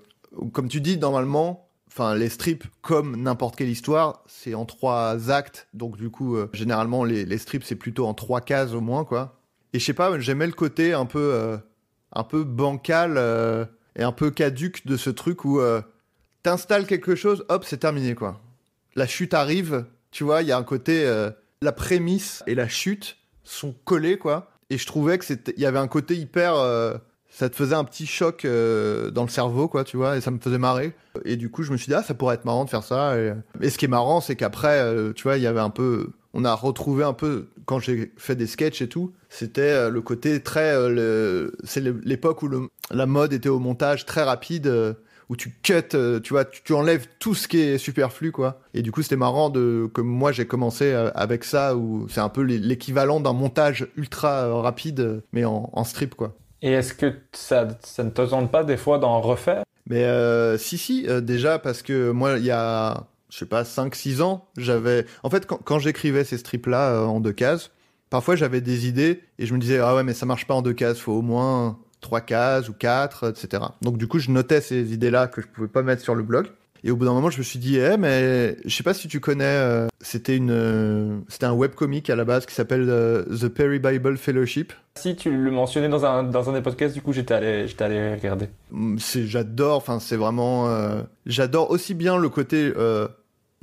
comme 0.53 0.69
tu 0.69 0.81
dis, 0.81 0.99
normalement, 0.99 1.69
enfin, 1.87 2.17
les 2.17 2.29
strips, 2.31 2.65
comme 2.81 3.15
n'importe 3.23 3.55
quelle 3.55 3.69
histoire, 3.69 4.25
c'est 4.27 4.55
en 4.55 4.65
trois 4.65 5.31
actes, 5.31 5.69
donc 5.75 5.97
du 5.99 6.11
coup, 6.11 6.35
euh, 6.35 6.49
généralement, 6.53 7.05
les, 7.05 7.25
les 7.27 7.39
strips, 7.39 7.63
c'est 7.65 7.77
plutôt 7.77 8.07
en 8.07 8.15
trois 8.15 8.41
cases 8.41 8.73
au 8.73 8.81
moins, 8.81 9.05
quoi. 9.05 9.39
Et 9.75 9.81
je 9.81 9.85
sais 9.85 9.93
pas, 9.93 10.19
j'aimais 10.21 10.47
le 10.47 10.53
côté 10.53 10.95
un 10.95 11.05
peu, 11.05 11.33
euh, 11.35 11.57
un 12.13 12.23
peu 12.23 12.45
bancal 12.45 13.15
euh, 13.17 13.65
et 13.97 14.05
un 14.05 14.13
peu 14.13 14.31
caduque 14.31 14.87
de 14.87 14.97
ce 14.97 15.11
truc 15.11 15.45
où 15.45 15.59
euh, 15.61 15.83
t'installes 16.45 16.87
quelque 16.87 17.17
chose, 17.17 17.45
hop, 17.49 17.65
c'est 17.67 17.79
terminé, 17.79 18.15
quoi. 18.15 18.41
La 18.95 19.09
chute 19.09 19.35
arrive, 19.35 19.85
tu 20.13 20.23
vois, 20.23 20.43
il 20.43 20.49
y 20.49 20.53
a 20.53 20.57
un 20.57 20.63
côté, 20.63 21.05
euh, 21.05 21.31
la 21.61 21.73
prémisse 21.73 22.45
et 22.47 22.55
la 22.55 22.69
chute 22.69 23.17
sont 23.43 23.75
collées, 23.85 24.17
quoi. 24.17 24.53
Et 24.71 24.79
je 24.79 24.87
trouvais 24.87 25.19
que 25.19 25.25
il 25.57 25.61
y 25.61 25.67
avait 25.67 25.81
un 25.81 25.89
côté 25.89 26.15
hyper, 26.17 26.55
ça 27.29 27.51
te 27.51 27.57
faisait 27.57 27.75
un 27.75 27.85
petit 27.85 28.07
choc 28.07 28.47
dans 28.47 29.23
le 29.23 29.29
cerveau, 29.29 29.69
quoi, 29.69 29.85
tu 29.85 29.97
vois, 29.97 30.17
et 30.17 30.21
ça 30.21 30.31
me 30.31 30.39
faisait 30.39 30.59
marrer. 30.59 30.95
Et 31.25 31.37
du 31.37 31.51
coup, 31.51 31.65
je 31.65 31.73
me 31.73 31.77
suis 31.77 31.89
dit, 31.89 31.95
ah, 31.95 32.03
ça 32.03 32.15
pourrait 32.15 32.37
être 32.37 32.47
marrant 32.47 32.65
de 32.65 32.71
faire 32.71 32.83
ça. 32.83 33.19
Et, 33.19 33.35
et 33.61 33.69
ce 33.69 33.77
qui 33.77 33.85
est 33.85 33.89
marrant, 33.89 34.21
c'est 34.21 34.37
qu'après, 34.37 35.13
tu 35.15 35.25
vois, 35.25 35.37
il 35.37 35.43
y 35.43 35.47
avait 35.47 35.61
un 35.61 35.71
peu, 35.71 36.09
on 36.35 36.45
a 36.45 36.53
retrouvé 36.55 37.05
un 37.05 37.13
peu, 37.15 37.49
quand 37.65 37.79
j'ai 37.79 38.13
fait 38.19 38.37
des 38.37 38.47
sketchs 38.47 38.83
et 38.83 38.89
tout, 38.89 39.13
c'était 39.31 39.63
euh, 39.63 39.89
le 39.91 40.03
côté 40.03 40.41
très, 40.43 40.75
euh, 40.75 40.89
le- 40.91 41.57
c'est 41.65 41.81
l'époque 42.05 42.43
où 42.43 42.49
le- 42.49 42.69
la 42.91 43.07
mode 43.07 43.33
était 43.33 43.49
au 43.49 43.59
montage 43.61 44.05
très 44.05 44.23
rapide. 44.23 44.67
euh, 44.67 44.93
où 45.31 45.37
tu 45.37 45.55
cut, 45.63 45.73
euh, 45.95 46.21
tu 46.21 46.35
vois, 46.35 46.45
tu, 46.45 46.63
tu 46.63 46.75
enlèves 46.75 47.07
tout 47.19 47.35
ce 47.35 47.49
qui 47.49 47.59
est 47.59 47.79
superflu, 47.79 48.31
quoi. 48.31 48.61
Et 48.75 48.83
du 48.83 48.93
coup, 48.93 49.01
c'était 49.01 49.17
marrant 49.17 49.49
de 49.49 49.89
que 49.95 50.03
moi 50.03 50.33
j'ai 50.33 50.47
commencé 50.47 50.93
avec 51.15 51.45
ça, 51.45 51.77
où 51.77 52.07
c'est 52.11 52.21
un 52.21 52.29
peu 52.29 52.43
l'é- 52.43 52.59
l'équivalent 52.59 53.21
d'un 53.21 53.33
montage 53.33 53.89
ultra 53.97 54.53
rapide, 54.61 55.23
mais 55.33 55.47
en, 55.47 55.71
en 55.73 55.85
strip, 55.85 56.15
quoi. 56.15 56.35
Et 56.61 56.73
est-ce 56.73 56.93
que 56.93 57.15
ça, 57.33 57.69
ça 57.83 58.05
ne 58.05 58.11
te 58.11 58.21
tente 58.21 58.51
pas 58.53 58.65
des 58.65 58.77
fois 58.77 58.99
d'en 58.99 59.23
refaire? 59.23 59.63
Mais 59.89 60.05
euh, 60.05 60.59
si, 60.59 60.77
si, 60.77 61.07
euh, 61.09 61.23
déjà 61.23 61.59
parce 61.59 61.81
que 61.81 62.11
moi, 62.11 62.37
il 62.37 62.45
y 62.45 62.51
a, 62.51 63.07
je 63.35 63.41
sais 63.41 63.47
pas, 63.47 63.65
5-6 63.65 64.23
ans, 64.23 64.47
j'avais. 64.57 65.07
En 65.25 65.31
fait, 65.31 65.45
quand, 65.45 65.57
quand 65.57 65.81
j'écrivais 65.81 66.23
ces 66.23 66.39
strips-là 66.39 66.91
euh, 66.91 67.05
en 67.05 67.19
deux 67.19 67.33
cases, 67.33 67.73
parfois 68.09 68.37
j'avais 68.37 68.61
des 68.61 68.87
idées 68.87 69.25
et 69.41 69.47
je 69.47 69.55
me 69.55 69.59
disais, 69.59 69.81
ah 69.81 69.97
ouais, 69.97 70.05
mais 70.05 70.15
ça 70.15 70.25
marche 70.25 70.47
pas 70.47 70.55
en 70.55 70.63
deux 70.63 70.73
cases, 70.73 71.01
faut 71.01 71.15
au 71.15 71.23
moins 71.23 71.79
trois 72.01 72.21
cases 72.21 72.69
ou 72.69 72.75
quatre, 72.75 73.31
etc. 73.31 73.65
Donc 73.83 73.99
du 73.99 74.07
coup, 74.07 74.21
je 74.21 74.31
notais 74.31 74.61
ces 74.61 74.93
idées-là 74.93 75.27
que 75.27 75.43
je 75.43 75.49
pouvais 75.49 75.67
pas 75.67 75.83
mettre 75.83 76.03
sur 76.03 76.15
le 76.15 76.23
blog. 76.23 76.47
Et 76.87 76.91
au 76.91 76.97
bout 76.97 77.07
d'un 77.07 77.15
moment, 77.15 77.31
je 77.31 77.39
me 77.39 77.43
suis 77.43 77.59
dit, 77.59 77.79
eh, 77.79 77.97
mais 77.97 78.59
je 78.67 78.77
sais 78.77 78.83
pas 78.83 78.93
si 78.93 79.09
tu 79.09 79.19
connais, 79.19 79.45
euh, 79.47 79.89
c'était 80.03 80.37
une, 80.37 80.51
euh, 80.51 81.19
c'était 81.29 81.47
un 81.47 81.55
webcomic 81.55 82.11
à 82.11 82.15
la 82.15 82.27
base 82.27 82.45
qui 82.45 82.55
s'appelle 82.55 82.85
euh, 82.91 83.25
The 83.25 83.49
Perry 83.49 83.79
Bible 83.79 84.19
Fellowship. 84.19 84.75
Si 84.97 85.17
tu 85.17 85.35
le 85.35 85.51
mentionnais 85.51 85.89
dans 85.89 86.05
un, 86.05 86.25
dans 86.25 86.51
un 86.51 86.53
des 86.53 86.61
podcasts, 86.61 86.95
du 86.95 87.01
coup, 87.01 87.15
j'étais 87.15 87.33
allé, 87.33 87.67
j'étais 87.67 87.85
allé 87.85 88.15
regarder. 88.15 88.49
C'est 88.99 89.27
j'adore 89.27 89.79
enfin 89.79 89.99
c'est 89.99 90.17
vraiment 90.17 90.69
j'adore 91.27 91.71
aussi 91.71 91.95
bien 91.95 92.17
le 92.17 92.29
côté 92.29 92.73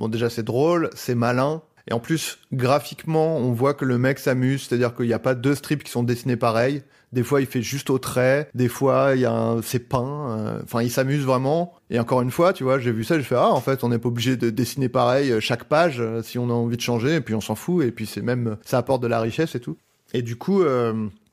bon 0.00 0.08
déjà 0.08 0.30
c'est 0.30 0.42
drôle 0.42 0.90
c'est 0.94 1.14
malin. 1.14 1.62
Et 1.90 1.92
en 1.94 1.98
plus 1.98 2.38
graphiquement 2.52 3.36
on 3.38 3.52
voit 3.52 3.74
que 3.74 3.84
le 3.84 3.98
mec 3.98 4.18
s'amuse 4.18 4.66
c'est-à-dire 4.68 4.94
qu'il 4.94 5.06
n'y 5.06 5.12
a 5.12 5.18
pas 5.18 5.34
deux 5.34 5.54
strips 5.54 5.82
qui 5.82 5.90
sont 5.90 6.02
dessinés 6.04 6.36
pareil. 6.36 6.82
Des 7.12 7.24
fois 7.24 7.40
il 7.40 7.46
fait 7.46 7.60
juste 7.60 7.90
au 7.90 7.98
trait. 7.98 8.48
Des 8.54 8.68
fois 8.68 9.12
il 9.14 9.20
y 9.20 9.24
a 9.26 9.32
un- 9.32 9.60
c'est 9.62 9.80
peint 9.80 10.30
euh, 10.38 10.60
enfin 10.62 10.82
il 10.82 10.90
s'amuse 10.90 11.24
vraiment. 11.24 11.74
Et 11.90 11.98
encore 11.98 12.22
une 12.22 12.30
fois 12.30 12.52
tu 12.52 12.62
vois 12.62 12.78
j'ai 12.78 12.92
vu 12.92 13.02
ça 13.04 13.16
j'ai 13.18 13.24
fait 13.24 13.34
ah 13.36 13.50
en 13.50 13.60
fait 13.60 13.82
on 13.84 13.88
n'est 13.88 13.98
pas 13.98 14.08
obligé 14.08 14.36
de 14.36 14.50
dessiner 14.50 14.88
pareil 14.88 15.32
euh, 15.32 15.40
chaque 15.40 15.64
page 15.64 15.96
euh, 16.00 16.22
si 16.22 16.38
on 16.38 16.48
a 16.50 16.52
envie 16.52 16.76
de 16.76 16.82
changer 16.82 17.16
et 17.16 17.20
puis 17.20 17.34
on 17.34 17.40
s'en 17.40 17.56
fout 17.56 17.84
et 17.84 17.90
puis 17.90 18.06
c'est 18.06 18.22
même 18.22 18.56
ça 18.64 18.78
apporte 18.78 19.02
de 19.02 19.08
la 19.08 19.20
richesse 19.20 19.54
et 19.56 19.60
tout. 19.60 19.76
Et 20.14 20.22
du 20.22 20.36
coup 20.36 20.62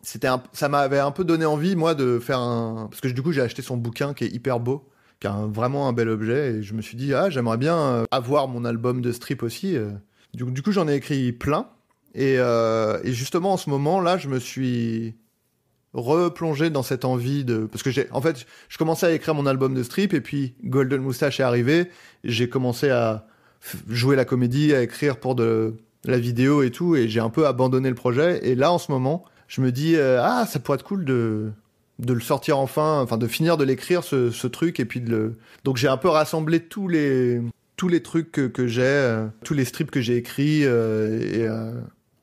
c'était 0.02 0.30
ça 0.54 0.70
m'avait 0.70 1.00
un 1.00 1.12
peu 1.12 1.24
donné 1.26 1.46
envie 1.46 1.76
moi 1.76 1.94
de 1.94 2.18
faire 2.20 2.40
un 2.40 2.88
parce 2.90 3.02
que 3.02 3.08
du 3.10 3.22
coup 3.22 3.34
j'ai 3.34 3.42
acheté 3.42 3.62
son 3.62 3.78
bouquin 3.78 4.14
qui 4.14 4.24
est 4.24 4.30
hyper 4.34 4.60
beau 4.60 4.89
qui 5.20 5.28
est 5.28 5.30
un- 5.30 5.48
vraiment 5.48 5.88
un 5.88 5.94
bel 5.94 6.10
objet 6.10 6.52
et 6.56 6.64
je 6.64 6.74
me 6.74 6.82
suis 6.82 6.96
dit 6.98 7.14
ah 7.14 7.30
j'aimerais 7.30 7.58
bien 7.58 7.78
euh, 7.78 8.06
avoir 8.12 8.48
mon 8.48 8.66
album 8.66 9.02
de 9.02 9.12
strip 9.12 9.44
aussi 9.44 9.76
euh. 9.76 9.90
du, 10.34 10.46
coup- 10.62 10.72
j'en 10.72 10.88
ai 10.88 10.96
écrit 10.96 11.32
plein 11.34 11.68
et, 12.16 12.36
euh, 12.40 13.00
et 13.04 13.12
justement 13.14 13.54
en 13.54 13.58
ce 13.58 13.70
moment 13.70 14.00
là 14.02 14.18
je 14.18 14.28
me 14.30 14.40
suis 14.40 15.16
replongé 15.94 16.70
dans 16.70 16.84
cette 16.84 17.04
envie 17.04 17.44
de 17.44 17.66
parce 17.66 17.82
que 17.84 17.90
j'ai 17.90 18.08
en 18.12 18.22
fait 18.22 18.46
je 18.68 18.78
commençais 18.78 19.08
à 19.08 19.12
écrire 19.12 19.34
mon 19.34 19.46
album 19.48 19.74
de 19.74 19.82
strip 19.84 20.14
et 20.14 20.22
puis 20.22 20.54
Golden 20.64 21.02
Moustache 21.02 21.40
est 21.40 21.44
arrivé 21.44 21.90
j'ai 22.24 22.48
commencé 22.48 22.90
à 22.90 23.26
jouer 23.90 24.16
la 24.16 24.24
comédie 24.26 24.74
à 24.74 24.84
écrire 24.84 25.18
pour 25.20 25.34
de 25.36 25.74
la 26.06 26.20
vidéo 26.20 26.62
et 26.64 26.70
tout 26.72 26.96
et 26.96 27.08
j'ai 27.10 27.20
un 27.20 27.30
peu 27.32 27.48
abandonné 27.48 27.90
le 27.90 27.96
projet 27.96 28.40
et 28.48 28.56
là 28.56 28.72
en 28.72 28.78
ce 28.78 28.92
moment 28.92 29.26
je 29.48 29.62
me 29.62 29.72
dis 29.72 29.98
ah 29.98 30.46
ça 30.48 30.60
pourrait 30.60 30.76
être 30.78 30.84
cool 30.86 31.06
de 31.06 31.52
de 32.00 32.14
le 32.14 32.22
sortir 32.22 32.58
enfin 32.58 33.02
enfin 33.02 33.18
de 33.18 33.28
finir 33.28 33.58
de 33.58 33.64
l'écrire 33.64 34.04
ce, 34.04 34.32
ce 34.32 34.48
truc 34.48 34.80
et 34.80 34.86
puis 34.86 35.02
de 35.02 35.10
le 35.10 35.36
donc 35.64 35.78
j'ai 35.78 35.88
un 35.88 35.98
peu 35.98 36.08
rassemblé 36.08 36.62
tous 36.62 36.88
les 36.88 37.42
tous 37.76 37.88
les 37.88 38.02
trucs 38.02 38.32
que, 38.32 38.68
j'ai 38.68 38.82
euh, 38.84 39.28
tous 39.46 39.54
les 39.54 39.64
strips 39.64 39.92
que 39.92 40.02
j'ai 40.02 40.18
écrits 40.18 40.66
euh, 40.66 41.22
et, 41.22 41.48
euh, 41.48 41.72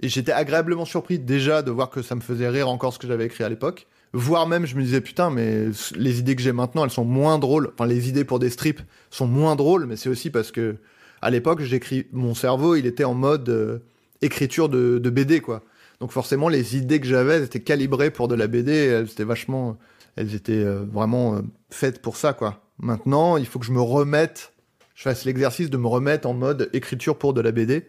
et 0.00 0.08
j'étais 0.08 0.32
agréablement 0.32 0.84
surpris 0.84 1.18
déjà 1.18 1.62
de 1.62 1.70
voir 1.70 1.88
que 1.88 2.02
ça 2.02 2.14
me 2.14 2.20
faisait 2.20 2.48
rire 2.48 2.68
encore 2.68 2.92
ce 2.92 2.98
que 2.98 3.06
j'avais 3.06 3.24
écrit 3.24 3.42
à 3.42 3.48
l'époque. 3.48 3.86
Voire 4.12 4.46
même 4.46 4.66
je 4.66 4.76
me 4.76 4.82
disais 4.82 5.00
putain 5.00 5.30
mais 5.30 5.66
les 5.94 6.18
idées 6.18 6.36
que 6.36 6.42
j'ai 6.42 6.52
maintenant 6.52 6.84
elles 6.84 6.90
sont 6.90 7.04
moins 7.04 7.38
drôles. 7.38 7.70
Enfin 7.74 7.86
les 7.86 8.08
idées 8.08 8.24
pour 8.24 8.38
des 8.38 8.50
strips 8.50 8.80
sont 9.10 9.26
moins 9.26 9.56
drôles 9.56 9.86
mais 9.86 9.96
c'est 9.96 10.08
aussi 10.08 10.30
parce 10.30 10.52
que 10.52 10.76
à 11.22 11.30
l'époque 11.30 11.60
j'écris 11.60 12.06
mon 12.12 12.34
cerveau 12.34 12.76
il 12.76 12.86
était 12.86 13.04
en 13.04 13.14
mode 13.14 13.82
écriture 14.22 14.68
de, 14.68 14.98
de 14.98 15.10
BD 15.10 15.40
quoi 15.40 15.62
donc 16.00 16.12
forcément, 16.12 16.48
les 16.48 16.76
idées 16.76 17.00
que 17.00 17.06
j'avais 17.06 17.36
elles 17.36 17.44
étaient 17.44 17.60
calibrées 17.60 18.10
pour 18.10 18.28
de 18.28 18.34
la 18.34 18.46
BD. 18.46 18.72
Elles 18.72 19.10
étaient 19.10 19.24
vachement, 19.24 19.76
elles 20.16 20.34
étaient 20.34 20.52
euh, 20.52 20.84
vraiment 20.90 21.36
euh, 21.36 21.40
faites 21.70 22.02
pour 22.02 22.16
ça, 22.16 22.32
quoi. 22.32 22.62
Maintenant, 22.78 23.36
il 23.36 23.46
faut 23.46 23.58
que 23.58 23.64
je 23.64 23.72
me 23.72 23.80
remette, 23.80 24.52
je 24.94 25.02
fasse 25.02 25.24
l'exercice 25.24 25.70
de 25.70 25.76
me 25.78 25.86
remettre 25.86 26.28
en 26.28 26.34
mode 26.34 26.68
écriture 26.74 27.16
pour 27.16 27.32
de 27.32 27.40
la 27.40 27.52
BD. 27.52 27.88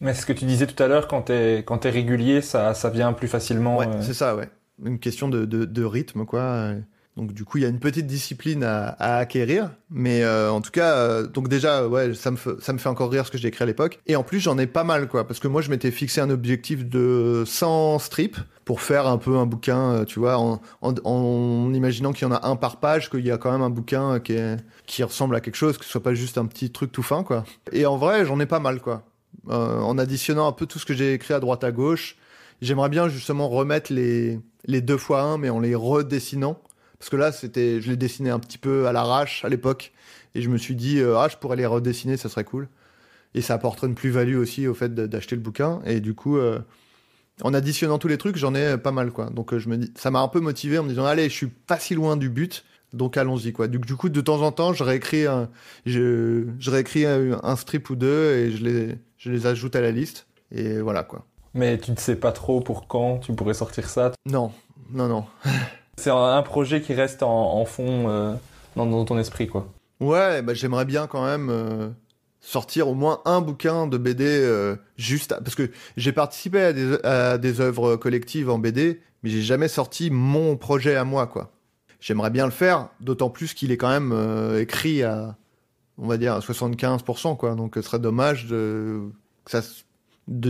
Mais 0.00 0.12
ce 0.12 0.26
que 0.26 0.34
tu 0.34 0.44
disais 0.44 0.66
tout 0.66 0.80
à 0.82 0.88
l'heure, 0.88 1.08
quand 1.08 1.22
t'es, 1.22 1.64
quand 1.66 1.78
t'es 1.78 1.90
régulier, 1.90 2.42
ça, 2.42 2.74
ça 2.74 2.90
vient 2.90 3.14
plus 3.14 3.28
facilement. 3.28 3.78
Ouais, 3.78 3.88
euh. 3.88 4.02
c'est 4.02 4.12
ça, 4.14 4.36
ouais. 4.36 4.50
Une 4.84 4.98
question 4.98 5.28
de, 5.28 5.46
de, 5.46 5.64
de 5.64 5.84
rythme, 5.84 6.26
quoi. 6.26 6.72
Donc 7.16 7.32
du 7.32 7.44
coup, 7.46 7.56
il 7.56 7.62
y 7.62 7.64
a 7.64 7.68
une 7.68 7.78
petite 7.78 8.06
discipline 8.06 8.62
à, 8.62 8.88
à 8.88 9.16
acquérir, 9.16 9.70
mais 9.90 10.22
euh, 10.22 10.50
en 10.50 10.60
tout 10.60 10.70
cas, 10.70 10.96
euh, 10.96 11.26
donc 11.26 11.48
déjà, 11.48 11.88
ouais, 11.88 12.12
ça 12.12 12.30
me 12.30 12.36
ça 12.36 12.72
me 12.74 12.78
fait 12.78 12.90
encore 12.90 13.10
rire 13.10 13.24
ce 13.24 13.30
que 13.30 13.38
j'ai 13.38 13.48
écrit 13.48 13.62
à 13.62 13.66
l'époque. 13.66 14.00
Et 14.06 14.16
en 14.16 14.22
plus, 14.22 14.38
j'en 14.40 14.58
ai 14.58 14.66
pas 14.66 14.84
mal, 14.84 15.08
quoi, 15.08 15.26
parce 15.26 15.40
que 15.40 15.48
moi, 15.48 15.62
je 15.62 15.70
m'étais 15.70 15.90
fixé 15.90 16.20
un 16.20 16.28
objectif 16.28 16.84
de 16.86 17.44
100 17.46 18.00
strips 18.00 18.36
pour 18.66 18.82
faire 18.82 19.06
un 19.06 19.16
peu 19.16 19.36
un 19.36 19.46
bouquin, 19.46 19.92
euh, 19.92 20.04
tu 20.04 20.18
vois, 20.18 20.36
en, 20.36 20.60
en, 20.82 20.94
en 21.04 21.72
imaginant 21.72 22.12
qu'il 22.12 22.28
y 22.28 22.30
en 22.30 22.34
a 22.34 22.46
un 22.46 22.56
par 22.56 22.80
page, 22.80 23.08
qu'il 23.08 23.24
y 23.24 23.30
a 23.30 23.38
quand 23.38 23.50
même 23.50 23.62
un 23.62 23.70
bouquin 23.70 24.20
qui, 24.20 24.34
est, 24.34 24.56
qui 24.86 25.02
ressemble 25.02 25.36
à 25.36 25.40
quelque 25.40 25.56
chose, 25.56 25.78
que 25.78 25.84
ce 25.86 25.90
soit 25.90 26.02
pas 26.02 26.14
juste 26.14 26.36
un 26.36 26.44
petit 26.44 26.70
truc 26.70 26.92
tout 26.92 27.02
fin, 27.02 27.22
quoi. 27.22 27.44
Et 27.72 27.86
en 27.86 27.96
vrai, 27.96 28.26
j'en 28.26 28.38
ai 28.40 28.46
pas 28.46 28.60
mal, 28.60 28.80
quoi. 28.80 29.04
Euh, 29.48 29.80
en 29.80 29.96
additionnant 29.96 30.48
un 30.48 30.52
peu 30.52 30.66
tout 30.66 30.78
ce 30.78 30.84
que 30.84 30.92
j'ai 30.92 31.14
écrit 31.14 31.32
à 31.32 31.40
droite 31.40 31.64
à 31.64 31.70
gauche, 31.72 32.16
j'aimerais 32.60 32.88
bien 32.88 33.08
justement 33.08 33.48
remettre 33.48 33.92
les, 33.92 34.40
les 34.66 34.80
deux 34.82 34.98
fois 34.98 35.22
un, 35.22 35.38
mais 35.38 35.48
en 35.48 35.60
les 35.60 35.74
redessinant. 35.74 36.58
Parce 36.98 37.10
que 37.10 37.16
là, 37.16 37.32
c'était, 37.32 37.80
je 37.80 37.90
les 37.90 37.96
dessinais 37.96 38.30
un 38.30 38.38
petit 38.38 38.58
peu 38.58 38.86
à 38.86 38.92
l'arrache 38.92 39.44
à 39.44 39.48
l'époque. 39.48 39.92
Et 40.34 40.42
je 40.42 40.48
me 40.48 40.58
suis 40.58 40.74
dit, 40.74 40.98
euh, 41.00 41.18
ah, 41.18 41.28
je 41.30 41.36
pourrais 41.36 41.56
les 41.56 41.66
redessiner, 41.66 42.16
ça 42.16 42.28
serait 42.28 42.44
cool. 42.44 42.68
Et 43.34 43.42
ça 43.42 43.54
apporterait 43.54 43.86
une 43.86 43.94
plus-value 43.94 44.36
aussi 44.36 44.66
au 44.66 44.74
fait 44.74 44.94
d'acheter 44.94 45.36
le 45.36 45.42
bouquin. 45.42 45.80
Et 45.84 46.00
du 46.00 46.14
coup, 46.14 46.36
euh, 46.36 46.58
en 47.42 47.54
additionnant 47.54 47.98
tous 47.98 48.08
les 48.08 48.18
trucs, 48.18 48.36
j'en 48.36 48.54
ai 48.54 48.78
pas 48.78 48.92
mal, 48.92 49.12
quoi. 49.12 49.26
Donc, 49.30 49.52
euh, 49.52 49.58
je 49.58 49.68
me 49.68 49.76
dis, 49.76 49.92
ça 49.96 50.10
m'a 50.10 50.20
un 50.20 50.28
peu 50.28 50.40
motivé 50.40 50.78
en 50.78 50.84
me 50.84 50.88
disant, 50.88 51.04
allez, 51.04 51.28
je 51.28 51.34
suis 51.34 51.48
pas 51.48 51.78
si 51.78 51.94
loin 51.94 52.16
du 52.16 52.28
but. 52.28 52.64
Donc, 52.92 53.16
allons-y, 53.16 53.52
quoi. 53.52 53.68
Du, 53.68 53.78
du 53.78 53.96
coup, 53.96 54.08
de 54.08 54.20
temps 54.20 54.42
en 54.42 54.52
temps, 54.52 54.72
je 54.72 54.84
réécris 54.84 55.26
un, 55.26 55.50
je, 55.84 56.44
je 56.58 56.70
réécris 56.70 57.04
un, 57.04 57.38
un 57.42 57.56
strip 57.56 57.90
ou 57.90 57.96
deux 57.96 58.34
et 58.34 58.52
je 58.52 58.64
les, 58.64 58.98
je 59.18 59.30
les 59.30 59.46
ajoute 59.46 59.76
à 59.76 59.80
la 59.80 59.90
liste. 59.90 60.26
Et 60.52 60.80
voilà, 60.80 61.02
quoi. 61.02 61.26
Mais 61.52 61.78
tu 61.78 61.90
ne 61.90 61.96
sais 61.96 62.16
pas 62.16 62.32
trop 62.32 62.60
pour 62.60 62.86
quand 62.86 63.18
tu 63.18 63.32
pourrais 63.32 63.54
sortir 63.54 63.88
ça? 63.88 64.12
Non, 64.26 64.52
non, 64.90 65.08
non. 65.08 65.24
C'est 65.98 66.10
un 66.10 66.42
projet 66.42 66.82
qui 66.82 66.94
reste 66.94 67.22
en, 67.22 67.64
fond 67.64 68.08
euh, 68.08 68.34
dans, 68.76 69.04
ton 69.04 69.18
esprit, 69.18 69.46
quoi. 69.46 69.72
Ouais, 70.00 70.42
bah, 70.42 70.52
j'aimerais 70.52 70.84
bien 70.84 71.06
quand 71.06 71.24
même 71.24 71.48
euh, 71.48 71.88
sortir 72.40 72.88
au 72.88 72.94
moins 72.94 73.22
un 73.24 73.40
bouquin 73.40 73.86
de 73.86 73.96
BD 73.96 74.24
euh, 74.26 74.76
juste 74.98 75.34
parce 75.42 75.54
que 75.54 75.70
j'ai 75.96 76.12
participé 76.12 76.60
à 77.02 77.38
des, 77.38 77.60
œuvres 77.60 77.96
collectives 77.96 78.50
en 78.50 78.58
BD, 78.58 79.00
mais 79.22 79.30
j'ai 79.30 79.40
jamais 79.40 79.68
sorti 79.68 80.10
mon 80.10 80.56
projet 80.56 80.96
à 80.96 81.04
moi, 81.04 81.26
quoi. 81.26 81.50
J'aimerais 81.98 82.30
bien 82.30 82.44
le 82.44 82.52
faire, 82.52 82.90
d'autant 83.00 83.30
plus 83.30 83.54
qu'il 83.54 83.72
est 83.72 83.78
quand 83.78 83.88
même 83.88 84.14
écrit 84.58 85.02
à, 85.02 85.34
on 85.96 86.06
va 86.06 86.18
dire, 86.18 86.34
à 86.34 86.40
75%, 86.40 87.38
quoi. 87.38 87.54
Donc, 87.54 87.72
ce 87.76 87.82
serait 87.82 87.98
dommage 87.98 88.46
de, 88.46 89.00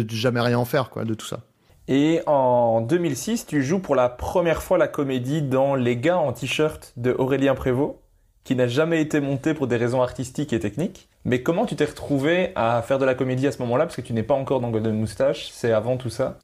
jamais 0.09 0.41
rien 0.41 0.59
en 0.59 0.65
faire, 0.65 0.91
quoi, 0.91 1.05
de 1.05 1.15
tout 1.15 1.27
ça. 1.27 1.45
Et 1.89 2.21
en 2.27 2.81
2006, 2.81 3.47
tu 3.47 3.63
joues 3.63 3.79
pour 3.79 3.95
la 3.95 4.09
première 4.09 4.63
fois 4.63 4.77
la 4.77 4.89
comédie 4.89 5.43
dans 5.43 5.77
Les 5.77 5.97
gars 5.97 6.19
en 6.19 6.33
t-shirt 6.33 6.93
de 6.97 7.15
Aurélien 7.17 7.55
Prévost, 7.55 7.97
qui 8.43 8.57
n'a 8.57 8.67
jamais 8.67 9.01
été 9.01 9.21
monté 9.21 9.55
pour 9.55 9.69
des 9.69 9.77
raisons 9.77 10.03
artistiques 10.03 10.53
et 10.53 10.59
techniques. 10.59 11.09
Mais 11.25 11.43
comment 11.43 11.65
tu 11.65 11.77
t'es 11.77 11.85
retrouvé 11.85 12.53
à 12.57 12.83
faire 12.83 12.99
de 12.99 13.05
la 13.05 13.15
comédie 13.15 13.47
à 13.47 13.53
ce 13.53 13.59
moment-là? 13.63 13.87
Parce 13.87 13.97
que 13.97 14.03
tu 14.03 14.13
n'es 14.13 14.23
pas 14.23 14.35
encore 14.35 14.61
dans 14.61 14.71
Golden 14.71 14.99
Moustache, 14.99 15.51
c'est 15.53 15.73
avant 15.73 15.97
tout 15.97 16.11
ça. 16.11 16.39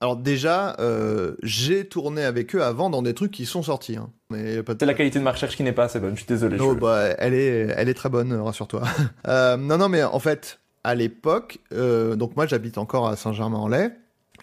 Alors 0.00 0.16
déjà, 0.16 0.76
euh, 0.78 1.34
j'ai 1.42 1.84
tourné 1.88 2.24
avec 2.24 2.54
eux 2.54 2.62
avant 2.62 2.88
dans 2.88 3.02
des 3.02 3.14
trucs 3.14 3.32
qui 3.32 3.46
sont 3.46 3.64
sortis. 3.64 3.96
Hein. 3.96 4.10
Mais 4.30 4.62
C'est 4.66 4.86
la 4.86 4.94
qualité 4.94 5.18
de 5.18 5.24
ma 5.24 5.32
recherche 5.32 5.56
qui 5.56 5.64
n'est 5.64 5.72
pas 5.72 5.84
assez 5.84 5.98
bonne, 5.98 6.12
je 6.12 6.18
suis 6.18 6.28
désolé. 6.28 6.56
Oh, 6.60 6.76
bah, 6.76 7.08
elle, 7.18 7.34
est, 7.34 7.74
elle 7.76 7.88
est 7.88 7.94
très 7.94 8.08
bonne, 8.08 8.32
rassure-toi. 8.32 8.82
euh, 9.28 9.56
non, 9.56 9.78
non, 9.78 9.88
mais 9.88 10.04
en 10.04 10.20
fait, 10.20 10.60
à 10.84 10.94
l'époque, 10.94 11.58
euh, 11.72 12.14
donc 12.14 12.36
moi 12.36 12.46
j'habite 12.46 12.78
encore 12.78 13.08
à 13.08 13.16
Saint-Germain-en-Laye, 13.16 13.90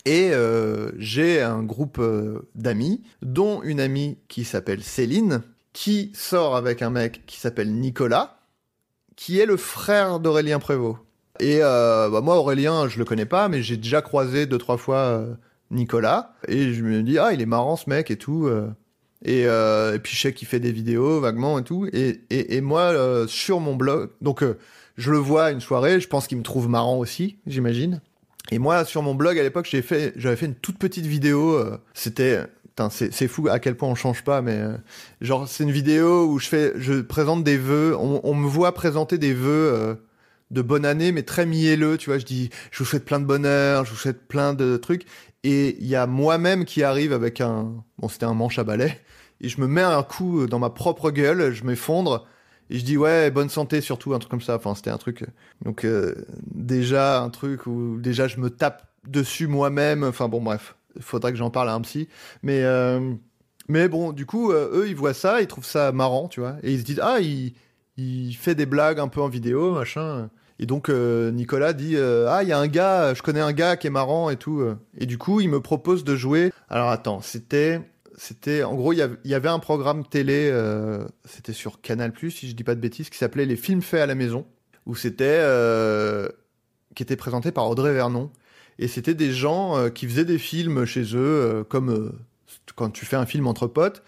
et 0.05 0.29
euh, 0.31 0.91
j'ai 0.97 1.41
un 1.41 1.63
groupe 1.63 1.97
euh, 1.99 2.47
d'amis, 2.53 3.01
dont 3.23 3.63
une 3.63 3.79
amie 3.79 4.17
qui 4.27 4.43
s'appelle 4.43 4.83
Céline, 4.83 5.41
qui 5.73 6.11
sort 6.13 6.55
avec 6.55 6.83
un 6.83 6.91
mec 6.91 7.25
qui 7.25 7.39
s'appelle 7.39 7.73
Nicolas, 7.73 8.37
qui 9.15 9.39
est 9.39 9.47
le 9.47 9.57
frère 9.57 10.19
d'Aurélien 10.19 10.59
Prévost. 10.59 10.99
Et 11.39 11.59
euh, 11.61 12.09
bah 12.09 12.21
moi, 12.21 12.37
Aurélien, 12.37 12.87
je 12.87 12.99
le 12.99 13.05
connais 13.05 13.25
pas, 13.25 13.49
mais 13.49 13.63
j'ai 13.63 13.77
déjà 13.77 14.01
croisé 14.01 14.45
deux, 14.45 14.59
trois 14.59 14.77
fois 14.77 15.25
Nicolas. 15.71 16.33
Et 16.47 16.71
je 16.71 16.83
me 16.83 17.01
dis, 17.01 17.17
ah, 17.17 17.33
il 17.33 17.41
est 17.41 17.47
marrant 17.47 17.75
ce 17.75 17.89
mec 17.89 18.11
et 18.11 18.15
tout. 18.15 18.47
Et, 19.25 19.47
puis 20.01 20.15
je 20.15 20.21
sais 20.21 20.33
qu'il 20.33 20.47
fait 20.47 20.61
des 20.61 20.71
vidéos 20.71 21.19
vaguement 21.19 21.59
et 21.59 21.63
tout. 21.63 21.87
Et, 21.91 22.21
et, 22.29 22.55
et 22.55 22.61
moi, 22.61 23.25
sur 23.27 23.59
mon 23.59 23.75
blog, 23.75 24.11
donc 24.21 24.45
je 24.95 25.11
le 25.11 25.17
vois 25.17 25.51
une 25.51 25.59
soirée, 25.59 25.99
je 25.99 26.07
pense 26.07 26.27
qu'il 26.27 26.37
me 26.37 26.43
trouve 26.43 26.69
marrant 26.69 26.97
aussi, 26.97 27.37
j'imagine. 27.47 28.01
Et 28.51 28.59
moi, 28.59 28.85
sur 28.85 29.01
mon 29.01 29.15
blog 29.15 29.39
à 29.39 29.43
l'époque, 29.43 29.67
j'ai 29.69 29.81
fait, 29.81 30.13
j'avais 30.15 30.35
fait 30.35 30.45
une 30.45 30.55
toute 30.55 30.77
petite 30.77 31.05
vidéo. 31.05 31.53
Euh, 31.53 31.77
c'était, 31.93 32.41
c'est 32.89 33.27
fou 33.27 33.47
à 33.49 33.59
quel 33.59 33.75
point 33.75 33.89
on 33.89 33.95
change 33.95 34.23
pas, 34.23 34.41
mais 34.41 34.57
euh, 34.57 34.77
genre 35.21 35.47
c'est 35.47 35.63
une 35.63 35.71
vidéo 35.71 36.27
où 36.27 36.39
je 36.39 36.47
fais, 36.47 36.73
je 36.75 37.01
présente 37.01 37.43
des 37.43 37.57
vœux. 37.57 37.95
On, 37.97 38.35
me 38.35 38.47
voit 38.47 38.73
présenter 38.73 39.17
des 39.17 39.33
vœux 39.33 39.73
euh, 39.73 39.95
de 40.51 40.61
bonne 40.61 40.85
année, 40.85 41.11
mais 41.11 41.23
très 41.23 41.45
mielleux. 41.45 41.97
Tu 41.97 42.09
vois, 42.09 42.19
je 42.19 42.25
dis, 42.25 42.49
je 42.71 42.79
vous 42.79 42.85
souhaite 42.85 43.05
plein 43.05 43.19
de 43.19 43.25
bonheur, 43.25 43.85
je 43.85 43.91
vous 43.91 43.97
souhaite 43.97 44.27
plein 44.27 44.53
de 44.53 44.77
trucs. 44.77 45.05
Et 45.43 45.77
il 45.79 45.87
y 45.87 45.95
a 45.95 46.05
moi-même 46.07 46.65
qui 46.65 46.83
arrive 46.83 47.13
avec 47.13 47.41
un, 47.41 47.73
bon, 47.97 48.07
c'était 48.07 48.25
un 48.25 48.33
manche 48.33 48.59
à 48.59 48.63
balai, 48.63 48.99
et 49.41 49.49
je 49.49 49.61
me 49.61 49.67
mets 49.67 49.81
un 49.81 50.01
coup 50.01 50.47
dans 50.47 50.59
ma 50.59 50.71
propre 50.71 51.11
gueule, 51.11 51.53
je 51.53 51.63
m'effondre 51.63 52.25
et 52.69 52.79
je 52.79 52.85
dis 52.85 52.97
ouais, 52.97 53.29
bonne 53.31 53.49
santé 53.49 53.81
surtout, 53.81 54.13
un 54.13 54.19
truc 54.19 54.31
comme 54.31 54.41
ça. 54.41 54.55
Enfin, 54.55 54.75
c'était 54.75 54.89
un 54.89 54.97
truc. 54.97 55.25
Donc 55.63 55.85
euh, 55.85 56.25
déjà 56.53 57.21
un 57.21 57.29
truc 57.29 57.67
où 57.67 57.99
déjà 57.99 58.27
je 58.27 58.39
me 58.39 58.49
tape 58.49 58.87
dessus 59.07 59.47
moi-même. 59.47 60.03
Enfin 60.03 60.27
bon, 60.27 60.41
bref, 60.41 60.75
faudrait 60.99 61.31
que 61.31 61.37
j'en 61.37 61.51
parle 61.51 61.69
à 61.69 61.73
un 61.73 61.81
psy. 61.81 62.07
Mais 62.41 62.63
euh, 62.63 63.13
mais 63.67 63.87
bon, 63.87 64.11
du 64.11 64.25
coup, 64.25 64.51
euh, 64.51 64.69
eux 64.73 64.87
ils 64.87 64.95
voient 64.95 65.13
ça, 65.13 65.41
ils 65.41 65.47
trouvent 65.47 65.65
ça 65.65 65.91
marrant, 65.91 66.27
tu 66.27 66.39
vois, 66.39 66.55
et 66.63 66.73
ils 66.73 66.79
se 66.79 66.85
disent 66.85 67.01
ah 67.03 67.19
il 67.19 67.53
il 67.97 68.33
fait 68.33 68.55
des 68.55 68.65
blagues 68.65 68.99
un 68.99 69.07
peu 69.07 69.21
en 69.21 69.29
vidéo, 69.29 69.71
machin. 69.71 70.29
Et 70.59 70.65
donc 70.65 70.89
Nicolas 70.89 71.73
dit 71.73 71.97
ah 71.97 72.39
il 72.41 72.49
y 72.49 72.51
a 72.51 72.59
un 72.59 72.67
gars, 72.67 73.13
je 73.13 73.21
connais 73.21 73.41
un 73.41 73.53
gars 73.53 73.77
qui 73.77 73.87
est 73.87 73.91
marrant 73.91 74.29
et 74.29 74.37
tout. 74.37 74.63
Et 74.97 75.05
du 75.05 75.17
coup 75.17 75.39
il 75.41 75.49
me 75.49 75.61
propose 75.61 76.03
de 76.03 76.15
jouer. 76.15 76.51
Alors 76.69 76.89
attends, 76.89 77.21
c'était 77.21 77.81
c'était 78.17 78.63
en 78.63 78.75
gros 78.75 78.93
il 78.93 79.17
y, 79.25 79.33
avait 79.33 79.49
un 79.49 79.59
programme 79.59 80.05
télé, 80.05 80.49
euh, 80.51 81.05
c'était 81.25 81.53
sur 81.53 81.81
Canal 81.81 82.13
si 82.29 82.49
je 82.49 82.55
dis 82.55 82.63
pas 82.63 82.75
de 82.75 82.79
bêtises, 82.79 83.09
qui 83.09 83.17
s'appelait 83.17 83.45
les 83.45 83.55
films 83.55 83.81
faits 83.81 84.01
à 84.01 84.05
la 84.05 84.15
maison, 84.15 84.45
où 84.85 84.95
c'était 84.95 85.39
euh, 85.39 86.29
qui 86.95 87.03
était 87.03 87.15
présenté 87.15 87.51
par 87.51 87.69
Audrey 87.69 87.93
Vernon, 87.93 88.31
et 88.79 88.87
c'était 88.87 89.13
des 89.13 89.31
gens 89.31 89.77
euh, 89.77 89.89
qui 89.89 90.07
faisaient 90.07 90.25
des 90.25 90.37
films 90.37 90.85
chez 90.85 91.15
eux, 91.15 91.65
comme 91.69 92.13
quand 92.75 92.89
tu 92.89 93.05
fais 93.05 93.17
un 93.17 93.25
film 93.25 93.47
entre 93.47 93.67
potes, 93.67 94.01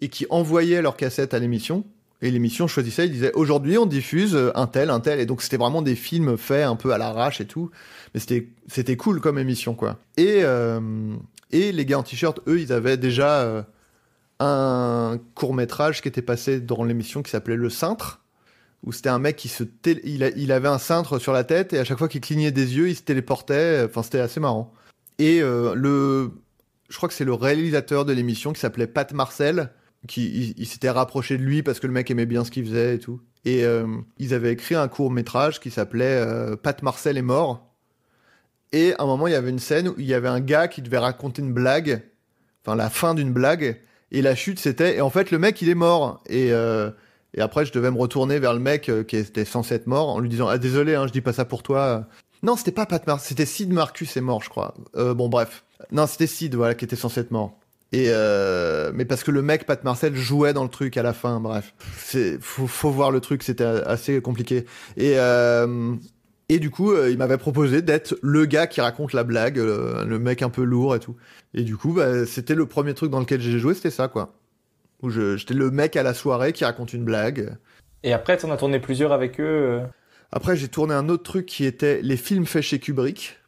et 0.00 0.08
qui 0.08 0.26
envoyaient 0.30 0.82
leurs 0.82 0.96
cassettes 0.96 1.34
à 1.34 1.38
l'émission. 1.38 1.84
Et 2.24 2.30
l'émission 2.30 2.68
choisissait, 2.68 3.06
il 3.06 3.12
disait 3.12 3.32
aujourd'hui 3.34 3.78
on 3.78 3.86
diffuse 3.86 4.38
un 4.54 4.68
tel, 4.68 4.90
un 4.90 5.00
tel, 5.00 5.18
et 5.18 5.26
donc 5.26 5.42
c'était 5.42 5.56
vraiment 5.56 5.82
des 5.82 5.96
films 5.96 6.36
faits 6.36 6.64
un 6.64 6.76
peu 6.76 6.92
à 6.92 6.98
l'arrache 6.98 7.40
et 7.40 7.46
tout, 7.46 7.72
mais 8.14 8.20
c'était 8.20 8.46
c'était 8.68 8.96
cool 8.96 9.20
comme 9.20 9.40
émission 9.40 9.74
quoi. 9.74 9.98
Et 10.16 10.44
et 11.52 11.72
les 11.72 11.84
gars 11.84 11.98
en 11.98 12.02
t-shirt, 12.02 12.40
eux, 12.46 12.60
ils 12.60 12.72
avaient 12.72 12.96
déjà 12.96 13.42
euh, 13.42 13.62
un 14.40 15.18
court 15.34 15.54
métrage 15.54 16.02
qui 16.02 16.08
était 16.08 16.22
passé 16.22 16.60
dans 16.60 16.84
l'émission 16.84 17.22
qui 17.22 17.30
s'appelait 17.30 17.56
Le 17.56 17.70
Cintre, 17.70 18.22
où 18.82 18.92
c'était 18.92 19.10
un 19.10 19.18
mec 19.18 19.36
qui 19.36 19.48
se 19.48 19.64
il, 20.04 20.52
avait 20.52 20.68
un 20.68 20.78
cintre 20.78 21.18
sur 21.18 21.32
la 21.32 21.44
tête 21.44 21.72
et 21.72 21.78
à 21.78 21.84
chaque 21.84 21.98
fois 21.98 22.08
qu'il 22.08 22.20
clignait 22.20 22.50
des 22.50 22.76
yeux, 22.76 22.88
il 22.88 22.96
se 22.96 23.02
téléportait. 23.02 23.84
Enfin, 23.84 24.02
c'était 24.02 24.18
assez 24.18 24.40
marrant. 24.40 24.72
Et 25.18 25.40
euh, 25.40 25.74
le, 25.74 26.32
je 26.88 26.96
crois 26.96 27.08
que 27.08 27.14
c'est 27.14 27.24
le 27.24 27.34
réalisateur 27.34 28.04
de 28.04 28.12
l'émission 28.12 28.52
qui 28.52 28.60
s'appelait 28.60 28.88
Pat 28.88 29.12
Marcel, 29.12 29.70
qui 30.08 30.54
il, 30.56 30.66
s'était 30.66 30.90
rapproché 30.90 31.38
de 31.38 31.42
lui 31.42 31.62
parce 31.62 31.78
que 31.78 31.86
le 31.86 31.92
mec 31.92 32.10
aimait 32.10 32.26
bien 32.26 32.44
ce 32.44 32.50
qu'il 32.50 32.64
faisait 32.64 32.96
et 32.96 32.98
tout. 32.98 33.20
Et 33.44 33.64
euh, 33.64 33.86
ils 34.18 34.34
avaient 34.34 34.52
écrit 34.52 34.74
un 34.74 34.88
court 34.88 35.12
métrage 35.12 35.60
qui 35.60 35.70
s'appelait 35.70 36.56
Pat 36.62 36.82
Marcel 36.82 37.18
est 37.18 37.22
mort 37.22 37.71
et 38.72 38.94
à 38.94 39.02
un 39.02 39.06
moment, 39.06 39.26
il 39.26 39.32
y 39.32 39.36
avait 39.36 39.50
une 39.50 39.58
scène 39.58 39.88
où 39.88 39.94
il 39.98 40.06
y 40.06 40.14
avait 40.14 40.28
un 40.28 40.40
gars 40.40 40.66
qui 40.66 40.80
devait 40.80 40.98
raconter 40.98 41.42
une 41.42 41.52
blague, 41.52 42.02
enfin 42.64 42.74
la 42.74 42.88
fin 42.88 43.14
d'une 43.14 43.32
blague, 43.32 43.80
et 44.10 44.22
la 44.22 44.34
chute 44.34 44.58
c'était, 44.58 44.96
et 44.96 45.00
en 45.00 45.10
fait 45.10 45.30
le 45.30 45.38
mec 45.38 45.60
il 45.62 45.68
est 45.68 45.74
mort. 45.74 46.22
Et, 46.26 46.52
euh, 46.52 46.90
après 47.38 47.64
je 47.66 47.72
devais 47.72 47.90
me 47.90 47.98
retourner 47.98 48.38
vers 48.38 48.54
le 48.54 48.60
mec 48.60 48.88
euh, 48.88 49.04
qui 49.04 49.16
était 49.16 49.44
censé 49.44 49.74
être 49.74 49.86
mort 49.86 50.08
en 50.08 50.20
lui 50.20 50.28
disant 50.28 50.48
ah 50.48 50.58
désolé, 50.58 50.94
hein, 50.94 51.06
je 51.06 51.12
dis 51.12 51.20
pas 51.20 51.32
ça 51.32 51.44
pour 51.44 51.62
toi. 51.62 52.06
Non, 52.42 52.56
c'était 52.56 52.72
pas 52.72 52.86
Pat 52.86 53.06
Marcus, 53.06 53.28
c'était 53.28 53.46
Sid 53.46 53.72
Marcus 53.72 54.16
est 54.16 54.20
mort, 54.20 54.42
je 54.42 54.48
crois. 54.48 54.74
Euh, 54.96 55.14
bon 55.14 55.28
bref, 55.28 55.64
non 55.90 56.06
c'était 56.06 56.26
Sid 56.26 56.54
voilà 56.54 56.74
qui 56.74 56.84
était 56.84 56.96
censé 56.96 57.20
être 57.20 57.30
mort. 57.30 57.58
Et 57.92 58.10
mais 58.94 59.04
parce 59.04 59.22
que 59.22 59.30
le 59.30 59.42
mec 59.42 59.66
Pat 59.66 59.84
Marcel 59.84 60.14
jouait 60.14 60.54
dans 60.54 60.62
le 60.62 60.70
truc 60.70 60.96
à 60.96 61.02
la 61.02 61.12
fin, 61.12 61.40
bref, 61.40 61.74
c'est 61.98 62.38
faut, 62.40 62.90
voir 62.90 63.10
le 63.10 63.20
truc, 63.20 63.42
c'était 63.42 63.64
assez 63.64 64.22
compliqué. 64.22 64.64
Et 64.96 65.16
et 66.54 66.58
du 66.58 66.68
coup, 66.68 66.92
euh, 66.92 67.10
il 67.10 67.16
m'avait 67.16 67.38
proposé 67.38 67.80
d'être 67.80 68.14
le 68.20 68.44
gars 68.44 68.66
qui 68.66 68.82
raconte 68.82 69.14
la 69.14 69.24
blague, 69.24 69.58
euh, 69.58 70.04
le 70.04 70.18
mec 70.18 70.42
un 70.42 70.50
peu 70.50 70.64
lourd 70.64 70.94
et 70.94 71.00
tout. 71.00 71.16
Et 71.54 71.62
du 71.62 71.78
coup, 71.78 71.94
bah, 71.94 72.26
c'était 72.26 72.54
le 72.54 72.66
premier 72.66 72.92
truc 72.92 73.10
dans 73.10 73.20
lequel 73.20 73.40
j'ai 73.40 73.58
joué, 73.58 73.72
c'était 73.72 73.90
ça, 73.90 74.08
quoi. 74.08 74.34
Où 75.00 75.08
j'étais 75.08 75.54
le 75.54 75.70
mec 75.70 75.96
à 75.96 76.02
la 76.02 76.12
soirée 76.12 76.52
qui 76.52 76.66
raconte 76.66 76.92
une 76.92 77.04
blague. 77.04 77.56
Et 78.02 78.12
après, 78.12 78.36
tu 78.36 78.44
en 78.44 78.50
as 78.50 78.58
tourné 78.58 78.80
plusieurs 78.80 79.12
avec 79.12 79.40
eux 79.40 79.44
euh 79.44 79.80
Après, 80.30 80.54
j'ai 80.54 80.68
tourné 80.68 80.92
un 80.92 81.08
autre 81.08 81.22
truc 81.22 81.46
qui 81.46 81.64
était 81.64 82.02
les 82.02 82.18
films 82.18 82.44
faits 82.44 82.62
chez 82.62 82.78
Kubrick, 82.78 83.38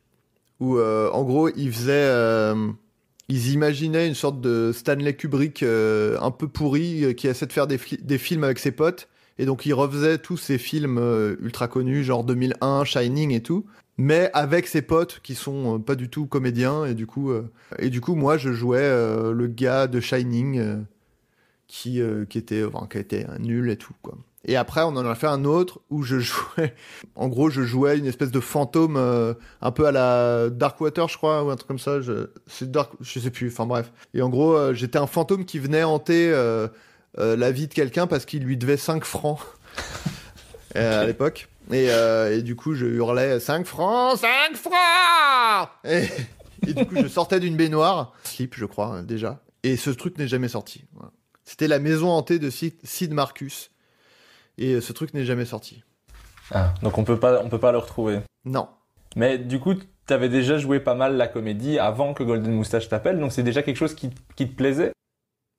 où 0.60 0.80
en 0.80 1.22
gros, 1.24 1.50
ils 1.50 1.72
faisaient... 1.72 2.54
ils 3.28 3.52
imaginaient 3.52 4.08
une 4.08 4.14
sorte 4.14 4.40
de 4.40 4.72
Stanley 4.72 5.14
Kubrick 5.14 5.62
un 5.62 6.30
peu 6.30 6.48
pourri 6.48 7.14
qui 7.16 7.28
essaie 7.28 7.46
de 7.46 7.52
faire 7.52 7.66
des, 7.66 7.78
des 8.00 8.18
films 8.18 8.44
avec 8.44 8.58
ses 8.58 8.72
potes 8.72 9.08
et 9.38 9.46
donc 9.46 9.66
il 9.66 9.74
refaisait 9.74 10.18
tous 10.18 10.36
ces 10.36 10.58
films 10.58 10.98
euh, 10.98 11.36
ultra 11.40 11.68
connus, 11.68 12.04
genre 12.04 12.24
2001, 12.24 12.84
Shining 12.84 13.32
et 13.32 13.42
tout, 13.42 13.66
mais 13.96 14.30
avec 14.32 14.66
ses 14.66 14.82
potes 14.82 15.20
qui 15.22 15.34
sont 15.34 15.76
euh, 15.76 15.78
pas 15.78 15.96
du 15.96 16.08
tout 16.08 16.26
comédiens. 16.26 16.84
Et 16.84 16.94
du 16.94 17.06
coup, 17.06 17.30
euh, 17.30 17.50
et 17.78 17.90
du 17.90 18.00
coup 18.00 18.14
moi 18.14 18.38
je 18.38 18.52
jouais 18.52 18.88
le 18.88 19.46
gars 19.46 19.86
de 19.86 20.00
Shining 20.00 20.84
qui, 21.66 22.00
qui, 22.28 22.38
était, 22.38 22.64
enfin, 22.64 22.86
qui 22.88 22.98
était 22.98 23.26
nul 23.40 23.70
et 23.70 23.76
tout. 23.76 23.94
quoi. 24.02 24.16
Et 24.46 24.56
après, 24.56 24.82
on 24.82 24.88
en 24.88 25.06
a 25.06 25.14
fait 25.14 25.26
un 25.26 25.46
autre 25.46 25.80
où 25.88 26.02
je 26.02 26.18
jouais. 26.20 26.74
En 27.16 27.28
gros, 27.28 27.48
je 27.48 27.62
jouais 27.62 27.98
une 27.98 28.06
espèce 28.06 28.30
de 28.30 28.40
fantôme 28.40 28.96
un 28.96 29.70
peu 29.72 29.86
à 29.86 29.90
la 29.90 30.50
Darkwater, 30.50 31.08
je 31.08 31.16
crois, 31.16 31.42
ou 31.42 31.50
un 31.50 31.56
truc 31.56 31.66
comme 31.66 31.78
ça. 31.78 32.00
Je, 32.00 32.28
c'est 32.46 32.70
Dark, 32.70 32.92
je 33.00 33.18
sais 33.18 33.30
plus. 33.30 33.48
Enfin 33.48 33.66
bref. 33.66 33.90
Et 34.12 34.22
en 34.22 34.28
gros, 34.28 34.74
j'étais 34.74 34.98
un 34.98 35.06
fantôme 35.06 35.44
qui 35.46 35.58
venait 35.58 35.82
hanter 35.82 36.30
la 37.16 37.50
vie 37.50 37.68
de 37.68 37.74
quelqu'un 37.74 38.06
parce 38.06 38.24
qu'il 38.24 38.42
lui 38.42 38.56
devait 38.56 38.76
5 38.76 39.04
francs 39.04 39.38
euh, 40.76 41.02
à 41.02 41.06
l'époque. 41.06 41.48
Euh, 41.72 42.36
et, 42.36 42.42
du 42.42 42.56
coup, 42.56 42.74
je 42.74 42.86
hurlais 42.86 43.40
5 43.40 43.66
francs, 43.66 44.18
5 44.18 44.56
francs 44.56 45.68
et, 45.84 46.72
du 46.72 46.86
coup, 46.86 46.96
je 46.96 47.08
sortais 47.08 47.40
d'une 47.40 47.56
baignoire, 47.56 48.12
slip, 48.24 48.54
je 48.56 48.64
crois, 48.64 49.02
déjà. 49.02 49.40
Et 49.62 49.76
ce 49.76 49.90
truc 49.90 50.18
n'est 50.18 50.28
jamais 50.28 50.48
sorti. 50.48 50.84
C'était 51.44 51.68
la 51.68 51.78
maison 51.78 52.10
hantée 52.10 52.38
de 52.38 52.48
Sid 52.50 53.12
Marcus. 53.12 53.70
Et 54.56 54.80
ce 54.80 54.92
truc 54.92 55.12
n'est 55.14 55.24
jamais 55.24 55.44
sorti. 55.44 55.82
Ah, 56.52 56.72
donc 56.82 56.96
on 56.96 57.04
peut 57.04 57.18
pas, 57.18 57.42
on 57.42 57.48
peut 57.48 57.58
pas 57.58 57.72
le 57.72 57.78
retrouver. 57.78 58.20
Non. 58.44 58.68
Mais 59.16 59.38
du 59.38 59.58
coup, 59.58 59.74
t'avais 60.06 60.28
déjà 60.28 60.58
joué 60.58 60.80
pas 60.80 60.94
mal 60.94 61.16
la 61.16 61.28
comédie 61.28 61.78
avant 61.78 62.14
que 62.14 62.22
Golden 62.22 62.52
Moustache 62.52 62.88
t'appelle, 62.88 63.18
donc 63.18 63.32
c'est 63.32 63.42
déjà 63.42 63.62
quelque 63.62 63.76
chose 63.76 63.94
qui, 63.94 64.10
qui 64.36 64.48
te 64.48 64.54
plaisait? 64.54 64.92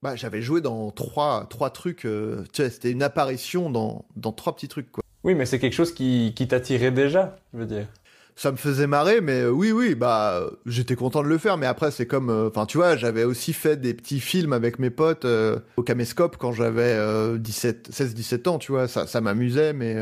Bah, 0.02 0.16
j'avais 0.16 0.42
joué 0.42 0.62
dans 0.62 0.92
trois, 0.92 1.48
trois 1.50 1.70
trucs. 1.72 2.06
euh, 2.06 2.44
c'était 2.54 2.92
une 2.92 3.04
apparition 3.04 3.70
dans, 3.70 4.06
dans 4.16 4.32
trois 4.32 4.56
petits 4.56 4.68
trucs, 4.68 4.92
quoi. 4.92 5.04
Oui, 5.24 5.34
mais 5.34 5.46
c'est 5.46 5.58
quelque 5.58 5.74
chose 5.74 5.94
qui, 5.94 6.34
qui 6.36 6.48
t'attirait 6.48 6.92
déjà, 6.92 7.38
je 7.54 7.60
veux 7.60 7.66
dire. 7.66 7.88
Ça 8.36 8.52
me 8.52 8.58
faisait 8.58 8.86
marrer, 8.86 9.22
mais 9.22 9.42
euh, 9.44 9.50
oui, 9.50 9.72
oui, 9.72 9.96
bah, 9.96 10.44
j'étais 10.66 10.96
content 10.96 11.24
de 11.24 11.28
le 11.28 11.38
faire. 11.38 11.58
Mais 11.58 11.66
après, 11.66 11.90
c'est 11.90 12.06
comme, 12.06 12.30
euh, 12.30 12.50
enfin, 12.50 12.66
tu 12.66 12.78
vois, 12.78 12.98
j'avais 12.98 13.24
aussi 13.24 13.54
fait 13.54 13.78
des 13.78 13.94
petits 13.94 14.20
films 14.20 14.54
avec 14.54 14.78
mes 14.78 14.90
potes 14.90 15.26
euh, 15.26 15.58
au 15.78 15.84
caméscope 15.84 16.36
quand 16.38 16.52
j'avais 16.52 16.94
euh, 16.94 17.38
17, 17.38 17.90
16-17 17.92 18.50
ans, 18.50 18.60
tu 18.60 18.74
vois. 18.74 18.88
Ça, 18.88 19.08
ça 19.08 19.22
m'amusait, 19.22 19.72
mais 19.74 19.96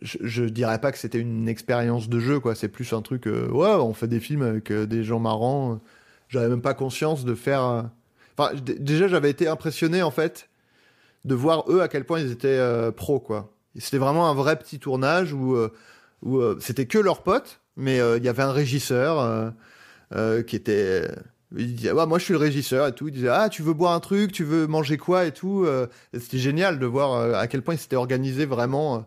je, 0.00 0.16
je 0.22 0.44
dirais 0.44 0.80
pas 0.80 0.92
que 0.92 0.98
c'était 0.98 1.18
une 1.18 1.48
expérience 1.48 2.08
de 2.08 2.20
jeu, 2.20 2.38
quoi. 2.40 2.54
C'est 2.54 2.68
plus 2.68 2.92
un 2.92 3.02
truc, 3.02 3.26
ouais, 3.26 3.68
on 3.74 3.92
fait 3.92 4.08
des 4.08 4.20
films 4.20 4.42
avec 4.42 4.72
des 4.72 5.02
gens 5.04 5.18
marrants. 5.18 5.80
J'avais 6.28 6.48
même 6.48 6.62
pas 6.62 6.74
conscience 6.74 7.24
de 7.26 7.34
faire. 7.34 7.90
Déjà, 8.62 9.08
j'avais 9.08 9.30
été 9.30 9.48
impressionné, 9.48 10.02
en 10.02 10.10
fait, 10.10 10.48
de 11.24 11.34
voir 11.34 11.64
eux 11.68 11.80
à 11.80 11.88
quel 11.88 12.04
point 12.04 12.20
ils 12.20 12.30
étaient 12.30 12.48
euh, 12.48 12.90
pros, 12.90 13.20
quoi. 13.20 13.52
C'était 13.78 13.98
vraiment 13.98 14.28
un 14.28 14.34
vrai 14.34 14.58
petit 14.58 14.78
tournage 14.78 15.32
où, 15.32 15.54
euh, 15.54 15.72
euh, 16.26 16.56
c'était 16.60 16.86
que 16.86 16.98
leurs 16.98 17.22
potes, 17.22 17.60
mais 17.76 17.98
il 18.16 18.22
y 18.22 18.28
avait 18.28 18.42
un 18.42 18.52
régisseur 18.52 19.52
qui 20.46 20.56
était. 20.56 21.08
Il 21.56 21.74
disait, 21.74 21.92
moi 21.92 22.18
je 22.18 22.24
suis 22.24 22.32
le 22.32 22.38
régisseur 22.38 22.86
et 22.86 22.94
tout. 22.94 23.08
Il 23.08 23.14
disait, 23.14 23.28
ah, 23.28 23.48
tu 23.48 23.62
veux 23.62 23.72
boire 23.72 23.92
un 23.92 24.00
truc, 24.00 24.32
tu 24.32 24.44
veux 24.44 24.66
manger 24.66 24.98
quoi 24.98 25.24
et 25.24 25.32
tout. 25.32 25.66
C'était 26.12 26.38
génial 26.38 26.78
de 26.78 26.84
voir 26.84 27.34
à 27.34 27.46
quel 27.46 27.62
point 27.62 27.74
ils 27.74 27.78
s'étaient 27.78 27.96
organisés 27.96 28.44
vraiment 28.44 29.06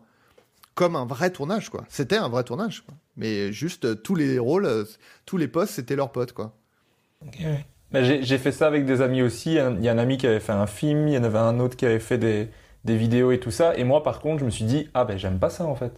comme 0.74 0.96
un 0.96 1.06
vrai 1.06 1.30
tournage, 1.30 1.70
quoi. 1.70 1.86
C'était 1.90 2.18
un 2.18 2.28
vrai 2.28 2.44
tournage, 2.44 2.84
quoi. 2.84 2.96
Mais 3.18 3.54
juste 3.54 4.02
tous 4.02 4.16
les 4.16 4.40
rôles, 4.40 4.88
tous 5.28 5.38
les 5.38 5.48
postes, 5.48 5.76
c'était 5.76 5.96
leurs 5.96 6.12
potes, 6.12 6.34
quoi. 6.34 6.56
J'ai 8.04 8.24
j'ai 8.24 8.38
fait 8.38 8.52
ça 8.52 8.68
avec 8.68 8.86
des 8.86 9.02
amis 9.02 9.22
aussi. 9.22 9.52
Il 9.56 9.84
y 9.84 9.90
a 9.90 9.92
un 9.92 9.98
ami 9.98 10.18
qui 10.18 10.28
avait 10.28 10.40
fait 10.40 10.52
un 10.52 10.68
film, 10.68 11.08
il 11.08 11.14
y 11.14 11.18
en 11.18 11.24
avait 11.24 11.38
un 11.40 11.60
autre 11.60 11.76
qui 11.76 11.86
avait 11.86 12.00
fait 12.00 12.18
des, 12.18 12.50
des 12.84 12.96
vidéos 12.98 13.32
et 13.32 13.40
tout 13.40 13.52
ça. 13.52 13.76
Et 13.78 13.84
moi, 13.84 14.04
par 14.04 14.20
contre, 14.22 14.40
je 14.40 14.46
me 14.46 14.50
suis 14.50 14.66
dit, 14.66 14.90
ah 14.94 15.06
ben 15.06 15.18
j'aime 15.18 15.40
pas 15.40 15.50
ça 15.50 15.66
en 15.66 15.76
fait. 15.76 15.92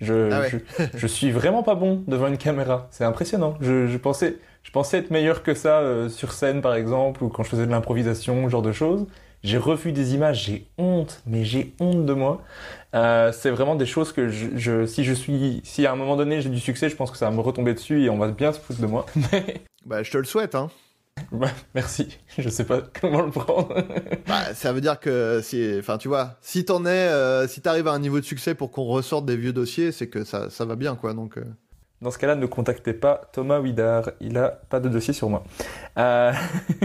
Je, 0.00 0.30
Ah 0.30 0.40
ouais. 0.40 0.50
je, 0.50 0.58
je 0.94 1.06
suis 1.06 1.30
vraiment 1.30 1.62
pas 1.62 1.74
bon 1.74 2.02
devant 2.08 2.26
une 2.28 2.38
caméra. 2.38 2.88
C'est 2.90 3.04
impressionnant. 3.04 3.56
Je, 3.60 3.86
je, 3.86 3.96
pensais, 3.98 4.36
je 4.62 4.70
pensais 4.72 4.98
être 4.98 5.10
meilleur 5.10 5.42
que 5.42 5.54
ça 5.54 5.80
euh, 5.80 6.08
sur 6.08 6.32
scène, 6.32 6.60
par 6.62 6.74
exemple, 6.74 7.22
ou 7.24 7.28
quand 7.28 7.42
je 7.44 7.48
faisais 7.50 7.66
de 7.66 7.70
l'improvisation, 7.70 8.44
ce 8.44 8.50
genre 8.50 8.62
de 8.62 8.72
choses. 8.72 9.06
J'ai 9.42 9.58
revu 9.58 9.92
des 9.92 10.14
images, 10.14 10.44
j'ai 10.46 10.66
honte, 10.78 11.22
mais 11.26 11.44
j'ai 11.44 11.74
honte 11.78 12.06
de 12.06 12.12
moi. 12.14 12.42
Euh, 12.94 13.30
c'est 13.32 13.50
vraiment 13.50 13.76
des 13.76 13.86
choses 13.86 14.12
que 14.12 14.28
je, 14.28 14.46
je, 14.56 14.86
si 14.86 15.04
je 15.04 15.12
suis, 15.12 15.60
si 15.64 15.86
à 15.86 15.92
un 15.92 15.96
moment 15.96 16.16
donné 16.16 16.40
j'ai 16.40 16.48
du 16.48 16.60
succès, 16.60 16.88
je 16.88 16.96
pense 16.96 17.10
que 17.10 17.18
ça 17.18 17.28
va 17.28 17.36
me 17.36 17.40
retomber 17.40 17.74
dessus 17.74 18.02
et 18.04 18.10
on 18.10 18.16
va 18.18 18.28
bien 18.28 18.52
se 18.52 18.58
foutre 18.60 18.80
de 18.80 18.86
moi. 18.86 19.06
Bah, 19.86 20.02
je 20.02 20.10
te 20.10 20.18
le 20.18 20.24
souhaite, 20.24 20.54
hein. 20.54 20.70
Ouais, 21.32 21.50
merci. 21.74 22.18
Je 22.38 22.48
sais 22.48 22.64
pas 22.64 22.80
comment 23.00 23.22
le 23.22 23.30
prendre. 23.30 23.74
Bah, 24.26 24.54
ça 24.54 24.72
veut 24.72 24.80
dire 24.80 24.98
que 25.00 25.40
si, 25.42 25.76
enfin, 25.78 25.98
tu 25.98 26.08
vois, 26.08 26.38
si 26.40 26.64
t'en 26.64 26.84
es, 26.86 26.88
euh, 26.88 27.46
si 27.46 27.60
t'arrives 27.60 27.88
à 27.88 27.92
un 27.92 27.98
niveau 27.98 28.20
de 28.20 28.24
succès 28.24 28.54
pour 28.54 28.70
qu'on 28.70 28.84
ressorte 28.84 29.26
des 29.26 29.36
vieux 29.36 29.52
dossiers, 29.52 29.92
c'est 29.92 30.08
que 30.08 30.24
ça, 30.24 30.48
ça 30.50 30.64
va 30.64 30.76
bien, 30.76 30.96
quoi. 30.96 31.12
Donc, 31.14 31.36
euh, 31.38 31.44
Dans 32.04 32.10
ce 32.10 32.18
cas-là, 32.18 32.34
ne 32.34 32.44
contactez 32.44 32.92
pas 32.92 33.22
Thomas 33.32 33.60
Widar. 33.60 34.10
Il 34.20 34.36
a 34.36 34.50
pas 34.50 34.78
de 34.78 34.90
dossier 34.90 35.14
sur 35.14 35.30
moi. 35.30 35.42
Euh, 35.96 36.32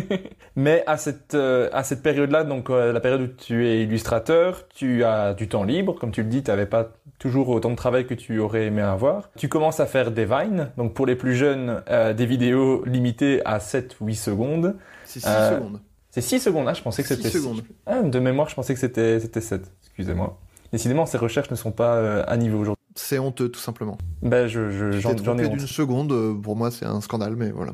Mais 0.55 0.81
à 0.87 0.95
cette, 0.95 1.35
euh, 1.35 1.69
à 1.73 1.83
cette 1.83 2.01
période-là, 2.01 2.45
donc 2.45 2.69
euh, 2.69 2.93
la 2.93 3.01
période 3.01 3.21
où 3.21 3.27
tu 3.27 3.67
es 3.67 3.83
illustrateur, 3.83 4.69
tu 4.69 5.03
as 5.03 5.33
du 5.33 5.49
temps 5.49 5.65
libre. 5.65 5.99
Comme 5.99 6.11
tu 6.11 6.23
le 6.23 6.29
dis, 6.29 6.41
tu 6.41 6.49
n'avais 6.51 6.65
pas 6.65 6.87
toujours 7.17 7.49
autant 7.49 7.69
de 7.69 7.75
travail 7.75 8.07
que 8.07 8.13
tu 8.13 8.39
aurais 8.39 8.67
aimé 8.67 8.81
avoir. 8.81 9.29
Tu 9.35 9.49
commences 9.49 9.81
à 9.81 9.87
faire 9.87 10.11
des 10.11 10.23
vines. 10.23 10.71
Donc 10.77 10.93
pour 10.93 11.05
les 11.05 11.17
plus 11.17 11.35
jeunes, 11.35 11.83
euh, 11.89 12.13
des 12.13 12.25
vidéos 12.25 12.85
limitées 12.85 13.41
à 13.43 13.59
7-8 13.59 14.13
secondes. 14.15 14.77
c'est 15.03 15.19
6 15.19 15.27
Euh, 15.27 15.55
secondes. 15.57 15.79
C'est 16.11 16.21
6 16.21 16.39
secondes, 16.39 16.69
hein, 16.69 16.73
je 16.73 16.81
pensais 16.81 17.03
que 17.03 17.09
6 17.09 17.15
c'était 17.17 17.29
secondes. 17.29 17.61
Ah, 17.85 18.03
de 18.03 18.19
mémoire, 18.19 18.47
je 18.47 18.55
pensais 18.55 18.73
que 18.73 18.79
c'était 18.79 19.19
c'était 19.19 19.41
7. 19.41 19.69
Excusez-moi. 19.83 20.37
Décidément, 20.71 21.05
ces 21.05 21.17
recherches 21.17 21.51
ne 21.51 21.57
sont 21.57 21.71
pas 21.71 22.21
à 22.23 22.37
niveau 22.37 22.59
aujourd'hui. 22.59 22.78
C'est 22.95 23.19
honteux, 23.19 23.49
tout 23.49 23.59
simplement. 23.59 23.97
Ben, 24.21 24.47
je, 24.47 24.69
je, 24.71 24.91
J'en 24.91 25.15
j'en, 25.17 25.37
ai 25.37 25.47
d'une 25.47 25.61
honte. 25.61 25.67
seconde, 25.67 26.11
euh, 26.11 26.33
pour 26.33 26.55
moi, 26.55 26.71
c'est 26.71 26.85
un 26.85 27.01
scandale, 27.01 27.35
mais 27.35 27.51
voilà. 27.51 27.73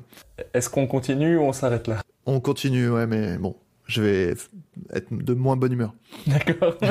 Est-ce 0.54 0.70
qu'on 0.70 0.88
continue 0.88 1.38
ou 1.38 1.42
on 1.44 1.54
s'arrête 1.54 1.88
là? 1.88 2.02
On 2.26 2.40
continue, 2.40 2.90
ouais, 2.90 3.08
mais 3.08 3.38
bon, 3.38 3.56
je 3.88 4.02
vais 4.02 4.36
être 4.94 5.08
de 5.12 5.34
moins 5.34 5.56
bonne 5.56 5.74
humeur. 5.74 5.94
D'accord. 6.28 6.76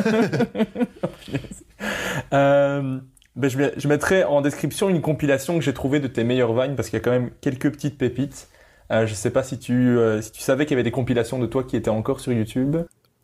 euh, 2.33 2.99
ben, 3.37 3.51
je, 3.51 3.59
je 3.77 3.89
mettrai 3.89 4.25
en 4.25 4.41
description 4.41 4.89
une 4.89 5.01
compilation 5.01 5.59
que 5.59 5.65
j'ai 5.65 5.75
trouvée 5.75 6.01
de 6.01 6.07
tes 6.09 6.25
meilleures 6.25 6.55
vines 6.55 6.77
parce 6.77 6.89
qu'il 6.89 6.99
y 6.99 7.03
a 7.03 7.05
quand 7.05 7.11
même 7.11 7.31
quelques 7.41 7.71
petites 7.71 7.99
pépites. 7.99 8.49
Euh, 8.91 9.07
je 9.07 9.15
sais 9.15 9.31
pas 9.31 9.43
si 9.43 9.59
tu, 9.59 9.73
euh, 9.73 10.21
si 10.21 10.31
tu 10.33 10.41
savais 10.43 10.67
qu'il 10.67 10.73
y 10.73 10.77
avait 10.77 10.83
des 10.83 10.91
compilations 10.91 11.39
de 11.39 11.47
toi 11.47 11.65
qui 11.65 11.77
étaient 11.77 11.89
encore 11.91 12.21
sur 12.21 12.33
YouTube. 12.33 12.77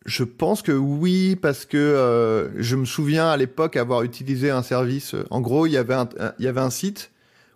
Je 0.05 0.23
pense 0.23 0.61
que 0.63 0.71
oui, 0.71 1.35
parce 1.35 1.65
que 1.65 1.77
euh, 1.77 2.49
je 2.61 2.75
me 2.75 2.85
souviens 2.85 3.29
à 3.29 3.37
l'époque 3.37 3.77
avoir 3.77 4.01
utilisé 4.03 4.49
un 4.49 4.63
service. 4.63 5.13
euh, 5.13 5.25
En 5.29 5.41
gros, 5.41 5.67
il 5.67 5.71
y 5.73 5.77
avait 5.77 5.93
un, 5.93 6.09
il 6.39 6.45
y 6.45 6.47
avait 6.47 6.59
un 6.61 6.71
site 6.71 7.11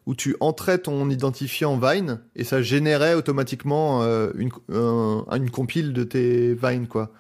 où 0.05 0.13
tu 0.13 0.35
entrais 0.39 0.77
ton 0.77 1.09
identifiant 1.09 1.77
Vine 1.77 2.19
et 2.35 2.43
ça 2.43 2.61
générait 2.61 3.15
automatiquement 3.15 4.03
euh, 4.03 4.30
une, 4.38 4.51
un- 4.72 5.26
une 5.35 5.49
compile 5.49 5.93
de 5.93 6.03
tes 6.03 6.53
Vine, 6.53 6.88
quoi. 6.88 7.11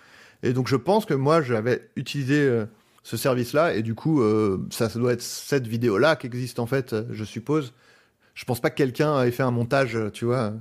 Et 0.43 0.53
donc, 0.53 0.67
je 0.67 0.75
pense 0.75 1.05
que 1.05 1.15
moi, 1.15 1.41
j'avais 1.41 1.89
utilisé 1.95 2.35
euh, 2.41 2.65
ce 3.01 3.17
service-là 3.17 3.73
et 3.73 3.81
du 3.81 3.95
coup, 3.95 4.21
euh, 4.21 4.59
ça, 4.69 4.89
ça 4.89 4.99
doit 4.99 5.13
être 5.13 5.23
cette 5.23 5.65
vidéo-là 5.65 6.15
qui 6.17 6.27
existe 6.27 6.59
en 6.59 6.67
fait, 6.67 6.93
euh, 6.93 7.03
je 7.11 7.23
suppose. 7.23 7.73
Je 8.35 8.45
pense 8.45 8.59
pas 8.61 8.69
que 8.69 8.75
quelqu'un 8.77 9.23
ait 9.23 9.31
fait 9.31 9.43
un 9.43 9.51
montage, 9.51 9.95
euh, 9.95 10.11
tu 10.11 10.25
vois. 10.25 10.53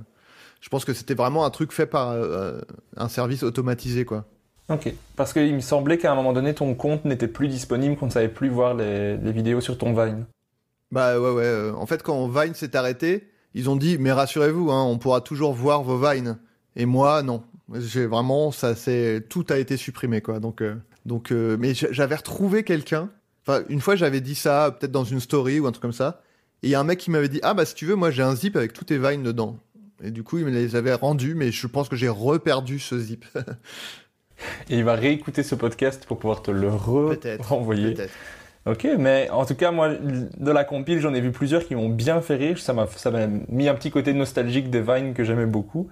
Je 0.61 0.69
pense 0.69 0.85
que 0.85 0.93
c'était 0.93 1.13
vraiment 1.15 1.45
un 1.45 1.51
truc 1.51 1.71
fait 1.71 1.85
par 1.85 2.11
euh, 2.11 2.61
un 2.97 3.09
service 3.09 3.43
automatisé, 3.43 4.05
quoi. 4.05 4.25
Ok. 4.69 4.91
Parce 5.15 5.31
qu'il 5.33 5.53
me 5.53 5.59
semblait 5.59 5.97
qu'à 5.97 6.11
un 6.11 6.15
moment 6.15 6.33
donné, 6.33 6.53
ton 6.53 6.73
compte 6.73 7.05
n'était 7.05 7.27
plus 7.27 7.47
disponible, 7.47 7.95
qu'on 7.97 8.07
ne 8.07 8.11
savait 8.11 8.29
plus 8.29 8.49
voir 8.49 8.73
les, 8.73 9.15
vidéos 9.17 9.61
sur 9.61 9.77
ton 9.77 9.93
Vine. 9.93 10.25
Bah 10.91 11.19
ouais, 11.19 11.31
ouais. 11.31 11.43
euh, 11.43 11.73
En 11.73 11.85
fait, 11.85 12.01
quand 12.03 12.27
Vine 12.27 12.53
s'est 12.53 12.75
arrêté, 12.75 13.27
ils 13.53 13.69
ont 13.69 13.75
dit, 13.75 13.97
mais 13.99 14.11
rassurez-vous, 14.11 14.71
hein, 14.71 14.83
on 14.83 14.97
pourra 14.97 15.21
toujours 15.21 15.53
voir 15.53 15.83
vos 15.83 15.97
Vines. 15.97 16.37
Et 16.75 16.85
moi, 16.85 17.21
non. 17.23 17.43
J'ai 17.73 18.05
vraiment, 18.05 18.51
ça, 18.51 18.75
c'est, 18.75 19.23
tout 19.29 19.45
a 19.49 19.57
été 19.57 19.77
supprimé, 19.77 20.21
quoi. 20.21 20.39
Donc, 20.39 20.61
euh, 20.61 20.75
donc, 21.05 21.31
euh, 21.31 21.57
mais 21.59 21.73
j'a- 21.73 21.91
j'avais 21.91 22.15
retrouvé 22.15 22.63
quelqu'un. 22.63 23.09
Enfin, 23.47 23.63
une 23.69 23.81
fois, 23.81 23.95
j'avais 23.95 24.21
dit 24.21 24.35
ça, 24.35 24.75
peut-être 24.77 24.91
dans 24.91 25.03
une 25.03 25.19
story 25.19 25.59
ou 25.59 25.67
un 25.67 25.71
truc 25.71 25.81
comme 25.81 25.93
ça. 25.93 26.21
Et 26.63 26.67
il 26.67 26.69
y 26.71 26.75
a 26.75 26.79
un 26.79 26.83
mec 26.83 26.99
qui 26.99 27.11
m'avait 27.11 27.29
dit, 27.29 27.39
ah 27.43 27.53
bah 27.53 27.65
si 27.65 27.75
tu 27.75 27.85
veux, 27.85 27.95
moi 27.95 28.09
j'ai 28.09 28.23
un 28.23 28.35
zip 28.35 28.55
avec 28.55 28.73
tous 28.73 28.85
tes 28.85 28.97
Vines 28.97 29.21
dedans. 29.21 29.57
Et 30.03 30.09
du 30.09 30.23
coup, 30.23 30.39
il 30.39 30.45
me 30.45 30.49
les 30.51 30.75
avait 30.75 30.93
rendus, 30.95 31.35
mais 31.35 31.51
je 31.51 31.67
pense 31.67 31.87
que 31.89 31.95
j'ai 31.95 32.09
reperdu 32.09 32.79
ce 32.79 32.97
zip. 32.97 33.25
Et 34.69 34.77
il 34.77 34.83
va 34.83 34.93
réécouter 34.95 35.43
ce 35.43 35.55
podcast 35.55 36.05
pour 36.05 36.17
pouvoir 36.17 36.41
te 36.41 36.51
le 36.51 36.69
renvoyer. 36.69 37.93
Peut-être. 37.93 38.13
Ok, 38.65 38.87
mais 38.97 39.29
en 39.29 39.45
tout 39.45 39.53
cas, 39.53 39.69
moi, 39.69 39.89
de 39.89 40.51
la 40.51 40.63
compile, 40.63 40.99
j'en 40.99 41.13
ai 41.13 41.21
vu 41.21 41.31
plusieurs 41.31 41.65
qui 41.65 41.75
m'ont 41.75 41.89
bien 41.89 42.19
fait 42.21 42.35
rire. 42.35 42.57
Ça 42.57 42.73
m'a, 42.73 42.87
ça 42.87 43.11
m'a 43.11 43.27
mis 43.27 43.67
un 43.67 43.75
petit 43.75 43.91
côté 43.91 44.11
nostalgique 44.13 44.71
des 44.71 44.81
Vines 44.81 45.13
que 45.13 45.23
j'aimais 45.23 45.45
beaucoup. 45.45 45.87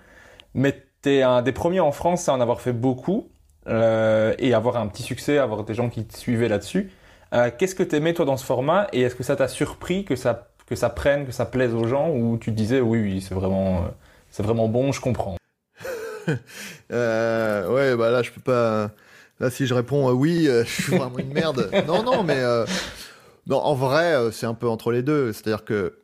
Mais 0.55 0.83
t'es 1.01 1.21
un 1.21 1.43
des 1.43 1.51
premiers 1.51 1.81
en 1.81 1.91
France 1.91 2.27
à 2.29 2.33
en 2.33 2.41
avoir 2.41 2.61
fait 2.61 2.73
beaucoup 2.73 3.29
euh, 3.67 4.33
et 4.39 4.55
avoir 4.55 4.77
un 4.77 4.87
petit 4.87 5.03
succès, 5.03 5.37
avoir 5.37 5.65
des 5.65 5.75
gens 5.75 5.89
qui 5.89 6.03
te 6.03 6.17
suivaient 6.17 6.49
là-dessus. 6.49 6.91
Euh, 7.33 7.51
qu'est-ce 7.55 7.75
que 7.75 7.83
t'aimais 7.83 8.13
toi 8.13 8.25
dans 8.25 8.37
ce 8.37 8.45
format? 8.45 8.87
Et 8.91 9.01
est-ce 9.01 9.15
que 9.15 9.23
ça 9.23 9.35
t'a 9.35 9.47
surpris 9.47 10.03
que 10.03 10.15
ça 10.15 10.49
que 10.65 10.75
ça 10.75 10.89
prenne, 10.89 11.25
que 11.25 11.31
ça 11.31 11.45
plaise 11.45 11.73
aux 11.75 11.85
gens? 11.85 12.09
Ou 12.09 12.37
tu 12.37 12.51
te 12.51 12.55
disais 12.55 12.81
oui, 12.81 13.01
oui, 13.01 13.21
c'est 13.21 13.35
vraiment, 13.35 13.77
euh, 13.77 13.87
c'est 14.31 14.43
vraiment 14.43 14.67
bon, 14.67 14.91
je 14.91 15.01
comprends. 15.01 15.35
Euh, 16.91 17.73
ouais, 17.73 17.97
bah 17.97 18.11
là, 18.11 18.21
je 18.21 18.29
peux 18.29 18.41
pas. 18.41 18.91
Là, 19.39 19.49
si 19.49 19.65
je 19.65 19.73
réponds 19.73 20.09
euh, 20.09 20.11
oui, 20.11 20.47
euh, 20.47 20.63
je 20.67 20.83
suis 20.83 20.95
vraiment 20.95 21.17
une 21.17 21.33
merde. 21.33 21.71
non, 21.87 22.03
non, 22.03 22.23
mais 22.23 22.43
non, 23.47 23.57
en 23.57 23.73
vrai, 23.73 24.31
c'est 24.31 24.45
un 24.45 24.53
peu 24.53 24.67
entre 24.67 24.91
les 24.91 25.01
deux. 25.01 25.33
C'est-à-dire 25.33 25.65
que 25.65 25.97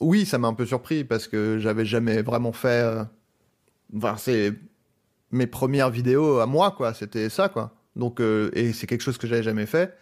oui, 0.00 0.24
ça 0.24 0.38
m'a 0.38 0.48
un 0.48 0.54
peu 0.54 0.64
surpris 0.64 1.04
parce 1.04 1.28
que 1.28 1.58
j'avais 1.58 1.84
jamais 1.84 2.22
vraiment 2.22 2.52
fait. 2.52 2.84
Enfin, 3.94 4.16
c'est 4.16 4.54
mes 5.30 5.46
premières 5.46 5.90
vidéos 5.90 6.38
à 6.38 6.46
moi, 6.46 6.70
quoi. 6.70 6.94
C'était 6.94 7.28
ça, 7.28 7.50
quoi. 7.50 7.74
Donc, 7.96 8.20
et 8.20 8.72
c'est 8.72 8.86
quelque 8.86 9.02
chose 9.02 9.18
que 9.18 9.26
j'avais 9.26 9.42
jamais 9.42 9.66
fait. 9.66 9.94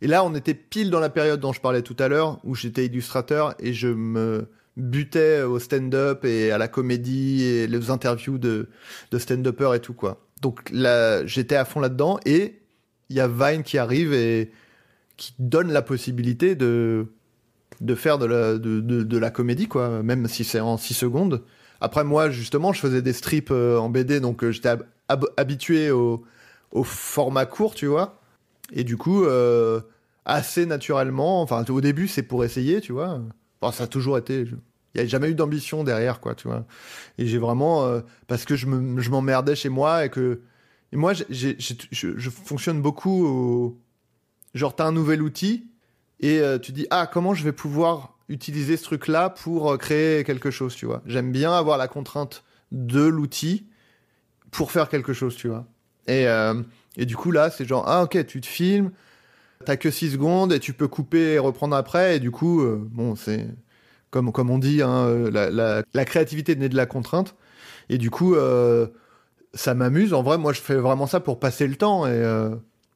Et 0.00 0.06
là, 0.06 0.24
on 0.24 0.34
était 0.34 0.54
pile 0.54 0.90
dans 0.90 1.00
la 1.00 1.10
période 1.10 1.38
dont 1.38 1.52
je 1.52 1.60
parlais 1.60 1.82
tout 1.82 1.96
à 1.98 2.08
l'heure, 2.08 2.40
où 2.44 2.54
j'étais 2.54 2.86
illustrateur 2.86 3.54
et 3.58 3.74
je 3.74 3.88
me 3.88 4.48
butais 4.76 5.42
au 5.42 5.58
stand-up 5.58 6.24
et 6.24 6.50
à 6.50 6.58
la 6.58 6.68
comédie 6.68 7.44
et 7.44 7.66
les 7.66 7.90
interviews 7.90 8.38
de, 8.38 8.68
de 9.10 9.18
stand-uppers 9.18 9.74
et 9.74 9.80
tout, 9.80 9.94
quoi. 9.94 10.20
Donc 10.40 10.70
là, 10.72 11.24
j'étais 11.26 11.56
à 11.56 11.64
fond 11.64 11.80
là-dedans 11.80 12.18
et 12.26 12.60
il 13.10 13.16
y 13.16 13.20
a 13.20 13.28
Vine 13.28 13.62
qui 13.62 13.78
arrive 13.78 14.12
et 14.12 14.50
qui 15.16 15.34
donne 15.38 15.70
la 15.72 15.82
possibilité 15.82 16.54
de, 16.56 17.06
de 17.80 17.94
faire 17.94 18.18
de 18.18 18.26
la, 18.26 18.58
de, 18.58 18.80
de, 18.80 19.18
la 19.18 19.30
comédie, 19.30 19.68
quoi, 19.68 20.02
même 20.02 20.26
si 20.28 20.44
c'est 20.44 20.60
en 20.60 20.76
6 20.76 20.94
secondes. 20.94 21.42
Après, 21.80 22.04
moi, 22.04 22.30
justement, 22.30 22.72
je 22.72 22.80
faisais 22.80 23.02
des 23.02 23.12
strips 23.12 23.50
euh, 23.50 23.78
en 23.78 23.88
BD, 23.90 24.20
donc 24.20 24.42
euh, 24.44 24.52
j'étais 24.52 24.70
hab- 24.70 24.86
hab- 25.08 25.28
habitué 25.36 25.90
au, 25.90 26.24
au 26.72 26.84
format 26.84 27.46
court, 27.46 27.74
tu 27.74 27.86
vois. 27.86 28.20
Et 28.72 28.84
du 28.84 28.96
coup, 28.96 29.24
euh, 29.24 29.80
assez 30.24 30.66
naturellement, 30.66 31.42
enfin, 31.42 31.64
au 31.68 31.80
début, 31.80 32.08
c'est 32.08 32.22
pour 32.22 32.44
essayer, 32.44 32.80
tu 32.80 32.92
vois. 32.92 33.20
Enfin, 33.62 33.76
ça 33.76 33.84
a 33.84 33.86
toujours 33.86 34.18
été. 34.18 34.40
Il 34.94 35.00
n'y 35.00 35.00
a 35.02 35.06
jamais 35.06 35.30
eu 35.30 35.34
d'ambition 35.34 35.84
derrière, 35.84 36.20
quoi, 36.20 36.34
tu 36.34 36.48
vois. 36.48 36.66
Et 37.18 37.26
j'ai 37.26 37.38
vraiment, 37.38 37.84
euh, 37.86 38.00
parce 38.26 38.44
que 38.44 38.56
je 38.56 38.66
me, 38.66 38.78
m'emmerdais 39.08 39.56
chez 39.56 39.68
moi 39.70 40.04
et 40.04 40.10
que, 40.10 40.42
moi, 40.92 41.12
j'ai- 41.30 41.56
je, 41.58 41.74
je 41.90 42.30
fonctionne 42.30 42.82
beaucoup 42.82 43.24
au, 43.26 43.80
genre, 44.54 44.74
t'as 44.74 44.86
un 44.86 44.92
nouvel 44.92 45.22
outil 45.22 45.66
et 46.20 46.38
euh, 46.40 46.58
tu 46.58 46.72
dis, 46.72 46.86
ah, 46.90 47.06
comment 47.10 47.34
je 47.34 47.44
vais 47.44 47.52
pouvoir 47.52 48.18
utiliser 48.28 48.76
ce 48.76 48.84
truc-là 48.84 49.30
pour 49.30 49.72
euh, 49.72 49.76
créer 49.76 50.24
quelque 50.24 50.50
chose, 50.50 50.74
tu 50.74 50.86
vois. 50.86 51.02
J'aime 51.06 51.32
bien 51.32 51.52
avoir 51.52 51.78
la 51.78 51.88
contrainte 51.88 52.44
de 52.70 53.02
l'outil 53.02 53.66
pour 54.50 54.70
faire 54.70 54.88
quelque 54.88 55.12
chose, 55.12 55.36
tu 55.36 55.48
vois. 55.48 55.66
Et, 56.06 56.26
euh, 56.28 56.62
et 56.96 57.06
du 57.06 57.16
coup, 57.16 57.30
là, 57.30 57.50
c'est 57.50 57.64
genre, 57.64 57.84
ah, 57.88 58.02
ok, 58.04 58.26
tu 58.26 58.40
te 58.40 58.46
filmes, 58.46 58.90
t'as 59.62 59.76
que 59.76 59.90
6 59.90 60.12
secondes 60.12 60.52
et 60.52 60.60
tu 60.60 60.72
peux 60.72 60.88
couper 60.88 61.34
et 61.34 61.38
reprendre 61.38 61.76
après. 61.76 62.16
Et 62.16 62.20
du 62.20 62.30
coup, 62.30 62.62
euh, 62.62 62.80
bon, 62.90 63.16
c'est 63.16 63.46
comme, 64.10 64.32
comme 64.32 64.50
on 64.50 64.58
dit, 64.58 64.82
hein, 64.82 65.06
euh, 65.06 65.30
la, 65.30 65.82
la, 65.92 66.04
créativité 66.04 66.54
naît 66.56 66.68
de 66.68 66.76
la 66.76 66.86
contrainte. 66.86 67.34
Et 67.88 67.98
du 67.98 68.10
coup, 68.10 68.34
euh, 68.34 68.86
ça 69.54 69.74
m'amuse. 69.74 70.12
En 70.12 70.22
vrai, 70.22 70.38
moi, 70.38 70.52
je 70.52 70.60
fais 70.60 70.74
vraiment 70.74 71.06
ça 71.06 71.20
pour 71.20 71.40
passer 71.40 71.66
le 71.66 71.76
temps. 71.76 72.06
Et 72.06 72.22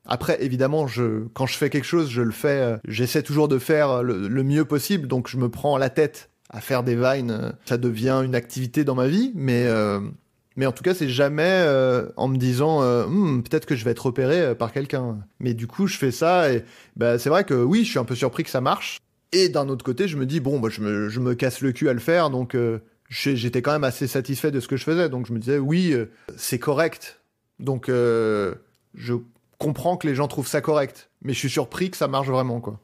après, 0.04 0.42
évidemment, 0.44 0.86
je, 0.86 1.26
quand 1.34 1.46
je 1.46 1.56
fais 1.56 1.70
quelque 1.70 1.84
chose, 1.84 2.10
je 2.10 2.22
le 2.22 2.32
fais. 2.32 2.76
J'essaie 2.86 3.22
toujours 3.22 3.48
de 3.48 3.58
faire 3.58 4.02
le, 4.02 4.28
le 4.28 4.42
mieux 4.42 4.64
possible. 4.64 5.08
Donc, 5.08 5.28
je 5.28 5.36
me 5.36 5.48
prends 5.48 5.78
la 5.78 5.90
tête 5.90 6.30
à 6.50 6.60
faire 6.60 6.82
des 6.82 6.96
vines. 6.96 7.52
Ça 7.64 7.78
devient 7.78 8.22
une 8.24 8.34
activité 8.34 8.84
dans 8.84 8.94
ma 8.94 9.08
vie. 9.08 9.32
Mais, 9.34 9.66
mais 10.56 10.66
en 10.66 10.72
tout 10.72 10.82
cas, 10.82 10.94
c'est 10.94 11.08
jamais 11.08 11.42
euh, 11.44 12.08
en 12.16 12.28
me 12.28 12.38
disant 12.38 12.82
euh, 12.82 13.06
Hmm, 13.06 13.42
peut-être 13.42 13.66
que 13.66 13.76
je 13.76 13.84
vais 13.84 13.90
être 13.90 14.06
repéré 14.06 14.40
euh, 14.40 14.54
par 14.54 14.72
quelqu'un. 14.72 15.18
Mais 15.38 15.52
du 15.52 15.66
coup, 15.66 15.86
je 15.86 15.98
fais 15.98 16.10
ça. 16.10 16.52
Et 16.52 16.64
bah, 16.96 17.18
c'est 17.18 17.28
vrai 17.28 17.44
que 17.44 17.54
oui, 17.54 17.84
je 17.84 17.90
suis 17.90 17.98
un 17.98 18.04
peu 18.04 18.14
surpris 18.14 18.42
que 18.42 18.50
ça 18.50 18.62
marche. 18.62 18.98
Et 19.32 19.48
d'un 19.50 19.68
autre 19.68 19.84
côté, 19.84 20.08
je 20.08 20.16
me 20.16 20.24
dis, 20.24 20.40
bon, 20.40 20.58
bah, 20.58 20.68
je, 20.70 20.80
me, 20.80 21.08
je 21.08 21.20
me 21.20 21.34
casse 21.34 21.60
le 21.60 21.72
cul 21.72 21.88
à 21.88 21.92
le 21.92 22.00
faire, 22.00 22.30
donc 22.30 22.54
euh, 22.54 22.78
j'étais 23.10 23.60
quand 23.60 23.72
même 23.72 23.84
assez 23.84 24.06
satisfait 24.06 24.50
de 24.50 24.60
ce 24.60 24.68
que 24.68 24.76
je 24.76 24.84
faisais. 24.84 25.08
Donc 25.10 25.26
je 25.26 25.32
me 25.32 25.38
disais, 25.38 25.58
oui, 25.58 25.94
c'est 26.36 26.58
correct. 26.58 27.20
Donc 27.58 27.88
je 27.88 29.14
comprends 29.58 29.96
que 29.96 30.06
les 30.06 30.14
gens 30.14 30.28
trouvent 30.28 30.48
ça 30.48 30.60
correct. 30.60 31.10
Mais 31.22 31.34
je 31.34 31.38
suis 31.38 31.50
surpris 31.50 31.90
que 31.90 31.96
ça 31.96 32.08
marche 32.08 32.28
vraiment, 32.28 32.60
quoi. 32.60 32.80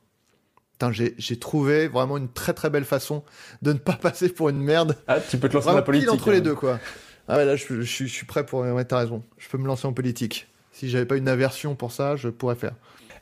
J'ai 0.90 1.38
trouvé 1.38 1.86
vraiment 1.86 2.16
une 2.16 2.28
très 2.28 2.54
très 2.54 2.70
belle 2.70 2.84
façon 2.84 3.22
de 3.62 3.72
ne 3.72 3.78
pas 3.78 3.92
passer 4.00 4.28
pour 4.28 4.48
une 4.48 4.60
merde. 4.60 4.96
Ah, 5.06 5.20
tu 5.20 5.38
peux 5.38 5.48
te 5.48 5.54
lancer 5.54 5.68
dans 5.68 5.74
la 5.74 5.82
politique. 5.82 6.10
entre 6.10 6.30
hein. 6.30 6.32
les 6.32 6.40
deux, 6.40 6.54
quoi. 6.54 6.80
Ah 7.28 7.36
ouais, 7.36 7.44
là, 7.44 7.56
je, 7.56 7.64
je 7.68 7.82
suis- 7.82 8.08
je 8.08 8.12
suis 8.12 8.26
prêt 8.26 8.44
pour... 8.44 8.60
Ouais, 8.60 8.84
t'as 8.84 8.98
raison. 8.98 9.22
Je 9.38 9.48
peux 9.48 9.58
me 9.58 9.66
lancer 9.66 9.86
en 9.86 9.92
politique. 9.92 10.48
Si 10.72 10.88
j'avais 10.88 11.06
pas 11.06 11.16
une 11.16 11.28
aversion 11.28 11.74
pour 11.74 11.92
ça, 11.92 12.16
je 12.16 12.28
pourrais 12.28 12.54
faire. 12.56 12.72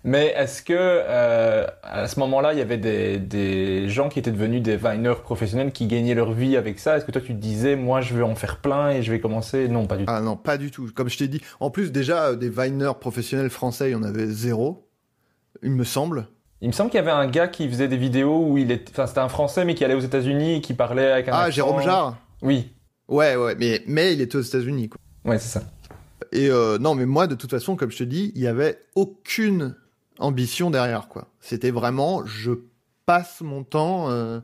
Mais 0.02 0.28
est-ce 0.28 0.62
que 0.62 0.72
euh, 0.76 1.66
à 1.82 2.08
ce 2.08 2.18
moment-là, 2.20 2.54
il 2.54 2.58
y 2.58 2.62
avait 2.62 2.78
des, 2.78 3.18
des 3.18 3.88
gens 3.90 4.08
qui 4.08 4.18
étaient 4.18 4.30
devenus 4.30 4.62
des 4.62 4.76
vineurs 4.76 5.20
professionnels 5.20 5.72
qui 5.72 5.86
gagnaient 5.86 6.14
leur 6.14 6.32
vie 6.32 6.56
avec 6.56 6.78
ça? 6.78 6.96
Est-ce 6.96 7.04
que 7.04 7.10
toi 7.12 7.20
tu 7.20 7.34
te 7.34 7.38
disais, 7.38 7.76
moi 7.76 8.00
je 8.00 8.14
veux 8.14 8.24
en 8.24 8.34
faire 8.34 8.60
plein 8.60 8.90
et 8.90 9.02
je 9.02 9.10
vais 9.12 9.20
commencer? 9.20 9.68
Non, 9.68 9.86
pas 9.86 9.98
du 9.98 10.06
tout. 10.06 10.12
Ah 10.14 10.22
non, 10.22 10.36
pas 10.36 10.56
du 10.56 10.70
tout. 10.70 10.88
Comme 10.94 11.10
je 11.10 11.18
t'ai 11.18 11.28
dit, 11.28 11.42
en 11.60 11.68
plus 11.70 11.92
déjà 11.92 12.28
euh, 12.28 12.36
des 12.36 12.48
Viners 12.48 12.94
professionnels 12.98 13.50
français, 13.50 13.90
il 13.90 13.92
y 13.92 13.96
en 13.96 14.02
avait 14.02 14.26
zéro, 14.26 14.88
il 15.62 15.72
me 15.72 15.84
semble. 15.84 16.28
Il 16.62 16.68
me 16.68 16.72
semble 16.72 16.88
qu'il 16.90 16.98
y 16.98 17.02
avait 17.02 17.10
un 17.10 17.26
gars 17.26 17.48
qui 17.48 17.68
faisait 17.68 17.88
des 17.88 17.98
vidéos 17.98 18.46
où 18.46 18.56
il 18.56 18.70
était, 18.70 18.90
enfin 18.92 19.06
c'était 19.06 19.20
un 19.20 19.28
Français 19.28 19.66
mais 19.66 19.74
qui 19.74 19.84
allait 19.84 19.94
aux 19.94 20.00
États-Unis 20.00 20.56
et 20.56 20.60
qui 20.62 20.72
parlait 20.72 21.10
avec 21.10 21.28
un 21.28 21.32
Ah, 21.34 21.38
accent. 21.40 21.50
Jérôme 21.52 21.82
Jarre? 21.82 22.16
Oui, 22.42 22.72
Ouais, 23.10 23.36
ouais, 23.36 23.54
mais 23.58 23.82
mais 23.86 24.14
il 24.14 24.20
était 24.22 24.36
aux 24.36 24.40
États-Unis. 24.40 24.88
quoi. 24.88 24.98
ouais 25.24 25.38
c'est 25.38 25.58
ça. 25.58 25.64
Et 26.32 26.48
euh, 26.48 26.78
non, 26.78 26.94
mais 26.94 27.06
moi, 27.06 27.26
de 27.26 27.34
toute 27.34 27.50
façon, 27.50 27.74
comme 27.76 27.90
je 27.90 27.98
te 27.98 28.04
dis, 28.04 28.30
il 28.36 28.40
y 28.40 28.46
avait 28.46 28.78
aucune 28.94 29.74
ambition 30.18 30.70
derrière, 30.70 31.08
quoi. 31.08 31.28
C'était 31.40 31.72
vraiment, 31.72 32.24
je 32.24 32.52
passe 33.04 33.40
mon 33.40 33.64
temps. 33.64 34.10
euh, 34.10 34.38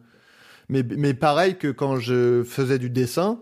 mais 0.69 0.83
mais 0.83 1.15
pareil 1.15 1.57
que 1.59 1.69
quand 1.69 1.99
je 2.01 2.43
faisais 2.43 2.79
du 2.81 2.91
dessin, 2.91 3.41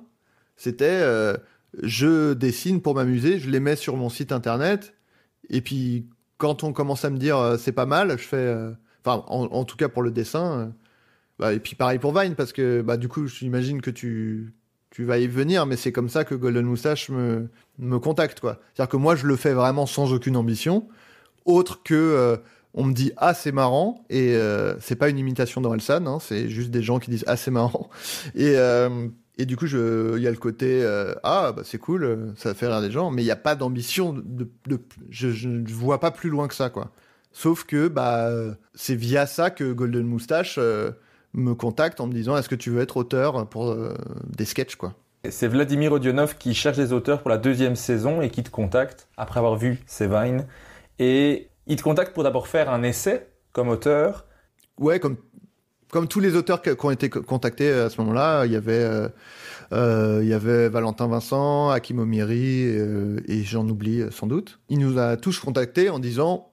c'était, 0.57 0.85
euh, 1.01 1.37
je 1.83 2.35
dessine 2.35 2.83
pour 2.83 2.95
m'amuser, 2.95 3.39
je 3.39 3.49
les 3.49 3.61
mets 3.61 3.77
sur 3.77 3.97
mon 3.97 4.11
site 4.11 4.31
internet, 4.31 4.93
et 5.49 5.63
puis 5.63 6.07
quand 6.37 6.65
on 6.65 6.73
commence 6.75 7.05
à 7.07 7.11
me 7.11 7.17
dire 7.17 7.57
c'est 7.59 7.73
pas 7.73 7.87
mal, 7.87 8.11
je 8.19 8.25
fais, 8.25 8.55
enfin, 9.05 9.25
en, 9.29 9.45
en 9.47 9.65
tout 9.65 9.77
cas 9.79 9.89
pour 9.89 10.03
le 10.03 10.11
dessin. 10.11 10.75
bah, 11.39 11.55
et 11.55 11.61
puis 11.61 11.77
pareil 11.77 11.99
pour 11.99 12.13
Vine, 12.19 12.35
parce 12.35 12.53
que 12.53 12.83
bah, 12.83 12.99
du 12.99 13.09
coup, 13.09 13.27
j'imagine 13.27 13.81
que 13.81 13.91
tu, 13.91 14.53
tu 14.95 15.03
vas 15.03 15.19
y 15.19 15.27
venir, 15.27 15.67
mais 15.67 15.77
c'est 15.77 15.91
comme 15.91 16.09
ça 16.09 16.25
que 16.25 16.37
Golden 16.37 16.65
Moustache 16.67 17.09
me, 17.09 17.49
me 17.81 17.99
contacte. 17.99 18.39
quoi. 18.39 18.61
C'est-à-dire 18.73 18.91
que 18.91 18.97
moi, 18.97 19.17
je 19.17 19.27
le 19.27 19.35
fais 19.35 19.53
vraiment 19.53 19.87
sans 19.87 20.13
aucune 20.13 20.37
ambition, 20.37 20.87
autre 21.45 21.83
que 21.83 21.95
euh, 21.95 22.37
on 22.75 22.85
me 22.85 22.93
dit 22.93 23.11
ah 23.17 23.35
c'est 23.35 23.51
marrant, 23.51 24.05
et 24.09 24.37
euh, 24.37 24.79
c'est 24.79 24.95
pas 24.95 25.09
une 25.09 25.19
imitation 25.19 25.61
d'Orelsan, 25.61 26.07
hein, 26.07 26.19
c'est 26.21 26.49
juste 26.49 26.71
des 26.71 26.81
gens 26.81 27.01
qui 27.01 27.11
disent 27.11 27.25
ah 27.27 27.37
c'est 27.37 27.51
marrant. 27.51 27.91
Et, 28.37 28.55
euh, 28.57 29.09
et 29.37 29.47
du 29.47 29.57
coup, 29.57 29.67
il 29.67 30.23
y 30.23 30.29
a 30.29 30.31
le 30.31 30.37
côté 30.37 30.85
ah 31.25 31.51
bah, 31.51 31.63
c'est 31.65 31.79
cool, 31.79 32.33
ça 32.37 32.55
fait 32.55 32.69
rire 32.69 32.81
des 32.81 32.93
gens, 32.93 33.11
mais 33.11 33.23
il 33.23 33.25
n'y 33.25 33.33
a 33.33 33.37
pas 33.37 33.57
d'ambition, 33.57 34.13
de, 34.13 34.49
je, 35.11 35.49
ne 35.49 35.69
vois 35.73 35.99
pas 35.99 36.13
plus 36.13 36.31
loin 36.31 36.47
que 36.47 36.55
ça. 36.55 36.71
quoi. 36.71 36.93
Sauf 37.33 37.65
que 37.65 37.89
bah, 37.89 38.31
c'est 38.77 38.95
via 38.95 39.27
ça 39.27 39.51
que 39.51 39.73
Golden 39.73 40.07
Moustache 40.07 40.57
me 41.35 41.55
contacte 41.55 42.01
en 42.01 42.07
me 42.07 42.13
disant 42.13 42.37
est-ce 42.37 42.49
que 42.49 42.55
tu 42.55 42.71
veux 42.71 42.81
être 42.81 42.97
auteur 42.97 43.47
pour 43.49 43.71
euh, 43.71 43.95
des 44.37 44.45
sketchs 44.45 44.77
quoi? 44.77 44.95
C'est 45.29 45.49
Vladimir 45.49 45.93
Odionov 45.93 46.37
qui 46.37 46.55
cherche 46.55 46.77
des 46.77 46.93
auteurs 46.93 47.21
pour 47.23 47.31
la 47.31 47.39
deuxième 47.39 47.77
saison 47.77 48.21
et 48.21 48.31
qui 48.31 48.43
te 48.43 48.51
contacte 48.51 49.09
après 49.17 49.39
avoir 49.39 49.57
vu 49.57 49.83
ses 49.87 50.07
vines. 50.07 50.47
Et 50.99 51.49
il 51.67 51.77
te 51.77 51.83
contacte 51.83 52.13
pour 52.13 52.25
d'abord 52.25 52.47
faire 52.47 52.71
un 52.71 52.83
essai 52.83 53.27
comme 53.53 53.69
auteur. 53.69 54.27
Ouais, 54.79 55.01
comme 55.01 55.17
comme 55.91 56.09
tous 56.09 56.21
les 56.21 56.35
auteurs 56.35 56.61
qui 56.61 56.71
ont 56.71 56.91
été 56.91 57.09
co- 57.09 57.23
contactés 57.23 57.71
à 57.71 57.89
ce 57.89 58.01
moment-là, 58.01 58.47
il 58.47 58.53
y 58.53 58.57
avait 58.57 58.73
euh, 58.73 59.09
euh, 59.73 60.21
il 60.23 60.29
y 60.29 60.35
avait 60.35 60.69
Valentin 60.69 61.07
Vincent, 61.07 61.71
Hakim 61.71 62.01
Omiri 62.01 62.65
et 63.27 63.43
j'en 63.45 63.67
oublie 63.69 64.03
sans 64.11 64.27
doute. 64.27 64.61
Il 64.69 64.79
nous 64.79 64.99
a 64.99 65.17
tous 65.17 65.39
contactés 65.39 65.89
en 65.91 66.01
disant 66.01 66.53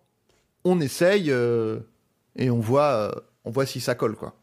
on 0.64 0.80
essaye 0.80 1.30
et 1.30 2.50
on 2.50 2.60
voit 2.60 3.24
on 3.44 3.52
voit 3.52 3.66
si 3.66 3.82
ça 3.82 3.96
colle 3.96 4.16
quoi. 4.16 4.36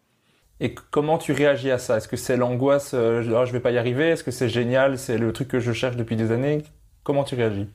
Et 0.60 0.74
comment 0.74 1.18
tu 1.18 1.32
réagis 1.32 1.70
à 1.70 1.78
ça? 1.78 1.98
Est-ce 1.98 2.09
que 2.09 2.16
c'est 2.16 2.36
l'angoisse, 2.36 2.93
euh, 2.94 3.22
je- 3.22 3.32
ah, 3.32 3.44
je 3.44 3.52
vais 3.52 3.60
pas 3.60 3.70
y 3.70 3.78
arriver? 3.78 4.09
Est-ce 4.09 4.24
que 4.24 4.30
c'est 4.32 4.48
génial? 4.48 4.98
C'est 4.98 5.18
le 5.18 5.32
truc 5.32 5.48
que 5.48 5.60
je 5.60 5.72
cherche 5.72 5.97
depuis 5.97 6.16
des 6.16 6.32
années? 6.32 6.62
Comment 7.05 7.22
tu 7.24 7.36
réagis? 7.36 7.68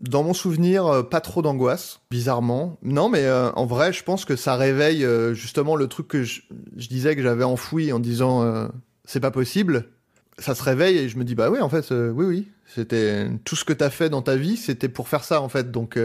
Dans 0.00 0.24
mon 0.24 0.34
souvenir, 0.34 0.86
euh, 0.86 1.02
pas 1.04 1.20
trop 1.20 1.40
d'angoisse, 1.40 2.00
bizarrement. 2.10 2.76
Non, 2.82 3.08
mais 3.08 3.24
euh, 3.24 3.50
en 3.52 3.64
vrai, 3.66 3.92
je 3.92 4.02
pense 4.02 4.24
que 4.24 4.34
ça 4.34 4.56
réveille 4.56 5.04
euh, 5.04 5.32
justement 5.32 5.76
le 5.76 5.86
truc 5.86 6.08
que 6.08 6.24
je, 6.24 6.42
disais 6.76 7.14
que 7.14 7.22
j'avais 7.22 7.44
enfoui 7.44 7.92
en 7.92 8.00
disant 8.00 8.68
c'est 9.04 9.20
pas 9.20 9.30
possible. 9.30 9.86
Ça 10.38 10.56
se 10.56 10.64
réveille 10.64 10.98
et 10.98 11.08
je 11.08 11.16
me 11.16 11.22
dis 11.22 11.36
bah 11.36 11.48
oui, 11.50 11.60
en 11.60 11.68
fait, 11.68 11.90
oui, 11.92 12.26
oui. 12.26 12.48
C'était 12.66 13.28
tout 13.44 13.54
ce 13.54 13.64
que 13.64 13.72
t'as 13.72 13.90
fait 13.90 14.08
dans 14.08 14.22
ta 14.22 14.34
vie, 14.34 14.56
c'était 14.56 14.88
pour 14.88 15.06
faire 15.06 15.22
ça 15.22 15.40
en 15.40 15.48
fait. 15.48 15.70
Donc, 15.70 15.96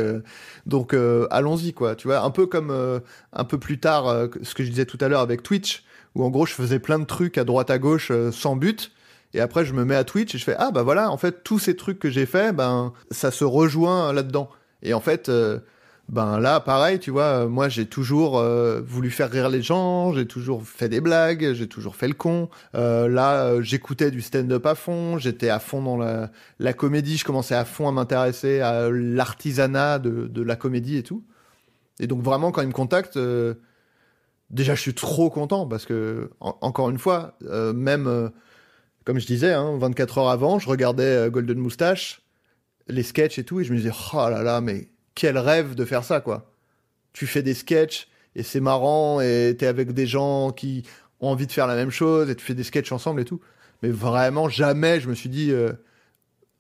donc 0.68 0.96
allons-y 1.32 1.74
quoi. 1.74 1.96
Tu 1.96 2.08
vois, 2.08 2.22
un 2.22 2.30
peu 2.30 2.46
comme 2.46 3.02
un 3.34 3.44
peu 3.44 3.58
plus 3.58 3.80
tard, 3.80 4.28
ce 4.44 4.54
que 4.54 4.64
je 4.64 4.70
disais 4.70 4.86
tout 4.86 5.00
à 5.02 5.08
l'heure 5.08 5.22
avec 5.22 5.42
Twitch, 5.42 5.84
où 6.16 6.24
en 6.24 6.30
gros 6.30 6.46
je 6.46 6.54
faisais 6.54 6.80
plein 6.80 7.00
de 7.00 7.06
trucs 7.06 7.38
à 7.38 7.44
droite 7.44 7.70
à 7.70 7.78
gauche 7.78 8.10
euh, 8.12 8.32
sans 8.32 8.56
but. 8.56 8.92
Et 9.34 9.40
après, 9.40 9.64
je 9.64 9.74
me 9.74 9.86
mets 9.86 9.96
à 9.96 10.04
Twitch 10.04 10.34
et 10.34 10.38
je 10.40 10.44
fais 10.44 10.56
ah 10.58 10.72
bah 10.72 10.82
voilà, 10.82 11.12
en 11.12 11.18
fait 11.18 11.44
tous 11.44 11.60
ces 11.60 11.76
trucs 11.76 12.00
que 12.00 12.10
j'ai 12.10 12.26
fait, 12.26 12.52
ben 12.52 12.94
ça 13.12 13.30
se 13.30 13.46
rejoint 13.46 14.12
là-dedans. 14.12 14.50
Et 14.82 14.94
en 14.96 15.02
fait, 15.02 15.30
euh, 15.30 15.60
ben 16.08 16.40
là 16.40 16.60
pareil, 16.60 16.98
tu 16.98 17.12
vois, 17.12 17.44
euh, 17.44 17.48
moi 17.48 17.70
j'ai 17.70 17.86
toujours 17.86 18.44
voulu 18.82 19.12
faire 19.12 19.30
rire 19.30 19.50
les 19.50 19.62
gens, 19.62 20.14
j'ai 20.14 20.26
toujours 20.26 20.64
fait 20.64 20.90
des 20.90 21.00
blagues, 21.00 21.54
j'ai 21.54 21.68
toujours 21.68 21.96
fait 21.96 22.08
le 22.08 22.16
con. 22.16 22.50
Là, 22.74 23.62
j'écoutais 23.62 24.10
du 24.10 24.22
stand-up 24.22 24.66
à 24.66 24.74
fond, 24.74 25.20
j'étais 25.20 25.50
à 25.50 25.60
fond 25.60 25.84
dans 25.84 25.98
la, 25.98 26.32
la 26.58 26.74
comédie, 26.74 27.18
je 27.18 27.26
commençais 27.26 27.54
à 27.54 27.66
fond 27.66 27.88
à 27.88 27.92
m'intéresser 27.92 28.62
à 28.62 28.90
l'artisanat 28.90 30.00
de, 30.00 30.26
de 30.26 30.42
la 30.42 30.56
comédie 30.56 30.98
et 30.98 31.04
tout. 31.04 31.24
Et 32.00 32.08
donc 32.08 32.24
vraiment 32.24 32.52
quand 32.52 32.64
ils 32.64 32.68
me 32.68 32.74
contactent. 32.74 33.20
Déjà, 34.50 34.76
je 34.76 34.82
suis 34.82 34.94
trop 34.96 35.30
content 35.30 35.68
parce 35.68 35.86
que, 35.86 36.32
en- 36.40 36.58
encore 36.62 36.90
une 36.90 36.98
fois, 36.98 37.38
euh, 37.46 37.72
même 37.74 38.08
euh, 38.08 38.30
comme 39.06 39.20
je 39.20 39.26
disais, 39.28 39.54
hein, 39.54 39.78
24 39.78 40.18
heures 40.20 40.30
avant, 40.30 40.60
je 40.60 40.68
regardais 40.70 41.04
euh, 41.04 41.30
Golden 41.30 41.58
Moustache, 41.60 42.22
les 42.88 43.04
sketchs 43.04 43.38
et 43.40 43.44
tout, 43.44 43.60
et 43.60 43.64
je 43.64 43.72
me 43.72 43.78
disais, 43.78 43.92
oh 44.14 44.30
là 44.30 44.42
là, 44.42 44.62
mais 44.62 44.90
quel 45.16 45.38
rêve 45.38 45.76
de 45.76 45.86
faire 45.86 46.04
ça, 46.04 46.20
quoi. 46.22 46.52
Tu 47.14 47.28
fais 47.28 47.44
des 47.44 47.54
sketchs, 47.54 48.08
et 48.36 48.44
c'est 48.44 48.60
marrant, 48.60 49.22
et 49.22 49.56
t'es 49.58 49.68
avec 49.68 49.94
des 49.94 50.08
gens 50.08 50.52
qui 50.52 50.84
ont 51.20 51.30
envie 51.30 51.46
de 51.48 51.52
faire 51.52 51.68
la 51.68 51.76
même 51.76 51.92
chose, 51.92 52.30
et 52.30 52.36
tu 52.36 52.44
fais 52.44 52.56
des 52.56 52.64
sketchs 52.64 52.92
ensemble 52.92 53.22
et 53.22 53.26
tout. 53.26 53.42
Mais 53.84 53.90
vraiment, 53.90 54.50
jamais 54.50 55.00
je 55.00 55.10
me 55.10 55.14
suis 55.16 55.30
dit... 55.30 55.54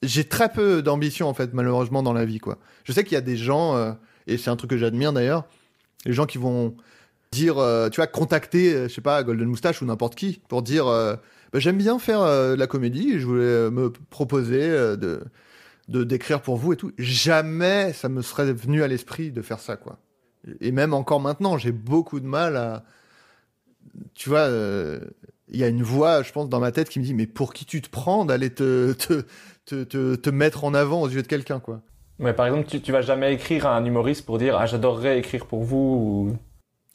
J'ai 0.01 0.23
très 0.23 0.49
peu 0.49 0.81
d'ambition, 0.81 1.27
en 1.27 1.33
fait, 1.33 1.53
malheureusement, 1.53 2.01
dans 2.03 2.13
la 2.13 2.23
vie, 2.23 2.39
quoi. 2.39 2.57
Je 2.85 2.93
sais 2.93 3.03
qu'il 3.03 3.13
y 3.13 3.17
a 3.17 3.21
des 3.21 3.35
gens, 3.35 3.95
et 4.27 4.37
c'est 4.37 4.49
un 4.49 4.55
truc 4.55 4.69
que 4.69 4.77
j'admire 4.77 5.11
d'ailleurs, 5.11 5.45
les 6.05 6.13
gens 6.13 6.25
qui 6.25 6.37
vont 6.37 6.75
dire, 7.31 7.57
euh, 7.59 7.89
tu 7.89 7.97
vois, 7.97 8.07
contacter, 8.07 8.73
euh, 8.73 8.87
je 8.87 8.93
sais 8.93 9.01
pas, 9.01 9.23
Golden 9.23 9.47
Moustache 9.47 9.81
ou 9.81 9.85
n'importe 9.85 10.15
qui, 10.15 10.41
pour 10.47 10.61
dire... 10.61 10.87
euh, 10.87 11.15
bah, 11.51 11.59
j'aime 11.59 11.77
bien 11.77 11.97
faire 11.97 12.21
de 12.21 12.53
la 12.53 12.67
comédie 12.67 13.13
et 13.13 13.19
je 13.19 13.25
voulais 13.25 13.71
me 13.71 13.91
proposer 14.11 14.69
de 14.69 15.23
de 15.87 16.03
d'écrire 16.03 16.43
pour 16.43 16.57
vous 16.57 16.73
et 16.73 16.77
tout. 16.77 16.91
Jamais 16.99 17.91
ça 17.93 18.07
me 18.07 18.21
serait 18.21 18.53
venu 18.53 18.83
à 18.83 18.87
l'esprit 18.87 19.31
de 19.31 19.41
faire 19.41 19.59
ça 19.59 19.75
quoi. 19.75 19.97
Et 20.61 20.71
même 20.71 20.93
encore 20.93 21.19
maintenant, 21.19 21.57
j'ai 21.57 21.71
beaucoup 21.71 22.19
de 22.19 22.27
mal 22.27 22.55
à 22.55 22.83
tu 24.13 24.29
vois 24.29 24.47
il 25.47 25.59
y 25.59 25.63
a 25.63 25.67
une 25.67 25.81
voix, 25.81 26.21
je 26.21 26.31
pense, 26.31 26.49
dans 26.49 26.59
ma 26.59 26.71
tête 26.71 26.89
qui 26.89 26.99
me 26.99 27.03
dit 27.03 27.15
mais 27.15 27.25
pour 27.25 27.51
qui 27.51 27.65
tu 27.65 27.81
te 27.81 27.89
prends 27.89 28.25
d'aller 28.25 28.51
te 28.53 28.93
te, 28.93 29.23
te, 29.65 29.83
te, 29.83 30.15
te 30.15 30.29
mettre 30.29 30.63
en 30.65 30.75
avant 30.75 31.01
aux 31.01 31.09
yeux 31.09 31.23
de 31.23 31.27
quelqu'un, 31.27 31.59
quoi. 31.59 31.81
Mais 32.19 32.33
par 32.33 32.45
exemple, 32.45 32.67
tu, 32.67 32.79
tu 32.79 32.91
vas 32.91 33.01
jamais 33.01 33.33
écrire 33.33 33.65
à 33.65 33.75
un 33.75 33.83
humoriste 33.85 34.23
pour 34.25 34.37
dire 34.37 34.55
ah 34.55 34.67
j'adorerais 34.67 35.17
écrire 35.17 35.47
pour 35.47 35.63
vous 35.63 35.77
ou... 36.35 36.37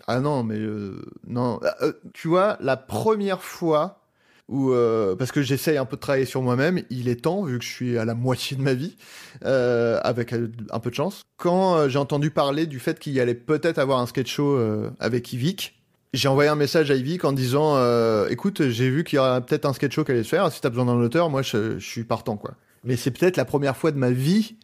Ah 0.06 0.20
non, 0.20 0.42
mais 0.42 0.58
euh, 0.58 1.02
non. 1.26 1.60
Euh, 1.82 1.92
tu 2.12 2.28
vois, 2.28 2.56
la 2.60 2.76
première 2.76 3.42
fois 3.42 4.00
où 4.48 4.72
euh, 4.72 5.16
parce 5.16 5.32
que 5.32 5.40
j'essaye 5.40 5.78
un 5.78 5.86
peu 5.86 5.96
de 5.96 6.02
travailler 6.02 6.26
sur 6.26 6.42
moi-même, 6.42 6.82
il 6.90 7.08
est 7.08 7.22
temps 7.22 7.44
vu 7.44 7.58
que 7.58 7.64
je 7.64 7.70
suis 7.70 7.96
à 7.96 8.04
la 8.04 8.14
moitié 8.14 8.56
de 8.58 8.62
ma 8.62 8.74
vie 8.74 8.96
avec 9.42 10.34
un 10.34 10.80
peu 10.80 10.90
de 10.90 10.94
chance. 10.94 11.22
Quand 11.38 11.88
j'ai 11.88 11.98
entendu 11.98 12.30
parler 12.30 12.66
du 12.66 12.78
fait 12.78 12.98
qu'il 12.98 13.14
y 13.14 13.20
allait 13.20 13.34
peut-être 13.34 13.78
avoir 13.78 14.00
un 14.00 14.06
sketch 14.06 14.30
show 14.30 14.58
avec 15.00 15.32
Yvick, 15.32 15.80
j'ai 16.12 16.28
envoyé 16.28 16.50
un 16.50 16.56
message 16.56 16.90
à 16.90 16.94
Yvick 16.94 17.24
en 17.24 17.32
disant 17.32 17.78
écoute, 18.26 18.68
j'ai 18.68 18.90
vu 18.90 19.02
qu'il 19.02 19.16
y 19.16 19.18
aura 19.18 19.40
peut-être 19.40 19.64
un 19.64 19.72
sketch 19.72 19.94
show 19.94 20.04
qui 20.04 20.12
allait 20.12 20.24
se 20.24 20.28
faire. 20.28 20.52
Si 20.52 20.60
t'as 20.60 20.68
besoin 20.68 20.84
d'un 20.84 21.00
auteur, 21.00 21.30
moi 21.30 21.40
je, 21.40 21.78
je 21.78 21.88
suis 21.88 22.04
partant 22.04 22.36
quoi. 22.36 22.52
Mais 22.84 22.96
c'est 22.96 23.12
peut-être 23.12 23.38
la 23.38 23.46
première 23.46 23.78
fois 23.78 23.92
de 23.92 23.96
ma 23.96 24.10
vie 24.10 24.56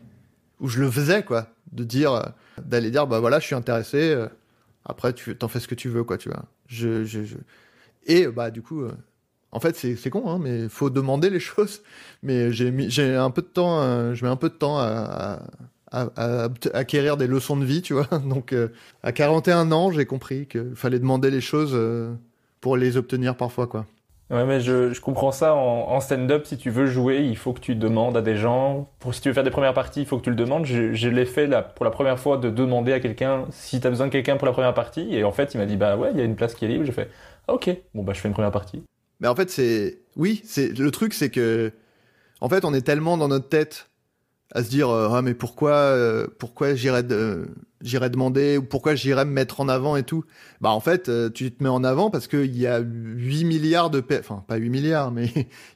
où 0.60 0.68
je 0.68 0.78
le 0.78 0.90
faisais 0.90 1.22
quoi, 1.22 1.46
de 1.72 1.84
dire 1.84 2.34
d'aller 2.62 2.90
dire 2.90 3.06
bah 3.06 3.18
voilà, 3.20 3.40
je 3.40 3.46
suis 3.46 3.54
intéressé. 3.54 4.14
Après, 4.84 5.12
tu 5.12 5.36
t'en 5.36 5.48
fais 5.48 5.60
ce 5.60 5.68
que 5.68 5.74
tu 5.74 5.88
veux, 5.88 6.04
quoi, 6.04 6.18
tu 6.18 6.28
vois. 6.28 6.44
Je, 6.66 7.04
je. 7.04 7.36
Et 8.06 8.26
bah 8.28 8.50
du 8.50 8.62
coup, 8.62 8.82
euh, 8.82 8.92
en 9.52 9.60
fait, 9.60 9.76
c'est 9.76 10.10
con, 10.10 10.28
hein, 10.28 10.38
mais 10.40 10.68
faut 10.68 10.90
demander 10.90 11.30
les 11.30 11.40
choses. 11.40 11.82
Mais 12.22 12.52
j'ai 12.52 13.14
un 13.16 13.30
peu 13.30 13.42
de 13.42 13.46
temps, 13.46 13.80
euh, 13.80 14.14
je 14.14 14.24
mets 14.24 14.30
un 14.30 14.36
peu 14.36 14.48
de 14.48 14.54
temps 14.54 14.78
à, 14.78 15.40
acquérir 16.72 17.16
des 17.16 17.26
leçons 17.26 17.56
de 17.56 17.64
vie, 17.64 17.82
tu 17.82 17.94
vois. 17.94 18.06
Donc, 18.28 18.52
euh, 18.52 18.68
à 19.02 19.12
41 19.12 19.72
ans, 19.72 19.90
j'ai 19.90 20.06
compris 20.06 20.46
qu'il 20.46 20.74
fallait 20.76 21.00
demander 21.00 21.30
les 21.30 21.40
choses 21.40 21.76
pour 22.60 22.76
les 22.76 22.96
obtenir 22.96 23.36
parfois, 23.36 23.66
quoi. 23.66 23.86
Ouais, 24.30 24.44
mais 24.44 24.60
je, 24.60 24.92
je 24.92 25.00
comprends 25.00 25.32
ça 25.32 25.54
en, 25.56 25.88
en 25.90 26.00
stand-up. 26.00 26.46
Si 26.46 26.56
tu 26.56 26.70
veux 26.70 26.86
jouer, 26.86 27.18
il 27.24 27.36
faut 27.36 27.52
que 27.52 27.58
tu 27.58 27.74
demandes 27.74 28.16
à 28.16 28.22
des 28.22 28.36
gens. 28.36 28.88
Pour 29.00 29.12
si 29.12 29.20
tu 29.20 29.28
veux 29.28 29.34
faire 29.34 29.42
des 29.42 29.50
premières 29.50 29.74
parties, 29.74 30.02
il 30.02 30.06
faut 30.06 30.18
que 30.18 30.22
tu 30.22 30.30
le 30.30 30.36
demandes. 30.36 30.66
Je, 30.66 30.92
je 30.94 31.08
l'ai 31.08 31.26
fait 31.26 31.48
là, 31.48 31.62
pour 31.62 31.84
la 31.84 31.90
première 31.90 32.18
fois 32.18 32.36
de 32.36 32.48
demander 32.48 32.92
à 32.92 33.00
quelqu'un 33.00 33.46
si 33.50 33.80
tu 33.80 33.86
as 33.88 33.90
besoin 33.90 34.06
de 34.06 34.12
quelqu'un 34.12 34.36
pour 34.36 34.46
la 34.46 34.52
première 34.52 34.74
partie. 34.74 35.12
Et 35.12 35.24
en 35.24 35.32
fait, 35.32 35.54
il 35.54 35.58
m'a 35.58 35.66
dit 35.66 35.76
bah 35.76 35.96
ouais, 35.96 36.10
il 36.12 36.18
y 36.18 36.20
a 36.20 36.24
une 36.24 36.36
place 36.36 36.54
qui 36.54 36.64
est 36.64 36.68
libre. 36.68 36.84
J'ai 36.84 36.92
fait 36.92 37.10
ah, 37.48 37.54
ok, 37.54 37.70
bon 37.94 38.04
bah 38.04 38.12
je 38.14 38.20
fais 38.20 38.28
une 38.28 38.34
première 38.34 38.52
partie. 38.52 38.84
Mais 39.18 39.26
en 39.26 39.34
fait, 39.34 39.50
c'est. 39.50 39.98
Oui, 40.16 40.40
c'est 40.44 40.78
le 40.78 40.90
truc, 40.92 41.12
c'est 41.12 41.30
que. 41.30 41.72
En 42.40 42.48
fait, 42.48 42.64
on 42.64 42.72
est 42.72 42.82
tellement 42.82 43.18
dans 43.18 43.28
notre 43.28 43.48
tête 43.48 43.89
à 44.52 44.64
se 44.64 44.70
dire 44.70 44.88
euh, 44.90 45.08
Ah, 45.12 45.22
mais 45.22 45.34
pourquoi, 45.34 45.72
euh, 45.72 46.26
pourquoi 46.38 46.74
j'irais 46.74 47.02
de, 47.02 47.48
j'irais 47.82 48.10
demander 48.10 48.56
ou 48.58 48.62
pourquoi 48.62 48.94
j'irais 48.94 49.24
me 49.24 49.30
mettre 49.32 49.60
en 49.60 49.68
avant 49.68 49.96
et 49.96 50.02
tout. 50.02 50.24
Bah, 50.60 50.70
en 50.70 50.80
fait, 50.80 51.08
euh, 51.08 51.30
tu 51.30 51.52
te 51.52 51.62
mets 51.62 51.68
en 51.68 51.84
avant 51.84 52.10
parce 52.10 52.26
qu'il 52.26 52.56
y 52.56 52.66
a 52.66 52.78
8 52.80 53.44
milliards 53.44 53.90
de. 53.90 54.02
Enfin, 54.18 54.44
pas 54.48 54.56
8 54.56 54.70
milliards, 54.70 55.10
mais 55.12 55.30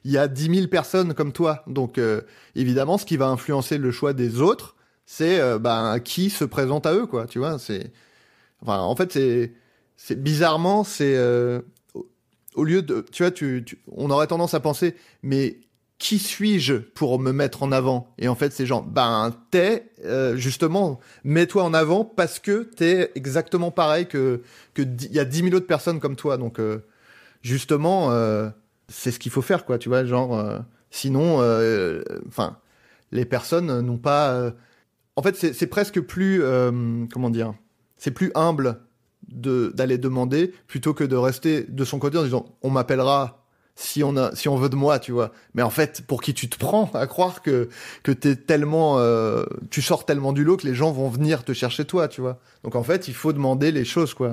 il 0.05 0.11
y 0.11 0.17
a 0.17 0.27
10 0.27 0.53
000 0.55 0.67
personnes 0.71 1.13
comme 1.13 1.31
toi. 1.33 1.63
Donc, 1.67 1.97
euh, 1.97 2.21
évidemment, 2.55 2.97
ce 2.97 3.05
qui 3.05 3.17
va 3.17 3.27
influencer 3.27 3.77
le 3.77 3.91
choix 3.91 4.13
des 4.13 4.41
autres, 4.41 4.75
c'est 5.05 5.39
euh, 5.39 5.59
bah, 5.59 5.99
qui 5.99 6.29
se 6.29 6.43
présente 6.45 6.85
à 6.85 6.93
eux, 6.93 7.05
quoi. 7.07 7.27
Tu 7.27 7.39
vois, 7.39 7.59
c'est. 7.59 7.91
Enfin, 8.61 8.79
en 8.79 8.95
fait, 8.95 9.13
c'est. 9.13 9.53
Bizarrement, 10.17 10.83
c'est. 10.83 11.17
au- 12.55 12.63
lieu 12.63 12.81
de, 12.81 13.05
tu 13.11 13.23
vois, 13.23 13.31
tu- 13.31 13.65
on 13.91 14.09
aurait 14.09 14.27
tendance 14.27 14.53
à 14.53 14.59
penser, 14.59 14.95
mais 15.23 15.57
qui 15.97 16.19
suis-je 16.19 16.73
pour 16.73 17.19
me 17.19 17.31
mettre 17.31 17.63
en 17.63 17.71
avant? 17.71 18.13
Et 18.17 18.27
en 18.27 18.35
fait, 18.35 18.51
c'est 18.51 18.65
genre, 18.65 18.83
ben, 18.83 19.33
t'es 19.51 19.91
euh, 20.03 20.35
justement, 20.35 20.99
mets-toi 21.23 21.63
en 21.63 21.73
avant 21.73 22.03
parce 22.03 22.39
que 22.39 22.63
t'es 22.63 23.11
exactement 23.15 23.71
pareil 23.71 24.07
que 24.07 24.41
il 24.77 25.13
y 25.13 25.19
a 25.19 25.25
10 25.25 25.43
000 25.43 25.55
autres 25.55 25.67
personnes 25.67 25.99
comme 25.99 26.15
toi. 26.15 26.37
Donc, 26.37 26.59
euh, 26.59 26.85
justement, 27.41 28.11
euh, 28.11 28.49
c'est 28.89 29.11
ce 29.11 29.19
qu'il 29.19 29.31
faut 29.31 29.41
faire, 29.41 29.65
quoi. 29.65 29.77
Tu 29.77 29.89
vois, 29.89 30.05
genre, 30.05 30.61
sinon, 30.91 31.37
enfin, 32.27 32.57
les 33.11 33.25
personnes 33.25 33.81
n'ont 33.81 33.97
pas. 33.97 34.53
En 35.15 35.23
fait, 35.23 35.35
c'est 35.35 35.67
presque 35.67 36.01
plus, 36.01 36.41
comment 37.11 37.29
dire, 37.29 37.53
c'est 37.97 38.11
plus 38.11 38.31
humble 38.35 38.81
de 39.27 39.71
d'aller 39.75 39.97
demander 39.97 40.53
plutôt 40.67 40.93
que 40.93 41.03
de 41.03 41.15
rester 41.15 41.63
de 41.63 41.83
son 41.83 41.99
côté 41.99 42.17
en 42.17 42.23
disant 42.23 42.57
on 42.61 42.69
m'appellera 42.69 43.44
si 43.75 44.03
on 44.03 44.15
a 44.17 44.33
si 44.35 44.47
on 44.49 44.55
veut 44.55 44.69
de 44.69 44.75
moi 44.75 44.99
tu 44.99 45.11
vois 45.11 45.31
mais 45.53 45.61
en 45.61 45.69
fait 45.69 46.01
pour 46.07 46.21
qui 46.21 46.33
tu 46.33 46.49
te 46.49 46.57
prends 46.57 46.89
à 46.93 47.07
croire 47.07 47.41
que 47.41 47.67
que 48.03 48.11
t'es 48.11 48.35
tellement 48.35 48.99
euh, 48.99 49.43
tu 49.69 49.81
sors 49.81 50.05
tellement 50.05 50.31
du 50.33 50.43
lot 50.43 50.57
que 50.57 50.65
les 50.67 50.73
gens 50.73 50.91
vont 50.91 51.09
venir 51.09 51.43
te 51.43 51.51
chercher 51.53 51.83
toi 51.85 52.07
tu 52.07 52.21
vois 52.21 52.39
donc 52.63 52.75
en 52.75 52.83
fait 52.83 53.07
il 53.09 53.13
faut 53.13 53.33
demander 53.33 53.71
les 53.71 53.83
choses 53.85 54.13
quoi 54.13 54.31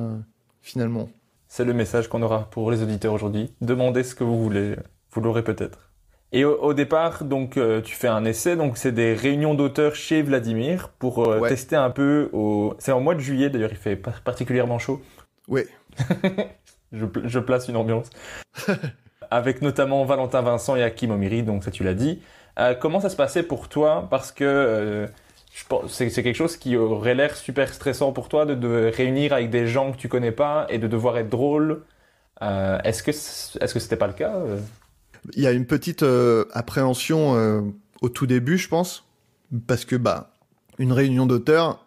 finalement 0.60 1.09
C'est 1.48 1.64
le 1.64 1.74
message 1.74 2.09
qu'on 2.09 2.23
aura 2.23 2.48
pour 2.51 2.70
les 2.70 2.82
auditeurs 2.82 3.12
aujourd'hui. 3.12 3.52
Demandez 3.60 4.05
ce 4.05 4.14
que 4.14 4.24
vous 4.24 4.40
voulez. 4.43 4.77
Vous 5.12 5.20
l'aurez 5.20 5.43
peut-être. 5.43 5.90
Et 6.32 6.44
au, 6.47 6.56
au 6.62 6.73
départ, 6.73 7.24
donc, 7.24 7.59
euh, 7.59 7.82
tu 7.82 7.94
fais 7.94 8.09
un 8.09 8.24
essai. 8.24 8.56
Donc, 8.56 8.78
c'est 8.78 8.93
des 8.93 9.12
réunions 9.12 9.52
d'auteurs 9.55 9.94
chez 9.94 10.23
Vladimir 10.23 10.89
pour 10.98 11.19
euh, 11.27 11.40
Ouais. 11.40 11.51
tester 11.51 11.77
un 11.77 11.90
peu. 11.90 12.31
Au... 12.32 12.74
C'est 12.78 12.93
en 12.93 13.01
mois 13.01 13.14
de 13.14 13.20
juillet, 13.20 13.51
d'ailleurs, 13.51 13.73
il 13.73 13.77
fait 13.77 13.97
par- 13.97 14.23
particulièrement 14.23 14.78
chaud. 14.78 15.02
oui 15.48 15.62
Je, 16.93 17.05
je 17.24 17.39
place 17.39 17.69
une 17.69 17.77
ambiance. 17.77 18.09
Avec 19.32 19.62
notamment 19.62 20.04
Valentin 20.04 20.42
Vincent 20.42 20.76
et 20.76 20.82
Hakim 20.82 21.10
Omiri, 21.10 21.42
donc 21.42 21.64
ça 21.64 21.70
tu 21.70 21.84
l'as 21.84 21.94
dit. 21.94 22.20
Euh, 22.59 22.74
comment 22.74 23.00
ça 23.00 23.09
se 23.09 23.16
passait 23.16 23.42
pour 23.42 23.70
toi? 23.70 24.06
Parce 24.10 24.30
que 24.30 24.44
euh, 24.44 25.06
c'est 25.88 26.10
quelque 26.10 26.36
chose 26.36 26.59
qui 26.59 26.76
aurait 26.76 27.14
l'air 27.14 27.34
super 27.34 27.72
stressant 27.72 28.12
pour 28.12 28.28
toi 28.28 28.44
de, 28.44 28.90
réunir 28.94 29.32
avec 29.32 29.48
des 29.48 29.66
gens 29.66 29.92
que 29.92 29.96
tu 29.96 30.10
connais 30.10 30.32
pas 30.32 30.66
et 30.68 30.76
de 30.76 30.86
devoir 30.86 31.16
être 31.16 31.30
drôle. 31.30 31.80
Euh, 32.42 32.78
est-ce 32.84 33.02
que 33.02 33.10
est-ce 33.10 33.72
que 33.72 33.80
c'était 33.80 33.96
pas 33.96 34.06
le 34.06 34.12
cas? 34.12 34.34
Il 35.34 35.42
y 35.42 35.46
a 35.46 35.52
une 35.52 35.64
petite 35.64 36.04
appréhension 36.52 37.72
au 38.02 38.09
tout 38.10 38.26
début 38.26 38.59
je 38.59 38.68
pense 38.68 39.09
parce 39.66 39.86
que 39.86 39.96
bah 39.96 40.34
une 40.78 40.92
réunion 40.92 41.24
d'auteurs 41.24 41.86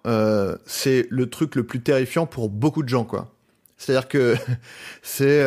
c'est 0.66 1.06
le 1.12 1.30
truc 1.30 1.54
le 1.56 1.64
plus 1.64 1.82
terrifiant 1.82 2.26
pour 2.26 2.50
beaucoup 2.50 2.82
de 2.82 2.90
gens 2.90 3.04
quoi 3.04 3.28
c'est 3.78 3.92
à 3.92 4.00
dire 4.00 4.08
que 4.08 4.36
c'est 5.04 5.44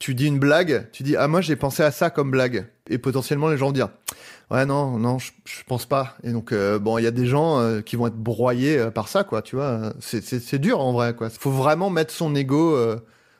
tu 0.00 0.16
dis 0.16 0.26
une 0.26 0.40
blague 0.40 0.88
tu 0.90 1.04
dis 1.04 1.14
ah 1.14 1.28
moi 1.28 1.40
j'ai 1.40 1.54
pensé 1.54 1.84
à 1.84 1.92
ça 1.92 2.10
comme 2.10 2.32
blague 2.32 2.66
et 2.88 2.98
potentiellement 2.98 3.48
les 3.48 3.56
gens 3.56 3.66
vont 3.66 3.72
dire 3.72 3.90
ouais 4.50 4.66
non 4.66 4.98
non 4.98 5.20
je, 5.20 5.30
je 5.44 5.62
pense 5.68 5.86
pas 5.86 6.16
et 6.24 6.32
donc 6.32 6.50
euh, 6.50 6.80
bon 6.80 6.98
il 6.98 7.04
y 7.04 7.06
a 7.06 7.12
des 7.12 7.26
gens 7.26 7.60
euh, 7.60 7.82
qui 7.82 7.94
vont 7.94 8.08
être 8.08 8.16
broyés 8.16 8.78
euh, 8.78 8.90
par 8.90 9.06
ça 9.06 9.22
quoi 9.22 9.42
tu 9.42 9.54
vois 9.54 9.92
c'est 10.00 10.22
c'est 10.22 10.58
dur 10.58 10.80
en 10.80 10.92
vrai 10.92 11.14
quoi 11.14 11.30
faut 11.30 11.52
vraiment 11.52 11.90
mettre 11.90 12.12
son 12.12 12.34
ego 12.34 12.76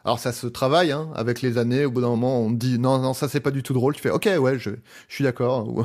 alors 0.04 0.18
ça 0.18 0.32
se 0.32 0.46
travaille 0.46 0.92
hein, 0.92 1.10
avec 1.14 1.42
les 1.42 1.58
années. 1.58 1.84
Au 1.84 1.90
bout 1.90 2.00
d'un 2.00 2.08
moment, 2.08 2.40
on 2.40 2.50
dit 2.50 2.78
non, 2.78 2.98
non, 2.98 3.12
ça 3.12 3.28
c'est 3.28 3.40
pas 3.40 3.50
du 3.50 3.62
tout 3.62 3.74
drôle. 3.74 3.94
Tu 3.94 4.00
fais 4.00 4.10
ok, 4.10 4.28
ouais, 4.38 4.58
je, 4.58 4.70
je 5.08 5.14
suis 5.14 5.24
d'accord 5.24 5.68
ou, 5.68 5.84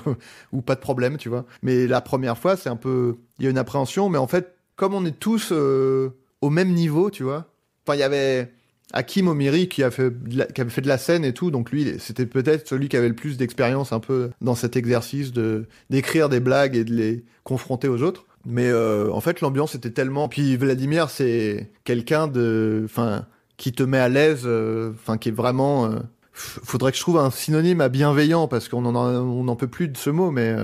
ou 0.53 0.61
pas 0.61 0.75
de 0.75 0.79
problème, 0.79 1.17
tu 1.17 1.29
vois. 1.29 1.45
Mais 1.61 1.87
la 1.87 2.01
première 2.01 2.37
fois, 2.37 2.55
c'est 2.55 2.69
un 2.69 2.75
peu, 2.75 3.17
il 3.39 3.45
y 3.45 3.47
a 3.47 3.51
une 3.51 3.57
appréhension, 3.57 4.09
mais 4.09 4.17
en 4.17 4.27
fait, 4.27 4.55
comme 4.75 4.93
on 4.93 5.05
est 5.05 5.19
tous 5.19 5.49
euh, 5.51 6.09
au 6.41 6.49
même 6.49 6.71
niveau, 6.73 7.09
tu 7.09 7.23
vois. 7.23 7.45
Enfin, 7.85 7.95
il 7.95 7.99
y 7.99 8.03
avait 8.03 8.51
Hakim 8.93 9.27
Omiri 9.27 9.67
qui 9.67 9.83
a 9.83 9.91
fait, 9.91 10.09
de 10.11 10.37
la- 10.37 10.45
qui 10.45 10.63
fait 10.69 10.81
de 10.81 10.87
la 10.87 10.97
scène 10.97 11.25
et 11.25 11.33
tout, 11.33 11.51
donc 11.51 11.71
lui, 11.71 11.95
c'était 11.99 12.25
peut-être 12.25 12.67
celui 12.67 12.87
qui 12.87 12.95
avait 12.97 13.09
le 13.09 13.15
plus 13.15 13.37
d'expérience 13.37 13.91
un 13.91 13.99
peu 13.99 14.29
dans 14.41 14.55
cet 14.55 14.75
exercice 14.75 15.33
de 15.33 15.65
d'écrire 15.89 16.29
des 16.29 16.39
blagues 16.39 16.75
et 16.75 16.83
de 16.83 16.93
les 16.93 17.23
confronter 17.43 17.87
aux 17.87 18.01
autres. 18.03 18.25
Mais 18.45 18.69
euh, 18.69 19.11
en 19.11 19.21
fait, 19.21 19.41
l'ambiance 19.41 19.73
était 19.75 19.89
tellement. 19.89 20.29
Puis 20.29 20.55
Vladimir, 20.55 21.09
c'est 21.09 21.71
quelqu'un 21.83 22.27
de, 22.27 22.83
enfin, 22.85 23.25
qui 23.57 23.71
te 23.73 23.81
met 23.83 23.97
à 23.97 24.07
l'aise, 24.07 24.43
euh, 24.45 24.91
enfin, 24.93 25.17
qui 25.17 25.29
est 25.29 25.31
vraiment. 25.31 25.85
euh, 25.87 25.99
faudrait 26.33 26.91
que 26.91 26.97
je 26.97 27.01
trouve 27.01 27.17
un 27.17 27.31
synonyme 27.31 27.81
à 27.81 27.89
bienveillant 27.89 28.47
parce 28.47 28.69
qu'on 28.69 28.85
en 28.85 28.95
on 28.95 29.55
peut 29.55 29.67
plus 29.67 29.87
de 29.87 29.97
ce 29.97 30.09
mot, 30.11 30.29
mais 30.31 30.55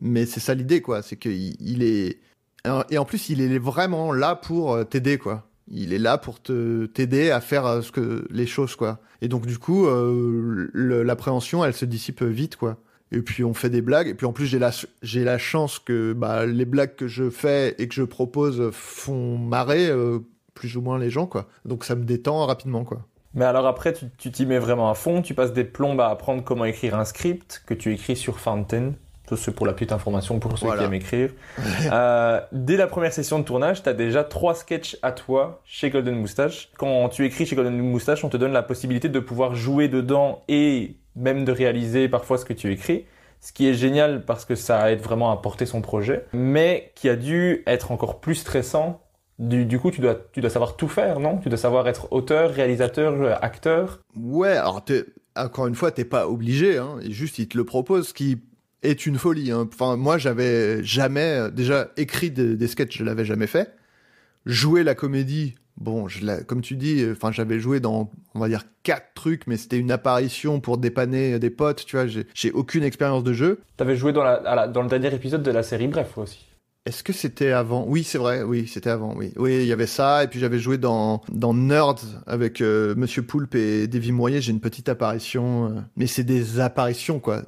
mais 0.00 0.24
c'est 0.26 0.40
ça 0.40 0.54
l'idée, 0.54 0.80
quoi. 0.80 1.02
C'est 1.02 1.16
qu'il 1.16 1.54
il 1.60 1.82
est 1.82 2.18
et 2.90 2.96
en 2.98 3.04
plus, 3.04 3.28
il 3.28 3.40
est 3.42 3.58
vraiment 3.58 4.12
là 4.12 4.36
pour 4.36 4.88
t'aider, 4.88 5.18
quoi. 5.18 5.48
Il 5.68 5.92
est 5.92 5.98
là 5.98 6.18
pour 6.18 6.40
te 6.40 6.86
t'aider 6.86 7.30
à 7.30 7.40
faire 7.40 7.66
euh, 7.66 7.82
ce 7.82 7.92
que 7.92 8.26
les 8.30 8.46
choses, 8.46 8.76
quoi. 8.76 8.98
Et 9.20 9.28
donc 9.28 9.46
du 9.46 9.58
coup, 9.58 9.86
euh, 9.86 10.70
l'appréhension, 10.74 11.64
elle 11.64 11.74
se 11.74 11.84
dissipe 11.84 12.22
vite, 12.22 12.56
quoi. 12.56 12.78
Et 13.12 13.20
puis 13.20 13.44
on 13.44 13.54
fait 13.54 13.70
des 13.70 13.82
blagues. 13.82 14.08
Et 14.08 14.14
puis 14.14 14.26
en 14.26 14.32
plus, 14.32 14.46
j'ai 14.46 14.58
la 14.58 14.70
j'ai 15.02 15.24
la 15.24 15.38
chance 15.38 15.78
que 15.78 16.12
bah, 16.12 16.46
les 16.46 16.64
blagues 16.64 16.96
que 16.96 17.08
je 17.08 17.30
fais 17.30 17.74
et 17.78 17.86
que 17.86 17.94
je 17.94 18.02
propose 18.02 18.70
font 18.72 19.38
marrer 19.38 19.88
euh, 19.88 20.18
plus 20.54 20.76
ou 20.76 20.80
moins 20.80 20.98
les 20.98 21.10
gens, 21.10 21.26
quoi. 21.26 21.46
Donc 21.64 21.84
ça 21.84 21.94
me 21.94 22.04
détend 22.04 22.46
rapidement, 22.46 22.84
quoi. 22.84 23.06
Mais 23.34 23.44
alors 23.44 23.66
après, 23.66 23.94
tu 23.94 24.30
t'y 24.30 24.44
mets 24.44 24.58
vraiment 24.58 24.90
à 24.90 24.94
fond. 24.94 25.22
Tu 25.22 25.34
passes 25.34 25.52
des 25.52 25.64
plombes 25.64 26.00
à 26.00 26.08
apprendre 26.08 26.44
comment 26.44 26.64
écrire 26.64 26.98
un 26.98 27.04
script 27.04 27.62
que 27.66 27.74
tu 27.74 27.92
écris 27.92 28.16
sur 28.16 28.38
Fountain? 28.38 28.92
Ça, 29.36 29.42
c'est 29.44 29.52
pour 29.54 29.66
la 29.66 29.72
petite 29.72 29.92
information 29.92 30.38
pour 30.38 30.58
ceux 30.58 30.66
Voilà. 30.66 30.82
qui 30.82 30.86
aiment 30.86 30.94
écrire. 30.94 31.30
Euh, 31.92 32.40
dès 32.52 32.76
la 32.76 32.86
première 32.86 33.12
session 33.12 33.38
de 33.38 33.44
tournage, 33.44 33.82
tu 33.82 33.88
as 33.88 33.92
déjà 33.94 34.24
trois 34.24 34.54
sketchs 34.54 34.96
à 35.02 35.12
toi 35.12 35.60
chez 35.64 35.90
Golden 35.90 36.14
Moustache. 36.16 36.70
Quand 36.78 37.08
tu 37.08 37.24
écris 37.24 37.46
chez 37.46 37.56
Golden 37.56 37.76
Moustache, 37.78 38.24
on 38.24 38.28
te 38.28 38.36
donne 38.36 38.52
la 38.52 38.62
possibilité 38.62 39.08
de 39.08 39.18
pouvoir 39.20 39.54
jouer 39.54 39.88
dedans 39.88 40.42
et 40.48 40.96
même 41.16 41.44
de 41.44 41.52
réaliser 41.52 42.08
parfois 42.08 42.38
ce 42.38 42.44
que 42.44 42.52
tu 42.52 42.70
écris. 42.72 43.04
Ce 43.40 43.52
qui 43.52 43.68
est 43.68 43.74
génial 43.74 44.24
parce 44.24 44.44
que 44.44 44.54
ça 44.54 44.92
aide 44.92 45.00
vraiment 45.00 45.32
à 45.32 45.36
porter 45.36 45.66
son 45.66 45.80
projet, 45.80 46.26
mais 46.32 46.92
qui 46.94 47.08
a 47.08 47.16
dû 47.16 47.62
être 47.66 47.90
encore 47.90 48.20
plus 48.20 48.36
stressant 48.36 49.00
Du, 49.38 49.64
du, 49.64 49.78
coup, 49.80 49.90
tu 49.90 50.00
dois, 50.00 50.16
tu 50.32 50.40
dois 50.40 50.50
savoir 50.50 50.76
tout 50.76 50.88
faire, 50.88 51.18
non? 51.18 51.38
Tu 51.38 51.48
dois 51.48 51.58
savoir 51.58 51.88
être 51.88 52.12
auteur, 52.12 52.50
réalisateur, 52.50 53.42
acteur 53.42 54.00
Ouais, 54.16 54.52
alors 54.56 54.82
encore 55.34 55.66
une 55.66 55.74
fois, 55.74 55.90
t'es 55.90 56.04
pas 56.04 56.28
obligé, 56.28 56.78
hein, 56.78 56.98
juste 57.08 57.38
il 57.38 57.48
te 57.48 57.56
le 57.56 57.64
propose, 57.64 58.08
ce 58.08 58.14
qui 58.14 58.40
est 58.82 59.06
une 59.06 59.18
folie. 59.18 59.50
Hein. 59.50 59.68
Enfin, 59.72 59.96
moi, 59.96 60.18
j'avais 60.18 60.82
jamais 60.82 61.50
déjà 61.50 61.90
écrit 61.96 62.30
des, 62.30 62.56
des 62.56 62.68
sketchs, 62.68 62.98
je 62.98 63.04
l'avais 63.04 63.24
jamais 63.24 63.46
fait. 63.46 63.74
Jouer 64.44 64.82
la 64.82 64.94
comédie, 64.94 65.54
bon, 65.76 66.08
je 66.08 66.42
comme 66.42 66.60
tu 66.60 66.76
dis, 66.76 67.04
enfin, 67.10 67.30
j'avais 67.32 67.60
joué 67.60 67.80
dans, 67.80 68.10
on 68.34 68.40
va 68.40 68.48
dire, 68.48 68.64
quatre 68.82 69.14
trucs, 69.14 69.46
mais 69.46 69.56
c'était 69.56 69.78
une 69.78 69.90
apparition 69.90 70.60
pour 70.60 70.78
dépanner 70.78 71.38
des 71.38 71.50
potes, 71.50 71.84
tu 71.86 71.96
vois. 71.96 72.06
J'ai 72.06 72.52
aucune 72.52 72.82
expérience 72.82 73.22
de 73.24 73.32
jeu. 73.32 73.60
T'avais 73.76 73.96
joué 73.96 74.12
dans, 74.12 74.24
dans 74.68 74.82
le 74.82 74.88
dernier 74.88 75.14
épisode 75.14 75.42
de 75.42 75.50
la 75.50 75.62
série 75.62 75.88
Bref 75.88 76.18
aussi. 76.18 76.51
Est-ce 76.84 77.04
que 77.04 77.12
c'était 77.12 77.52
avant? 77.52 77.84
Oui, 77.86 78.02
c'est 78.02 78.18
vrai, 78.18 78.42
oui, 78.42 78.66
c'était 78.66 78.90
avant, 78.90 79.14
oui. 79.14 79.32
Oui, 79.36 79.58
il 79.60 79.66
y 79.66 79.72
avait 79.72 79.86
ça, 79.86 80.24
et 80.24 80.26
puis 80.26 80.40
j'avais 80.40 80.58
joué 80.58 80.78
dans, 80.78 81.22
dans 81.30 81.54
Nerds 81.54 82.22
avec 82.26 82.60
euh, 82.60 82.96
Monsieur 82.96 83.22
Poulpe 83.22 83.54
et 83.54 83.86
Davy 83.86 84.10
Moyer, 84.10 84.40
j'ai 84.40 84.50
une 84.50 84.60
petite 84.60 84.88
apparition, 84.88 85.66
euh, 85.66 85.80
mais 85.96 86.08
c'est 86.08 86.24
des 86.24 86.58
apparitions, 86.58 87.20
quoi. 87.20 87.42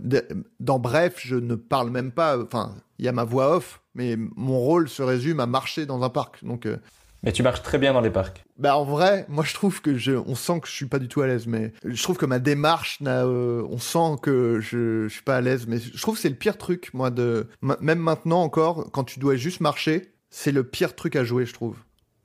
dans 0.61 0.79
Bref, 0.79 1.15
je 1.19 1.35
ne 1.35 1.57
parle 1.57 1.91
même 1.91 2.13
pas, 2.13 2.39
enfin, 2.41 2.77
il 3.01 3.07
y 3.07 3.09
a 3.09 3.13
ma 3.13 3.25
voix 3.25 3.57
off, 3.57 3.81
mais 3.97 4.17
mon 4.17 4.61
rôle 4.61 4.89
se 4.89 5.03
résume 5.03 5.41
à 5.41 5.47
marcher 5.47 5.85
dans 5.85 6.03
un 6.03 6.11
parc, 6.11 6.45
donc... 6.45 6.67
Euh, 6.67 6.77
mais 7.25 7.33
tu 7.33 7.43
marches 7.43 7.63
très 7.63 7.79
bien 7.79 7.93
dans 7.93 8.01
les 8.01 8.11
parcs. 8.11 8.45
Bah 8.59 8.77
en 8.77 8.85
vrai, 8.85 9.25
moi 9.29 9.45
je 9.45 9.55
trouve 9.55 9.81
que 9.81 9.97
je, 9.97 10.13
on 10.13 10.35
sent 10.35 10.61
que 10.61 10.69
je 10.69 10.73
suis 10.73 10.87
pas 10.87 10.99
du 10.99 11.09
tout 11.09 11.23
à 11.23 11.27
l'aise, 11.27 11.47
mais 11.47 11.73
je 11.85 12.03
trouve 12.03 12.19
que 12.19 12.27
ma 12.27 12.39
démarche, 12.39 12.99
euh, 13.07 13.67
on 13.71 13.79
sent 13.79 14.19
que 14.23 14.61
je, 14.61 15.09
je 15.09 15.13
suis 15.13 15.23
pas 15.23 15.37
à 15.37 15.41
l'aise, 15.41 15.67
mais 15.67 15.79
je 15.79 16.01
trouve 16.01 16.17
que 16.17 16.21
c'est 16.21 16.29
le 16.29 16.35
pire 16.35 16.59
truc, 16.59 16.91
moi 16.93 17.11
de, 17.11 17.49
même 17.63 17.99
maintenant 17.99 18.43
encore, 18.43 18.91
quand 18.93 19.05
tu 19.05 19.19
dois 19.19 19.37
juste 19.37 19.61
marcher, 19.61 20.13
c'est 20.31 20.53
le 20.53 20.65
pire 20.65 20.95
truc 20.95 21.17
à 21.17 21.25
jouer, 21.25 21.47
je 21.47 21.55
trouve. 21.55 21.77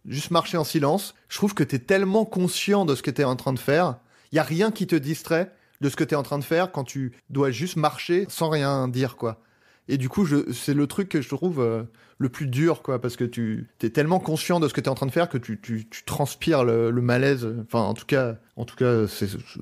Juste 0.05 0.31
marcher 0.31 0.57
en 0.57 0.63
silence. 0.63 1.13
Je 1.27 1.37
trouve 1.37 1.53
que 1.53 1.63
t'es 1.63 1.79
tellement 1.79 2.25
conscient 2.25 2.85
de 2.85 2.95
ce 2.95 3.03
que 3.03 3.11
t'es 3.11 3.23
en 3.23 3.35
train 3.35 3.53
de 3.53 3.59
faire. 3.59 3.99
Y 4.31 4.39
a 4.39 4.43
rien 4.43 4.71
qui 4.71 4.87
te 4.87 4.95
distrait 4.95 5.51
de 5.81 5.89
ce 5.89 5.95
que 5.95 6.03
t'es 6.03 6.15
en 6.15 6.23
train 6.23 6.39
de 6.39 6.43
faire 6.43 6.71
quand 6.71 6.83
tu 6.83 7.13
dois 7.29 7.51
juste 7.51 7.75
marcher 7.75 8.25
sans 8.29 8.49
rien 8.49 8.87
dire, 8.87 9.15
quoi. 9.15 9.41
Et 9.87 9.97
du 9.97 10.07
coup, 10.07 10.27
c'est 10.53 10.73
le 10.73 10.87
truc 10.87 11.09
que 11.09 11.21
je 11.21 11.29
trouve 11.29 11.59
euh, 11.59 11.83
le 12.19 12.27
plus 12.27 12.47
dur, 12.47 12.81
quoi, 12.81 12.99
parce 12.99 13.15
que 13.15 13.23
tu 13.23 13.67
es 13.81 13.89
tellement 13.89 14.19
conscient 14.19 14.59
de 14.59 14.67
ce 14.67 14.73
que 14.73 14.81
tu 14.81 14.87
es 14.87 14.89
en 14.89 14.95
train 14.95 15.05
de 15.05 15.11
faire 15.11 15.29
que 15.29 15.37
tu, 15.37 15.59
tu, 15.59 15.87
tu 15.89 16.03
transpires 16.03 16.65
le, 16.65 16.91
malaise. 16.91 17.47
Enfin, 17.65 17.79
en 17.79 17.93
tout 17.93 18.05
cas, 18.05 18.35
en 18.57 18.65
tout 18.65 18.75
cas, 18.75 19.05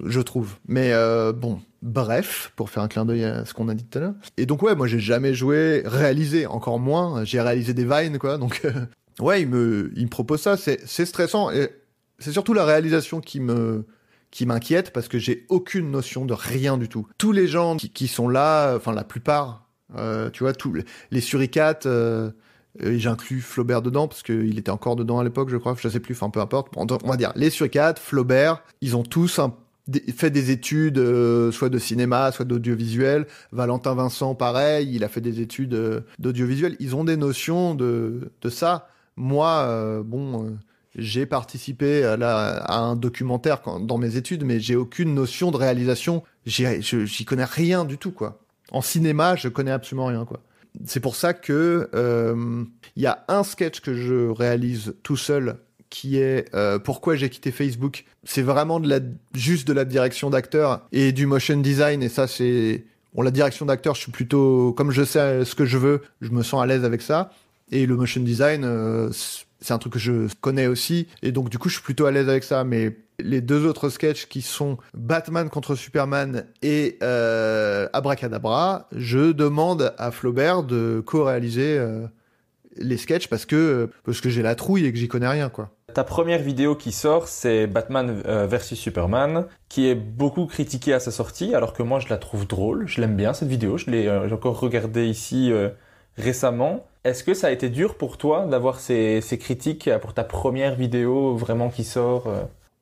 je 0.04 0.20
trouve. 0.22 0.56
Mais 0.68 0.92
euh, 0.92 1.34
bon, 1.34 1.62
bref, 1.84 2.52
pour 2.56 2.72
faire 2.72 2.82
un 2.82 2.88
clin 2.88 3.06
d'œil 3.06 3.26
à 3.26 3.46
ce 3.46 3.54
qu'on 3.54 3.70
a 3.70 3.76
dit 3.76 3.86
tout 3.86 4.00
à 4.00 4.02
l'heure. 4.02 4.16
Et 4.38 4.48
donc 4.48 4.64
ouais, 4.64 4.76
moi 4.76 4.88
j'ai 4.88 5.00
jamais 5.00 5.36
joué, 5.36 5.84
réalisé, 5.86 6.48
encore 6.48 6.80
moins. 6.80 7.24
J'ai 7.24 7.40
réalisé 7.40 7.76
des 7.76 7.86
vines, 7.86 8.18
quoi. 8.18 8.40
Donc 8.40 8.62
euh, 8.66 8.72
ouais, 9.20 9.44
il 9.44 9.48
me, 9.48 9.92
il 9.96 10.06
me 10.06 10.10
propose 10.10 10.42
ça. 10.42 10.58
C'est 10.58 11.06
stressant 11.06 11.52
et 11.52 11.70
c'est 12.18 12.32
surtout 12.32 12.56
la 12.56 12.66
réalisation 12.66 13.22
qui 13.22 13.40
me 13.40 13.86
qui 14.32 14.46
m'inquiète 14.46 14.92
parce 14.92 15.08
que 15.08 15.20
j'ai 15.20 15.46
aucune 15.48 15.92
notion 15.92 16.26
de 16.26 16.34
rien 16.34 16.78
du 16.78 16.90
tout. 16.90 17.08
Tous 17.20 17.32
les 17.32 17.48
gens 17.48 17.78
qui, 17.78 17.90
qui 17.92 18.08
sont 18.08 18.28
là, 18.28 18.76
enfin 18.76 18.94
la 18.94 19.04
plupart, 19.04 19.68
euh, 19.96 20.30
tu 20.30 20.44
vois, 20.44 20.54
tous 20.54 20.76
les 21.12 21.22
suricates, 21.22 21.86
euh, 21.86 22.32
j'inclus 22.80 23.42
Flaubert 23.42 23.82
dedans 23.82 24.08
parce 24.08 24.24
qu'il 24.24 24.58
était 24.58 24.72
encore 24.72 24.96
dedans 24.96 25.20
à 25.20 25.24
l'époque, 25.24 25.50
je 25.50 25.58
crois, 25.58 25.76
je 25.80 25.90
sais 25.90 26.00
plus, 26.00 26.14
enfin 26.14 26.30
peu 26.30 26.40
importe. 26.40 26.74
On 26.76 26.86
va 26.86 27.18
dire 27.18 27.32
les 27.36 27.50
suricates, 27.50 28.00
Flaubert, 28.00 28.64
ils 28.82 28.96
ont 28.96 29.04
tous 29.04 29.40
fait 30.16 30.30
des 30.30 30.52
études, 30.52 30.98
euh, 30.98 31.52
soit 31.52 31.70
de 31.70 31.80
cinéma, 31.80 32.32
soit 32.32 32.46
d'audiovisuel. 32.46 33.26
Valentin 33.52 33.96
Vincent, 33.96 34.36
pareil, 34.36 34.90
il 34.94 35.04
a 35.04 35.08
fait 35.08 35.22
des 35.22 35.40
études 35.42 36.04
d'audiovisuel. 36.20 36.76
Ils 36.80 36.96
ont 36.96 37.04
des 37.04 37.18
notions 37.18 37.76
de, 37.76 38.32
ça. 38.50 38.90
Moi, 39.16 40.04
bon, 40.06 40.58
j'ai 40.96 41.26
participé 41.26 42.04
à, 42.04 42.14
à, 42.14 42.80
un 42.80 42.96
documentaire 42.96 43.62
dans 43.80 43.98
mes 43.98 44.18
études, 44.18 44.44
mais 44.44 44.60
j'ai 44.60 44.76
aucune 44.76 45.14
notion 45.14 45.52
de 45.52 45.58
réalisation. 45.58 46.24
J'y 46.46 47.26
connais 47.26 47.46
rien 47.46 47.86
du 47.86 47.98
tout, 47.98 48.12
quoi. 48.12 48.40
En 48.72 48.82
cinéma, 48.82 49.36
je 49.36 49.48
connais 49.48 49.72
absolument 49.72 50.08
rien, 50.08 50.26
quoi. 50.26 50.42
C'est 50.86 51.00
pour 51.00 51.16
ça 51.16 51.34
que 51.34 51.90
euh, 51.94 52.64
il 52.96 53.04
y 53.04 53.08
a 53.08 53.24
un 53.28 53.44
sketch 53.44 53.82
que 53.82 53.94
je 53.94 54.30
réalise 54.30 54.96
tout 55.04 55.18
seul 55.18 55.58
qui 55.90 56.18
est 56.18 56.54
euh, 56.54 56.80
pourquoi 56.80 57.16
j'ai 57.16 57.30
quitté 57.30 57.52
Facebook. 57.52 58.06
C'est 58.24 58.42
vraiment 58.42 58.80
de 58.80 58.90
la, 58.90 59.00
juste 59.34 59.68
de 59.68 59.74
la 59.74 59.86
direction 59.86 60.30
d'acteur 60.30 60.86
et 60.92 61.12
du 61.12 61.26
motion 61.26 61.58
design. 61.58 62.04
Et 62.04 62.10
ça 62.10 62.28
c'est 62.28 62.86
bon 63.14 63.22
la 63.22 63.32
direction 63.32 63.66
d'acteur 63.66 63.96
je 63.96 64.02
suis 64.02 64.12
plutôt 64.12 64.74
comme 64.74 64.92
je 64.92 65.04
sais 65.04 65.46
ce 65.46 65.56
que 65.56 65.66
je 65.66 65.78
veux, 65.78 66.02
je 66.22 66.30
me 66.30 66.44
sens 66.44 66.62
à 66.62 66.66
l'aise 66.66 66.84
avec 66.84 67.02
ça. 67.02 67.32
Et 67.72 67.86
le 67.86 67.96
motion 67.96 68.22
design 68.22 68.64
euh, 68.64 69.10
c'est 69.60 69.74
un 69.74 69.78
truc 69.78 69.94
que 69.94 70.00
je 70.00 70.28
connais 70.42 70.68
aussi. 70.68 71.08
Et 71.24 71.32
donc 71.32 71.50
du 71.50 71.58
coup 71.58 71.70
je 71.70 71.76
suis 71.76 71.84
plutôt 71.84 72.06
à 72.06 72.12
l'aise 72.12 72.30
avec 72.30 72.44
ça. 72.44 72.64
Mais 72.64 72.98
les 73.20 73.42
deux 73.42 73.66
autres 73.66 73.90
sketchs 73.90 74.28
qui 74.28 74.42
sont 74.42 74.78
Batman 74.94 75.50
contre 75.50 75.76
Superman 75.76 76.46
et 76.62 76.98
euh, 77.02 77.90
Abracadabra, 77.94 78.88
je 78.96 79.32
demande 79.32 79.94
à 79.98 80.12
Flaubert 80.12 80.64
de 80.64 81.02
co-réaliser 81.04 81.78
euh, 81.80 82.06
les 82.76 82.98
sketchs 82.98 83.28
parce 83.28 83.46
que 83.46 83.90
parce 84.04 84.22
que 84.22 84.30
j'ai 84.30 84.44
la 84.44 84.54
trouille 84.54 84.86
et 84.86 84.92
que 84.92 85.00
j'y 85.00 85.08
connais 85.08 85.28
rien 85.28 85.50
quoi. 85.50 85.72
Ta 85.94 86.04
première 86.04 86.44
vidéo 86.44 86.76
qui 86.76 86.92
sort, 86.92 87.28
c'est 87.28 87.66
Batman 87.66 88.22
euh, 88.28 88.46
versus 88.46 88.78
Superman, 88.78 89.46
qui 89.68 89.88
est 89.88 89.96
beaucoup 89.96 90.46
critiquée 90.46 90.94
à 90.94 91.00
sa 91.00 91.10
sortie, 91.10 91.56
alors 91.56 91.74
que 91.74 91.82
moi 91.82 92.00
je 92.00 92.10
la 92.10 92.18
trouve 92.18 92.46
drôle, 92.46 92.88
je 92.88 93.02
l'aime 93.02 93.16
bien 93.16 93.34
cette 93.34 93.48
vidéo, 93.48 93.78
je 93.78 93.90
l'ai 93.90 94.08
encore 94.32 94.60
regardée 94.60 95.08
ici 95.08 95.52
récemment. 96.18 96.86
Est-ce 97.04 97.24
que 97.24 97.34
ça 97.34 97.48
a 97.48 97.52
été 97.52 97.70
dur 97.70 97.96
pour 97.96 98.18
toi 98.18 98.46
d'avoir 98.46 98.80
ces, 98.80 99.22
ces, 99.22 99.40
critiques 99.40 99.90
pour 100.02 100.14
ta 100.14 100.24
première 100.24 100.76
vidéo 100.76 101.36
vraiment 101.36 101.70
qui 101.70 101.86
sort 101.86 102.28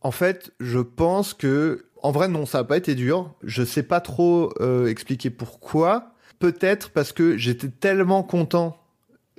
en 0.05 0.11
fait, 0.11 0.51
je 0.59 0.77
pense 0.77 1.33
que, 1.33 1.87
en 2.03 2.11
vrai, 2.11 2.27
non, 2.27 2.45
ça 2.45 2.59
n'a 2.59 2.63
pas 2.63 2.77
été 2.77 2.93
dur. 2.93 3.33
Je 3.41 3.63
sais 3.63 3.81
pas 3.81 4.01
trop 4.01 4.53
euh, 4.59 4.85
expliquer 4.85 5.31
pourquoi. 5.31 6.13
Peut-être 6.37 6.91
parce 6.91 7.11
que 7.11 7.37
j'étais 7.37 7.69
tellement 7.69 8.21
content. 8.21 8.77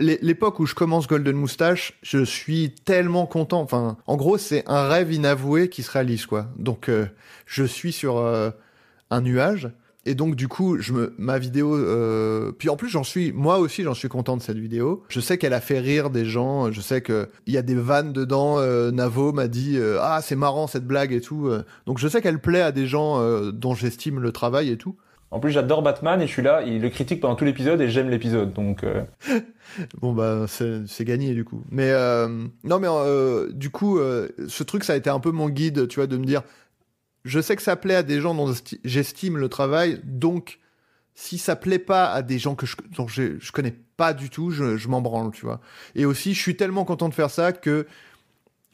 L'époque 0.01 0.59
où 0.59 0.67
je 0.67 0.75
commence 0.75 1.07
Golden 1.07 1.37
Moustache, 1.37 1.97
je 2.03 2.25
suis 2.25 2.75
tellement 2.75 3.27
content. 3.27 3.61
Enfin, 3.61 3.97
en 4.09 4.17
gros, 4.17 4.39
c'est 4.39 4.65
un 4.67 4.89
rêve 4.89 5.13
inavoué 5.13 5.69
qui 5.69 5.85
se 5.85 5.91
réalise, 5.93 6.27
quoi. 6.27 6.49
Donc, 6.57 6.89
euh, 6.89 7.07
je 7.47 7.63
suis 7.63 7.93
sur 7.93 8.17
euh, 8.17 8.51
un 9.11 9.21
nuage. 9.21 9.71
Et 10.07 10.15
donc 10.15 10.37
du 10.37 10.47
coup, 10.47 10.79
je 10.79 10.93
me, 10.93 11.15
ma 11.19 11.37
vidéo, 11.37 11.75
euh... 11.75 12.53
puis 12.53 12.69
en 12.69 12.77
plus 12.77 12.89
j'en 12.89 13.03
suis, 13.03 13.33
moi 13.33 13.59
aussi 13.59 13.83
j'en 13.83 13.93
suis 13.93 14.09
content 14.09 14.37
de 14.37 14.43
cette 14.43 14.57
vidéo. 14.57 15.03
Je 15.09 15.19
sais 15.19 15.37
qu'elle 15.37 15.53
a 15.53 15.61
fait 15.61 15.81
rire 15.81 16.11
des 16.11 16.25
gens, 16.25 16.71
je 16.71 16.81
sais 16.81 17.01
que 17.01 17.29
il 17.47 17.53
y 17.53 17.59
a 17.59 17.63
des 17.63 17.75
vannes 17.75 18.13
dedans. 18.13 18.59
Euh, 18.61 18.93
Navo 18.93 19.33
m'a 19.33 19.49
dit 19.49 19.77
euh, 19.77 19.99
ah 20.01 20.21
c'est 20.23 20.37
marrant 20.37 20.69
cette 20.69 20.87
blague 20.87 21.13
et 21.13 21.21
tout. 21.21 21.49
Euh. 21.49 21.65
Donc 21.87 21.99
je 21.99 22.07
sais 22.07 22.23
qu'elle 22.23 22.39
plaît 22.39 22.61
à 22.61 22.71
des 22.71 22.87
gens 22.87 23.21
dont 23.51 23.75
j'estime 23.75 24.21
le 24.21 24.31
travail 24.31 24.71
et 24.71 24.77
tout. 24.77 24.95
En 25.33 25.41
plus 25.41 25.51
j'adore 25.51 25.83
Batman 25.83 26.23
et 26.23 26.29
je 26.29 26.33
suis 26.33 26.43
là, 26.43 26.63
il 26.63 26.81
le 26.81 26.89
critique 26.89 27.21
pendant 27.21 27.35
tout 27.35 27.45
l'épisode 27.45 27.81
et 27.81 27.89
j'aime 27.89 28.09
l'épisode 28.09 28.53
donc. 28.53 28.85
bon 30.01 30.13
bah 30.13 30.47
c'est 30.47 31.05
gagné 31.05 31.35
du 31.35 31.45
coup. 31.45 31.65
Mais 31.73 31.93
non 32.63 32.79
mais 32.79 32.89
du 33.53 33.71
coup 33.71 33.99
ce 33.99 34.63
truc 34.63 34.85
ça 34.85 34.93
a 34.93 34.97
été 34.97 35.11
un 35.11 35.19
peu 35.19 35.33
mon 35.33 35.49
guide, 35.49 35.89
tu 35.89 35.99
vois, 35.99 36.07
de 36.07 36.17
me 36.17 36.25
dire 36.25 36.43
je 37.27 37.41
sais 37.41 37.57
que 37.57 37.63
ça 37.63 37.77
plaît 37.77 37.97
à 37.97 38.03
des 38.03 38.21
gens 38.21 38.35
dont 38.35 38.55
j'estime 38.85 39.37
le 39.37 39.49
travail, 39.49 40.01
donc 40.05 40.61
si 41.15 41.39
ça 41.39 41.57
plaît 41.57 41.79
pas 41.79 42.13
à 42.13 42.23
des 42.23 42.39
gens 42.39 42.55
que 42.55 42.67
je, 42.67 42.77
dont 42.97 43.09
je, 43.09 43.51
connais 43.51 43.75
pas 43.97 44.15
du 44.15 44.31
tout, 44.31 44.51
je, 44.51 44.77
je 44.77 44.89
m'en 44.89 45.01
branle, 45.01 45.33
tu 45.33 45.45
vois. 45.45 45.61
Et 45.95 46.05
aussi, 46.05 46.35
je 46.35 46.41
suis 46.41 46.57
tellement 46.57 46.85
content 46.85 47.09
de 47.09 47.15
faire 47.15 47.31
ça 47.31 47.53
que 47.53 47.87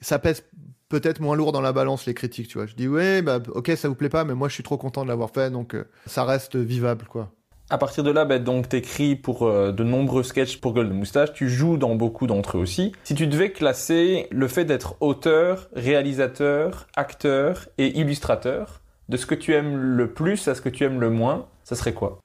ça 0.01 0.19
pèse 0.19 0.45
peut-être 0.89 1.21
moins 1.21 1.37
lourd 1.37 1.53
dans 1.53 1.61
la 1.61 1.73
balance 1.73 2.05
les 2.05 2.15
critiques, 2.15 2.49
tu 2.49 2.59
vois. 2.59 2.67
Je 2.67 2.75
dis 2.75 2.89
ouais, 2.89 3.23
bah 3.23 3.41
ok, 3.55 3.73
ça 3.77 3.89
vous 3.89 3.95
plaît 3.95 4.11
pas, 4.11 4.25
mais 4.25 4.35
moi 4.35 4.49
je 4.49 4.55
suis 4.55 4.63
trop 4.63 4.77
content 4.77 5.05
de 5.05 5.09
l'avoir 5.09 5.31
fait, 5.31 5.51
donc 5.51 5.75
euh, 5.75 5.85
ça 6.07 6.25
reste 6.25 6.57
vivable, 6.57 7.07
quoi. 7.07 7.33
À 7.73 7.79
partir 7.79 8.05
de 8.05 8.11
là, 8.11 8.27
bah, 8.27 8.39
donc 8.39 8.69
t'écris 8.69 9.17
pour 9.17 9.45
euh, 9.45 9.73
de 9.73 9.83
nombreux 9.83 10.23
sketchs 10.23 10.59
pour 10.59 10.75
Golden 10.75 10.95
Moustache, 10.95 11.33
tu 11.33 11.49
joues 11.49 11.79
dans 11.79 11.95
beaucoup 11.95 12.27
d'entre 12.27 12.59
eux 12.59 12.61
aussi. 12.61 12.93
Si 13.03 13.15
tu 13.15 13.27
devais 13.27 13.51
classer 13.51 14.27
le 14.31 14.47
fait 14.47 14.67
d'être 14.67 14.97
auteur, 15.01 15.71
réalisateur, 15.75 16.87
acteur 16.97 17.71
et 17.79 17.99
illustrateur, 17.99 18.83
de 19.09 19.17
ce 19.17 19.25
que 19.25 19.35
tu 19.35 19.55
aimes 19.55 19.75
le 19.75 20.13
plus 20.13 20.49
à 20.49 20.55
ce 20.55 20.61
que 20.61 20.69
tu 20.69 20.85
aimes 20.85 21.01
le 21.01 21.09
moins, 21.09 21.47
ça 21.65 21.75
serait 21.75 21.95
quoi? 21.95 22.21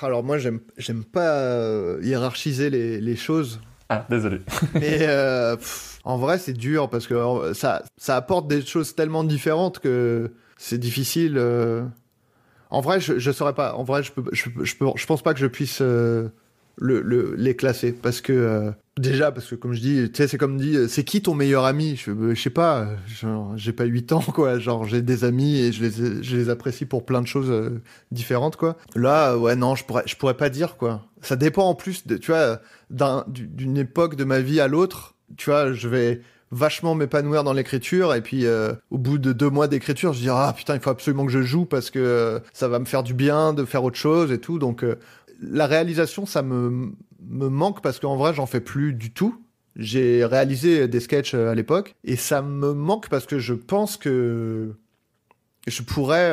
Alors 0.00 0.22
moi, 0.22 0.38
j'aime 0.38 0.60
j'aime 0.76 1.02
pas 1.02 1.40
euh, 1.40 1.98
hiérarchiser 2.00 2.70
les, 2.70 3.00
les, 3.00 3.16
choses. 3.16 3.60
Ah, 3.88 4.06
désolé. 4.08 4.42
Mais 4.74 4.98
euh, 5.00 5.56
en 6.04 6.18
vrai, 6.18 6.38
c'est 6.38 6.52
dur 6.52 6.88
parce 6.88 7.08
que 7.08 7.52
ça 7.52 7.82
ça 7.96 8.14
apporte 8.14 8.46
des 8.46 8.64
choses 8.64 8.94
tellement 8.94 9.24
différentes 9.24 9.80
que 9.80 10.34
c'est 10.56 10.78
difficile. 10.78 11.36
En 12.74 12.80
vrai, 12.80 13.00
je, 13.00 13.18
je 13.18 13.30
saurais 13.30 13.54
pas. 13.54 13.74
En 13.74 13.84
vrai, 13.84 14.02
je 14.02 14.12
peux, 14.12 14.24
je, 14.32 14.50
je, 14.62 14.74
je 14.96 15.06
pense 15.06 15.22
pas 15.22 15.32
que 15.32 15.40
je 15.40 15.46
puisse 15.46 15.78
euh, 15.80 16.28
le, 16.76 17.00
le, 17.00 17.34
les 17.36 17.54
classer 17.54 17.92
parce 17.92 18.20
que 18.20 18.32
euh, 18.32 18.70
déjà 18.98 19.30
parce 19.30 19.46
que 19.48 19.54
comme 19.54 19.72
je 19.74 19.80
dis, 19.80 20.10
c'est 20.12 20.36
comme 20.36 20.56
dit, 20.56 20.76
c'est 20.88 21.04
qui 21.04 21.22
ton 21.22 21.34
meilleur 21.34 21.64
ami? 21.64 21.96
Je, 21.96 22.34
je 22.34 22.40
sais 22.40 22.50
pas. 22.50 22.88
J'ai 23.56 23.72
pas 23.72 23.84
8 23.84 24.12
ans 24.12 24.20
quoi. 24.20 24.58
Genre 24.58 24.84
j'ai 24.84 25.02
des 25.02 25.24
amis 25.24 25.60
et 25.60 25.72
je 25.72 25.84
les, 25.84 26.22
je 26.22 26.36
les 26.36 26.50
apprécie 26.50 26.84
pour 26.84 27.06
plein 27.06 27.22
de 27.22 27.26
choses 27.28 27.50
euh, 27.50 27.80
différentes 28.10 28.56
quoi. 28.56 28.76
Là, 28.96 29.36
ouais, 29.38 29.54
non, 29.54 29.76
je 29.76 29.84
pourrais, 29.84 30.04
je 30.06 30.16
pourrais 30.16 30.36
pas 30.36 30.50
dire 30.50 30.76
quoi. 30.76 31.02
Ça 31.22 31.36
dépend 31.36 31.68
en 31.68 31.74
plus 31.74 32.06
de, 32.06 32.16
tu 32.16 32.32
vois, 32.32 32.60
d'une 32.90 33.78
époque 33.78 34.16
de 34.16 34.24
ma 34.24 34.40
vie 34.40 34.60
à 34.60 34.68
l'autre 34.68 35.14
tu 35.36 35.50
vois, 35.50 35.72
je 35.72 35.88
vais 35.88 36.20
vachement 36.50 36.94
m'épanouir 36.94 37.44
dans 37.44 37.52
l'écriture. 37.52 38.14
Et 38.14 38.20
puis 38.20 38.46
euh, 38.46 38.72
au 38.90 38.98
bout 38.98 39.18
de 39.18 39.32
deux 39.32 39.50
mois 39.50 39.68
d'écriture 39.68 40.12
je 40.12 40.20
dis 40.20 40.28
ah 40.28 40.52
putain 40.56 40.74
il 40.74 40.80
faut 40.80 40.90
absolument 40.90 41.26
que 41.26 41.32
je 41.32 41.42
joue 41.42 41.64
parce 41.64 41.90
que 41.90 41.98
euh, 41.98 42.38
ça 42.52 42.68
va 42.68 42.78
me 42.78 42.84
faire 42.84 43.02
du 43.02 43.14
bien 43.14 43.52
de 43.52 43.64
faire 43.64 43.84
autre 43.84 43.96
chose 43.96 44.32
et 44.32 44.38
tout. 44.38 44.58
Donc 44.58 44.84
euh, 44.84 44.96
la 45.40 45.66
réalisation 45.66 46.26
ça 46.26 46.42
me 46.42 46.92
me 47.26 47.48
manque 47.48 47.80
parce 47.82 47.98
qu'en 47.98 48.16
vrai 48.16 48.34
j'en 48.34 48.46
fais 48.46 48.60
plus 48.60 48.92
du 48.92 49.12
tout. 49.12 49.40
J'ai 49.76 50.24
réalisé 50.24 50.86
des 50.86 51.00
sketchs 51.00 51.34
à 51.34 51.54
l'époque 51.54 51.96
et 52.04 52.14
ça 52.14 52.42
me 52.42 52.74
manque 52.74 53.08
parce 53.08 53.26
que 53.26 53.40
je 53.40 53.54
pense 53.54 53.96
que 53.96 54.72
je 55.66 55.82
pourrais 55.82 56.30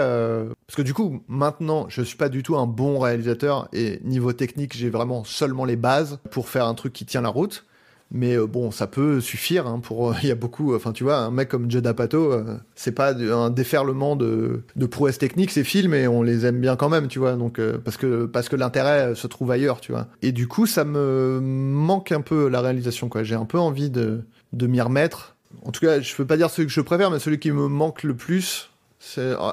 parce 0.68 0.76
que 0.76 0.84
du 0.84 0.94
coup 0.94 1.24
maintenant 1.28 1.88
je 1.90 2.04
suis 2.04 2.18
pas 2.18 2.30
du 2.30 2.44
tout 2.44 2.56
un 2.58 2.68
bon 2.68 3.00
réalisateur 3.00 3.68
et 3.74 4.00
niveau 4.04 4.34
technique 4.34 4.78
j'ai 4.78 4.92
vraiment 4.92 5.24
seulement 5.24 5.66
les 5.66 5.78
bases 5.78 6.20
pour 6.30 6.50
faire 6.50 6.68
un 6.68 6.76
truc 6.76 6.94
qui 6.94 7.06
tient 7.06 7.22
la 7.22 7.30
route 7.30 7.66
mais 8.12 8.36
euh, 8.36 8.46
bon, 8.46 8.72
ça 8.72 8.88
peut 8.88 9.22
suffire 9.22 9.68
hein, 9.68 9.80
pour. 9.82 10.14
Il 10.24 10.30
y 10.30 10.32
a 10.32 10.36
beaucoup. 10.36 10.76
Enfin, 10.76 10.92
tu 10.92 11.04
vois, 11.04 11.18
un 11.18 11.32
mec 11.32 11.50
comme 11.50 11.72
Judd 11.72 11.88
Apatow, 11.88 12.32
euh, 12.34 12.58
c'est 12.76 12.92
pas 12.92 13.14
un 13.14 13.50
déferlement 13.50 14.16
de, 14.16 14.64
prouesses 14.90 15.18
techniques 15.18 15.52
ces 15.52 15.64
films, 15.64 15.94
et 15.94 16.08
on 16.08 16.22
les 16.22 16.46
aime 16.46 16.60
bien 16.60 16.76
quand 16.76 16.90
même, 16.90 17.08
tu 17.08 17.20
vois. 17.20 17.34
Donc 17.34 17.58
euh, 17.58 17.78
parce 17.78 17.98
que 17.98 18.26
parce 18.26 18.50
que 18.50 18.56
l'intérêt 18.56 19.16
se 19.16 19.28
trouve 19.28 19.52
ailleurs, 19.52 19.80
tu 19.80 19.94
vois. 19.94 20.08
Et 20.22 20.32
du 20.32 20.48
coup, 20.48 20.66
ça 20.66 20.84
me 20.84 21.40
manque 21.42 22.12
un 22.12 22.22
peu 22.22 22.50
la 22.50 22.62
réalisation, 22.62 23.10
quoi. 23.10 23.24
J'ai 23.24 23.36
un 23.36 23.46
peu 23.46 23.60
envie 23.60 23.90
de 23.90 24.22
de 24.54 24.68
m'y 24.68 24.82
remettre. 24.82 25.36
En 25.66 25.72
tout 25.72 25.82
cas, 25.82 26.02
je 26.02 26.16
peux 26.16 26.26
pas 26.26 26.38
dire 26.38 26.50
celui 26.50 26.68
que 26.68 26.74
je 26.74 26.82
préfère, 26.82 27.12
mais 27.12 27.20
celui 27.20 27.40
qui 27.40 27.52
me 27.52 27.68
manque 27.68 28.04
le 28.04 28.16
plus, 28.16 28.70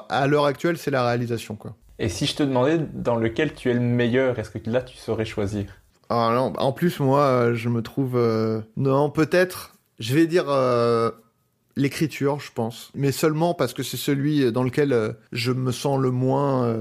à 0.09 0.27
l'heure 0.27 0.45
actuelle, 0.45 0.77
c'est 0.77 0.91
la 0.91 1.05
réalisation, 1.05 1.55
quoi. 1.55 1.75
Et 1.99 2.07
si 2.07 2.25
je 2.25 2.35
te 2.35 2.43
demandais 2.43 2.79
dans 2.93 3.17
lequel 3.17 3.53
tu 3.53 3.69
es 3.69 3.73
le 3.73 3.81
meilleur, 3.81 4.39
est-ce 4.39 4.49
que 4.49 4.69
là 4.69 4.81
tu 4.81 4.97
saurais 4.97 5.25
choisir? 5.25 5.65
Ah 6.09 6.31
non, 6.33 6.53
en 6.57 6.71
plus, 6.71 6.99
moi, 6.99 7.21
euh, 7.21 7.53
je 7.53 7.69
me 7.69 7.83
trouve. 7.83 8.15
Euh, 8.15 8.61
non, 8.77 9.11
peut-être. 9.11 9.75
Je 9.99 10.15
vais 10.15 10.25
dire 10.25 10.45
euh, 10.47 11.11
l'écriture, 11.75 12.39
je 12.39 12.51
pense. 12.51 12.91
Mais 12.95 13.11
seulement 13.11 13.53
parce 13.53 13.73
que 13.73 13.83
c'est 13.83 13.97
celui 13.97 14.51
dans 14.51 14.63
lequel 14.63 15.15
je 15.31 15.51
me 15.51 15.71
sens 15.71 15.99
le 15.99 16.09
moins 16.09 16.73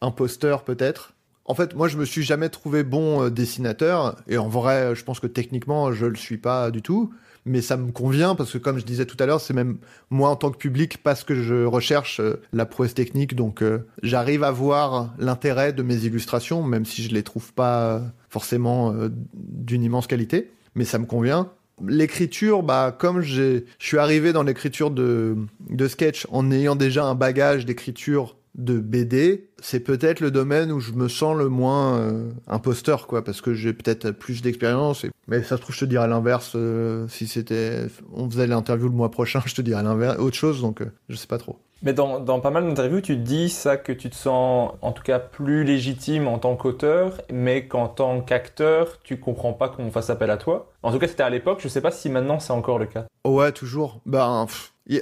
imposteur, 0.00 0.64
peut-être. 0.64 1.14
En 1.44 1.54
fait, 1.54 1.74
moi, 1.74 1.88
je 1.88 1.96
me 1.96 2.04
suis 2.04 2.22
jamais 2.22 2.48
trouvé 2.48 2.82
bon 2.82 3.28
dessinateur. 3.30 4.16
Et 4.26 4.38
en 4.38 4.48
vrai, 4.48 4.94
je 4.94 5.04
pense 5.04 5.20
que 5.20 5.28
techniquement, 5.28 5.92
je 5.92 6.06
le 6.06 6.16
suis 6.16 6.38
pas 6.38 6.70
du 6.70 6.82
tout 6.82 7.12
mais 7.44 7.60
ça 7.60 7.76
me 7.76 7.90
convient 7.90 8.36
parce 8.36 8.52
que 8.52 8.58
comme 8.58 8.78
je 8.78 8.84
disais 8.84 9.04
tout 9.04 9.16
à 9.18 9.26
l'heure, 9.26 9.40
c'est 9.40 9.52
même 9.52 9.78
moi 10.10 10.28
en 10.28 10.36
tant 10.36 10.52
que 10.52 10.56
public 10.56 11.02
parce 11.02 11.24
que 11.24 11.34
je 11.34 11.64
recherche 11.64 12.20
la 12.52 12.66
prouesse 12.66 12.94
technique, 12.94 13.34
donc 13.34 13.64
j'arrive 14.04 14.44
à 14.44 14.52
voir 14.52 15.12
l'intérêt 15.18 15.72
de 15.72 15.82
mes 15.82 16.04
illustrations, 16.04 16.62
même 16.62 16.84
si 16.84 17.02
je 17.02 17.12
les 17.12 17.24
trouve 17.24 17.52
pas 17.52 18.00
forcément 18.32 18.94
d'une 19.34 19.82
immense 19.84 20.06
qualité, 20.06 20.50
mais 20.74 20.86
ça 20.86 20.98
me 20.98 21.04
convient. 21.04 21.50
L'écriture, 21.86 22.62
bah 22.62 22.96
comme 22.98 23.20
je 23.20 23.64
suis 23.78 23.98
arrivé 23.98 24.32
dans 24.32 24.42
l'écriture 24.42 24.90
de, 24.90 25.36
de 25.68 25.88
sketch 25.88 26.26
en 26.30 26.50
ayant 26.50 26.74
déjà 26.74 27.04
un 27.04 27.14
bagage 27.14 27.66
d'écriture 27.66 28.36
de 28.54 28.78
BD, 28.78 29.48
c'est 29.60 29.80
peut-être 29.80 30.20
le 30.20 30.30
domaine 30.30 30.72
où 30.72 30.80
je 30.80 30.92
me 30.92 31.08
sens 31.08 31.36
le 31.36 31.48
moins 31.48 31.98
euh, 31.98 32.30
imposteur, 32.46 33.06
quoi, 33.06 33.24
parce 33.24 33.40
que 33.40 33.54
j'ai 33.54 33.72
peut-être 33.72 34.10
plus 34.10 34.42
d'expérience. 34.42 35.06
Mais 35.26 35.42
ça 35.42 35.56
se 35.56 35.62
trouve, 35.62 35.74
je 35.74 35.80
te 35.80 35.84
dirais 35.86 36.08
l'inverse. 36.08 36.52
Euh, 36.54 37.06
si 37.08 37.26
c'était, 37.26 37.86
on 38.12 38.28
faisait 38.28 38.46
l'interview 38.46 38.88
le 38.88 38.94
mois 38.94 39.10
prochain, 39.10 39.40
je 39.46 39.54
te 39.54 39.62
dirais 39.62 39.82
l'inverse, 39.82 40.18
autre 40.18 40.36
chose. 40.36 40.60
Donc, 40.60 40.82
euh, 40.82 40.92
je 41.08 41.16
sais 41.16 41.26
pas 41.26 41.38
trop. 41.38 41.56
Mais 41.84 41.92
dans, 41.94 42.20
dans 42.20 42.38
pas 42.38 42.50
mal 42.50 42.68
d'interviews, 42.68 43.00
tu 43.00 43.16
dis 43.16 43.48
ça 43.48 43.76
que 43.76 43.90
tu 43.90 44.08
te 44.08 44.14
sens, 44.14 44.72
en 44.82 44.92
tout 44.92 45.02
cas, 45.02 45.18
plus 45.18 45.64
légitime 45.64 46.28
en 46.28 46.38
tant 46.38 46.54
qu'auteur, 46.54 47.22
mais 47.32 47.66
qu'en 47.66 47.88
tant 47.88 48.20
qu'acteur, 48.20 49.00
tu 49.02 49.18
comprends 49.18 49.52
pas 49.52 49.68
qu'on 49.68 49.90
fasse 49.90 50.10
appel 50.10 50.30
à 50.30 50.36
toi. 50.36 50.70
En 50.82 50.92
tout 50.92 50.98
cas, 50.98 51.08
c'était 51.08 51.24
à 51.24 51.30
l'époque. 51.30 51.58
Je 51.60 51.68
sais 51.68 51.80
pas 51.80 51.90
si 51.90 52.08
maintenant 52.08 52.38
c'est 52.38 52.52
encore 52.52 52.78
le 52.78 52.86
cas. 52.86 53.06
Ouais, 53.26 53.50
toujours. 53.50 54.00
Ben, 54.06 54.46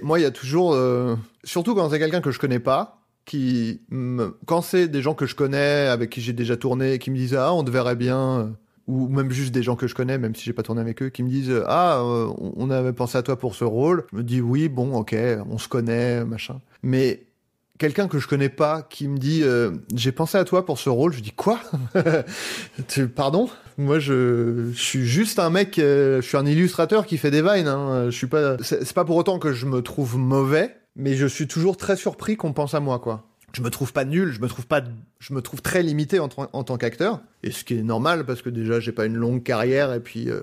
moi, 0.03 0.21
il 0.21 0.23
y 0.23 0.27
a 0.27 0.31
toujours, 0.31 0.75
surtout 1.45 1.75
quand 1.75 1.91
c'est 1.91 1.99
quelqu'un 1.99 2.23
que 2.23 2.31
je 2.31 2.39
connais 2.39 2.61
pas 2.61 3.00
quand 4.47 4.63
c'est 4.63 4.89
des 4.89 5.03
gens 5.03 5.15
que 5.15 5.27
je 5.27 5.35
connais, 5.35 5.87
avec 5.87 6.11
qui 6.11 6.21
j'ai 6.21 6.33
déjà 6.33 6.57
tourné, 6.57 6.99
qui 6.99 7.11
me 7.11 7.17
disent 7.17 7.35
ah 7.35 7.53
on 7.53 7.63
te 7.63 7.71
verrait 7.71 7.97
bien, 7.97 8.19
euh, 8.19 8.47
ou 8.87 9.09
même 9.09 9.31
juste 9.31 9.53
des 9.53 9.63
gens 9.63 9.77
que 9.77 9.87
je 9.87 9.95
connais, 9.95 10.19
même 10.19 10.35
si 10.35 10.45
j'ai 10.45 10.53
pas 10.53 10.63
tourné 10.63 10.81
avec 10.81 11.03
eux, 11.03 11.09
qui 11.11 11.23
me 11.23 11.29
disent 11.29 11.53
ah 11.67 12.01
euh, 12.01 12.29
on 12.39 12.71
avait 12.71 12.93
pensé 12.93 13.19
à 13.19 13.23
toi 13.23 13.39
pour 13.39 13.55
ce 13.55 13.65
rôle, 13.65 14.05
je 14.13 14.17
me 14.17 14.23
dis 14.23 14.41
oui 14.41 14.69
bon 14.69 14.95
ok 14.95 15.15
on 15.49 15.59
se 15.59 15.69
connaît 15.69 16.25
machin, 16.25 16.61
mais 16.83 17.27
quelqu'un 17.79 18.09
que 18.09 18.19
je 18.19 18.27
connais 18.27 18.49
pas 18.49 18.83
qui 18.83 19.07
me 19.07 19.17
dit 19.17 19.43
euh, 19.43 19.71
j'ai 19.95 20.13
pensé 20.13 20.37
à 20.37 20.45
toi 20.45 20.67
pour 20.67 20.79
ce 20.79 20.91
rôle, 20.91 21.13
je 21.13 21.21
dis 21.21 21.33
quoi? 21.33 21.61
Pardon? 23.15 23.49
Moi 23.79 23.99
je, 23.99 24.71
je, 24.73 24.83
suis 24.83 25.07
juste 25.07 25.39
un 25.39 25.51
mec, 25.51 25.75
je 25.77 26.21
suis 26.21 26.37
un 26.37 26.47
illustrateur 26.47 27.07
qui 27.07 27.17
fait 27.17 27.31
des 27.31 27.41
vines. 27.41 27.69
Hein, 27.69 28.07
je 28.07 28.17
suis 28.17 28.27
pas. 28.27 28.59
C'est 28.61 28.93
pas 28.93 29.07
pour 29.07 29.17
autant 29.17 29.39
que 29.39 29.55
je 29.55 29.65
me 29.65 29.81
trouve 29.81 30.19
mauvais 30.19 30.80
mais 30.97 31.15
je 31.15 31.27
suis 31.27 31.47
toujours 31.47 31.77
très 31.77 31.97
surpris 31.97 32.37
qu'on 32.37 32.53
pense 32.53 32.75
à 32.75 32.81
moi, 32.81 32.99
quoi. 32.99 33.27
Je 33.53 33.63
me 33.63 33.71
trouve 33.71 33.93
pas 33.93 34.05
nul, 34.05 34.33
je 34.33 34.41
me 34.41 34.49
trouve 34.49 34.67
pas, 34.67 34.83
je 35.19 35.35
me 35.35 35.43
trouve 35.43 35.61
très 35.61 35.83
limité 35.83 36.21
en, 36.21 36.29
tant 36.29 36.77
qu'acteur, 36.77 37.21
et 37.43 37.51
ce 37.51 37.65
qui 37.65 37.77
est 37.77 37.83
normal 37.83 38.25
parce 38.25 38.43
que 38.43 38.49
déjà 38.49 38.79
j'ai 38.79 38.93
pas 38.93 39.07
une 39.07 39.17
longue 39.17 39.43
carrière 39.43 39.93
et 39.93 39.99
puis 39.99 40.31
euh, 40.31 40.41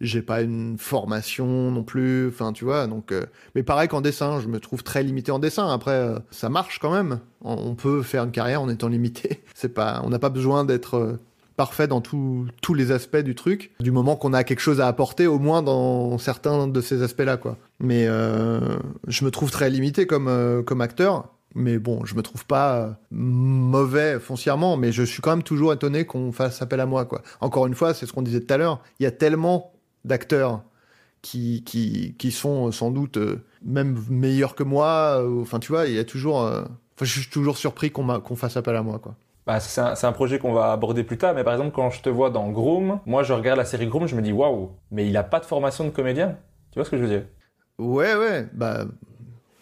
j'ai 0.00 0.20
pas 0.20 0.42
une 0.42 0.76
formation 0.78 1.70
non 1.70 1.82
plus, 1.82 2.28
enfin 2.28 2.52
tu 2.52 2.64
vois, 2.64 2.86
donc. 2.86 3.12
Euh, 3.12 3.24
mais 3.54 3.62
pareil 3.62 3.88
qu'en 3.88 4.00
dessin, 4.00 4.40
je 4.40 4.48
me 4.48 4.60
trouve 4.60 4.82
très 4.82 5.02
limité 5.02 5.30
en 5.32 5.38
dessin. 5.38 5.72
Après, 5.72 5.92
euh, 5.92 6.18
ça 6.30 6.48
marche 6.48 6.78
quand 6.80 6.92
même. 6.92 7.20
On, 7.42 7.74
peut 7.74 8.02
faire 8.02 8.24
une 8.24 8.30
carrière 8.30 8.60
en 8.60 8.68
étant 8.68 8.88
limité. 8.88 9.42
C'est 9.54 9.72
pas, 9.72 10.02
on 10.04 10.10
n'a 10.10 10.18
pas 10.18 10.28
besoin 10.28 10.64
d'être 10.64 11.18
parfait 11.60 11.86
dans 11.86 12.00
tous 12.00 12.74
les 12.74 12.90
aspects 12.90 13.18
du 13.18 13.34
truc, 13.34 13.72
du 13.80 13.90
moment 13.90 14.16
qu'on 14.16 14.32
a 14.32 14.44
quelque 14.44 14.60
chose 14.60 14.80
à 14.80 14.86
apporter, 14.86 15.26
au 15.26 15.38
moins 15.38 15.62
dans 15.62 16.16
certains 16.16 16.66
de 16.66 16.80
ces 16.80 17.02
aspects-là, 17.02 17.36
quoi. 17.36 17.58
Mais 17.80 18.06
euh, 18.08 18.78
je 19.06 19.26
me 19.26 19.30
trouve 19.30 19.50
très 19.50 19.68
limité 19.68 20.06
comme, 20.06 20.26
euh, 20.26 20.62
comme 20.62 20.80
acteur. 20.80 21.28
Mais 21.54 21.78
bon, 21.78 22.02
je 22.06 22.14
me 22.14 22.22
trouve 22.22 22.46
pas 22.46 22.98
mauvais 23.10 24.18
foncièrement, 24.18 24.78
mais 24.78 24.90
je 24.90 25.02
suis 25.02 25.20
quand 25.20 25.32
même 25.32 25.42
toujours 25.42 25.74
étonné 25.74 26.06
qu'on 26.06 26.32
fasse 26.32 26.62
appel 26.62 26.80
à 26.80 26.86
moi, 26.86 27.04
quoi. 27.04 27.20
Encore 27.42 27.66
une 27.66 27.74
fois, 27.74 27.92
c'est 27.92 28.06
ce 28.06 28.14
qu'on 28.14 28.22
disait 28.22 28.40
tout 28.40 28.54
à 28.54 28.56
l'heure. 28.56 28.80
Il 28.98 29.02
y 29.02 29.06
a 29.06 29.10
tellement 29.10 29.74
d'acteurs 30.06 30.62
qui, 31.20 31.62
qui, 31.64 32.14
qui 32.18 32.30
sont 32.30 32.72
sans 32.72 32.90
doute 32.90 33.18
euh, 33.18 33.44
même 33.62 34.02
meilleurs 34.08 34.54
que 34.54 34.62
moi. 34.62 35.22
Enfin, 35.42 35.58
tu 35.58 35.72
vois, 35.72 35.88
il 35.88 35.94
y 35.94 35.98
a 35.98 36.04
toujours. 36.04 36.50
Je 37.02 37.20
suis 37.20 37.28
toujours 37.28 37.58
surpris 37.58 37.90
qu'on 37.90 38.18
qu'on 38.20 38.36
fasse 38.36 38.56
appel 38.56 38.76
à 38.76 38.82
moi, 38.82 38.98
quoi. 38.98 39.14
Bah, 39.46 39.58
c'est 39.58 39.80
un, 39.80 40.12
projet 40.12 40.38
qu'on 40.38 40.52
va 40.52 40.70
aborder 40.72 41.02
plus 41.02 41.18
tard, 41.18 41.34
mais 41.34 41.44
par 41.44 41.54
exemple, 41.54 41.72
quand 41.74 41.90
je 41.90 42.02
te 42.02 42.08
vois 42.08 42.30
dans 42.30 42.50
Groom, 42.50 43.00
moi 43.06 43.22
je 43.22 43.32
regarde 43.32 43.58
la 43.58 43.64
série 43.64 43.86
Groom, 43.86 44.06
je 44.06 44.14
me 44.14 44.22
dis 44.22 44.32
waouh, 44.32 44.76
mais 44.90 45.06
il 45.06 45.16
a 45.16 45.22
pas 45.22 45.40
de 45.40 45.46
formation 45.46 45.84
de 45.84 45.90
comédien. 45.90 46.36
Tu 46.70 46.78
vois 46.78 46.84
ce 46.84 46.90
que 46.90 46.98
je 46.98 47.02
veux 47.02 47.08
dire? 47.08 47.24
Ouais, 47.78 48.14
ouais, 48.14 48.46
bah 48.52 48.84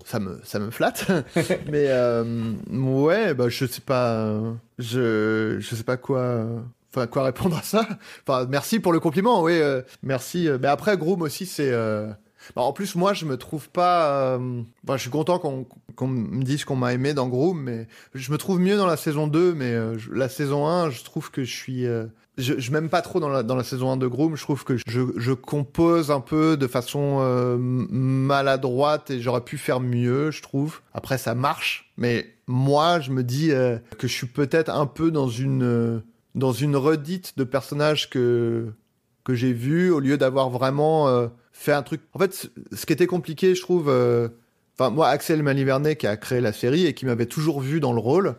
ça 0.05 0.19
me 0.19 0.41
ça 0.43 0.59
me 0.59 0.71
flatte, 0.71 1.07
mais 1.71 1.87
euh, 1.89 2.55
ouais, 2.71 3.35
bah 3.35 3.49
je 3.49 3.67
sais 3.67 3.81
pas, 3.81 4.41
je 4.79 5.57
je 5.61 5.75
sais 5.75 5.85
pas 5.85 5.97
quoi. 5.97 6.45
Enfin, 6.91 7.07
quoi 7.07 7.23
répondre 7.23 7.57
à 7.57 7.63
ça 7.63 7.87
Enfin, 8.27 8.47
merci 8.49 8.81
pour 8.81 8.93
le 8.93 9.01
compliment, 9.01 9.43
oui, 9.43 9.61
euh, 9.61 9.83
merci. 10.03 10.49
Mais 10.61 10.69
après, 10.69 10.97
Groom 10.97 11.21
aussi, 11.21 11.45
c'est 11.45 11.71
euh, 11.71 12.09
bah, 12.55 12.63
en 12.63 12.73
plus, 12.73 12.95
moi, 12.95 13.15
je 13.15 13.25
me 13.25 13.37
trouve 13.37 13.69
pas. 13.69 14.37
Euh, 14.37 14.63
je 14.91 14.97
suis 14.97 15.11
content 15.11 15.39
qu'on 15.39 16.07
me 16.07 16.43
dise 16.43 16.65
qu'on 16.65 16.77
m'a 16.77 16.93
aimé 16.93 17.15
dans 17.15 17.29
Groom, 17.29 17.61
mais 17.61 17.89
je 18.15 18.33
me 18.33 18.39
trouve 18.39 18.61
mieux 18.61 18.77
dans 18.77 18.87
la 18.87 18.97
saison 18.97 19.27
2, 19.27 19.55
mais 19.55 19.73
euh, 19.73 19.97
la 20.13 20.29
saison 20.29 20.67
1, 20.67 20.91
je 20.91 21.03
trouve 21.05 21.31
que 21.31 21.45
je 21.45 21.55
suis. 21.55 21.87
Euh, 21.87 22.07
je, 22.37 22.71
m'aime 22.71 22.89
pas 22.89 23.03
trop 23.03 23.19
dans 23.19 23.29
la, 23.29 23.43
dans 23.43 23.57
la 23.57 23.65
saison 23.65 23.91
1 23.91 23.97
de 23.97 24.07
Groom. 24.07 24.37
Je 24.37 24.43
trouve 24.43 24.65
que 24.65 24.77
je, 24.87 25.01
je 25.17 25.33
compose 25.33 26.13
un 26.13 26.21
peu 26.21 26.57
de 26.57 26.69
façon 26.69 27.19
maladroite 27.59 29.11
et 29.11 29.21
j'aurais 29.21 29.41
pu 29.41 29.59
faire 29.59 29.81
mieux, 29.81 30.31
je 30.31 30.41
trouve. 30.41 30.81
Après, 30.95 31.19
ça 31.19 31.35
marche, 31.35 31.93
mais 31.97 32.37
moi, 32.47 33.01
je 33.01 33.11
me 33.11 33.25
dis 33.25 33.49
que 33.49 34.07
je 34.07 34.13
suis 34.13 34.29
peut-être 34.29 34.71
un 34.71 34.87
peu 34.87 35.11
dans 35.11 35.29
une 35.29 36.01
dans 36.37 36.53
une 36.53 36.77
redite 36.77 37.37
de 37.37 37.43
personnages 37.43 38.09
que 38.09 38.69
que 39.25 39.35
j'ai 39.35 39.53
vu 39.53 39.91
au 39.91 39.99
lieu 39.99 40.17
d'avoir 40.17 40.49
vraiment 40.49 41.29
fait 41.59 41.73
un 41.73 41.83
truc. 41.83 42.03
En 42.15 42.19
fait, 42.19 42.51
ce 42.73 42.87
qui 42.87 42.93
était 42.93 43.07
compliqué, 43.07 43.55
je 43.55 43.61
trouve. 43.61 43.89
Euh, 43.89 44.29
enfin, 44.79 44.91
moi, 44.91 45.09
Axel 45.09 45.43
Malivernet, 45.43 45.97
qui 45.97 46.07
a 46.07 46.17
créé 46.17 46.41
la 46.41 46.53
série 46.53 46.87
et 46.87 46.95
qui 46.95 47.05
m'avait 47.05 47.27
toujours 47.27 47.61
vu 47.61 47.81
dans 47.81 47.93
le 47.93 47.99
rôle, 47.99 48.37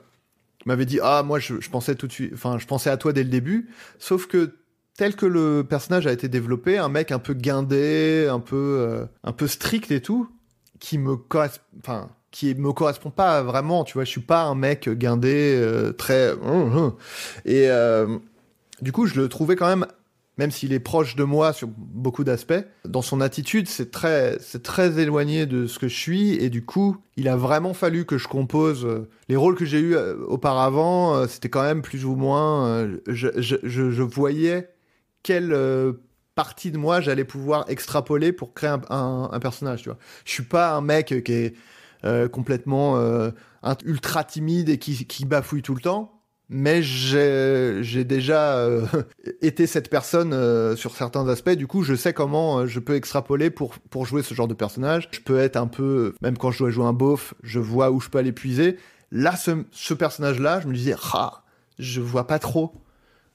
m'avait 0.65 0.85
dit 0.85 0.99
Ah, 1.03 1.21
moi, 1.23 1.37
je, 1.39 1.55
pensais 1.69 1.95
tout 1.95 2.07
de 2.07 2.13
suite. 2.13 2.31
Enfin, 2.33 2.57
je 2.57 2.65
pensais 2.65 2.89
à 2.89 2.97
toi 2.97 3.11
dès 3.11 3.23
le 3.23 3.29
début. 3.29 3.69
Sauf 3.99 4.27
que 4.27 4.55
tel 4.95 5.15
que 5.15 5.25
le 5.25 5.65
personnage 5.67 6.07
a 6.07 6.13
été 6.13 6.29
développé, 6.29 6.77
un 6.77 6.89
mec 6.89 7.11
un 7.11 7.19
peu 7.19 7.33
guindé, 7.33 8.27
un 8.29 8.39
peu, 8.39 8.55
euh, 8.55 9.05
un 9.23 9.33
peu 9.33 9.47
strict 9.47 9.91
et 9.91 10.01
tout, 10.01 10.29
qui 10.79 10.97
me 10.97 11.15
correspond. 11.15 11.63
Enfin 11.79 12.09
qui 12.31 12.53
me 12.53 12.71
correspond 12.73 13.09
pas 13.09 13.41
vraiment, 13.41 13.83
tu 13.83 13.95
vois, 13.95 14.03
je 14.03 14.11
suis 14.11 14.21
pas 14.21 14.43
un 14.43 14.53
mec 14.53 14.87
guindé 14.87 15.55
euh, 15.57 15.93
très 15.93 16.35
et 17.43 17.67
du 18.83 18.91
coup, 18.91 19.07
je 19.07 19.19
le 19.19 19.29
trouvais 19.29 19.55
quand 19.55 19.67
même 19.67 19.87
même 20.39 20.51
s'il 20.51 20.71
est 20.71 20.79
proche 20.79 21.17
de 21.17 21.25
moi 21.25 21.51
sur 21.51 21.67
beaucoup 21.67 22.23
d'aspects, 22.23 22.63
dans 22.85 23.01
son 23.01 23.19
attitude, 23.19 23.67
c'est 23.67 23.91
très, 23.91 24.37
c'est 24.39 24.63
très 24.63 24.97
éloigné 24.97 25.45
de 25.45 25.67
ce 25.67 25.79
que 25.79 25.89
je 25.89 25.95
suis, 25.95 26.31
et 26.35 26.49
du 26.49 26.63
coup, 26.63 26.95
il 27.17 27.27
a 27.27 27.35
vraiment 27.35 27.73
fallu 27.73 28.05
que 28.05 28.17
je 28.17 28.29
compose. 28.29 28.85
Euh, 28.85 29.09
les 29.27 29.35
rôles 29.35 29.55
que 29.55 29.65
j'ai 29.65 29.81
eus 29.81 29.97
euh, 29.97 30.15
auparavant, 30.27 31.13
euh, 31.13 31.27
c'était 31.27 31.49
quand 31.49 31.61
même 31.61 31.81
plus 31.81 32.05
ou 32.05 32.15
moins, 32.15 32.87
je, 33.07 34.01
voyais 34.01 34.69
quel 35.23 35.53
partie 36.35 36.71
de 36.71 36.77
moi 36.77 37.01
j'allais 37.01 37.25
pouvoir 37.25 37.65
extrapoler 37.67 38.31
pour 38.31 38.53
créer 38.53 38.73
un, 38.89 39.39
personnage, 39.41 39.81
tu 39.81 39.89
vois. 39.89 39.97
Je 40.23 40.31
suis 40.31 40.43
pas 40.43 40.71
un 40.71 40.79
mec 40.79 41.21
qui 41.25 41.33
est 41.33 41.55
complètement 42.31 42.97
ultra 43.83 44.23
timide 44.23 44.69
et 44.69 44.77
qui, 44.77 45.05
qui 45.05 45.25
bafouille 45.25 45.63
tout 45.63 45.75
le 45.75 45.81
temps 45.81 46.18
mais 46.49 46.81
j'ai 46.81 48.03
déjà 48.03 48.57
euh, 48.57 48.85
été 49.41 49.67
cette 49.67 49.89
personne 49.89 50.33
euh, 50.33 50.75
sur 50.75 50.95
certains 50.95 51.27
aspects. 51.27 51.51
Du 51.51 51.67
coup, 51.67 51.83
je 51.83 51.93
sais 51.93 52.11
comment 52.11 52.59
euh, 52.59 52.65
je 52.65 52.79
peux 52.79 52.95
extrapoler 52.95 53.51
pour, 53.51 53.75
pour 53.91 54.05
jouer 54.07 54.23
ce 54.23 54.33
genre 54.33 54.47
de 54.47 54.55
personnage. 54.55 55.07
Je 55.11 55.21
peux 55.21 55.39
être 55.39 55.57
un 55.57 55.67
peu, 55.67 56.15
même 56.21 56.37
quand 56.37 56.49
je 56.49 56.59
dois 56.59 56.71
jouer 56.71 56.85
un 56.85 56.93
beauf, 56.93 57.35
je 57.43 57.59
vois 57.59 57.91
où 57.91 58.01
je 58.01 58.09
peux 58.09 58.17
aller 58.17 58.31
puiser. 58.31 58.77
Là, 59.11 59.35
ce, 59.35 59.93
personnage-là, 59.93 60.59
je 60.61 60.67
me 60.67 60.73
disais, 60.73 60.95
ah, 61.13 61.43
je 61.77 62.01
vois 62.01 62.27
pas 62.27 62.39
trop. 62.39 62.73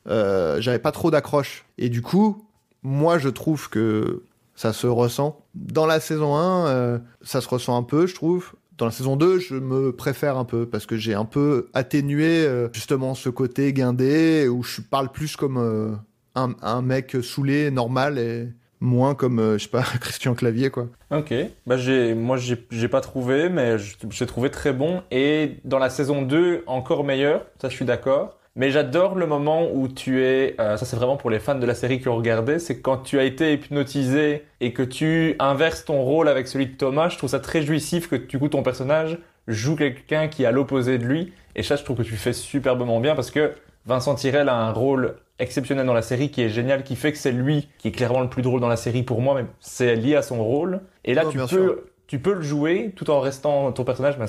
J'avais 0.06 0.78
pas 0.78 0.92
trop 0.92 1.10
d'accroche. 1.10 1.64
Et 1.78 1.88
du 1.88 2.02
coup, 2.02 2.46
moi, 2.82 3.18
je 3.18 3.28
trouve 3.28 3.70
que 3.70 4.22
ça 4.54 4.72
se 4.72 4.86
ressent. 4.86 5.40
Dans 5.54 5.86
la 5.86 5.98
saison 5.98 6.36
1, 6.36 7.00
ça 7.22 7.40
se 7.40 7.48
ressent 7.48 7.76
un 7.76 7.82
peu, 7.82 8.06
je 8.06 8.14
trouve 8.14 8.52
dans 8.78 8.86
la 8.86 8.92
saison 8.92 9.16
2, 9.16 9.38
je 9.38 9.54
me 9.54 9.92
préfère 9.92 10.36
un 10.36 10.44
peu 10.44 10.66
parce 10.66 10.86
que 10.86 10.96
j'ai 10.96 11.14
un 11.14 11.24
peu 11.24 11.68
atténué 11.74 12.44
euh, 12.44 12.68
justement 12.72 13.14
ce 13.14 13.28
côté 13.28 13.72
guindé 13.72 14.48
où 14.48 14.62
je 14.62 14.80
parle 14.80 15.10
plus 15.12 15.36
comme 15.36 15.58
euh, 15.58 15.94
un, 16.34 16.82
mec 16.82 17.16
saoulé, 17.22 17.70
normal 17.70 18.18
et 18.18 18.48
moins 18.80 19.14
comme, 19.14 19.38
euh, 19.38 19.58
je 19.58 19.64
sais 19.64 19.70
pas, 19.70 19.82
Christian 20.00 20.34
Clavier 20.34 20.70
quoi. 20.70 20.88
Ok, 21.10 21.32
bah 21.66 21.76
j'ai, 21.76 22.14
moi 22.14 22.36
j'ai 22.36 22.88
pas 22.88 23.00
trouvé, 23.00 23.48
mais 23.48 23.76
j'ai 23.78 24.26
trouvé 24.26 24.50
très 24.50 24.72
bon 24.72 25.02
et 25.10 25.58
dans 25.64 25.78
la 25.78 25.90
saison 25.90 26.22
2 26.22 26.64
encore 26.66 27.04
meilleur, 27.04 27.46
ça 27.60 27.68
je 27.68 27.76
suis 27.76 27.84
d'accord. 27.84 28.38
Mais 28.56 28.70
j'adore 28.70 29.16
le 29.16 29.26
moment 29.26 29.68
où 29.72 29.88
tu 29.88 30.22
es, 30.24 30.54
euh, 30.60 30.76
ça 30.76 30.86
c'est 30.86 30.94
vraiment 30.94 31.16
pour 31.16 31.30
les 31.30 31.40
fans 31.40 31.56
de 31.56 31.66
la 31.66 31.74
série 31.74 32.00
qui 32.00 32.08
ont 32.08 32.16
regardé, 32.16 32.60
c'est 32.60 32.80
quand 32.80 32.98
tu 32.98 33.18
as 33.18 33.24
été 33.24 33.52
hypnotisé 33.52 34.44
et 34.60 34.72
que 34.72 34.82
tu 34.82 35.34
inverses 35.40 35.84
ton 35.84 36.02
rôle 36.02 36.28
avec 36.28 36.46
celui 36.46 36.66
de 36.66 36.74
Thomas. 36.74 37.08
Je 37.08 37.18
trouve 37.18 37.30
ça 37.30 37.40
très 37.40 37.62
jouissif 37.62 38.08
que 38.08 38.14
du 38.14 38.38
coup 38.38 38.48
ton 38.48 38.62
personnage 38.62 39.18
joue 39.48 39.74
quelqu'un 39.74 40.28
qui 40.28 40.44
est 40.44 40.46
à 40.46 40.52
l'opposé 40.52 40.98
de 40.98 41.04
lui. 41.04 41.32
Et 41.56 41.62
ça, 41.62 41.76
je 41.76 41.84
trouve 41.84 41.96
que 41.96 42.02
tu 42.02 42.14
fais 42.16 42.32
superbement 42.32 43.00
bien 43.00 43.14
parce 43.14 43.30
que 43.30 43.52
Vincent 43.86 44.14
Tirel 44.14 44.48
a 44.48 44.56
un 44.56 44.72
rôle 44.72 45.16
exceptionnel 45.38 45.84
dans 45.86 45.92
la 45.92 46.02
série 46.02 46.30
qui 46.30 46.42
est 46.42 46.48
génial, 46.48 46.84
qui 46.84 46.96
fait 46.96 47.12
que 47.12 47.18
c'est 47.18 47.32
lui 47.32 47.68
qui 47.78 47.88
est 47.88 47.92
clairement 47.92 48.20
le 48.20 48.28
plus 48.28 48.42
drôle 48.42 48.60
dans 48.60 48.68
la 48.68 48.76
série 48.76 49.02
pour 49.02 49.20
moi, 49.20 49.34
mais 49.34 49.46
c'est 49.60 49.96
lié 49.96 50.14
à 50.14 50.22
son 50.22 50.42
rôle. 50.42 50.80
Et 51.04 51.14
là, 51.14 51.24
tu 51.30 51.38
peux, 51.38 51.86
tu 52.06 52.18
peux 52.18 52.34
le 52.34 52.42
jouer 52.42 52.92
tout 52.94 53.10
en 53.10 53.20
restant 53.20 53.72
ton 53.72 53.84
personnage. 53.84 54.16
Ben 54.18 54.26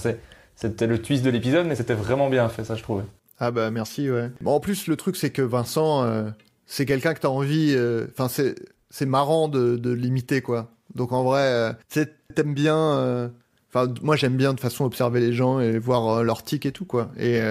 c'était 0.55 0.87
le 0.87 1.01
twist 1.01 1.23
de 1.23 1.29
l'épisode, 1.29 1.67
mais 1.67 1.75
c'était 1.75 1.93
vraiment 1.93 2.29
bien 2.29 2.47
fait, 2.49 2.63
ça, 2.63 2.75
je 2.75 2.83
trouvais. 2.83 3.03
Ah 3.39 3.51
bah 3.51 3.69
merci, 3.71 4.09
ouais. 4.09 4.31
Bon, 4.41 4.51
en 4.51 4.59
plus, 4.59 4.87
le 4.87 4.95
truc, 4.95 5.15
c'est 5.15 5.29
que 5.29 5.41
Vincent, 5.41 6.03
euh, 6.03 6.29
c'est 6.65 6.85
quelqu'un 6.85 7.13
que 7.13 7.19
t'as 7.19 7.27
envie... 7.27 7.73
Euh, 7.75 8.07
enfin, 8.11 8.29
c'est, 8.29 8.55
c'est 8.89 9.05
marrant 9.05 9.47
de, 9.47 9.75
de 9.75 9.91
l'imiter, 9.91 10.41
quoi. 10.41 10.71
Donc 10.93 11.11
en 11.11 11.23
vrai, 11.23 11.41
euh, 11.41 11.73
t'aimes 12.33 12.53
bien... 12.53 13.31
Enfin, 13.69 13.93
moi, 14.01 14.15
j'aime 14.15 14.37
bien 14.37 14.53
de 14.53 14.59
façon 14.59 14.85
observer 14.85 15.19
les 15.19 15.33
gens 15.33 15.59
et 15.59 15.77
voir 15.77 16.23
leur 16.23 16.43
tic 16.43 16.65
et 16.65 16.71
tout, 16.71 16.85
quoi. 16.85 17.11
Et... 17.17 17.41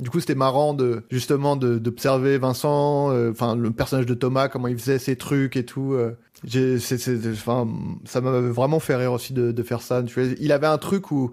Du 0.00 0.10
coup, 0.10 0.18
c'était 0.18 0.34
marrant 0.34 0.74
de 0.74 1.04
justement 1.08 1.54
d'observer 1.54 2.36
Vincent, 2.36 3.12
enfin 3.30 3.54
le 3.54 3.70
personnage 3.70 4.06
de 4.06 4.14
Thomas, 4.14 4.48
comment 4.48 4.66
il 4.66 4.76
faisait 4.76 4.98
ses 4.98 5.14
trucs 5.14 5.56
et 5.56 5.64
tout. 5.64 5.96
j'ai, 6.42 6.80
c'est, 6.80 7.16
enfin, 7.28 7.68
ça 8.04 8.20
m'a 8.20 8.40
vraiment 8.40 8.80
fait 8.80 8.96
rire 8.96 9.12
aussi 9.12 9.32
de, 9.32 9.52
de 9.52 9.62
faire 9.62 9.82
ça. 9.82 10.02
Il 10.40 10.50
avait 10.50 10.66
un 10.66 10.78
truc 10.78 11.12
où 11.12 11.30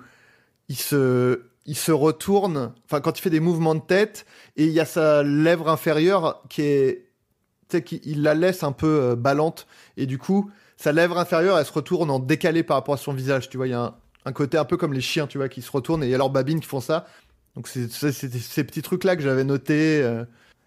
il 0.70 0.76
se, 0.76 1.42
il 1.72 1.78
se 1.78 1.94
retourne, 1.94 2.74
enfin 2.84 3.00
quand 3.00 3.18
il 3.18 3.22
fait 3.22 3.30
des 3.30 3.40
mouvements 3.40 3.76
de 3.76 3.80
tête, 3.80 4.26
et 4.58 4.66
il 4.66 4.74
y 4.74 4.82
a 4.82 4.86
sa 4.86 5.24
lèvre 5.24 5.70
inférieure 5.70 6.44
qui 6.50 6.64
est, 6.64 7.06
tu 7.70 7.78
sais, 7.78 7.82
qu'il 7.82 8.24
la 8.24 8.34
laisse 8.34 8.64
un 8.64 8.74
peu 8.74 8.88
euh, 8.88 9.16
ballante, 9.16 9.68
et 9.96 10.06
du 10.06 10.18
coup, 10.18 10.52
sa 10.76 10.92
lèvre 10.92 11.18
inférieure, 11.18 11.58
elle 11.58 11.66
se 11.66 11.72
retourne 11.72 12.12
en 12.12 12.20
décalé 12.20 12.64
par 12.64 12.76
rapport 12.76 12.96
à 12.96 12.98
son 12.98 13.14
visage, 13.14 13.48
tu 13.48 13.56
vois, 13.56 13.68
il 13.68 13.70
y 13.70 13.74
a 13.74 13.96
un, 14.26 14.32
côté 14.34 14.58
un 14.58 14.66
peu 14.66 14.76
comme 14.76 14.92
les 14.92 15.00
chiens, 15.00 15.28
tu 15.28 15.38
vois, 15.38 15.48
qui 15.48 15.62
se 15.62 15.72
retournent, 15.72 16.04
et 16.04 16.08
il 16.08 16.10
y 16.10 16.14
a 16.14 16.18
leurs 16.18 16.30
babines 16.30 16.60
qui 16.60 16.68
font 16.68 16.82
ça. 16.82 17.08
Donc 17.56 17.70
c'est 17.70 17.90
ces 17.90 18.64
petits 18.66 18.82
trucs-là 18.82 19.16
que 19.16 19.22
j'avais 19.22 19.46
notés, 19.46 20.02
euh, 20.04 20.26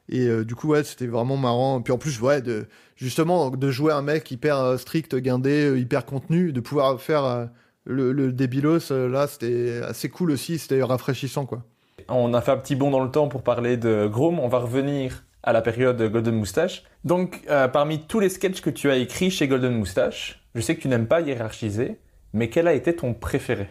et 0.08 0.26
euh, 0.26 0.42
du 0.42 0.54
coup, 0.54 0.68
ouais, 0.68 0.84
c'était 0.84 1.06
vraiment 1.06 1.36
marrant. 1.36 1.82
Puis 1.82 1.92
en 1.92 1.98
plus, 1.98 2.18
ouais, 2.22 2.40
de, 2.40 2.66
justement, 2.96 3.50
de 3.50 3.70
jouer 3.70 3.92
un 3.92 4.00
mec 4.00 4.30
hyper 4.30 4.78
strict, 4.78 5.14
guindé, 5.16 5.78
hyper 5.78 6.06
contenu, 6.06 6.54
de 6.54 6.60
pouvoir 6.60 6.98
faire 6.98 7.50
le, 7.84 8.12
le 8.12 8.32
débilos, 8.32 8.90
euh, 8.90 9.08
là, 9.08 9.26
c'était 9.26 9.80
assez 9.82 10.08
cool 10.08 10.30
aussi, 10.30 10.58
c'était 10.58 10.82
rafraîchissant, 10.82 11.46
quoi. 11.46 11.64
On 12.08 12.34
a 12.34 12.40
fait 12.40 12.50
un 12.50 12.56
petit 12.56 12.76
bond 12.76 12.90
dans 12.90 13.02
le 13.02 13.10
temps 13.10 13.28
pour 13.28 13.42
parler 13.42 13.76
de 13.76 14.06
Grom. 14.06 14.38
On 14.38 14.48
va 14.48 14.58
revenir 14.58 15.24
à 15.42 15.52
la 15.52 15.62
période 15.62 16.00
Golden 16.02 16.34
Moustache. 16.34 16.84
Donc, 17.04 17.42
euh, 17.48 17.68
parmi 17.68 18.00
tous 18.06 18.20
les 18.20 18.28
sketchs 18.28 18.60
que 18.60 18.70
tu 18.70 18.90
as 18.90 18.96
écrits 18.96 19.30
chez 19.30 19.48
Golden 19.48 19.74
Moustache, 19.74 20.44
je 20.54 20.60
sais 20.60 20.74
que 20.76 20.80
tu 20.80 20.88
n'aimes 20.88 21.06
pas 21.06 21.20
hiérarchiser, 21.20 21.98
mais 22.32 22.50
quel 22.50 22.68
a 22.68 22.74
été 22.74 22.94
ton 22.94 23.14
préféré? 23.14 23.68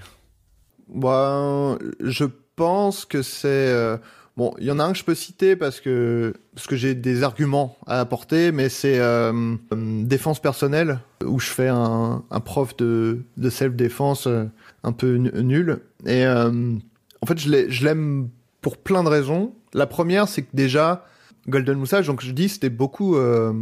Bah, 0.88 1.77
Je 1.99 2.26
pense 2.56 3.06
que 3.06 3.22
c'est... 3.22 3.48
Euh, 3.48 3.98
Bon, 4.35 4.51
il 4.57 4.65
y 4.65 4.72
en 4.72 4.80
a 4.80 4.84
un 4.84 4.93
que 4.93 4.97
je 4.97 5.03
peux 5.03 5.14
citer 5.14 5.55
parce 5.55 5.80
que 5.80 6.34
parce 6.55 6.65
que 6.65 6.76
j'ai 6.76 6.95
des 6.95 7.22
arguments 7.22 7.77
à 7.85 7.99
apporter, 7.99 8.51
mais 8.51 8.68
c'est 8.68 8.99
euh, 8.99 9.55
défense 9.72 10.39
personnelle 10.39 10.99
où 11.23 11.39
je 11.39 11.49
fais 11.49 11.68
un, 11.68 12.23
un 12.31 12.39
prof 12.39 12.76
de, 12.77 13.22
de 13.38 13.49
self-défense 13.51 14.26
euh, 14.26 14.45
un 14.84 14.91
peu 14.91 15.15
nul. 15.18 15.81
Et 16.07 16.26
euh, 16.26 16.76
en 17.22 17.26
fait, 17.27 17.38
je 17.38 17.85
l'aime 17.85 18.30
pour 18.61 18.77
plein 18.77 19.03
de 19.03 19.10
raisons. 19.10 19.53
La 19.76 19.85
première, 19.85 20.27
c'est 20.27 20.41
que 20.41 20.55
déjà 20.55 21.05
Golden 21.47 21.77
Moustache, 21.77 22.07
donc 22.07 22.22
je 22.22 22.31
dis, 22.31 22.49
c'était 22.49 22.72
beaucoup 22.72 23.15
euh, 23.15 23.53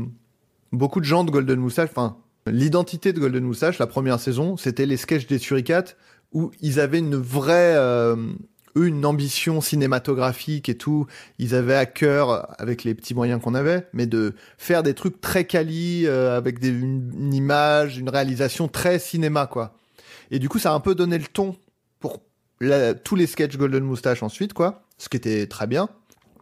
beaucoup 0.72 1.02
de 1.02 1.06
gens 1.06 1.26
de 1.26 1.32
Golden 1.32 1.60
Moustache. 1.60 1.90
Enfin, 1.90 2.16
l'identité 2.48 3.12
de 3.12 3.20
Golden 3.20 3.44
Moustache, 3.44 3.78
la 3.78 3.88
première 3.88 4.22
saison, 4.22 4.56
c'était 4.56 4.86
les 4.86 4.96
sketchs 4.96 5.28
des 5.28 5.38
Suricates 5.38 5.98
où 6.32 6.50
ils 6.62 6.80
avaient 6.80 7.00
une 7.00 7.18
vraie 7.18 7.76
eux 8.76 8.88
une 8.88 9.06
ambition 9.06 9.62
cinématographique 9.62 10.70
et 10.70 10.76
tout. 10.76 11.08
Ils 11.40 11.56
avaient 11.56 11.76
à 11.76 11.86
cœur, 11.86 12.54
avec 12.60 12.84
les 12.84 12.94
petits 12.94 13.14
moyens 13.14 13.42
qu'on 13.42 13.56
avait, 13.56 13.88
mais 13.94 14.06
de 14.06 14.34
faire 14.58 14.84
des 14.84 14.94
trucs 14.94 15.22
très 15.22 15.46
quali, 15.46 16.06
euh, 16.06 16.38
avec 16.38 16.60
des, 16.60 16.70
une, 16.70 17.34
image, 17.34 17.98
une 17.98 18.10
réalisation 18.10 18.68
très 18.68 19.00
cinéma, 19.00 19.48
quoi. 19.48 19.76
Et 20.32 20.40
du 20.40 20.50
coup, 20.50 20.60
ça 20.60 20.72
a 20.72 20.74
un 20.74 20.80
peu 20.80 20.96
donné 20.96 21.18
le 21.18 21.26
ton 21.26 21.56
pour 22.00 22.22
tous 23.04 23.16
les 23.16 23.28
sketchs 23.28 23.58
Golden 23.58 23.84
Moustache 23.84 24.24
ensuite, 24.24 24.54
quoi. 24.54 24.84
Ce 24.98 25.10
qui 25.10 25.18
était 25.18 25.48
très 25.48 25.68
bien. 25.68 25.90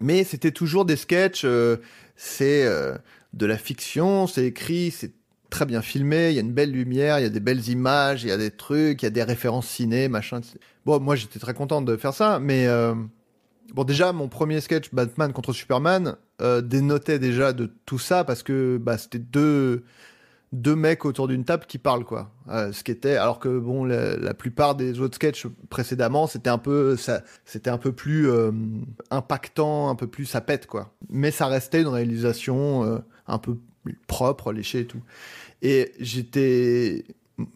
Mais 0.01 0.23
c'était 0.23 0.51
toujours 0.51 0.85
des 0.85 0.95
sketchs, 0.95 1.43
euh, 1.45 1.77
c'est 2.15 2.65
euh, 2.65 2.95
de 3.34 3.45
la 3.45 3.57
fiction, 3.57 4.27
c'est 4.27 4.45
écrit, 4.45 4.91
c'est 4.91 5.14
très 5.50 5.66
bien 5.66 5.82
filmé, 5.82 6.30
il 6.30 6.36
y 6.36 6.38
a 6.38 6.42
une 6.42 6.54
belle 6.54 6.72
lumière, 6.72 7.20
il 7.20 7.24
y 7.24 7.26
a 7.26 7.30
des 7.30 7.40
belles 7.40 7.68
images, 7.70 8.24
il 8.24 8.30
y 8.30 8.32
a 8.32 8.38
des 8.38 8.52
trucs, 8.52 9.02
il 9.02 9.06
y 9.06 9.08
a 9.08 9.12
des 9.12 9.24
références 9.24 9.68
ciné, 9.68 10.08
machin. 10.08 10.42
Bon, 10.86 11.00
moi 11.00 11.16
j'étais 11.16 11.40
très 11.40 11.54
content 11.54 11.82
de 11.82 11.98
faire 11.98 12.14
ça, 12.14 12.40
mais 12.40 12.68
euh, 12.68 12.94
bon 13.74 13.84
déjà 13.84 14.14
mon 14.14 14.28
premier 14.28 14.62
sketch 14.62 14.94
Batman 14.94 15.34
contre 15.34 15.54
Superman 15.54 16.16
euh, 16.42 16.62
dénotait 16.62 17.20
déjà 17.20 17.54
de 17.54 17.72
tout 17.86 18.00
ça 18.00 18.24
parce 18.24 18.44
que 18.44 18.78
bah, 18.78 18.98
c'était 18.98 19.20
deux 19.20 19.84
deux 20.52 20.76
mecs 20.76 21.06
autour 21.06 21.28
d'une 21.28 21.46
table 21.46 21.66
qui 21.68 21.78
parlent 21.78 22.06
quoi. 22.06 22.32
Euh, 22.50 22.72
ce 22.72 22.84
qui 22.84 22.92
était 22.92 23.18
alors 23.18 23.40
que 23.40 23.60
bon 23.60 23.86
la, 23.86 24.34
plupart 24.34 24.76
des 24.76 25.00
autres 25.00 25.16
sketchs 25.16 25.46
précédemment 25.70 26.26
c'était 26.26 26.50
un 26.50 26.58
peu 26.58 26.96
ça 26.96 27.22
c'était 27.46 27.70
un 27.70 27.78
peu 27.78 27.92
plus 27.92 28.28
impactant, 29.12 29.90
un 29.90 29.96
peu 29.96 30.08
plus 30.08 30.26
ça 30.26 30.42
pète 30.42 30.66
quoi. 30.66 30.94
Mais 31.10 31.32
ça 31.32 31.48
restait 31.48 31.82
une 31.82 31.88
réalisation 31.88 33.04
un 33.28 33.38
peu 33.38 33.58
propre, 34.08 34.52
léché 34.52 34.82
et 34.82 34.88
tout. 34.88 35.02
Et 35.61 35.91
j'étais 35.99 37.06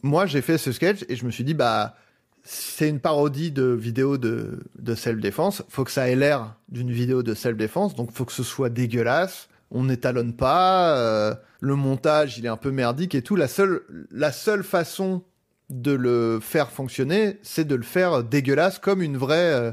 moi 0.01 0.25
j'ai 0.25 0.41
fait 0.41 0.57
ce 0.57 0.71
sketch 0.71 1.03
et 1.09 1.15
je 1.15 1.25
me 1.25 1.31
suis 1.31 1.43
dit 1.43 1.53
bah 1.53 1.95
c'est 2.43 2.89
une 2.89 2.99
parodie 2.99 3.51
de 3.51 3.63
vidéo 3.63 4.17
de, 4.17 4.59
de 4.77 4.95
self-défense. 4.95 5.63
Faut 5.69 5.85
que 5.85 5.91
ça 5.91 6.09
ait 6.09 6.15
l'air 6.15 6.55
d'une 6.69 6.91
vidéo 6.91 7.23
de 7.23 7.33
self-défense, 7.33 7.95
donc 7.95 8.11
faut 8.11 8.25
que 8.25 8.33
ce 8.33 8.43
soit 8.43 8.69
dégueulasse. 8.69 9.47
On 9.71 9.85
n'étalonne 9.85 10.33
pas. 10.33 10.97
Euh, 10.97 11.33
le 11.61 11.75
montage, 11.75 12.37
il 12.37 12.45
est 12.45 12.49
un 12.49 12.57
peu 12.57 12.71
merdique 12.71 13.15
et 13.15 13.21
tout. 13.21 13.35
La 13.35 13.47
seule, 13.47 13.81
la 14.11 14.31
seule 14.31 14.63
façon 14.63 15.23
de 15.69 15.93
le 15.93 16.39
faire 16.41 16.69
fonctionner, 16.69 17.39
c'est 17.41 17.65
de 17.65 17.75
le 17.75 17.83
faire 17.83 18.23
dégueulasse 18.23 18.77
comme 18.77 19.01
une 19.01 19.17
vraie, 19.17 19.53
euh, 19.53 19.71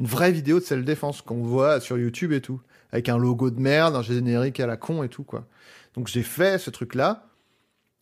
une 0.00 0.06
vraie 0.06 0.32
vidéo 0.32 0.58
de 0.58 0.64
self-défense 0.64 1.22
qu'on 1.22 1.42
voit 1.42 1.80
sur 1.80 1.96
YouTube 1.96 2.32
et 2.32 2.40
tout, 2.40 2.60
avec 2.90 3.08
un 3.08 3.16
logo 3.16 3.50
de 3.50 3.60
merde, 3.60 3.94
un 3.94 4.02
générique 4.02 4.58
à 4.58 4.66
la 4.66 4.76
con 4.76 5.04
et 5.04 5.08
tout 5.08 5.22
quoi. 5.22 5.46
Donc 5.94 6.08
j'ai 6.08 6.24
fait 6.24 6.58
ce 6.58 6.70
truc-là. 6.70 7.27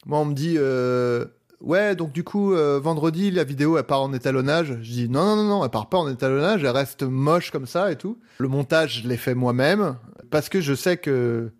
Moi, 0.06 0.20
on 0.20 0.24
me 0.24 0.34
dit, 0.34 0.54
euh, 0.56 1.24
ouais, 1.60 1.96
donc 1.96 2.12
du 2.12 2.22
coup, 2.22 2.54
euh, 2.54 2.78
vendredi, 2.78 3.32
la 3.32 3.42
vidéo, 3.42 3.76
elle 3.76 3.84
part 3.84 4.02
en 4.02 4.12
étalonnage. 4.12 4.78
Je 4.80 4.92
dis, 4.92 5.08
non, 5.08 5.24
non, 5.24 5.36
non, 5.36 5.48
non, 5.48 5.64
elle 5.64 5.70
part 5.70 5.88
pas 5.88 5.98
en 5.98 6.08
étalonnage, 6.08 6.62
elle 6.62 6.70
reste 6.70 7.02
moche 7.02 7.50
comme 7.50 7.66
ça 7.66 7.90
et 7.90 7.96
tout. 7.96 8.16
Le 8.38 8.46
montage, 8.46 9.02
je 9.02 9.08
l'ai 9.08 9.16
fait 9.16 9.34
moi-même, 9.34 9.96
parce 10.30 10.48
que 10.48 10.60
je 10.60 10.74
sais 10.74 10.96
que 10.96 11.50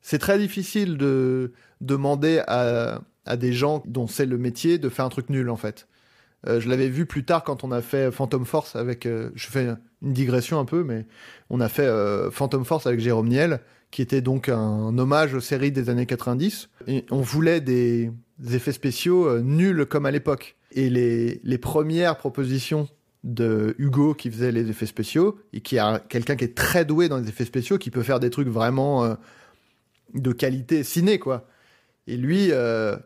c'est 0.00 0.18
très 0.18 0.36
difficile 0.36 0.98
de 0.98 1.52
demander 1.80 2.42
à, 2.48 3.00
des 3.36 3.52
gens 3.52 3.84
dont 3.86 4.08
c'est 4.08 4.26
le 4.26 4.36
métier 4.36 4.78
de 4.78 4.88
faire 4.88 5.04
un 5.04 5.10
truc 5.10 5.30
nul, 5.30 5.48
en 5.48 5.56
fait. 5.56 5.86
Euh, 6.48 6.60
je 6.60 6.68
l'avais 6.68 6.88
vu 6.88 7.06
plus 7.06 7.24
tard 7.24 7.44
quand 7.44 7.62
on 7.62 7.70
a 7.70 7.82
fait 7.82 8.10
Phantom 8.10 8.44
Force 8.44 8.74
avec. 8.74 9.04
je 9.06 9.46
fais 9.46 9.74
une 10.02 10.12
digression 10.12 10.58
un 10.58 10.64
peu, 10.64 10.84
mais 10.84 11.06
on 11.50 11.60
a 11.60 11.68
fait 11.68 11.86
euh, 11.86 12.30
Phantom 12.30 12.64
Force 12.64 12.86
avec 12.86 13.00
Jérôme 13.00 13.28
Niel, 13.28 13.60
qui 13.90 14.02
était 14.02 14.20
donc 14.20 14.48
un, 14.48 14.96
hommage 14.98 15.34
aux 15.34 15.40
séries 15.40 15.72
des 15.72 15.88
années 15.88 16.06
90. 16.06 16.68
Et 16.86 17.04
on 17.10 17.20
voulait 17.20 17.60
des, 17.60 18.10
effets 18.52 18.72
spéciaux 18.72 19.26
euh, 19.26 19.40
nuls 19.40 19.86
comme 19.86 20.06
à 20.06 20.10
l'époque. 20.10 20.56
Et 20.72 20.90
les, 20.90 21.40
les 21.42 21.58
premières 21.58 22.18
propositions 22.18 22.88
de 23.24 23.74
Hugo 23.78 24.14
qui 24.14 24.30
faisait 24.30 24.52
les 24.52 24.68
effets 24.68 24.86
spéciaux 24.86 25.38
et 25.52 25.60
qui 25.60 25.78
a 25.78 25.98
quelqu'un 25.98 26.36
qui 26.36 26.44
est 26.44 26.56
très 26.56 26.84
doué 26.84 27.08
dans 27.08 27.18
les 27.18 27.28
effets 27.28 27.44
spéciaux, 27.44 27.78
qui 27.78 27.90
peut 27.90 28.02
faire 28.02 28.20
des 28.20 28.30
trucs 28.30 28.48
vraiment 28.48 29.04
euh, 29.04 29.14
de 30.14 30.32
qualité 30.32 30.84
ciné, 30.84 31.18
quoi. 31.18 31.48
Et 32.08 32.16
lui, 32.16 32.52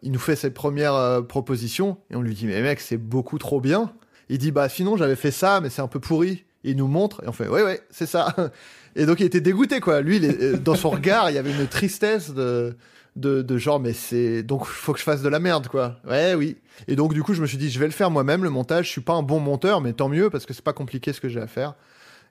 il 0.02 0.12
nous 0.12 0.18
fait 0.18 0.36
cette 0.36 0.54
première 0.54 0.94
euh, 0.94 1.22
proposition 1.22 1.96
et 2.10 2.16
on 2.16 2.22
lui 2.22 2.34
dit 2.34 2.46
mais 2.46 2.60
mec 2.62 2.80
c'est 2.80 2.98
beaucoup 2.98 3.38
trop 3.38 3.60
bien. 3.60 3.92
Il 4.28 4.38
dit 4.38 4.50
bah 4.50 4.68
sinon 4.68 4.96
j'avais 4.96 5.16
fait 5.16 5.30
ça 5.30 5.60
mais 5.60 5.70
c'est 5.70 5.82
un 5.82 5.88
peu 5.88 6.00
pourri. 6.00 6.44
Il 6.64 6.76
nous 6.76 6.88
montre 6.88 7.22
et 7.24 7.28
on 7.28 7.32
fait 7.32 7.48
ouais 7.48 7.62
ouais 7.62 7.80
c'est 7.90 8.06
ça. 8.06 8.34
Et 8.96 9.06
donc 9.06 9.20
il 9.20 9.26
était 9.26 9.40
dégoûté 9.40 9.80
quoi. 9.80 10.00
Lui 10.00 10.20
dans 10.62 10.74
son 10.74 10.90
regard 10.90 11.30
il 11.30 11.34
y 11.34 11.38
avait 11.38 11.52
une 11.52 11.66
tristesse 11.66 12.32
de 12.32 12.76
de, 13.16 13.42
de 13.42 13.58
genre 13.58 13.80
mais 13.80 13.92
c'est 13.92 14.42
donc 14.42 14.66
faut 14.66 14.92
que 14.92 14.98
je 14.98 15.04
fasse 15.04 15.22
de 15.22 15.28
la 15.28 15.40
merde 15.40 15.68
quoi. 15.68 16.00
Ouais 16.08 16.34
oui. 16.34 16.56
Et 16.88 16.96
donc 16.96 17.14
du 17.14 17.22
coup 17.22 17.34
je 17.34 17.40
me 17.40 17.46
suis 17.46 17.58
dit 17.58 17.70
je 17.70 17.78
vais 17.78 17.86
le 17.86 17.92
faire 17.92 18.10
moi-même 18.10 18.44
le 18.44 18.50
montage. 18.50 18.86
Je 18.86 18.90
suis 18.90 19.00
pas 19.00 19.14
un 19.14 19.22
bon 19.22 19.40
monteur 19.40 19.80
mais 19.80 19.92
tant 19.92 20.08
mieux 20.08 20.28
parce 20.28 20.44
que 20.44 20.52
c'est 20.52 20.64
pas 20.64 20.72
compliqué 20.72 21.12
ce 21.12 21.20
que 21.20 21.28
j'ai 21.28 21.40
à 21.40 21.46
faire. 21.46 21.74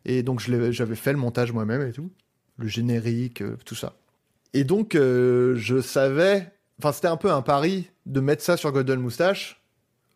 Et 0.05 0.23
donc 0.23 0.39
j'avais 0.39 0.95
fait 0.95 1.11
le 1.11 1.17
montage 1.17 1.51
moi-même 1.51 1.87
et 1.87 1.91
tout, 1.91 2.11
le 2.57 2.67
générique 2.67 3.41
euh, 3.41 3.57
tout 3.65 3.75
ça. 3.75 3.95
Et 4.53 4.63
donc, 4.63 4.95
euh, 4.95 5.55
je 5.57 5.81
savais. 5.81 6.51
Enfin, 6.79 6.91
c'était 6.91 7.07
un 7.07 7.17
peu 7.17 7.31
un 7.31 7.41
pari 7.41 7.89
de 8.05 8.19
mettre 8.19 8.43
ça 8.43 8.57
sur 8.57 8.71
Golden 8.71 8.99
Moustache. 8.99 9.61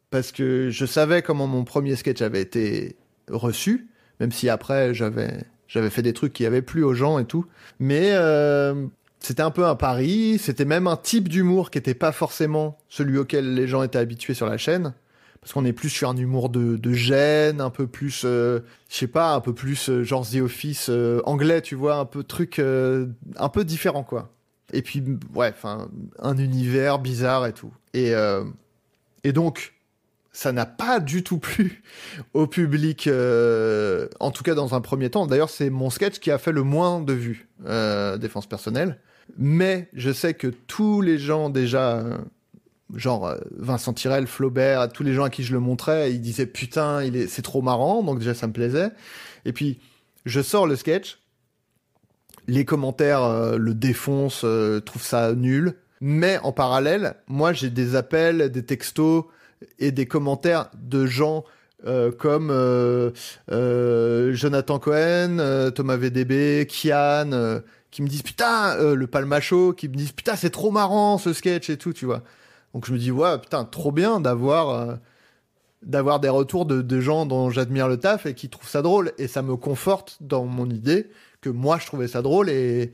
Parce 0.10 0.32
que 0.32 0.70
je 0.70 0.86
savais 0.86 1.22
comment 1.22 1.48
mon 1.48 1.64
premier 1.64 1.96
sketch 1.96 2.22
avait 2.22 2.42
été 2.42 2.98
reçu. 3.30 3.90
Même 4.24 4.32
si 4.32 4.48
après, 4.48 4.94
j'avais, 4.94 5.44
j'avais 5.68 5.90
fait 5.90 6.02
des 6.02 6.14
trucs 6.14 6.32
qui 6.32 6.46
avaient 6.46 6.62
plu 6.62 6.82
aux 6.82 6.94
gens 6.94 7.20
et 7.20 7.26
tout. 7.26 7.46
Mais 7.82 8.12
euh, 8.14 8.86
c'était 9.20 9.42
un 9.42 9.52
peu 9.52 9.66
un 9.66 9.76
pari. 9.76 10.38
C'était 10.40 10.64
même 10.64 10.88
un 10.88 10.96
type 10.96 11.28
d'humour 11.28 11.72
qui 11.72 11.78
n'était 11.78 11.94
pas 11.94 12.14
forcément 12.14 12.78
celui 12.88 13.18
auquel 13.18 13.54
les 13.54 13.68
gens 13.68 13.84
étaient 13.84 14.00
habitués 14.00 14.34
sur 14.34 14.46
la 14.46 14.58
chaîne. 14.58 14.94
Parce 15.42 15.52
qu'on 15.52 15.66
est 15.66 15.74
plus 15.74 15.90
sur 15.90 16.08
un 16.08 16.16
humour 16.16 16.48
de, 16.48 16.78
de 16.78 16.94
gêne, 16.94 17.60
un 17.60 17.70
peu 17.70 17.86
plus, 17.86 18.22
euh, 18.24 18.62
je 18.88 18.96
sais 18.96 19.08
pas, 19.08 19.34
un 19.34 19.42
peu 19.42 19.54
plus 19.54 19.90
euh, 19.90 20.04
genre 20.04 20.26
The 20.26 20.38
Office 20.38 20.88
euh, 20.90 21.20
anglais, 21.26 21.62
tu 21.62 21.76
vois, 21.76 21.98
un 21.98 22.06
peu 22.06 22.24
truc, 22.24 22.60
un 22.60 23.50
peu 23.50 23.66
différent, 23.66 24.04
quoi. 24.04 24.30
Et 24.72 24.82
puis, 24.82 25.04
ouais, 25.36 25.54
un 26.20 26.38
univers 26.38 26.98
bizarre 26.98 27.46
et 27.46 27.52
tout. 27.52 27.74
Et, 27.94 28.14
et 29.26 29.34
donc, 29.34 29.74
ça 30.34 30.52
n'a 30.52 30.66
pas 30.66 31.00
du 31.00 31.24
tout 31.24 31.38
plu 31.38 31.84
au 32.34 32.48
public, 32.48 33.08
euh, 33.08 34.08
en 34.20 34.32
tout 34.32 34.44
cas 34.44 34.56
dans 34.56 34.74
un 34.74 34.82
premier 34.82 35.10
temps. 35.10 35.28
D'ailleurs, 35.28 35.52
c'est 35.52 35.70
mon 35.70 35.90
sketch 35.90 36.20
qui 36.20 36.32
a 36.32 36.40
fait 36.40 36.52
le 36.52 36.64
moins 36.64 37.00
de 37.00 37.14
vues, 37.14 37.48
euh, 37.66 38.18
défense 38.18 38.48
personnelle. 38.48 39.00
Mais 39.38 39.88
je 39.94 40.12
sais 40.12 40.34
que 40.34 40.48
tous 40.48 41.02
les 41.02 41.18
gens 41.18 41.50
déjà, 41.50 41.98
euh, 41.98 42.18
genre 42.96 43.28
euh, 43.28 43.38
Vincent 43.58 43.94
Tirel, 43.94 44.28
Flaubert, 44.28 44.90
tous 44.92 45.04
les 45.04 45.14
gens 45.14 45.24
à 45.24 45.30
qui 45.30 45.44
je 45.44 45.54
le 45.54 45.60
montrais, 45.60 46.12
ils 46.12 46.20
disaient 46.20 46.48
putain, 46.48 47.02
c'est 47.30 47.44
trop 47.44 47.62
marrant. 47.62 48.04
Donc 48.04 48.20
déjà, 48.20 48.34
ça 48.34 48.48
me 48.48 48.54
plaisait. 48.54 48.90
Et 49.46 49.54
puis, 49.54 49.80
je 50.26 50.42
sors 50.42 50.66
le 50.68 50.76
sketch. 50.76 51.20
Les 52.48 52.66
commentaires 52.66 53.58
le 53.58 53.74
défoncent, 53.74 54.46
trouvent 54.86 55.06
ça 55.06 55.34
nul. 55.34 55.76
Mais 56.02 56.40
en 56.40 56.52
parallèle, 56.52 57.16
moi, 57.28 57.54
j'ai 57.54 57.70
des 57.70 57.96
appels, 57.96 58.50
des 58.50 58.66
textos 58.66 59.24
et 59.80 59.92
des 59.92 60.06
commentaires 60.06 60.70
de 60.82 61.06
gens 61.06 61.44
euh, 61.86 62.12
comme 62.12 62.50
euh, 62.50 63.12
euh, 63.52 64.34
Jonathan 64.34 64.80
Cohen, 64.80 65.72
Thomas 65.76 65.98
VDB, 65.98 66.66
Kian, 66.68 67.62
qui 67.92 68.02
me 68.02 68.08
disent 68.08 68.24
putain, 68.24 68.94
le 68.94 69.08
Palmacho, 69.08 69.74
qui 69.74 69.90
me 69.90 69.96
disent 69.96 70.14
putain, 70.14 70.36
c'est 70.36 70.50
trop 70.50 70.72
marrant 70.72 71.18
ce 71.18 71.34
sketch 71.34 71.70
et 71.70 71.78
tout, 71.78 71.94
tu 71.94 72.06
vois. 72.06 72.24
Donc 72.74 72.86
je 72.88 72.94
me 72.94 72.98
dis, 72.98 73.12
ouais, 73.12 73.38
putain, 73.40 73.66
trop 73.66 73.92
bien 73.92 74.20
d'avoir 74.20 74.98
d'avoir 75.86 76.20
des 76.20 76.30
retours 76.30 76.66
de, 76.66 77.02
gens 77.02 77.26
dont 77.26 77.50
j'admire 77.50 77.88
le 77.88 77.98
taf 77.98 78.26
et 78.26 78.34
qui 78.34 78.50
trouvent 78.50 78.70
ça 78.70 78.82
drôle. 78.82 79.12
Et 79.18 79.28
ça 79.28 79.42
me 79.42 79.56
conforte 79.56 80.18
dans 80.22 80.46
mon 80.46 80.70
idée 80.70 81.10
que 81.42 81.50
moi, 81.50 81.78
je 81.80 81.86
trouvais 81.86 82.08
ça 82.08 82.22
drôle. 82.22 82.50
Et, 82.50 82.94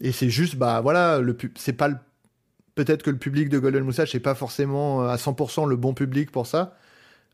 et 0.00 0.12
c'est 0.12 0.30
juste, 0.30 0.56
bah 0.56 0.80
voilà, 0.80 1.20
le 1.20 1.36
c'est 1.56 1.72
pas 1.72 1.88
le- 1.88 1.98
Peut-être 2.76 3.02
que 3.02 3.10
le 3.10 3.16
public 3.16 3.48
de 3.48 3.58
Golden 3.58 3.82
Moustache 3.82 4.14
n'est 4.14 4.20
pas 4.20 4.34
forcément 4.34 5.02
euh, 5.02 5.08
à 5.08 5.16
100% 5.16 5.68
le 5.68 5.76
bon 5.76 5.92
public 5.94 6.30
pour 6.30 6.46
ça. 6.46 6.76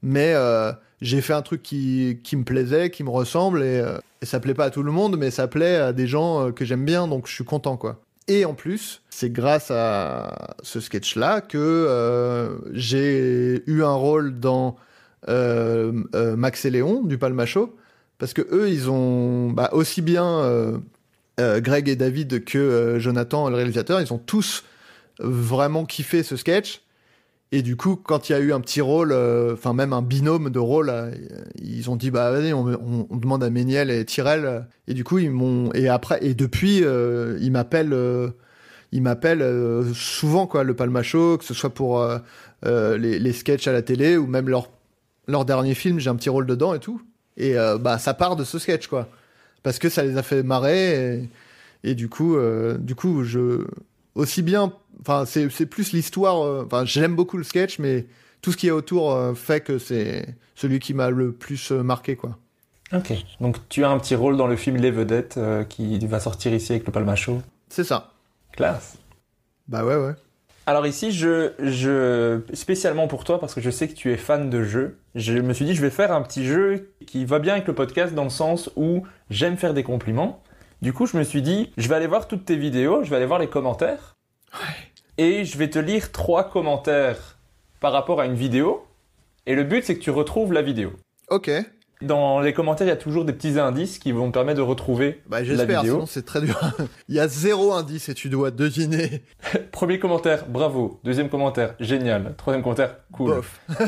Mais 0.03 0.33
euh, 0.35 0.73
j'ai 1.01 1.21
fait 1.21 1.33
un 1.33 1.43
truc 1.43 1.63
qui, 1.63 2.21
qui 2.23 2.37
me 2.37 2.45
plaisait, 2.45 2.91
qui 2.91 3.05
me 3.05 3.11
ressemble. 3.11 3.63
Et, 3.63 3.79
euh, 3.79 3.99
et 4.21 4.27
ça 4.27 4.41
plaît 4.41 4.55
pas 4.55 4.67
à 4.67 4.71
tout 4.71 4.83
le 4.83 4.93
monde, 4.93 5.17
mais 5.17 5.31
ça 5.31 5.49
plaît 5.49 5.77
à 5.77 5.93
des 5.93 6.07
gens 6.07 6.49
euh, 6.49 6.53
que 6.53 6.65
j'aime 6.65 6.85
bien. 6.85 7.07
Donc 7.07 7.29
je 7.29 7.33
suis 7.33 7.45
content, 7.45 7.77
quoi. 7.77 8.01
Et 8.29 8.45
en 8.45 8.55
plus, 8.55 9.03
c'est 9.11 9.33
grâce 9.33 9.71
à 9.71 10.55
ce 10.63 10.79
sketch-là 10.81 11.41
que 11.41 12.61
j'ai 12.73 13.65
eu 13.67 13.83
un 13.83 13.95
rôle 13.95 14.39
dans 14.39 14.77
Max 15.27 16.65
et 16.65 16.71
Léon 16.71 17.03
du 17.03 17.19
Palmacho. 17.19 17.77
Parce 18.19 18.33
que 18.33 18.43
eux, 18.53 18.71
ils 18.71 18.89
ont 18.89 19.51
bah, 19.51 19.71
aussi 19.73 20.03
bien 20.03 20.81
Greg 21.37 21.89
et 21.89 21.97
David 21.97 22.45
que 22.45 22.99
Jonathan, 23.01 23.51
le 23.51 23.57
réalisateur, 23.57 24.01
ils 24.01 24.13
ont 24.13 24.19
tous 24.19 24.63
vraiment 25.23 25.85
kiffé 25.85 26.23
ce 26.23 26.37
sketch. 26.37 26.83
Et 27.55 27.61
du 27.61 27.77
coup, 27.77 27.97
quand 27.97 28.29
il 28.29 28.33
y 28.33 28.35
a 28.35 28.39
eu 28.39 28.55
un 28.55 28.61
petit 28.61 28.81
rôle, 28.81 29.13
euh, 29.13 29.53
enfin 29.53 29.75
même 29.75 29.93
un 29.93 30.01
binôme 30.01 30.49
de 30.49 30.59
rôle, 30.59 30.89
euh, 30.89 31.11
ils 31.61 31.91
ont 31.91 31.97
dit 31.97 32.11
bah 32.11 32.31
vas-y, 32.33 32.55
on, 32.55 33.07
demande 33.11 33.45
à 33.45 33.51
Méniel 33.51 33.91
et 33.91 34.07
Tyrell. 34.07 34.67
Et 34.89 34.95
du 34.95 35.05
coup, 35.05 35.19
ils 35.19 35.31
m'ont 35.31 35.71
et 35.75 35.87
après 35.89 36.19
et 36.25 36.33
depuis, 36.33 36.83
euh, 36.83 37.37
ils 37.43 37.53
m'appellent, 37.53 37.95
ils 38.91 39.03
m'appellent 39.03 39.85
souvent 39.95 40.47
quoi, 40.47 40.65
le 40.65 40.75
Palmacho, 40.75 41.37
que 41.37 41.45
ce 41.45 41.53
soit 41.53 41.75
pour 41.75 42.03
les, 42.65 43.19
les 43.19 43.33
sketchs 43.33 43.69
à 43.69 43.73
la 43.73 43.83
télé 43.83 44.17
ou 44.17 44.27
même 44.27 44.49
leur 44.49 44.71
leur 45.29 45.45
dernier 45.45 45.75
film, 45.75 46.01
j'ai 46.01 46.11
un 46.11 46.17
petit 46.17 46.31
rôle 46.31 46.47
dedans 46.47 46.73
et 46.73 46.81
tout. 46.81 47.03
Et 47.37 47.55
bah 47.81 47.99
ça 47.99 48.15
part 48.15 48.37
de 48.37 48.45
ce 48.45 48.59
sketch 48.59 48.87
quoi, 48.87 49.09
parce 49.63 49.79
que 49.79 49.91
ça 49.91 50.03
les 50.05 50.17
a 50.17 50.23
fait 50.23 50.43
marrer 50.43 51.29
et, 51.85 51.95
du 51.95 52.09
coup, 52.09 52.37
du 52.79 52.95
coup, 52.95 53.25
je 53.25 53.67
aussi 54.15 54.43
bien, 54.43 54.73
enfin 55.03 55.25
c'est 55.27 55.51
c'est 55.51 55.67
plus 55.67 55.93
l'histoire. 55.93 56.43
euh, 56.45 56.65
Enfin, 56.65 56.85
j'aime 56.87 57.15
beaucoup 57.15 57.37
le 57.37 57.45
sketch, 57.45 57.79
mais 57.79 58.07
tout 58.41 58.51
ce 58.53 58.57
qui 58.57 58.69
est 58.69 58.73
autour 58.73 59.13
euh, 59.13 59.35
fait 59.35 59.61
que 59.61 59.79
c'est 59.79 60.35
celui 60.55 60.79
qui 60.79 60.95
m'a 60.95 61.11
le 61.11 61.33
plus 61.33 61.71
euh, 61.73 61.83
marqué 61.83 62.17
quoi. 62.17 62.39
Ok. 62.95 63.13
Donc 63.41 63.57
tu 63.69 63.85
as 63.85 63.91
un 63.91 63.99
petit 63.99 64.15
rôle 64.15 64.37
dans 64.37 64.47
le 64.47 64.57
film 64.57 64.77
Les 64.77 64.91
Vedettes 64.91 65.39
qui 65.69 65.99
va 66.07 66.21
sortir 66.21 66.53
ici 66.53 66.73
avec 66.73 66.87
le 66.87 66.93
Palmacho. 66.93 67.41
C'est 67.69 67.85
ça. 67.85 68.13
Classe. 68.53 68.99
Bah 69.69 69.85
ouais 69.85 69.97
ouais. 69.97 70.15
Alors 70.67 70.87
ici, 70.87 71.11
je, 71.11 71.53
je, 71.59 72.41
spécialement 72.55 73.09
pour 73.09 73.25
toi, 73.25 73.41
parce 73.41 73.53
que 73.53 73.61
je 73.61 73.71
sais 73.71 73.89
que 73.89 73.95
tu 73.95 74.13
es 74.13 74.17
fan 74.17 74.49
de 74.49 74.63
jeux, 74.63 74.99
je 75.17 75.33
me 75.33 75.55
suis 75.55 75.65
dit, 75.65 75.75
je 75.75 75.81
vais 75.83 75.91
faire 75.91 76.13
un 76.13 76.23
petit 76.23 76.45
jeu 76.47 76.93
qui 77.05 77.25
va 77.25 77.41
bien 77.41 77.55
avec 77.55 77.67
le 77.67 77.75
podcast 77.75 78.15
dans 78.15 78.23
le 78.25 78.31
sens 78.31 78.71
où 78.77 79.05
j'aime 79.29 79.57
faire 79.57 79.75
des 79.75 79.83
compliments. 79.83 80.41
Du 80.81 80.93
coup, 80.93 81.07
je 81.07 81.17
me 81.17 81.25
suis 81.25 81.43
dit, 81.43 81.73
je 81.79 81.89
vais 81.89 81.97
aller 81.97 82.07
voir 82.07 82.29
toutes 82.29 82.45
tes 82.45 82.57
vidéos, 82.57 83.03
je 83.03 83.11
vais 83.11 83.17
aller 83.17 83.27
voir 83.27 83.41
les 83.41 83.49
commentaires. 83.49 84.15
Et 85.19 85.45
je 85.45 85.59
vais 85.59 85.69
te 85.71 85.79
lire 85.79 86.11
trois 86.13 86.45
commentaires 86.51 87.39
par 87.81 87.93
rapport 87.93 88.21
à 88.21 88.27
une 88.27 88.35
vidéo. 88.35 88.85
Et 89.47 89.55
le 89.55 89.65
but, 89.65 89.85
c'est 89.85 89.97
que 89.97 90.01
tu 90.03 90.11
retrouves 90.11 90.53
la 90.53 90.63
vidéo. 90.63 90.93
Ok. 91.29 91.51
Dans 92.01 92.41
les 92.41 92.53
commentaires, 92.53 92.87
il 92.87 92.91
y 92.91 92.93
a 92.93 92.97
toujours 92.97 93.25
des 93.25 93.33
petits 93.33 93.61
indices 93.61 93.99
qui 94.01 94.11
vont 94.11 94.27
me 94.27 94.33
permettre 94.33 94.57
de 94.59 94.63
retrouver 94.63 95.23
Bah 95.29 95.39
la 95.39 95.45
j'espère. 95.45 95.83
vidéo. 95.83 95.95
Sinon 95.95 96.07
c'est 96.07 96.25
très 96.25 96.41
dur. 96.41 96.59
Il 97.09 97.15
y 97.15 97.21
a 97.21 97.29
zéro 97.29 97.73
indice 97.73 98.09
et 98.09 98.15
tu 98.15 98.29
dois 98.29 98.51
deviner. 98.51 99.23
Premier 99.71 100.01
commentaire, 100.01 100.47
bravo. 100.49 100.99
Deuxième 101.05 101.29
commentaire, 101.29 101.77
génial. 101.79 102.35
Troisième 102.37 102.63
commentaire, 102.65 102.97
cool. 103.13 103.35
Bof. 103.37 103.61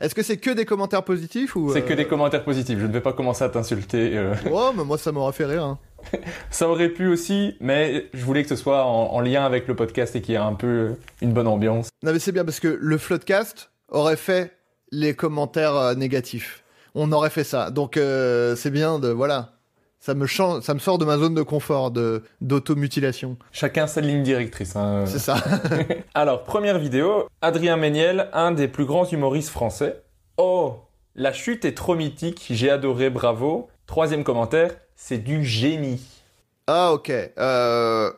Est-ce 0.00 0.14
que 0.14 0.22
c'est 0.22 0.36
que 0.36 0.50
des 0.50 0.66
commentaires 0.66 1.02
positifs 1.04 1.56
ou 1.56 1.72
C'est 1.72 1.82
que 1.82 1.92
euh, 1.94 1.96
des 1.96 2.06
commentaires 2.06 2.44
positifs. 2.44 2.78
Je 2.78 2.86
ne 2.86 2.92
vais 2.92 3.00
pas 3.00 3.12
commencer 3.14 3.42
à 3.44 3.48
t'insulter. 3.48 4.18
euh. 4.18 4.34
Oh, 4.52 4.70
mais 4.76 4.84
moi 4.84 4.98
ça 4.98 5.12
m'aura 5.12 5.32
fait 5.32 5.46
rire. 5.46 5.64
hein. 5.64 5.78
Ça 6.50 6.68
aurait 6.68 6.88
pu 6.88 7.06
aussi, 7.08 7.56
mais 7.60 8.08
je 8.12 8.24
voulais 8.24 8.42
que 8.42 8.48
ce 8.48 8.56
soit 8.56 8.84
en, 8.84 9.12
en 9.12 9.20
lien 9.20 9.44
avec 9.44 9.66
le 9.68 9.74
podcast 9.76 10.14
et 10.16 10.20
qu'il 10.22 10.32
y 10.32 10.36
ait 10.36 10.40
un 10.40 10.54
peu 10.54 10.96
une 11.22 11.32
bonne 11.32 11.46
ambiance. 11.48 11.88
Non 12.02 12.12
mais 12.12 12.18
c'est 12.18 12.32
bien 12.32 12.44
parce 12.44 12.60
que 12.60 12.78
le 12.80 12.98
Floodcast 12.98 13.70
aurait 13.88 14.16
fait 14.16 14.52
les 14.90 15.14
commentaires 15.14 15.74
euh, 15.76 15.94
négatifs. 15.94 16.62
On 16.94 17.10
aurait 17.12 17.30
fait 17.30 17.44
ça. 17.44 17.70
Donc 17.70 17.96
euh, 17.96 18.54
c'est 18.56 18.70
bien 18.70 18.98
de 18.98 19.08
voilà. 19.08 19.50
Ça 20.00 20.12
me 20.14 20.26
change, 20.26 20.62
ça 20.62 20.74
me 20.74 20.78
sort 20.80 20.98
de 20.98 21.06
ma 21.06 21.16
zone 21.16 21.34
de 21.34 21.40
confort 21.42 21.90
de 21.90 22.22
d'automutilation. 22.42 23.38
Chacun 23.52 23.86
sa 23.86 24.00
ligne 24.02 24.22
directrice. 24.22 24.76
hein. 24.76 25.04
C'est 25.06 25.18
ça. 25.18 25.36
Alors, 26.14 26.44
première 26.44 26.78
vidéo, 26.78 27.26
Adrien 27.40 27.78
Méniel, 27.78 28.28
un 28.34 28.52
des 28.52 28.68
plus 28.68 28.84
grands 28.84 29.06
humoristes 29.06 29.48
français. 29.48 30.02
Oh, 30.36 30.74
la 31.14 31.32
chute 31.32 31.64
est 31.64 31.72
trop 31.74 31.94
mythique, 31.94 32.46
j'ai 32.50 32.68
adoré, 32.70 33.08
bravo. 33.08 33.68
Troisième 33.86 34.24
commentaire, 34.24 34.72
c'est 35.06 35.18
du 35.18 35.44
génie. 35.44 36.00
ah 36.66 36.94
ok. 36.94 37.10
Euh, 37.10 38.10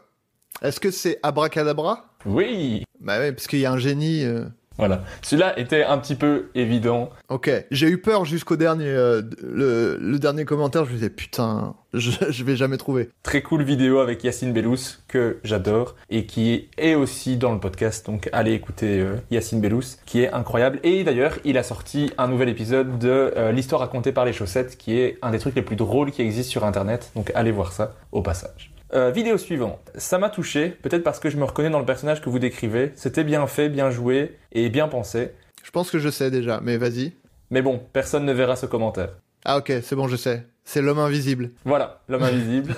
Est-ce 0.62 0.78
que 0.78 0.92
c'est 0.92 1.18
abracadabra? 1.20 2.04
Oui, 2.24 2.84
Bah 3.00 3.18
ouais, 3.18 3.32
parce 3.32 3.48
qu'il 3.48 3.58
y 3.58 3.66
a 3.66 3.72
un 3.72 3.78
génie. 3.78 4.22
euh. 4.22 4.44
Voilà. 4.78 5.02
Celui-là 5.22 5.58
était 5.58 5.84
un 5.84 5.98
petit 5.98 6.14
peu 6.14 6.50
évident. 6.54 7.10
Ok, 7.28 7.50
j'ai 7.70 7.88
eu 7.88 7.98
peur 7.98 8.24
jusqu'au 8.24 8.56
dernier, 8.56 8.88
euh, 8.88 9.22
le, 9.42 9.96
le 10.00 10.18
dernier 10.18 10.44
commentaire. 10.44 10.84
Je 10.84 10.90
me 10.90 10.94
disais 10.96 11.10
putain, 11.10 11.74
je, 11.94 12.10
je 12.28 12.44
vais 12.44 12.56
jamais 12.56 12.76
trouver. 12.76 13.08
Très 13.22 13.42
cool 13.42 13.62
vidéo 13.62 14.00
avec 14.00 14.22
Yacine 14.22 14.52
Bellous 14.52 14.98
que 15.08 15.38
j'adore 15.44 15.96
et 16.10 16.26
qui 16.26 16.68
est 16.76 16.94
aussi 16.94 17.36
dans 17.36 17.52
le 17.52 17.60
podcast. 17.60 18.06
Donc 18.06 18.28
allez 18.32 18.52
écouter 18.52 19.00
euh, 19.00 19.16
Yacine 19.30 19.60
Bellous 19.60 19.96
qui 20.04 20.22
est 20.22 20.32
incroyable. 20.32 20.78
Et 20.82 21.04
d'ailleurs, 21.04 21.38
il 21.44 21.56
a 21.58 21.62
sorti 21.62 22.12
un 22.18 22.28
nouvel 22.28 22.48
épisode 22.48 22.98
de 22.98 23.08
euh, 23.08 23.52
l'histoire 23.52 23.80
racontée 23.80 24.12
par 24.12 24.24
les 24.24 24.32
chaussettes 24.32 24.76
qui 24.76 24.98
est 24.98 25.18
un 25.22 25.30
des 25.30 25.38
trucs 25.38 25.54
les 25.54 25.62
plus 25.62 25.76
drôles 25.76 26.10
qui 26.10 26.22
existent 26.22 26.50
sur 26.50 26.64
internet. 26.64 27.10
Donc 27.16 27.32
allez 27.34 27.50
voir 27.50 27.72
ça 27.72 27.94
au 28.12 28.20
passage. 28.22 28.72
Euh, 28.94 29.10
vidéo 29.10 29.36
suivante. 29.36 29.90
Ça 29.96 30.18
m'a 30.18 30.30
touché, 30.30 30.68
peut-être 30.68 31.02
parce 31.02 31.18
que 31.18 31.28
je 31.28 31.36
me 31.36 31.44
reconnais 31.44 31.70
dans 31.70 31.80
le 31.80 31.86
personnage 31.86 32.20
que 32.20 32.30
vous 32.30 32.38
décrivez. 32.38 32.92
C'était 32.94 33.24
bien 33.24 33.46
fait, 33.48 33.68
bien 33.68 33.90
joué 33.90 34.36
et 34.52 34.68
bien 34.68 34.86
pensé. 34.86 35.32
Je 35.64 35.70
pense 35.72 35.90
que 35.90 35.98
je 35.98 36.08
sais 36.08 36.30
déjà, 36.30 36.60
mais 36.62 36.76
vas-y. 36.76 37.12
Mais 37.50 37.62
bon, 37.62 37.80
personne 37.92 38.24
ne 38.24 38.32
verra 38.32 38.54
ce 38.54 38.66
commentaire. 38.66 39.10
Ah 39.44 39.58
ok, 39.58 39.72
c'est 39.82 39.96
bon, 39.96 40.06
je 40.06 40.16
sais. 40.16 40.46
C'est 40.64 40.82
l'homme 40.82 40.98
invisible. 41.00 41.50
Voilà, 41.64 42.00
l'homme 42.08 42.22
invisible. 42.24 42.74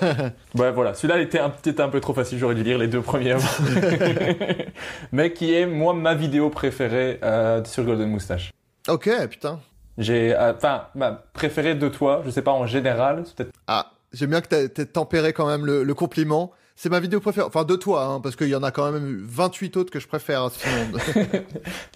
ouais, 0.55 0.71
voilà. 0.71 0.95
Celui-là 0.95 1.19
était 1.19 1.39
un, 1.39 1.51
était 1.65 1.81
un 1.81 1.89
peu 1.89 1.99
trop 1.99 2.13
facile, 2.13 2.39
j'aurais 2.39 2.55
dû 2.55 2.63
lire 2.63 2.79
les 2.79 2.87
deux 2.87 3.01
premiers 3.01 3.31
avant. 3.33 3.47
Mais 5.11 5.31
qui 5.33 5.53
est, 5.53 5.67
moi, 5.67 5.93
ma 5.93 6.15
vidéo 6.15 6.49
préférée 6.49 7.19
euh, 7.23 7.63
sur 7.65 7.83
Golden 7.83 8.09
Moustache. 8.09 8.51
Ok, 8.87 9.09
putain. 9.29 9.59
J'ai, 9.99 10.33
euh, 10.35 10.53
enfin, 10.55 10.87
ma 10.95 11.11
préférée 11.11 11.75
de 11.75 11.87
toi, 11.87 12.21
je 12.25 12.31
sais 12.31 12.41
pas 12.41 12.51
en 12.51 12.65
général, 12.65 13.23
c'est 13.25 13.35
peut-être. 13.35 13.51
Ah, 13.67 13.91
j'aime 14.13 14.29
bien 14.31 14.41
que 14.41 14.47
t'aies 14.47 14.69
t'aies 14.69 14.85
tempéré 14.85 15.33
quand 15.33 15.47
même 15.47 15.65
le, 15.65 15.83
le 15.83 15.93
compliment. 15.93 16.51
C'est 16.75 16.87
ma 16.89 17.01
vidéo 17.01 17.19
préférée, 17.19 17.45
enfin 17.45 17.65
de 17.65 17.75
toi, 17.75 18.05
hein, 18.05 18.21
parce 18.21 18.37
qu'il 18.37 18.47
y 18.47 18.55
en 18.55 18.63
a 18.63 18.71
quand 18.71 18.89
même 18.89 19.19
28 19.25 19.75
autres 19.75 19.91
que 19.91 19.99
je 19.99 20.07
préfère. 20.07 20.43
hein, 20.43 20.49
Sinon... 20.49 21.25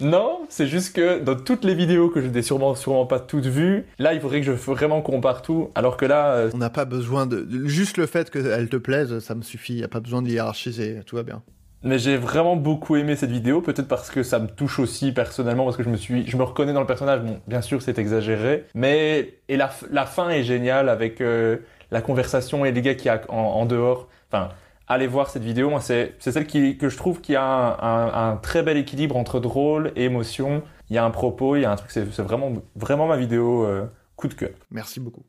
Non, 0.00 0.40
c'est 0.50 0.66
juste 0.66 0.94
que 0.94 1.20
dans 1.20 1.36
toutes 1.36 1.64
les 1.64 1.74
vidéos 1.74 2.10
que 2.10 2.20
je 2.20 2.26
n'ai 2.26 2.42
sûrement, 2.42 2.74
sûrement 2.74 3.06
pas 3.06 3.18
toutes 3.18 3.46
vues, 3.46 3.86
là, 3.98 4.12
il 4.12 4.20
faudrait 4.20 4.40
que 4.40 4.46
je 4.46 4.52
vraiment 4.52 5.00
compare 5.00 5.40
tout, 5.40 5.70
alors 5.74 5.96
que 5.96 6.04
là, 6.04 6.34
euh, 6.34 6.50
On 6.52 6.58
n'a 6.58 6.68
pas 6.68 6.84
besoin 6.84 7.24
de... 7.26 7.46
Juste 7.66 7.96
le 7.96 8.04
fait 8.04 8.30
qu'elle 8.30 8.68
te 8.68 8.76
plaise, 8.76 9.18
ça 9.20 9.34
me 9.34 9.40
suffit. 9.42 9.74
Y 9.76 9.84
a 9.84 9.88
pas 9.88 10.00
besoin 10.00 10.20
de 10.20 10.28
hiérarchiser, 10.28 11.00
tout 11.06 11.16
va 11.16 11.22
bien. 11.22 11.42
Mais 11.82 11.98
j'ai 11.98 12.16
vraiment 12.16 12.56
beaucoup 12.56 12.96
aimé 12.96 13.14
cette 13.14 13.30
vidéo, 13.30 13.60
peut-être 13.60 13.88
parce 13.88 14.10
que 14.10 14.22
ça 14.22 14.38
me 14.38 14.48
touche 14.48 14.78
aussi 14.78 15.12
personnellement, 15.12 15.64
parce 15.64 15.76
que 15.76 15.82
je 15.82 15.90
me 15.90 15.96
suis, 15.96 16.26
je 16.26 16.36
me 16.38 16.42
reconnais 16.42 16.72
dans 16.72 16.80
le 16.80 16.86
personnage. 16.86 17.20
Bon, 17.20 17.40
bien 17.46 17.60
sûr, 17.60 17.82
c'est 17.82 17.98
exagéré, 17.98 18.64
mais 18.74 19.34
et 19.48 19.56
la 19.58 19.68
fin 20.06 20.30
est 20.30 20.44
géniale 20.44 20.88
avec 20.88 21.20
euh, 21.20 21.58
la 21.90 22.00
conversation 22.02 22.64
et 22.64 22.72
les 22.72 22.82
gars 22.82 22.94
qui 22.94 23.08
a 23.08 23.20
en, 23.28 23.36
en 23.36 23.66
dehors. 23.66 24.08
Enfin, 24.30 24.48
allez 24.88 25.06
voir 25.06 25.30
cette 25.30 25.42
vidéo. 25.44 25.70
Moi, 25.70 25.80
c'est 25.80 26.14
celle 26.18 26.46
qui 26.46 26.76
que 26.78 26.88
je 26.88 26.96
trouve 26.96 27.20
qui 27.20 27.36
a 27.36 27.42
un, 27.44 27.78
un- 27.80 28.30
un 28.32 28.36
très 28.36 28.62
bel 28.62 28.76
équilibre 28.76 29.16
entre 29.16 29.40
drôle 29.40 29.92
et 29.96 30.04
émotion. 30.04 30.62
Il 30.90 30.96
y 30.96 30.98
a 30.98 31.04
un 31.04 31.10
propos, 31.10 31.56
il 31.56 31.62
y 31.62 31.64
a 31.64 31.70
un 31.70 31.76
truc. 31.76 31.90
C'est 31.90 32.04
vraiment 32.22 32.52
vraiment 32.76 33.06
ma 33.06 33.16
vidéo 33.16 33.64
euh, 33.64 33.86
coup 34.16 34.28
de 34.28 34.34
cœur. 34.34 34.50
Merci 34.70 35.00
beaucoup. 35.00 35.22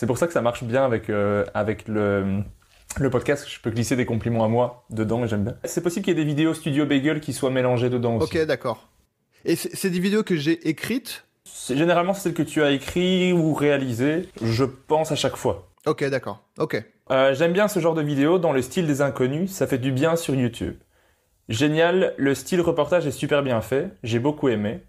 C'est 0.00 0.06
pour 0.06 0.18
ça 0.18 0.26
que 0.26 0.32
ça 0.32 0.42
marche 0.42 0.62
bien 0.64 0.84
avec, 0.84 1.08
euh, 1.08 1.44
avec 1.54 1.88
le, 1.88 2.42
le 2.98 3.10
podcast. 3.10 3.46
Je 3.48 3.60
peux 3.60 3.70
glisser 3.70 3.96
des 3.96 4.04
compliments 4.04 4.44
à 4.44 4.48
moi 4.48 4.84
dedans 4.90 5.24
et 5.24 5.28
j'aime 5.28 5.44
bien. 5.44 5.54
C'est 5.64 5.80
possible 5.82 6.04
qu'il 6.04 6.16
y 6.16 6.20
ait 6.20 6.22
des 6.24 6.28
vidéos 6.28 6.52
Studio 6.54 6.84
Bagel 6.86 7.20
qui 7.20 7.32
soient 7.32 7.50
mélangées 7.50 7.88
dedans 7.88 8.16
aussi. 8.16 8.36
Ok, 8.38 8.44
d'accord. 8.46 8.88
Et 9.44 9.54
c'est 9.56 9.90
des 9.90 10.00
vidéos 10.00 10.22
que 10.24 10.36
j'ai 10.36 10.68
écrites? 10.68 11.24
C'est- 11.44 11.76
Généralement, 11.76 12.12
c'est 12.14 12.22
celle 12.22 12.34
que 12.34 12.42
tu 12.42 12.62
as 12.62 12.72
écrit 12.72 13.32
ou 13.32 13.54
réalisée, 13.54 14.28
je 14.42 14.64
pense 14.64 15.12
à 15.12 15.14
chaque 15.16 15.36
fois. 15.36 15.65
Ok, 15.86 16.04
d'accord. 16.08 16.44
Ok. 16.58 16.82
Euh, 17.10 17.34
J'aime 17.34 17.52
bien 17.52 17.68
ce 17.68 17.78
genre 17.80 17.94
de 17.94 18.02
vidéo 18.02 18.38
dans 18.38 18.52
le 18.52 18.60
style 18.62 18.86
des 18.86 19.00
inconnus, 19.02 19.50
ça 19.52 19.66
fait 19.66 19.78
du 19.78 19.92
bien 19.92 20.16
sur 20.16 20.34
YouTube. 20.34 20.74
Génial, 21.48 22.14
le 22.16 22.34
style 22.34 22.60
reportage 22.60 23.06
est 23.06 23.12
super 23.12 23.42
bien 23.42 23.60
fait, 23.60 23.90
j'ai 24.02 24.18
beaucoup 24.18 24.48
aimé. 24.48 24.82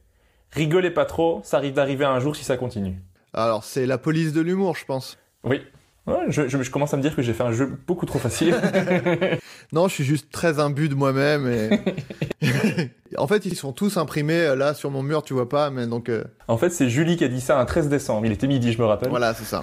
Rigolez 0.52 0.90
pas 0.91 1.06
trop, 1.06 1.41
ça 1.44 1.57
arrive 1.57 1.74
d'arriver 1.74 2.06
un 2.06 2.19
jour 2.19 2.36
si 2.36 2.44
ça 2.44 2.57
continue. 2.57 2.95
Alors, 3.34 3.64
c'est 3.64 3.86
la 3.86 3.98
police 3.99 4.34
de 4.34 4.41
l'humour, 4.41 4.76
je 4.76 4.86
pense. 4.86 5.18
Oui. 5.44 5.61
Ouais, 6.07 6.15
je, 6.30 6.48
je- 6.48 6.64
je 6.64 6.72
commence 6.72 6.94
à 6.94 6.98
me 6.98 7.02
dire 7.02 7.15
que 7.15 7.22
j'ai 7.22 7.34
fait 7.34 7.44
un 7.44 7.52
jeu 7.52 7.78
beaucoup 7.86 8.06
trop 8.06 8.19
facile. 8.19 8.56
Non, 9.74 9.90
je 9.90 9.94
suis 9.95 10.06
juste 10.06 10.32
très 10.32 10.60
imbu 10.61 10.88
de 10.88 10.95
moi-même 10.95 11.45
et... 11.45 11.69
en 13.18 13.28
fait, 13.28 13.45
ils 13.45 13.57
sont 13.57 13.74
tous 13.74 13.98
imprimés 13.98 14.40
euh, 14.40 14.56
là 14.56 14.74
sur 14.74 14.90
mon 14.91 15.03
mur, 15.03 15.24
tu 15.24 15.34
vois 15.34 15.49
pas, 15.49 15.69
mais 15.72 15.88
donc... 15.88 16.07
euh, 16.07 16.24
En 16.48 16.56
fait, 16.57 16.69
c'est 16.69 16.88
Julie 16.90 17.18
qui 17.18 17.26
a 17.26 17.28
dit 17.28 17.41
ça 17.41 17.60
un 17.60 17.65
13 17.65 17.90
décembre. 17.90 18.26
Il 18.26 18.32
était 18.32 18.48
midi, 18.48 18.72
je 18.72 18.80
me 18.82 18.86
rappelle. 18.86 19.10
Voilà, 19.10 19.34
c'est 19.34 19.44
ça. 19.44 19.61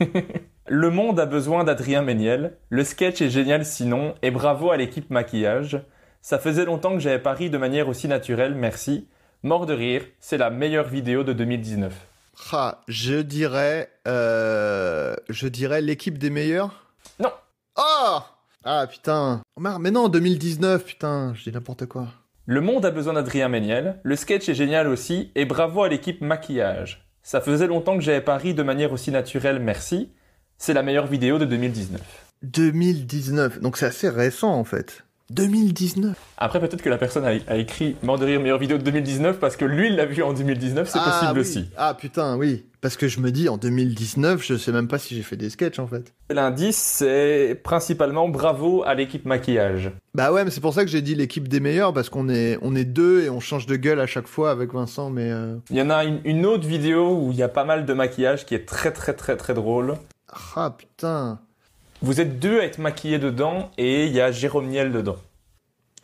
Le 0.68 0.90
monde 0.90 1.20
a 1.20 1.26
besoin 1.26 1.64
d'Adrien 1.64 2.02
Méniel. 2.02 2.56
Le 2.70 2.82
sketch 2.84 3.22
est 3.22 3.30
génial 3.30 3.64
sinon, 3.64 4.14
et 4.22 4.30
bravo 4.30 4.70
à 4.70 4.76
l'équipe 4.76 5.10
maquillage. 5.10 5.80
Ça 6.22 6.38
faisait 6.38 6.64
longtemps 6.64 6.92
que 6.94 6.98
j'avais 7.00 7.20
pas 7.20 7.34
ri 7.34 7.50
de 7.50 7.58
manière 7.58 7.88
aussi 7.88 8.08
naturelle, 8.08 8.54
merci. 8.54 9.08
Mort 9.44 9.66
de 9.66 9.74
rire, 9.74 10.02
c'est 10.18 10.38
la 10.38 10.50
meilleure 10.50 10.88
vidéo 10.88 11.22
de 11.22 11.32
2019. 11.32 11.92
Ah, 12.52 12.82
je 12.88 13.14
dirais... 13.20 13.88
euh, 14.08 15.14
Je 15.28 15.46
dirais 15.48 15.80
l'équipe 15.80 16.18
des 16.18 16.30
meilleurs? 16.30 16.92
Non. 17.20 17.30
Oh 17.76 18.18
Ah, 18.64 18.86
putain. 18.90 19.42
Mais 19.58 19.90
non, 19.92 20.08
2019, 20.08 20.84
putain, 20.84 21.32
je 21.34 21.44
dis 21.44 21.52
n'importe 21.52 21.86
quoi. 21.86 22.08
Le 22.46 22.60
monde 22.60 22.84
a 22.84 22.90
besoin 22.90 23.12
d'Adrien 23.14 23.48
Méniel. 23.48 24.00
Le 24.02 24.16
sketch 24.16 24.48
est 24.48 24.54
génial 24.54 24.88
aussi, 24.88 25.30
et 25.36 25.44
bravo 25.44 25.82
à 25.84 25.88
l'équipe 25.88 26.20
maquillage. 26.20 27.08
Ça 27.22 27.40
faisait 27.40 27.66
longtemps 27.68 27.94
que 27.96 28.02
j'avais 28.04 28.20
pas 28.20 28.36
ri 28.36 28.54
de 28.54 28.62
manière 28.64 28.92
aussi 28.92 29.10
naturelle, 29.12 29.60
merci. 29.60 30.12
C'est 30.58 30.72
la 30.74 30.82
meilleure 30.82 31.06
vidéo 31.06 31.38
de 31.38 31.44
2019. 31.44 32.00
2019, 32.42 33.60
donc 33.60 33.76
c'est 33.76 33.86
assez 33.86 34.08
récent 34.08 34.52
en 34.54 34.64
fait. 34.64 35.02
2019 35.30 36.14
Après, 36.38 36.60
peut-être 36.60 36.82
que 36.82 36.88
la 36.88 36.98
personne 36.98 37.24
a, 37.24 37.30
a 37.48 37.56
écrit 37.56 37.96
Mort 38.04 38.16
de 38.16 38.24
rire, 38.26 38.38
meilleure 38.40 38.60
vidéo 38.60 38.78
de 38.78 38.84
2019 38.84 39.38
parce 39.40 39.56
que 39.56 39.64
lui, 39.64 39.88
il 39.88 39.96
l'a 39.96 40.06
vu 40.06 40.22
en 40.22 40.32
2019, 40.32 40.88
c'est 40.88 41.00
Ah, 41.02 41.10
possible 41.10 41.32
oui. 41.34 41.40
aussi. 41.40 41.68
Ah 41.76 41.94
putain, 42.00 42.36
oui. 42.36 42.64
Parce 42.80 42.96
que 42.96 43.08
je 43.08 43.18
me 43.18 43.32
dis, 43.32 43.48
en 43.48 43.56
2019, 43.56 44.44
je 44.46 44.54
sais 44.56 44.70
même 44.70 44.86
pas 44.86 44.98
si 44.98 45.16
j'ai 45.16 45.22
fait 45.22 45.36
des 45.36 45.50
sketchs 45.50 45.80
en 45.80 45.88
fait. 45.88 46.12
L'indice, 46.30 46.76
c'est 46.76 47.60
principalement 47.64 48.28
bravo 48.28 48.84
à 48.86 48.94
l'équipe 48.94 49.24
maquillage. 49.24 49.90
Bah 50.14 50.30
ouais, 50.32 50.44
mais 50.44 50.50
c'est 50.52 50.60
pour 50.60 50.74
ça 50.74 50.84
que 50.84 50.90
j'ai 50.90 51.02
dit 51.02 51.16
l'équipe 51.16 51.48
des 51.48 51.58
meilleurs, 51.58 51.92
parce 51.92 52.08
qu'on 52.08 52.28
est, 52.28 52.56
on 52.62 52.76
est 52.76 52.84
deux 52.84 53.22
et 53.22 53.28
on 53.30 53.40
change 53.40 53.66
de 53.66 53.74
gueule 53.74 53.98
à 53.98 54.06
chaque 54.06 54.28
fois 54.28 54.52
avec 54.52 54.72
Vincent, 54.72 55.10
mais... 55.10 55.32
euh, 55.32 55.56
Il 55.70 55.76
y 55.76 55.82
en 55.82 55.90
a 55.90 56.04
une, 56.04 56.20
une 56.24 56.46
autre 56.46 56.68
vidéo 56.68 57.18
où 57.20 57.32
il 57.32 57.36
y 57.36 57.42
a 57.42 57.48
pas 57.48 57.64
mal 57.64 57.84
de 57.84 57.92
maquillage 57.94 58.46
qui 58.46 58.54
est 58.54 58.64
très 58.66 58.92
très 58.92 59.14
très 59.14 59.36
très 59.36 59.54
drôle. 59.54 59.94
Ah 60.56 60.70
putain. 60.76 61.40
Vous 62.02 62.20
êtes 62.20 62.38
deux 62.38 62.60
à 62.60 62.64
être 62.64 62.78
maquillés 62.78 63.18
dedans 63.18 63.70
et 63.78 64.06
il 64.06 64.12
y 64.12 64.20
a 64.20 64.30
Jérôme 64.32 64.66
Niel 64.68 64.92
dedans. 64.92 65.16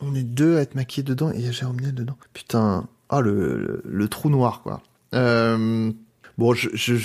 On 0.01 0.15
est 0.15 0.23
deux 0.23 0.57
à 0.57 0.61
être 0.61 0.75
maquillés 0.75 1.03
dedans 1.03 1.31
et 1.31 1.35
il 1.37 1.45
y 1.45 1.47
a 1.47 1.51
Jérôme 1.51 1.79
Niel 1.79 1.93
dedans. 1.93 2.17
Putain. 2.33 2.87
Ah, 3.09 3.21
le, 3.21 3.57
le, 3.57 3.81
le 3.85 4.07
trou 4.07 4.29
noir, 4.29 4.61
quoi. 4.63 4.81
Euh, 5.13 5.91
bon, 6.39 6.53
je, 6.55 6.69
je, 6.73 6.95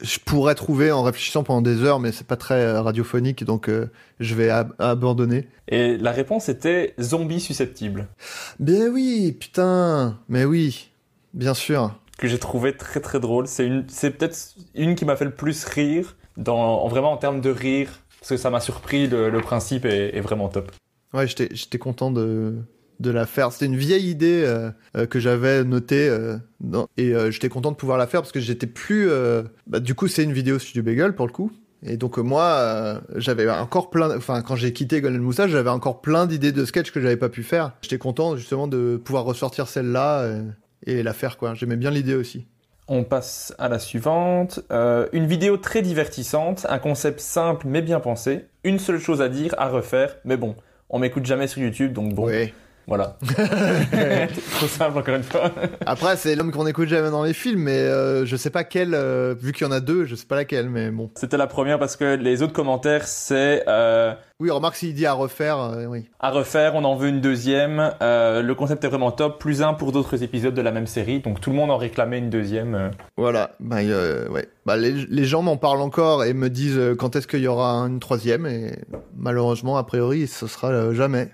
je 0.00 0.18
pourrais 0.24 0.54
trouver 0.54 0.92
en 0.92 1.02
réfléchissant 1.02 1.42
pendant 1.42 1.62
des 1.62 1.82
heures, 1.82 1.98
mais 1.98 2.12
c'est 2.12 2.26
pas 2.26 2.36
très 2.36 2.62
euh, 2.62 2.80
radiophonique, 2.80 3.42
donc 3.42 3.68
euh, 3.68 3.90
je 4.20 4.36
vais 4.36 4.50
ab- 4.50 4.74
abandonner. 4.78 5.48
Et 5.66 5.96
la 5.96 6.12
réponse 6.12 6.48
était 6.48 6.94
zombie 7.00 7.40
susceptible, 7.40 8.06
Ben 8.60 8.88
oui, 8.92 9.32
putain. 9.32 10.16
Mais 10.28 10.44
oui, 10.44 10.90
bien 11.34 11.54
sûr. 11.54 11.98
que 12.18 12.28
j'ai 12.28 12.38
trouvé 12.38 12.76
très 12.76 13.00
très 13.00 13.18
drôle. 13.18 13.48
C'est 13.48 13.66
une, 13.66 13.84
c'est 13.88 14.12
peut-être 14.12 14.54
une 14.76 14.94
qui 14.94 15.04
m'a 15.04 15.16
fait 15.16 15.24
le 15.24 15.34
plus 15.34 15.64
rire, 15.64 16.16
en- 16.46 16.88
vraiment 16.88 17.12
en 17.12 17.16
termes 17.16 17.40
de 17.40 17.50
rire, 17.50 17.90
parce 18.20 18.30
que 18.30 18.36
ça 18.36 18.50
m'a 18.50 18.60
surpris. 18.60 19.06
Le, 19.06 19.40
principe 19.40 19.84
est, 19.84 20.20
vraiment 20.20 20.48
top. 20.48 20.72
Ouais, 21.14 21.26
j'étais, 21.26 21.78
content 21.78 22.10
de, 22.10 22.56
de 23.00 23.10
la 23.10 23.26
faire. 23.26 23.52
C'était 23.52 23.66
une 23.66 23.76
vieille 23.76 24.10
idée 24.10 24.42
euh, 24.44 24.70
euh, 24.96 25.06
que 25.06 25.20
j'avais 25.20 25.64
notée 25.64 26.08
euh, 26.08 26.36
et 26.96 27.14
j'étais 27.30 27.48
content 27.48 27.70
de 27.70 27.76
pouvoir 27.76 27.98
la 27.98 28.06
faire 28.06 28.20
parce 28.20 28.32
que 28.32 28.40
j'étais 28.40 28.66
plus. 28.66 29.08
Bah, 29.66 29.80
du 29.80 29.94
coup, 29.94 30.08
c'est 30.08 30.24
une 30.24 30.32
vidéo 30.32 30.58
Studio 30.58 30.82
Bagel 30.82 31.14
pour 31.14 31.26
le 31.26 31.32
coup. 31.32 31.52
Et 31.84 31.96
donc 31.96 32.18
moi, 32.18 33.00
j'avais 33.16 33.48
encore 33.48 33.90
plein. 33.90 34.16
Enfin, 34.16 34.42
quand 34.42 34.56
j'ai 34.56 34.72
quitté 34.72 35.00
Golden 35.00 35.22
Moustache, 35.22 35.50
j'avais 35.50 35.70
encore 35.70 36.00
plein 36.00 36.26
d'idées 36.26 36.52
de 36.52 36.64
sketch 36.64 36.90
que 36.90 37.00
j'avais 37.00 37.16
pas 37.16 37.28
pu 37.28 37.42
faire. 37.42 37.72
J'étais 37.82 37.98
content 37.98 38.36
justement 38.36 38.66
de 38.66 39.00
pouvoir 39.02 39.24
ressortir 39.24 39.68
celle-là 39.68 40.20
euh, 40.22 40.42
et 40.86 41.02
la 41.02 41.12
faire 41.12 41.36
quoi. 41.38 41.54
J'aimais 41.54 41.76
bien 41.76 41.90
l'idée 41.90 42.14
aussi. 42.14 42.46
On 42.88 43.04
passe 43.04 43.54
à 43.58 43.68
la 43.68 43.78
suivante. 43.78 44.60
Euh, 44.72 45.08
une 45.12 45.26
vidéo 45.26 45.58
très 45.58 45.82
divertissante, 45.82 46.66
un 46.68 46.78
concept 46.78 47.20
simple 47.20 47.66
mais 47.68 47.82
bien 47.82 48.00
pensé. 48.00 48.46
Une 48.64 48.78
seule 48.78 48.98
chose 48.98 49.20
à 49.20 49.28
dire, 49.28 49.54
à 49.58 49.68
refaire, 49.68 50.16
mais 50.24 50.36
bon, 50.36 50.56
on 50.88 50.98
m'écoute 50.98 51.26
jamais 51.26 51.46
sur 51.46 51.62
YouTube, 51.62 51.92
donc 51.92 52.14
bon. 52.14 52.26
Voilà. 52.88 53.16
Trop 54.56 54.66
simple 54.66 54.98
encore 54.98 55.14
une 55.14 55.22
fois. 55.22 55.50
Après, 55.86 56.16
c'est 56.16 56.34
l'homme 56.34 56.50
qu'on 56.50 56.66
écoute 56.66 56.88
jamais 56.88 57.10
dans 57.10 57.22
les 57.22 57.34
films, 57.34 57.62
mais 57.62 57.78
euh, 57.78 58.24
je 58.26 58.34
sais 58.36 58.50
pas 58.50 58.64
quelle. 58.64 58.94
euh, 58.94 59.34
vu 59.40 59.52
qu'il 59.52 59.66
y 59.66 59.70
en 59.70 59.72
a 59.72 59.80
deux, 59.80 60.04
je 60.04 60.14
sais 60.14 60.26
pas 60.26 60.36
laquelle, 60.36 60.68
mais 60.70 60.90
bon. 60.90 61.10
C'était 61.14 61.36
la 61.36 61.46
première 61.46 61.78
parce 61.78 61.96
que 61.96 62.16
les 62.16 62.42
autres 62.42 62.52
commentaires, 62.52 63.06
c'est 63.06 63.64
euh, 63.68 64.12
Oui, 64.40 64.50
remarque 64.50 64.76
s'il 64.76 64.94
dit 64.94 65.06
à 65.06 65.12
refaire, 65.12 65.58
euh, 65.60 65.84
oui. 65.86 66.06
à 66.20 66.30
refaire, 66.30 66.74
on 66.74 66.84
en 66.84 66.96
veut 66.96 67.08
une 67.08 67.20
deuxième. 67.20 67.92
Euh, 68.02 68.42
le 68.42 68.54
concept 68.54 68.84
est 68.84 68.88
vraiment 68.88 69.12
top, 69.12 69.38
plus 69.38 69.62
un 69.62 69.74
pour 69.74 69.92
d'autres 69.92 70.22
épisodes 70.22 70.54
de 70.54 70.62
la 70.62 70.70
même 70.72 70.86
série, 70.86 71.20
donc 71.20 71.40
tout 71.40 71.50
le 71.50 71.56
monde 71.56 71.70
en 71.70 71.76
réclamait 71.76 72.18
une 72.18 72.30
deuxième. 72.30 72.74
euh. 72.74 72.88
Voilà, 73.16 73.50
bah, 73.60 73.76
euh, 73.82 74.28
ouais. 74.28 74.48
bah, 74.66 74.76
les, 74.76 74.92
les 74.92 75.24
gens 75.24 75.42
m'en 75.42 75.56
parlent 75.56 75.82
encore 75.82 76.24
et 76.24 76.32
me 76.32 76.48
disent 76.50 76.80
quand 76.98 77.16
est-ce 77.16 77.26
qu'il 77.26 77.40
y 77.40 77.48
aura 77.48 77.72
une 77.86 78.00
troisième? 78.00 78.46
Et 78.46 78.72
malheureusement, 79.16 79.76
a 79.76 79.84
priori, 79.84 80.26
ce 80.26 80.46
sera 80.46 80.68
euh, 80.68 80.94
jamais. 80.94 81.30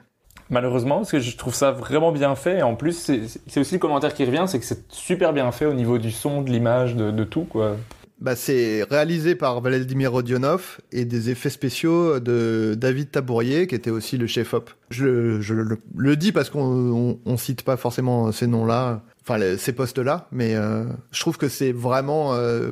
Malheureusement, 0.55 0.98
parce 0.98 1.10
que 1.10 1.18
je 1.18 1.36
trouve 1.36 1.55
ça 1.55 1.72
vraiment 1.72 2.12
bien 2.12 2.35
fait. 2.36 2.60
Et 2.60 2.62
en 2.62 2.76
plus, 2.76 3.10
c'est 3.47 3.60
aussi 3.60 3.74
le 3.74 3.81
commentaire 3.81 4.14
qui 4.14 4.24
revient, 4.24 4.44
c'est 4.47 4.60
que 4.60 4.64
c'est 4.64 4.90
super 4.90 5.32
bien 5.32 5.51
fait 5.52 5.66
au 5.66 5.74
niveau 5.74 5.98
du 5.98 6.10
son, 6.10 6.43
de 6.43 6.51
l'image, 6.51 6.94
de, 6.94 7.24
tout, 7.24 7.43
quoi. 7.43 7.76
Bah, 8.20 8.36
c'est 8.36 8.85
réalisé 8.85 9.35
par 9.35 9.60
Vladimir 9.60 10.12
Rodionov 10.12 10.78
et 10.93 11.05
des 11.05 11.31
effets 11.31 11.51
spéciaux 11.51 12.20
de 12.20 12.74
David 12.78 13.10
Tabourier, 13.10 13.66
qui 13.66 13.74
était 13.74 13.90
aussi 13.90 14.16
le 14.16 14.28
chef-op. 14.28 14.70
Je, 14.90 15.40
je, 15.40 15.55
le, 15.55 16.16
dis 16.16 16.31
parce 16.31 16.48
qu'on 16.48 17.18
on, 17.26 17.36
cite 17.36 17.62
pas 17.62 17.76
forcément 17.76 18.31
ces 18.31 18.47
noms-là, 18.47 19.02
enfin 19.22 19.56
ces 19.59 19.72
postes-là, 19.72 20.28
mais 20.31 20.55
euh, 20.55 20.85
je 21.10 21.20
trouve 21.20 21.36
que 21.36 21.48
c'est 21.48 21.72
vraiment 21.72 22.35
euh, 22.35 22.70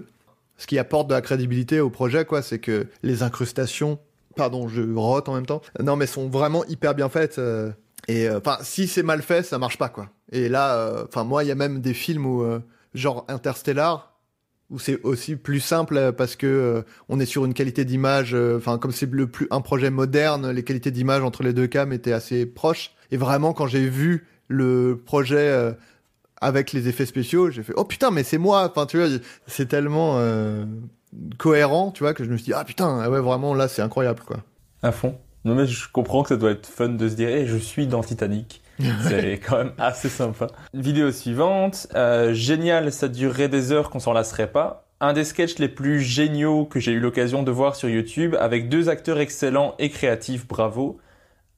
ce 0.57 0.69
qui 0.69 0.79
apporte 0.79 1.09
de 1.09 1.15
la 1.15 1.21
crédibilité 1.21 1.81
au 1.81 1.91
projet, 1.91 2.25
quoi. 2.25 2.41
C'est 2.41 2.61
que 2.61 2.87
les 3.03 3.25
incrustations, 3.25 3.99
pardon, 4.37 4.69
je 4.69 4.83
rote 4.95 5.29
en 5.29 5.35
même 5.35 5.47
temps, 5.47 5.63
non 5.81 5.97
mais 5.97 6.07
sont 6.07 6.29
vraiment 6.29 6.65
hyper 6.67 6.95
bien 6.95 7.09
faites. 7.09 7.39
Euh, 7.39 7.71
et 8.09 8.29
enfin, 8.29 8.59
si 8.63 8.89
c'est 8.89 9.05
mal 9.05 9.23
fait, 9.23 9.45
ça 9.45 9.59
marche 9.59 9.79
pas, 9.79 9.89
quoi. 9.89 10.09
Et 10.33 10.49
là, 10.49 11.05
enfin 11.07 11.23
moi, 11.23 11.45
il 11.45 11.49
y 11.49 11.53
a 11.53 11.55
même 11.55 11.81
des 11.81 11.95
films 11.95 12.27
où 12.27 12.45
genre 12.95 13.25
Interstellar 13.29 14.13
où 14.73 14.79
c'est 14.79 15.01
aussi 15.03 15.37
plus 15.37 15.61
simple 15.61 15.97
euh, 15.97 16.13
parce 16.13 16.35
que 16.35 16.47
euh, 16.47 16.83
on 17.09 17.21
est 17.21 17.27
sur 17.27 17.45
une 17.45 17.55
qualité 17.55 17.85
d'image, 17.85 18.35
euh, 18.35 18.57
enfin 18.57 18.79
comme 18.79 18.91
c'est 18.91 19.11
le 19.11 19.27
plus 19.27 19.47
un 19.51 19.61
projet 19.61 19.91
moderne, 19.91 20.51
les 20.51 20.65
qualités 20.65 20.91
d'image 20.91 21.23
entre 21.23 21.43
les 21.43 21.53
deux 21.53 21.67
cams 21.67 21.93
étaient 21.93 22.13
assez 22.13 22.47
proches. 22.47 22.93
Et 23.11 23.19
vraiment, 23.19 23.53
quand 23.53 23.67
j'ai 23.67 23.89
vu 23.89 24.27
le 24.49 25.01
projet 25.05 25.75
avec 26.41 26.73
les 26.73 26.89
effets 26.89 27.05
spéciaux, 27.07 27.51
j'ai 27.51 27.63
fait 27.63 27.75
oh 27.77 27.85
putain 27.85 28.11
mais 28.11 28.23
c'est 28.23 28.39
moi. 28.39 28.71
Enfin 28.71 28.87
tu 28.87 28.99
vois, 28.99 29.09
c'est 29.47 29.67
tellement 29.67 30.19
cohérent, 31.39 31.91
tu 31.91 32.05
vois, 32.05 32.15
que 32.15 32.25
je 32.25 32.31
me 32.31 32.37
suis 32.37 32.47
dit 32.47 32.53
ah 32.55 32.65
putain 32.65 33.09
ouais 33.11 33.21
vraiment 33.21 33.55
là 33.55 33.69
c'est 33.69 33.83
incroyable 33.83 34.21
quoi. 34.21 34.39
À 34.83 34.93
fond. 34.93 35.19
Non 35.45 35.55
mais 35.55 35.67
je 35.67 35.89
comprends 35.91 36.23
que 36.23 36.31
ça 36.31 36.37
doit 36.37 36.53
être 36.53 36.67
fun 36.67 36.91
de 36.91 37.09
se 37.09 37.15
dire 37.15 37.29
hey, 37.29 37.47
je 37.47 37.57
suis 37.57 37.87
dans 37.87 38.03
Titanic. 38.03 38.63
C'est 39.09 39.39
quand 39.39 39.59
même 39.59 39.73
assez 39.79 40.09
sympa. 40.09 40.49
Vidéo 40.75 41.13
suivante. 41.13 41.87
Euh, 41.95 42.33
génial, 42.33 42.93
ça 42.93 43.09
durerait 43.09 43.49
des 43.49 43.71
heures 43.71 43.91
qu'on 43.91 44.01
s'en 44.01 44.13
lasserait 44.13 44.51
pas. 44.51 44.89
Un 45.01 45.13
des 45.13 45.25
sketchs 45.25 45.59
les 45.59 45.69
plus 45.69 46.01
géniaux 46.01 46.65
que 46.65 46.81
j'ai 46.81 46.93
eu 46.93 47.01
l'occasion 47.01 47.43
de 47.43 47.51
voir 47.51 47.77
sur 47.77 47.89
YouTube 47.89 48.37
avec 48.39 48.69
deux 48.69 48.89
acteurs 48.89 49.19
excellents 49.19 49.75
et 49.79 49.91
créatifs, 49.91 50.47
bravo. 50.47 51.01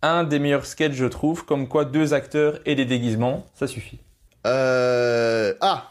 Un 0.02 0.24
des 0.24 0.38
meilleurs 0.38 0.66
sketchs, 0.66 0.94
je 0.94 1.06
trouve, 1.06 1.44
comme 1.44 1.68
quoi 1.68 1.84
deux 1.84 2.14
acteurs 2.14 2.58
et 2.66 2.74
des 2.74 2.84
déguisements, 2.84 3.46
ça 3.54 3.66
suffit. 3.66 4.00
Euh... 4.46 5.54
Ah 5.60 5.90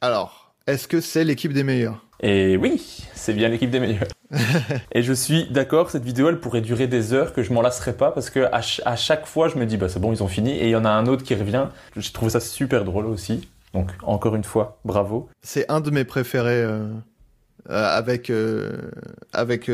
Alors, 0.00 0.54
est-ce 0.66 0.88
que 0.88 1.00
c'est 1.00 1.24
l'équipe 1.24 1.52
des 1.52 1.64
meilleurs? 1.64 2.04
Et 2.22 2.56
oui, 2.56 3.06
c'est 3.14 3.32
bien 3.32 3.48
l'équipe 3.48 3.70
des 3.70 3.80
meilleurs. 3.80 4.08
et 4.92 5.02
je 5.02 5.12
suis 5.12 5.46
d'accord, 5.50 5.90
cette 5.90 6.04
vidéo, 6.04 6.28
elle 6.28 6.38
pourrait 6.38 6.60
durer 6.60 6.86
des 6.86 7.14
heures, 7.14 7.32
que 7.32 7.42
je 7.42 7.52
m'en 7.52 7.62
lasserais 7.62 7.94
pas, 7.94 8.10
parce 8.10 8.28
que 8.28 8.46
à, 8.52 8.96
chaque 8.96 9.26
fois, 9.26 9.48
je 9.48 9.56
me 9.56 9.64
dis, 9.64 9.76
bah 9.76 9.88
c'est 9.88 10.00
bon, 10.00 10.12
ils 10.12 10.22
ont 10.22 10.28
fini, 10.28 10.52
et 10.52 10.66
il 10.66 10.70
y 10.70 10.76
en 10.76 10.84
a 10.84 10.90
un 10.90 11.06
autre 11.06 11.24
qui 11.24 11.34
revient. 11.34 11.66
J'ai 11.96 12.12
trouvé 12.12 12.30
ça 12.30 12.40
super 12.40 12.84
drôle 12.84 13.06
aussi. 13.06 13.48
Donc, 13.72 13.90
encore 14.02 14.36
une 14.36 14.44
fois, 14.44 14.78
bravo. 14.84 15.28
C'est 15.42 15.70
un 15.70 15.80
de 15.80 15.90
mes 15.90 16.04
préférés 16.04 16.62
euh, 16.62 16.88
euh, 17.70 17.98
avec, 17.98 18.28
euh, 18.28 18.70
avec 19.32 19.70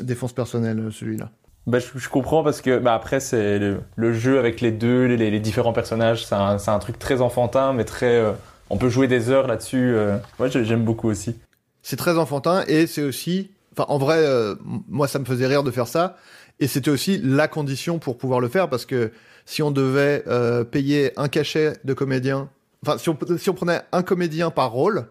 défense 0.00 0.32
personnelle, 0.32 0.88
celui-là. 0.90 1.30
Bah, 1.66 1.80
je, 1.80 2.08
comprends 2.08 2.42
parce 2.42 2.62
que 2.62 2.78
bah, 2.78 2.94
après 2.94 3.20
c'est 3.20 3.58
le, 3.58 4.12
jeu 4.14 4.38
avec 4.38 4.62
les 4.62 4.72
deux, 4.72 5.04
les, 5.04 5.38
différents 5.38 5.74
personnages, 5.74 6.24
c'est 6.24 6.34
un, 6.34 6.56
un, 6.66 6.78
truc 6.78 6.98
très 6.98 7.20
enfantin, 7.20 7.74
mais 7.74 7.84
très, 7.84 8.24
on 8.70 8.78
peut 8.78 8.88
jouer 8.88 9.06
des 9.06 9.28
heures 9.28 9.46
là-dessus. 9.46 9.94
Moi 10.38 10.48
j'aime 10.48 10.84
beaucoup 10.84 11.08
aussi. 11.08 11.36
C'est 11.88 11.96
très 11.96 12.18
enfantin 12.18 12.64
et 12.68 12.86
c'est 12.86 13.02
aussi 13.02 13.50
Enfin, 13.72 13.86
en 13.88 13.96
vrai, 13.96 14.18
euh, 14.18 14.56
moi, 14.88 15.08
ça 15.08 15.18
me 15.18 15.24
faisait 15.24 15.46
rire 15.46 15.62
de 15.62 15.70
faire 15.70 15.86
ça. 15.86 16.18
Et 16.60 16.66
c'était 16.66 16.90
aussi 16.90 17.18
la 17.22 17.48
condition 17.48 17.98
pour 17.98 18.18
pouvoir 18.18 18.40
le 18.40 18.48
faire 18.48 18.68
parce 18.68 18.84
que 18.84 19.10
si 19.46 19.62
on 19.62 19.70
devait 19.70 20.22
euh, 20.26 20.64
payer 20.64 21.18
un 21.18 21.28
cachet 21.28 21.74
de 21.84 21.94
comédien, 21.94 22.50
enfin, 22.84 22.98
si 22.98 23.08
on, 23.08 23.14
prenait 23.54 23.80
un 23.92 24.02
comédien 24.02 24.50
par 24.50 24.72
rôle, 24.72 25.06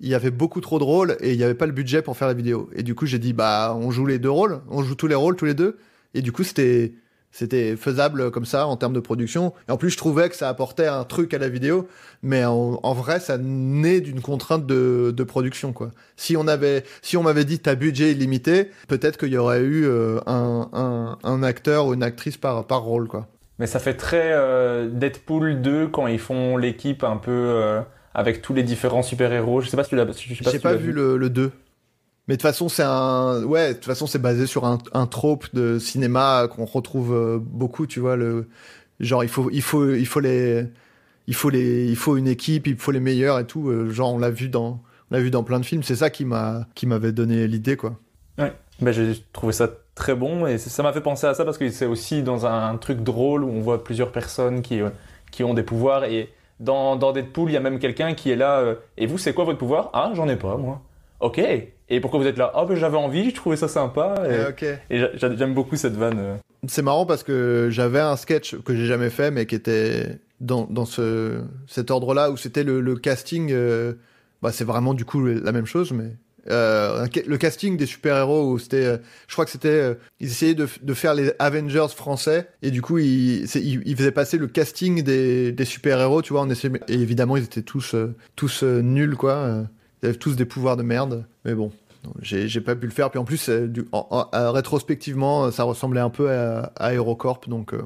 il 0.00 0.08
y 0.08 0.14
avait 0.16 0.32
beaucoup 0.32 0.60
trop 0.60 0.80
de 0.80 0.84
rôles 0.84 1.16
et 1.20 1.30
il 1.32 1.36
n'y 1.36 1.44
avait 1.44 1.54
pas 1.54 1.66
le 1.66 1.72
budget 1.72 2.02
pour 2.02 2.16
faire 2.16 2.26
la 2.26 2.34
vidéo. 2.34 2.68
Et 2.74 2.82
du 2.82 2.96
coup, 2.96 3.06
j'ai 3.06 3.20
dit, 3.20 3.32
bah, 3.32 3.76
on 3.78 3.92
joue 3.92 4.06
les 4.06 4.18
deux 4.18 4.30
rôles, 4.30 4.60
on 4.70 4.82
joue 4.82 4.96
tous 4.96 5.06
les 5.06 5.14
rôles, 5.14 5.36
tous 5.36 5.44
les 5.44 5.54
deux. 5.54 5.78
Et 6.14 6.22
du 6.22 6.32
coup, 6.32 6.42
c'était, 6.42 6.94
c'était 7.32 7.76
faisable 7.76 8.30
comme 8.30 8.44
ça 8.44 8.66
en 8.66 8.76
termes 8.76 8.92
de 8.92 9.00
production. 9.00 9.54
Et 9.68 9.72
en 9.72 9.76
plus, 9.76 9.90
je 9.90 9.96
trouvais 9.96 10.28
que 10.28 10.36
ça 10.36 10.48
apportait 10.48 10.86
un 10.86 11.04
truc 11.04 11.32
à 11.34 11.38
la 11.38 11.48
vidéo, 11.48 11.88
mais 12.22 12.44
en, 12.44 12.92
vrai, 12.92 13.18
ça 13.18 13.38
naît 13.38 14.00
d'une 14.00 14.20
contrainte 14.20 14.66
de, 14.66 15.12
de, 15.16 15.24
production, 15.24 15.72
quoi. 15.72 15.90
Si 16.16 16.36
on 16.36 16.46
avait, 16.46 16.84
si 17.00 17.16
on 17.16 17.22
m'avait 17.22 17.46
dit 17.46 17.58
ta 17.58 17.74
budget 17.74 18.12
illimité, 18.12 18.70
peut-être 18.86 19.18
qu'il 19.18 19.32
y 19.32 19.38
aurait 19.38 19.62
eu 19.62 19.86
euh, 19.86 20.20
un, 20.26 20.68
un, 20.72 21.18
un, 21.24 21.42
acteur 21.42 21.86
ou 21.86 21.94
une 21.94 22.02
actrice 22.02 22.36
par, 22.36 22.66
par 22.66 22.82
rôle, 22.82 23.08
quoi. 23.08 23.26
Mais 23.58 23.66
ça 23.66 23.78
fait 23.78 23.94
très 23.94 24.32
euh, 24.32 24.88
Deadpool 24.90 25.62
2 25.62 25.88
quand 25.88 26.06
ils 26.06 26.18
font 26.18 26.56
l'équipe 26.56 27.04
un 27.04 27.16
peu 27.16 27.30
euh, 27.30 27.80
avec 28.14 28.42
tous 28.42 28.54
les 28.54 28.62
différents 28.62 29.02
super-héros. 29.02 29.60
Je 29.60 29.68
sais 29.68 29.76
pas 29.76 29.84
si 29.84 29.90
tu 29.90 29.96
l'as, 29.96 30.06
je 30.10 30.42
pas, 30.42 30.58
pas 30.58 30.74
vu, 30.74 30.92
Le, 30.92 31.16
le 31.16 31.30
2. 31.30 31.52
Mais 32.28 32.34
de 32.34 32.40
toute 32.40 32.48
façon, 32.48 32.68
c'est 32.68 32.84
un, 32.84 33.42
ouais, 33.44 33.70
de 33.70 33.72
toute 33.74 33.84
façon, 33.84 34.06
c'est 34.06 34.20
basé 34.20 34.46
sur 34.46 34.64
un, 34.64 34.78
un 34.92 35.06
trope 35.06 35.52
de 35.54 35.78
cinéma 35.78 36.48
qu'on 36.48 36.64
retrouve 36.64 37.12
euh, 37.12 37.38
beaucoup, 37.40 37.86
tu 37.86 37.98
vois, 37.98 38.14
le, 38.14 38.46
genre, 39.00 39.24
il 39.24 39.28
faut, 39.28 39.50
il 39.50 39.62
faut, 39.62 39.92
il 39.92 40.06
faut 40.06 40.20
les, 40.20 40.66
il 41.26 41.34
faut 41.34 41.50
les, 41.50 41.86
il 41.88 41.96
faut 41.96 42.16
une 42.16 42.28
équipe, 42.28 42.66
il 42.66 42.76
faut 42.76 42.92
les 42.92 43.00
meilleurs 43.00 43.38
et 43.38 43.46
tout. 43.46 43.68
Euh, 43.68 43.90
genre, 43.90 44.14
on 44.14 44.18
l'a 44.18 44.30
vu 44.30 44.48
dans, 44.48 44.80
on 45.10 45.14
l'a 45.14 45.20
vu 45.20 45.30
dans 45.30 45.42
plein 45.42 45.60
de 45.60 45.64
films. 45.64 45.82
C'est 45.82 45.96
ça 45.96 46.10
qui 46.10 46.24
m'a, 46.24 46.66
qui 46.74 46.86
m'avait 46.86 47.12
donné 47.12 47.46
l'idée, 47.46 47.76
quoi. 47.76 47.96
Ouais. 48.38 48.52
Ben, 48.80 48.92
j'ai 48.92 49.14
trouvé 49.32 49.52
ça 49.52 49.68
très 49.94 50.14
bon 50.14 50.46
et 50.46 50.58
ça 50.58 50.82
m'a 50.82 50.92
fait 50.92 51.02
penser 51.02 51.26
à 51.26 51.34
ça 51.34 51.44
parce 51.44 51.58
que 51.58 51.68
c'est 51.70 51.86
aussi 51.86 52.22
dans 52.22 52.46
un 52.46 52.76
truc 52.78 53.02
drôle 53.02 53.44
où 53.44 53.50
on 53.50 53.60
voit 53.60 53.84
plusieurs 53.84 54.10
personnes 54.10 54.62
qui, 54.62 54.80
euh, 54.80 54.88
qui 55.30 55.44
ont 55.44 55.54
des 55.54 55.62
pouvoirs 55.62 56.04
et 56.04 56.32
dans, 56.60 56.96
dans 56.96 57.12
Deadpool, 57.12 57.50
il 57.50 57.54
y 57.54 57.56
a 57.56 57.60
même 57.60 57.78
quelqu'un 57.78 58.14
qui 58.14 58.30
est 58.30 58.36
là. 58.36 58.76
et 58.96 59.06
vous, 59.06 59.18
c'est 59.18 59.34
quoi 59.34 59.44
votre 59.44 59.58
pouvoir? 59.58 59.90
Ah, 59.92 60.12
j'en 60.14 60.28
ai 60.28 60.36
pas, 60.36 60.56
moi. 60.56 60.80
Ok. 61.18 61.40
Et 61.92 62.00
pourquoi 62.00 62.20
vous 62.20 62.26
êtes 62.26 62.38
là? 62.38 62.52
Oh, 62.56 62.64
ben 62.66 62.74
j'avais 62.74 62.96
envie, 62.96 63.28
je 63.28 63.34
trouvais 63.34 63.56
ça 63.56 63.68
sympa. 63.68 64.14
Et, 64.90 64.96
et 64.96 65.04
j'aime 65.16 65.52
beaucoup 65.52 65.76
cette 65.76 65.94
vanne. 65.94 66.18
Euh. 66.18 66.36
C'est 66.66 66.80
marrant 66.80 67.04
parce 67.04 67.22
que 67.22 67.68
j'avais 67.70 68.00
un 68.00 68.16
sketch 68.16 68.56
que 68.56 68.74
j'ai 68.74 68.86
jamais 68.86 69.10
fait, 69.10 69.30
mais 69.30 69.44
qui 69.44 69.56
était 69.56 70.18
dans, 70.40 70.66
dans 70.70 70.84
ce, 70.86 71.42
cet 71.66 71.90
ordre-là, 71.90 72.30
où 72.30 72.36
c'était 72.38 72.64
le, 72.64 72.80
le, 72.80 72.96
casting. 72.96 73.50
Euh, 73.52 73.94
bah, 74.40 74.52
c'est 74.52 74.64
vraiment 74.64 74.94
du 74.94 75.04
coup 75.04 75.24
la 75.24 75.52
même 75.52 75.66
chose, 75.66 75.92
mais. 75.92 76.16
Euh, 76.50 77.06
le 77.24 77.36
casting 77.36 77.76
des 77.76 77.86
super-héros 77.86 78.50
où 78.50 78.58
c'était 78.58 78.84
euh, 78.84 78.96
je 79.28 79.32
crois 79.32 79.44
que 79.44 79.52
c'était 79.52 79.96
ils 80.18 80.26
essayaient 80.26 80.56
de, 80.56 80.66
de, 80.82 80.92
faire 80.92 81.14
les 81.14 81.32
Avengers 81.38 81.86
français 81.94 82.48
et 82.62 82.72
du 82.72 82.82
coup 82.82 82.98
ils, 82.98 83.44
ils, 83.44 83.96
faisaient 83.96 84.10
passer 84.10 84.38
le 84.38 84.48
casting 84.48 85.04
des, 85.04 85.52
des 85.52 85.64
super-héros 85.64 86.20
tu 86.20 86.32
vois 86.32 86.42
on 86.42 86.50
essayait, 86.50 86.80
et 86.88 86.94
évidemment 86.94 87.36
ils 87.36 87.44
étaient 87.44 87.62
tous 87.62 87.94
tous 88.34 88.64
nuls 88.64 89.14
quoi 89.14 89.68
ils 90.02 90.08
avaient 90.08 90.18
tous 90.18 90.34
des 90.34 90.44
pouvoirs 90.44 90.76
de 90.76 90.82
merde 90.82 91.26
mais 91.44 91.54
bon 91.54 91.70
j'ai 92.20 92.60
pas 92.60 92.74
pu 92.74 92.86
le 92.86 92.92
faire. 92.92 93.10
Puis 93.10 93.18
en 93.18 93.24
plus, 93.24 93.48
euh, 93.48 93.68
du, 93.68 93.84
rétrospectivement, 94.32 95.50
ça 95.50 95.64
ressemblait 95.64 96.00
un 96.00 96.10
peu 96.10 96.30
à, 96.30 96.72
à 96.76 96.92
Aerocorp, 96.94 97.40
donc. 97.46 97.74
Euh. 97.74 97.82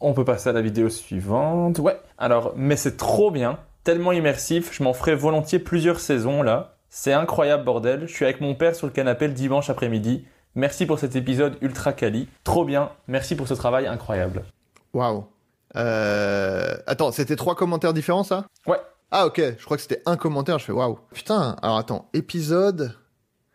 On 0.00 0.14
peut 0.14 0.24
passer 0.24 0.48
à 0.48 0.52
la 0.52 0.62
vidéo 0.62 0.88
suivante. 0.88 1.78
Ouais. 1.78 2.00
Alors, 2.18 2.54
mais 2.56 2.76
c'est 2.76 2.96
trop 2.96 3.30
bien, 3.30 3.58
tellement 3.84 4.12
immersif. 4.12 4.76
Je 4.76 4.82
m'en 4.82 4.94
ferai 4.94 5.14
volontiers 5.14 5.60
plusieurs 5.60 6.00
saisons 6.00 6.42
là. 6.42 6.74
C'est 6.90 7.12
incroyable 7.12 7.64
bordel. 7.64 8.06
Je 8.06 8.12
suis 8.12 8.24
avec 8.24 8.40
mon 8.40 8.54
père 8.54 8.74
sur 8.74 8.86
le 8.86 8.92
canapé 8.92 9.28
le 9.28 9.32
dimanche 9.32 9.70
après-midi. 9.70 10.24
Merci 10.54 10.84
pour 10.84 10.98
cet 10.98 11.16
épisode 11.16 11.56
ultra 11.62 11.92
quali. 11.92 12.28
Trop 12.44 12.64
bien. 12.64 12.90
Merci 13.06 13.34
pour 13.36 13.48
ce 13.48 13.54
travail 13.54 13.86
incroyable. 13.86 14.42
Waouh. 14.92 15.24
Euh... 15.76 16.74
Attends, 16.86 17.12
c'était 17.12 17.36
trois 17.36 17.54
commentaires 17.54 17.94
différents 17.94 18.24
ça? 18.24 18.44
Ouais. 18.66 18.76
Ah 19.10 19.26
ok, 19.26 19.40
je 19.58 19.64
crois 19.64 19.76
que 19.76 19.82
c'était 19.82 20.02
un 20.06 20.16
commentaire, 20.16 20.58
je 20.58 20.64
fais 20.64 20.72
waouh. 20.72 20.98
Putain, 21.12 21.56
alors 21.62 21.76
attends, 21.76 22.08
épisode, 22.14 22.96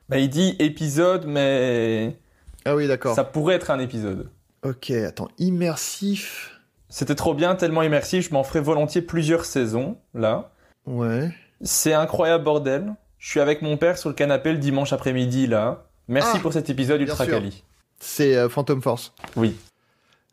bah, 0.10 0.18
il 0.18 0.30
dit 0.30 0.56
épisode, 0.60 1.26
mais. 1.26 2.18
Ah 2.66 2.76
oui, 2.76 2.88
d'accord. 2.88 3.16
Ça 3.16 3.24
pourrait 3.24 3.56
être 3.56 3.72
un 3.72 3.80
épisode. 3.80 4.30
Ok, 4.64 4.92
attends, 4.92 5.30
immersif. 5.38 6.60
C'était 6.90 7.16
trop 7.16 7.34
bien, 7.34 7.56
tellement 7.56 7.84
immersif, 7.84 8.30
je 8.30 8.34
m'en 8.34 8.44
ferai 8.44 8.62
volontiers 8.62 9.02
plusieurs 9.02 9.46
saisons, 9.46 9.98
là. 10.14 10.52
Ouais. 10.86 11.32
C'est 11.62 11.94
incroyable, 11.94 12.44
bordel. 12.44 12.94
Je 13.20 13.30
suis 13.30 13.40
avec 13.40 13.62
mon 13.62 13.78
père 13.78 13.98
sur 13.98 14.10
le 14.10 14.16
canapé 14.16 14.52
le 14.52 14.58
dimanche 14.58 14.94
après-midi, 14.94 15.48
là. 15.48 15.86
Merci 16.08 16.32
ah, 16.36 16.40
pour 16.40 16.54
cet 16.54 16.70
épisode 16.70 17.02
ultra 17.02 17.26
quali. 17.26 17.64
C'est 18.00 18.36
euh, 18.38 18.48
Phantom 18.48 18.82
Force. 18.82 19.14
Oui. 19.36 19.56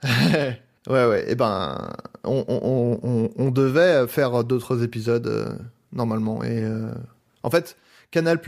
ouais, 0.05 0.57
ouais. 0.87 1.25
Eh 1.27 1.35
ben, 1.35 1.91
on, 2.23 2.45
on, 2.47 3.01
on, 3.03 3.31
on 3.37 3.51
devait 3.51 4.07
faire 4.07 4.45
d'autres 4.45 4.85
épisodes, 4.85 5.27
euh, 5.27 5.53
normalement. 5.93 6.45
Et 6.45 6.63
euh, 6.63 6.93
en 7.43 7.51
fait, 7.51 7.77
Canal 8.15 8.41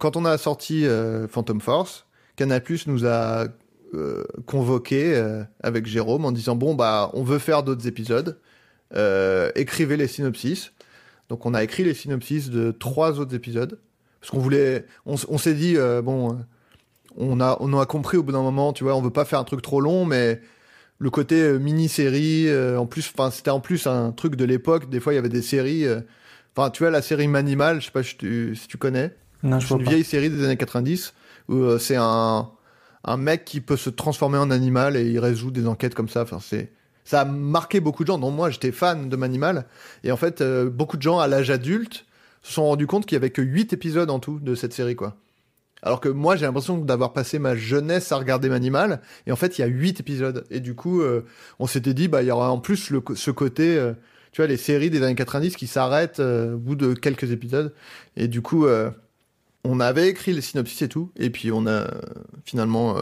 quand 0.00 0.16
on 0.16 0.24
a 0.24 0.36
sorti 0.36 0.84
euh, 0.84 1.28
Phantom 1.28 1.60
Force, 1.60 2.06
Canal 2.34 2.60
nous 2.88 3.06
a 3.06 3.46
euh, 3.94 4.24
convoqué 4.46 5.14
euh, 5.14 5.44
avec 5.62 5.86
Jérôme 5.86 6.24
en 6.24 6.32
disant 6.32 6.56
bon 6.56 6.74
bah 6.74 7.12
on 7.14 7.22
veut 7.22 7.38
faire 7.38 7.62
d'autres 7.62 7.86
épisodes, 7.86 8.40
écrivez 9.54 9.96
les 9.96 10.08
synopsis. 10.08 10.72
Donc 11.28 11.46
on 11.46 11.54
a 11.54 11.62
écrit 11.62 11.84
les 11.84 11.94
synopsis 11.94 12.50
de 12.50 12.72
trois 12.72 13.20
autres 13.20 13.34
épisodes 13.34 13.78
parce 14.20 14.32
qu'on 14.32 14.40
voulait, 14.40 14.86
on, 15.04 15.38
s'est 15.38 15.54
dit 15.54 15.76
bon, 16.02 16.36
on 17.16 17.40
a 17.40 17.56
on 17.60 17.78
a 17.78 17.86
compris 17.86 18.16
au 18.16 18.24
bout 18.24 18.32
d'un 18.32 18.42
moment, 18.42 18.72
tu 18.72 18.82
vois, 18.82 18.96
on 18.96 19.02
veut 19.02 19.10
pas 19.10 19.24
faire 19.24 19.38
un 19.38 19.44
truc 19.44 19.62
trop 19.62 19.80
long, 19.80 20.04
mais 20.04 20.40
le 20.98 21.10
côté 21.10 21.36
euh, 21.36 21.58
mini-série. 21.58 22.48
euh, 22.48 22.78
en 22.78 22.86
plus, 22.86 23.12
enfin, 23.14 23.30
c'était 23.30 23.50
en 23.50 23.60
plus 23.60 23.86
un 23.86 24.12
truc 24.12 24.36
de 24.36 24.44
l'époque. 24.44 24.88
Des 24.88 25.00
fois, 25.00 25.12
il 25.12 25.16
y 25.16 25.18
avait 25.18 25.28
des 25.28 25.42
séries. 25.42 25.84
Enfin, 26.56 26.70
tu 26.70 26.82
vois, 26.82 26.90
la 26.90 27.02
série 27.02 27.28
Manimal, 27.28 27.80
je 27.80 27.86
sais 27.86 27.92
pas 27.92 28.02
si 28.02 28.16
tu, 28.16 28.56
si 28.56 28.66
tu 28.68 28.78
connais. 28.78 29.14
Non, 29.42 29.60
je 29.60 29.66
C'est 29.68 29.74
une 29.74 29.84
pas. 29.84 29.90
vieille 29.90 30.04
série 30.04 30.30
des 30.30 30.44
années 30.44 30.56
90 30.56 31.12
où 31.48 31.54
euh, 31.56 31.78
c'est 31.78 31.96
un, 31.96 32.48
un 33.04 33.16
mec 33.16 33.44
qui 33.44 33.60
peut 33.60 33.76
se 33.76 33.90
transformer 33.90 34.38
en 34.38 34.50
animal 34.50 34.96
et 34.96 35.04
il 35.04 35.18
résout 35.18 35.50
des 35.50 35.66
enquêtes 35.66 35.94
comme 35.94 36.08
ça. 36.08 36.22
Enfin, 36.22 36.38
c'est 36.40 36.72
ça 37.04 37.20
a 37.20 37.24
marqué 37.24 37.78
beaucoup 37.80 38.02
de 38.02 38.08
gens. 38.08 38.18
dont 38.18 38.30
moi, 38.32 38.50
j'étais 38.50 38.72
fan 38.72 39.08
de 39.08 39.16
Manimal. 39.16 39.66
Et 40.02 40.10
en 40.10 40.16
fait, 40.16 40.40
euh, 40.40 40.68
beaucoup 40.68 40.96
de 40.96 41.02
gens 41.02 41.20
à 41.20 41.28
l'âge 41.28 41.50
adulte 41.50 42.04
se 42.42 42.52
sont 42.52 42.64
rendus 42.64 42.86
compte 42.88 43.06
qu'il 43.06 43.14
y 43.14 43.16
avait 43.16 43.30
que 43.30 43.42
8 43.42 43.72
épisodes 43.74 44.10
en 44.10 44.18
tout 44.18 44.40
de 44.40 44.54
cette 44.54 44.72
série, 44.72 44.96
quoi. 44.96 45.16
Alors 45.82 46.00
que 46.00 46.08
moi, 46.08 46.34
j'ai 46.36 46.46
l'impression 46.46 46.78
d'avoir 46.78 47.12
passé 47.12 47.38
ma 47.38 47.54
jeunesse 47.54 48.10
à 48.10 48.16
regarder 48.16 48.48
Manimal. 48.48 49.02
Et 49.26 49.30
en 49.32 49.36
fait, 49.36 49.58
il 49.58 49.60
y 49.60 49.64
a 49.64 49.68
8 49.68 50.00
épisodes. 50.00 50.44
Et 50.50 50.58
du 50.60 50.74
coup, 50.74 51.00
euh, 51.02 51.24
on 51.60 51.66
s'était 51.68 51.94
dit, 51.94 52.08
bah, 52.08 52.22
il 52.22 52.28
y 52.28 52.30
aura 52.32 52.50
en 52.50 52.58
plus 52.58 52.90
le, 52.90 53.02
ce 53.14 53.30
côté, 53.30 53.76
euh, 53.76 53.92
tu 54.36 54.42
vois, 54.42 54.48
les 54.48 54.58
séries 54.58 54.90
des 54.90 55.02
années 55.02 55.14
90 55.14 55.56
qui 55.56 55.66
s'arrêtent 55.66 56.20
euh, 56.20 56.56
au 56.56 56.58
bout 56.58 56.74
de 56.74 56.92
quelques 56.92 57.32
épisodes. 57.32 57.72
Et 58.18 58.28
du 58.28 58.42
coup, 58.42 58.66
euh, 58.66 58.90
on 59.64 59.80
avait 59.80 60.08
écrit 60.08 60.34
les 60.34 60.42
synopsis 60.42 60.82
et 60.82 60.90
tout. 60.90 61.10
Et 61.16 61.30
puis, 61.30 61.50
on 61.50 61.64
a 61.64 61.70
euh, 61.70 61.88
finalement, 62.44 62.96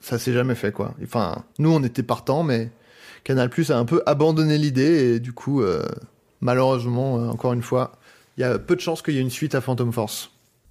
ça 0.00 0.18
s'est 0.18 0.32
jamais 0.32 0.54
fait, 0.54 0.72
quoi. 0.72 0.94
Enfin, 1.02 1.44
nous, 1.58 1.70
on 1.70 1.82
était 1.82 2.02
partants, 2.02 2.44
mais 2.44 2.70
Canal 3.24 3.50
Plus 3.50 3.70
a 3.70 3.76
un 3.76 3.84
peu 3.84 4.02
abandonné 4.06 4.56
l'idée. 4.56 5.16
Et 5.16 5.20
du 5.20 5.34
coup, 5.34 5.62
malheureusement, 6.40 7.16
encore 7.28 7.52
une 7.52 7.60
fois, 7.60 7.92
il 8.38 8.40
y 8.40 8.44
a 8.44 8.58
peu 8.58 8.74
de 8.74 8.80
chances 8.80 9.02
qu'il 9.02 9.12
y 9.12 9.18
ait 9.18 9.20
une 9.20 9.28
suite 9.28 9.54
à 9.54 9.60
Phantom 9.60 9.92
Force. 9.92 10.30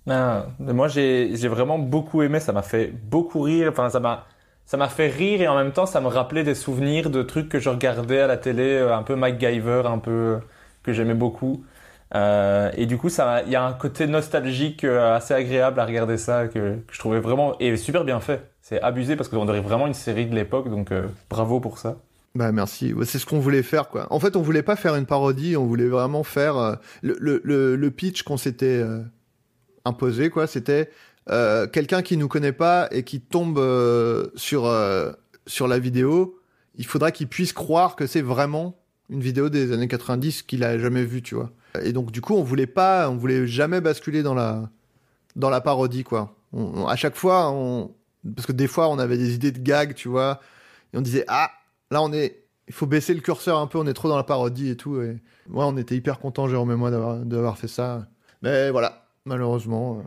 Ah, 0.10 0.48
moi, 0.58 0.88
j'ai 0.88 1.36
j'ai 1.36 1.50
vraiment 1.50 1.78
beaucoup 1.78 2.24
aimé. 2.24 2.40
Ça 2.40 2.52
m'a 2.52 2.64
fait 2.64 2.92
beaucoup 3.12 3.42
rire. 3.42 3.70
Enfin, 3.72 3.92
ça 3.92 4.00
m'a 4.00 4.26
ça 4.66 4.78
m'a 4.78 4.90
fait 4.90 5.08
rire 5.08 5.42
et 5.42 5.48
en 5.48 5.56
même 5.56 5.72
temps, 5.72 5.86
ça 5.86 6.02
me 6.02 6.08
rappelait 6.08 6.44
des 6.44 6.56
souvenirs 6.56 7.10
de 7.10 7.22
trucs 7.22 7.50
que 7.50 7.60
je 7.60 7.70
regardais 7.70 8.20
à 8.20 8.28
la 8.28 8.38
télé, 8.38 8.64
euh, 8.64 8.96
un 8.96 9.04
peu 9.04 9.16
MacGyver, 9.16 9.84
un 9.86 10.00
peu 10.00 10.12
euh, 10.12 10.38
que 10.84 10.92
j'aimais 10.92 11.14
beaucoup. 11.14 11.64
Euh, 12.16 12.72
et 12.76 12.86
du 12.86 12.98
coup, 12.98 13.10
ça, 13.10 13.44
il 13.44 13.52
y 13.52 13.56
a 13.56 13.64
un 13.64 13.74
côté 13.74 14.08
nostalgique 14.08 14.84
assez 14.84 15.34
agréable 15.34 15.80
à 15.80 15.86
regarder 15.86 16.18
ça 16.18 16.48
que, 16.48 16.78
je 16.92 17.00
trouvais 17.00 17.20
vraiment 17.20 17.58
et 17.60 17.76
super 17.78 18.04
bien 18.04 18.20
fait. 18.20 18.50
C'est 18.62 18.82
abusé 18.82 19.16
parce 19.16 19.30
qu'on 19.30 19.46
dirait 19.46 19.62
vraiment 19.62 19.86
une 19.86 19.94
série 19.94 20.26
de 20.26 20.34
l'époque, 20.34 20.70
donc 20.70 20.92
bravo 21.30 21.60
pour 21.60 21.78
ça. 21.78 21.98
Bah 22.34 22.52
merci, 22.52 22.94
c'est 23.04 23.20
ce 23.20 23.26
qu'on 23.26 23.40
voulait 23.40 23.64
faire 23.64 23.90
quoi. 23.90 24.08
En 24.12 24.20
fait, 24.20 24.36
on 24.36 24.42
voulait 24.42 24.64
pas 24.64 24.76
faire 24.76 24.96
une 24.96 25.06
parodie, 25.06 25.56
on 25.56 25.66
voulait 25.66 25.88
vraiment 25.88 26.24
faire 26.24 26.78
le, 27.02 27.42
le, 27.44 27.92
pitch 27.92 28.24
qu'on 28.24 28.38
s'était 28.38 28.84
imposé 29.84 30.30
quoi. 30.30 30.48
C'était 30.48 30.90
euh, 31.30 31.68
quelqu'un 31.68 32.02
qui 32.02 32.18
nous 32.18 32.28
connaît 32.28 32.52
pas 32.52 32.88
et 32.92 33.04
qui 33.04 33.20
tombe 33.22 33.58
euh, 33.58 34.28
sur 34.36 34.66
euh, 34.66 35.12
sur 35.48 35.68
la 35.68 35.80
vidéo. 35.80 36.40
Il 36.78 36.86
faudra 36.86 37.12
qu'il 37.12 37.28
puisse 37.28 37.54
croire 37.54 37.96
que 37.96 38.06
c'est 38.08 38.22
vraiment 38.22 38.78
une 39.10 39.22
vidéo 39.22 39.50
des 39.50 39.72
années 39.72 39.88
90 39.88 40.44
qu'il 40.44 40.64
a 40.64 40.78
jamais 40.78 41.04
vue, 41.06 41.22
tu 41.22 41.36
vois. 41.36 41.52
Et 41.84 41.94
donc 41.94 42.12
du 42.12 42.22
coup, 42.22 42.36
on 42.36 42.44
voulait 42.44 42.68
pas, 42.68 43.10
on 43.10 43.16
voulait 43.16 43.48
jamais 43.48 43.82
basculer 43.82 44.24
dans 44.24 44.34
la 44.34 44.70
dans 45.36 45.50
la 45.50 45.62
parodie 45.62 46.04
quoi. 46.04 46.36
On- 46.54 46.88
à 46.88 46.96
chaque 46.96 47.16
fois, 47.16 47.50
on 47.52 47.92
parce 48.36 48.48
que 48.48 48.52
des 48.54 48.68
fois, 48.68 48.90
on 48.90 48.98
avait 49.00 49.18
des 49.18 49.36
idées 49.36 49.52
de 49.52 49.60
gags, 49.60 49.94
tu 49.94 50.08
vois, 50.10 50.40
et 50.94 50.98
on 50.98 51.02
disait 51.02 51.26
ah 51.28 51.52
là 51.92 52.02
on 52.02 52.12
est 52.14 52.44
il 52.68 52.74
faut 52.74 52.88
baisser 52.88 53.14
le 53.14 53.20
curseur 53.22 53.60
un 53.60 53.68
peu 53.68 53.78
on 53.78 53.86
est 53.86 53.94
trop 53.94 54.10
dans 54.10 54.18
la 54.18 54.24
parodie 54.24 54.70
et 54.70 54.76
tout 54.76 55.00
et 55.02 55.10
ouais 55.50 55.64
on 55.64 55.78
était 55.78 55.96
hyper 55.96 56.20
contents 56.20 56.48
Jérôme 56.48 56.72
et 56.72 56.76
moi 56.76 56.90
d'avoir 56.90 57.18
d'avoir 57.18 57.60
fait 57.60 57.68
ça 57.68 58.08
mais 58.42 58.72
voilà 58.72 59.06
malheureusement 59.26 60.00
euh, 60.00 60.02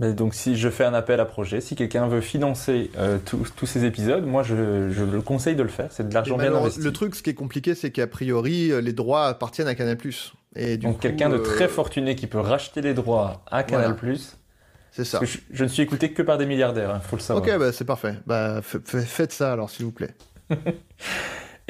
Mais 0.00 0.12
donc, 0.12 0.34
si 0.34 0.56
je 0.56 0.68
fais 0.68 0.84
un 0.84 0.94
appel 0.94 1.18
à 1.18 1.24
projet, 1.24 1.60
si 1.60 1.74
quelqu'un 1.74 2.06
veut 2.06 2.20
financer 2.20 2.90
euh, 2.98 3.18
tous 3.24 3.66
ces 3.66 3.84
épisodes, 3.84 4.24
moi, 4.24 4.44
je, 4.44 4.90
je 4.90 5.02
le 5.04 5.20
conseille 5.22 5.56
de 5.56 5.62
le 5.64 5.68
faire. 5.68 5.88
C'est 5.90 6.08
de 6.08 6.14
l'argent 6.14 6.36
bien 6.36 6.54
investi. 6.54 6.80
le 6.80 6.92
truc 6.92 7.16
ce 7.16 7.22
qui 7.22 7.30
est 7.30 7.34
compliqué 7.34 7.74
c'est 7.74 7.90
qu'a 7.90 8.06
priori 8.06 8.70
euh, 8.70 8.80
les 8.80 8.92
droits 8.92 9.26
appartiennent 9.26 9.66
à 9.66 9.74
Canal+ 9.74 9.96
et 10.54 10.76
du 10.76 10.86
Donc 10.86 11.00
quelqu'un 11.00 11.28
de 11.28 11.36
euh, 11.36 11.42
très 11.42 11.66
fortuné 11.68 12.14
qui 12.14 12.26
peut 12.28 12.38
racheter 12.38 12.80
les 12.80 12.94
droits 12.94 13.42
à 13.50 13.64
Canal+. 13.64 13.96
c'est 14.92 15.04
ça 15.04 15.18
je, 15.22 15.38
je 15.50 15.64
ne 15.64 15.68
suis 15.68 15.82
écouté 15.82 16.12
que 16.12 16.22
par 16.22 16.38
des 16.38 16.46
milliardaires, 16.46 17.00
il 17.02 17.08
faut 17.08 17.16
le 17.16 17.22
savoir. 17.22 17.44
ok 17.44 17.58
bah 17.58 17.72
c'est 17.72 17.84
parfait 17.84 18.14
bah 18.26 18.60
faites 18.62 19.32
ça 19.32 19.52
alors 19.52 19.68
s'il 19.70 19.84
vous 19.84 19.92
plaît 19.92 20.14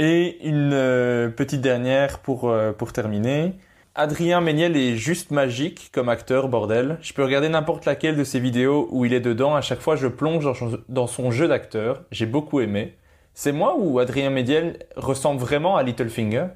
Et 0.00 0.46
une 0.46 0.70
euh, 0.74 1.28
petite 1.28 1.60
dernière 1.60 2.20
pour, 2.20 2.54
pour 2.76 2.92
terminer. 2.92 3.54
Adrien 3.98 4.40
Méniel 4.40 4.76
est 4.76 4.96
juste 4.96 5.32
magique 5.32 5.90
comme 5.92 6.08
acteur, 6.08 6.48
bordel. 6.48 6.98
Je 7.02 7.12
peux 7.12 7.24
regarder 7.24 7.48
n'importe 7.48 7.84
laquelle 7.84 8.16
de 8.16 8.22
ses 8.22 8.38
vidéos 8.38 8.86
où 8.92 9.04
il 9.04 9.12
est 9.12 9.18
dedans. 9.18 9.56
À 9.56 9.60
chaque 9.60 9.80
fois, 9.80 9.96
je 9.96 10.06
plonge 10.06 10.48
dans 10.88 11.08
son, 11.08 11.32
jeu 11.32 11.48
d'acteur. 11.48 12.04
J'ai 12.12 12.26
beaucoup 12.26 12.60
aimé. 12.60 12.94
C'est 13.34 13.50
moi 13.50 13.74
ou 13.76 13.98
Adrien 13.98 14.30
Méniel 14.30 14.78
ressemble 14.94 15.40
vraiment 15.40 15.76
à 15.76 15.82
Littlefinger 15.82 16.46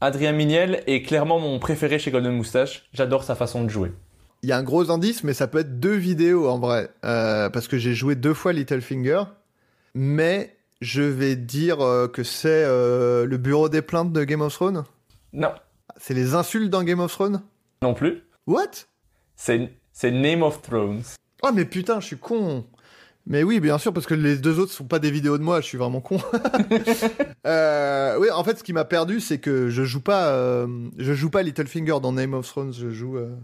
Adrien 0.00 0.30
Méniel 0.30 0.84
est 0.86 1.02
clairement 1.02 1.40
mon 1.40 1.58
préféré 1.58 1.98
chez 1.98 2.12
Golden 2.12 2.36
Moustache. 2.36 2.88
J'adore 2.94 3.24
sa 3.24 3.34
façon 3.34 3.64
de 3.64 3.68
jouer. 3.68 3.90
il 4.44 4.48
y 4.48 4.52
a 4.52 4.56
un 4.56 4.62
gros 4.62 4.92
indice 4.92 5.24
mais 5.24 5.34
ça 5.34 5.48
peut 5.48 5.58
être 5.58 5.80
deux 5.80 5.96
vidéos 5.96 6.48
en 6.48 6.60
vrai 6.60 6.90
euh, 7.04 7.50
parce 7.50 7.66
que 7.66 7.78
j'ai 7.78 7.94
joué 7.94 8.14
deux 8.14 8.32
fois 8.32 8.52
Littlefinger 8.52 9.24
mais 9.96 10.56
je 10.80 11.02
vais 11.02 11.34
dire 11.34 11.80
euh, 11.80 12.06
que 12.06 12.22
c'est 12.22 12.64
euh, 12.64 13.26
le 13.26 13.38
bureau 13.38 13.68
des 13.68 13.82
plaintes 13.82 14.12
de 14.12 14.22
Game 14.22 14.40
of 14.40 14.54
Thrones? 14.54 14.84
Non, 15.32 15.50
C'est 16.00 16.14
les 16.14 16.34
insultes 16.34 16.70
dans 16.70 16.82
Game 16.82 16.98
of 16.98 17.12
Thrones? 17.12 17.42
Non 17.82 17.92
plus. 17.92 18.22
What? 18.46 18.70
C'est 19.36 20.10
Name 20.10 20.42
of 20.42 20.62
Thrones. 20.62 21.02
Oh 21.42 21.50
mais 21.54 21.66
putain, 21.66 22.00
je 22.00 22.06
suis 22.06 22.16
con 22.16 22.64
Mais 23.26 23.42
oui, 23.42 23.60
bien 23.60 23.76
sûr, 23.76 23.92
parce 23.92 24.06
que 24.06 24.14
les 24.14 24.38
deux 24.38 24.58
autres 24.58 24.72
sont 24.72 24.84
pas 24.84 24.98
des 24.98 25.10
vidéos 25.10 25.36
de 25.36 25.42
moi, 25.42 25.60
je 25.60 25.66
suis 25.66 25.76
vraiment 25.76 26.00
con. 26.00 26.16
euh, 27.46 28.16
oui, 28.18 28.30
en 28.30 28.42
fait, 28.44 28.58
ce 28.58 28.64
qui 28.64 28.72
m'a 28.72 28.86
perdu, 28.86 29.20
c'est 29.20 29.38
que 29.38 29.68
je 29.68 29.84
joue 29.84 30.00
pas, 30.00 30.28
euh, 30.28 30.66
je 30.96 31.12
joue 31.12 31.28
pas 31.28 31.42
Littlefinger 31.42 32.00
dans 32.00 32.12
Name 32.12 32.32
of 32.32 32.48
Thrones, 32.48 32.72
je 32.72 32.88
joue 32.88 33.18
euh, 33.18 33.36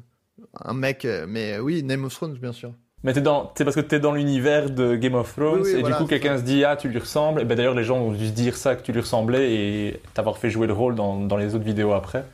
un 0.59 0.73
mec, 0.73 1.07
mais 1.29 1.59
oui, 1.59 1.83
Name 1.83 2.07
of 2.07 2.15
Thrones, 2.15 2.39
bien 2.39 2.53
sûr. 2.53 2.73
Mais 3.05 3.13
t'es 3.13 3.21
dans, 3.21 3.53
c'est 3.55 3.65
parce 3.65 3.77
que 3.77 3.83
t'es 3.83 4.01
dans 4.01 4.13
l'univers 4.13 4.71
de 4.71 4.97
Game 4.97 5.15
of 5.15 5.33
Thrones 5.37 5.61
Oui, 5.61 5.71
oui, 5.73 5.79
et 5.79 5.81
voilà, 5.81 5.97
du 5.97 6.03
coup 6.03 6.09
quelqu'un 6.09 6.39
se 6.39 6.43
dit 6.43 6.65
ah 6.65 6.77
tu 6.77 6.89
lui 6.89 6.99
ressembles 6.99 7.43
et 7.43 7.45
ben 7.45 7.55
d'ailleurs 7.55 7.75
les 7.75 7.85
gens 7.85 7.99
ont 7.99 8.13
dû 8.13 8.27
se 8.27 8.33
dire 8.33 8.57
ça 8.57 8.75
que 8.75 8.83
tu 8.83 8.91
lui 8.91 9.01
ressemblais 9.01 9.53
et 9.53 10.01
t'avoir 10.15 10.39
fait 10.39 10.51
jouer 10.51 10.67
le 10.67 10.73
rôle 10.73 10.95
dans, 10.95 11.21
dans 11.21 11.37
les 11.37 11.55
autres 11.55 11.65
vidéos 11.65 11.93
après. 11.93 12.25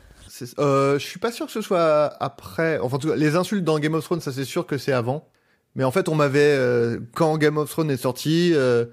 Euh, 0.59 0.99
je 0.99 1.07
suis 1.07 1.19
pas 1.19 1.33
sûr 1.33 1.47
que 1.47 1.53
ce 1.53 1.61
soit 1.61 2.15
après. 2.21 2.79
Enfin, 2.79 2.97
en 2.97 2.99
tout 2.99 3.09
cas, 3.09 3.17
les 3.17 3.37
insultes 3.37 3.65
dans 3.65 3.79
Game 3.79 3.95
of 3.95 4.05
Thrones, 4.05 4.21
ça 4.21 4.33
c'est 4.33 4.45
sûr 4.45 4.67
que 4.67 4.79
c'est 4.79 4.93
avant. 4.93 5.29
Mais 5.75 5.85
en 5.85 5.91
fait, 5.91 6.09
on 6.09 6.15
m'avait 6.15 6.41
euh, 6.41 6.99
quand 7.15 7.37
Game 7.39 7.57
of 7.57 7.71
Thrones 7.71 7.91
est 7.91 7.97
sorti, 7.97 8.53
euh, 8.55 8.85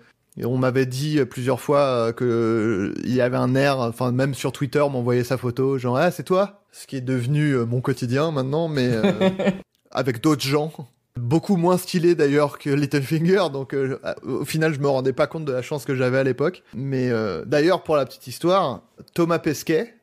on 0.42 0.58
m'avait 0.58 0.86
dit 0.86 1.20
plusieurs 1.26 1.60
fois 1.60 1.80
euh, 1.80 2.12
que 2.14 2.94
il 3.04 3.14
y 3.14 3.22
avait 3.22 3.38
un 3.38 3.56
air. 3.56 3.80
Enfin, 3.80 4.12
même 4.12 4.34
sur 4.34 4.52
Twitter, 4.52 4.80
m'envoyait 4.80 5.24
sa 5.24 5.38
photo, 5.38 5.78
genre 5.78 5.98
ah 5.98 6.12
c'est 6.12 6.24
toi? 6.24 6.64
Ce 6.72 6.88
qui 6.88 6.96
est 6.96 7.02
devenu 7.02 7.56
mon 7.66 7.82
quotidien 7.82 8.32
maintenant, 8.32 8.68
mais 8.68 8.92
avec 9.92 10.22
d'autres 10.22 10.44
gens. 10.44 10.72
Beaucoup 11.18 11.58
moins 11.58 11.78
stylé 11.78 12.16
d'ailleurs 12.16 12.60
que 12.60 12.70
Littlefinger, 12.70 13.48
donc 13.52 13.76
au 14.24 14.46
final 14.46 14.74
je 14.74 14.80
me 14.80 14.88
rendais 14.88 15.12
pas 15.12 15.28
compte 15.28 15.44
de 15.44 15.52
la 15.52 15.62
chance 15.62 15.84
que 15.84 15.96
j'avais 15.96 16.20
à 16.20 16.24
l'époque. 16.24 16.64
Mais 16.76 17.12
d'ailleurs 17.46 17.84
pour 17.84 17.98
la 17.98 18.06
petite 18.06 18.28
histoire, 18.28 18.84
Thomas 19.16 19.40
Pesquet, 19.40 19.96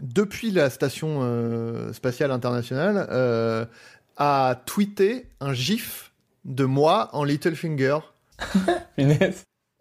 depuis 0.00 0.50
la 0.50 0.70
station 0.70 1.20
euh, 1.22 1.92
spatiale 1.92 2.30
internationale, 2.30 3.06
euh, 3.10 3.64
a 4.16 4.60
tweeté 4.66 5.26
un 5.40 5.52
gif 5.52 6.12
de 6.44 6.64
moi 6.64 7.10
en 7.12 7.24
Littlefinger. 7.24 7.98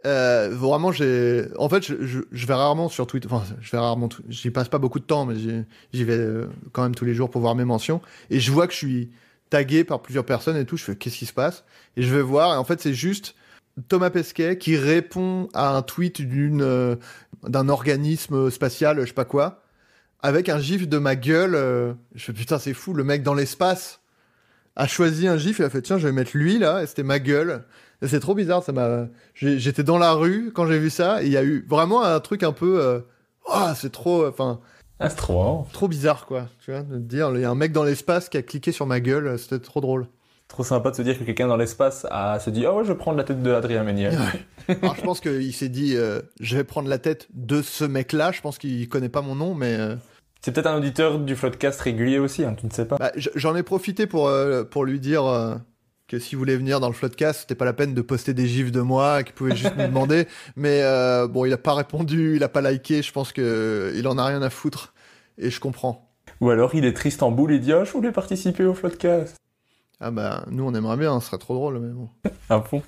Euh, 0.05 0.49
vraiment, 0.51 0.91
j'ai. 0.91 1.47
En 1.57 1.67
fait, 1.69 1.85
je, 1.85 2.05
je, 2.05 2.19
je 2.31 2.47
vais 2.47 2.53
rarement 2.53 2.87
sur 2.87 3.07
Twitter. 3.07 3.27
Enfin, 3.29 3.43
je 3.59 3.71
vais 3.71 3.77
rarement. 3.77 4.07
J'y 4.29 4.51
passe 4.51 4.69
pas 4.69 4.77
beaucoup 4.77 4.99
de 4.99 5.03
temps, 5.03 5.25
mais 5.25 5.35
j'y 5.35 5.65
j'y 5.91 6.03
vais 6.03 6.13
euh, 6.13 6.45
quand 6.71 6.83
même 6.83 6.95
tous 6.95 7.03
les 7.03 7.13
jours 7.13 7.29
pour 7.29 7.41
voir 7.41 7.55
mes 7.55 7.65
mentions. 7.65 7.99
Et 8.29 8.39
je 8.39 8.51
vois 8.51 8.67
que 8.67 8.73
je 8.73 8.77
suis 8.77 9.11
tagué 9.49 9.83
par 9.83 10.01
plusieurs 10.01 10.23
personnes 10.25 10.55
et 10.55 10.65
tout. 10.65 10.77
Je 10.77 10.83
fais 10.83 10.95
qu'est-ce 10.95 11.17
qui 11.17 11.25
se 11.25 11.33
passe? 11.33 11.65
Et 11.97 12.03
je 12.03 12.15
vais 12.15 12.21
voir. 12.21 12.53
Et 12.53 12.57
en 12.57 12.63
fait, 12.63 12.79
c'est 12.79 12.93
juste 12.93 13.35
Thomas 13.89 14.09
Pesquet 14.09 14.57
qui 14.57 14.77
répond 14.77 15.49
à 15.53 15.75
un 15.75 15.81
tweet 15.81 16.21
d'une 16.21 16.61
euh, 16.61 16.95
d'un 17.43 17.67
organisme 17.67 18.49
spatial, 18.49 19.01
je 19.01 19.07
sais 19.07 19.13
pas 19.13 19.25
quoi, 19.25 19.63
avec 20.27 20.49
un 20.49 20.59
gif 20.59 20.87
de 20.87 20.97
ma 20.97 21.15
gueule. 21.15 21.55
euh, 21.55 21.93
je 22.15 22.25
fais 22.25 22.33
putain, 22.33 22.59
c'est 22.59 22.73
fou. 22.73 22.93
Le 22.93 23.03
mec 23.03 23.23
dans 23.23 23.33
l'espace 23.33 24.01
a 24.75 24.87
choisi 24.87 25.27
un 25.27 25.37
gif. 25.37 25.59
Il 25.59 25.65
a 25.65 25.69
fait 25.69 25.81
tiens, 25.81 25.97
je 25.97 26.07
vais 26.07 26.13
mettre 26.13 26.31
lui 26.35 26.59
là. 26.59 26.83
Et 26.83 26.87
c'était 26.87 27.03
ma 27.03 27.19
gueule. 27.19 27.63
Et 28.01 28.07
C'est 28.07 28.19
trop 28.19 28.35
bizarre, 28.35 28.63
ça 28.63 28.71
m'a. 28.73 29.07
J'étais 29.33 29.83
dans 29.83 29.97
la 29.97 30.11
rue 30.13 30.51
quand 30.53 30.67
j'ai 30.67 30.77
vu 30.79 30.89
ça, 30.89 31.23
et 31.23 31.25
il 31.25 31.31
y 31.31 31.37
a 31.37 31.43
eu 31.43 31.65
vraiment 31.67 32.03
un 32.03 32.19
truc 32.19 32.43
un 32.43 32.51
peu. 32.53 32.79
euh, 32.81 32.99
Oh, 33.49 33.69
c'est 33.75 33.91
trop. 33.91 34.27
Enfin, 34.27 34.59
Ah, 34.99 35.09
c'est 35.09 35.15
trop 35.15 35.33
marrant. 35.37 35.67
trop 35.73 35.87
bizarre, 35.87 36.25
quoi. 36.25 36.47
Tu 36.63 36.71
vois, 36.71 36.81
de 36.81 36.95
te 36.95 37.01
dire, 37.01 37.31
il 37.33 37.41
y 37.41 37.45
a 37.45 37.49
un 37.49 37.55
mec 37.55 37.71
dans 37.71 37.83
l'espace 37.83 38.29
qui 38.29 38.37
a 38.37 38.41
cliqué 38.41 38.71
sur 38.71 38.85
ma 38.85 38.99
gueule, 38.99 39.27
euh, 39.27 39.37
c'était 39.37 39.59
trop 39.59 39.79
drôle. 39.81 40.05
Trop 40.49 40.63
sympa 40.63 40.91
de 40.91 40.95
se 40.95 41.01
dire 41.01 41.17
que 41.19 41.23
quelqu'un 41.25 41.47
dans 41.47 41.57
l'espace 41.57 42.05
a 42.09 42.39
se 42.39 42.49
dit 42.49 42.65
ah 42.65 42.73
ouais 42.73 42.85
je 42.85 42.93
vais 42.93 42.97
prendre 42.97 43.17
la 43.17 43.25
tête 43.25 43.41
de 43.43 43.51
Adrien 43.51 43.83
Méniel. 43.83 44.17
Alors, 44.81 44.95
je 44.95 45.01
pense 45.01 45.19
qu'il 45.19 45.53
s'est 45.53 45.67
dit, 45.67 45.95
euh, 45.97 46.21
je 46.39 46.55
vais 46.55 46.63
prendre 46.63 46.87
la 46.87 46.99
tête 46.99 47.27
de 47.33 47.61
ce 47.61 47.83
mec-là. 47.83 48.31
Je 48.31 48.39
pense 48.41 48.57
qu'il 48.57 48.87
connaît 48.89 49.09
pas 49.09 49.21
mon 49.21 49.35
nom, 49.35 49.55
mais. 49.55 49.75
euh, 49.77 49.95
C'est 50.41 50.51
peut-être 50.51 50.67
un 50.67 50.77
auditeur 50.77 51.19
du 51.19 51.35
Floodcast 51.35 51.81
régulier 51.81 52.19
aussi, 52.19 52.43
hein, 52.43 52.55
tu 52.59 52.65
ne 52.65 52.71
sais 52.71 52.85
pas. 52.85 52.97
bah, 52.97 53.11
J'en 53.15 53.55
ai 53.55 53.63
profité 53.63 54.07
pour, 54.07 54.27
euh, 54.27 54.63
pour 54.63 54.85
lui 54.85 54.99
dire. 54.99 55.25
euh, 55.25 55.55
que 56.07 56.19
si 56.19 56.35
vous 56.35 56.39
voulez 56.39 56.55
venir 56.55 56.79
dans 56.79 56.87
le 56.87 56.93
Floodcast, 56.93 57.41
c'était 57.41 57.55
pas 57.55 57.65
la 57.65 57.73
peine 57.73 57.93
de 57.93 58.01
poster 58.01 58.33
des 58.33 58.47
gifs 58.47 58.71
de 58.71 58.79
moi, 58.79 59.23
qu'il 59.23 59.33
pouvait 59.33 59.55
juste 59.55 59.75
nous 59.77 59.87
demander. 59.87 60.27
Mais 60.55 60.81
euh, 60.81 61.27
bon, 61.27 61.43
il 61.45 61.51
a 61.51 61.57
pas 61.57 61.73
répondu, 61.73 62.37
il 62.37 62.43
a 62.43 62.49
pas 62.49 62.61
liké. 62.61 63.01
Je 63.01 63.11
pense 63.11 63.33
que 63.33 63.91
il 63.95 64.07
en 64.07 64.17
a 64.17 64.25
rien 64.25 64.41
à 64.41 64.49
foutre 64.49 64.93
et 65.37 65.49
je 65.49 65.59
comprends. 65.59 66.09
Ou 66.39 66.49
alors 66.49 66.75
il 66.75 66.85
est 66.85 66.93
triste 66.93 67.23
en 67.23 67.31
boule 67.31 67.51
et 67.51 67.59
dit 67.59 67.73
oh, 67.73 67.83
je 67.83 67.91
voulais 67.91 68.11
participer 68.11 68.63
au 68.63 68.73
Floodcast. 68.73 69.35
Ah 69.99 70.11
bah 70.11 70.45
nous 70.49 70.63
on 70.63 70.73
aimerait 70.75 70.97
bien, 70.97 71.19
ce 71.19 71.27
serait 71.27 71.39
trop 71.39 71.55
drôle 71.55 71.79
mais 71.79 71.89
bon. 71.89 72.09
fond. 72.63 72.83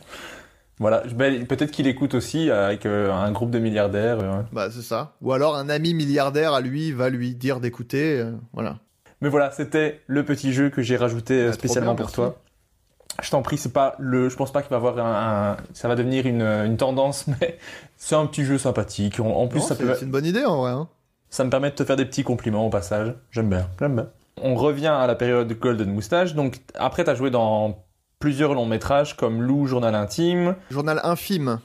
Voilà, 0.80 1.04
ben, 1.14 1.46
peut-être 1.46 1.72
qu'il 1.72 1.88
écoute 1.88 2.14
aussi 2.14 2.50
avec 2.50 2.86
euh, 2.86 3.12
un 3.12 3.32
groupe 3.32 3.52
de 3.52 3.60
milliardaires. 3.60 4.20
euh. 4.22 4.42
Bah 4.54 4.70
c'est 4.72 4.82
ça. 4.82 5.14
Ou 5.22 5.34
alors 5.34 5.56
un 5.58 5.68
ami 5.70 5.94
milliardaire 5.94 6.54
à 6.54 6.62
lui 6.62 6.92
va 6.94 7.10
lui 7.10 7.36
dire 7.36 7.60
d'écouter. 7.60 8.20
euh, 8.20 8.32
voilà. 8.54 8.78
Mais 9.22 9.28
voilà, 9.30 9.52
c'était 9.52 10.00
le 10.08 10.24
petit 10.24 10.54
jeu 10.54 10.70
que 10.70 10.82
j'ai 10.82 10.96
rajouté 10.96 11.34
euh, 11.42 11.50
Ah, 11.50 11.54
spécialement 11.54 11.94
bien, 11.96 12.06
pour 12.06 12.14
toi. 12.14 12.38
Je 13.22 13.30
t'en 13.32 13.42
prie, 13.42 13.58
c'est 13.58 13.74
pas 13.74 13.96
le, 14.00 14.30
je 14.30 14.38
pense 14.38 14.54
pas 14.54 14.62
qu'il 14.62 14.70
va 14.70 14.78
avoir 14.78 14.98
un, 14.98 15.52
un- 15.54 15.58
ça 15.74 15.90
va 15.90 15.96
devenir 15.96 16.26
une, 16.26 16.42
une 16.42 16.78
tendance, 16.78 17.28
mais 17.42 17.58
c'est 17.98 18.16
un 18.16 18.26
petit 18.28 18.46
jeu 18.46 18.58
sympathique. 18.58 19.20
En, 19.20 19.26
en 19.32 19.48
plus, 19.50 19.60
Non, 19.60 19.66
ça 19.66 19.76
c'est 19.76 19.84
peut, 19.84 19.94
c'est 19.96 20.06
une 20.06 20.12
bonne 20.12 20.26
idée 20.26 20.46
en 20.46 20.62
vrai. 20.62 20.72
hein. 20.72 20.88
ça 21.30 21.44
me 21.44 21.50
permet 21.50 21.72
de 21.72 21.76
te 21.76 21.84
faire 21.84 21.98
des 21.98 22.06
petits 22.06 22.24
compliments 22.24 22.66
au 22.66 22.70
passage. 22.70 23.14
J'aime 23.32 23.50
bien, 23.50 23.68
j'aime 23.80 23.96
bien. 23.96 24.08
On 24.42 24.56
revient 24.56 24.88
à 24.88 25.06
la 25.06 25.16
période 25.16 25.52
Golden 25.60 25.92
Moustache. 25.92 26.34
Donc 26.34 26.62
après, 26.76 27.04
t'as 27.04 27.16
joué 27.16 27.30
dans 27.30 27.84
plusieurs 28.20 28.54
longs 28.54 28.66
métrages 28.66 29.16
comme 29.16 29.41
Lou, 29.41 29.66
Journal 29.66 29.96
intime, 29.96 30.56
Journal 30.70 31.00
infime. 31.04 31.60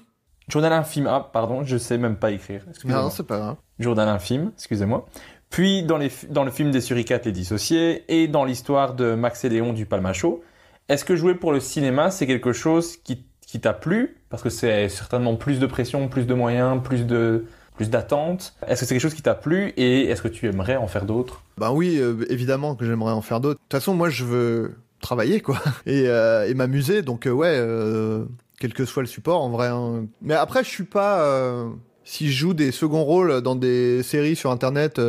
Journal 0.49 0.73
infime. 0.73 1.07
Ah, 1.07 1.29
pardon, 1.33 1.65
je 1.65 1.77
sais 1.77 1.99
même 1.99 2.17
pas 2.17 2.31
écrire. 2.31 2.63
Non, 2.85 3.11
c'est 3.11 3.27
pas 3.27 3.39
grave. 3.39 3.57
Journal 3.79 4.09
infime, 4.09 4.53
excusez-moi. 4.55 5.07
Puis 5.51 5.83
dans, 5.85 5.99
les, 5.99 6.11
dans 6.31 6.45
le 6.45 6.51
film 6.51 6.71
des 6.71 6.81
Suricates, 6.81 7.27
Les 7.27 7.33
Dissociés, 7.33 8.05
et 8.09 8.29
dans 8.29 8.45
l'histoire 8.45 8.95
de 8.95 9.15
Max 9.15 9.45
et 9.45 9.49
Léon 9.49 9.73
du 9.73 9.87
Palmacho. 9.87 10.43
Est-ce 10.89 11.05
que 11.05 11.17
jouer 11.17 11.35
pour 11.35 11.53
le 11.53 11.61
cinéma, 11.61 12.11
c'est 12.11 12.27
quelque 12.27 12.53
chose 12.53 12.97
qui, 12.97 13.25
qui 13.47 13.61
t'a 13.61 13.73
plu? 13.73 14.21
Parce 14.29 14.43
que 14.43 14.51
c'est 14.51 14.89
certainement 14.89 15.37
plus 15.37 15.61
de 15.61 15.67
pression, 15.67 16.09
plus 16.09 16.27
de 16.27 16.35
moyens, 16.35 16.83
plus 16.83 17.07
de 17.07 17.47
plus 17.77 17.91
d'attentes. 17.91 18.55
Est-ce 18.67 18.81
que 18.81 18.87
c'est 18.87 18.95
quelque 18.95 19.03
chose 19.03 19.15
qui 19.15 19.23
t'a 19.23 19.35
plu? 19.35 19.73
Et 19.77 20.05
est-ce 20.05 20.23
que 20.23 20.29
tu 20.29 20.47
aimerais 20.47 20.77
en 20.77 20.87
faire 20.87 21.07
d'autres? 21.07 21.43
Bah 21.57 21.73
oui, 21.73 21.99
euh, 21.99 22.25
évidemment 22.31 22.77
que 22.77 22.85
j'aimerais 22.85 23.13
en 23.13 23.23
faire 23.23 23.41
d'autres. 23.41 23.59
De 23.59 23.65
toute 23.65 23.73
façon, 23.73 23.95
moi, 23.95 24.11
je 24.11 24.25
veux 24.25 24.77
travailler, 25.05 25.41
quoi, 25.41 25.59
et, 25.87 26.05
euh, 26.09 26.49
et 26.49 26.55
m'amuser. 26.55 27.03
Donc, 27.03 27.27
euh, 27.27 27.31
ouais, 27.31 27.55
euh, 27.57 28.25
quel 28.59 28.75
que 28.75 28.85
soit 28.85 29.03
le 29.03 29.09
support, 29.09 29.43
en 29.43 29.51
vrai. 29.51 29.69
hein. 29.69 30.07
Mais 30.23 30.35
après, 30.35 30.65
je 30.65 30.69
suis 30.69 30.85
pas. 30.85 31.71
si 32.05 32.33
je 32.33 32.37
joue 32.37 32.55
des 32.55 32.73
seconds 32.73 33.05
rôles 33.05 33.41
dans 33.41 33.55
des 33.55 34.03
séries 34.03 34.37
sur 34.37 34.51
Internet 34.51 35.01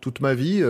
toute 0.00 0.20
ma 0.20 0.34
vie, 0.34 0.62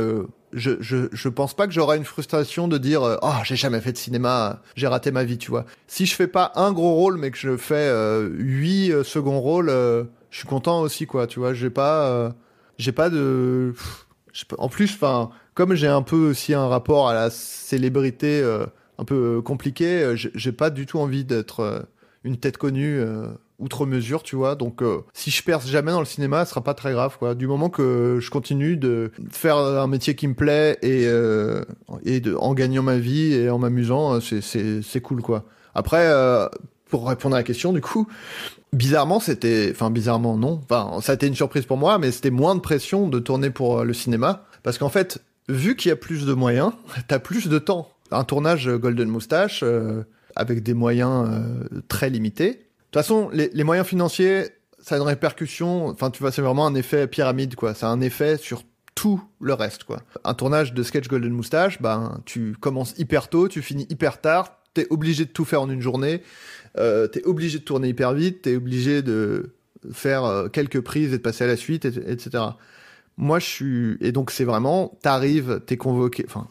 je, 0.53 0.71
je, 0.81 1.29
pense 1.29 1.55
pas 1.55 1.67
que 1.67 1.73
j'aurai 1.73 1.97
une 1.97 2.05
frustration 2.05 2.67
de 2.67 2.77
dire 2.77 3.19
oh 3.23 3.33
j'ai 3.45 3.57
jamais 3.57 3.81
fait 3.81 3.93
de 3.93 3.97
cinéma, 3.97 4.63
j'ai 4.75 4.87
raté 4.87 5.11
ma 5.13 5.25
vie, 5.25 5.39
tu 5.39 5.51
vois. 5.51 5.65
Si 5.87 6.07
je 6.07 6.15
fais 6.15 6.27
pas 6.27 6.53
un 6.57 6.73
gros 6.73 6.95
rôle, 6.95 7.17
mais 7.19 7.31
que 7.31 7.39
je 7.39 7.57
fais 7.57 7.91
huit 8.29 8.93
seconds 9.05 9.41
rôles, 9.41 9.69
je 9.69 10.39
suis 10.39 10.49
content 10.49 10.81
aussi, 10.81 11.07
quoi. 11.07 11.27
Tu 11.27 11.39
vois, 11.39 11.55
j'ai 11.55 11.71
pas, 11.71 12.33
j'ai 12.79 12.93
pas 12.93 13.11
de. 13.11 13.75
En 14.59 14.69
plus, 14.69 14.93
enfin, 14.95 15.31
comme 15.55 15.75
j'ai 15.75 15.89
un 15.89 16.03
peu 16.03 16.17
aussi 16.31 16.55
un 16.55 16.69
rapport 16.69 17.09
à 17.09 17.15
la 17.15 17.31
célébrité 17.31 18.41
euh, 18.43 18.67
un 18.99 19.05
peu 19.05 19.39
euh, 19.39 19.43
compliqué, 19.43 20.03
euh, 20.03 20.17
j'ai 20.17 20.53
pas 20.53 20.71
du 20.71 20.87
tout 20.87 20.99
envie 20.99 21.25
d'être 21.25 21.61
euh, 21.61 21.81
une 22.25 22.37
tête 22.37 22.59
connue 22.59 23.01
outre 23.59 23.87
mesure, 23.87 24.23
tu 24.23 24.37
vois. 24.37 24.55
Donc, 24.57 24.83
euh, 24.83 25.01
si 25.13 25.31
je 25.31 25.43
perce 25.43 25.67
jamais 25.67 25.93
dans 25.93 26.01
le 26.01 26.07
cinéma, 26.07 26.45
ce 26.45 26.51
sera 26.51 26.63
pas 26.63 26.75
très 26.75 26.93
grave, 26.93 27.17
quoi. 27.19 27.35
Du 27.35 27.47
moment 27.47 27.71
que 27.71 28.19
je 28.21 28.31
continue 28.31 28.77
de 28.77 29.11
faire 29.31 29.57
un 29.57 29.87
métier 29.87 30.15
qui 30.15 30.29
me 30.29 30.35
plaît 30.35 30.79
et 30.83 31.05
euh, 31.07 31.63
et 32.05 32.21
de, 32.21 32.35
en 32.35 32.55
gagnant 32.55 32.83
ma 32.83 32.99
vie 32.99 33.33
et 33.35 33.49
en 33.51 33.59
m'amusant, 33.59 34.19
c'est 34.21 35.01
cool, 35.03 35.23
quoi. 35.23 35.45
Après, 35.75 36.07
euh, 36.09 36.47
pour 36.91 37.09
répondre 37.09 37.37
à 37.37 37.39
la 37.39 37.43
question, 37.43 37.73
du 37.73 37.81
coup, 37.81 38.07
bizarrement, 38.73 39.21
c'était, 39.21 39.69
enfin 39.71 39.91
bizarrement 39.91 40.37
non, 40.37 40.61
enfin 40.65 41.01
ça 41.01 41.13
a 41.13 41.15
été 41.15 41.27
une 41.27 41.35
surprise 41.35 41.65
pour 41.65 41.77
moi, 41.77 41.99
mais 41.99 42.11
c'était 42.11 42.31
moins 42.31 42.55
de 42.55 42.61
pression 42.61 43.09
de 43.09 43.19
tourner 43.19 43.51
pour 43.51 43.85
le 43.85 43.95
cinéma, 43.95 44.45
parce 44.63 44.79
qu'en 44.79 44.89
fait, 44.89 45.23
vu 45.51 45.77
qu'il 45.77 45.89
y 45.89 45.93
a 45.93 45.97
plus 45.97 46.25
de 46.27 46.33
moyens, 46.33 46.73
t'as 47.09 47.19
plus 47.19 47.49
de 47.49 47.59
temps. 47.59 47.91
Un 48.11 48.25
tournage 48.25 48.69
Golden 48.69 49.09
Moustache 49.09 49.61
euh, 49.63 50.03
avec 50.35 50.63
des 50.63 50.75
moyens 50.75 51.29
euh, 51.31 51.81
très 51.89 52.11
limités. 52.11 52.51
De 52.51 52.55
toute 52.93 53.03
façon, 53.03 53.31
les, 53.33 53.63
moyens 53.63 53.87
financiers, 53.87 54.49
ça 54.81 54.97
a 54.97 54.99
une 54.99 55.05
répercussion. 55.05 55.87
Enfin, 55.87 56.11
tu 56.11 56.21
vois, 56.21 56.33
c'est 56.33 56.43
vraiment 56.43 56.67
un 56.67 56.75
effet 56.75 57.07
pyramide, 57.07 57.55
quoi. 57.55 57.75
Ça 57.75 57.87
a 57.89 57.91
un 57.91 58.01
effet 58.01 58.37
sur 58.37 58.65
tout 58.97 59.23
le 59.41 59.55
reste, 59.55 59.85
quoi. 59.85 60.03
Un 60.25 60.35
tournage 60.35 60.75
de 60.75 60.83
sketch 60.83 61.07
Golden 61.07 61.33
Moustache, 61.33 61.81
ben, 61.81 62.21
tu 62.25 62.57
commences 62.59 62.95
hyper 62.99 63.29
tôt, 63.29 63.47
tu 63.47 63.63
finis 63.63 63.87
hyper 63.91 64.21
tard, 64.21 64.59
t'es 64.75 64.89
obligé 64.91 65.25
de 65.25 65.31
tout 65.31 65.45
faire 65.45 65.63
en 65.63 65.71
une 65.71 65.81
journée, 65.81 66.23
euh, 66.79 67.07
t'es 67.07 67.23
obligé 67.25 67.61
de 67.61 67.65
tourner 67.65 67.89
hyper 67.89 68.13
vite, 68.13 68.43
t'es 68.43 68.57
obligé 68.57 69.03
de 69.03 69.55
faire 69.93 70.49
quelques 70.53 70.81
prises 70.81 71.15
et 71.15 71.19
de 71.19 71.23
passer 71.23 71.45
à 71.45 71.47
la 71.47 71.57
suite, 71.57 71.85
et- 71.85 72.11
etc. 72.11 72.43
Moi, 73.21 73.39
je 73.39 73.45
suis... 73.45 73.97
Et 74.01 74.13
donc, 74.13 74.31
c'est 74.31 74.45
vraiment, 74.45 74.99
t'arrives, 75.03 75.61
t'es 75.67 75.77
convoqué... 75.77 76.25
Enfin, 76.27 76.49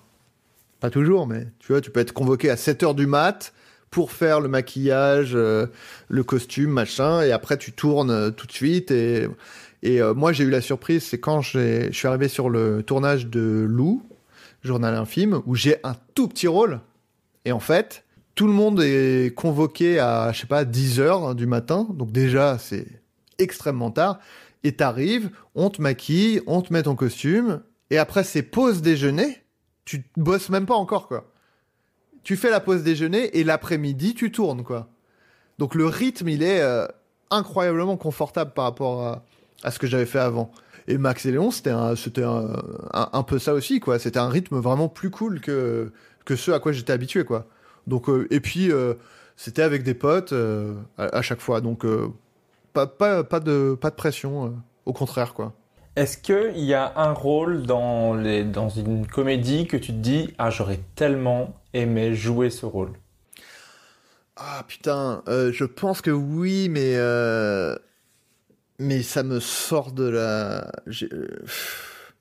pas 0.79 0.91
toujours, 0.91 1.25
mais 1.25 1.47
tu 1.57 1.71
vois, 1.71 1.81
tu 1.81 1.89
peux 1.89 1.99
être 1.99 2.13
convoqué 2.13 2.51
à 2.51 2.57
7 2.57 2.83
heures 2.83 2.95
du 2.95 3.07
mat 3.07 3.53
pour 3.89 4.11
faire 4.11 4.39
le 4.39 4.49
maquillage, 4.49 5.31
euh, 5.33 5.65
le 6.09 6.23
costume, 6.23 6.69
machin, 6.69 7.23
et 7.23 7.31
après, 7.31 7.57
tu 7.57 7.71
tournes 7.71 8.11
euh, 8.11 8.29
tout 8.29 8.45
de 8.45 8.51
suite. 8.51 8.91
Et, 8.91 9.27
euh, 9.83 10.13
moi, 10.13 10.31
j'ai 10.31 10.43
eu 10.43 10.51
la 10.51 10.61
surprise, 10.61 11.03
c'est 11.03 11.19
quand 11.19 11.41
je 11.41 11.89
suis 11.91 12.07
arrivé 12.07 12.27
sur 12.27 12.51
le 12.51 12.83
tournage 12.83 13.25
de 13.25 13.65
Lou, 13.67 14.03
Journal 14.61 14.93
Infime, 14.93 15.41
où 15.47 15.55
j'ai 15.55 15.77
un 15.83 15.95
tout 16.13 16.27
petit 16.27 16.47
rôle. 16.47 16.81
Et 17.45 17.51
en 17.51 17.59
fait, 17.59 18.03
tout 18.35 18.45
le 18.45 18.53
monde 18.53 18.79
est 18.83 19.33
convoqué 19.35 19.97
à, 19.97 20.31
je 20.33 20.41
sais 20.41 20.47
pas, 20.47 20.65
10 20.65 20.99
heures 20.99 21.33
du 21.33 21.47
matin. 21.47 21.87
Donc 21.95 22.11
déjà, 22.11 22.59
c'est 22.59 22.85
extrêmement 23.39 23.89
tard. 23.89 24.19
Et 24.63 24.73
t'arrives, 24.73 25.29
on 25.55 25.69
te 25.69 25.81
maquille, 25.81 26.41
on 26.47 26.61
te 26.61 26.73
met 26.73 26.83
ton 26.83 26.95
costume. 26.95 27.61
Et 27.89 27.97
après, 27.97 28.23
c'est 28.23 28.43
pause 28.43 28.81
déjeuner. 28.81 29.43
Tu 29.85 30.03
bosses 30.17 30.49
même 30.49 30.65
pas 30.65 30.75
encore, 30.75 31.07
quoi. 31.07 31.31
Tu 32.23 32.35
fais 32.35 32.49
la 32.49 32.59
pause 32.59 32.83
déjeuner 32.83 33.37
et 33.39 33.43
l'après-midi, 33.43 34.13
tu 34.13 34.31
tournes, 34.31 34.63
quoi. 34.63 34.89
Donc 35.57 35.75
le 35.75 35.85
rythme, 35.85 36.29
il 36.29 36.43
est 36.43 36.61
euh, 36.61 36.85
incroyablement 37.31 37.97
confortable 37.97 38.53
par 38.53 38.65
rapport 38.65 39.23
à, 39.63 39.71
ce 39.71 39.79
que 39.79 39.87
j'avais 39.87 40.05
fait 40.05 40.19
avant. 40.19 40.51
Et 40.87 40.97
Max 40.97 41.25
et 41.25 41.31
Léon, 41.31 41.51
c'était 41.51 41.71
un, 41.71 41.93
un, 42.93 43.09
un, 43.13 43.23
peu 43.23 43.39
ça 43.39 43.53
aussi, 43.53 43.79
quoi. 43.79 43.99
C'était 43.99 44.19
un 44.19 44.29
rythme 44.29 44.59
vraiment 44.59 44.89
plus 44.89 45.09
cool 45.09 45.39
que, 45.39 45.91
que 46.25 46.35
ce 46.35 46.51
à 46.51 46.59
quoi 46.59 46.71
j'étais 46.71 46.93
habitué, 46.93 47.23
quoi. 47.23 47.47
Donc, 47.87 48.09
euh, 48.09 48.27
et 48.29 48.39
puis, 48.39 48.71
euh, 48.71 48.93
c'était 49.35 49.61
avec 49.61 49.83
des 49.83 49.93
potes 49.93 50.33
à, 50.97 51.03
à 51.03 51.21
chaque 51.21 51.41
fois. 51.41 51.61
Donc, 51.61 51.85
pas, 52.73 52.87
pas, 52.87 53.23
pas, 53.23 53.39
de, 53.39 53.77
pas 53.79 53.89
de 53.89 53.95
pression, 53.95 54.45
euh, 54.45 54.49
au 54.85 54.93
contraire, 54.93 55.33
quoi. 55.33 55.53
Est-ce 55.95 56.17
qu'il 56.17 56.63
y 56.63 56.73
a 56.73 56.93
un 56.97 57.11
rôle 57.11 57.63
dans, 57.63 58.13
les, 58.13 58.43
dans 58.43 58.69
une 58.69 59.05
comédie 59.05 59.67
que 59.67 59.75
tu 59.75 59.91
te 59.91 59.97
dis 59.97 60.33
Ah, 60.37 60.49
j'aurais 60.49 60.79
tellement 60.95 61.55
aimé 61.73 62.13
jouer 62.15 62.49
ce 62.49 62.65
rôle 62.65 62.93
Ah 64.37 64.63
putain, 64.67 65.23
euh, 65.27 65.51
je 65.51 65.65
pense 65.65 66.01
que 66.01 66.11
oui, 66.11 66.69
mais 66.69 66.93
euh, 66.95 67.75
mais 68.77 69.01
ça 69.01 69.23
me 69.23 69.39
sort 69.39 69.91
de 69.91 70.07
la. 70.07 70.71
pff. 70.85 72.13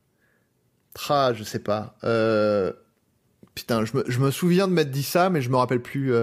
Ah, 1.09 1.33
je 1.33 1.45
sais 1.45 1.61
pas. 1.61 1.95
Euh, 2.03 2.73
Putain, 3.55 3.85
je 3.85 3.97
me, 3.97 4.05
je 4.07 4.21
me 4.21 4.31
souviens 4.31 4.69
de 4.69 4.73
m'être 4.73 4.93
dit 4.93 5.03
ça, 5.03 5.31
mais 5.31 5.41
je 5.41 5.51
me 5.51 5.57
rappelle 5.57 5.83
plus. 5.83 6.15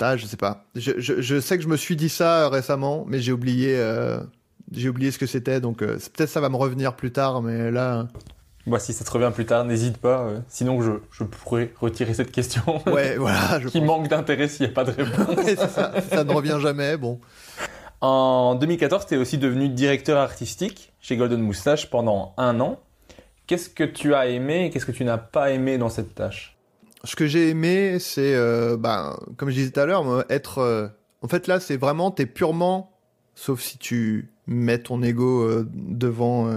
Ah, 0.00 0.16
je 0.16 0.26
sais 0.26 0.36
pas. 0.36 0.64
Je, 0.74 0.92
je, 0.98 1.20
je 1.20 1.40
sais 1.40 1.56
que 1.56 1.62
je 1.62 1.68
me 1.68 1.76
suis 1.76 1.96
dit 1.96 2.08
ça 2.08 2.44
euh, 2.44 2.48
récemment, 2.48 3.04
mais 3.06 3.20
j'ai 3.20 3.32
oublié. 3.32 3.76
euh, 3.78 4.20
J'ai 4.72 4.88
oublié 4.88 5.10
ce 5.10 5.18
que 5.18 5.26
c'était, 5.26 5.60
donc 5.60 5.82
euh, 5.82 5.98
peut-être 6.14 6.30
ça 6.30 6.40
va 6.40 6.48
me 6.48 6.56
revenir 6.56 6.94
plus 6.96 7.10
tard, 7.12 7.42
mais 7.42 7.70
là. 7.70 8.06
Bah, 8.66 8.78
si 8.78 8.92
ça 8.92 9.04
te 9.04 9.10
revient 9.10 9.32
plus 9.34 9.46
tard, 9.46 9.64
n'hésite 9.64 9.96
pas. 9.98 10.20
euh, 10.26 10.38
sinon, 10.48 10.80
je, 10.82 10.92
je 11.10 11.24
pourrais 11.24 11.72
retirer 11.80 12.14
cette 12.14 12.30
question. 12.30 12.80
Ouais, 12.86 13.16
voilà. 13.16 13.58
Je 13.60 13.68
qui 13.68 13.78
pense. 13.80 13.86
manque 13.88 14.08
d'intérêt 14.08 14.48
s'il 14.48 14.66
n'y 14.66 14.72
a 14.72 14.74
pas 14.74 14.84
de 14.84 14.92
réponse. 14.92 15.36
Ouais, 15.44 15.56
ça, 15.56 15.92
ça 16.00 16.24
ne 16.24 16.32
revient 16.32 16.58
jamais, 16.60 16.96
bon. 16.96 17.18
En 18.00 18.54
2014, 18.54 19.06
tu 19.06 19.14
es 19.14 19.16
aussi 19.16 19.38
devenu 19.38 19.68
directeur 19.68 20.18
artistique 20.18 20.92
chez 21.00 21.16
Golden 21.16 21.40
Moustache 21.40 21.90
pendant 21.90 22.32
un 22.36 22.60
an. 22.60 22.78
Qu'est-ce 23.46 23.68
que 23.68 23.82
tu 23.84 24.14
as 24.14 24.28
aimé 24.28 24.66
et 24.66 24.70
qu'est-ce 24.70 24.86
que 24.86 24.92
tu 24.92 25.04
n'as 25.04 25.18
pas 25.18 25.50
aimé 25.50 25.76
dans 25.76 25.88
cette 25.88 26.14
tâche? 26.14 26.56
Ce 27.04 27.16
que 27.16 27.26
j'ai 27.26 27.48
aimé, 27.48 27.98
c'est, 27.98 28.34
euh, 28.34 28.76
ben, 28.76 29.16
comme 29.36 29.48
je 29.48 29.54
disais 29.54 29.70
tout 29.70 29.80
à 29.80 29.86
l'heure, 29.86 30.24
être. 30.30 30.58
euh, 30.58 30.88
en 31.22 31.28
fait, 31.28 31.46
là, 31.46 31.60
c'est 31.60 31.76
vraiment, 31.76 32.10
t'es 32.10 32.26
purement, 32.26 32.92
sauf 33.34 33.60
si 33.60 33.78
tu 33.78 34.30
mets 34.46 34.78
ton 34.78 35.02
ego 35.02 35.42
euh, 35.42 35.66
devant, 35.72 36.50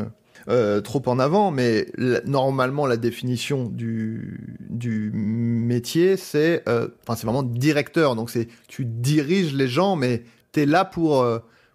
trop 0.84 1.02
en 1.06 1.20
avant, 1.20 1.52
mais 1.52 1.88
normalement, 2.26 2.86
la 2.86 2.98
définition 2.98 3.70
du, 3.70 4.58
du 4.70 5.12
métier, 5.14 6.18
c'est, 6.18 6.64
enfin, 6.68 7.16
c'est 7.16 7.26
vraiment 7.26 7.44
directeur. 7.44 8.16
Donc, 8.16 8.30
c'est, 8.30 8.48
tu 8.68 8.84
diriges 8.84 9.54
les 9.54 9.70
gens, 9.70 9.96
mais 9.96 10.24
t'es 10.52 10.66
là 10.66 10.84
pour, 10.84 11.26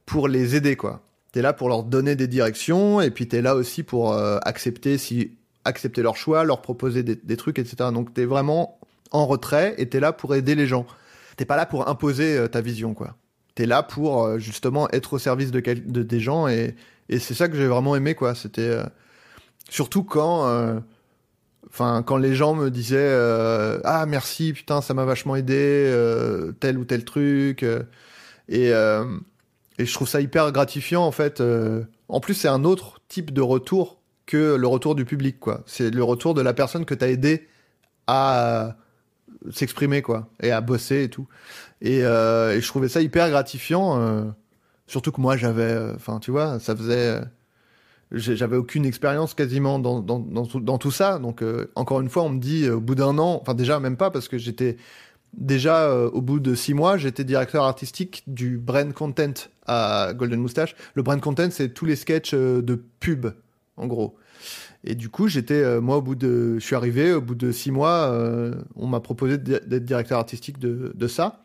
pour 0.04 0.28
les 0.28 0.56
aider, 0.56 0.76
quoi. 0.76 1.02
T'es 1.32 1.40
là 1.40 1.52
pour 1.54 1.68
leur 1.70 1.84
donner 1.84 2.16
des 2.16 2.26
directions, 2.26 3.00
et 3.00 3.10
puis 3.10 3.28
t'es 3.28 3.40
là 3.40 3.54
aussi 3.54 3.82
pour 3.82 4.14
accepter 4.14 4.98
si 4.98 5.38
accepter 5.64 6.02
leur 6.02 6.16
choix, 6.16 6.44
leur 6.44 6.62
proposer 6.62 7.02
des, 7.02 7.36
trucs, 7.36 7.58
etc. 7.58 7.90
Donc 7.92 8.14
t'es 8.14 8.24
vraiment 8.24 8.78
en 9.10 9.26
retrait 9.26 9.74
et 9.78 9.88
t'es 9.88 10.00
là 10.00 10.12
pour 10.12 10.34
aider 10.34 10.54
les 10.54 10.66
gens. 10.66 10.86
T'es 11.36 11.44
pas 11.44 11.56
là 11.56 11.66
pour 11.66 11.88
imposer 11.88 12.46
ta 12.50 12.60
vision, 12.60 12.94
quoi. 12.94 13.16
T'es 13.54 13.66
là 13.66 13.82
pour 13.82 14.38
justement 14.38 14.88
être 14.90 15.14
au 15.14 15.18
service 15.18 15.50
de, 15.50 15.60
de 15.60 16.02
des 16.02 16.20
gens 16.20 16.48
et, 16.48 16.74
c'est 17.10 17.34
ça 17.34 17.48
que 17.48 17.56
j'ai 17.56 17.66
vraiment 17.66 17.96
aimé, 17.96 18.14
quoi. 18.14 18.34
C'était 18.34 18.78
surtout 19.68 20.04
quand 20.04 20.82
Enfin, 21.70 22.02
quand 22.02 22.16
les 22.16 22.34
gens 22.34 22.54
me 22.54 22.70
disaient 22.70 22.96
euh, 22.98 23.78
ah 23.84 24.06
merci 24.06 24.52
putain 24.52 24.80
ça 24.80 24.94
m'a 24.94 25.04
vachement 25.04 25.36
aidé 25.36 25.54
euh, 25.56 26.52
tel 26.60 26.78
ou 26.78 26.84
tel 26.84 27.04
truc 27.04 27.62
euh, 27.62 27.82
et 28.48 28.68
et 29.80 29.86
je 29.86 29.94
trouve 29.94 30.08
ça 30.08 30.20
hyper 30.20 30.50
gratifiant 30.50 31.04
en 31.04 31.12
fait. 31.12 31.42
en 32.08 32.20
plus 32.20 32.34
c'est 32.34 32.48
un 32.48 32.64
autre 32.64 33.00
type 33.08 33.32
de 33.32 33.42
retour 33.42 33.97
que 34.28 34.54
le 34.54 34.66
retour 34.68 34.94
du 34.94 35.04
public 35.04 35.40
quoi. 35.40 35.64
C'est 35.66 35.90
le 35.90 36.04
retour 36.04 36.34
de 36.34 36.42
la 36.42 36.54
personne 36.54 36.84
que 36.84 36.94
t'as 36.94 37.08
aidé 37.08 37.48
à 38.06 38.76
s'exprimer 39.50 40.02
quoi 40.02 40.28
et 40.40 40.52
à 40.52 40.60
bosser 40.60 41.02
et 41.04 41.08
tout. 41.08 41.26
Et, 41.80 41.98
et, 41.98 42.02
je 42.60 42.66
trouvais 42.68 42.88
ça 42.88 43.00
hyper 43.02 43.28
gratifiant. 43.30 44.32
surtout 44.86 45.10
que 45.10 45.20
moi 45.20 45.36
j'avais, 45.36 45.76
enfin 45.96 46.20
tu 46.20 46.30
vois, 46.30 46.60
ça 46.60 46.76
faisait 46.76 47.20
j'avais 48.10 48.56
aucune 48.56 48.86
expérience 48.86 49.34
quasiment 49.34 49.78
dans, 49.78 50.00
dans, 50.00 50.18
dans, 50.18 50.78
tout, 50.78 50.90
ça. 50.90 51.18
Donc, 51.18 51.42
euh, 51.42 51.70
encore 51.74 52.00
une 52.00 52.08
fois, 52.08 52.22
on 52.22 52.30
me 52.30 52.40
dit 52.40 52.64
euh, 52.64 52.76
au 52.76 52.80
bout 52.80 52.94
d'un 52.94 53.18
an, 53.18 53.38
enfin, 53.40 53.54
déjà, 53.54 53.80
même 53.80 53.96
pas 53.96 54.10
parce 54.10 54.28
que 54.28 54.38
j'étais 54.38 54.76
déjà 55.36 55.82
euh, 55.82 56.08
au 56.10 56.22
bout 56.22 56.40
de 56.40 56.54
six 56.54 56.72
mois, 56.72 56.96
j'étais 56.96 57.24
directeur 57.24 57.64
artistique 57.64 58.22
du 58.26 58.56
brand 58.56 58.92
content 58.94 59.34
à 59.66 60.12
Golden 60.14 60.40
Moustache. 60.40 60.74
Le 60.94 61.02
brand 61.02 61.20
content, 61.20 61.50
c'est 61.50 61.74
tous 61.74 61.84
les 61.84 61.96
sketchs 61.96 62.34
de 62.34 62.82
pub, 63.00 63.26
en 63.78 63.86
gros. 63.86 64.16
Et 64.84 64.94
du 64.94 65.08
coup, 65.08 65.28
j'étais, 65.28 65.80
moi, 65.80 65.96
au 65.96 66.02
bout 66.02 66.14
de. 66.14 66.58
Je 66.58 66.64
suis 66.64 66.76
arrivé, 66.76 67.12
au 67.12 67.20
bout 67.20 67.34
de 67.34 67.50
six 67.50 67.70
mois, 67.70 68.16
on 68.76 68.86
m'a 68.86 69.00
proposé 69.00 69.38
d'être 69.38 69.84
directeur 69.84 70.18
artistique 70.18 70.58
de, 70.58 70.92
de 70.94 71.08
ça. 71.08 71.40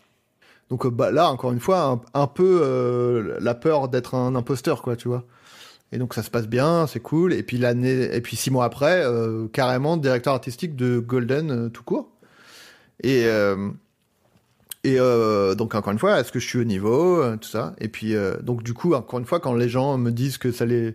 Donc, 0.70 0.88
bah, 0.88 1.12
là, 1.12 1.30
encore 1.30 1.52
une 1.52 1.60
fois, 1.60 2.02
un, 2.14 2.28
peu 2.28 3.38
la 3.42 3.56
peur 3.56 3.90
d'être 3.90 4.14
un 4.16 4.36
imposteur, 4.36 4.82
quoi, 4.84 4.96
tu 4.96 5.08
vois. 5.08 5.26
Et 5.94 6.00
donc 6.00 6.16
ça 6.16 6.24
se 6.24 6.32
passe 6.32 6.48
bien, 6.48 6.88
c'est 6.88 7.00
cool. 7.00 7.34
Et 7.34 7.44
puis 7.44 7.60
l'année, 7.60 8.10
et 8.16 8.20
puis 8.20 8.36
six 8.36 8.50
mois 8.50 8.66
après, 8.66 9.06
euh, 9.06 9.48
carrément 9.48 9.96
directeur 9.96 10.34
artistique 10.34 10.76
de 10.76 10.98
Golden 10.98 11.52
euh, 11.52 11.70
tout 11.70 11.84
court. 11.84 12.10
Et 13.04 13.26
euh, 13.28 13.70
et 14.84 14.98
donc 15.56 15.76
encore 15.76 15.94
une 15.94 16.00
fois, 16.00 16.20
est-ce 16.20 16.32
que 16.32 16.40
je 16.40 16.48
suis 16.48 16.60
au 16.60 16.66
niveau, 16.66 17.24
tout 17.38 17.48
ça? 17.48 17.74
Et 17.80 17.88
puis 17.88 18.16
donc 18.42 18.64
du 18.64 18.74
coup, 18.74 18.94
encore 18.96 19.20
une 19.20 19.26
fois, 19.26 19.40
quand 19.40 19.54
les 19.54 19.70
gens 19.70 19.98
me 19.98 20.12
disent 20.12 20.38
que 20.38 20.52
ça 20.52 20.66
les 20.66 20.94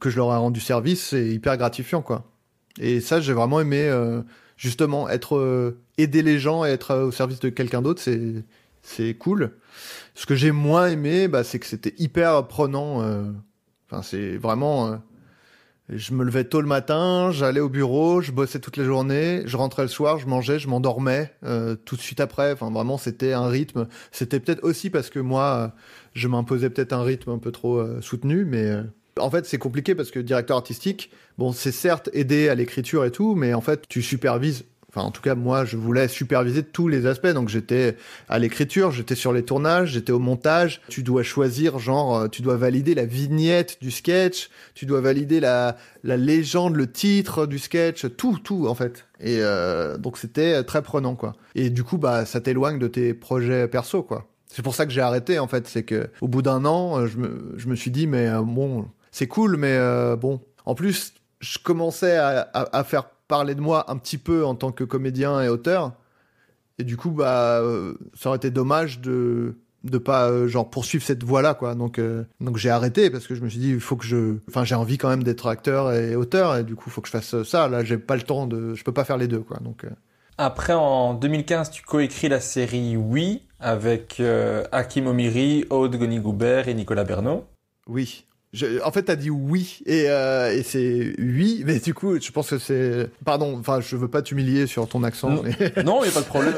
que 0.00 0.10
je 0.10 0.16
leur 0.16 0.32
ai 0.32 0.36
rendu 0.36 0.60
service, 0.60 1.08
c'est 1.08 1.28
hyper 1.28 1.56
gratifiant 1.56 2.02
quoi. 2.02 2.24
Et 2.80 3.00
ça, 3.00 3.20
j'ai 3.20 3.32
vraiment 3.32 3.60
aimé 3.60 3.90
justement 4.56 5.08
être 5.08 5.76
aider 5.96 6.22
les 6.22 6.38
gens 6.38 6.64
et 6.64 6.68
être 6.68 6.94
au 6.94 7.10
service 7.10 7.40
de 7.40 7.48
quelqu'un 7.48 7.82
d'autre, 7.82 8.00
c'est 8.00 8.44
c'est 8.82 9.14
cool. 9.14 9.56
Ce 10.14 10.26
que 10.26 10.34
j'ai 10.36 10.52
moins 10.52 10.86
aimé, 10.86 11.28
bah, 11.28 11.44
c'est 11.44 11.58
que 11.58 11.66
c'était 11.66 11.94
hyper 11.98 12.46
prenant 12.46 13.02
Enfin, 13.90 14.02
c'est 14.02 14.36
vraiment. 14.36 14.88
Euh, 14.88 14.96
je 15.88 16.12
me 16.12 16.22
levais 16.22 16.44
tôt 16.44 16.60
le 16.60 16.66
matin, 16.66 17.30
j'allais 17.32 17.60
au 17.60 17.70
bureau, 17.70 18.20
je 18.20 18.30
bossais 18.30 18.58
toute 18.60 18.76
la 18.76 18.84
journée, 18.84 19.42
je 19.46 19.56
rentrais 19.56 19.82
le 19.82 19.88
soir, 19.88 20.18
je 20.18 20.26
mangeais, 20.26 20.58
je 20.58 20.68
m'endormais 20.68 21.32
euh, 21.44 21.76
tout 21.76 21.96
de 21.96 22.02
suite 22.02 22.20
après. 22.20 22.52
Enfin, 22.52 22.70
vraiment, 22.70 22.98
c'était 22.98 23.32
un 23.32 23.48
rythme. 23.48 23.88
C'était 24.12 24.38
peut-être 24.38 24.62
aussi 24.64 24.90
parce 24.90 25.08
que 25.08 25.18
moi, 25.18 25.42
euh, 25.42 25.80
je 26.12 26.28
m'imposais 26.28 26.68
peut-être 26.68 26.92
un 26.92 27.02
rythme 27.02 27.30
un 27.30 27.38
peu 27.38 27.52
trop 27.52 27.82
soutenu, 28.02 28.44
mais 28.44 28.70
en 29.18 29.30
fait, 29.30 29.46
c'est 29.46 29.58
compliqué 29.58 29.94
parce 29.94 30.10
que 30.10 30.18
directeur 30.18 30.56
artistique, 30.56 31.10
bon, 31.36 31.52
c'est 31.52 31.72
certes 31.72 32.10
aider 32.12 32.48
à 32.48 32.54
l'écriture 32.54 33.04
et 33.04 33.10
tout, 33.10 33.34
mais 33.34 33.54
en 33.54 33.60
fait, 33.60 33.82
tu 33.88 34.02
supervises 34.02 34.64
Enfin, 34.90 35.02
en 35.02 35.10
tout 35.10 35.20
cas, 35.20 35.34
moi, 35.34 35.66
je 35.66 35.76
voulais 35.76 36.08
superviser 36.08 36.62
tous 36.62 36.88
les 36.88 37.04
aspects. 37.04 37.28
Donc, 37.28 37.50
j'étais 37.50 37.96
à 38.30 38.38
l'écriture, 38.38 38.90
j'étais 38.90 39.14
sur 39.14 39.34
les 39.34 39.42
tournages, 39.42 39.90
j'étais 39.90 40.12
au 40.12 40.18
montage. 40.18 40.80
Tu 40.88 41.02
dois 41.02 41.22
choisir, 41.22 41.78
genre, 41.78 42.16
euh, 42.16 42.28
tu 42.28 42.40
dois 42.40 42.56
valider 42.56 42.94
la 42.94 43.04
vignette 43.04 43.76
du 43.82 43.90
sketch, 43.90 44.48
tu 44.74 44.86
dois 44.86 45.02
valider 45.02 45.40
la, 45.40 45.76
la 46.04 46.16
légende, 46.16 46.74
le 46.74 46.90
titre 46.90 47.44
du 47.44 47.58
sketch, 47.58 48.06
tout, 48.16 48.38
tout, 48.42 48.66
en 48.66 48.74
fait. 48.74 49.06
Et 49.20 49.40
euh, 49.40 49.98
donc, 49.98 50.16
c'était 50.16 50.64
très 50.64 50.80
prenant, 50.80 51.16
quoi. 51.16 51.36
Et 51.54 51.68
du 51.68 51.84
coup, 51.84 51.98
bah, 51.98 52.24
ça 52.24 52.40
t'éloigne 52.40 52.78
de 52.78 52.88
tes 52.88 53.12
projets 53.12 53.68
perso, 53.68 54.02
quoi. 54.02 54.26
C'est 54.46 54.62
pour 54.62 54.74
ça 54.74 54.86
que 54.86 54.92
j'ai 54.92 55.02
arrêté, 55.02 55.38
en 55.38 55.48
fait. 55.48 55.68
C'est 55.68 55.82
que 55.82 56.08
au 56.22 56.28
bout 56.28 56.40
d'un 56.40 56.64
an, 56.64 57.06
je 57.06 57.18
me, 57.18 57.52
je 57.58 57.68
me 57.68 57.76
suis 57.76 57.90
dit, 57.90 58.06
mais 58.06 58.26
euh, 58.26 58.40
bon, 58.40 58.86
c'est 59.10 59.26
cool, 59.26 59.56
mais 59.56 59.78
bon. 60.16 60.40
En 60.64 60.74
plus, 60.74 61.14
je 61.40 61.58
commençais 61.58 62.16
à, 62.16 62.48
à, 62.52 62.78
à 62.78 62.84
faire 62.84 63.04
parler 63.28 63.54
de 63.54 63.60
moi 63.60 63.90
un 63.90 63.96
petit 63.96 64.18
peu 64.18 64.44
en 64.44 64.54
tant 64.54 64.72
que 64.72 64.84
comédien 64.84 65.40
et 65.42 65.48
auteur. 65.48 65.92
Et 66.78 66.84
du 66.84 66.96
coup, 66.96 67.10
bah, 67.10 67.60
euh, 67.60 67.94
ça 68.14 68.30
aurait 68.30 68.38
été 68.38 68.50
dommage 68.50 69.00
de 69.00 69.56
de 69.84 69.96
pas 69.96 70.28
euh, 70.28 70.48
genre 70.48 70.68
poursuivre 70.68 71.04
cette 71.04 71.22
voie 71.22 71.40
là 71.40 71.54
quoi. 71.54 71.76
Donc 71.76 72.00
euh, 72.00 72.24
donc 72.40 72.56
j'ai 72.56 72.68
arrêté 72.68 73.10
parce 73.10 73.28
que 73.28 73.36
je 73.36 73.42
me 73.42 73.48
suis 73.48 73.60
dit 73.60 73.70
il 73.70 73.80
faut 73.80 73.94
que 73.94 74.04
je 74.04 74.38
enfin 74.48 74.64
j'ai 74.64 74.74
envie 74.74 74.98
quand 74.98 75.08
même 75.08 75.22
d'être 75.22 75.46
acteur 75.46 75.92
et 75.92 76.16
auteur 76.16 76.56
et 76.56 76.64
du 76.64 76.74
coup 76.74 76.86
il 76.88 76.92
faut 76.92 77.00
que 77.00 77.06
je 77.06 77.12
fasse 77.12 77.44
ça. 77.44 77.68
Là 77.68 77.84
j'ai 77.84 77.96
pas 77.96 78.16
le 78.16 78.22
temps 78.22 78.48
de 78.48 78.74
je 78.74 78.82
peux 78.82 78.92
pas 78.92 79.04
faire 79.04 79.16
les 79.16 79.28
deux 79.28 79.38
quoi. 79.38 79.58
Donc 79.58 79.86
après 80.36 80.72
en 80.72 81.14
2015 81.14 81.70
tu 81.70 81.82
coécris 81.84 82.28
la 82.28 82.40
série 82.40 82.96
Oui 82.96 83.44
avec 83.60 84.20
Hakim 84.72 85.06
Omiri 85.06 85.64
Aude 85.70 85.94
Goni-Goubert 85.94 86.66
et 86.66 86.74
Nicolas 86.74 87.04
Bernot. 87.04 87.46
Oui 87.86 88.26
en 88.84 88.90
fait, 88.92 89.02
t'as 89.02 89.16
dit 89.16 89.30
oui 89.30 89.80
et, 89.84 90.04
euh, 90.08 90.52
et 90.52 90.62
c'est 90.62 91.14
oui, 91.18 91.62
mais 91.66 91.78
du 91.80 91.94
coup, 91.94 92.18
je 92.20 92.30
pense 92.30 92.50
que 92.50 92.58
c'est. 92.58 93.10
Pardon, 93.24 93.56
enfin, 93.58 93.80
je 93.80 93.96
veux 93.96 94.08
pas 94.08 94.22
t'humilier 94.22 94.66
sur 94.66 94.88
ton 94.88 95.02
accent. 95.04 95.30
Non, 95.30 95.42
il 95.44 95.56
n'y 96.02 96.08
a 96.08 96.12
pas 96.12 96.20
de 96.20 96.26
problème. 96.26 96.54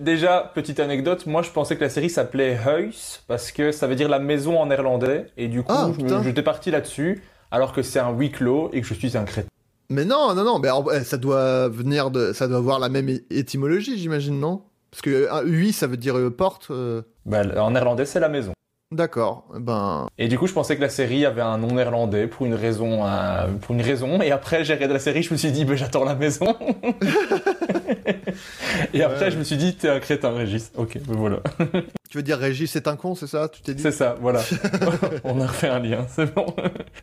déjà, 0.00 0.50
petite 0.54 0.80
anecdote, 0.80 1.26
moi 1.26 1.42
je 1.42 1.50
pensais 1.50 1.76
que 1.76 1.82
la 1.82 1.90
série 1.90 2.10
s'appelait 2.10 2.58
Huis 2.64 3.20
parce 3.28 3.52
que 3.52 3.72
ça 3.72 3.86
veut 3.86 3.94
dire 3.94 4.08
la 4.08 4.18
maison 4.18 4.58
en 4.58 4.66
néerlandais 4.66 5.26
et 5.36 5.48
du 5.48 5.62
coup, 5.62 5.72
ah, 5.72 5.90
j'étais 6.24 6.42
parti 6.42 6.70
là-dessus 6.70 7.22
alors 7.52 7.72
que 7.72 7.82
c'est 7.82 8.00
un 8.00 8.10
huis 8.12 8.32
clos 8.32 8.70
et 8.72 8.80
que 8.80 8.86
je 8.86 8.94
suis 8.94 9.16
un 9.16 9.24
crétin. 9.24 9.48
Mais 9.90 10.04
non, 10.04 10.34
non, 10.34 10.42
non, 10.42 10.58
mais 10.58 10.70
eh, 10.94 11.04
ça 11.04 11.18
doit 11.18 11.68
venir 11.68 12.10
de. 12.10 12.32
Ça 12.32 12.48
doit 12.48 12.56
avoir 12.56 12.78
la 12.78 12.88
même 12.88 13.10
étymologie, 13.30 13.98
j'imagine, 13.98 14.40
non? 14.40 14.62
Parce 14.90 15.02
que 15.02 15.28
oui, 15.44 15.72
ça 15.72 15.86
veut 15.86 15.98
dire 15.98 16.16
euh, 16.16 16.30
porte. 16.30 16.68
Euh. 16.70 17.02
Bah, 17.26 17.42
en 17.60 17.70
néerlandais, 17.70 18.06
c'est 18.06 18.20
la 18.20 18.28
maison. 18.28 18.52
D'accord. 18.92 19.46
Ben. 19.58 20.06
Et 20.18 20.28
du 20.28 20.38
coup, 20.38 20.46
je 20.46 20.52
pensais 20.52 20.76
que 20.76 20.82
la 20.82 20.90
série 20.90 21.24
avait 21.24 21.40
un 21.40 21.56
nom 21.56 21.68
néerlandais 21.68 22.26
pour 22.26 22.44
une 22.44 22.54
raison, 22.54 23.06
euh, 23.06 23.46
pour 23.62 23.74
une 23.74 23.80
raison. 23.80 24.20
Et 24.20 24.30
après, 24.30 24.64
j'ai 24.64 24.74
regardé 24.74 24.92
la 24.92 25.00
série, 25.00 25.22
je 25.22 25.32
me 25.32 25.38
suis 25.38 25.50
dit, 25.50 25.64
ben, 25.64 25.76
j'attends 25.76 26.04
la 26.04 26.14
maison. 26.14 26.54
et 28.92 29.02
après, 29.02 29.30
je 29.30 29.38
me 29.38 29.44
suis 29.44 29.56
dit, 29.56 29.76
t'es 29.76 29.88
un 29.88 29.98
crétin, 29.98 30.32
Régis. 30.32 30.72
Ok, 30.76 30.98
ben 31.06 31.16
voilà. 31.16 31.38
tu 32.10 32.18
veux 32.18 32.22
dire 32.22 32.36
Régis 32.36 32.70
c'est 32.70 32.86
un 32.86 32.96
con, 32.96 33.14
c'est 33.14 33.26
ça 33.26 33.48
Tu 33.48 33.62
t'es 33.62 33.72
dit? 33.72 33.82
C'est 33.82 33.92
ça, 33.92 34.16
voilà. 34.20 34.42
On 35.24 35.40
a 35.40 35.46
refait 35.46 35.68
un 35.68 35.78
lien, 35.78 36.04
c'est 36.10 36.34
bon. 36.34 36.44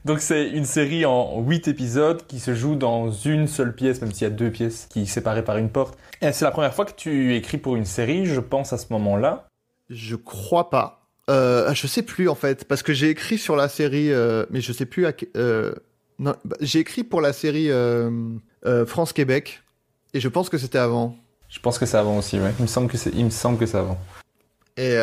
Donc 0.06 0.20
c'est 0.20 0.48
une 0.48 0.66
série 0.66 1.08
en 1.08 1.42
8 1.42 1.70
épisodes 1.70 2.22
qui 2.28 2.40
se 2.40 2.54
joue 2.54 2.76
dans 2.76 3.10
une 3.10 3.48
seule 3.48 3.74
pièce, 3.74 4.00
même 4.02 4.12
s'il 4.12 4.28
y 4.28 4.32
a 4.32 4.34
deux 4.34 4.52
pièces 4.52 4.88
qui 4.92 5.08
séparées 5.08 5.44
par 5.44 5.58
une 5.58 5.70
porte. 5.70 5.98
Et 6.22 6.32
c'est 6.34 6.46
la 6.46 6.52
première 6.52 6.76
fois 6.76 6.86
que 6.86 6.94
tu 6.96 7.36
écris 7.36 7.58
pour 7.58 7.76
une 7.76 7.86
série, 7.86 8.28
je 8.28 8.40
pense 8.40 8.74
à 8.74 8.78
ce 8.78 8.94
moment-là. 8.94 9.48
Je 9.90 10.16
crois 10.16 10.70
pas. 10.70 10.99
Euh, 11.30 11.74
je 11.74 11.86
sais 11.88 12.02
plus 12.02 12.28
en 12.28 12.36
fait, 12.36 12.66
parce 12.66 12.82
que 12.82 12.94
j'ai 12.94 13.10
écrit 13.10 13.38
sur 13.38 13.56
la 13.56 13.70
série, 13.70 14.12
euh, 14.12 14.46
mais 14.50 14.62
je 14.62 14.74
sais 14.74 14.86
plus 14.86 15.06
à. 15.06 15.14
Euh, 15.38 15.74
bah, 16.18 16.38
j'ai 16.60 16.80
écrit 16.80 17.04
pour 17.04 17.22
la 17.22 17.34
série 17.34 17.70
France-Québec, 18.64 19.62
et 20.14 20.20
je 20.20 20.28
pense 20.28 20.50
que 20.50 20.58
c'était 20.58 20.80
avant. 20.80 21.16
Je 21.48 21.60
pense 21.60 21.78
que 21.80 21.86
c'est 21.86 21.98
avant 21.98 22.18
aussi, 22.18 22.40
ouais. 22.40 22.54
Il 22.60 22.64
me 22.64 22.68
semble 22.68 22.90
que 22.90 22.98
c'est, 22.98 23.12
il 23.14 23.26
me 23.26 23.30
semble 23.30 23.58
que 23.58 23.66
c'est 23.66 23.78
avant. 23.78 24.00
Et 24.78 24.96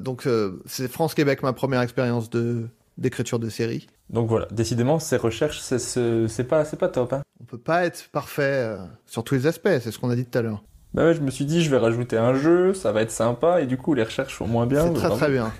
donc 0.00 0.28
c'est 0.66 0.88
France-Québec 0.88 1.42
ma 1.42 1.52
première 1.52 1.80
expérience 1.80 2.28
de 2.28 2.68
d'écriture 2.98 3.38
de 3.38 3.48
série. 3.48 3.86
Donc 4.10 4.28
voilà, 4.28 4.46
décidément 4.50 4.98
ces 4.98 5.16
recherches 5.16 5.60
c'est, 5.60 5.78
c'est 5.78 6.44
pas 6.44 6.64
c'est 6.64 6.76
pas 6.76 6.88
top. 6.88 7.14
Hein. 7.14 7.22
On 7.40 7.44
peut 7.44 7.58
pas 7.58 7.86
être 7.86 8.10
parfait 8.10 8.76
sur 9.06 9.24
tous 9.24 9.34
les 9.34 9.46
aspects, 9.46 9.70
c'est 9.80 9.90
ce 9.90 9.98
qu'on 9.98 10.10
a 10.10 10.16
dit 10.16 10.26
tout 10.26 10.36
à 10.38 10.42
l'heure. 10.42 10.62
Bah 10.92 11.04
ouais, 11.04 11.14
je 11.14 11.20
me 11.20 11.30
suis 11.30 11.44
dit, 11.44 11.62
je 11.62 11.70
vais 11.70 11.76
rajouter 11.76 12.16
un 12.16 12.34
jeu, 12.34 12.74
ça 12.74 12.90
va 12.90 13.02
être 13.02 13.12
sympa, 13.12 13.60
et 13.60 13.66
du 13.66 13.76
coup, 13.76 13.94
les 13.94 14.02
recherches 14.02 14.36
sont 14.36 14.48
moins 14.48 14.66
bien. 14.66 14.86
C'est 14.86 14.94
très 14.94 15.10
très 15.10 15.30
bien. 15.30 15.52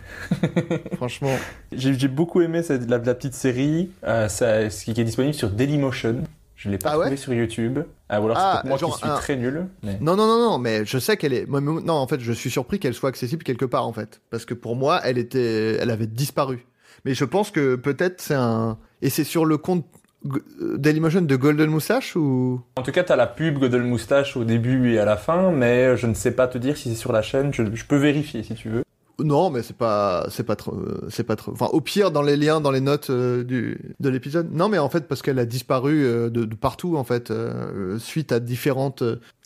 Franchement. 0.97 1.37
J'ai 1.71 2.09
beaucoup 2.09 2.41
aimé 2.41 2.63
cette, 2.63 2.91
la, 2.91 2.99
petite 2.99 3.35
série, 3.35 3.91
euh, 4.05 4.29
ça, 4.29 4.69
qui 4.69 4.91
est 4.91 5.05
disponible 5.05 5.35
sur 5.35 5.51
Dailymotion. 5.51 6.25
Je 6.57 6.69
l'ai 6.69 6.77
pas 6.77 6.91
ah 6.91 6.99
trouvé 6.99 7.17
sur 7.17 7.33
YouTube. 7.33 7.79
Ah, 8.11 8.21
ou 8.21 8.27
alors 8.27 8.37
ah, 8.39 8.61
c'est 8.63 8.69
moi 8.69 8.77
qui 8.77 8.85
suis 8.85 9.09
très 9.17 9.37
nul. 9.37 9.69
Non, 9.83 10.15
non, 10.15 10.27
non, 10.27 10.39
non, 10.39 10.59
mais 10.59 10.85
je 10.85 10.99
sais 10.99 11.17
qu'elle 11.17 11.33
est. 11.33 11.49
non, 11.49 11.93
en 11.95 12.07
fait, 12.07 12.21
je 12.21 12.33
suis 12.33 12.51
surpris 12.51 12.79
qu'elle 12.79 12.93
soit 12.93 13.09
accessible 13.09 13.45
quelque 13.45 13.65
part, 13.65 13.87
en 13.87 13.93
fait. 13.95 14.21
Parce 14.31 14.45
que 14.45 14.53
pour 14.53 14.77
moi, 14.77 15.01
elle 15.05 15.17
était, 15.17 15.77
elle 15.81 15.91
avait 15.91 16.07
disparu. 16.07 16.67
Mais 17.07 17.15
je 17.15 17.25
pense 17.25 17.51
que 17.51 17.77
peut-être 17.77 18.21
c'est 18.21 18.35
un. 18.35 18.77
Et 19.01 19.09
c'est 19.09 19.25
sur 19.25 19.47
le 19.47 19.57
compte 19.57 19.87
Dailymotion 20.23 21.23
de 21.23 21.37
Golden 21.37 21.71
Moustache 21.71 22.15
ou? 22.15 22.61
En 22.77 22.83
tout 22.83 22.93
cas, 22.93 23.05
tu 23.05 23.13
as 23.13 23.17
la 23.17 23.27
pub 23.27 23.59
Golden 23.59 23.83
Moustache 23.83 24.37
au 24.37 24.45
début 24.45 24.93
et 24.93 24.99
à 24.99 25.05
la 25.05 25.17
fin, 25.17 25.51
mais 25.51 25.97
je 25.97 26.07
ne 26.07 26.15
sais 26.15 26.33
pas 26.33 26.47
te 26.47 26.59
dire 26.59 26.77
si 26.77 26.91
c'est 26.91 26.95
sur 26.95 27.13
la 27.13 27.23
chaîne. 27.23 27.53
Je, 27.55 27.63
peux 27.85 27.97
vérifier 27.97 28.43
si 28.43 28.55
tu 28.55 28.69
veux. 28.69 28.85
Non, 29.19 29.51
mais 29.51 29.63
c'est 29.63 29.77
pas, 29.77 30.27
c'est 30.31 30.45
pas 30.45 30.57
trop, 30.57 30.77
c'est 31.09 31.25
pas 31.25 31.37
trop. 31.37 31.53
Enfin, 31.53 31.69
au 31.73 31.81
pire, 31.81 32.11
dans 32.11 32.23
les 32.23 32.37
liens, 32.37 32.61
dans 32.61 32.71
les 32.71 32.81
notes 32.81 33.11
euh, 33.11 33.45
du, 33.45 33.95
de 34.01 34.09
l'épisode. 34.09 34.51
Non, 34.53 34.69
mais 34.69 34.79
en 34.79 34.89
fait, 34.89 35.09
parce 35.09 35.23
qu'elle 35.23 35.39
a 35.39 35.45
disparu 35.45 36.05
euh, 36.05 36.31
de, 36.31 36.45
partout, 36.55 36.97
en 36.97 37.05
fait, 37.05 37.31
euh, 37.31 37.99
suite 37.99 38.33
à 38.33 38.41
différentes 38.41 39.03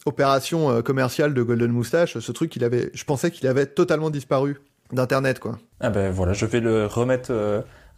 opération 0.07 0.83
commerciale 0.83 1.33
de 1.33 1.43
Golden 1.43 1.71
Moustache, 1.71 2.19
ce 2.19 2.33
truc, 2.33 2.55
il 2.57 2.65
avait, 2.65 2.91
je 2.93 3.05
pensais 3.05 3.31
qu'il 3.31 3.49
avait 3.49 3.65
totalement 3.65 4.11
disparu 4.11 4.61
d'internet, 4.93 5.39
quoi. 5.39 5.59
Ah 5.81 5.89
ben 5.89 6.11
voilà, 6.11 6.35
je 6.35 6.45
vais 6.45 6.61
le 6.61 6.85
remettre, 6.85 7.33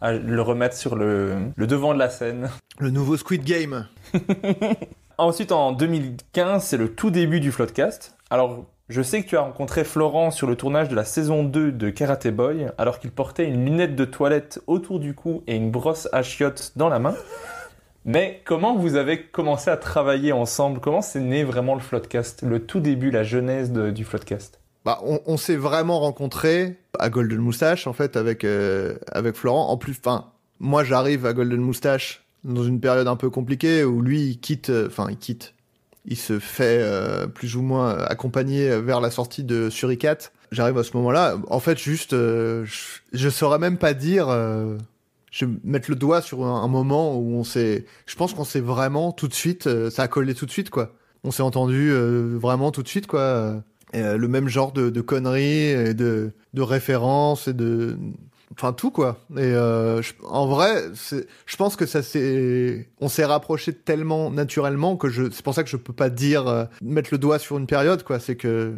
le 0.01 0.41
remettre 0.41 0.75
sur 0.75 0.95
le, 0.95 1.35
le 1.55 1.67
devant 1.67 1.93
de 1.93 1.99
la 1.99 2.09
scène. 2.09 2.49
Le 2.79 2.89
nouveau 2.89 3.17
Squid 3.17 3.43
Game. 3.43 3.87
Ensuite, 5.17 5.51
en 5.51 5.71
2015, 5.71 6.63
c'est 6.63 6.77
le 6.77 6.93
tout 6.93 7.09
début 7.09 7.39
du 7.39 7.51
Floodcast. 7.51 8.15
Alors, 8.29 8.65
je 8.89 9.01
sais 9.01 9.23
que 9.23 9.27
tu 9.27 9.35
as 9.35 9.41
rencontré 9.41 9.83
Florent 9.83 10.31
sur 10.31 10.47
le 10.47 10.55
tournage 10.55 10.89
de 10.89 10.95
la 10.95 11.03
saison 11.03 11.43
2 11.43 11.71
de 11.71 11.89
Karate 11.89 12.27
Boy, 12.27 12.67
alors 12.77 12.99
qu'il 12.99 13.11
portait 13.11 13.45
une 13.45 13.65
lunette 13.65 13.95
de 13.95 14.05
toilette 14.05 14.61
autour 14.67 14.99
du 14.99 15.13
cou 15.15 15.43
et 15.47 15.55
une 15.55 15.71
brosse 15.71 16.07
à 16.13 16.21
chiottes 16.21 16.73
dans 16.75 16.87
la 16.87 16.99
main. 16.99 17.15
Mais 18.05 18.41
comment 18.45 18.77
vous 18.77 18.95
avez 18.95 19.23
commencé 19.23 19.69
à 19.69 19.75
travailler 19.75 20.31
ensemble? 20.31 20.79
Comment 20.79 21.01
c'est 21.01 21.19
né 21.19 21.43
vraiment 21.43 21.73
le 21.73 21.81
Floodcast 21.81 22.43
Le 22.43 22.65
tout 22.65 22.79
début, 22.79 23.11
la 23.11 23.23
genèse 23.23 23.73
du 23.73 24.05
Floodcast? 24.05 24.61
Bah, 24.87 25.01
on, 25.03 25.35
s'est 25.35 25.57
vraiment 25.57 25.99
rencontrés 25.99 26.77
à 26.97 27.09
Golden 27.09 27.39
Moustache, 27.39 27.87
en 27.87 27.91
fait, 27.91 28.15
avec, 28.15 28.45
euh, 28.45 28.95
avec 29.11 29.35
Florent. 29.35 29.67
En 29.67 29.75
plus, 29.75 29.97
enfin, 29.99 30.31
moi, 30.61 30.85
j'arrive 30.85 31.25
à 31.25 31.33
Golden 31.33 31.59
Moustache 31.59 32.25
dans 32.45 32.63
une 32.63 32.79
période 32.79 33.09
un 33.09 33.17
peu 33.17 33.29
compliquée 33.29 33.83
où 33.83 34.01
lui, 34.01 34.21
il 34.21 34.39
quitte, 34.39 34.69
euh, 34.69 34.87
enfin, 34.87 35.07
il 35.09 35.17
quitte 35.17 35.55
il 36.05 36.15
se 36.15 36.39
fait 36.39 36.79
euh, 36.79 37.27
plus 37.27 37.57
ou 37.57 37.61
moins 37.63 37.97
accompagner 37.97 38.79
vers 38.79 39.01
la 39.01 39.11
sortie 39.11 39.43
de 39.43 39.69
Suricat. 39.69 40.19
J'arrive 40.53 40.77
à 40.77 40.85
ce 40.85 40.95
moment-là. 40.95 41.35
En 41.49 41.59
fait, 41.59 41.77
juste, 41.77 42.13
euh, 42.13 42.65
je, 43.11 43.27
saurais 43.27 43.59
même 43.59 43.77
pas 43.77 43.93
dire. 43.93 44.29
Je 45.31 45.45
vais 45.45 45.51
mettre 45.65 45.89
le 45.91 45.97
doigt 45.97 46.21
sur 46.21 46.45
un, 46.45 46.67
moment 46.69 47.17
où 47.17 47.35
on 47.35 47.43
s'est. 47.43 47.83
Je 48.05 48.15
pense 48.15 48.33
qu'on 48.33 48.45
s'est 48.45 48.61
vraiment 48.61 49.11
tout 49.11 49.27
de 49.27 49.33
suite. 49.33 49.67
ça 49.89 50.03
a 50.03 50.07
collé 50.07 50.33
tout 50.33 50.45
de 50.45 50.51
suite, 50.51 50.69
quoi. 50.69 50.93
On 51.25 51.31
s'est 51.31 51.43
entendu 51.43 51.91
vraiment 51.91 52.71
tout 52.71 52.83
de 52.83 52.87
suite, 52.87 53.07
quoi. 53.07 53.61
Le 53.93 54.27
même 54.27 54.47
genre 54.47 54.71
de, 54.71 55.01
conneries, 55.01 55.69
et 55.69 55.93
de, 55.93 56.31
références 56.55 57.47
et 57.47 57.53
de 57.53 57.97
enfin 58.53 58.73
tout 58.73 58.91
quoi. 58.91 59.19
Et 59.31 59.39
euh, 59.41 60.01
en 60.23 60.47
vrai, 60.47 60.85
je 61.45 61.55
pense 61.55 61.75
que 61.75 61.85
ça 61.85 62.01
c'est, 62.01 62.89
on 62.99 63.09
s'est 63.09 63.25
rapproché 63.25 63.73
tellement 63.73 64.31
naturellement 64.31 64.97
que 64.97 65.09
c'est 65.31 65.43
pour 65.43 65.53
ça 65.53 65.63
que 65.63 65.69
je 65.69 65.77
peux 65.77 65.93
pas 65.93 66.09
dire 66.09 66.47
euh, 66.47 66.65
mettre 66.81 67.09
le 67.11 67.17
doigt 67.17 67.39
sur 67.39 67.57
une 67.57 67.67
période 67.67 68.03
quoi. 68.03 68.19
C'est 68.19 68.35
que 68.35 68.75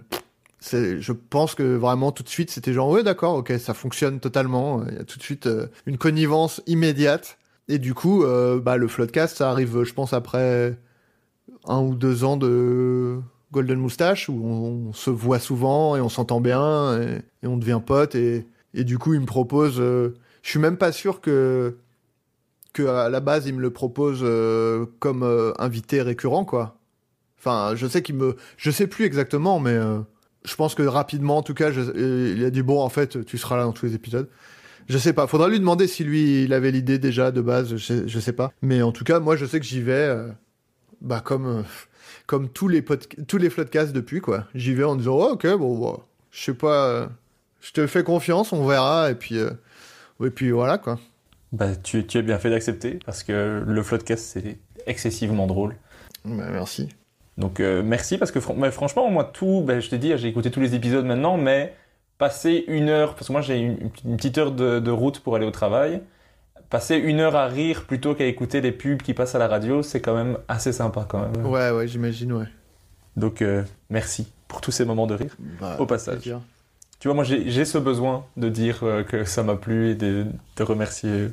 je 0.62 1.12
pense 1.14 1.56
que 1.56 1.76
vraiment 1.76 2.12
tout 2.12 2.24
de 2.24 2.30
suite 2.30 2.52
c'était 2.52 2.74
genre 2.74 2.90
ouais 2.90 3.04
d'accord, 3.04 3.36
ok, 3.36 3.54
ça 3.60 3.74
fonctionne 3.74 4.20
totalement. 4.20 4.84
Il 4.90 4.96
y 4.96 5.00
a 5.00 5.04
tout 5.04 5.18
de 5.18 5.24
suite 5.24 5.48
euh, 5.48 5.68
une 5.86 5.98
connivence 5.98 6.62
immédiate. 6.68 7.38
Et 7.72 7.78
du 7.78 7.94
coup, 7.94 8.26
bah 8.64 8.78
le 8.78 8.88
Floodcast, 8.88 9.38
ça 9.38 9.52
arrive, 9.52 9.84
je 9.84 9.94
pense 9.94 10.12
après 10.12 10.76
un 11.68 11.80
ou 11.82 11.94
deux 11.94 12.24
ans 12.24 12.36
de 12.36 13.20
Golden 13.52 13.80
Moustache 13.80 14.30
où 14.30 14.46
on, 14.46 14.94
se 14.94 15.10
voit 15.10 15.40
souvent 15.40 15.96
et 15.96 16.02
on 16.02 16.10
s'entend 16.10 16.42
bien 16.42 17.02
et, 17.02 17.48
on 17.48 17.58
devient 17.58 17.82
pote 17.86 18.16
et 18.74 18.84
du 18.84 18.98
coup, 18.98 19.14
il 19.14 19.22
me 19.22 19.26
propose. 19.26 19.80
Euh, 19.80 20.16
je 20.42 20.50
suis 20.50 20.60
même 20.60 20.78
pas 20.78 20.92
sûr 20.92 21.22
que 21.22 21.78
que 22.72 22.84
à 22.86 23.10
la 23.10 23.20
base 23.20 23.48
il 23.48 23.56
me 23.56 23.62
le 23.62 23.72
propose 23.72 24.20
euh, 24.22 24.86
comme 25.00 25.24
euh, 25.24 25.54
invité 25.58 26.02
récurrent 26.02 26.46
quoi. 26.46 26.78
Enfin, 27.40 27.74
je 27.76 27.88
sais 27.88 28.04
qu'il 28.04 28.16
me, 28.16 28.36
je 28.58 28.70
sais 28.70 28.86
plus 28.86 29.06
exactement, 29.06 29.60
mais 29.62 29.78
je 30.44 30.56
pense 30.56 30.76
que 30.76 30.84
rapidement, 30.84 31.38
en 31.38 31.42
tout 31.42 31.54
cas, 31.54 31.72
il 31.72 32.44
a 32.44 32.50
dit 32.50 32.64
bon, 32.64 32.82
en 32.82 32.90
fait, 32.90 33.24
tu 33.24 33.38
seras 33.38 33.56
là 33.56 33.64
dans 33.64 33.72
tous 33.72 33.86
les 33.86 33.96
épisodes. 33.96 34.28
Je 34.90 34.98
sais 34.98 35.14
pas. 35.14 35.26
Faudra 35.26 35.48
lui 35.48 35.58
demander 35.58 35.88
si 35.88 36.04
lui, 36.04 36.44
il 36.44 36.52
avait 36.52 36.72
l'idée 36.72 37.00
déjà 37.00 37.32
de 37.32 37.40
base. 37.40 37.78
Je 37.78 38.08
sais, 38.10 38.20
sais 38.20 38.34
pas. 38.34 38.52
Mais 38.62 38.82
en 38.82 38.92
tout 38.92 39.06
cas, 39.06 39.22
moi, 39.22 39.38
je 39.38 39.46
sais 39.46 39.58
que 39.62 39.66
j'y 39.66 39.80
vais, 39.80 40.14
bah 41.00 41.22
comme 41.22 41.64
comme 42.30 42.48
tous 42.48 42.68
les 42.68 42.86
tous 43.28 43.38
les 43.38 43.50
floodcasts 43.50 43.94
depuis 43.94 44.22
quoi. 44.22 44.46
J'y 44.54 44.76
vais 44.76 44.84
en 44.84 44.96
disant 44.96 45.18
oh, 45.20 45.30
ok 45.34 45.48
bon, 45.58 46.00
je 46.32 46.44
sais 46.44 46.54
pas 46.54 47.10
je 47.62 47.72
te 47.72 47.88
fais 47.88 48.04
confiance, 48.04 48.54
on 48.54 48.66
verra, 48.66 49.12
et 49.12 49.16
puis, 49.16 49.38
euh, 49.38 49.52
et 50.24 50.30
puis 50.30 50.52
voilà 50.52 50.78
quoi. 50.78 51.00
Bah, 51.52 51.76
tu, 51.76 52.06
tu 52.06 52.18
as 52.18 52.22
bien 52.22 52.38
fait 52.38 52.50
d'accepter, 52.50 53.00
parce 53.06 53.24
que 53.24 53.64
le 53.66 53.84
Floodcast, 53.84 54.24
c'est 54.24 54.60
excessivement 54.86 55.48
drôle. 55.48 55.76
Bah, 56.26 56.46
merci. 56.52 56.90
Donc 57.38 57.60
euh, 57.60 57.82
merci, 57.84 58.18
parce 58.18 58.32
que 58.32 58.40
franchement, 58.40 59.10
moi, 59.10 59.24
tout, 59.24 59.64
bah, 59.66 59.80
je 59.80 59.90
t'ai 59.90 59.98
dit, 59.98 60.16
j'ai 60.18 60.28
écouté 60.28 60.52
tous 60.52 60.62
les 60.62 60.76
épisodes 60.76 61.06
maintenant, 61.06 61.38
mais 61.38 61.74
passer 62.18 62.66
une 62.68 62.90
heure, 62.90 63.16
parce 63.16 63.28
que 63.28 63.32
moi 63.32 63.42
j'ai 63.42 63.58
une, 63.58 63.90
une, 64.04 64.18
petite 64.18 64.38
heure 64.38 64.52
de, 64.52 64.80
de, 64.80 64.92
route 64.92 65.22
pour 65.22 65.36
aller 65.36 65.46
au 65.46 65.52
travail, 65.52 66.02
passer 66.70 66.96
une 66.96 67.20
heure 67.20 67.36
à 67.36 67.48
rire 67.48 67.86
plutôt 67.86 68.16
qu'à 68.16 68.26
écouter 68.26 68.62
les 68.62 68.72
pubs 68.72 69.02
qui 69.02 69.14
passent 69.14 69.36
à 69.36 69.40
la 69.40 69.48
radio, 69.48 69.82
c'est 69.84 70.02
quand 70.02 70.16
même 70.16 70.38
assez 70.48 70.72
sympa 70.72 71.06
quand 71.08 71.20
même. 71.22 71.46
Ouais, 71.46 71.72
ouais, 71.72 71.88
j'imagine, 71.88 72.34
ouais. 72.34 72.48
Donc 73.16 73.42
euh, 73.42 73.64
merci 73.90 74.28
pour 74.48 74.62
tous 74.62 74.72
ces 74.72 74.86
moments 74.86 75.08
de 75.08 75.16
rire, 75.16 75.36
bah, 75.60 75.76
au 75.80 75.86
passage 75.86 76.34
tu 77.00 77.08
vois, 77.08 77.16
moi 77.16 77.24
j'ai 77.24 77.64
ce 77.64 77.78
besoin 77.78 78.26
de 78.36 78.50
dire 78.50 78.84
euh, 78.84 79.04
que 79.04 79.24
ça 79.24 79.42
m'a 79.42 79.56
plu 79.56 79.92
et 79.92 79.96
de, 79.96 80.26
de 80.58 80.64
remercier. 80.64 81.30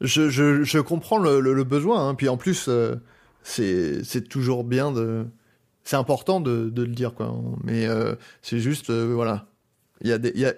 Je, 0.00 0.28
je, 0.28 0.62
je, 0.62 0.78
comprends 0.78 1.18
le, 1.18 1.40
le, 1.40 1.64
besoin, 1.64 2.08
hein. 2.08 2.14
puis 2.14 2.28
en 2.28 2.36
plus, 2.36 2.66
euh, 2.68 2.94
c'est 3.42 4.28
toujours 4.28 4.62
bien 4.62 4.92
de. 4.92 5.26
C'est 5.82 5.96
important 5.96 6.40
de, 6.40 6.70
de, 6.70 6.82
le 6.82 6.94
dire, 6.94 7.14
quoi. 7.14 7.34
Mais 7.64 7.88
c'est 8.40 8.60
juste, 8.60 8.92
voilà. 8.92 9.46
Il 10.00 10.10
y 10.10 10.12
a 10.12 10.18
des. 10.18 10.30
Y 10.38 10.44
a... 10.44 10.52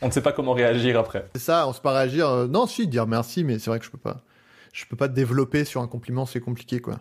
On 0.00 0.06
ne 0.06 0.12
sait 0.12 0.22
pas 0.22 0.32
comment 0.32 0.52
réagir 0.52 0.98
après. 0.98 1.28
C'est 1.34 1.42
ça, 1.42 1.66
on 1.66 1.70
ne 1.70 1.74
sait 1.74 1.80
pas 1.80 1.92
réagir. 1.92 2.48
non, 2.48 2.66
si, 2.66 2.86
dire 2.86 3.06
merci, 3.06 3.44
mais 3.44 3.58
c'est 3.58 3.70
vrai 3.70 3.78
que 3.78 3.84
je 3.84 3.90
peux 3.90 3.98
pas. 3.98 4.22
Je 4.72 4.84
peux 4.84 4.96
pas 4.96 5.08
développer 5.08 5.64
sur 5.64 5.80
un 5.80 5.88
compliment, 5.88 6.26
c'est 6.26 6.40
compliqué, 6.40 6.80
quoi. 6.80 7.00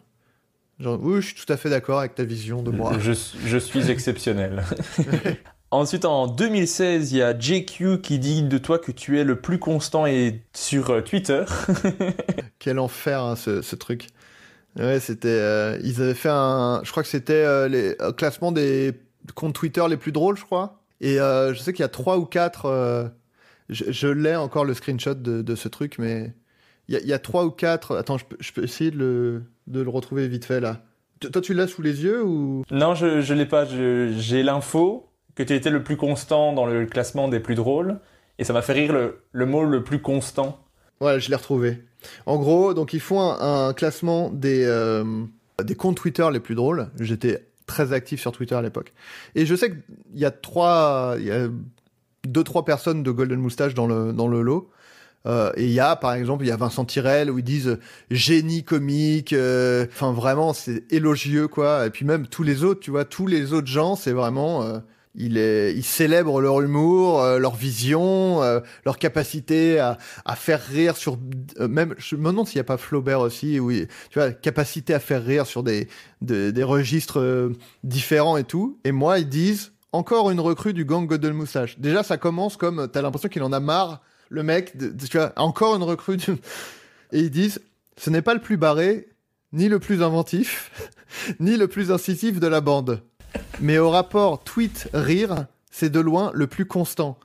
Genre, 0.79 0.99
oui, 1.01 1.21
je 1.21 1.27
suis 1.27 1.35
tout 1.35 1.51
à 1.51 1.57
fait 1.57 1.69
d'accord 1.69 1.99
avec 1.99 2.15
ta 2.15 2.23
vision 2.23 2.61
de 2.61 2.71
moi. 2.71 2.97
Je, 2.99 3.11
je 3.45 3.57
suis 3.57 3.91
exceptionnel. 3.91 4.63
Ensuite, 5.69 6.05
en 6.05 6.27
2016, 6.27 7.11
il 7.11 7.17
y 7.17 7.21
a 7.21 7.37
JQ 7.37 7.99
qui 8.01 8.19
dit 8.19 8.43
de 8.43 8.57
toi 8.57 8.79
que 8.79 8.93
tu 8.93 9.19
es 9.19 9.25
le 9.25 9.41
plus 9.41 9.59
constant 9.59 10.05
et 10.05 10.41
sur 10.53 10.91
euh, 10.91 11.01
Twitter. 11.01 11.43
Quel 12.59 12.79
enfer 12.79 13.21
hein, 13.21 13.35
ce, 13.35 13.75
truc. 13.75 14.07
Ouais, 14.77 15.01
c'était. 15.01 15.27
Euh, 15.27 15.77
ils 15.83 16.01
avaient 16.01 16.13
fait 16.13 16.29
un. 16.31 16.79
Je 16.83 16.91
crois 16.91 17.03
que 17.03 17.09
c'était 17.09 17.33
euh, 17.33 17.67
les 17.67 17.97
classement 18.15 18.53
des 18.53 18.93
comptes 19.35 19.55
Twitter 19.55 19.83
les 19.89 19.97
plus 19.97 20.13
drôles, 20.13 20.37
je 20.37 20.45
crois. 20.45 20.79
Et 21.01 21.15
je 21.17 21.57
sais 21.57 21.73
qu'il 21.73 21.83
y 21.83 21.85
a 21.85 21.89
trois 21.89 22.17
ou 22.17 22.25
quatre. 22.25 23.11
je, 23.69 24.07
l'ai 24.07 24.35
encore 24.35 24.65
le 24.65 24.73
screenshot 24.73 25.13
de, 25.15 25.55
ce 25.55 25.67
truc, 25.67 25.97
mais 25.99 26.33
il 26.87 26.99
y, 26.99 27.13
a 27.13 27.19
trois 27.19 27.45
ou 27.45 27.51
quatre. 27.51 27.95
Attends, 27.97 28.17
je 28.17 28.51
peux, 28.53 28.63
essayer 28.63 28.91
de 28.91 28.97
le, 28.97 29.43
de 29.67 29.81
le 29.81 29.89
retrouver 29.89 30.27
vite 30.27 30.45
fait 30.45 30.59
là. 30.59 30.83
Toi, 31.19 31.41
tu 31.41 31.53
l'as 31.53 31.67
sous 31.67 31.81
les 31.81 32.03
yeux 32.03 32.23
ou? 32.23 32.63
Non, 32.69 32.93
je, 32.95 33.21
je 33.21 33.33
l'ai 33.33 33.45
pas. 33.45 33.65
J'ai 33.65 34.43
l'info, 34.43 35.09
que 35.37 35.43
tu 35.43 35.53
étais 35.53 35.69
le 35.69 35.83
plus 35.83 35.97
constant 35.97 36.51
dans 36.51 36.65
le 36.65 36.85
classement 36.85 37.27
des 37.27 37.39
plus 37.39 37.55
drôles. 37.55 37.99
Et 38.39 38.43
ça 38.43 38.53
m'a 38.53 38.61
fait 38.61 38.73
rire 38.73 38.93
le, 38.93 39.21
le, 39.31 39.45
mot 39.45 39.63
le 39.63 39.83
plus 39.83 40.01
constant. 40.01 40.59
Ouais, 40.99 41.19
je 41.19 41.29
l'ai 41.29 41.35
retrouvé. 41.35 41.83
En 42.25 42.37
gros, 42.37 42.73
donc 42.73 42.93
ils 42.93 42.99
font 42.99 43.21
un, 43.21 43.73
classement 43.73 44.29
des, 44.29 44.65
euh, 44.65 45.03
des 45.63 45.75
comptes 45.75 45.97
Twitter 45.97 46.27
les 46.31 46.39
plus 46.39 46.55
drôles. 46.55 46.89
J'étais 46.99 47.46
très 47.67 47.93
actif 47.93 48.19
sur 48.19 48.31
Twitter 48.31 48.55
à 48.55 48.61
l'époque. 48.63 48.93
Et 49.35 49.45
je 49.45 49.55
sais 49.55 49.69
qu'il 49.69 50.19
y 50.19 50.25
a 50.25 50.31
trois, 50.31 51.15
il 51.19 51.25
y 51.25 51.31
a 51.31 51.47
deux, 52.25 52.43
trois 52.43 52.65
personnes 52.65 53.03
de 53.03 53.11
Golden 53.11 53.39
Moustache 53.39 53.75
dans 53.75 53.85
le, 53.85 54.11
dans 54.13 54.27
le 54.27 54.41
lot. 54.41 54.71
Euh, 55.27 55.51
et 55.55 55.65
il 55.65 55.71
y 55.71 55.79
a, 55.79 55.95
par 55.95 56.13
exemple, 56.13 56.45
il 56.45 56.47
y 56.47 56.51
a 56.51 56.57
Vincent 56.57 56.85
Tirel 56.85 57.29
où 57.29 57.37
ils 57.37 57.43
disent 57.43 57.67
euh, 57.67 57.79
génie 58.09 58.63
comique. 58.63 59.33
Enfin, 59.33 60.11
vraiment, 60.13 60.53
c'est 60.53 60.91
élogieux, 60.91 61.47
quoi. 61.47 61.85
Et 61.85 61.89
puis 61.89 62.05
même 62.05 62.27
tous 62.27 62.43
les 62.43 62.63
autres, 62.63 62.79
tu 62.79 62.91
vois, 62.91 63.05
tous 63.05 63.27
les 63.27 63.53
autres 63.53 63.67
gens, 63.67 63.95
c'est 63.95 64.13
vraiment 64.13 64.81
il, 65.17 65.37
est, 65.37 65.73
il 65.75 65.83
célèbre 65.83 66.39
leur 66.39 66.61
humour, 66.61 67.21
euh, 67.21 67.39
leur 67.39 67.55
vision, 67.55 68.43
euh, 68.43 68.59
leur 68.85 68.99
capacité 68.99 69.79
à, 69.79 69.97
à, 70.25 70.35
faire 70.35 70.61
rire 70.61 70.95
sur 70.95 71.17
euh, 71.59 71.67
même. 71.67 71.95
Je 71.97 72.15
me 72.15 72.29
demande 72.29 72.47
s'il 72.47 72.57
n'y 72.57 72.61
a 72.61 72.65
pas 72.65 72.77
Flaubert 72.77 73.19
aussi, 73.19 73.59
oui, 73.59 73.87
tu 74.11 74.19
vois, 74.19 74.31
capacité 74.31 74.93
à 74.93 74.99
faire 74.99 75.25
rire 75.25 75.47
sur 75.47 75.63
des 75.63 75.87
des, 76.21 76.51
des 76.51 76.63
registres 76.63 77.51
différents 77.83 78.37
et 78.37 78.43
tout. 78.43 78.79
Et 78.83 78.91
moi, 78.91 79.19
ils 79.19 79.27
disent 79.27 79.71
encore 79.91 80.29
une 80.29 80.39
recrue 80.39 80.73
du 80.73 80.85
gang 80.85 81.07
Golden 81.07 81.33
Moustache. 81.33 81.79
Déjà, 81.79 82.03
ça 82.03 82.17
commence 82.17 82.55
comme 82.55 82.87
t'as 82.91 83.01
l'impression 83.01 83.29
qu'il 83.29 83.43
en 83.43 83.51
a 83.51 83.59
marre, 83.59 84.01
le 84.29 84.43
mec. 84.43 84.73
tu 84.77 85.17
vois, 85.17 85.33
encore 85.35 85.75
une 85.75 85.83
recrue. 85.83 86.17
Du... 86.17 86.31
Et 87.11 87.19
ils 87.19 87.31
disent, 87.31 87.61
ce 87.97 88.09
n'est 88.09 88.21
pas 88.21 88.33
le 88.33 88.41
plus 88.41 88.57
barré, 88.57 89.07
ni 89.53 89.69
le 89.69 89.79
plus 89.79 90.03
inventif, 90.03 90.71
ni 91.39 91.57
le 91.57 91.67
plus 91.67 91.91
incisif 91.91 92.39
de 92.39 92.47
la 92.47 92.61
bande. 92.61 93.01
Mais 93.59 93.77
au 93.77 93.89
rapport 93.89 94.43
tweet-rire, 94.43 95.47
c'est 95.71 95.89
de 95.89 95.99
loin 95.99 96.31
le 96.33 96.47
plus 96.47 96.65
constant. 96.65 97.19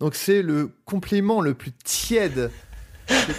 Donc 0.00 0.14
c'est 0.14 0.42
le 0.42 0.70
compliment 0.84 1.40
le 1.40 1.54
plus 1.54 1.72
tiède, 1.72 2.50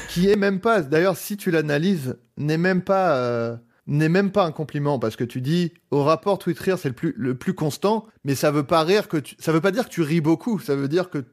qui 0.10 0.30
est 0.30 0.36
même 0.36 0.60
pas. 0.60 0.82
D'ailleurs, 0.82 1.18
si 1.18 1.38
tu 1.38 1.52
l'analyses, 1.52 2.18
n'est 2.38 2.58
même 2.58 2.82
pas. 2.82 3.16
Euh, 3.16 3.56
n'est 3.88 4.10
même 4.10 4.32
pas 4.32 4.46
un 4.46 4.52
compliment 4.52 5.00
parce 5.00 5.16
que 5.16 5.24
tu 5.24 5.42
dis 5.42 5.74
au 5.90 6.04
rapport 6.04 6.38
tweet 6.38 6.60
rire 6.60 6.78
c'est 6.78 6.90
le 6.90 6.94
plus 6.94 7.16
le 7.18 7.34
plus 7.34 7.56
constant 7.56 8.06
mais 8.24 8.36
ça 8.36 8.52
veut 8.52 8.62
pas 8.64 8.84
rire 8.84 9.08
que 9.08 9.18
tu, 9.18 9.36
ça 9.40 9.52
veut 9.52 9.62
pas 9.62 9.72
dire 9.72 9.86
que 9.86 9.90
tu 9.90 10.04
ris 10.04 10.22
beaucoup 10.22 10.60
ça 10.60 10.76
veut 10.76 10.88
dire 10.88 11.10
que 11.10 11.26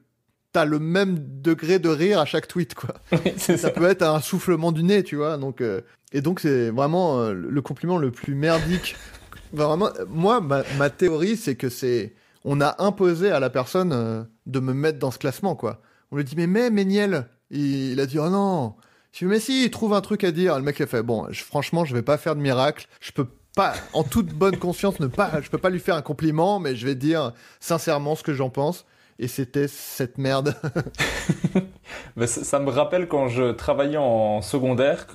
t'as 0.53 0.65
le 0.65 0.79
même 0.79 1.19
degré 1.43 1.79
de 1.79 1.91
rire 1.91 2.19
à 2.19 2.25
chaque 2.25 2.49
tweet 2.49 2.75
quoi 2.75 2.95
ça, 3.37 3.69
peut 3.69 3.85
être 3.85 4.01
un 4.01 4.23
soufflement 4.23 4.73
du 4.73 4.85
nez 4.85 5.03
tu 5.03 5.17
vois 5.17 5.37
donc 5.37 5.61
euh, 5.61 5.83
et 6.13 6.23
donc 6.23 6.41
c'est 6.41 6.71
vraiment 6.71 7.21
euh, 7.21 7.35
le 7.35 7.61
compliment 7.61 7.99
le 7.99 8.11
plus 8.11 8.35
merdique 8.35 8.97
Vraiment, 9.53 9.91
moi, 10.09 10.41
ma, 10.41 10.91
théorie, 10.91 11.37
c'est 11.37 11.57
que 11.57 11.69
c'est. 11.69 12.15
On 12.45 12.61
a 12.61 12.83
imposé 12.83 13.31
à 13.31 13.41
la 13.41 13.51
personne 13.51 13.93
euh, 13.93 14.23
de 14.47 14.61
me 14.61 14.73
mettre 14.73 14.99
dans 14.99 15.11
ce 15.11 15.19
classement, 15.19 15.57
quoi. 15.57 15.81
On 16.11 16.17
lui 16.17 16.25
dit, 16.25 16.37
mais, 16.37 16.47
mais, 16.47 16.71
Méniel, 16.71 17.27
il, 17.51 17.99
a 17.99 18.07
dit, 18.07 18.19
oh 18.19 18.29
non. 18.29 18.75
Je 19.13 19.21
dis, 19.21 19.25
mais 19.25 19.41
si, 19.41 19.65
il 19.65 19.71
trouve 19.71 19.95
un 19.95 20.01
truc 20.01 20.23
à 20.25 20.31
dire. 20.31 20.57
Le 20.57 20.63
mec 20.63 20.81
a 20.81 20.87
fait, 20.87 21.03
bon, 21.03 21.27
franchement, 21.33 21.85
je 21.85 21.95
vais 21.95 22.03
pas 22.03 22.19
faire 22.19 22.37
de 22.37 22.41
miracle. 22.41 22.87
Je 23.01 23.13
peux 23.13 23.27
pas, 23.57 23.75
en 23.95 24.05
toute 24.05 24.33
bonne 24.33 24.59
conscience, 24.59 25.01
ne 25.01 25.07
pas, 25.09 25.41
je 25.41 25.51
peux 25.51 25.59
pas 25.59 25.71
lui 25.71 25.81
faire 25.81 25.97
un 25.97 26.03
compliment, 26.03 26.61
mais 26.61 26.77
je 26.77 26.87
vais 26.87 26.95
dire 26.95 27.33
sincèrement 27.59 28.15
ce 28.15 28.23
que 28.23 28.35
j'en 28.35 28.51
pense. 28.51 28.85
Et 29.19 29.29
c'était 29.29 29.67
cette 29.67 30.19
merde. 30.19 30.55
ça, 32.27 32.59
me 32.59 32.71
rappelle 32.71 33.09
quand 33.09 33.29
je 33.29 33.53
travaillais 33.53 33.97
en 33.97 34.43
secondaire, 34.43 35.07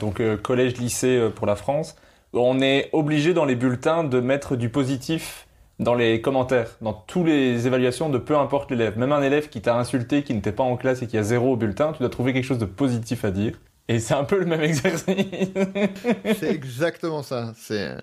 donc 0.00 0.20
euh, 0.20 0.38
collège-lycée 0.38 1.18
euh, 1.18 1.28
pour 1.28 1.46
la 1.46 1.56
France, 1.56 1.94
on 2.32 2.60
est 2.60 2.88
obligé 2.92 3.34
dans 3.34 3.44
les 3.44 3.56
bulletins 3.56 4.04
de 4.04 4.20
mettre 4.20 4.56
du 4.56 4.68
positif 4.68 5.46
dans 5.78 5.94
les 5.94 6.20
commentaires, 6.20 6.76
dans 6.82 6.92
toutes 6.92 7.26
les 7.26 7.66
évaluations 7.66 8.10
de 8.10 8.18
peu 8.18 8.36
importe 8.36 8.70
l'élève. 8.70 8.98
Même 8.98 9.12
un 9.12 9.22
élève 9.22 9.48
qui 9.48 9.62
t'a 9.62 9.76
insulté, 9.76 10.22
qui 10.22 10.34
n'était 10.34 10.52
pas 10.52 10.62
en 10.62 10.76
classe 10.76 11.02
et 11.02 11.06
qui 11.06 11.16
a 11.16 11.22
zéro 11.22 11.54
au 11.54 11.56
bulletin, 11.56 11.92
tu 11.92 12.00
dois 12.00 12.10
trouver 12.10 12.32
quelque 12.32 12.44
chose 12.44 12.58
de 12.58 12.66
positif 12.66 13.24
à 13.24 13.30
dire. 13.30 13.58
Et 13.88 13.98
c'est 13.98 14.14
un 14.14 14.24
peu 14.24 14.38
le 14.38 14.46
même 14.46 14.60
exercice. 14.62 15.06
c'est 16.38 16.50
exactement 16.50 17.22
ça. 17.22 17.52
C'est 17.56 17.96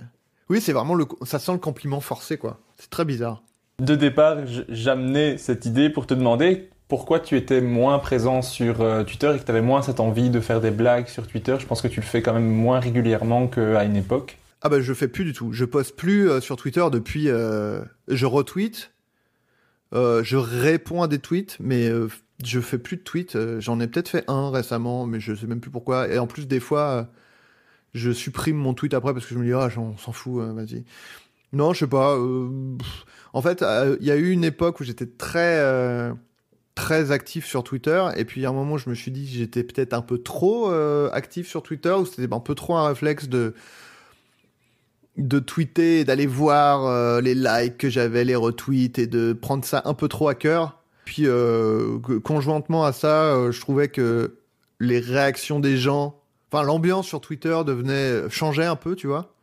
oui, 0.50 0.62
c'est 0.62 0.74
vraiment 0.74 0.96
le 0.96 1.06
ça 1.24 1.40
sent 1.40 1.52
le 1.52 1.58
compliment 1.60 2.00
forcé 2.00 2.38
quoi. 2.38 2.60
C'est 2.78 2.90
très 2.90 3.06
bizarre. 3.06 3.44
De 3.80 3.96
départ, 3.96 4.38
j'amenais 4.70 5.38
cette 5.38 5.66
idée 5.66 5.90
pour 5.90 6.08
te 6.08 6.14
demander 6.16 6.70
pourquoi 6.88 7.20
tu 7.20 7.36
étais 7.36 7.62
moins 7.62 8.00
présent 8.00 8.42
sur 8.42 8.82
euh, 8.82 9.04
Twitter 9.04 9.32
et 9.36 9.40
que 9.40 9.44
tu 9.44 9.52
avais 9.52 9.62
moins 9.62 9.82
cette 9.82 10.00
envie 10.00 10.30
de 10.30 10.40
faire 10.40 10.62
des 10.62 10.72
blagues 10.72 11.08
sur 11.08 11.28
Twitter? 11.28 11.58
Je 11.60 11.66
pense 11.66 11.82
que 11.82 11.88
tu 11.88 12.00
le 12.00 12.06
fais 12.06 12.22
quand 12.22 12.34
même 12.34 12.50
moins 12.50 12.80
régulièrement 12.80 13.48
qu'à 13.48 13.84
une 13.84 13.98
époque. 13.98 14.38
Ah 14.62 14.70
bah 14.70 14.80
je 14.80 14.94
fais 14.94 15.08
plus 15.08 15.26
du 15.26 15.34
tout. 15.34 15.52
Je 15.52 15.66
poste 15.66 15.96
plus 15.96 16.30
euh, 16.30 16.40
sur 16.40 16.56
Twitter 16.56 16.86
depuis. 16.92 17.30
Euh, 17.30 17.82
je 18.08 18.26
retweet. 18.26 18.92
je 19.92 20.36
réponds 20.36 21.04
à 21.04 21.08
des 21.08 21.20
tweets, 21.20 21.58
mais 21.60 21.92
je 22.44 22.60
fais 22.60 22.78
plus 22.78 22.98
de 22.98 23.02
tweets. 23.02 23.38
J'en 23.60 23.80
ai 23.80 23.88
peut-être 23.88 24.10
fait 24.10 24.24
un 24.28 24.50
récemment, 24.50 25.06
mais 25.06 25.20
je 25.20 25.36
sais 25.36 25.48
même 25.48 25.60
plus 25.60 25.72
pourquoi. 25.72 26.08
Et 26.08 26.18
en 26.18 26.28
plus, 26.28 26.48
des 26.48 26.62
fois, 26.62 27.10
je 27.94 28.12
supprime 28.12 28.56
mon 28.56 28.74
tweet 28.74 28.94
après 28.94 29.14
parce 29.14 29.26
que 29.26 29.34
je 29.34 29.40
me 29.40 29.46
dis, 29.46 29.54
ah, 29.54 29.70
on 29.78 29.98
s'en 29.98 30.14
fout, 30.14 30.42
vas-y. 30.42 30.86
Non, 31.54 31.74
je 31.74 31.80
sais 31.80 31.88
pas. 31.88 32.18
en 33.34 33.42
fait, 33.42 33.64
il 34.00 34.06
y 34.06 34.12
a 34.12 34.16
eu 34.16 34.32
une 34.32 34.46
époque 34.46 34.80
où 34.80 34.84
j'étais 34.84 35.06
très, 35.06 36.14
très 36.78 37.12
actif 37.12 37.46
sur 37.46 37.64
Twitter. 37.64 38.06
Et 38.16 38.24
puis, 38.24 38.46
a 38.46 38.50
un 38.50 38.54
moment, 38.54 38.78
je 38.78 38.90
me 38.90 38.96
suis 38.96 39.12
dit, 39.12 39.28
j'étais 39.28 39.64
peut-être 39.64 39.94
un 39.94 40.02
peu 40.02 40.20
trop 40.20 40.70
actif 41.12 41.48
sur 41.48 41.64
Twitter, 41.64 41.92
ou 41.92 42.06
c'était 42.06 42.34
un 42.34 42.40
peu 42.40 42.56
trop 42.56 42.76
un 42.76 42.88
réflexe 42.88 43.28
de 43.28 43.54
de 45.18 45.40
tweeter 45.40 46.02
et 46.02 46.06
d'aller 46.06 46.28
voir 46.28 47.22
les 47.22 47.34
likes 47.34 47.80
que 47.80 47.90
j'avais, 47.90 48.24
les 48.24 48.36
retweets 48.36 49.00
et 49.00 49.08
de 49.08 49.34
prendre 49.34 49.66
ça 49.66 49.82
un 49.86 49.96
peu 49.96 50.08
trop 50.08 50.30
à 50.30 50.36
cœur. 50.36 50.78
Puis 51.08 51.24
euh, 51.26 52.00
conjointement 52.22 52.84
à 52.84 52.92
ça, 52.92 53.34
euh, 53.34 53.54
je 53.54 53.62
trouvais 53.62 53.88
que 53.88 54.40
les 54.82 55.00
réactions 55.00 55.62
des 55.62 55.78
gens, 55.78 56.22
enfin 56.52 56.64
l'ambiance 56.64 57.08
sur 57.08 57.22
Twitter 57.22 57.58
devenait 57.66 58.30
changeait 58.30 58.66
un 58.66 58.76
peu, 58.76 58.94
tu 58.94 59.08
vois, 59.08 59.34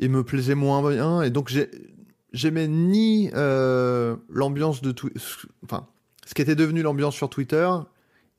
et 0.00 0.08
me 0.08 0.24
plaisait 0.24 0.56
moins 0.56 0.82
bien. 0.90 1.22
Et 1.22 1.30
donc 1.30 1.56
j'aimais 2.32 2.66
ni 2.66 3.30
euh, 3.32 4.16
l'ambiance 4.28 4.82
de 4.82 4.90
Twitter, 4.90 5.20
enfin 5.62 5.86
ce 6.26 6.34
qui 6.34 6.42
était 6.42 6.54
devenu 6.54 6.82
l'ambiance 6.82 7.14
sur 7.14 7.28
Twitter 7.30 7.68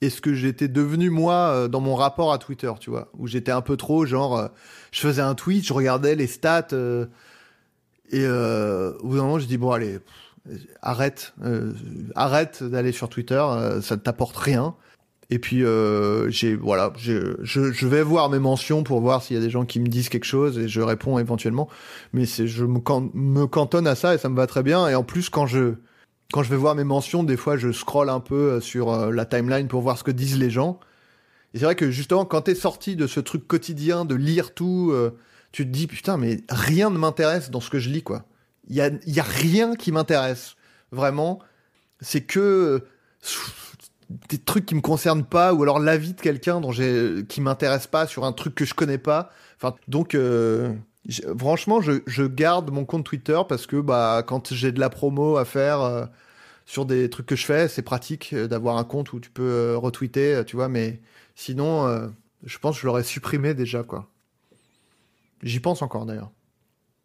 et 0.01 0.09
ce 0.09 0.21
que 0.21 0.33
j'étais 0.33 0.67
devenu 0.67 1.09
moi 1.09 1.67
dans 1.69 1.79
mon 1.79 1.95
rapport 1.95 2.33
à 2.33 2.37
Twitter, 2.37 2.71
tu 2.79 2.89
vois, 2.89 3.09
où 3.17 3.27
j'étais 3.27 3.51
un 3.51 3.61
peu 3.61 3.77
trop 3.77 4.05
genre, 4.05 4.49
je 4.91 4.99
faisais 4.99 5.21
un 5.21 5.35
tweet, 5.35 5.65
je 5.65 5.73
regardais 5.73 6.15
les 6.15 6.27
stats 6.27 6.67
et 8.11 8.27
au 8.27 9.07
bout 9.07 9.15
d'un 9.15 9.23
moment 9.23 9.39
je 9.39 9.45
dis 9.45 9.57
bon 9.57 9.71
allez 9.71 9.99
arrête, 10.81 11.33
euh, 11.43 11.73
arrête 12.15 12.63
d'aller 12.63 12.91
sur 12.91 13.09
Twitter, 13.09 13.41
euh, 13.41 13.81
ça 13.81 13.95
ne 13.95 14.01
t'apporte 14.01 14.37
rien. 14.37 14.75
Et 15.31 15.39
puis 15.39 15.63
euh, 15.63 16.29
j'ai 16.29 16.55
voilà, 16.55 16.93
je, 16.97 17.37
je 17.41 17.87
vais 17.87 18.03
voir 18.03 18.29
mes 18.29 18.37
mentions 18.37 18.83
pour 18.83 19.01
voir 19.01 19.23
s'il 19.23 19.35
y 19.35 19.39
a 19.39 19.41
des 19.41 19.49
gens 19.49 19.65
qui 19.65 19.79
me 19.79 19.87
disent 19.87 20.09
quelque 20.09 20.25
chose 20.25 20.59
et 20.59 20.67
je 20.67 20.81
réponds 20.81 21.17
éventuellement. 21.17 21.67
Mais 22.13 22.27
c'est 22.27 22.45
je 22.45 22.63
me, 22.63 22.79
me 23.15 23.47
cantonne 23.47 23.87
à 23.87 23.95
ça 23.95 24.13
et 24.13 24.19
ça 24.19 24.29
me 24.29 24.35
va 24.35 24.45
très 24.45 24.61
bien. 24.61 24.87
Et 24.87 24.93
en 24.93 25.03
plus 25.03 25.29
quand 25.31 25.47
je 25.47 25.73
quand 26.31 26.43
je 26.43 26.49
vais 26.49 26.55
voir 26.55 26.75
mes 26.75 26.83
mentions, 26.83 27.23
des 27.23 27.37
fois 27.37 27.57
je 27.57 27.71
scroll 27.71 28.09
un 28.09 28.19
peu 28.19 28.59
sur 28.59 29.11
la 29.11 29.25
timeline 29.25 29.67
pour 29.67 29.81
voir 29.81 29.97
ce 29.97 30.03
que 30.03 30.11
disent 30.11 30.39
les 30.39 30.49
gens. 30.49 30.79
Et 31.53 31.59
c'est 31.59 31.65
vrai 31.65 31.75
que 31.75 31.91
justement 31.91 32.25
quand 32.25 32.41
t'es 32.41 32.55
sorti 32.55 32.95
de 32.95 33.07
ce 33.07 33.19
truc 33.19 33.47
quotidien 33.47 34.05
de 34.05 34.15
lire 34.15 34.53
tout, 34.53 34.93
tu 35.51 35.65
te 35.65 35.69
dis 35.69 35.87
putain 35.87 36.17
mais 36.17 36.41
rien 36.49 36.89
ne 36.89 36.97
m'intéresse 36.97 37.51
dans 37.51 37.61
ce 37.61 37.69
que 37.69 37.79
je 37.79 37.89
lis 37.89 38.03
quoi. 38.03 38.25
Il 38.67 38.75
y 38.75 39.19
a, 39.19 39.23
rien 39.23 39.75
qui 39.75 39.91
m'intéresse. 39.91 40.55
Vraiment. 40.91 41.39
C'est 42.01 42.21
que 42.21 42.39
euh, 42.39 42.79
des 44.29 44.37
trucs 44.37 44.65
qui 44.65 44.75
me 44.75 44.81
concernent 44.81 45.25
pas 45.25 45.53
ou 45.53 45.63
alors 45.63 45.79
l'avis 45.79 46.13
de 46.13 46.21
quelqu'un 46.21 46.61
dont 46.61 46.71
j'ai 46.71 47.25
qui 47.27 47.41
m'intéresse 47.41 47.87
pas 47.87 48.07
sur 48.07 48.25
un 48.25 48.33
truc 48.33 48.55
que 48.55 48.65
je 48.65 48.73
connais 48.73 48.97
pas. 48.97 49.29
Enfin, 49.57 49.75
donc 49.87 50.15
euh, 50.15 50.73
franchement, 51.37 51.81
je, 51.81 52.23
garde 52.23 52.71
mon 52.71 52.85
compte 52.85 53.05
Twitter 53.05 53.39
parce 53.47 53.67
que 53.67 53.77
bah 53.77 54.23
quand 54.25 54.53
j'ai 54.53 54.71
de 54.71 54.79
la 54.79 54.89
promo 54.89 55.37
à 55.37 55.45
faire 55.45 55.81
euh, 55.81 56.05
sur 56.65 56.85
des 56.85 57.09
trucs 57.09 57.25
que 57.25 57.35
je 57.35 57.45
fais, 57.45 57.67
c'est 57.67 57.83
pratique 57.83 58.33
d'avoir 58.35 58.77
un 58.77 58.83
compte 58.83 59.13
où 59.13 59.19
tu 59.19 59.29
peux 59.29 59.75
retweeter, 59.77 60.43
tu 60.45 60.55
vois. 60.55 60.67
Mais 60.67 60.99
sinon, 61.35 62.11
je 62.43 62.57
pense 62.57 62.75
que 62.75 62.81
je 62.81 62.87
l'aurais 62.87 63.03
supprimé 63.03 63.53
déjà 63.53 63.83
quoi. 63.83 64.07
J'y 65.43 65.59
pense 65.59 65.81
encore 65.81 66.05
d'ailleurs. 66.05 66.31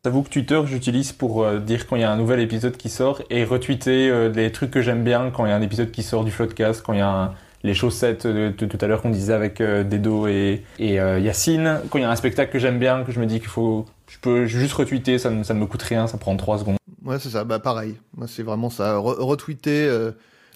J'avoue 0.03 0.23
que 0.23 0.31
Twitter, 0.31 0.59
j'utilise 0.65 1.13
pour 1.13 1.45
euh, 1.45 1.59
dire 1.59 1.87
quand 1.87 1.95
il 1.95 2.01
y 2.01 2.05
a 2.05 2.11
un 2.11 2.17
nouvel 2.17 2.41
épisode 2.41 2.79
qui 2.79 2.89
sort 2.89 3.21
et 3.29 3.45
retweeter 3.45 4.09
euh, 4.09 4.31
des 4.31 4.51
trucs 4.51 4.71
que 4.71 4.81
j'aime 4.81 5.05
bien 5.05 5.31
quand 5.31 5.45
il 5.45 5.51
y 5.51 5.53
a 5.53 5.57
un 5.57 5.61
épisode 5.61 5.91
qui 5.91 6.03
sort 6.03 6.25
du 6.25 6.31
Floodcast, 6.31 6.83
quand 6.83 6.95
il 6.95 7.01
y 7.01 7.03
a 7.03 7.35
les 7.63 7.75
chaussettes 7.75 8.27
de, 8.27 8.51
tout 8.51 8.79
à 8.81 8.87
l'heure 8.87 9.03
qu'on 9.03 9.11
disait 9.11 9.33
avec 9.33 9.61
euh, 9.61 9.85
Dedo 9.85 10.27
et, 10.27 10.65
et 10.79 10.95
Yacine, 10.95 11.81
quand 11.91 11.99
il 11.99 12.03
y 12.03 12.05
a 12.05 12.11
un 12.11 12.17
spectacle 12.17 12.53
que 12.53 12.59
j'aime 12.59 12.79
bien, 12.79 13.05
que 13.05 13.13
je 13.13 13.21
me 13.21 13.27
dis 13.27 13.39
qu'il 13.39 13.49
faut, 13.49 13.87
je 14.09 14.19
peux 14.19 14.47
juste 14.47 14.73
retweeter, 14.75 15.19
ça 15.19 15.31
ne, 15.31 15.43
ça 15.43 15.55
ne 15.55 15.61
me 15.61 15.67
coûte 15.67 15.83
rien, 15.83 16.07
ça 16.07 16.19
prend 16.19 16.37
3 16.37 16.59
secondes. 16.59 16.77
Ouais, 17.05 17.19
c'est 17.19 17.31
ça, 17.31 17.45
bah 17.45 17.59
pareil. 17.59 17.97
C'est 18.27 18.43
vraiment 18.43 18.71
ça. 18.71 18.99
retweeter. 18.99 19.89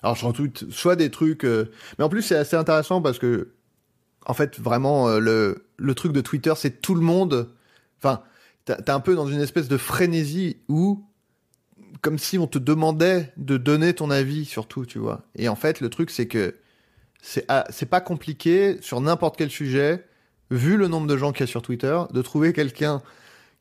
alors, 0.02 0.16
je 0.16 0.26
retweete 0.26 0.70
soit 0.70 0.96
des 0.96 1.10
trucs. 1.10 1.44
mais 1.44 2.04
en 2.04 2.08
plus, 2.08 2.22
c'est 2.22 2.36
assez 2.36 2.56
intéressant 2.56 3.00
parce 3.00 3.18
que, 3.18 3.52
en 4.26 4.34
fait, 4.34 4.58
vraiment, 4.58 5.08
le, 5.18 5.66
le 5.76 5.94
truc 5.94 6.12
de 6.12 6.20
Twitter, 6.20 6.52
c'est 6.56 6.80
tout 6.80 6.94
le 6.94 7.00
monde. 7.00 7.48
Enfin, 7.98 8.22
t'es 8.64 8.90
un 8.90 9.00
peu 9.00 9.14
dans 9.14 9.26
une 9.26 9.40
espèce 9.40 9.68
de 9.68 9.76
frénésie 9.76 10.58
où, 10.68 11.04
comme 12.00 12.18
si 12.18 12.38
on 12.38 12.46
te 12.46 12.58
demandait 12.58 13.32
de 13.36 13.56
donner 13.56 13.94
ton 13.94 14.10
avis 14.10 14.44
sur 14.44 14.66
tout, 14.66 14.86
tu 14.86 14.98
vois. 14.98 15.22
Et 15.36 15.48
en 15.48 15.56
fait, 15.56 15.80
le 15.80 15.90
truc, 15.90 16.10
c'est 16.10 16.26
que 16.26 16.54
c'est 17.26 17.46
ah, 17.48 17.64
pas 17.90 18.02
compliqué 18.02 18.76
sur 18.82 19.00
n'importe 19.00 19.36
quel 19.38 19.48
sujet, 19.48 20.04
vu 20.50 20.76
le 20.76 20.88
nombre 20.88 21.06
de 21.06 21.16
gens 21.16 21.32
qu'il 21.32 21.40
y 21.40 21.44
a 21.44 21.46
sur 21.46 21.62
Twitter, 21.62 21.98
de 22.12 22.20
trouver 22.20 22.52
quelqu'un 22.52 23.00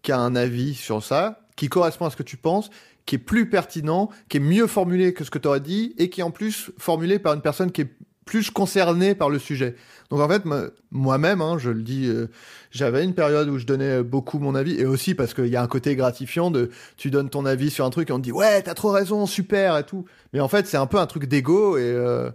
qui 0.01 0.11
a 0.11 0.19
un 0.19 0.35
avis 0.35 0.73
sur 0.73 1.01
ça, 1.01 1.47
qui 1.55 1.69
correspond 1.69 2.05
à 2.05 2.09
ce 2.09 2.17
que 2.17 2.23
tu 2.23 2.35
penses, 2.35 2.69
qui 3.05 3.15
est 3.15 3.19
plus 3.19 3.49
pertinent, 3.49 4.09
qui 4.27 4.37
est 4.37 4.41
mieux 4.41 4.67
formulé 4.67 5.13
que 5.13 5.23
ce 5.23 5.31
que 5.31 5.39
tu 5.39 5.47
aurais 5.47 5.61
dit, 5.61 5.95
et 5.97 6.09
qui 6.09 6.19
est 6.19 6.23
en 6.23 6.31
plus 6.31 6.71
formulé 6.77 7.19
par 7.19 7.33
une 7.35 7.41
personne 7.41 7.71
qui 7.71 7.81
est 7.81 7.93
plus 8.25 8.51
concerné 8.51 9.15
par 9.15 9.29
le 9.29 9.39
sujet. 9.39 9.75
Donc 10.09 10.19
en 10.19 10.27
fait, 10.27 10.43
moi-même, 10.91 11.39
hein, 11.39 11.57
je 11.57 11.69
le 11.69 11.83
dis, 11.83 12.07
euh, 12.07 12.27
j'avais 12.69 13.05
une 13.05 13.13
période 13.13 13.47
où 13.47 13.57
je 13.59 13.65
donnais 13.65 14.03
beaucoup 14.03 14.39
mon 14.39 14.55
avis, 14.55 14.77
et 14.77 14.85
aussi 14.85 15.15
parce 15.15 15.33
qu'il 15.33 15.47
y 15.47 15.55
a 15.55 15.61
un 15.61 15.67
côté 15.67 15.95
gratifiant 15.95 16.51
de 16.51 16.69
tu 16.97 17.11
donnes 17.11 17.29
ton 17.29 17.45
avis 17.45 17.69
sur 17.69 17.85
un 17.85 17.89
truc 17.91 18.09
et 18.09 18.13
on 18.13 18.17
te 18.17 18.23
dit 18.23 18.33
ouais, 18.33 18.61
t'as 18.61 18.73
trop 18.73 18.91
raison, 18.91 19.25
super 19.25 19.77
et 19.77 19.85
tout. 19.85 20.03
Mais 20.33 20.41
en 20.41 20.49
fait, 20.49 20.67
c'est 20.67 20.77
un 20.77 20.85
peu 20.85 20.97
un 20.97 21.07
truc 21.07 21.27
d'ego 21.27 21.77
et 21.77 21.81
euh, 21.81 22.29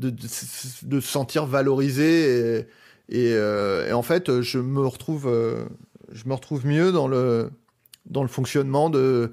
de, 0.00 0.10
de, 0.10 1.00
se 1.00 1.08
sentir 1.08 1.46
valorisé 1.46 2.66
et, 3.08 3.32
euh, 3.34 3.88
et, 3.88 3.92
en 3.92 4.02
fait, 4.02 4.40
je 4.40 4.58
me 4.58 4.86
retrouve, 4.86 5.30
je 6.12 6.24
me 6.26 6.34
retrouve 6.34 6.66
mieux 6.66 6.92
dans 6.92 7.08
le 7.08 7.50
dans 8.06 8.22
le 8.22 8.28
fonctionnement 8.28 8.90
de 8.90 9.32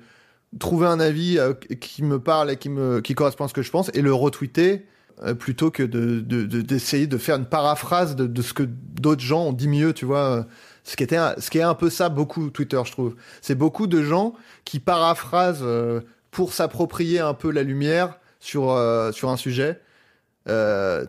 trouver 0.59 0.87
un 0.87 0.99
avis 0.99 1.39
qui 1.79 2.03
me 2.03 2.19
parle 2.19 2.51
et 2.51 2.57
qui 2.57 2.69
me 2.69 3.01
qui 3.01 3.15
correspond 3.15 3.45
à 3.45 3.47
ce 3.47 3.53
que 3.53 3.61
je 3.61 3.71
pense 3.71 3.89
et 3.93 4.01
le 4.01 4.13
retweeter 4.13 4.85
euh, 5.23 5.33
plutôt 5.33 5.71
que 5.71 5.81
d'essayer 5.81 7.07
de, 7.07 7.15
de, 7.15 7.17
faire 7.17 7.37
une 7.37 7.47
paraphrase 7.47 8.15
de, 8.15 8.41
ce 8.43 8.53
que 8.53 8.61
d'autres 8.61 9.23
gens 9.23 9.45
ont 9.45 9.53
dit 9.53 9.67
mieux, 9.67 9.91
tu 9.93 10.05
vois. 10.05 10.45
Ce 10.83 10.95
qui, 10.95 11.01
était 11.01 11.17
ce 11.39 11.49
qui 11.49 11.57
est 11.57 11.63
un 11.63 11.73
peu 11.73 11.89
ça, 11.89 12.09
beaucoup, 12.09 12.51
Twitter, 12.51 12.79
je 12.85 12.91
trouve. 12.91 13.15
C'est 13.41 13.55
beaucoup 13.55 13.87
de 13.87 14.03
gens 14.03 14.35
qui 14.63 14.79
paraphrasent 14.79 15.63
euh, 15.63 16.01
pour 16.29 16.53
s'approprier 16.53 17.19
un 17.19 17.33
peu 17.33 17.49
la 17.49 17.63
lumière 17.63 18.19
sur, 18.39 18.69
euh, 18.69 19.11
sur 19.11 19.29
un 19.29 19.37
sujet. 19.37 19.81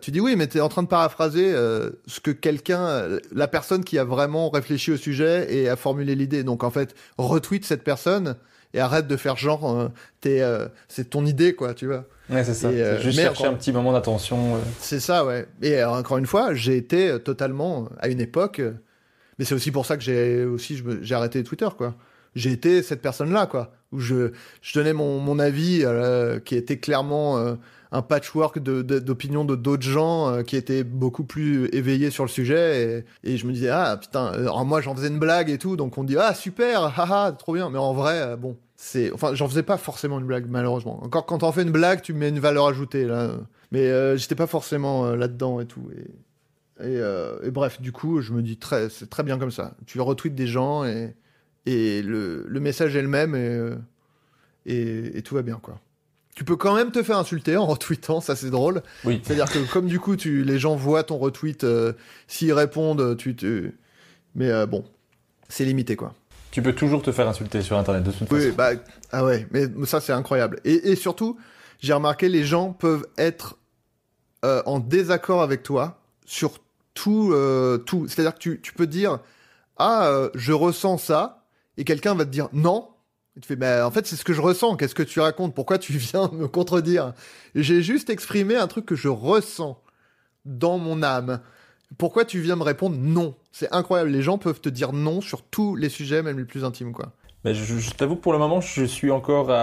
Tu 0.01 0.11
dis 0.11 0.19
oui, 0.19 0.35
mais 0.35 0.47
tu 0.47 0.57
es 0.57 0.61
en 0.61 0.69
train 0.69 0.83
de 0.83 0.87
paraphraser 0.87 1.51
ce 2.07 2.19
que 2.19 2.31
quelqu'un, 2.31 3.07
la 3.31 3.47
personne 3.47 3.83
qui 3.83 3.97
a 3.97 4.03
vraiment 4.03 4.49
réfléchi 4.49 4.91
au 4.91 4.97
sujet 4.97 5.53
et 5.53 5.69
a 5.69 5.75
formulé 5.75 6.15
l'idée. 6.15 6.43
Donc 6.43 6.63
en 6.63 6.71
fait, 6.71 6.95
retweet 7.17 7.65
cette 7.65 7.83
personne 7.83 8.35
et 8.73 8.79
arrête 8.79 9.07
de 9.07 9.17
faire 9.17 9.37
genre, 9.37 9.89
c'est 10.23 11.09
ton 11.09 11.25
idée, 11.25 11.53
quoi, 11.55 11.73
tu 11.73 11.87
vois. 11.87 12.05
Ouais, 12.29 12.43
c'est 12.43 12.53
ça. 12.53 12.67
Euh, 12.67 12.99
juste 13.01 13.19
chercher 13.19 13.45
un 13.45 13.55
petit 13.55 13.71
moment 13.71 13.91
d'attention. 13.91 14.55
Euh. 14.55 14.59
C'est 14.79 14.99
ça, 14.99 15.25
ouais. 15.25 15.47
Et 15.61 15.77
euh, 15.79 15.89
encore 15.89 16.17
une 16.17 16.27
fois, 16.27 16.53
j'ai 16.53 16.77
été 16.77 17.17
totalement 17.23 17.89
à 17.99 18.07
une 18.07 18.21
époque. 18.21 18.61
mais 19.37 19.45
c'est 19.45 19.55
aussi 19.55 19.71
pour 19.71 19.85
ça 19.85 19.97
que 19.97 20.03
j'ai 20.03 20.45
aussi 20.45 20.81
j'ai 21.01 21.15
arrêté 21.15 21.43
Twitter, 21.43 21.69
quoi. 21.75 21.95
j'ai 22.35 22.51
été 22.51 22.83
cette 22.83 23.01
personne-là, 23.01 23.47
quoi. 23.47 23.71
Où 23.91 23.99
je, 23.99 24.31
je 24.61 24.77
donnais 24.77 24.93
mon, 24.93 25.19
mon 25.19 25.39
avis 25.39 25.81
euh, 25.83 26.39
qui 26.39 26.55
était 26.55 26.77
clairement 26.77 27.39
euh, 27.39 27.55
un 27.91 28.01
patchwork 28.01 28.59
d'opinions 28.59 29.45
de, 29.45 29.55
d'autres 29.55 29.83
gens 29.83 30.29
euh, 30.29 30.43
qui 30.43 30.55
étaient 30.55 30.83
beaucoup 30.83 31.23
plus 31.23 31.67
éveillés 31.73 32.11
sur 32.11 32.23
le 32.23 32.29
sujet. 32.29 33.05
Et, 33.23 33.37
je 33.37 33.47
me 33.47 33.51
disais, 33.51 33.69
ah 33.69 33.97
putain, 33.97 34.27
alors 34.27 34.65
moi 34.65 34.81
j'en 34.81 34.95
faisais 34.95 35.07
une 35.07 35.19
blague 35.19 35.49
et 35.49 35.57
tout, 35.57 35.75
donc 35.75 35.97
on 35.97 36.03
dit, 36.03 36.17
ah 36.17 36.33
super, 36.33 36.83
haha, 36.99 37.31
trop 37.31 37.53
bien. 37.53 37.69
Mais 37.69 37.79
en 37.79 37.93
vrai, 37.93 38.37
bon, 38.37 38.57
c'est. 38.75 39.11
Enfin, 39.11 39.33
j'en 39.33 39.47
faisais 39.47 39.63
pas 39.63 39.77
forcément 39.77 40.19
une 40.19 40.25
blague, 40.25 40.47
malheureusement. 40.49 41.03
Encore 41.03 41.25
quand 41.25 41.39
t'en 41.39 41.51
fais 41.51 41.63
une 41.63 41.71
blague, 41.71 42.01
tu 42.01 42.13
mets 42.13 42.29
une 42.29 42.39
valeur 42.39 42.67
ajoutée, 42.67 43.05
là. 43.05 43.31
Mais 43.71 44.17
j'étais 44.17 44.35
pas 44.35 44.47
forcément 44.47 45.11
là-dedans 45.11 45.59
et 45.59 45.65
tout. 45.65 45.89
Et, 46.81 47.51
bref, 47.51 47.81
du 47.81 47.91
coup, 47.91 48.21
je 48.21 48.33
me 48.33 48.41
dis, 48.41 48.57
très, 48.57 48.89
c'est 48.89 49.09
très 49.09 49.23
bien 49.23 49.37
comme 49.37 49.51
ça. 49.51 49.75
Tu 49.85 49.99
retweets 50.01 50.33
des 50.33 50.47
gens 50.47 50.85
et 51.69 52.01
le, 52.01 52.59
message 52.59 52.95
est 52.95 53.01
le 53.01 53.07
même 53.07 53.35
euh, 53.35 53.75
et, 54.65 55.17
et, 55.17 55.21
tout 55.21 55.35
va 55.35 55.41
bien 55.41 55.59
quoi. 55.61 55.79
Tu 56.39 56.45
peux 56.45 56.55
quand 56.55 56.73
même 56.73 56.89
te 56.89 57.03
faire 57.03 57.17
insulter 57.17 57.57
en 57.57 57.65
retweetant, 57.65 58.21
ça 58.21 58.33
c'est 58.33 58.49
drôle. 58.49 58.81
Oui. 59.03 59.19
C'est-à-dire 59.21 59.51
que 59.51 59.59
comme 59.73 59.87
du 59.87 59.99
coup 59.99 60.15
tu, 60.15 60.45
les 60.45 60.57
gens 60.57 60.73
voient 60.73 61.03
ton 61.03 61.17
retweet, 61.17 61.65
euh, 61.65 61.91
s'ils 62.29 62.53
répondent, 62.53 63.17
tu 63.17 63.35
te... 63.35 63.73
Mais 64.35 64.49
euh, 64.49 64.65
bon, 64.65 64.85
c'est 65.49 65.65
limité 65.65 65.97
quoi. 65.97 66.13
Tu 66.51 66.61
peux 66.61 66.71
toujours 66.73 67.01
te 67.01 67.11
faire 67.11 67.27
insulter 67.27 67.61
sur 67.61 67.77
Internet 67.77 68.03
de 68.03 68.11
toute 68.11 68.29
façon. 68.29 68.35
Oui, 68.35 68.51
bah, 68.51 68.69
ah 69.11 69.25
ouais, 69.25 69.47
mais 69.51 69.67
ça 69.85 69.99
c'est 69.99 70.13
incroyable. 70.13 70.61
Et, 70.63 70.91
et 70.91 70.95
surtout, 70.95 71.37
j'ai 71.81 71.91
remarqué, 71.91 72.29
les 72.29 72.45
gens 72.45 72.71
peuvent 72.71 73.05
être 73.17 73.57
en 74.41 74.79
désaccord 74.79 75.41
avec 75.41 75.61
toi 75.61 75.99
sur 76.25 76.59
tout. 76.93 77.35
tout. 77.85 78.07
C'est-à-dire 78.07 78.33
que 78.33 78.39
tu, 78.39 78.61
tu 78.61 78.71
peux 78.71 78.87
dire, 78.87 79.19
ah, 79.75 80.29
je 80.35 80.53
ressens 80.53 80.99
ça, 80.99 81.43
et 81.75 81.83
quelqu'un 81.83 82.15
va 82.15 82.23
te 82.23 82.29
dire 82.29 82.47
non. 82.53 82.87
Tu 83.41 83.47
fais, 83.47 83.55
bah, 83.55 83.87
en 83.87 83.91
fait, 83.91 84.05
c'est 84.05 84.15
ce 84.15 84.23
que 84.23 84.33
je 84.33 84.41
ressens. 84.41 84.75
Qu'est-ce 84.75 84.95
que 84.95 85.03
tu 85.03 85.19
racontes? 85.19 85.55
Pourquoi 85.55 85.77
tu 85.77 85.93
viens 85.97 86.29
me 86.33 86.47
contredire? 86.47 87.13
J'ai 87.55 87.81
juste 87.81 88.09
exprimé 88.09 88.55
un 88.55 88.67
truc 88.67 88.85
que 88.85 88.95
je 88.95 89.07
ressens 89.07 89.81
dans 90.45 90.77
mon 90.77 91.03
âme. 91.03 91.39
Pourquoi 91.97 92.25
tu 92.25 92.39
viens 92.39 92.55
me 92.55 92.63
répondre 92.63 92.97
non? 92.97 93.35
C'est 93.51 93.73
incroyable. 93.73 94.11
Les 94.11 94.21
gens 94.21 94.37
peuvent 94.37 94.61
te 94.61 94.69
dire 94.69 94.93
non 94.93 95.21
sur 95.21 95.41
tous 95.41 95.75
les 95.75 95.89
sujets, 95.89 96.21
même 96.21 96.37
les 96.37 96.45
plus 96.45 96.63
intimes, 96.63 96.93
quoi. 96.93 97.13
Mais 97.45 97.53
je, 97.53 97.91
t'avoue 97.91 98.15
que 98.17 98.21
pour 98.21 98.33
le 98.33 98.39
moment, 98.39 98.59
je 98.59 98.83
suis 98.83 99.11
encore, 99.11 99.55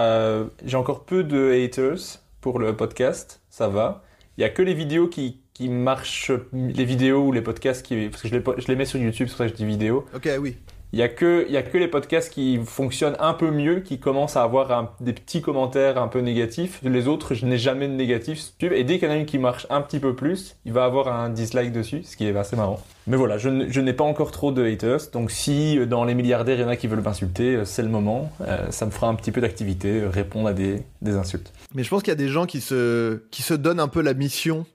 j'ai 0.65 0.77
encore 0.77 1.05
peu 1.05 1.23
de 1.23 1.51
haters 1.51 2.19
pour 2.41 2.59
le 2.59 2.75
podcast. 2.75 3.41
Ça 3.49 3.67
va. 3.67 4.03
Il 4.37 4.41
y 4.41 4.43
a 4.43 4.49
que 4.49 4.61
les 4.61 4.73
vidéos 4.73 5.07
qui, 5.07 5.41
qui 5.53 5.69
marchent, 5.69 6.31
les 6.53 6.85
vidéos 6.85 7.25
ou 7.25 7.31
les 7.31 7.41
podcasts 7.41 7.85
qui, 7.85 8.09
parce 8.09 8.23
que 8.23 8.27
je 8.27 8.35
les, 8.35 8.43
je 8.57 8.67
les 8.67 8.75
mets 8.75 8.85
sur 8.85 8.99
YouTube, 8.99 9.27
c'est 9.27 9.33
pour 9.33 9.37
ça 9.37 9.45
que 9.45 9.51
je 9.51 9.55
dis 9.55 9.65
vidéo. 9.65 10.05
Ok, 10.15 10.29
oui. 10.39 10.57
Il 10.93 10.99
y 10.99 11.01
a 11.01 11.09
que 11.09 11.53
a 11.53 11.61
que 11.63 11.77
les 11.77 11.87
podcasts 11.87 12.31
qui 12.31 12.59
fonctionnent 12.65 13.17
un 13.19 13.33
peu 13.33 13.51
mieux, 13.51 13.81
qui 13.81 13.99
commencent 13.99 14.37
à 14.37 14.43
avoir 14.43 14.95
des 15.01 15.13
petits 15.13 15.41
commentaires 15.41 15.97
un 15.97 16.07
peu 16.07 16.19
négatifs. 16.19 16.79
Les 16.83 17.07
autres, 17.07 17.33
je 17.33 17.45
n'ai 17.45 17.57
jamais 17.57 17.87
de 17.87 17.93
négatifs. 17.93 18.53
Et 18.61 18.83
dès 18.83 18.97
qu'il 18.97 19.09
y 19.09 19.11
en 19.11 19.13
a 19.13 19.17
une 19.17 19.25
qui 19.25 19.37
marche 19.37 19.67
un 19.69 19.81
petit 19.81 19.99
peu 19.99 20.15
plus, 20.15 20.55
il 20.65 20.71
va 20.71 20.85
avoir 20.85 21.09
un 21.09 21.29
dislike 21.29 21.73
dessus, 21.73 22.03
ce 22.03 22.15
qui 22.15 22.25
est 22.25 22.35
assez 22.35 22.55
marrant. 22.55 22.79
Mais 23.05 23.17
voilà, 23.17 23.37
je, 23.37 23.49
n'ai 23.49 23.93
pas 23.93 24.03
encore 24.03 24.31
trop 24.31 24.51
de 24.51 24.65
haters. 24.65 25.11
Donc 25.11 25.31
si 25.31 25.77
euh, 25.77 25.85
dans 25.85 26.05
les 26.05 26.13
milliardaires 26.13 26.57
il 26.57 26.61
y 26.61 26.65
en 26.65 26.69
a 26.69 26.75
qui 26.75 26.87
veulent 26.87 27.01
m'insulter, 27.01 27.55
euh, 27.55 27.65
c'est 27.65 27.83
le 27.83 27.89
moment. 27.89 28.31
Euh, 28.41 28.69
ça 28.71 28.85
me 28.85 28.91
fera 28.91 29.07
un 29.07 29.15
petit 29.15 29.31
peu 29.31 29.41
d'activité, 29.41 30.05
répondre 30.05 30.47
à 30.47 30.53
des, 30.53 30.83
des 31.01 31.15
insultes. 31.15 31.51
Mais 31.73 31.83
je 31.83 31.89
pense 31.89 32.01
qu'il 32.01 32.11
y 32.11 32.13
a 32.13 32.15
des 32.15 32.29
gens 32.29 32.45
qui 32.45 32.61
se 32.61 33.23
qui 33.31 33.41
se 33.41 33.53
donnent 33.53 33.79
un 33.79 33.87
peu 33.87 34.01
la 34.01 34.13
mission 34.13 34.65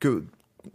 que 0.00 0.24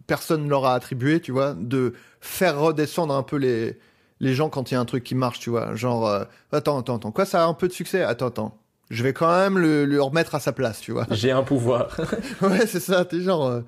personne 0.06 0.46
ne 0.46 0.50
leur 0.50 0.66
a 0.66 0.74
attribuée, 0.74 1.20
tu 1.20 1.32
vois, 1.32 1.54
de 1.54 1.94
faire 2.20 2.60
redescendre 2.60 3.14
un 3.14 3.24
peu 3.24 3.38
les 3.38 3.78
les 4.20 4.34
gens 4.34 4.50
quand 4.50 4.72
il 4.72 4.76
y 4.76 4.78
a 4.78 4.80
un 4.80 4.86
truc 4.86 5.04
qui 5.04 5.16
marche, 5.16 5.40
tu 5.40 5.50
vois. 5.50 5.76
Genre, 5.76 6.08
euh, 6.08 6.24
attends, 6.52 6.80
attends, 6.80 6.98
attends, 6.98 7.12
quoi, 7.12 7.26
ça 7.26 7.44
a 7.44 7.48
un 7.48 7.54
peu 7.54 7.68
de 7.68 7.74
succès? 7.74 8.04
Attends, 8.04 8.28
attends. 8.28 8.58
Je 8.90 9.04
vais 9.04 9.14
quand 9.14 9.30
même 9.30 9.58
le, 9.58 10.02
remettre 10.02 10.36
à 10.36 10.40
sa 10.40 10.52
place, 10.52 10.80
tu 10.80 10.92
vois. 10.92 11.06
J'ai 11.12 11.32
un 11.32 11.44
pouvoir. 11.44 12.00
ouais, 12.42 12.66
c'est 12.68 12.80
ça, 12.80 13.06
t'es 13.06 13.22
genre... 13.22 13.46
Euh, 13.46 13.62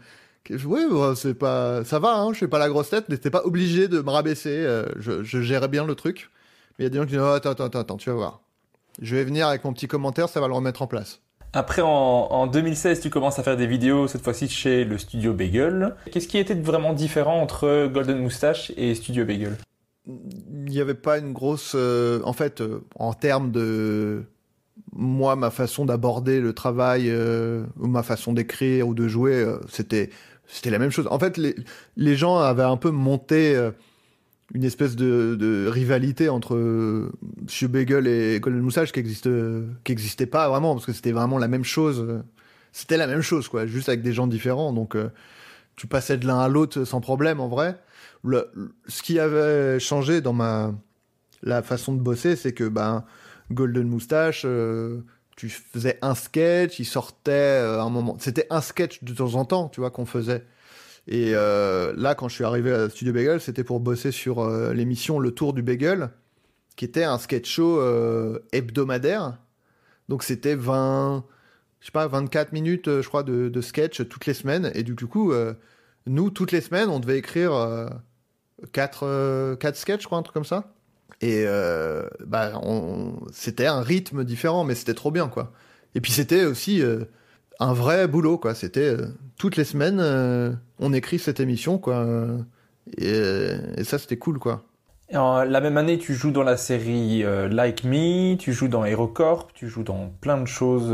ouais, 0.66 1.16
c'est 1.16 1.34
pas... 1.34 1.84
Ça 1.84 2.00
va, 2.00 2.16
hein, 2.16 2.34
je 2.34 2.40
fais 2.40 2.48
pas 2.48 2.60
la 2.60 2.70
grosse 2.70 2.90
tête, 2.90 3.06
mais 3.10 3.18
t'es 3.18 3.30
pas 3.30 3.44
obligé 3.44 3.88
de 3.88 4.02
me 4.02 4.10
rabaisser, 4.10 4.50
euh, 4.50 4.86
je, 4.98 5.24
je 5.24 5.42
gérais 5.42 5.68
bien 5.68 5.86
le 5.86 5.96
truc. 5.96 6.30
Mais 6.78 6.86
il 6.86 6.88
y 6.88 6.88
a 6.88 6.90
des 6.90 6.98
gens 6.98 7.06
qui 7.06 7.12
disent, 7.12 7.22
oh, 7.22 7.34
attends, 7.34 7.52
attends, 7.52 7.80
attends, 7.80 7.98
tu 7.98 8.10
vas 8.10 8.16
voir. 8.16 8.42
Je 9.02 9.16
vais 9.16 9.24
venir 9.24 9.48
avec 9.48 9.64
mon 9.64 9.74
petit 9.74 9.88
commentaire, 9.88 10.30
ça 10.30 10.40
va 10.40 10.48
le 10.48 10.54
remettre 10.54 10.82
en 10.82 10.88
place. 10.88 11.22
Après, 11.52 11.82
en, 11.82 11.88
en, 11.88 12.48
2016, 12.48 13.00
tu 13.02 13.10
commences 13.10 13.40
à 13.40 13.44
faire 13.44 13.58
des 13.58 13.66
vidéos, 13.66 14.08
cette 14.08 14.24
fois-ci 14.24 14.48
chez 14.48 14.86
le 14.86 14.98
Studio 14.98 15.34
Bagel. 15.34 15.96
Qu'est-ce 16.12 16.28
qui 16.28 16.38
était 16.38 16.54
vraiment 16.54 16.94
différent 16.94 17.42
entre 17.42 17.88
Golden 17.88 18.20
Moustache 18.20 18.72
et 18.78 18.94
Studio 18.94 19.26
Bagel 19.26 19.58
il 20.08 20.66
n'y 20.66 20.80
avait 20.80 20.96
pas 20.96 21.18
une 21.18 21.34
grosse. 21.34 21.74
Euh, 21.76 22.22
en 22.24 22.34
fait, 22.34 22.62
euh, 22.62 22.82
en 22.96 23.14
termes 23.14 23.52
de. 23.52 24.24
Moi, 24.94 25.36
ma 25.36 25.52
façon 25.52 25.86
d'aborder 25.86 26.40
le 26.40 26.54
travail, 26.54 27.10
euh, 27.10 27.66
ou 27.80 27.88
ma 27.88 28.02
façon 28.02 28.34
d'écrire 28.34 28.88
ou 28.88 28.94
de 28.94 29.08
jouer, 29.08 29.46
c'était 29.68 30.10
c'était 30.48 30.72
la 30.72 30.80
même 30.80 30.90
chose. 30.90 31.08
En 31.12 31.20
fait, 31.20 31.38
les, 31.38 31.56
les 31.96 32.16
gens 32.16 32.38
avaient 32.38 32.64
un 32.64 32.78
peu 32.78 32.90
monté 32.90 33.70
une 34.54 34.64
espèce 34.64 34.96
de, 34.96 35.36
de 35.36 35.68
rivalité 35.68 36.30
entre 36.30 36.56
Monsieur 37.42 37.68
Bagel 37.68 38.08
et 38.08 38.40
Golden 38.40 38.62
Moustache 38.62 38.92
qui 38.92 39.00
existe 39.00 39.30
qui 39.84 39.92
existait 39.92 40.26
pas 40.26 40.50
vraiment 40.50 40.74
parce 40.74 40.86
que 40.86 40.94
c'était 40.94 41.12
vraiment 41.12 41.38
la 41.38 41.48
même 41.48 41.66
chose. 41.66 42.24
C'était 42.72 42.98
la 42.98 43.06
même 43.06 43.22
chose, 43.22 43.48
quoi, 43.48 43.68
juste 43.68 43.90
avec 43.90 44.02
des 44.02 44.14
gens 44.14 44.28
différents. 44.28 44.74
Donc, 44.74 44.96
tu 45.76 45.88
passais 45.88 46.18
de 46.18 46.26
l'un 46.26 46.40
à 46.40 46.48
l'autre 46.48 46.84
sans 46.84 47.02
problème, 47.02 47.40
en 47.42 47.50
vrai 47.50 47.78
ce 48.24 49.02
qui 49.02 49.20
avait 49.20 49.80
changé 49.80 50.22
dans 50.22 50.34
ma 50.34 50.74
la 51.42 51.62
façon 51.62 51.94
de 51.94 52.00
bosser, 52.00 52.36
c'est 52.36 52.54
que 52.54 52.68
ben 52.68 53.06
Golden 53.52 53.88
Moustache, 53.88 54.44
euh, 54.46 55.02
tu 55.36 55.50
faisais 55.50 55.98
un 56.02 56.16
sketch, 56.16 56.80
il 56.80 56.86
sortait 56.86 57.32
euh, 57.32 57.82
un 57.82 57.90
moment. 57.90 58.18
C'était 58.20 58.48
un 58.50 58.62
sketch 58.62 59.04
de 59.04 59.14
temps 59.14 59.36
en 59.36 59.46
temps, 59.46 59.70
tu 59.70 59.80
vois, 59.80 59.92
qu'on 59.92 60.06
faisait. 60.06 60.46
Et 61.08 61.32
euh, 61.34 61.94
là, 61.96 62.14
quand 62.14 62.28
je 62.28 62.36
suis 62.36 62.44
arrivé 62.44 62.72
à 62.72 62.90
Studio 62.90 63.14
Bagel, 63.14 63.42
c'était 63.42 63.64
pour 63.64 63.80
bosser 63.80 64.12
sur 64.12 64.48
l'émission 64.74 65.20
Le 65.20 65.32
Tour 65.32 65.54
du 65.54 65.64
Bagel, 65.64 66.10
qui 66.76 66.86
était 66.86 67.04
un 67.04 67.18
sketch 67.18 67.50
show 67.50 67.82
hebdomadaire. 68.52 69.40
Donc 70.08 70.24
c'était 70.24 70.56
20, 70.56 71.24
je 71.80 71.86
sais 71.86 71.92
pas, 71.92 72.08
24 72.08 72.52
minutes, 72.52 73.02
je 73.02 73.08
crois, 73.08 73.24
de 73.24 73.62
sketch 73.62 74.08
toutes 74.08 74.28
les 74.28 74.36
semaines. 74.36 74.72
Et 74.76 74.84
du 74.84 75.08
coup, 75.08 75.34
nous, 76.06 76.30
toutes 76.30 76.52
les 76.52 76.62
semaines, 76.62 76.90
on 76.90 77.00
devait 77.00 77.18
écrire 77.18 77.54
4, 78.72 79.04
euh, 79.04 79.56
quatre 79.56 79.76
sketchs, 79.76 80.06
crois, 80.06 80.18
un 80.18 80.24
truc 80.24 80.34
comme 80.34 80.46
ça. 80.46 80.74
Et 81.22 81.44
euh, 81.46 82.08
bah, 82.26 82.54
c'était 83.32 83.68
un 83.68 83.82
rythme 83.82 84.24
différent, 84.24 84.64
mais 84.64 84.76
c'était 84.76 84.94
trop 84.94 85.12
bien, 85.12 85.28
quoi. 85.28 85.52
Et 85.96 86.02
puis 86.02 86.12
c'était 86.12 86.46
aussi 86.46 86.82
euh, 86.82 87.06
un 87.60 87.74
vrai 87.74 88.08
boulot, 88.08 88.38
quoi. 88.38 88.56
C'était 88.56 88.96
toutes 89.38 89.58
les 89.58 89.66
semaines, 89.66 90.00
on 90.80 90.94
écrit 90.94 91.20
cette 91.20 91.40
émission, 91.40 91.78
quoi. 91.78 92.08
Et, 92.98 93.84
ça, 93.84 93.98
c'était 93.98 94.18
cool, 94.18 94.40
quoi. 94.40 94.64
la 95.12 95.62
même 95.62 95.78
année, 95.78 95.98
tu 95.98 96.14
joues 96.14 96.32
dans 96.32 96.44
la 96.44 96.58
série 96.58 97.24
Like 97.50 97.84
Me, 97.84 98.36
tu 98.36 98.54
joues 98.54 98.70
dans 98.70 98.86
HeroCorp, 98.86 99.54
tu 99.54 99.68
joues 99.68 99.84
dans 99.84 100.14
plein 100.22 100.40
de 100.40 100.48
choses 100.48 100.94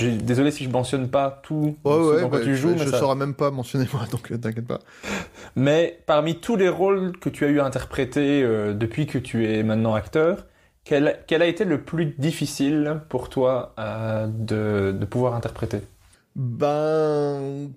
Désolé 0.00 0.50
si 0.50 0.64
je 0.64 0.70
mentionne 0.70 1.08
pas 1.08 1.40
tout 1.42 1.76
ouais, 1.84 1.94
ouais, 1.94 2.28
bah, 2.28 2.40
tu 2.42 2.56
joues. 2.56 2.74
Je, 2.78 2.84
ne 2.84 2.90
saurais 2.90 3.14
même 3.14 3.34
pas 3.34 3.50
mentionner 3.50 3.86
moi, 3.92 4.06
donc 4.10 4.32
euh, 4.32 4.38
t'inquiète 4.38 4.66
pas. 4.66 4.80
Mais 5.54 6.00
parmi 6.06 6.36
tous 6.40 6.56
les 6.56 6.70
rôles 6.70 7.18
que 7.18 7.28
tu 7.28 7.44
as 7.44 7.48
eu 7.48 7.60
à 7.60 7.66
interpréter 7.66 8.42
euh, 8.42 8.72
depuis 8.72 9.06
que 9.06 9.18
tu 9.18 9.46
es 9.46 9.62
maintenant 9.62 9.94
acteur, 9.94 10.46
quel, 10.84 11.18
quel, 11.26 11.42
a 11.42 11.46
été 11.46 11.64
le 11.64 11.82
plus 11.82 12.06
difficile 12.18 13.02
pour 13.10 13.28
toi 13.28 13.74
euh, 13.78 14.26
de, 14.26 14.96
de, 14.98 15.04
pouvoir 15.04 15.34
interpréter? 15.34 15.80
Ben 16.34 17.70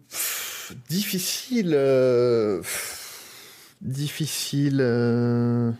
difficile, 0.88 1.78
difficile 3.82 5.76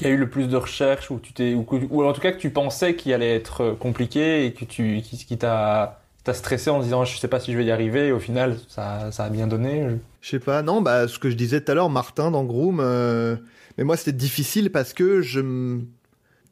qui 0.00 0.06
a 0.06 0.08
eu 0.08 0.16
le 0.16 0.30
plus 0.30 0.48
de 0.48 0.56
recherches 0.56 1.10
ou 1.10 1.18
tu 1.18 1.34
t'es 1.34 1.52
ou, 1.54 2.04
en 2.04 2.12
tout 2.14 2.22
cas 2.22 2.32
que 2.32 2.38
tu 2.38 2.48
pensais 2.48 2.96
qu'il 2.96 3.12
allait 3.12 3.36
être 3.36 3.60
euh, 3.60 3.74
compliqué 3.74 4.46
et 4.46 4.54
que 4.54 4.64
tu 4.64 5.02
qui, 5.02 5.18
qui 5.18 5.36
t'a 5.36 6.00
t'a 6.24 6.32
stressé 6.32 6.70
en 6.70 6.80
disant 6.80 7.04
je 7.04 7.18
sais 7.18 7.28
pas 7.28 7.38
si 7.38 7.52
je 7.52 7.58
vais 7.58 7.66
y 7.66 7.70
arriver 7.70 8.06
et 8.06 8.12
au 8.12 8.18
final 8.18 8.56
ça, 8.66 9.12
ça 9.12 9.24
a 9.24 9.28
bien 9.28 9.46
donné 9.46 9.98
je 10.22 10.30
sais 10.30 10.38
pas 10.38 10.62
non 10.62 10.80
bah 10.80 11.06
ce 11.06 11.18
que 11.18 11.28
je 11.28 11.36
disais 11.36 11.60
tout 11.60 11.70
à 11.70 11.74
l'heure 11.74 11.90
Martin 11.90 12.30
dans 12.30 12.44
Groom 12.44 12.80
euh, 12.80 13.36
mais 13.76 13.84
moi 13.84 13.98
c'était 13.98 14.12
difficile 14.12 14.72
parce 14.72 14.94
que 14.94 15.20
je 15.20 15.40
me 15.40 15.82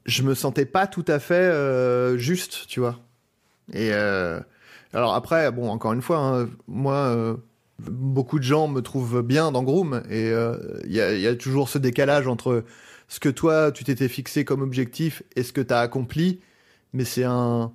je 0.04 0.22
me 0.24 0.34
sentais 0.34 0.66
pas 0.66 0.86
tout 0.86 1.04
à 1.08 1.18
fait 1.18 1.34
euh, 1.34 2.18
juste 2.18 2.66
tu 2.68 2.80
vois. 2.80 2.98
Et 3.72 3.92
alors 4.92 5.14
après 5.14 5.50
bon 5.52 5.70
encore 5.70 5.94
une 5.94 6.02
fois 6.02 6.18
hein, 6.18 6.48
moi 6.66 7.38
beaucoup 7.78 8.38
de 8.38 8.44
gens 8.44 8.68
me 8.68 8.82
trouvent 8.82 9.22
bien 9.22 9.52
dans 9.52 9.62
Groom 9.62 10.02
et 10.10 10.32
il 10.84 10.92
y 10.92 11.26
a 11.26 11.34
toujours 11.34 11.70
ce 11.70 11.78
décalage 11.78 12.26
entre 12.26 12.64
ce 13.08 13.20
que 13.20 13.28
toi, 13.28 13.72
tu 13.72 13.84
t'étais 13.84 14.08
fixé 14.08 14.44
comme 14.44 14.62
objectif 14.62 15.22
et 15.34 15.42
ce 15.42 15.52
que 15.52 15.62
tu 15.62 15.72
as 15.72 15.80
accompli. 15.80 16.40
Mais 16.92 17.04
c'est 17.04 17.24
un, 17.24 17.72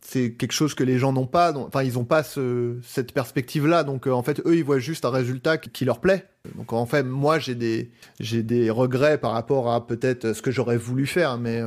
c'est 0.00 0.32
quelque 0.32 0.52
chose 0.52 0.74
que 0.74 0.84
les 0.84 0.98
gens 0.98 1.12
n'ont 1.12 1.26
pas. 1.26 1.52
Enfin, 1.52 1.82
ils 1.82 1.94
n'ont 1.94 2.04
pas 2.04 2.22
ce, 2.22 2.76
cette 2.84 3.12
perspective-là. 3.12 3.84
Donc, 3.84 4.06
en 4.06 4.22
fait, 4.22 4.40
eux, 4.46 4.56
ils 4.56 4.64
voient 4.64 4.78
juste 4.78 5.04
un 5.04 5.10
résultat 5.10 5.58
qui 5.58 5.84
leur 5.84 6.00
plaît. 6.00 6.26
Donc, 6.56 6.72
en 6.72 6.86
fait, 6.86 7.02
moi, 7.02 7.38
j'ai 7.38 7.54
des, 7.54 7.90
j'ai 8.20 8.42
des 8.42 8.70
regrets 8.70 9.18
par 9.18 9.32
rapport 9.32 9.72
à 9.72 9.86
peut-être 9.86 10.32
ce 10.32 10.42
que 10.42 10.50
j'aurais 10.50 10.76
voulu 10.76 11.06
faire, 11.06 11.38
mais. 11.38 11.60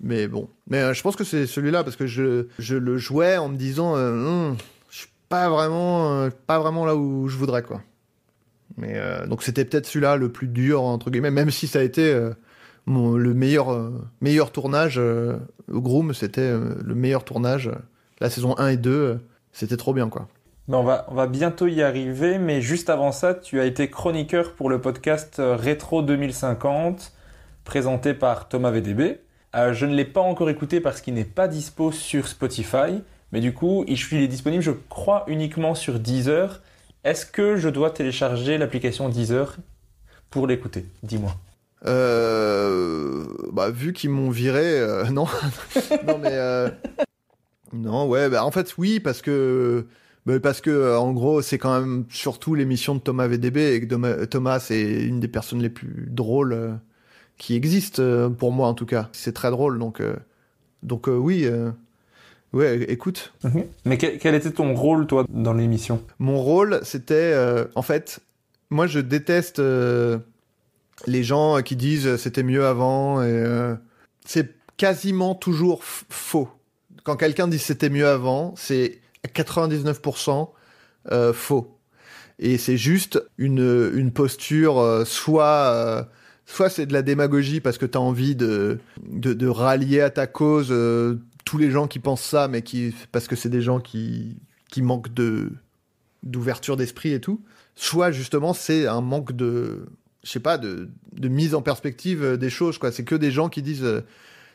mais 0.00 0.28
bon, 0.28 0.48
mais 0.68 0.94
je 0.94 1.02
pense 1.02 1.16
que 1.16 1.24
c'est 1.24 1.46
celui-là 1.46 1.84
parce 1.84 1.96
que 1.96 2.06
je, 2.06 2.46
je 2.58 2.76
le 2.76 2.98
jouais 2.98 3.36
en 3.38 3.48
me 3.48 3.56
disant, 3.56 3.94
hum, 3.94 4.56
je 4.90 4.98
suis 4.98 5.10
pas 5.28 5.48
vraiment, 5.48 6.28
pas 6.46 6.58
vraiment 6.58 6.84
là 6.84 6.96
où 6.96 7.28
je 7.28 7.36
voudrais 7.36 7.62
quoi. 7.62 7.82
Mais 8.76 8.98
donc 9.28 9.42
c'était 9.42 9.64
peut-être 9.64 9.86
celui-là 9.86 10.16
le 10.16 10.30
plus 10.30 10.48
dur 10.48 10.82
entre 10.82 11.10
guillemets, 11.10 11.30
même 11.30 11.50
si 11.50 11.66
ça 11.66 11.80
a 11.80 11.82
été 11.82 12.32
le 12.86 13.34
meilleur, 13.34 13.72
euh, 13.72 13.90
meilleur 14.20 14.52
tournage 14.52 14.98
euh, 14.98 15.36
Groom, 15.68 16.14
c'était 16.14 16.40
euh, 16.40 16.74
le 16.82 16.94
meilleur 16.94 17.24
tournage. 17.24 17.70
La 18.20 18.30
saison 18.30 18.56
1 18.58 18.68
et 18.68 18.76
2, 18.76 19.20
c'était 19.52 19.76
trop 19.76 19.92
bien, 19.92 20.08
quoi. 20.08 20.28
On, 20.68 20.82
va, 20.82 21.06
on 21.08 21.14
va 21.14 21.26
bientôt 21.26 21.66
y 21.66 21.82
arriver, 21.82 22.38
mais 22.38 22.60
juste 22.60 22.88
avant 22.88 23.12
ça, 23.12 23.34
tu 23.34 23.60
as 23.60 23.64
été 23.64 23.90
chroniqueur 23.90 24.54
pour 24.54 24.70
le 24.70 24.80
podcast 24.80 25.42
Rétro 25.44 26.02
2050, 26.02 27.12
présenté 27.64 28.14
par 28.14 28.48
Thomas 28.48 28.70
VDB. 28.70 29.18
je 29.54 29.86
ne 29.86 29.94
l'ai 29.94 30.04
pas 30.04 30.20
encore 30.20 30.48
écouté 30.48 30.80
parce 30.80 31.00
qu'il 31.00 31.14
n'est 31.14 31.24
pas 31.24 31.48
dispo 31.48 31.90
sur 31.90 32.28
Spotify, 32.28 33.02
mais 33.32 33.40
du 33.40 33.52
coup, 33.52 33.84
il 33.88 34.22
est 34.22 34.28
disponible, 34.28 34.62
je 34.62 34.70
crois, 34.88 35.24
uniquement 35.26 35.74
sur 35.74 35.98
Deezer. 35.98 36.62
Est-ce 37.04 37.26
que 37.26 37.56
je 37.56 37.68
dois 37.68 37.90
télécharger 37.90 38.58
l'application 38.58 39.08
Deezer 39.08 39.56
pour 40.30 40.46
l'écouter? 40.46 40.84
Dis-moi. 41.02 41.34
Euh, 41.84 43.24
bah, 43.52 43.70
vu 43.70 43.92
qu'ils 43.92 44.10
m'ont 44.10 44.30
viré, 44.30 44.78
euh, 44.78 45.04
non. 45.10 45.26
non, 46.06 46.18
mais. 46.18 46.30
Euh, 46.32 46.68
non, 47.72 48.06
ouais, 48.08 48.28
bah, 48.28 48.44
en 48.44 48.50
fait, 48.50 48.74
oui, 48.78 49.00
parce 49.00 49.22
que. 49.22 49.86
Parce 50.40 50.60
que, 50.60 50.96
en 50.96 51.12
gros, 51.12 51.42
c'est 51.42 51.58
quand 51.58 51.80
même 51.80 52.04
surtout 52.08 52.54
l'émission 52.54 52.94
de 52.94 53.00
Thomas 53.00 53.26
VDB 53.26 53.74
et 53.74 53.80
que 53.80 54.24
Thomas, 54.24 54.60
c'est 54.60 54.80
une 54.80 55.18
des 55.18 55.26
personnes 55.26 55.60
les 55.60 55.68
plus 55.68 56.06
drôles 56.10 56.78
qui 57.38 57.56
existent, 57.56 58.30
pour 58.30 58.52
moi 58.52 58.68
en 58.68 58.74
tout 58.74 58.86
cas. 58.86 59.08
C'est 59.10 59.32
très 59.32 59.50
drôle, 59.50 59.80
donc. 59.80 60.00
donc, 60.84 61.08
oui. 61.08 61.48
Ouais, 62.52 62.82
écoute. 62.88 63.32
Mhm. 63.44 63.64
Mais 63.84 63.96
quel, 63.98 64.34
était 64.34 64.50
ton 64.50 64.74
rôle, 64.74 65.06
toi, 65.06 65.24
dans 65.28 65.54
l'émission? 65.54 66.02
Mon 66.18 66.40
rôle, 66.42 66.80
c'était, 66.82 67.34
en 67.74 67.82
fait, 67.82 68.20
moi, 68.70 68.86
je 68.86 69.00
déteste 69.00 69.60
les 71.06 71.24
gens 71.24 71.62
qui 71.62 71.76
disent 71.76 72.16
c'était 72.16 72.42
mieux 72.42 72.66
avant, 72.66 73.22
et 73.22 73.26
euh, 73.28 73.74
c'est 74.24 74.54
quasiment 74.76 75.34
toujours 75.34 75.82
faux. 75.84 76.48
Quand 77.04 77.16
quelqu'un 77.16 77.48
dit 77.48 77.58
c'était 77.58 77.90
mieux 77.90 78.06
avant, 78.06 78.54
c'est 78.56 79.00
99% 79.34 80.50
euh, 81.10 81.32
faux. 81.32 81.76
Et 82.38 82.58
c'est 82.58 82.76
juste 82.76 83.22
une, 83.38 83.92
une 83.94 84.12
posture, 84.12 84.78
euh, 84.78 85.04
soit, 85.04 86.08
soit 86.46 86.70
c'est 86.70 86.86
de 86.86 86.92
la 86.92 87.02
démagogie 87.02 87.60
parce 87.60 87.78
que 87.78 87.86
tu 87.86 87.98
as 87.98 88.00
envie 88.00 88.34
de, 88.34 88.78
de, 89.08 89.32
de, 89.32 89.46
rallier 89.46 90.00
à 90.00 90.10
ta 90.10 90.26
cause 90.26 90.70
tous 91.44 91.58
les 91.58 91.70
gens 91.70 91.86
qui 91.86 91.98
pensent 91.98 92.22
ça, 92.22 92.48
mais 92.48 92.62
qui, 92.62 92.94
parce 93.12 93.28
que 93.28 93.36
c'est 93.36 93.48
des 93.48 93.62
gens 93.62 93.80
qui, 93.80 94.36
qui 94.70 94.82
manquent 94.82 95.12
de 95.12 95.52
d'ouverture 96.22 96.76
d'esprit 96.76 97.12
et 97.12 97.20
tout. 97.20 97.40
Soit 97.74 98.12
justement 98.12 98.54
c'est 98.54 98.86
un 98.86 99.00
manque 99.00 99.32
de 99.32 99.86
je 100.22 100.30
sais 100.30 100.40
pas, 100.40 100.58
de, 100.58 100.88
de, 101.12 101.28
mise 101.28 101.54
en 101.54 101.62
perspective 101.62 102.22
euh, 102.22 102.36
des 102.36 102.50
choses, 102.50 102.78
quoi. 102.78 102.92
C'est 102.92 103.04
que 103.04 103.14
des 103.14 103.30
gens 103.30 103.48
qui 103.48 103.62
disent, 103.62 103.84
euh, 103.84 104.02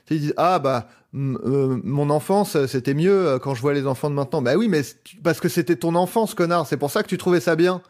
ils 0.10 0.20
disent 0.20 0.34
ah 0.38 0.60
bah 0.60 0.88
euh, 1.16 1.80
mon 1.84 2.10
enfance 2.10 2.66
c'était 2.68 2.94
mieux 2.94 3.40
quand 3.42 3.56
je 3.56 3.62
vois 3.62 3.74
les 3.74 3.86
enfants 3.88 4.10
de 4.10 4.16
maintenant. 4.16 4.42
Bah 4.42 4.56
oui, 4.56 4.70
mais 4.70 4.82
parce 5.24 5.40
que 5.42 5.50
c'était 5.50 5.76
ton 5.76 5.96
enfance, 5.96 6.34
connard. 6.34 6.68
C'est 6.68 6.78
pour 6.78 6.92
ça 6.92 7.04
que 7.04 7.10
tu 7.10 7.18
trouvais 7.18 7.42
ça 7.42 7.56
bien. 7.56 7.82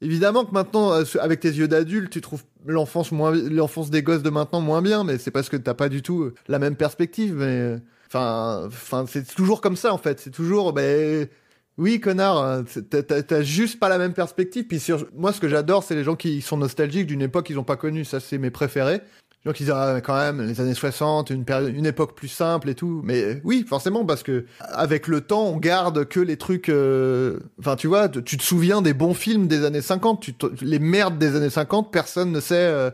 Évidemment 0.00 0.44
que 0.44 0.52
maintenant, 0.52 0.92
avec 1.20 1.40
tes 1.40 1.50
yeux 1.50 1.68
d'adulte, 1.68 2.10
tu 2.10 2.20
trouves 2.20 2.44
l'enfance 2.64 3.10
moins, 3.12 3.32
l'enfance 3.32 3.90
des 3.90 4.02
gosses 4.02 4.22
de 4.22 4.30
maintenant 4.30 4.60
moins 4.60 4.80
bien, 4.80 5.02
mais 5.04 5.18
c'est 5.18 5.32
parce 5.32 5.48
que 5.48 5.56
t'as 5.56 5.74
pas 5.74 5.88
du 5.88 6.02
tout 6.02 6.30
la 6.46 6.58
même 6.58 6.76
perspective. 6.76 7.34
Mais 7.34 7.78
enfin, 8.14 9.04
c'est 9.06 9.34
toujours 9.34 9.60
comme 9.60 9.76
ça 9.76 9.92
en 9.92 9.98
fait. 9.98 10.20
C'est 10.20 10.30
toujours, 10.30 10.72
ben. 10.72 11.28
Oui, 11.78 12.00
connard, 12.00 12.42
hein, 12.42 12.64
t'as 12.90 13.42
juste 13.42 13.78
pas 13.78 13.88
la 13.88 13.98
même 13.98 14.12
perspective. 14.12 14.66
Puis 14.66 14.80
sur... 14.80 15.06
moi, 15.16 15.32
ce 15.32 15.40
que 15.40 15.48
j'adore, 15.48 15.84
c'est 15.84 15.94
les 15.94 16.02
gens 16.02 16.16
qui 16.16 16.42
sont 16.42 16.56
nostalgiques 16.56 17.06
d'une 17.06 17.22
époque 17.22 17.46
qu'ils 17.46 17.58
ont 17.60 17.64
pas 17.64 17.76
connue. 17.76 18.04
Ça, 18.04 18.18
c'est 18.18 18.36
mes 18.36 18.50
préférés. 18.50 19.00
Les 19.44 19.50
gens 19.50 19.52
qui 19.52 19.62
disent, 19.62 19.72
ah, 19.76 20.00
quand 20.02 20.16
même, 20.16 20.44
les 20.44 20.60
années 20.60 20.74
60, 20.74 21.30
une, 21.30 21.44
une 21.68 21.86
époque 21.86 22.16
plus 22.16 22.26
simple 22.26 22.68
et 22.68 22.74
tout. 22.74 23.00
Mais 23.04 23.40
oui, 23.44 23.64
forcément, 23.68 24.04
parce 24.04 24.24
que 24.24 24.44
avec 24.60 25.06
le 25.06 25.20
temps, 25.20 25.44
on 25.44 25.56
garde 25.56 26.04
que 26.06 26.18
les 26.18 26.36
trucs. 26.36 26.68
Euh, 26.68 27.38
enfin, 27.60 27.76
tu 27.76 27.86
vois, 27.86 28.08
tu 28.08 28.36
te 28.36 28.42
souviens 28.42 28.82
des 28.82 28.92
bons 28.92 29.14
films 29.14 29.46
des 29.46 29.64
années 29.64 29.80
50. 29.80 30.20
Tu 30.20 30.34
Les 30.60 30.80
merdes 30.80 31.16
des 31.16 31.36
années 31.36 31.48
50, 31.48 31.92
personne 31.92 32.32
ne 32.32 32.40
sait. 32.40 32.56
Euh, 32.56 32.90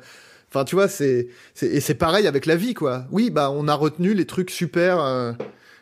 enfin, 0.54 0.64
tu 0.64 0.74
vois, 0.74 0.88
c'est. 0.88 1.28
Et 1.62 1.80
c'est 1.80 1.94
pareil 1.94 2.26
avec 2.26 2.46
la 2.46 2.56
vie, 2.56 2.74
quoi. 2.74 3.06
Oui, 3.10 3.30
bah, 3.30 3.50
on 3.50 3.66
a 3.68 3.74
retenu 3.74 4.14
les 4.14 4.26
trucs 4.26 4.50
super. 4.50 5.00
Euh, 5.00 5.32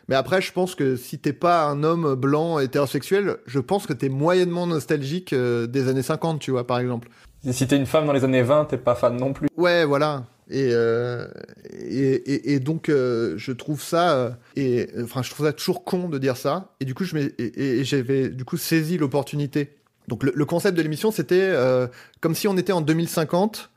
mais 0.09 0.15
après, 0.15 0.41
je 0.41 0.51
pense 0.51 0.75
que 0.75 0.95
si 0.95 1.17
t'es 1.17 1.33
pas 1.33 1.65
un 1.65 1.83
homme 1.83 2.15
blanc 2.15 2.59
hétérosexuel, 2.59 3.37
je 3.45 3.59
pense 3.59 3.87
que 3.87 3.93
t'es 3.93 4.09
moyennement 4.09 4.67
nostalgique 4.67 5.33
euh, 5.33 5.65
des 5.65 5.87
années 5.87 6.01
50, 6.01 6.39
tu 6.39 6.51
vois, 6.51 6.67
par 6.67 6.79
exemple. 6.79 7.09
Et 7.45 7.53
si 7.53 7.67
t'es 7.67 7.77
une 7.77 7.85
femme 7.85 8.05
dans 8.05 8.13
les 8.13 8.23
années 8.23 8.41
20, 8.41 8.65
t'es 8.65 8.77
pas 8.77 8.95
fan 8.95 9.15
non 9.15 9.33
plus. 9.33 9.47
Ouais, 9.57 9.85
voilà. 9.85 10.25
Et, 10.49 10.69
euh, 10.71 11.25
et, 11.71 12.53
et, 12.53 12.59
donc, 12.59 12.89
euh, 12.89 13.35
je 13.37 13.53
trouve 13.53 13.81
ça, 13.81 14.37
et 14.57 14.89
enfin, 15.01 15.23
je 15.23 15.29
trouve 15.29 15.45
ça 15.45 15.53
toujours 15.53 15.85
con 15.85 16.09
de 16.09 16.17
dire 16.17 16.35
ça. 16.35 16.73
Et 16.81 16.85
du 16.85 16.93
coup, 16.93 17.05
je 17.05 17.15
et, 17.17 17.83
j'avais 17.85 18.27
du 18.29 18.43
coup 18.43 18.57
saisi 18.57 18.97
l'opportunité. 18.97 19.77
Donc, 20.09 20.23
le, 20.23 20.33
le, 20.35 20.45
concept 20.45 20.77
de 20.77 20.81
l'émission, 20.81 21.11
c'était 21.11 21.53
comme 22.19 22.35
si 22.35 22.49
on 22.49 22.57
était 22.57 22.73
en 22.73 22.81
2050 22.81 23.71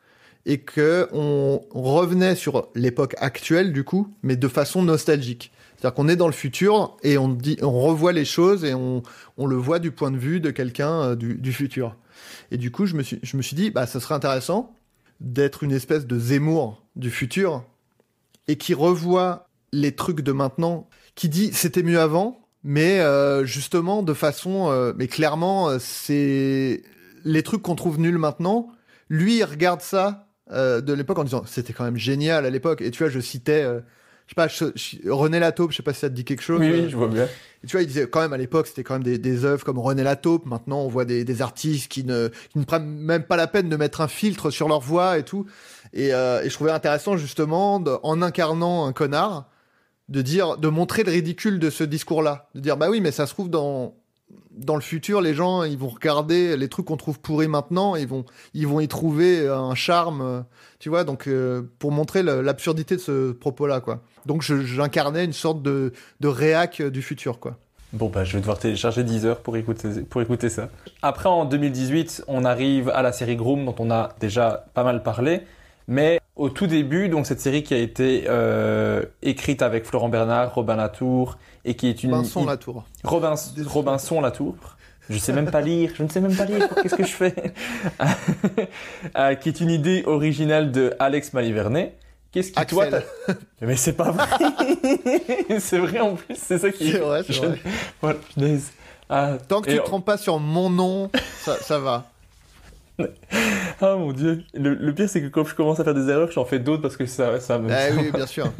et 0.46 0.58
que 0.58 1.08
on 1.12 1.60
revenait 1.74 2.36
sur 2.36 2.68
l'époque 2.74 3.14
actuelle, 3.18 3.72
du 3.72 3.84
coup, 3.84 4.14
mais 4.22 4.36
de 4.36 4.48
façon 4.48 4.82
nostalgique. 4.82 5.52
C'est-à-dire 5.76 5.94
qu'on 5.94 6.08
est 6.08 6.16
dans 6.16 6.26
le 6.26 6.32
futur 6.32 6.96
et 7.02 7.18
on, 7.18 7.28
dit, 7.28 7.58
on 7.60 7.80
revoit 7.80 8.12
les 8.12 8.24
choses 8.24 8.64
et 8.64 8.72
on, 8.72 9.02
on 9.36 9.46
le 9.46 9.56
voit 9.56 9.78
du 9.78 9.90
point 9.90 10.10
de 10.10 10.16
vue 10.16 10.40
de 10.40 10.50
quelqu'un 10.50 11.02
euh, 11.02 11.14
du, 11.16 11.52
futur. 11.52 11.96
Et 12.50 12.56
du 12.56 12.70
coup, 12.70 12.86
je 12.86 12.94
me 12.94 13.02
suis, 13.02 13.18
je 13.22 13.36
me 13.36 13.42
suis 13.42 13.56
dit, 13.56 13.70
bah, 13.70 13.86
ça 13.86 14.00
serait 14.00 14.14
intéressant 14.14 14.74
d'être 15.20 15.62
une 15.62 15.72
espèce 15.72 16.06
de 16.06 16.18
Zemmour 16.18 16.82
du 16.94 17.10
futur 17.10 17.64
et 18.48 18.56
qui 18.56 18.72
revoit 18.72 19.48
les 19.72 19.92
trucs 19.92 20.20
de 20.20 20.32
maintenant, 20.32 20.88
qui 21.14 21.28
dit 21.28 21.50
c'était 21.52 21.82
mieux 21.82 22.00
avant, 22.00 22.40
mais 22.62 23.00
euh, 23.00 23.44
justement 23.44 24.02
de 24.02 24.14
façon, 24.14 24.70
euh, 24.70 24.92
mais 24.96 25.08
clairement, 25.08 25.78
c'est 25.78 26.82
les 27.24 27.42
trucs 27.42 27.62
qu'on 27.62 27.74
trouve 27.74 27.98
nuls 27.98 28.18
maintenant. 28.18 28.70
Lui, 29.08 29.38
il 29.38 29.44
regarde 29.44 29.82
ça 29.82 30.25
de 30.50 30.92
l'époque 30.92 31.18
en 31.18 31.24
disant 31.24 31.42
c'était 31.46 31.72
quand 31.72 31.84
même 31.84 31.96
génial 31.96 32.46
à 32.46 32.50
l'époque. 32.50 32.80
Et 32.80 32.90
tu 32.90 33.02
vois, 33.02 33.10
je 33.10 33.20
citais 33.20 33.66
je 34.26 34.34
sais 34.34 34.72
pas, 35.04 35.14
René 35.14 35.38
Lataupe, 35.38 35.70
je 35.70 35.76
sais 35.76 35.82
pas 35.84 35.92
si 35.92 36.00
ça 36.00 36.08
te 36.08 36.14
dit 36.14 36.24
quelque 36.24 36.42
chose. 36.42 36.58
Oui, 36.58 36.70
oui 36.72 36.90
je 36.90 36.96
vois 36.96 37.06
bien. 37.06 37.28
tu 37.64 37.72
vois, 37.72 37.82
il 37.82 37.86
disait 37.86 38.08
quand 38.08 38.20
même 38.20 38.32
à 38.32 38.36
l'époque, 38.36 38.66
c'était 38.66 38.82
quand 38.82 38.94
même 38.94 39.04
des, 39.04 39.18
des 39.18 39.44
œuvres 39.44 39.64
comme 39.64 39.78
René 39.78 40.02
Lataupe. 40.02 40.46
Maintenant, 40.46 40.80
on 40.80 40.88
voit 40.88 41.04
des, 41.04 41.24
des 41.24 41.42
artistes 41.42 41.88
qui 41.88 42.02
ne, 42.02 42.28
qui 42.50 42.58
ne 42.58 42.64
prennent 42.64 42.88
même 42.88 43.22
pas 43.22 43.36
la 43.36 43.46
peine 43.46 43.68
de 43.68 43.76
mettre 43.76 44.00
un 44.00 44.08
filtre 44.08 44.50
sur 44.50 44.68
leur 44.68 44.80
voix 44.80 45.18
et 45.18 45.22
tout. 45.22 45.46
Et, 45.92 46.12
euh, 46.12 46.42
et 46.42 46.48
je 46.48 46.54
trouvais 46.54 46.72
intéressant 46.72 47.16
justement, 47.16 47.76
en 47.76 48.22
incarnant 48.22 48.86
un 48.86 48.92
connard, 48.92 49.48
de 50.08 50.22
dire, 50.22 50.58
de 50.58 50.68
montrer 50.68 51.04
le 51.04 51.12
ridicule 51.12 51.60
de 51.60 51.70
ce 51.70 51.84
discours-là, 51.84 52.48
de 52.56 52.60
dire 52.60 52.76
bah 52.76 52.88
oui, 52.90 53.00
mais 53.00 53.12
ça 53.12 53.26
se 53.26 53.32
trouve 53.32 53.48
dans 53.48 53.94
dans 54.56 54.74
le 54.74 54.80
futur, 54.80 55.20
les 55.20 55.34
gens, 55.34 55.62
ils 55.62 55.78
vont 55.78 55.88
regarder 55.88 56.56
les 56.56 56.68
trucs 56.68 56.86
qu'on 56.86 56.96
trouve 56.96 57.20
pourris 57.20 57.48
maintenant, 57.48 57.94
ils 57.94 58.06
vont, 58.06 58.24
ils 58.54 58.66
vont 58.66 58.80
y 58.80 58.88
trouver 58.88 59.46
un 59.48 59.74
charme, 59.74 60.20
euh, 60.22 60.40
tu 60.78 60.88
vois. 60.88 61.04
Donc, 61.04 61.28
euh, 61.28 61.62
pour 61.78 61.92
montrer 61.92 62.22
l'absurdité 62.22 62.96
de 62.96 63.00
ce 63.00 63.32
propos-là, 63.32 63.80
quoi. 63.80 64.00
Donc, 64.24 64.42
j'incarnais 64.42 65.24
une 65.24 65.32
sorte 65.32 65.62
de, 65.62 65.92
de 66.20 66.28
réac 66.28 66.82
du 66.82 67.02
futur, 67.02 67.38
quoi. 67.38 67.56
Bon, 67.92 68.08
bah, 68.08 68.24
je 68.24 68.32
vais 68.32 68.40
devoir 68.40 68.58
télécharger 68.58 69.04
10 69.04 69.26
heures 69.26 69.40
pour 69.40 69.56
écouter, 69.56 70.02
pour 70.02 70.20
écouter 70.20 70.48
ça. 70.48 70.70
Après, 71.02 71.28
en 71.28 71.44
2018, 71.44 72.24
on 72.26 72.44
arrive 72.44 72.88
à 72.90 73.02
la 73.02 73.12
série 73.12 73.36
Groom, 73.36 73.64
dont 73.64 73.76
on 73.78 73.90
a 73.90 74.14
déjà 74.20 74.66
pas 74.74 74.82
mal 74.82 75.02
parlé. 75.02 75.42
Mais 75.86 76.20
au 76.36 76.50
tout 76.50 76.66
début, 76.66 77.08
donc 77.08 77.26
cette 77.26 77.40
série 77.40 77.62
qui 77.62 77.74
a 77.74 77.78
été 77.78 78.24
euh, 78.28 79.02
écrite 79.22 79.62
avec 79.62 79.86
Florent 79.86 80.10
Bernard, 80.10 80.54
Robin 80.54 80.76
Latour, 80.76 81.38
et 81.64 81.74
qui 81.74 81.88
est 81.88 82.04
une... 82.04 82.12
Robinson 82.14 82.44
Latour. 82.44 82.84
Robinson 83.04 84.20
Latour. 84.20 84.54
Je 85.08 85.18
sais 85.18 85.32
même 85.32 85.50
pas 85.50 85.60
lire, 85.60 85.92
je 85.94 86.02
ne 86.02 86.08
sais 86.08 86.20
même 86.20 86.34
pas 86.34 86.44
lire, 86.44 86.68
qu'est-ce 86.82 86.94
que 86.94 87.06
je 87.06 87.12
fais? 87.12 87.34
Euh, 89.16 89.34
Qui 89.34 89.48
est 89.48 89.60
une 89.60 89.70
idée 89.70 90.02
originale 90.06 90.72
de 90.72 90.94
Alex 90.98 91.32
Malivernet. 91.32 91.96
Qu'est-ce 92.32 92.52
qui 92.52 92.66
toi 92.66 92.86
Mais 93.62 93.76
c'est 93.76 93.92
pas 93.92 94.10
vrai. 94.10 94.26
c'est 95.60 95.78
vrai 95.78 96.00
en 96.00 96.16
plus, 96.16 96.36
c'est 96.36 96.58
ça 96.58 96.70
qui 96.70 96.90
est. 96.90 96.98
vrai, 96.98 97.22
c'est 97.24 97.36
vrai. 97.36 97.58
Voilà, 98.02 98.18
ah, 99.08 99.38
Tant 99.48 99.60
que 99.60 99.70
tu 99.70 99.76
ne 99.76 99.80
te 99.80 99.84
trompes 99.84 100.04
pas 100.04 100.16
sur 100.16 100.38
mon 100.40 100.68
nom, 100.68 101.10
ça, 101.38 101.56
ça 101.56 101.78
va. 101.78 102.04
Ah 103.80 103.94
mon 103.96 104.12
dieu. 104.12 104.42
Le, 104.54 104.74
le 104.74 104.94
pire, 104.94 105.08
c'est 105.08 105.20
que 105.20 105.26
quand 105.26 105.44
je 105.44 105.54
commence 105.54 105.78
à 105.80 105.84
faire 105.84 105.92
des 105.92 106.08
erreurs, 106.08 106.30
j'en 106.32 106.46
fais 106.46 106.58
d'autres 106.58 106.80
parce 106.80 106.96
que 106.96 107.04
ça, 107.04 107.40
ça 107.40 107.58
me. 107.58 107.70
Ah 107.70 107.88
oui, 107.94 108.10
bien 108.14 108.26
sûr. 108.26 108.50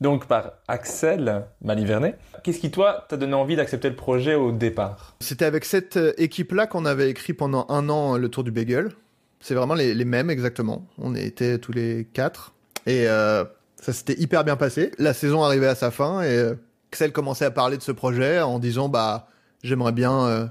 Donc, 0.00 0.26
par 0.26 0.54
Axel 0.66 1.44
Malivernet, 1.62 2.16
qu'est-ce 2.42 2.58
qui, 2.58 2.72
toi, 2.72 3.06
t'a 3.08 3.16
donné 3.16 3.34
envie 3.34 3.54
d'accepter 3.54 3.88
le 3.88 3.94
projet 3.94 4.34
au 4.34 4.50
départ? 4.50 5.14
C'était 5.20 5.44
avec 5.44 5.64
cette 5.64 5.96
euh, 5.96 6.12
équipe-là 6.18 6.66
qu'on 6.66 6.84
avait 6.84 7.10
écrit 7.10 7.32
pendant 7.32 7.64
un 7.68 7.88
an 7.88 8.16
euh, 8.16 8.18
le 8.18 8.28
Tour 8.28 8.42
du 8.42 8.50
Bagel. 8.50 8.90
C'est 9.38 9.54
vraiment 9.54 9.74
les, 9.74 9.94
les 9.94 10.04
mêmes 10.04 10.30
exactement. 10.30 10.84
On 10.98 11.14
était 11.14 11.58
tous 11.58 11.72
les 11.72 12.08
quatre. 12.12 12.54
Et 12.86 13.06
euh, 13.08 13.44
ça 13.76 13.92
s'était 13.92 14.20
hyper 14.20 14.42
bien 14.42 14.56
passé. 14.56 14.90
La 14.98 15.14
saison 15.14 15.44
arrivait 15.44 15.68
à 15.68 15.76
sa 15.76 15.92
fin 15.92 16.22
et 16.22 16.52
Axel 16.90 17.12
commençait 17.12 17.44
à 17.44 17.50
parler 17.50 17.76
de 17.76 17.82
ce 17.82 17.92
projet 17.92 18.40
en 18.40 18.58
disant 18.58 18.88
bah 18.88 19.28
j'aimerais 19.62 19.92
bien 19.92 20.26
euh, 20.26 20.46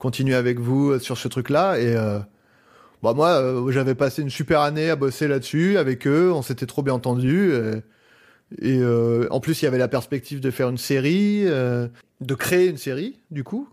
continuer 0.00 0.34
avec 0.34 0.58
vous 0.58 0.90
euh, 0.90 0.98
sur 0.98 1.16
ce 1.16 1.28
truc-là 1.28 1.78
et 1.78 1.94
euh, 1.94 2.18
bah 3.02 3.12
moi 3.14 3.28
euh, 3.28 3.70
j'avais 3.70 3.94
passé 3.94 4.22
une 4.22 4.30
super 4.30 4.62
année 4.62 4.90
à 4.90 4.96
bosser 4.96 5.28
là-dessus 5.28 5.78
avec 5.78 6.08
eux, 6.08 6.32
on 6.32 6.42
s'était 6.42 6.66
trop 6.66 6.82
bien 6.82 6.94
entendu 6.94 7.52
et, 8.60 8.82
en 9.30 9.38
plus 9.38 9.62
il 9.62 9.66
y 9.66 9.68
avait 9.68 9.78
la 9.78 9.88
perspective 9.88 10.40
de 10.40 10.50
faire 10.50 10.68
une 10.68 10.78
série, 10.78 11.44
de 11.44 12.34
créer 12.34 12.68
une 12.68 12.78
série 12.78 13.20
du 13.30 13.44
coup 13.44 13.68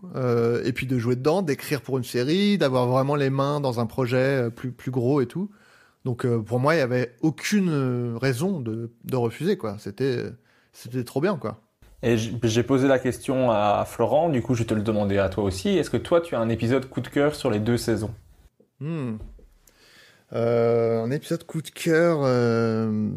et 0.64 0.72
puis 0.72 0.86
de 0.86 0.98
jouer 0.98 1.16
dedans, 1.16 1.42
d'écrire 1.42 1.80
pour 1.80 1.98
une 1.98 2.04
série, 2.04 2.58
d'avoir 2.58 2.86
vraiment 2.86 3.16
les 3.16 3.28
mains 3.28 3.60
dans 3.60 3.80
un 3.80 3.86
projet 3.86 4.50
plus 4.54 4.70
plus 4.70 4.92
gros 4.92 5.20
et 5.20 5.26
tout. 5.26 5.50
Donc 6.04 6.24
pour 6.26 6.60
moi 6.60 6.76
il 6.76 6.78
y 6.78 6.82
avait 6.82 7.16
aucune 7.22 8.16
raison 8.16 8.60
de, 8.60 8.92
de 9.04 9.16
refuser 9.16 9.58
quoi. 9.58 9.76
C'était 9.80 10.26
c'était 10.72 11.02
trop 11.02 11.20
bien 11.20 11.36
quoi. 11.36 11.60
Et 12.02 12.16
j'ai 12.16 12.62
posé 12.62 12.86
la 12.86 12.98
question 12.98 13.50
à 13.50 13.84
Florent, 13.84 14.28
du 14.28 14.40
coup, 14.40 14.54
je 14.54 14.62
te 14.62 14.72
le 14.72 14.82
demander 14.82 15.18
à 15.18 15.28
toi 15.28 15.42
aussi. 15.42 15.70
Est-ce 15.70 15.90
que 15.90 15.96
toi, 15.96 16.20
tu 16.20 16.36
as 16.36 16.38
un 16.38 16.48
épisode 16.48 16.88
coup 16.88 17.00
de 17.00 17.08
cœur 17.08 17.34
sur 17.34 17.50
les 17.50 17.58
deux 17.58 17.76
saisons? 17.76 18.14
Hmm. 18.80 19.16
Euh, 20.32 21.02
un 21.02 21.10
épisode 21.10 21.44
coup 21.44 21.60
de 21.60 21.70
cœur. 21.70 22.20
euh, 22.22 23.10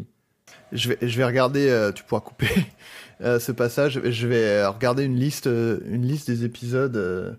Je 0.72 0.88
vais, 0.88 1.24
regarder. 1.24 1.68
euh, 1.68 1.92
tu 1.92 2.02
pourras 2.02 2.22
couper 2.22 2.48
ce 3.20 3.52
passage. 3.52 4.00
Je 4.04 4.26
vais 4.26 4.66
regarder 4.66 5.04
une 5.04 5.16
liste, 5.16 5.46
une 5.46 6.06
liste 6.06 6.28
des 6.28 6.44
épisodes. 6.44 7.38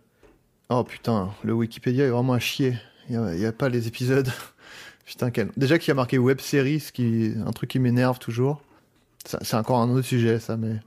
Oh 0.69 0.83
putain, 0.85 1.31
le 1.43 1.53
Wikipédia 1.53 2.05
est 2.05 2.09
vraiment 2.09 2.33
à 2.33 2.39
chier. 2.39 2.77
Il 3.09 3.15
y 3.15 3.45
a, 3.45 3.51
pas 3.51 3.67
les 3.67 3.87
épisodes. 3.87 4.29
putain, 5.05 5.29
quel... 5.29 5.49
déjà 5.57 5.77
qu'il 5.77 5.89
y 5.89 5.91
a 5.91 5.95
marqué 5.95 6.17
web 6.17 6.39
série, 6.39 6.79
ce 6.79 6.93
qui, 6.93 7.33
un 7.45 7.51
truc 7.51 7.69
qui 7.69 7.79
m'énerve 7.79 8.17
toujours. 8.17 8.61
C'est 9.25 9.55
encore 9.55 9.79
un 9.79 9.89
autre 9.89 10.07
sujet, 10.07 10.39
ça, 10.39 10.55
mais. 10.55 10.79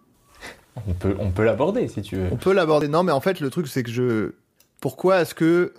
On 0.86 0.92
peut, 0.92 1.16
on 1.18 1.30
peut 1.30 1.44
l'aborder 1.44 1.88
si 1.88 2.02
tu 2.02 2.16
veux. 2.16 2.28
On 2.30 2.36
peut 2.36 2.52
l'aborder. 2.52 2.88
Non, 2.88 3.02
mais 3.02 3.12
en 3.12 3.20
fait, 3.20 3.40
le 3.40 3.50
truc, 3.50 3.68
c'est 3.68 3.82
que 3.82 3.90
je. 3.90 4.32
Pourquoi 4.80 5.22
est-ce 5.22 5.34
que. 5.34 5.72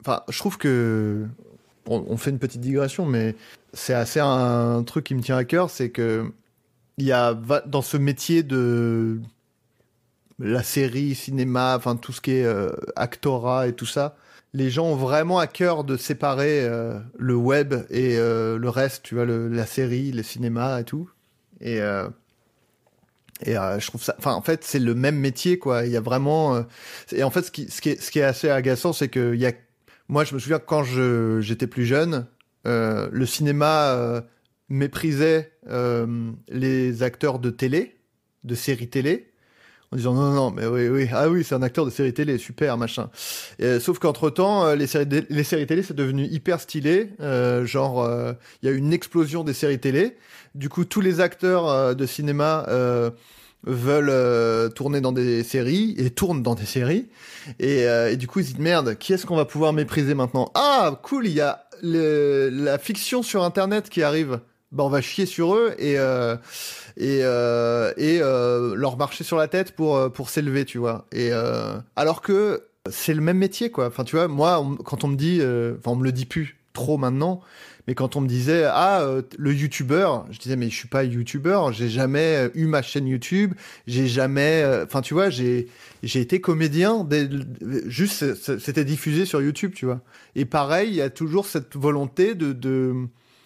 Enfin, 0.00 0.22
je 0.28 0.38
trouve 0.38 0.58
que. 0.58 1.26
On, 1.86 2.16
fait 2.16 2.30
une 2.30 2.38
petite 2.38 2.62
digression, 2.62 3.04
mais 3.04 3.36
c'est 3.74 3.92
assez 3.92 4.18
un, 4.18 4.82
truc 4.84 5.04
qui 5.04 5.14
me 5.14 5.20
tient 5.20 5.36
à 5.36 5.44
cœur, 5.44 5.70
c'est 5.70 5.90
que. 5.90 6.30
Il 6.96 7.04
y 7.04 7.12
a 7.12 7.34
dans 7.66 7.82
ce 7.82 7.96
métier 7.96 8.42
de. 8.42 9.20
La 10.40 10.64
série, 10.64 11.14
cinéma, 11.14 11.76
enfin 11.76 11.94
tout 11.94 12.10
ce 12.10 12.20
qui 12.20 12.32
est 12.32 12.44
euh, 12.44 12.72
actorat 12.96 13.68
et 13.68 13.72
tout 13.72 13.86
ça, 13.86 14.16
les 14.52 14.68
gens 14.68 14.86
ont 14.86 14.96
vraiment 14.96 15.38
à 15.38 15.46
cœur 15.46 15.84
de 15.84 15.96
séparer 15.96 16.64
euh, 16.64 16.98
le 17.16 17.36
web 17.36 17.72
et 17.88 18.18
euh, 18.18 18.58
le 18.58 18.68
reste, 18.68 19.04
tu 19.04 19.14
vois, 19.14 19.26
la 19.26 19.64
série, 19.64 20.10
le 20.10 20.24
cinéma 20.24 20.80
et 20.80 20.84
tout. 20.84 21.08
Et. 21.60 21.80
Euh, 23.42 23.50
et 23.50 23.56
euh, 23.56 23.78
je 23.80 23.86
trouve 23.86 24.02
ça, 24.02 24.14
enfin 24.18 24.32
en 24.34 24.42
fait 24.42 24.64
c'est 24.64 24.78
le 24.78 24.94
même 24.94 25.16
métier 25.16 25.58
quoi. 25.58 25.84
Il 25.84 25.92
y 25.92 25.96
a 25.96 26.00
vraiment, 26.00 26.54
euh, 26.56 26.62
et 27.12 27.22
en 27.22 27.30
fait 27.30 27.42
ce 27.42 27.50
qui, 27.50 27.70
ce 27.70 27.80
qui 27.80 27.90
est, 27.90 28.00
ce 28.00 28.10
qui 28.10 28.18
est 28.20 28.24
assez 28.24 28.48
agaçant 28.48 28.92
c'est 28.92 29.08
que 29.08 29.34
il 29.34 29.40
y 29.40 29.46
a, 29.46 29.52
moi 30.08 30.24
je 30.24 30.34
me 30.34 30.38
souviens 30.38 30.58
quand 30.58 30.84
je 30.84 31.40
j'étais 31.40 31.66
plus 31.66 31.86
jeune, 31.86 32.26
euh, 32.66 33.08
le 33.12 33.26
cinéma 33.26 33.88
euh, 33.92 34.20
méprisait 34.68 35.52
euh, 35.68 36.32
les 36.48 37.02
acteurs 37.02 37.38
de 37.38 37.50
télé, 37.50 37.96
de 38.44 38.54
séries 38.54 38.88
télé, 38.88 39.30
en 39.92 39.96
disant 39.96 40.14
non 40.14 40.32
non 40.32 40.50
mais 40.50 40.66
oui 40.66 40.88
oui 40.88 41.08
ah 41.12 41.28
oui 41.28 41.44
c'est 41.44 41.54
un 41.54 41.62
acteur 41.62 41.84
de 41.84 41.90
série 41.90 42.14
télé 42.14 42.38
super 42.38 42.76
machin. 42.78 43.10
Et, 43.58 43.78
sauf 43.80 43.98
qu'entre 43.98 44.30
temps 44.30 44.74
les 44.74 44.86
séries 44.86 45.26
les 45.28 45.44
séries 45.44 45.66
télé 45.66 45.82
c'est 45.82 45.94
devenu 45.94 46.24
hyper 46.24 46.60
stylé, 46.60 47.10
euh, 47.20 47.64
genre 47.66 48.02
euh, 48.02 48.32
il 48.62 48.68
y 48.68 48.72
a 48.72 48.74
une 48.74 48.92
explosion 48.92 49.44
des 49.44 49.54
séries 49.54 49.78
télé. 49.78 50.16
Du 50.54 50.68
coup, 50.68 50.84
tous 50.84 51.00
les 51.00 51.20
acteurs 51.20 51.68
euh, 51.68 51.94
de 51.94 52.06
cinéma 52.06 52.64
euh, 52.68 53.10
veulent 53.64 54.08
euh, 54.10 54.68
tourner 54.68 55.00
dans 55.00 55.10
des 55.12 55.42
séries 55.42 55.94
et 55.98 56.10
tournent 56.10 56.42
dans 56.42 56.54
des 56.54 56.66
séries. 56.66 57.08
Et, 57.58 57.88
euh, 57.88 58.12
et 58.12 58.16
du 58.16 58.28
coup, 58.28 58.38
ils 58.40 58.44
se 58.44 58.50
disent 58.52 58.60
merde, 58.60 58.96
qui 58.96 59.12
est-ce 59.12 59.26
qu'on 59.26 59.36
va 59.36 59.46
pouvoir 59.46 59.72
mépriser 59.72 60.14
maintenant? 60.14 60.50
Ah, 60.54 61.00
cool, 61.02 61.26
il 61.26 61.32
y 61.32 61.40
a 61.40 61.64
le- 61.82 62.50
la 62.50 62.78
fiction 62.78 63.22
sur 63.22 63.42
Internet 63.42 63.88
qui 63.88 64.02
arrive. 64.02 64.40
Bah, 64.70 64.84
on 64.84 64.88
va 64.88 65.00
chier 65.00 65.26
sur 65.26 65.54
eux 65.54 65.72
et 65.78 65.98
euh, 65.98 66.36
et 66.96 67.20
euh, 67.22 67.92
et 67.96 68.18
leur 68.18 68.96
marcher 68.96 69.22
sur 69.22 69.36
la 69.36 69.46
tête 69.46 69.72
pour 69.76 70.12
pour 70.12 70.30
s'élever, 70.30 70.64
tu 70.64 70.78
vois. 70.78 71.06
Et 71.12 71.30
alors 71.94 72.22
que 72.22 72.64
c'est 72.90 73.14
le 73.14 73.20
même 73.20 73.38
métier, 73.38 73.70
quoi. 73.70 73.86
Enfin, 73.86 74.02
tu 74.02 74.16
vois, 74.16 74.26
moi, 74.26 74.64
quand 74.84 75.04
on 75.04 75.08
me 75.08 75.16
dit, 75.16 75.40
enfin, 75.78 75.92
on 75.92 75.96
me 75.96 76.04
le 76.04 76.10
dit 76.12 76.26
plus 76.26 76.58
trop 76.72 76.98
maintenant. 76.98 77.40
Mais 77.86 77.94
quand 77.94 78.16
on 78.16 78.22
me 78.22 78.28
disait 78.28 78.64
ah 78.64 79.02
euh, 79.02 79.22
le 79.36 79.52
youtubeur, 79.52 80.26
je 80.30 80.38
disais 80.38 80.56
mais 80.56 80.70
je 80.70 80.74
suis 80.74 80.88
pas 80.88 81.04
youtubeur, 81.04 81.72
j'ai 81.72 81.88
jamais 81.88 82.36
euh, 82.36 82.48
eu 82.54 82.66
ma 82.66 82.80
chaîne 82.80 83.06
YouTube, 83.06 83.52
j'ai 83.86 84.06
jamais, 84.06 84.62
euh, 84.62 84.84
enfin 84.84 85.02
tu 85.02 85.12
vois, 85.12 85.28
j'ai 85.28 85.68
j'ai 86.02 86.20
été 86.20 86.40
comédien, 86.40 87.06
juste 87.86 88.34
c'était 88.58 88.84
diffusé 88.84 89.26
sur 89.26 89.42
YouTube, 89.42 89.72
tu 89.74 89.84
vois. 89.84 90.00
Et 90.34 90.44
pareil, 90.46 90.88
il 90.90 90.94
y 90.94 91.02
a 91.02 91.10
toujours 91.10 91.46
cette 91.46 91.76
volonté 91.76 92.34
de 92.34 92.52
de 92.52 92.94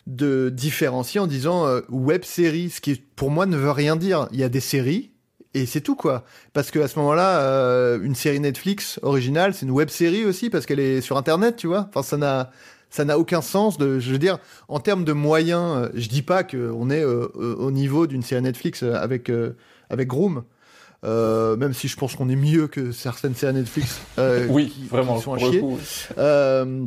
de 0.06 0.50
différencier 0.50 1.20
en 1.20 1.26
disant 1.26 1.66
web 1.90 2.24
série, 2.24 2.70
ce 2.70 2.80
qui 2.80 3.02
pour 3.16 3.30
moi 3.30 3.44
ne 3.46 3.56
veut 3.56 3.70
rien 3.72 3.96
dire. 3.96 4.28
Il 4.32 4.38
y 4.38 4.44
a 4.44 4.48
des 4.48 4.60
séries 4.60 5.10
et 5.54 5.66
c'est 5.66 5.80
tout 5.80 5.96
quoi. 5.96 6.24
Parce 6.52 6.70
que 6.70 6.78
à 6.78 6.88
ce 6.88 6.98
moment-là, 7.00 7.98
une 8.02 8.14
série 8.14 8.40
Netflix 8.40 9.00
originale, 9.02 9.52
c'est 9.52 9.66
une 9.66 9.72
web 9.72 9.88
série 9.88 10.24
aussi 10.24 10.48
parce 10.48 10.64
qu'elle 10.64 10.80
est 10.80 11.00
sur 11.00 11.16
internet, 11.16 11.56
tu 11.56 11.66
vois. 11.66 11.88
Enfin 11.90 12.02
ça 12.02 12.16
n'a 12.16 12.50
ça 12.90 13.04
n'a 13.04 13.18
aucun 13.18 13.40
sens 13.42 13.78
de 13.78 13.98
je 13.98 14.12
veux 14.12 14.18
dire 14.18 14.38
en 14.68 14.80
termes 14.80 15.04
de 15.04 15.12
moyens 15.12 15.76
euh, 15.76 15.88
je 15.94 16.08
dis 16.08 16.22
pas 16.22 16.42
que 16.44 16.70
on 16.74 16.90
est 16.90 17.02
euh, 17.04 17.28
euh, 17.36 17.54
au 17.56 17.70
niveau 17.70 18.06
d'une 18.06 18.22
série 18.22 18.42
Netflix 18.42 18.82
avec 18.82 19.28
euh, 19.30 19.56
avec 19.90 20.08
Groom 20.08 20.44
euh, 21.04 21.56
même 21.56 21.74
si 21.74 21.86
je 21.86 21.96
pense 21.96 22.16
qu'on 22.16 22.28
est 22.28 22.34
mieux 22.36 22.66
que 22.66 22.90
certaines 22.90 23.34
séries 23.34 23.54
Netflix 23.54 24.00
Oui, 24.48 24.68
qui- 24.68 24.80
qui 24.82 24.86
vraiment. 24.88 25.20
sont 25.20 25.34
à 25.34 25.38
chier. 25.38 25.60
coup. 25.60 25.78
Euh, 26.18 26.84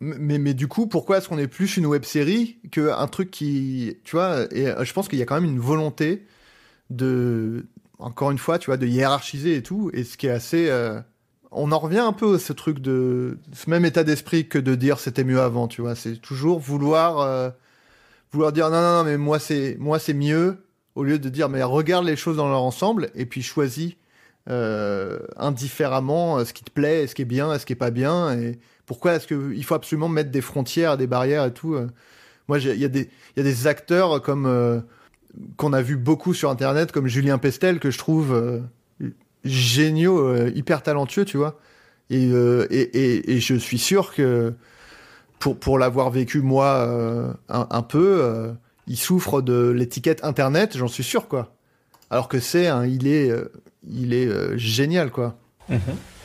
mais, 0.00 0.38
mais 0.38 0.54
du 0.54 0.66
coup, 0.66 0.86
pourquoi 0.86 1.18
est-ce 1.18 1.28
qu'on 1.28 1.36
est 1.36 1.46
plus 1.46 1.76
une 1.76 1.84
web 1.84 2.04
série 2.04 2.56
qu'un 2.72 3.06
truc 3.06 3.30
qui. 3.30 3.98
Tu 4.02 4.16
vois, 4.16 4.44
et 4.50 4.64
je 4.82 4.92
pense 4.94 5.08
qu'il 5.08 5.18
y 5.18 5.22
a 5.22 5.26
quand 5.26 5.34
même 5.38 5.44
une 5.50 5.58
volonté 5.60 6.24
de. 6.88 7.66
Encore 7.98 8.30
une 8.30 8.38
fois, 8.38 8.58
tu 8.58 8.66
vois, 8.70 8.78
de 8.78 8.86
hiérarchiser 8.86 9.56
et 9.56 9.62
tout. 9.62 9.90
Et 9.92 10.04
ce 10.04 10.16
qui 10.16 10.26
est 10.26 10.30
assez. 10.30 10.70
On 11.52 11.72
en 11.72 11.78
revient 11.78 11.98
un 11.98 12.12
peu 12.12 12.34
à 12.34 12.38
ce 12.38 12.52
truc 12.52 12.78
de. 12.80 13.38
Ce 13.52 13.68
même 13.70 13.84
état 13.84 14.04
d'esprit 14.04 14.48
que 14.48 14.58
de 14.58 14.74
dire 14.74 14.98
c'était 15.00 15.24
mieux 15.24 15.40
avant, 15.40 15.68
tu 15.68 15.80
vois. 15.82 15.94
C'est 15.94 16.16
toujours 16.16 16.58
vouloir. 16.60 17.18
euh, 17.20 17.50
vouloir 18.32 18.52
dire 18.52 18.70
non, 18.70 18.80
non, 18.80 18.98
non, 18.98 19.04
mais 19.04 19.16
moi 19.18 19.38
c'est, 19.38 19.76
moi 19.80 19.98
c'est 19.98 20.14
mieux. 20.14 20.58
Au 20.96 21.04
lieu 21.04 21.18
de 21.18 21.28
dire, 21.28 21.48
mais 21.48 21.62
regarde 21.62 22.04
les 22.04 22.16
choses 22.16 22.36
dans 22.36 22.48
leur 22.48 22.62
ensemble 22.62 23.10
et 23.14 23.24
puis 23.24 23.42
choisis 23.42 23.94
euh, 24.48 25.20
indifféremment 25.36 26.38
euh, 26.38 26.44
ce 26.44 26.52
qui 26.52 26.64
te 26.64 26.70
plaît, 26.70 27.06
ce 27.06 27.14
qui 27.14 27.22
est 27.22 27.24
bien, 27.26 27.56
ce 27.58 27.64
qui 27.66 27.72
est 27.72 27.76
pas 27.76 27.90
bien. 27.92 28.32
Et 28.38 28.58
pourquoi 28.86 29.14
est-ce 29.14 29.26
qu'il 29.28 29.64
faut 29.64 29.74
absolument 29.74 30.08
mettre 30.08 30.30
des 30.30 30.40
frontières, 30.40 30.96
des 30.96 31.06
barrières 31.06 31.44
et 31.46 31.52
tout 31.52 31.74
euh. 31.74 31.86
Moi, 32.48 32.58
il 32.58 32.80
y, 32.80 32.84
a 32.84 32.88
des- 32.88 33.08
il 33.36 33.38
y 33.38 33.40
a 33.40 33.44
des 33.44 33.66
acteurs 33.68 34.20
comme 34.22 34.46
euh, 34.46 34.80
qu'on 35.56 35.72
a 35.72 35.82
vu 35.82 35.96
beaucoup 35.96 36.34
sur 36.34 36.50
Internet, 36.50 36.90
comme 36.90 37.06
Julien 37.06 37.38
Pestel, 37.38 37.78
que 37.78 37.92
je 37.92 37.98
trouve 37.98 38.32
géniaux, 39.44 40.18
euh, 40.18 40.50
hyper 40.54 40.82
talentueux, 40.82 41.24
tu 41.24 41.36
vois. 41.36 41.58
Et, 42.10 42.28
euh, 42.32 42.66
et, 42.70 42.80
et, 42.80 43.32
et 43.36 43.40
je 43.40 43.54
suis 43.54 43.78
sûr 43.78 44.12
que 44.14 44.52
pour, 45.38 45.56
pour 45.58 45.78
l'avoir 45.78 46.10
vécu 46.10 46.40
moi 46.42 46.66
euh, 46.88 47.32
un, 47.48 47.66
un 47.70 47.82
peu, 47.82 48.18
euh, 48.20 48.52
il 48.86 48.96
souffre 48.96 49.40
de 49.40 49.70
l'étiquette 49.70 50.24
Internet, 50.24 50.76
j'en 50.76 50.88
suis 50.88 51.04
sûr, 51.04 51.28
quoi. 51.28 51.54
Alors 52.10 52.28
que 52.28 52.40
c'est 52.40 52.66
un, 52.66 52.84
il 52.86 53.06
est, 53.06 53.30
euh, 53.30 53.50
il 53.88 54.12
est 54.12 54.26
euh, 54.26 54.56
génial, 54.58 55.10
quoi. 55.10 55.36
Mhm. 55.68 55.78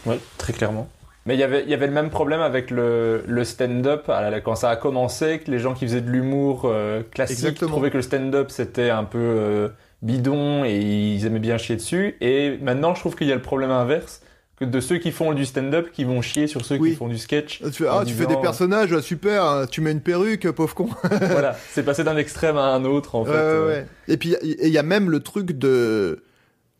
Ouais, 0.08 0.20
très 0.38 0.54
clairement. 0.54 0.90
Mais 1.28 1.36
il 1.36 1.40
y 1.40 1.44
avait- 1.44 1.64
il 1.64 1.70
y 1.70 1.74
avait 1.74 1.88
le 1.88 1.94
même 1.94 2.10
problème 2.12 2.42
avec 2.42 2.70
le, 2.70 3.24
le 3.28 3.44
stand-up 3.44 4.08
la- 4.08 4.42
quand 4.42 4.54
ça 4.56 4.70
a 4.70 4.76
commencé, 4.76 5.40
que 5.40 5.50
les 5.50 5.58
gens 5.60 5.74
qui 5.74 5.86
faisaient 5.86 6.02
de 6.02 6.10
l'humour 6.12 6.64
euh, 6.66 7.02
classique 7.02 7.40
Exactement. 7.40 7.72
trouvaient 7.72 7.90
que 7.90 7.98
le 7.98 8.04
stand-up 8.04 8.52
c'était 8.52 8.92
un 8.92 9.04
peu 9.06 9.18
euh, 9.18 9.70
bidon 10.06 10.64
et 10.66 10.78
ils 10.80 11.26
aimaient 11.26 11.40
bien 11.40 11.58
chier 11.58 11.76
dessus. 11.76 12.16
Et 12.22 12.58
maintenant, 12.62 12.94
je 12.96 13.00
trouve 13.00 13.16
qu'il 13.16 13.28
y 13.28 13.32
a 13.32 13.36
le 13.36 13.42
problème 13.42 13.72
inverse, 13.72 14.22
que 14.60 14.64
de 14.66 14.80
ceux 14.80 14.98
qui 15.00 15.12
font 15.12 15.34
du 15.34 15.44
stand-up 15.46 15.90
qui 15.92 16.04
vont 16.06 16.22
chier 16.22 16.48
sur 16.48 16.64
ceux 16.64 16.78
Oui. 16.78 16.92
qui 16.92 16.96
font 16.96 17.08
du 17.10 17.18
sketch. 17.18 17.62
Tu, 17.62 17.72
fais, 17.84 17.90
En 17.90 18.00
ah, 18.00 18.06
tu 18.06 18.14
fais 18.14 18.26
des 18.26 18.38
personnages, 18.38 18.94
ah, 18.94 19.02
super, 19.02 19.44
hein, 19.44 19.66
tu 19.70 19.82
mets 19.82 19.92
une 19.92 20.00
perruque, 20.00 20.50
pauvre 20.52 20.74
con. 20.74 20.88
voilà, 21.10 21.58
c'est 21.72 21.84
passé 21.84 22.04
d'un 22.06 22.16
extrême 22.16 22.56
à 22.56 22.68
un 22.74 22.86
autre 22.86 23.16
en 23.16 23.26
fait. 23.26 23.32
Euh. 23.34 23.68
ouais. 23.68 23.88
Et 24.08 24.16
puis, 24.18 24.36
il 24.44 24.70
y 24.70 24.78
a 24.78 24.84
même 24.84 25.10
le 25.10 25.20
truc 25.20 25.52
de. 25.52 26.24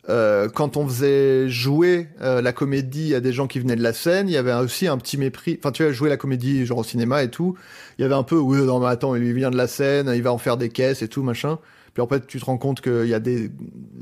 euh, 0.08 0.48
quand 0.48 0.76
on 0.78 0.86
faisait 0.86 1.48
jouer 1.50 2.08
euh, 2.22 2.40
la 2.40 2.52
comédie 2.52 3.14
à 3.14 3.20
des 3.20 3.32
gens 3.32 3.46
qui 3.46 3.58
venaient 3.58 3.76
de 3.76 3.82
la 3.82 3.92
scène, 3.92 4.28
il 4.28 4.32
y 4.32 4.38
avait 4.38 4.54
aussi 4.54 4.86
un 4.86 4.96
petit 4.96 5.18
mépris. 5.18 5.58
Enfin, 5.58 5.72
tu 5.72 5.82
vois, 5.82 5.92
jouer 5.92 6.08
la 6.08 6.16
comédie 6.16 6.64
genre 6.64 6.78
au 6.78 6.84
cinéma 6.84 7.22
et 7.24 7.30
tout, 7.30 7.56
il 7.98 8.02
y 8.02 8.04
avait 8.04 8.14
un 8.14 8.22
peu, 8.22 8.36
oui, 8.36 8.58
non 8.58 8.78
mais 8.80 8.86
attends, 8.86 9.16
il 9.16 9.32
vient 9.34 9.50
de 9.50 9.56
la 9.56 9.66
scène, 9.66 10.10
il 10.14 10.22
va 10.22 10.32
en 10.32 10.38
faire 10.38 10.56
des 10.56 10.68
caisses 10.70 11.02
et 11.02 11.08
tout 11.08 11.22
machin. 11.22 11.58
Puis 11.96 12.02
en 12.02 12.08
fait, 12.08 12.26
tu 12.26 12.38
te 12.38 12.44
rends 12.44 12.58
compte 12.58 12.82
qu'il 12.82 13.06
y 13.06 13.14
a 13.14 13.20
des, 13.20 13.50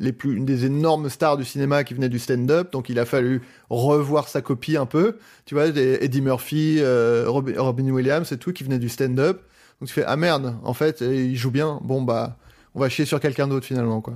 les 0.01 0.13
plus, 0.13 0.41
des 0.41 0.65
énormes 0.65 1.09
stars 1.09 1.37
du 1.37 1.45
cinéma 1.45 1.85
qui 1.85 1.95
venaient 1.95 2.09
du 2.09 2.19
stand-up, 2.19 2.73
donc 2.73 2.89
il 2.89 2.99
a 2.99 3.05
fallu 3.05 3.41
revoir 3.71 4.27
sa 4.27 4.43
copie 4.43 4.77
un 4.77 4.85
peu. 4.85 5.19
Tu 5.45 5.55
vois, 5.55 5.71
des 5.71 5.99
Eddie 6.01 6.21
Murphy, 6.21 6.79
euh, 6.81 7.27
Robin 7.29 7.89
Williams 7.89 8.33
et 8.33 8.37
tout, 8.37 8.53
qui 8.53 8.65
venaient 8.65 8.81
du 8.81 8.89
stand-up. 8.89 9.43
Donc 9.81 9.87
tu 9.87 9.95
fais, 9.95 10.03
ah 10.05 10.17
merde, 10.17 10.57
en 10.65 10.75
fait, 10.75 11.03
il 11.03 11.37
joue 11.37 11.53
bien. 11.53 11.79
Bon, 11.85 12.03
bah, 12.03 12.37
on 12.75 12.81
va 12.81 12.89
chier 12.89 13.05
sur 13.05 13.21
quelqu'un 13.21 13.47
d'autre 13.47 13.65
finalement, 13.65 14.01
quoi. 14.01 14.15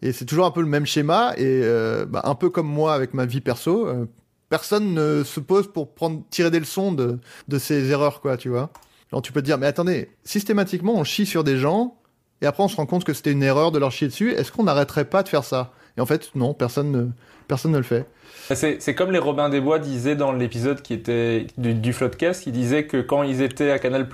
Et 0.00 0.12
c'est 0.12 0.24
toujours 0.24 0.46
un 0.46 0.50
peu 0.50 0.62
le 0.62 0.66
même 0.66 0.86
schéma, 0.86 1.34
et 1.36 1.60
euh, 1.64 2.06
bah, 2.06 2.22
un 2.24 2.34
peu 2.34 2.48
comme 2.48 2.68
moi 2.68 2.94
avec 2.94 3.12
ma 3.12 3.26
vie 3.26 3.42
perso, 3.42 3.86
euh, 3.88 4.06
personne 4.48 4.94
ne 4.94 5.22
se 5.22 5.38
pose 5.38 5.70
pour 5.70 5.92
prendre, 5.92 6.22
tirer 6.30 6.50
des 6.50 6.60
leçons 6.60 6.92
de, 6.92 7.18
de 7.48 7.58
ces 7.58 7.90
erreurs, 7.90 8.22
quoi, 8.22 8.38
tu 8.38 8.48
vois. 8.48 8.70
Alors 9.12 9.20
tu 9.20 9.32
peux 9.32 9.42
te 9.42 9.44
dire, 9.44 9.58
mais 9.58 9.66
attendez, 9.66 10.08
systématiquement 10.24 10.94
on 10.94 11.04
chie 11.04 11.26
sur 11.26 11.44
des 11.44 11.58
gens, 11.58 11.98
et 12.42 12.46
après 12.46 12.62
on 12.62 12.68
se 12.68 12.76
rend 12.76 12.86
compte 12.86 13.04
que 13.04 13.12
c'était 13.12 13.32
une 13.32 13.42
erreur 13.42 13.72
de 13.72 13.78
leur 13.78 13.90
chier 13.90 14.08
dessus, 14.08 14.32
est-ce 14.32 14.52
qu'on 14.52 14.64
n'arrêterait 14.64 15.04
pas 15.04 15.22
de 15.22 15.28
faire 15.28 15.44
ça? 15.44 15.72
Et 15.96 16.00
en 16.00 16.06
fait, 16.06 16.30
non, 16.36 16.54
personne 16.54 16.92
ne, 16.92 17.06
personne 17.48 17.72
ne 17.72 17.78
le 17.78 17.82
fait. 17.82 18.06
C'est 18.54 18.94
comme 18.94 19.10
les 19.10 19.18
Robin 19.18 19.48
des 19.48 19.60
Bois 19.60 19.78
disaient 19.78 20.16
dans 20.16 20.32
l'épisode 20.32 20.80
qui 20.80 20.94
était 20.94 21.48
du, 21.58 21.74
du 21.74 21.92
Floodcast, 21.92 22.44
qui 22.44 22.52
disaient 22.52 22.86
que 22.86 22.98
quand 22.98 23.22
ils 23.22 23.42
étaient 23.42 23.70
à 23.70 23.78
Canal+, 23.78 24.08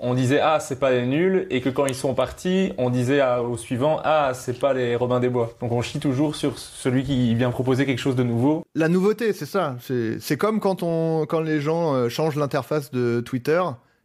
on 0.00 0.14
disait 0.14 0.40
ah 0.40 0.58
c'est 0.60 0.78
pas 0.78 0.92
les 0.92 1.04
nuls, 1.04 1.46
et 1.50 1.60
que 1.60 1.68
quand 1.68 1.86
ils 1.86 1.94
sont 1.94 2.14
partis, 2.14 2.72
on 2.78 2.88
disait 2.88 3.20
au 3.38 3.56
suivant 3.56 4.00
ah 4.04 4.30
c'est 4.32 4.58
pas 4.58 4.72
les 4.72 4.96
Robin 4.96 5.20
des 5.20 5.28
Bois. 5.28 5.52
Donc 5.60 5.72
on 5.72 5.82
chie 5.82 5.98
toujours 5.98 6.36
sur 6.36 6.58
celui 6.58 7.02
qui 7.02 7.34
vient 7.34 7.50
proposer 7.50 7.84
quelque 7.84 7.98
chose 7.98 8.16
de 8.16 8.22
nouveau. 8.22 8.64
La 8.74 8.88
nouveauté, 8.88 9.32
c'est 9.32 9.46
ça. 9.46 9.76
C'est 9.80 10.36
comme 10.38 10.60
quand 10.60 10.82
on 10.82 11.26
quand 11.26 11.40
les 11.40 11.60
gens 11.60 11.94
euh, 11.94 12.08
changent 12.08 12.36
l'interface 12.36 12.90
de 12.90 13.20
Twitter, 13.20 13.60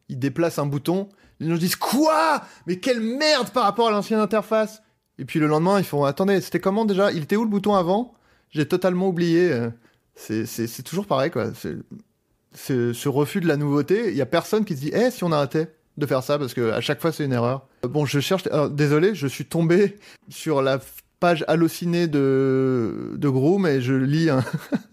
ils 0.09 0.19
déplacent 0.19 0.59
un 0.59 0.65
bouton, 0.65 1.07
les 1.39 1.49
gens 1.49 1.55
disent 1.55 1.75
quoi? 1.75 2.43
Mais 2.67 2.77
quelle 2.77 2.99
merde 2.99 3.49
par 3.49 3.63
rapport 3.63 3.87
à 3.87 3.91
l'ancienne 3.91 4.19
interface. 4.19 4.81
Et 5.17 5.25
puis 5.25 5.39
le 5.39 5.47
lendemain 5.47 5.79
ils 5.79 5.85
font 5.85 6.03
attendez 6.03 6.39
c'était 6.41 6.59
comment 6.59 6.85
déjà? 6.85 7.11
Il 7.11 7.23
était 7.23 7.35
où 7.35 7.43
le 7.43 7.49
bouton 7.49 7.75
avant? 7.75 8.13
J'ai 8.51 8.67
totalement 8.67 9.07
oublié. 9.07 9.51
Euh, 9.51 9.69
c'est 10.15 10.83
toujours 10.83 11.05
pareil, 11.05 11.31
quoi. 11.31 11.51
C'est 11.53 12.93
ce 12.93 13.07
refus 13.07 13.41
de 13.41 13.47
la 13.47 13.57
nouveauté. 13.57 14.09
Il 14.09 14.15
y 14.15 14.21
a 14.21 14.25
personne 14.25 14.65
qui 14.65 14.75
se 14.75 14.81
dit, 14.81 14.91
eh, 14.93 15.11
si 15.11 15.23
on 15.23 15.31
arrêtait 15.31 15.73
de 15.97 16.05
faire 16.05 16.23
ça, 16.23 16.39
parce 16.39 16.53
que 16.53 16.71
à 16.71 16.81
chaque 16.81 17.01
fois 17.01 17.11
c'est 17.11 17.25
une 17.25 17.33
erreur. 17.33 17.67
Bon, 17.83 18.05
je 18.05 18.19
cherche. 18.19 18.43
désolé, 18.71 19.15
je 19.15 19.27
suis 19.27 19.45
tombé 19.45 19.97
sur 20.29 20.61
la 20.61 20.79
page 21.19 21.43
hallucinée 21.47 22.07
de, 22.07 23.13
de 23.17 23.29
Groom 23.29 23.67
et 23.67 23.81
je 23.81 23.93
lis 23.93 24.29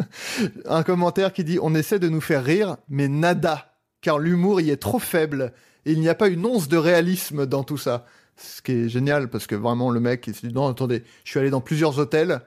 un 0.66 0.82
commentaire 0.82 1.32
qui 1.32 1.44
dit 1.44 1.58
On 1.62 1.74
essaie 1.74 1.98
de 1.98 2.08
nous 2.08 2.20
faire 2.20 2.44
rire, 2.44 2.76
mais 2.88 3.08
nada, 3.08 3.72
car 4.00 4.18
l'humour 4.18 4.60
y 4.60 4.70
est 4.70 4.76
trop 4.76 4.98
faible 4.98 5.52
et 5.86 5.92
il 5.92 6.00
n'y 6.00 6.10
a 6.10 6.14
pas 6.14 6.28
une 6.28 6.44
once 6.44 6.68
de 6.68 6.76
réalisme 6.76 7.46
dans 7.46 7.64
tout 7.64 7.78
ça. 7.78 8.04
Ce 8.36 8.60
qui 8.60 8.72
est 8.72 8.88
génial 8.90 9.28
parce 9.28 9.46
que 9.46 9.54
vraiment 9.54 9.88
le 9.88 9.98
mec 9.98 10.26
il 10.26 10.34
se 10.34 10.46
dit 10.46 10.52
Non, 10.52 10.68
attendez, 10.68 11.04
je 11.24 11.30
suis 11.30 11.40
allé 11.40 11.48
dans 11.48 11.62
plusieurs 11.62 11.98
hôtels 11.98 12.42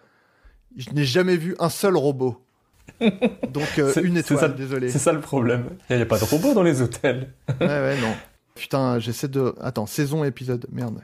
je 0.78 0.90
n'ai 0.92 1.06
jamais 1.06 1.38
vu 1.38 1.56
un 1.60 1.70
seul 1.70 1.96
robot. 1.96 2.42
Donc 3.02 3.78
euh, 3.78 3.94
une 4.04 4.18
étoile, 4.18 4.56
désolé. 4.56 4.90
C'est 4.90 5.00
ça 5.00 5.14
le 5.14 5.22
problème. 5.22 5.66
Il 5.90 5.96
n'y 5.96 6.02
a 6.02 6.06
pas 6.06 6.20
de 6.20 6.24
robot 6.24 6.54
dans 6.54 6.64
les 6.64 6.82
hôtels. 6.82 7.34
ouais, 7.62 7.68
ouais, 7.68 8.02
non. 8.02 8.14
Putain, 8.56 9.00
j'essaie 9.00 9.28
de... 9.28 9.54
Attends, 9.62 9.86
saison, 9.86 10.24
épisode, 10.24 10.66
merde. 10.72 11.02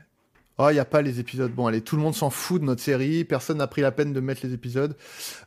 Oh, 0.58 0.68
il 0.70 0.74
n'y 0.74 0.80
a 0.80 0.86
pas 0.86 1.02
les 1.02 1.20
épisodes. 1.20 1.52
Bon, 1.52 1.68
allez, 1.68 1.82
tout 1.82 1.96
le 1.96 2.02
monde 2.02 2.16
s'en 2.16 2.30
fout 2.30 2.62
de 2.62 2.66
notre 2.66 2.82
série. 2.82 3.24
Personne 3.24 3.58
n'a 3.58 3.68
pris 3.68 3.82
la 3.82 3.92
peine 3.92 4.14
de 4.14 4.20
mettre 4.20 4.46
les 4.46 4.54
épisodes. 4.54 4.96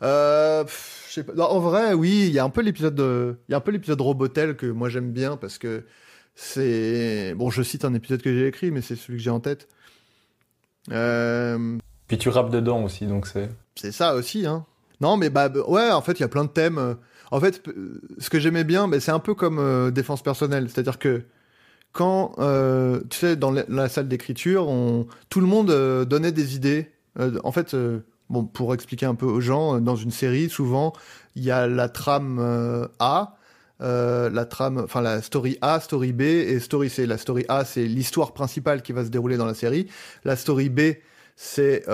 Euh, 0.02 0.64
pas. 0.64 1.44
en 1.44 1.58
vrai, 1.60 1.94
oui, 1.94 2.26
il 2.28 2.32
y 2.32 2.38
a 2.38 2.44
un 2.44 2.50
peu 2.50 2.62
l'épisode 2.62 2.94
de... 2.94 3.36
Il 3.48 3.52
y 3.52 3.54
a 3.54 3.58
un 3.58 3.60
peu 3.60 3.72
l'épisode 3.72 4.00
Robotel 4.00 4.56
que 4.56 4.66
moi 4.66 4.88
j'aime 4.88 5.10
bien 5.10 5.36
parce 5.36 5.58
que 5.58 5.84
c'est... 6.40 7.34
Bon, 7.34 7.50
je 7.50 7.62
cite 7.62 7.84
un 7.84 7.94
épisode 7.94 8.22
que 8.22 8.32
j'ai 8.32 8.46
écrit, 8.46 8.70
mais 8.70 8.80
c'est 8.80 8.96
celui 8.96 9.18
que 9.18 9.24
j'ai 9.24 9.30
en 9.30 9.40
tête. 9.40 9.68
Euh... 10.92 11.78
Puis 12.06 12.16
tu 12.16 12.28
rappes 12.28 12.50
dedans 12.50 12.84
aussi, 12.84 13.06
donc 13.06 13.26
c'est 13.26 13.50
c'est 13.78 13.92
ça 13.92 14.14
aussi, 14.14 14.44
hein. 14.44 14.66
Non, 15.00 15.16
mais 15.16 15.30
bah, 15.30 15.48
bah 15.48 15.60
ouais, 15.68 15.90
en 15.92 16.02
fait, 16.02 16.18
il 16.18 16.20
y 16.20 16.24
a 16.24 16.28
plein 16.28 16.44
de 16.44 16.50
thèmes. 16.50 16.78
Euh. 16.78 16.94
En 17.30 17.40
fait, 17.40 17.62
ce 18.18 18.30
que 18.30 18.40
j'aimais 18.40 18.64
bien, 18.64 18.88
bah, 18.88 18.98
c'est 18.98 19.12
un 19.12 19.20
peu 19.20 19.34
comme 19.34 19.58
euh, 19.60 19.90
défense 19.92 20.22
personnelle, 20.22 20.68
c'est-à-dire 20.68 20.98
que 20.98 21.22
quand, 21.92 22.32
euh, 22.38 23.00
tu 23.08 23.18
sais, 23.18 23.36
dans 23.36 23.52
la, 23.52 23.88
salle 23.88 24.08
d'écriture, 24.08 24.68
on... 24.68 25.06
tout 25.28 25.40
le 25.40 25.46
monde 25.46 25.70
donnait 26.06 26.32
des 26.32 26.56
idées. 26.56 26.90
en 27.44 27.52
fait, 27.52 27.76
bon, 28.30 28.44
pour 28.44 28.74
expliquer 28.74 29.06
un 29.06 29.14
peu 29.14 29.26
aux 29.26 29.40
gens, 29.40 29.80
dans 29.80 29.96
une 29.96 30.10
série, 30.10 30.48
souvent, 30.50 30.92
il 31.36 31.44
y 31.44 31.50
a 31.50 31.66
la 31.66 31.88
trame 31.88 32.88
A, 32.98 33.36
la 33.80 34.44
trame, 34.44 34.78
enfin 34.78 35.00
la 35.00 35.22
story 35.22 35.58
A, 35.60 35.80
story 35.80 36.12
B 36.12 36.22
et 36.22 36.60
story 36.60 36.90
C. 36.90 37.06
La 37.06 37.18
story 37.18 37.44
A, 37.48 37.64
c'est 37.64 37.84
l'histoire 37.84 38.32
principale 38.32 38.82
qui 38.82 38.92
va 38.92 39.04
se 39.04 39.10
dérouler 39.10 39.36
dans 39.36 39.46
la 39.46 39.54
série. 39.54 39.86
La 40.24 40.36
story 40.36 40.68
B, 40.68 40.80
c'est 41.36 41.84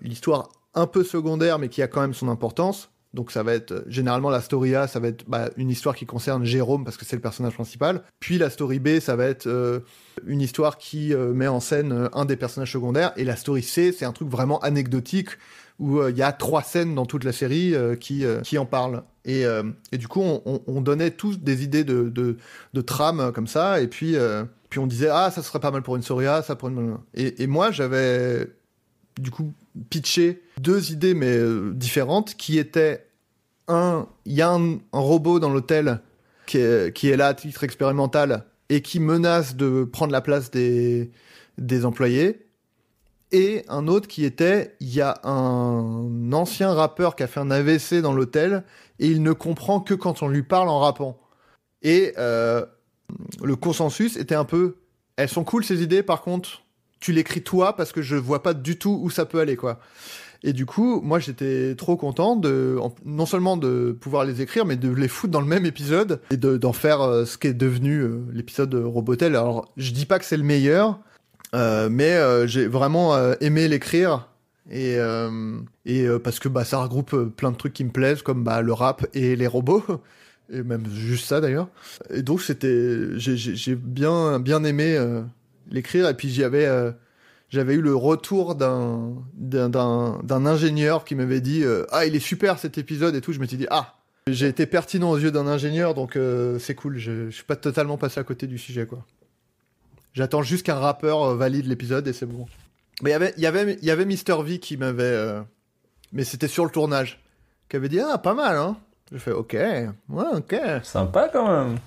l'histoire 0.00 0.48
un 0.74 0.86
peu 0.86 1.04
secondaire, 1.04 1.58
mais 1.58 1.68
qui 1.68 1.82
a 1.82 1.88
quand 1.88 2.00
même 2.00 2.14
son 2.14 2.28
importance. 2.28 2.90
Donc 3.16 3.32
ça 3.32 3.42
va 3.42 3.54
être 3.54 3.72
euh, 3.72 3.82
généralement 3.86 4.30
la 4.30 4.42
story 4.42 4.74
A, 4.74 4.86
ça 4.86 5.00
va 5.00 5.08
être 5.08 5.24
bah, 5.26 5.48
une 5.56 5.70
histoire 5.70 5.96
qui 5.96 6.04
concerne 6.04 6.44
Jérôme 6.44 6.84
parce 6.84 6.98
que 6.98 7.06
c'est 7.06 7.16
le 7.16 7.22
personnage 7.22 7.54
principal. 7.54 8.02
Puis 8.20 8.36
la 8.36 8.50
story 8.50 8.78
B, 8.78 9.00
ça 9.00 9.16
va 9.16 9.24
être 9.24 9.46
euh, 9.46 9.80
une 10.26 10.42
histoire 10.42 10.76
qui 10.76 11.14
euh, 11.14 11.32
met 11.32 11.48
en 11.48 11.58
scène 11.58 12.10
un 12.12 12.24
des 12.26 12.36
personnages 12.36 12.72
secondaires. 12.72 13.12
Et 13.16 13.24
la 13.24 13.34
story 13.34 13.62
C, 13.62 13.90
c'est 13.90 14.04
un 14.04 14.12
truc 14.12 14.28
vraiment 14.28 14.60
anecdotique 14.60 15.30
où 15.78 16.06
il 16.08 16.16
y 16.16 16.22
a 16.22 16.32
trois 16.32 16.62
scènes 16.62 16.94
dans 16.94 17.06
toute 17.06 17.24
la 17.24 17.32
série 17.32 17.74
qui, 18.00 18.24
qui 18.44 18.58
en 18.58 18.66
parlent. 18.66 19.02
Et, 19.24 19.44
et 19.92 19.98
du 19.98 20.08
coup, 20.08 20.22
on, 20.22 20.62
on, 20.66 20.80
donnait 20.80 21.10
tous 21.10 21.38
des 21.38 21.64
idées 21.64 21.84
de, 21.84 22.08
de, 22.08 22.36
de 22.72 22.80
trame 22.80 23.32
comme 23.32 23.46
ça. 23.46 23.80
Et 23.80 23.88
puis, 23.88 24.16
puis 24.70 24.78
on 24.78 24.86
disait, 24.86 25.08
ah, 25.10 25.30
ça 25.30 25.42
serait 25.42 25.60
pas 25.60 25.70
mal 25.70 25.82
pour 25.82 25.96
une 25.96 26.02
story 26.02 26.26
A, 26.26 26.42
ça 26.42 26.56
pour 26.56 26.68
une... 26.68 26.96
Et, 27.14 27.42
et 27.42 27.46
moi, 27.46 27.70
j'avais 27.70 28.48
du 29.20 29.30
coup 29.30 29.52
pitché 29.90 30.42
deux 30.60 30.92
idées 30.92 31.14
mais 31.14 31.36
euh, 31.36 31.72
différentes 31.74 32.34
qui 32.34 32.58
étaient 32.58 33.06
un, 33.68 34.06
il 34.24 34.34
y 34.34 34.42
a 34.42 34.50
un, 34.50 34.78
robot 34.92 35.40
dans 35.40 35.50
l'hôtel 35.50 36.00
qui 36.46 36.58
est, 36.58 36.94
qui 36.94 37.08
est 37.08 37.16
là 37.16 37.28
à 37.28 37.34
titre 37.34 37.64
expérimental 37.64 38.44
et 38.68 38.82
qui 38.82 39.00
menace 39.00 39.56
de 39.56 39.84
prendre 39.84 40.12
la 40.12 40.20
place 40.20 40.50
des, 40.50 41.10
des 41.58 41.84
employés. 41.84 42.45
Et 43.32 43.64
un 43.68 43.88
autre 43.88 44.06
qui 44.06 44.24
était, 44.24 44.76
il 44.80 44.94
y 44.94 45.00
a 45.00 45.20
un 45.24 46.32
ancien 46.32 46.72
rappeur 46.72 47.16
qui 47.16 47.22
a 47.22 47.26
fait 47.26 47.40
un 47.40 47.50
AVC 47.50 48.00
dans 48.00 48.12
l'hôtel 48.12 48.64
et 48.98 49.08
il 49.08 49.22
ne 49.22 49.32
comprend 49.32 49.80
que 49.80 49.94
quand 49.94 50.22
on 50.22 50.28
lui 50.28 50.42
parle 50.42 50.68
en 50.68 50.78
rappant. 50.78 51.18
Et 51.82 52.14
euh, 52.18 52.64
le 53.42 53.56
consensus 53.56 54.16
était 54.16 54.34
un 54.34 54.44
peu, 54.44 54.76
elles 55.16 55.28
sont 55.28 55.44
cool 55.44 55.64
ces 55.64 55.82
idées, 55.82 56.02
par 56.02 56.22
contre, 56.22 56.62
tu 57.00 57.12
l'écris 57.12 57.42
toi 57.42 57.76
parce 57.76 57.92
que 57.92 58.00
je 58.00 58.16
vois 58.16 58.42
pas 58.42 58.54
du 58.54 58.78
tout 58.78 58.98
où 59.02 59.10
ça 59.10 59.26
peut 59.26 59.40
aller, 59.40 59.56
quoi. 59.56 59.80
Et 60.42 60.52
du 60.52 60.66
coup, 60.66 61.00
moi, 61.00 61.18
j'étais 61.18 61.74
trop 61.74 61.96
content 61.96 62.36
de, 62.36 62.78
non 63.04 63.26
seulement 63.26 63.56
de 63.56 63.96
pouvoir 63.98 64.24
les 64.24 64.42
écrire, 64.42 64.64
mais 64.64 64.76
de 64.76 64.90
les 64.90 65.08
foutre 65.08 65.32
dans 65.32 65.40
le 65.40 65.46
même 65.46 65.66
épisode 65.66 66.20
et 66.30 66.36
d'en 66.36 66.72
faire 66.72 67.00
euh, 67.00 67.24
ce 67.24 67.38
qui 67.38 67.48
est 67.48 67.54
devenu 67.54 68.00
euh, 68.00 68.20
l'épisode 68.32 68.74
Robotel. 68.74 69.34
Alors, 69.34 69.72
je 69.76 69.90
dis 69.92 70.06
pas 70.06 70.18
que 70.18 70.24
c'est 70.24 70.36
le 70.36 70.44
meilleur, 70.44 71.00
mais 71.90 72.46
j'ai 72.46 72.66
vraiment 72.66 73.16
aimé 73.40 73.68
l'écrire. 73.68 74.28
Et 74.70 74.98
parce 76.22 76.38
que 76.38 76.48
bah 76.48 76.64
ça 76.64 76.78
regroupe 76.78 77.34
plein 77.36 77.50
de 77.50 77.56
trucs 77.56 77.72
qui 77.72 77.84
me 77.84 77.90
plaisent 77.90 78.22
comme 78.22 78.44
bah 78.44 78.62
le 78.62 78.72
rap 78.72 79.06
et 79.14 79.36
les 79.36 79.46
robots. 79.46 79.84
Et 80.48 80.62
même 80.62 80.84
juste 80.88 81.26
ça 81.26 81.40
d'ailleurs. 81.40 81.68
Et 82.10 82.22
donc 82.22 82.40
c'était 82.40 83.18
j'ai 83.18 83.74
bien 83.74 84.38
bien 84.38 84.62
aimé 84.62 84.96
l'écrire. 85.70 86.08
Et 86.08 86.14
puis 86.14 86.28
j'y 86.28 86.44
avais 86.44 86.66
euh, 86.66 86.92
j'avais 87.48 87.74
eu 87.74 87.80
le 87.80 87.94
retour 87.94 88.54
d'un 88.54 89.26
ingénieur 90.46 91.04
qui 91.04 91.14
m'avait 91.14 91.40
dit 91.40 91.62
euh, 91.64 91.84
ah 91.90 92.06
il 92.06 92.14
est 92.16 92.20
super 92.20 92.58
cet 92.58 92.78
épisode 92.78 93.14
et 93.14 93.20
tout. 93.20 93.32
Je 93.32 93.40
m'étais 93.40 93.56
dit 93.56 93.66
ah 93.70 93.94
j'ai 94.28 94.48
été 94.48 94.66
pertinent 94.66 95.10
aux 95.10 95.18
yeux 95.18 95.30
d'un 95.30 95.46
ingénieur 95.46 95.94
donc 95.94 96.16
euh, 96.16 96.58
c'est 96.58 96.74
cool. 96.74 96.98
Je, 96.98 97.30
je 97.30 97.34
suis 97.34 97.44
pas 97.44 97.56
totalement 97.56 97.96
passé 97.96 98.20
à 98.20 98.24
côté 98.24 98.46
du 98.46 98.58
sujet 98.58 98.86
quoi 98.86 99.04
j'attends 100.16 100.42
juste 100.42 100.66
qu'un 100.66 100.74
rappeur 100.74 101.36
valide 101.36 101.66
l'épisode 101.66 102.08
et 102.08 102.12
c'est 102.12 102.26
bon 102.26 102.46
mais 103.02 103.14
il 103.36 103.42
y 103.42 103.46
avait 103.90 104.04
Mister 104.04 104.36
V 104.42 104.58
qui 104.58 104.76
m'avait 104.76 105.40
mais 106.12 106.24
c'était 106.24 106.48
sur 106.48 106.64
le 106.64 106.70
tournage 106.70 107.20
qui 107.68 107.76
avait 107.76 107.88
dit 107.88 108.00
ah 108.00 108.18
pas 108.18 108.34
mal 108.34 108.56
hein 108.56 108.76
je 109.12 109.18
fais 109.18 109.30
OK, 109.30 109.52
ouais, 109.52 110.24
OK. 110.34 110.56
Sympa 110.82 111.30
quand 111.32 111.46
même. 111.48 111.78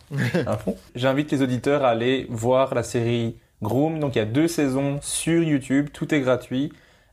à 0.48 0.56
fond. 0.56 0.78
J'invite 0.96 1.32
les 1.32 1.42
auditeurs 1.42 1.84
à 1.84 1.90
aller 1.90 2.26
voir 2.30 2.74
la 2.74 2.84
série 2.84 3.36
Groom. 3.62 4.00
Donc 4.00 4.16
il 4.16 4.20
y 4.20 4.22
a 4.22 4.26
deux 4.26 4.48
saisons 4.48 5.00
sur 5.02 5.44
YouTube, 5.44 5.90
tout 5.92 6.14
est 6.14 6.22
gratuit 6.22 6.72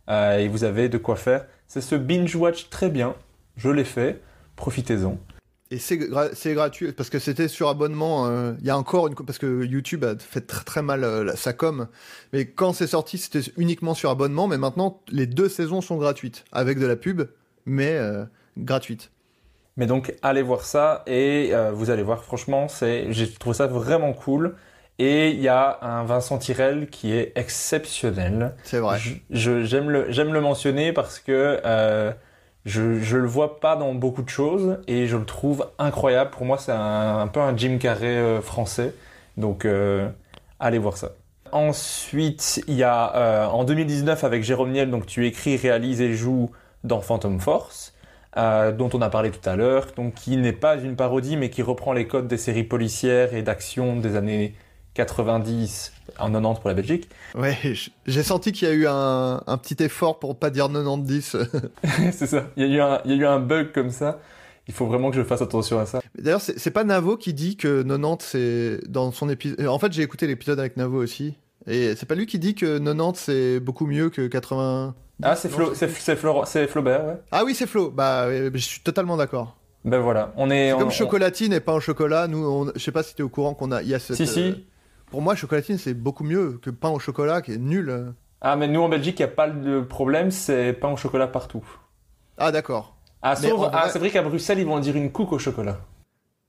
euh, 0.08 0.38
et 0.38 0.46
vous 0.46 0.62
avez 0.62 0.88
de 0.88 0.98
quoi 0.98 1.16
faire. 1.16 1.46
C'est 1.66 1.80
ce 1.80 1.96
binge 1.96 2.36
watch 2.36 2.68
très 2.70 2.88
bien. 2.88 3.14
Je 3.56 3.68
l'ai 3.68 3.84
fait, 3.84 4.22
profitez-en. 4.54 5.18
Et 5.72 5.78
c'est 5.78 5.96
gra- 5.96 6.54
gratuit 6.54 6.92
parce 6.92 7.10
que 7.10 7.18
c'était 7.18 7.48
sur 7.48 7.68
abonnement. 7.68 8.26
euh, 8.28 8.52
Il 8.60 8.66
y 8.66 8.70
a 8.70 8.78
encore 8.78 9.08
une 9.08 9.14
parce 9.14 9.38
que 9.38 9.64
YouTube 9.64 10.04
a 10.04 10.16
fait 10.16 10.42
très 10.42 10.64
très 10.64 10.82
mal 10.82 11.02
euh, 11.02 11.34
sa 11.34 11.52
com. 11.52 11.88
Mais 12.32 12.46
quand 12.46 12.72
c'est 12.72 12.86
sorti, 12.86 13.18
c'était 13.18 13.40
uniquement 13.56 13.94
sur 13.94 14.10
abonnement. 14.10 14.46
Mais 14.46 14.58
maintenant, 14.58 15.00
les 15.08 15.26
deux 15.26 15.48
saisons 15.48 15.80
sont 15.80 15.96
gratuites 15.96 16.44
avec 16.52 16.78
de 16.78 16.86
la 16.86 16.94
pub, 16.94 17.22
mais 17.64 17.96
euh, 17.96 18.24
gratuites. 18.56 19.10
Mais 19.76 19.86
donc, 19.86 20.14
allez 20.22 20.42
voir 20.42 20.62
ça 20.62 21.02
et 21.06 21.50
euh, 21.52 21.70
vous 21.72 21.90
allez 21.90 22.02
voir, 22.02 22.24
franchement, 22.24 22.68
c'est, 22.68 23.12
j'ai 23.12 23.28
trouvé 23.30 23.54
ça 23.56 23.66
vraiment 23.66 24.12
cool. 24.12 24.54
Et 24.98 25.30
il 25.30 25.40
y 25.40 25.48
a 25.48 25.78
un 25.82 26.04
Vincent 26.04 26.38
Tirel 26.38 26.88
qui 26.88 27.12
est 27.12 27.32
exceptionnel. 27.34 28.54
C'est 28.62 28.78
vrai. 28.78 28.98
J'aime 29.30 29.90
le, 29.90 30.06
j'aime 30.10 30.32
le 30.32 30.40
mentionner 30.40 30.94
parce 30.94 31.18
que 31.18 31.60
je, 32.66 33.00
je 33.00 33.16
le 33.16 33.26
vois 33.26 33.60
pas 33.60 33.76
dans 33.76 33.94
beaucoup 33.94 34.22
de 34.22 34.28
choses 34.28 34.80
et 34.88 35.06
je 35.06 35.16
le 35.16 35.24
trouve 35.24 35.68
incroyable. 35.78 36.32
Pour 36.32 36.44
moi, 36.44 36.58
c'est 36.58 36.72
un, 36.72 37.28
peu 37.28 37.40
un 37.40 37.56
Jim 37.56 37.78
Carrey 37.78 38.06
euh, 38.06 38.42
français. 38.42 38.92
Donc, 39.36 39.64
euh, 39.64 40.08
allez 40.58 40.78
voir 40.78 40.96
ça. 40.96 41.12
Ensuite, 41.52 42.64
il 42.66 42.74
y 42.74 42.82
a 42.82 43.14
euh, 43.14 43.46
en 43.46 43.62
2019 43.62 44.24
avec 44.24 44.42
Jérôme 44.42 44.72
Niel, 44.72 44.90
donc 44.90 45.06
tu 45.06 45.26
écris, 45.26 45.56
réalises 45.56 46.00
et 46.00 46.12
joues 46.14 46.50
dans 46.82 47.00
Phantom 47.00 47.40
Force, 47.40 47.94
dont 48.36 48.90
on 48.92 49.00
a 49.00 49.08
parlé 49.08 49.30
tout 49.30 49.48
à 49.48 49.56
l'heure, 49.56 49.86
donc 49.96 50.14
qui 50.14 50.36
n'est 50.36 50.52
pas 50.52 50.76
une 50.76 50.94
parodie 50.94 51.36
mais 51.36 51.48
qui 51.48 51.62
reprend 51.62 51.92
les 51.92 52.06
codes 52.06 52.28
des 52.28 52.36
séries 52.36 52.64
policières 52.64 53.32
et 53.32 53.42
d'action 53.42 53.96
des 53.96 54.14
années 54.14 54.54
90 54.94 55.95
en 56.18 56.30
90 56.30 56.60
pour 56.60 56.68
la 56.68 56.74
Belgique. 56.74 57.08
Ouais, 57.34 57.56
j'ai 58.06 58.22
senti 58.22 58.52
qu'il 58.52 58.68
y 58.68 58.70
a 58.70 58.74
eu 58.74 58.86
un, 58.86 59.42
un 59.46 59.58
petit 59.58 59.82
effort 59.82 60.18
pour 60.18 60.38
pas 60.38 60.50
dire 60.50 60.68
90. 60.68 61.36
c'est 62.12 62.26
ça. 62.26 62.44
Il 62.56 62.66
y, 62.66 62.72
a 62.72 62.74
eu 62.76 62.80
un, 62.80 63.00
il 63.04 63.10
y 63.12 63.14
a 63.14 63.16
eu 63.16 63.26
un 63.26 63.40
bug 63.40 63.72
comme 63.72 63.90
ça. 63.90 64.18
Il 64.68 64.74
faut 64.74 64.86
vraiment 64.86 65.10
que 65.10 65.16
je 65.16 65.22
fasse 65.22 65.42
attention 65.42 65.78
à 65.78 65.86
ça. 65.86 66.00
D'ailleurs, 66.18 66.40
c'est 66.40 66.58
c'est 66.58 66.72
pas 66.72 66.82
Navo 66.84 67.16
qui 67.16 67.32
dit 67.34 67.56
que 67.56 67.82
90 67.82 68.24
c'est 68.24 68.80
dans 68.88 69.12
son 69.12 69.28
épisode. 69.28 69.66
En 69.66 69.78
fait, 69.78 69.92
j'ai 69.92 70.02
écouté 70.02 70.26
l'épisode 70.26 70.58
avec 70.58 70.76
Navo 70.76 70.98
aussi. 71.00 71.34
Et 71.68 71.94
c'est 71.96 72.06
pas 72.06 72.14
lui 72.14 72.26
qui 72.26 72.38
dit 72.38 72.54
que 72.54 72.78
90 72.78 73.18
c'est 73.18 73.60
beaucoup 73.60 73.86
mieux 73.86 74.10
que 74.10 74.26
80. 74.26 74.94
Ah, 75.22 75.34
c'est 75.34 75.48
Flo, 75.48 75.72
c'est, 75.74 75.88
Flaubert, 76.16 77.06
ouais. 77.06 77.16
Ah 77.32 77.42
oui, 77.44 77.54
c'est 77.54 77.66
Flo. 77.66 77.90
Bah, 77.90 78.26
je 78.52 78.58
suis 78.58 78.80
totalement 78.80 79.16
d'accord. 79.16 79.56
Ben 79.84 79.98
voilà, 80.00 80.32
on 80.36 80.50
est. 80.50 80.72
On- 80.72 80.78
comme 80.78 80.88
on- 80.88 80.90
chocolatine 80.90 81.52
et 81.52 81.60
pain 81.60 81.74
au 81.74 81.80
chocolat. 81.80 82.26
Nous, 82.26 82.44
on- 82.44 82.72
je 82.74 82.80
sais 82.80 82.92
pas 82.92 83.02
si 83.04 83.14
t'es 83.14 83.22
au 83.22 83.28
courant 83.28 83.54
qu'on 83.54 83.70
a. 83.70 83.82
Il 83.82 83.88
y 83.88 83.94
a 83.94 83.98
cette, 84.00 84.16
Si, 84.16 84.26
si. 84.26 84.66
Pour 85.10 85.22
moi, 85.22 85.34
chocolatine 85.34 85.78
c'est 85.78 85.94
beaucoup 85.94 86.24
mieux 86.24 86.58
que 86.62 86.70
pain 86.70 86.88
au 86.90 86.98
chocolat 86.98 87.42
qui 87.42 87.52
est 87.52 87.58
nul. 87.58 88.12
Ah, 88.40 88.56
mais 88.56 88.68
nous 88.68 88.80
en 88.80 88.88
Belgique, 88.88 89.18
il 89.18 89.22
n'y 89.22 89.30
a 89.30 89.34
pas 89.34 89.48
de 89.48 89.80
problème, 89.80 90.30
c'est 90.30 90.72
pain 90.72 90.88
au 90.90 90.96
chocolat 90.96 91.26
partout. 91.26 91.64
Ah 92.38 92.52
d'accord. 92.52 92.96
Ah, 93.22 93.34
sauf- 93.34 93.58
vrai- 93.58 93.70
ah, 93.72 93.88
c'est 93.88 93.98
vrai 93.98 94.10
qu'à 94.10 94.22
Bruxelles, 94.22 94.58
ils 94.58 94.66
vont 94.66 94.78
dire 94.78 94.94
une 94.96 95.10
couque 95.10 95.32
au 95.32 95.38
chocolat. 95.38 95.78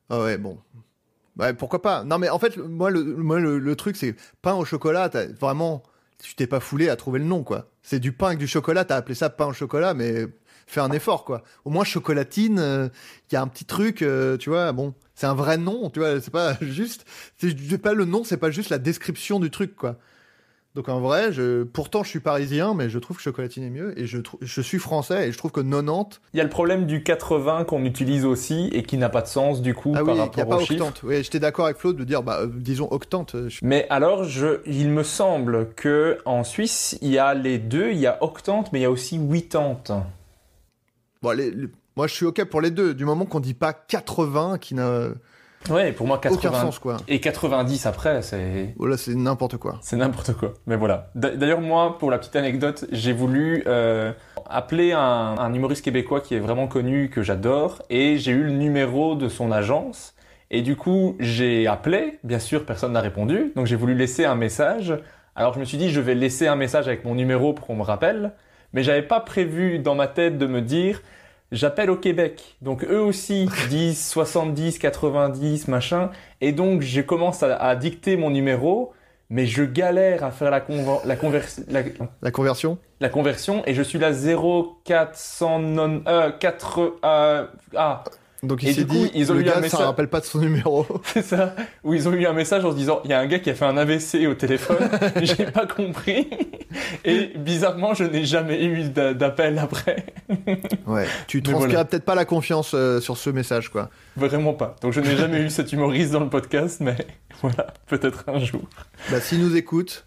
Ah 0.09 0.21
ouais, 0.21 0.37
bon. 0.37 0.57
Ouais, 1.39 1.53
pourquoi 1.53 1.81
pas. 1.81 2.03
Non, 2.03 2.17
mais 2.17 2.29
en 2.29 2.39
fait, 2.39 2.57
moi, 2.57 2.89
le, 2.89 3.03
moi, 3.03 3.39
le, 3.39 3.59
le 3.59 3.75
truc, 3.75 3.95
c'est 3.95 4.15
pain 4.41 4.55
au 4.55 4.65
chocolat, 4.65 5.09
vraiment. 5.39 5.83
Tu 6.21 6.35
t'es 6.35 6.47
pas 6.47 6.59
foulé 6.59 6.89
à 6.89 6.95
trouver 6.95 7.19
le 7.19 7.25
nom, 7.25 7.43
quoi. 7.43 7.67
C'est 7.83 7.99
du 7.99 8.11
pain 8.11 8.27
avec 8.27 8.39
du 8.39 8.47
chocolat, 8.47 8.85
t'as 8.85 8.95
appelé 8.95 9.13
ça 9.13 9.29
pain 9.29 9.45
au 9.45 9.53
chocolat, 9.53 9.93
mais 9.93 10.25
fais 10.73 10.81
un 10.81 10.91
effort, 10.91 11.23
quoi. 11.25 11.43
Au 11.65 11.69
moins, 11.69 11.83
chocolatine, 11.83 12.89
il 13.29 13.33
y 13.33 13.37
a 13.37 13.41
un 13.41 13.47
petit 13.47 13.65
truc, 13.65 14.01
euh, 14.01 14.37
tu 14.37 14.49
vois, 14.49 14.71
bon. 14.71 14.93
C'est 15.15 15.25
un 15.27 15.33
vrai 15.33 15.57
nom, 15.57 15.89
tu 15.89 15.99
vois, 15.99 16.21
c'est 16.21 16.31
pas 16.31 16.57
juste. 16.61 17.05
C'est 17.37 17.81
pas 17.81 17.93
le 17.93 18.05
nom, 18.05 18.23
c'est 18.23 18.37
pas 18.37 18.51
juste 18.51 18.69
la 18.69 18.77
description 18.77 19.39
du 19.39 19.49
truc, 19.49 19.75
quoi. 19.75 19.95
Donc 20.75 20.89
en 20.89 20.99
vrai, 20.99 21.31
je, 21.33 21.63
pourtant 21.63 22.03
je 22.03 22.09
suis 22.09 22.19
parisien, 22.19 22.75
mais 22.75 22.87
je 22.87 22.99
trouve 22.99 23.17
que 23.17 23.23
chocolatine 23.23 23.63
est 23.63 23.71
mieux, 23.71 23.99
et 23.99 24.05
je, 24.05 24.61
suis 24.61 24.77
français, 24.77 25.27
et 25.27 25.31
je 25.31 25.37
trouve 25.39 25.49
que 25.51 25.61
90, 25.61 26.19
Il 26.35 26.37
y 26.37 26.39
a 26.39 26.43
le 26.43 26.51
problème 26.51 26.85
du 26.85 27.01
80 27.01 27.63
qu'on 27.63 27.83
utilise 27.83 28.25
aussi 28.25 28.69
et 28.71 28.83
qui 28.83 28.97
n'a 28.97 29.09
pas 29.09 29.23
de 29.23 29.27
sens 29.27 29.63
du 29.63 29.73
coup 29.73 29.93
ah 29.95 30.03
par 30.05 30.05
oui, 30.05 30.11
il 30.11 30.15
n'y 30.15 30.19
a 30.21 30.23
rapport 30.25 30.49
pas 30.49 30.57
aux 30.57 30.71
octante. 30.71 31.01
Oui, 31.03 31.23
j'étais 31.23 31.39
d'accord 31.39 31.65
avec 31.65 31.77
Claude 31.79 31.97
de 31.97 32.03
dire, 32.03 32.21
bah, 32.21 32.41
euh, 32.41 32.47
disons 32.53 32.87
octante. 32.91 33.33
euh, 33.33 33.49
je- 33.49 33.57
Mais 33.63 33.87
alors, 33.89 34.23
je, 34.25 34.59
il 34.67 34.89
me 34.89 35.01
semble 35.01 35.69
que 35.73 36.19
en 36.25 36.43
Suisse, 36.43 36.95
il 37.01 37.09
y 37.09 37.17
a 37.17 37.33
les 37.33 37.57
deux, 37.57 37.89
il 37.89 37.97
y 37.97 38.05
a 38.05 38.23
octante, 38.23 38.71
mais 38.71 38.77
il 38.77 38.83
y 38.83 38.85
a 38.85 38.91
aussi 38.91 39.17
huitante. 39.17 39.91
Bon, 41.21 41.31
les- 41.31 41.51
les- 41.51 41.67
moi 41.95 42.07
je 42.07 42.13
suis 42.13 42.25
ok 42.25 42.43
pour 42.45 42.61
les 42.61 42.71
deux, 42.71 42.93
du 42.93 43.05
moment 43.05 43.25
qu'on 43.25 43.39
dit 43.39 43.53
pas 43.53 43.73
80 43.73 44.57
qui 44.59 44.75
n'a 44.75 45.07
Ouais, 45.71 45.91
pour 45.91 46.05
moi 46.07 46.17
aucun 46.17 46.29
80 46.29 46.61
sens 46.61 46.79
quoi. 46.79 46.97
et 47.07 47.19
90 47.19 47.85
après, 47.87 48.21
c'est 48.21 48.73
Voilà, 48.77 48.95
c'est 48.95 49.15
n'importe 49.15 49.57
quoi. 49.57 49.79
c'est 49.81 49.97
n'importe 49.97 50.33
quoi. 50.33 50.53
Mais 50.67 50.75
voilà. 50.77 51.09
D'a- 51.15 51.35
D'ailleurs, 51.35 51.59
moi, 51.61 51.97
pour 51.97 52.11
la 52.11 52.19
petite 52.19 52.35
anecdote, 52.35 52.85
j'ai 52.91 53.11
voulu 53.11 53.63
euh, 53.65 54.13
appeler 54.47 54.93
un, 54.93 54.99
un 55.37 55.53
humoriste 55.53 55.83
québécois 55.83 56.21
qui 56.21 56.35
est 56.35 56.39
vraiment 56.39 56.67
connu, 56.67 57.09
que 57.09 57.23
j'adore, 57.23 57.81
et 57.89 58.17
j'ai 58.17 58.31
eu 58.31 58.43
le 58.43 58.51
numéro 58.51 59.15
de 59.15 59.27
son 59.29 59.51
agence. 59.51 60.13
Et 60.51 60.61
du 60.61 60.77
coup, 60.77 61.17
j'ai 61.19 61.67
appelé, 61.67 62.19
bien 62.23 62.39
sûr, 62.39 62.63
personne 62.65 62.93
n'a 62.93 63.01
répondu, 63.01 63.51
donc 63.55 63.65
j'ai 63.65 63.75
voulu 63.75 63.95
laisser 63.95 64.23
un 64.23 64.35
message. 64.35 64.93
Alors 65.35 65.53
je 65.53 65.59
me 65.59 65.65
suis 65.65 65.77
dit, 65.77 65.89
je 65.89 65.99
vais 65.99 66.15
laisser 66.15 66.47
un 66.47 66.55
message 66.55 66.87
avec 66.87 67.03
mon 67.03 67.15
numéro 67.15 67.51
pour 67.53 67.67
qu'on 67.67 67.75
me 67.75 67.83
rappelle, 67.83 68.31
mais 68.73 68.83
j'avais 68.83 69.01
pas 69.03 69.19
prévu 69.19 69.79
dans 69.79 69.95
ma 69.95 70.07
tête 70.07 70.37
de 70.37 70.45
me 70.47 70.61
dire, 70.61 71.01
j'appelle 71.51 71.89
au 71.89 71.97
Québec. 71.97 72.57
Donc 72.61 72.83
eux 72.83 72.99
aussi 73.01 73.47
disent 73.69 74.05
70, 74.07 74.79
90, 74.79 75.67
machin, 75.67 76.11
et 76.41 76.51
donc 76.51 76.81
je 76.81 77.01
commence 77.01 77.43
à, 77.43 77.55
à 77.57 77.75
dicter 77.75 78.17
mon 78.17 78.29
numéro, 78.29 78.93
mais 79.29 79.45
je 79.45 79.63
galère 79.63 80.23
à 80.23 80.31
faire 80.31 80.51
la, 80.51 80.61
conver- 80.61 81.01
la, 81.05 81.15
convers- 81.15 81.47
la, 81.67 81.81
La 82.21 82.31
conversion? 82.31 82.77
la 82.99 83.09
conversion, 83.09 83.61
et 83.65 83.73
je 83.73 83.81
suis 83.83 83.99
là 83.99 84.11
0400, 84.11 85.61
euh, 86.07 86.31
4, 86.31 86.79
euh, 87.05 87.45
ah, 87.75 88.03
Donc 88.43 88.61
il 88.61 88.73
s'est 88.73 88.83
dit, 88.83 89.09
ils 89.15 89.31
ont 89.31 89.35
le 89.35 89.41
eu 89.41 89.43
un 89.43 89.47
gars, 89.47 89.53
ça 89.55 89.61
message- 89.61 89.79
rappelle 89.81 90.09
pas 90.09 90.19
de 90.19 90.25
son 90.25 90.37
numéro. 90.39 90.85
C'est 91.05 91.23
ça, 91.23 91.55
où 91.83 91.93
ils 91.95 92.07
ont 92.07 92.13
eu 92.13 92.25
un 92.27 92.33
message 92.33 92.63
en 92.65 92.71
se 92.71 92.75
disant 92.75 93.01
il 93.03 93.09
y 93.09 93.13
a 93.13 93.19
un 93.19 93.25
gars 93.25 93.39
qui 93.39 93.49
a 93.49 93.55
fait 93.55 93.65
un 93.65 93.77
AVC 93.77 94.27
au 94.29 94.35
téléphone, 94.35 94.77
j'ai 95.23 95.45
pas 95.45 95.65
compris. 95.65 96.27
Et 97.03 97.31
bizarrement, 97.35 97.93
je 97.95 98.03
n'ai 98.03 98.25
jamais 98.25 98.63
eu 98.63 98.83
d'a- 98.89 99.13
d'appel 99.13 99.57
après. 99.57 100.05
ouais. 100.87 101.05
Tu 101.27 101.41
transcriras 101.41 101.67
voilà. 101.69 101.85
peut-être 101.85 102.05
pas 102.05 102.15
la 102.15 102.25
confiance 102.25 102.71
euh, 102.73 102.99
sur 102.99 103.17
ce 103.17 103.29
message 103.29 103.69
quoi. 103.69 103.89
Vraiment 104.15 104.53
pas. 104.53 104.75
Donc 104.81 104.93
je 104.93 105.01
n'ai 105.01 105.15
jamais 105.17 105.41
eu 105.41 105.49
cet 105.49 105.73
humoriste 105.73 106.11
dans 106.11 106.19
le 106.19 106.29
podcast, 106.29 106.79
mais 106.79 106.95
voilà, 107.41 107.73
peut-être 107.87 108.23
un 108.27 108.39
jour. 108.39 108.61
Bah 109.09 109.19
s'il 109.19 109.39
nous 109.41 109.55
écoute. 109.55 110.03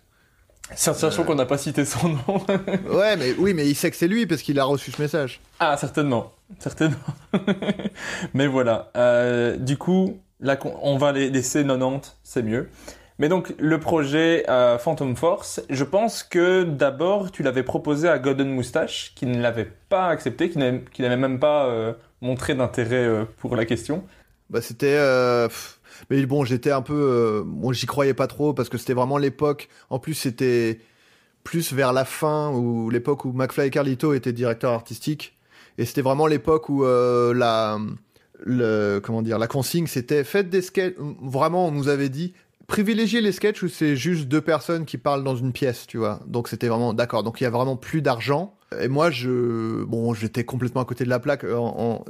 Sachant 0.74 1.24
qu'on 1.24 1.34
n'a 1.34 1.46
pas 1.46 1.58
cité 1.58 1.84
son 1.84 2.08
nom. 2.08 2.44
Ouais, 2.90 3.16
mais 3.16 3.34
oui, 3.38 3.54
mais 3.54 3.68
il 3.68 3.74
sait 3.74 3.90
que 3.90 3.96
c'est 3.96 4.08
lui 4.08 4.26
parce 4.26 4.42
qu'il 4.42 4.58
a 4.58 4.64
reçu 4.64 4.90
ce 4.90 5.00
message. 5.00 5.40
ah, 5.58 5.76
certainement. 5.76 6.32
Certainement. 6.58 6.96
mais 8.34 8.46
voilà. 8.46 8.90
Euh, 8.96 9.56
du 9.56 9.76
coup, 9.76 10.18
là, 10.40 10.58
on 10.82 10.96
va 10.96 11.12
les 11.12 11.30
laisser 11.30 11.64
90, 11.64 12.16
c'est 12.22 12.42
mieux. 12.42 12.68
Mais 13.20 13.28
donc, 13.28 13.54
le 13.58 13.78
projet 13.78 14.44
euh, 14.48 14.78
Phantom 14.78 15.14
Force, 15.14 15.60
je 15.68 15.84
pense 15.84 16.22
que 16.22 16.62
d'abord, 16.62 17.30
tu 17.30 17.42
l'avais 17.42 17.62
proposé 17.62 18.08
à 18.08 18.18
Golden 18.18 18.48
Moustache, 18.48 19.12
qui 19.14 19.26
ne 19.26 19.38
l'avait 19.40 19.70
pas 19.90 20.08
accepté, 20.08 20.48
qui 20.48 20.58
n'avait 20.58 21.16
même 21.18 21.38
pas 21.38 21.66
euh, 21.66 21.92
montré 22.22 22.54
d'intérêt 22.54 22.96
euh, 22.96 23.24
pour 23.36 23.56
la 23.56 23.66
question. 23.66 24.04
Bah 24.48 24.62
c'était. 24.62 24.98
Mais 26.08 26.24
bon, 26.26 26.44
j'étais 26.44 26.70
un 26.70 26.82
peu. 26.82 26.94
euh, 26.94 27.72
j'y 27.72 27.86
croyais 27.86 28.14
pas 28.14 28.26
trop 28.26 28.54
parce 28.54 28.68
que 28.68 28.78
c'était 28.78 28.94
vraiment 28.94 29.18
l'époque. 29.18 29.68
En 29.90 29.98
plus, 29.98 30.14
c'était 30.14 30.80
plus 31.44 31.72
vers 31.72 31.92
la 31.92 32.04
fin 32.04 32.50
ou 32.52 32.90
l'époque 32.90 33.24
où 33.24 33.32
McFly 33.32 33.66
et 33.66 33.70
Carlito 33.70 34.14
étaient 34.14 34.32
directeurs 34.32 34.72
artistiques. 34.72 35.36
Et 35.78 35.84
c'était 35.84 36.02
vraiment 36.02 36.26
l'époque 36.26 36.68
où 36.68 36.84
euh, 36.84 37.34
la. 37.34 37.78
Comment 39.02 39.20
dire, 39.20 39.38
la 39.38 39.46
consigne, 39.46 39.86
c'était 39.86 40.24
faites 40.24 40.48
des 40.48 40.62
sketchs. 40.62 40.94
Vraiment, 40.98 41.68
on 41.68 41.72
nous 41.72 41.88
avait 41.88 42.08
dit 42.08 42.32
privilégier 42.66 43.20
les 43.20 43.32
sketchs 43.32 43.62
où 43.62 43.68
c'est 43.68 43.96
juste 43.96 44.28
deux 44.28 44.40
personnes 44.40 44.86
qui 44.86 44.96
parlent 44.96 45.24
dans 45.24 45.36
une 45.36 45.52
pièce, 45.52 45.86
tu 45.86 45.98
vois. 45.98 46.20
Donc 46.26 46.48
c'était 46.48 46.68
vraiment 46.68 46.94
d'accord. 46.94 47.22
Donc 47.22 47.40
il 47.40 47.44
y 47.44 47.46
a 47.46 47.50
vraiment 47.50 47.76
plus 47.76 48.00
d'argent. 48.00 48.54
Et 48.78 48.88
moi, 48.88 49.10
je, 49.10 49.82
bon, 49.84 50.14
j'étais 50.14 50.44
complètement 50.44 50.82
à 50.82 50.84
côté 50.84 51.04
de 51.04 51.08
la 51.08 51.18
plaque. 51.18 51.44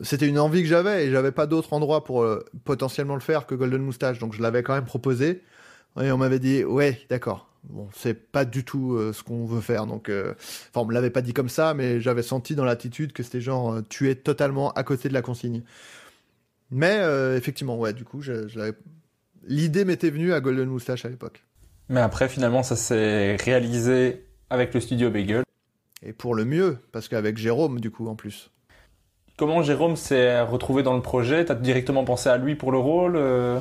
C'était 0.02 0.26
une 0.26 0.38
envie 0.38 0.62
que 0.62 0.68
j'avais 0.68 1.06
et 1.06 1.10
j'avais 1.10 1.32
pas 1.32 1.46
d'autre 1.46 1.72
endroit 1.72 2.04
pour 2.04 2.22
euh, 2.22 2.44
potentiellement 2.64 3.14
le 3.14 3.20
faire 3.20 3.46
que 3.46 3.54
Golden 3.54 3.82
Moustache. 3.82 4.18
Donc 4.18 4.34
je 4.34 4.42
l'avais 4.42 4.62
quand 4.62 4.74
même 4.74 4.84
proposé. 4.84 5.42
Et 6.00 6.12
on 6.12 6.18
m'avait 6.18 6.38
dit, 6.38 6.64
ouais, 6.64 7.00
d'accord. 7.08 7.50
Bon, 7.64 7.88
c'est 7.94 8.14
pas 8.14 8.44
du 8.44 8.64
tout 8.64 8.94
euh, 8.94 9.12
ce 9.12 9.22
qu'on 9.22 9.44
veut 9.44 9.60
faire. 9.60 9.86
Donc, 9.86 10.08
euh, 10.08 10.32
enfin, 10.70 10.80
on 10.80 10.86
me 10.86 10.94
l'avait 10.94 11.10
pas 11.10 11.20
dit 11.20 11.34
comme 11.34 11.48
ça, 11.48 11.74
mais 11.74 12.00
j'avais 12.00 12.22
senti 12.22 12.54
dans 12.54 12.64
l'attitude 12.64 13.12
que 13.12 13.22
c'était 13.22 13.40
genre, 13.40 13.74
euh, 13.74 13.82
tu 13.88 14.08
es 14.08 14.14
totalement 14.14 14.72
à 14.72 14.82
côté 14.82 15.08
de 15.08 15.14
la 15.14 15.22
consigne. 15.22 15.62
Mais 16.70 17.00
effectivement, 17.36 17.76
ouais, 17.76 17.92
du 17.92 18.04
coup, 18.04 18.22
l'idée 19.42 19.84
m'était 19.84 20.10
venue 20.10 20.32
à 20.32 20.40
Golden 20.40 20.68
Moustache 20.68 21.04
à 21.04 21.08
l'époque. 21.08 21.42
Mais 21.88 21.98
après, 21.98 22.28
finalement, 22.28 22.62
ça 22.62 22.76
s'est 22.76 23.34
réalisé 23.34 24.24
avec 24.50 24.72
le 24.72 24.80
studio 24.80 25.10
Bagel. 25.10 25.42
Et 26.02 26.12
pour 26.12 26.34
le 26.34 26.44
mieux, 26.44 26.78
parce 26.92 27.08
qu'avec 27.08 27.36
Jérôme, 27.36 27.78
du 27.80 27.90
coup, 27.90 28.08
en 28.08 28.14
plus. 28.14 28.50
comment 29.36 29.62
Jérôme 29.62 29.96
s'est 29.96 30.40
retrouvé 30.42 30.82
dans 30.82 30.94
le 30.94 31.02
projet? 31.02 31.44
T'as 31.44 31.54
directement 31.54 32.04
pensé 32.04 32.28
à 32.30 32.36
lui 32.38 32.54
pour 32.54 32.72
le 32.72 32.78
rôle 32.78 33.16
euh? 33.16 33.58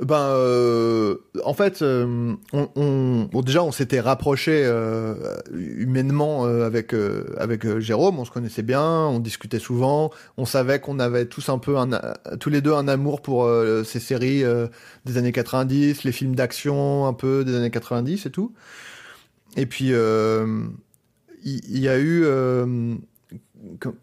Ben, 0.00 0.16
euh, 0.20 1.16
en 1.44 1.54
fait, 1.54 1.80
euh, 1.82 2.34
on, 2.52 2.68
on- 2.76 3.28
bon, 3.32 3.40
déjà, 3.40 3.62
on 3.62 3.72
s'était 3.72 4.00
rapproché 4.00 4.62
euh, 4.64 5.14
humainement 5.50 6.44
euh, 6.46 6.66
avec 6.66 6.92
euh, 6.94 7.24
avec 7.38 7.78
Jérôme. 7.78 8.18
On 8.18 8.24
se 8.26 8.30
connaissait 8.30 8.62
bien, 8.62 8.82
on 9.06 9.18
discutait 9.18 9.58
souvent. 9.58 10.10
On 10.36 10.44
savait 10.44 10.78
qu'on 10.80 10.98
avait 10.98 11.24
tous 11.26 11.48
un 11.48 11.58
peu 11.58 11.78
un, 11.78 11.88
tous 12.40 12.50
les 12.50 12.60
deux 12.60 12.72
un 12.74 12.86
amour 12.88 13.22
pour 13.22 13.44
euh, 13.44 13.82
ces 13.84 14.00
séries 14.00 14.44
euh, 14.44 14.66
des 15.06 15.16
années 15.16 15.32
90, 15.32 16.04
les 16.04 16.12
films 16.12 16.34
d'action 16.34 17.06
un 17.06 17.14
peu 17.14 17.44
des 17.44 17.54
années 17.54 17.70
90 17.70 18.26
et 18.26 18.30
tout. 18.30 18.52
Et 19.56 19.66
puis, 19.66 19.88
euh, 19.92 20.64
il 21.44 21.78
y, 21.78 21.88
a 21.88 21.98
eu 21.98 22.22
euh, 22.24 22.94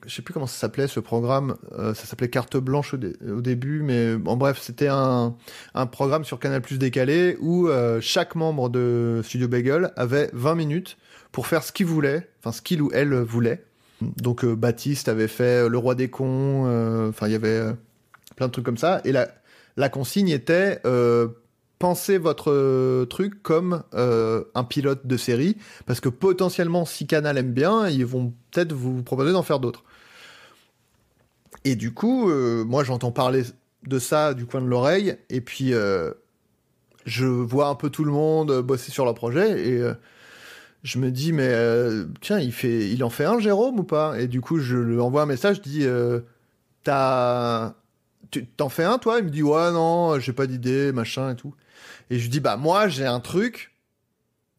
je 0.06 0.14
sais 0.16 0.22
plus 0.22 0.34
comment 0.34 0.48
ça 0.48 0.58
s'appelait 0.58 0.88
ce 0.88 1.00
programme, 1.00 1.56
euh, 1.78 1.94
ça 1.94 2.06
s'appelait 2.06 2.30
Carte 2.30 2.58
Blanche 2.58 2.94
au, 2.94 2.98
dé- 2.98 3.14
au 3.30 3.42
début, 3.42 3.82
mais 3.84 4.16
en 4.26 4.38
bref, 4.38 4.60
c'était 4.62 4.88
un, 4.88 5.36
un 5.74 5.86
programme 5.86 6.24
sur 6.24 6.40
Canal 6.40 6.62
Plus 6.62 6.78
décalé 6.80 7.38
où 7.40 7.68
euh, 7.68 8.00
chaque 8.02 8.36
membre 8.36 8.70
de 8.70 9.22
Studio 9.24 9.48
Bagel 9.48 9.92
avait 9.96 10.30
20 10.34 10.56
minutes 10.56 10.98
pour 11.32 11.48
faire 11.48 11.64
ce 11.64 11.72
qu'il 11.72 11.86
voulait, 11.86 12.28
enfin 12.40 12.52
ce 12.52 12.62
qu'il 12.62 12.82
ou 12.82 12.90
elle 12.94 13.14
voulait. 13.14 13.64
Donc 14.02 14.44
euh, 14.46 14.56
Baptiste 14.56 15.10
avait 15.10 15.28
fait 15.28 15.68
Le 15.68 15.78
Roi 15.78 15.94
des 15.96 16.10
cons, 16.10 17.08
enfin 17.10 17.28
il 17.28 17.34
y 17.34 17.36
avait 17.36 17.62
plein 18.38 18.48
de 18.48 18.52
trucs 18.52 18.66
comme 18.66 18.78
ça, 18.78 19.02
et 19.04 19.12
la, 19.12 19.28
la 19.78 19.90
consigne 19.90 20.30
était 20.30 20.80
pensez 21.80 22.18
votre 22.18 22.52
euh, 22.52 23.06
truc 23.06 23.42
comme 23.42 23.84
euh, 23.94 24.44
un 24.54 24.66
pilote 24.66 25.08
de 25.08 25.18
série, 25.18 25.56
parce 25.86 26.02
que 26.02 26.10
potentiellement, 26.10 26.86
si 26.86 27.08
Canal 27.08 27.38
aime 27.38 27.54
bien, 27.54 27.88
ils 27.88 28.06
vont 28.06 28.34
peut-être 28.52 28.74
vous 28.74 29.02
proposer 29.02 29.32
d'en 29.32 29.44
faire 29.44 29.60
d'autres. 29.60 29.84
Et 31.64 31.76
du 31.76 31.94
coup, 31.94 32.30
euh, 32.30 32.64
moi, 32.66 32.84
j'entends 32.84 33.12
parler 33.12 33.44
de 33.88 33.98
ça 33.98 34.34
du 34.34 34.46
coin 34.46 34.62
de 34.62 34.68
l'oreille, 34.68 35.18
et 35.30 35.42
puis 35.42 35.74
je 37.06 37.26
vois 37.26 37.68
un 37.70 37.76
peu 37.76 37.90
tout 37.90 38.04
le 38.04 38.12
monde 38.12 38.62
bosser 38.62 38.92
sur 38.92 39.06
leur 39.06 39.16
projet, 39.16 39.68
et 39.68 39.82
je 40.84 41.00
me 41.00 41.12
dis, 41.12 41.32
mais 41.32 41.54
tiens, 42.22 42.40
il, 42.40 43.04
en 43.04 43.10
fait 43.10 43.26
un, 43.26 43.40
Jérôme, 43.40 43.80
ou 43.80 43.84
pas? 43.84 44.20
Et 44.20 44.28
du 44.28 44.42
coup, 44.42 44.60
je 44.60 44.76
lui 44.78 45.00
envoie 45.00 45.22
un 45.22 45.26
message, 45.26 45.58
je 45.58 45.62
dis, 45.62 45.86
t'as... 46.84 47.74
tu- 48.32 48.46
T'en 48.46 48.70
fais 48.70 48.84
un, 48.84 48.98
toi? 48.98 49.20
Il 49.20 49.26
me 49.26 49.30
dit, 49.30 49.44
ouais, 49.44 49.72
non, 49.72 50.20
j'ai 50.20 50.34
pas 50.34 50.46
d'idée, 50.46 50.92
machin 50.92 51.32
et 51.32 51.36
tout. 51.36 51.54
Et 52.10 52.20
je 52.20 52.30
dis, 52.30 52.40
bah, 52.40 52.58
moi, 52.58 52.88
j'ai 52.88 53.06
un 53.06 53.20
truc 53.20 53.74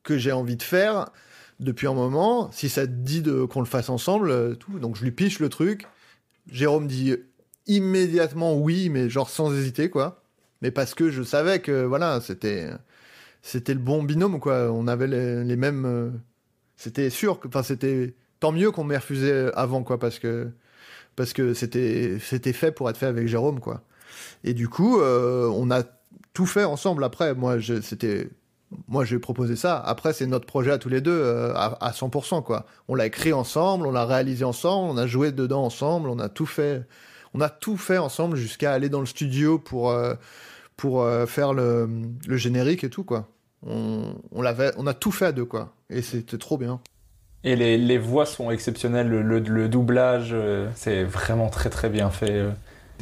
que 0.03 0.19
j'ai 0.19 0.33
envie 0.33 0.57
de 0.57 0.63
faire 0.63 1.11
depuis 1.59 1.87
un 1.87 1.95
moment. 1.95 2.51
Si 2.53 2.69
ça 2.69 2.87
te 2.87 2.93
dit 2.93 3.23
qu'on 3.51 3.61
le 3.61 3.67
fasse 3.67 3.89
ensemble, 3.91 4.31
euh, 4.31 4.55
tout. 4.55 4.79
Donc, 4.79 4.97
je 4.97 5.05
lui 5.05 5.11
piche 5.13 5.41
le 5.41 5.49
truc. 5.49 5.87
Jérôme 6.51 6.87
dit 6.87 7.15
immédiatement 7.67 8.57
oui, 8.59 8.89
mais 8.89 9.09
genre 9.11 9.31
sans 9.31 9.55
hésiter, 9.55 9.91
quoi. 9.91 10.23
Mais 10.63 10.71
parce 10.71 10.95
que 10.95 11.11
je 11.11 11.23
savais 11.23 11.61
que, 11.61 11.85
voilà, 11.85 12.21
c'était, 12.21 12.71
c'était 13.43 13.75
le 13.75 13.81
bon 13.81 14.03
binôme, 14.03 14.41
quoi. 14.41 14.71
On 14.73 14.87
avait 14.89 15.07
les, 15.07 15.57
mêmes. 15.57 15.85
euh, 15.87 16.11
C'était 16.77 17.11
sûr 17.11 17.41
enfin, 17.47 17.63
c'était 17.63 18.15
tant 18.41 18.53
mieux 18.53 18.71
qu'on 18.71 18.85
m'ait 18.85 18.97
refusé 18.97 19.51
avant, 19.55 19.83
quoi, 19.83 19.99
parce 19.99 20.19
que, 20.19 20.51
parce 21.17 21.33
que 21.33 21.55
c'était, 21.55 22.19
c'était 22.21 22.53
fait 22.53 22.73
pour 22.73 22.89
être 22.91 22.97
fait 22.97 23.07
avec 23.07 23.29
Jérôme, 23.29 23.61
quoi. 23.61 23.83
Et 24.45 24.55
du 24.55 24.69
coup, 24.69 25.01
euh, 25.01 25.49
on 25.55 25.71
a 25.71 25.83
tout 26.33 26.47
fait 26.47 26.65
ensemble 26.65 27.05
après. 27.05 27.35
Moi, 27.35 27.57
c'était. 27.83 28.29
Moi, 28.87 29.05
j'ai 29.05 29.19
proposé 29.19 29.57
ça. 29.57 29.79
Après, 29.81 30.13
c'est 30.13 30.27
notre 30.27 30.47
projet 30.47 30.71
à 30.71 30.79
tous 30.79 30.89
les 30.89 31.01
deux, 31.01 31.11
euh, 31.11 31.53
à, 31.57 31.77
à 31.85 31.91
100%, 31.91 32.45
quoi. 32.45 32.67
On 32.87 32.95
l'a 32.95 33.07
écrit 33.07 33.33
ensemble, 33.33 33.85
on 33.87 33.91
l'a 33.91 34.07
réalisé 34.07 34.45
ensemble, 34.45 34.91
on 34.93 34.97
a 34.97 35.09
joué 35.09 35.33
dedans 35.33 35.65
ensemble, 35.65 36.09
on 36.09 36.21
a 36.21 36.29
tout 36.29 36.47
fait. 36.47 36.83
On 37.35 37.41
a 37.41 37.49
tout 37.49 37.77
fait 37.77 37.99
ensemble 37.99 38.37
jusqu'à 38.37 38.73
aller 38.73 38.89
dans 38.89 39.01
le 39.01 39.07
studio 39.07 39.59
pour, 39.59 39.91
euh, 39.91 40.15
pour 40.77 41.03
euh, 41.03 41.27
faire 41.27 41.53
le, 41.53 41.89
le 42.29 42.37
générique 42.37 42.85
et 42.85 42.91
tout, 42.91 43.03
quoi. 43.03 43.29
On, 43.67 44.15
on, 44.31 44.41
l'avait, 44.41 44.71
on 44.77 44.87
a 44.87 44.95
tout 44.95 45.11
fait 45.13 45.27
à 45.27 45.33
deux, 45.33 45.45
quoi. 45.45 45.75
Et 45.91 46.01
c'était 46.03 46.39
trop 46.39 46.57
bien. 46.57 46.81
Et 47.43 47.57
les, 47.57 47.77
les 47.77 47.99
voix 47.99 48.25
sont 48.27 48.51
exceptionnelles, 48.53 49.09
le, 49.09 49.23
le- 49.23 49.41
le 49.41 49.69
doublage, 49.69 50.35
c'est 50.77 51.03
vraiment 51.05 51.49
très 51.49 51.71
très 51.71 51.89
bien 51.89 52.11
fait. 52.11 52.45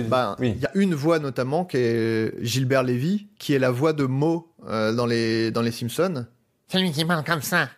Ben, 0.04 0.36
il 0.38 0.42
oui. 0.44 0.58
y 0.60 0.66
a 0.66 0.70
une 0.74 0.94
voix 0.94 1.18
notamment 1.18 1.64
qui 1.64 1.78
est 1.78 2.34
Gilbert 2.44 2.82
Lévy, 2.82 3.28
qui 3.38 3.54
est 3.54 3.58
la 3.58 3.70
voix 3.70 3.92
de 3.92 4.04
Mo 4.04 4.52
euh, 4.68 4.92
dans, 4.92 5.06
les, 5.06 5.50
dans 5.50 5.62
les 5.62 5.72
Simpsons. 5.72 6.26
C'est 6.68 6.78
lui 6.80 6.92
qui 6.92 7.04
parle 7.04 7.24
comme 7.24 7.42
ça. 7.42 7.68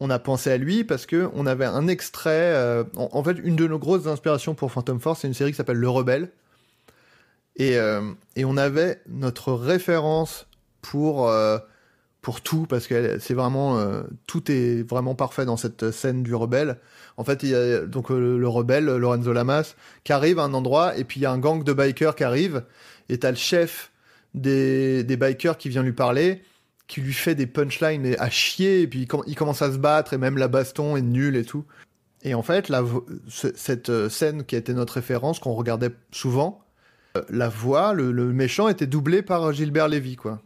On 0.00 0.10
a 0.10 0.18
pensé 0.18 0.50
à 0.50 0.56
lui 0.56 0.82
parce 0.84 1.06
que 1.06 1.30
on 1.34 1.46
avait 1.46 1.64
un 1.66 1.86
extrait. 1.86 2.30
euh, 2.54 2.82
en, 2.96 3.08
en 3.12 3.22
fait, 3.22 3.36
une 3.44 3.54
de 3.56 3.66
nos 3.68 3.78
grosses 3.78 4.06
inspirations 4.06 4.54
pour 4.54 4.72
Phantom 4.72 4.98
Force, 4.98 5.20
c'est 5.20 5.28
une 5.28 5.34
série 5.34 5.50
qui 5.52 5.56
s'appelle 5.56 5.76
Le 5.76 5.88
Rebelle. 5.88 6.30
Et, 7.56 7.76
euh, 7.76 8.00
et 8.34 8.44
on 8.44 8.56
avait 8.56 9.00
notre 9.08 9.52
référence 9.52 10.46
pour, 10.80 11.28
euh, 11.28 11.58
pour 12.22 12.40
tout, 12.40 12.66
parce 12.68 12.86
que 12.86 13.18
c'est 13.20 13.34
vraiment. 13.34 13.78
euh, 13.78 14.02
tout 14.26 14.50
est 14.50 14.82
vraiment 14.88 15.14
parfait 15.14 15.44
dans 15.44 15.56
cette 15.58 15.90
scène 15.90 16.22
du 16.22 16.34
Rebelle. 16.34 16.78
En 17.16 17.24
fait, 17.24 17.42
il 17.42 17.50
y 17.50 17.54
a 17.54 17.80
donc 17.86 18.10
euh, 18.10 18.38
le 18.38 18.48
Rebelle, 18.48 18.86
Lorenzo 18.86 19.32
Lamas, 19.32 19.74
qui 20.04 20.12
arrive 20.12 20.38
à 20.38 20.42
un 20.42 20.54
endroit, 20.54 20.96
et 20.96 21.04
puis 21.04 21.20
il 21.20 21.22
y 21.22 21.26
a 21.26 21.32
un 21.32 21.38
gang 21.38 21.62
de 21.62 21.72
bikers 21.72 22.14
qui 22.14 22.24
arrive, 22.24 22.64
et 23.08 23.18
t'as 23.18 23.30
le 23.30 23.36
chef 23.36 23.90
des, 24.34 25.04
des 25.04 25.16
bikers 25.16 25.58
qui 25.58 25.68
vient 25.68 25.82
lui 25.82 25.92
parler 25.92 26.42
qui 26.88 27.00
lui 27.00 27.14
fait 27.14 27.34
des 27.34 27.46
punchlines 27.46 28.16
à 28.18 28.28
chier, 28.28 28.82
et 28.82 28.86
puis 28.86 29.02
il, 29.02 29.06
com- 29.06 29.22
il 29.26 29.34
commence 29.34 29.62
à 29.62 29.72
se 29.72 29.78
battre, 29.78 30.12
et 30.12 30.18
même 30.18 30.36
la 30.36 30.48
baston 30.48 30.94
est 30.96 31.02
nulle 31.02 31.36
et 31.36 31.44
tout. 31.44 31.64
Et 32.22 32.34
en 32.34 32.42
fait, 32.42 32.70
cette 33.28 33.88
euh, 33.88 34.10
scène 34.10 34.44
qui 34.44 34.56
été 34.56 34.74
notre 34.74 34.94
référence, 34.94 35.38
qu'on 35.38 35.54
regardait 35.54 35.90
souvent, 36.10 36.62
euh, 37.16 37.22
la 37.30 37.48
voix, 37.48 37.94
le, 37.94 38.12
le 38.12 38.32
méchant 38.32 38.68
était 38.68 38.86
doublé 38.86 39.22
par 39.22 39.52
Gilbert 39.54 39.88
Lévy, 39.88 40.16
quoi. 40.16 40.42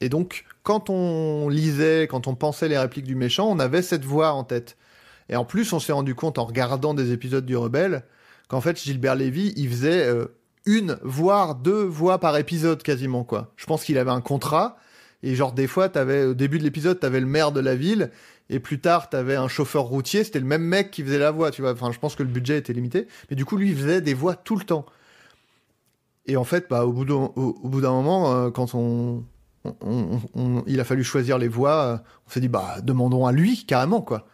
Et 0.00 0.08
donc, 0.08 0.44
quand 0.62 0.88
on 0.88 1.50
lisait, 1.50 2.06
quand 2.08 2.26
on 2.26 2.34
pensait 2.34 2.68
les 2.68 2.78
répliques 2.78 3.06
du 3.06 3.14
méchant, 3.14 3.50
on 3.50 3.58
avait 3.58 3.82
cette 3.82 4.04
voix 4.04 4.32
en 4.32 4.44
tête. 4.44 4.76
Et 5.28 5.36
en 5.36 5.44
plus, 5.44 5.72
on 5.72 5.80
s'est 5.80 5.92
rendu 5.92 6.14
compte 6.14 6.38
en 6.38 6.44
regardant 6.44 6.94
des 6.94 7.12
épisodes 7.12 7.44
du 7.44 7.56
Rebelle 7.56 8.04
qu'en 8.48 8.60
fait, 8.60 8.80
Gilbert 8.80 9.14
Lévy, 9.16 9.52
il 9.56 9.68
faisait 9.68 10.06
euh, 10.06 10.26
une, 10.66 10.98
voire 11.02 11.56
deux 11.56 11.82
voix 11.84 12.18
par 12.18 12.36
épisode 12.36 12.82
quasiment, 12.82 13.24
quoi. 13.24 13.52
Je 13.56 13.66
pense 13.66 13.84
qu'il 13.84 13.98
avait 13.98 14.10
un 14.10 14.20
contrat. 14.20 14.76
Et 15.22 15.34
genre, 15.34 15.52
des 15.52 15.66
fois, 15.66 15.90
au 15.96 16.34
début 16.34 16.58
de 16.58 16.64
l'épisode, 16.64 17.00
t'avais 17.00 17.20
le 17.20 17.26
maire 17.26 17.50
de 17.50 17.60
la 17.60 17.74
ville, 17.74 18.10
et 18.50 18.60
plus 18.60 18.78
tard, 18.80 19.08
t'avais 19.10 19.34
un 19.34 19.48
chauffeur 19.48 19.84
routier, 19.84 20.22
c'était 20.22 20.38
le 20.38 20.46
même 20.46 20.62
mec 20.62 20.90
qui 20.92 21.02
faisait 21.02 21.18
la 21.18 21.32
voix, 21.32 21.50
tu 21.50 21.62
vois. 21.62 21.72
Enfin, 21.72 21.90
je 21.90 21.98
pense 21.98 22.14
que 22.14 22.22
le 22.22 22.28
budget 22.28 22.58
était 22.58 22.72
limité. 22.72 23.08
Mais 23.28 23.34
du 23.36 23.44
coup, 23.44 23.56
lui, 23.56 23.70
il 23.70 23.76
faisait 23.76 24.00
des 24.00 24.14
voix 24.14 24.36
tout 24.36 24.56
le 24.56 24.64
temps. 24.64 24.86
Et 26.26 26.36
en 26.36 26.44
fait, 26.44 26.66
bah, 26.68 26.84
au 26.84 26.92
bout 26.92 27.04
d'un, 27.04 27.90
moment, 27.90 28.32
euh, 28.32 28.50
quand 28.50 28.74
on- 28.74 29.24
on- 29.80 30.62
il 30.66 30.78
a 30.80 30.84
fallu 30.84 31.02
choisir 31.02 31.38
les 31.38 31.48
voix, 31.48 31.82
euh, 31.84 31.96
on 32.26 32.30
s'est 32.30 32.40
dit, 32.40 32.48
bah, 32.48 32.76
demandons 32.82 33.26
à 33.26 33.32
lui, 33.32 33.64
carrément, 33.64 34.02
quoi. 34.02 34.28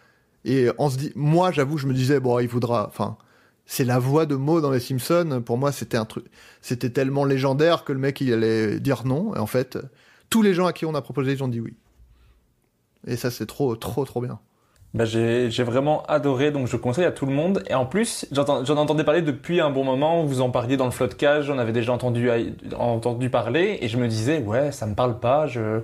Et 0.45 0.69
on 0.79 0.91
se 0.91 0.97
dit, 0.97 1.12
moi, 1.15 1.53
j'avoue, 1.53 1.79
je 1.79 1.87
me 1.87 1.95
disais, 1.95 2.21
bon, 2.21 2.39
il 2.39 2.49
faudra, 2.49 2.87
enfin, 2.89 3.17
c'est 3.67 3.85
la 3.85 3.99
voix 3.99 4.27
de 4.27 4.35
Mo 4.35 4.61
dans 4.61 4.71
les 4.71 4.81
Simpsons. 4.81 5.43
Pour 5.45 5.59
moi, 5.59 5.73
c'était 5.73 5.97
un 5.97 6.05
truc, 6.05 6.25
c'était 6.61 6.91
tellement 6.91 7.25
légendaire 7.25 7.85
que 7.85 7.93
le 7.93 7.99
mec, 7.99 8.21
il 8.21 8.33
allait 8.33 8.81
dire 8.81 9.05
non. 9.05 9.35
Et 9.35 9.39
en 9.39 9.47
fait, 9.47 9.79
tous 10.31 10.43
les 10.43 10.55
gens 10.55 10.67
à 10.67 10.73
qui 10.73 10.85
on 10.85 10.95
a 10.95 11.03
proposé, 11.03 11.33
ils 11.33 11.45
ont 11.45 11.49
dit 11.49 11.61
oui. 11.61 11.75
Et 13.07 13.17
ça, 13.17 13.31
c'est 13.31 13.47
trop, 13.47 13.77
trop, 13.77 14.05
trop 14.05 14.21
bien. 14.21 14.39
Bah, 14.95 15.07
j'ai 15.07 15.49
vraiment 15.62 16.03
adoré, 16.03 16.51
donc 16.51 16.67
je 16.67 16.77
conseille 16.77 17.07
à 17.07 17.12
tout 17.12 17.25
le 17.25 17.33
monde. 17.33 17.62
Et 17.69 17.75
en 17.75 17.87
plus, 17.87 18.27
j'en 18.31 18.77
entendais 18.77 19.05
parler 19.05 19.23
depuis 19.23 19.61
un 19.61 19.71
bon 19.71 19.85
moment, 19.85 20.23
vous 20.25 20.43
en 20.43 20.51
parliez 20.51 20.77
dans 20.77 20.85
le 20.85 20.91
Floodcast, 20.91 21.47
j'en 21.47 21.57
avais 21.57 21.73
déjà 21.73 21.93
entendu, 21.93 22.31
entendu 22.77 23.31
parler, 23.31 23.79
et 23.81 23.89
je 23.89 23.97
me 23.97 24.07
disais, 24.07 24.41
ouais, 24.43 24.71
ça 24.71 24.87
me 24.87 24.95
parle 24.95 25.19
pas, 25.19 25.47
je, 25.47 25.81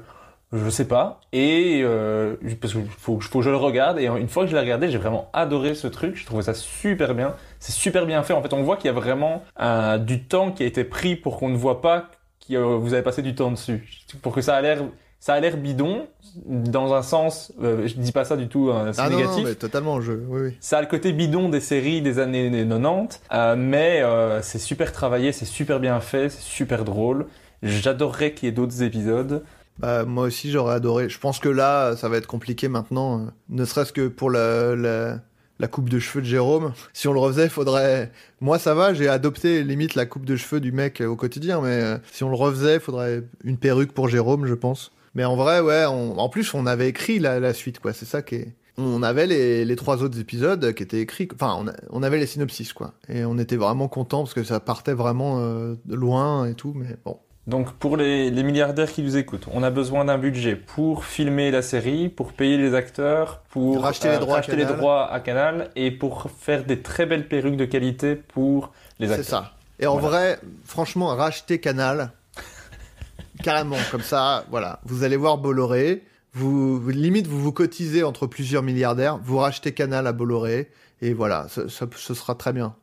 je 0.53 0.71
sais 0.71 0.87
pas. 0.87 1.21
Et 1.33 1.81
euh, 1.85 2.37
parce 2.61 2.73
qu'il 2.73 2.87
faut, 2.87 3.21
faut 3.21 3.39
que 3.39 3.45
je 3.45 3.51
le 3.51 3.57
regarde, 3.57 3.99
et 3.99 4.07
une 4.07 4.29
fois 4.29 4.45
que 4.45 4.51
je 4.51 4.55
l'ai 4.55 4.61
regardé, 4.63 4.89
j'ai 4.91 4.99
vraiment 4.99 5.29
adoré 5.33 5.75
ce 5.75 5.87
truc, 5.87 6.17
je 6.17 6.25
trouvais 6.25 6.43
ça 6.43 6.55
super 6.55 7.15
bien. 7.15 7.35
C'est 7.61 7.73
super 7.73 8.07
bien 8.07 8.23
fait, 8.23 8.33
en 8.33 8.43
fait, 8.43 8.53
on 8.53 8.63
voit 8.63 8.77
qu'il 8.77 8.87
y 8.87 8.91
a 8.91 8.93
vraiment 8.99 9.43
euh, 9.61 9.99
du 9.99 10.25
temps 10.25 10.51
qui 10.53 10.63
a 10.63 10.67
été 10.67 10.85
pris 10.85 11.17
pour 11.17 11.37
qu'on 11.39 11.49
ne 11.49 11.57
voit 11.57 11.81
pas 11.81 12.09
que 12.49 12.55
euh, 12.55 12.77
vous 12.77 12.95
avez 12.95 13.03
passé 13.03 13.21
du 13.23 13.35
temps 13.35 13.51
dessus. 13.51 13.87
Pour 14.23 14.33
que 14.35 14.41
ça 14.41 14.57
a 14.57 14.61
l'air... 14.63 14.83
Ça 15.21 15.35
a 15.35 15.41
l'air 15.41 15.57
bidon, 15.57 16.07
dans 16.47 16.95
un 16.95 17.03
sens, 17.03 17.53
euh, 17.61 17.89
je 17.89 17.95
dis 17.95 18.13
pas 18.13 18.25
ça 18.25 18.37
du 18.37 18.47
tout, 18.47 18.71
hein, 18.73 18.93
c'est 18.93 19.01
Ah 19.01 19.11
non, 19.11 19.17
négatif. 19.17 19.43
non, 19.43 19.49
mais 19.49 19.55
totalement, 19.57 20.01
je, 20.01 20.13
oui, 20.13 20.41
oui. 20.43 20.57
Ça 20.61 20.79
a 20.79 20.81
le 20.81 20.87
côté 20.87 21.13
bidon 21.13 21.49
des 21.49 21.59
séries 21.59 22.03
des 22.03 22.21
années 22.21 22.49
90, 22.53 23.21
euh, 23.33 23.57
mais 23.59 24.01
euh, 24.01 24.41
c'est 24.43 24.61
super 24.61 24.93
travaillé, 24.93 25.33
c'est 25.33 25.45
super 25.45 25.81
bien 25.81 25.99
fait, 25.99 26.29
c'est 26.29 26.41
super 26.41 26.85
drôle. 26.85 27.27
J'adorerais 27.65 28.33
qu'il 28.33 28.47
y 28.47 28.49
ait 28.51 28.55
d'autres 28.55 28.85
épisodes. 28.85 29.43
Bah, 29.79 30.05
moi 30.05 30.25
aussi, 30.25 30.51
j'aurais 30.51 30.75
adoré. 30.75 31.09
Je 31.09 31.19
pense 31.19 31.39
que 31.39 31.49
là, 31.49 31.97
ça 31.97 32.09
va 32.09 32.17
être 32.17 32.27
compliqué 32.27 32.69
maintenant, 32.69 33.21
euh, 33.21 33.25
ne 33.49 33.65
serait-ce 33.65 33.93
que 33.93 34.09
pour 34.09 34.31
la, 34.31 34.75
la, 34.75 35.21
la 35.61 35.69
coupe 35.69 35.89
de 35.89 35.99
cheveux 36.01 36.21
de 36.21 36.27
Jérôme. 36.27 36.73
Si 36.93 37.07
on 37.07 37.13
le 37.13 37.21
refaisait, 37.21 37.49
faudrait. 37.49 38.11
Moi, 38.41 38.59
ça 38.59 38.75
va, 38.75 38.93
j'ai 38.93 39.09
adopté 39.09 39.63
limite 39.63 39.95
la 39.95 40.07
coupe 40.07 40.25
de 40.25 40.35
cheveux 40.37 40.61
du 40.61 40.73
mec 40.73 41.01
euh, 41.01 41.07
au 41.07 41.17
quotidien, 41.17 41.61
mais 41.61 41.81
euh, 41.83 41.99
si 42.11 42.25
on 42.25 42.29
le 42.29 42.37
refaisait, 42.37 42.81
faudrait 42.81 43.23
une 43.45 43.57
perruque 43.57 43.93
pour 43.93 44.09
Jérôme, 44.09 44.47
je 44.47 44.55
pense. 44.55 44.91
Mais 45.15 45.25
en 45.25 45.37
vrai, 45.37 45.61
ouais, 45.61 45.87
on- 45.87 46.19
en 46.19 46.29
plus, 46.29 46.55
on 46.55 46.67
avait 46.67 46.89
écrit 46.89 47.19
la, 47.21 47.55
suite, 47.55 47.79
quoi. 47.79 47.93
C'est 47.93 48.05
ça 48.05 48.21
qui 48.23 48.35
est. 48.37 48.55
on 48.79 49.03
avait 49.05 49.27
les, 49.27 49.77
trois 49.77 50.03
autres 50.03 50.19
épisodes 50.19 50.73
qui 50.75 50.83
étaient 50.83 51.01
écrits, 51.01 51.29
enfin, 51.35 51.65
on, 51.91 52.03
avait 52.03 52.19
les 52.19 52.27
synopsis, 52.27 52.73
quoi. 52.73 52.95
Et 53.09 53.25
on 53.25 53.39
était 53.39 53.57
vraiment 53.57 53.89
contents 53.89 54.23
parce 54.25 54.35
que 54.35 54.45
ça 54.45 54.61
partait 54.61 54.93
vraiment 54.93 55.41
loin 55.89 56.47
et 56.47 56.55
tout, 56.55 56.73
mais 56.77 56.97
bon. 57.05 57.19
Donc 57.49 57.73
pour 57.73 57.97
les, 57.97 58.31
les 58.31 58.43
milliardaires 58.43 58.93
qui 58.93 59.03
nous 59.03 59.17
écoutent, 59.17 59.47
on 59.53 59.63
a 59.63 59.71
besoin 59.71 60.05
d'un 60.05 60.19
budget 60.19 60.55
pour 60.55 61.07
filmer 61.07 61.51
la 61.51 61.63
série, 61.63 62.11
pour 62.11 62.35
payer 62.35 62.59
les 62.59 62.75
acteurs, 62.75 63.41
pour 63.49 63.79
euh, 63.79 63.81
Racheter 63.81 64.11
les 64.11 64.19
droits 64.19 64.35
à 64.35 64.37
racheter 64.37 64.57
les 64.57 64.63
Canal. 64.65 64.77
droits 64.77 65.11
à 65.11 65.21
Canal 65.21 65.71
et 65.75 65.91
pour 65.91 66.31
faire 66.39 66.65
des 66.65 66.81
très 66.83 67.07
belles 67.07 67.27
perruques 67.27 67.57
de 67.57 67.65
qualité 67.65 68.17
pour 68.17 68.73
les 68.99 69.07
C'est 69.09 69.13
acteurs. 69.15 69.27
ça. 69.45 69.53
Et 69.81 69.87
en 69.87 69.97
Voilà. 69.97 70.09
vrai, 70.09 70.39
franchement, 70.67 71.07
racheter 71.17 71.59
Canal, 71.59 72.11
carrément, 73.43 73.77
comme 73.91 74.03
ça, 74.03 74.45
voilà. 74.51 74.81
Vous 74.85 75.03
allez 75.03 75.17
voir 75.17 75.39
Bolloré, 75.39 76.05
vous, 76.35 76.79
vous- 76.79 76.91
limite, 76.91 77.27
vous 77.27 77.41
vous 77.41 77.53
cotisez 77.53 78.03
entre 78.05 78.27
plusieurs 78.27 78.63
milliardaires, 78.63 79.19
vous 79.23 79.39
rachetez 79.39 79.73
Canal 79.73 80.07
à 80.07 80.13
Bolloré, 80.13 80.71
et 81.01 81.15
voilà, 81.15 81.47
ce, 81.49 81.69
ce- 81.69 81.85
ce 81.97 82.13
sera 82.13 82.35
très 82.35 82.53
bien. 82.53 82.75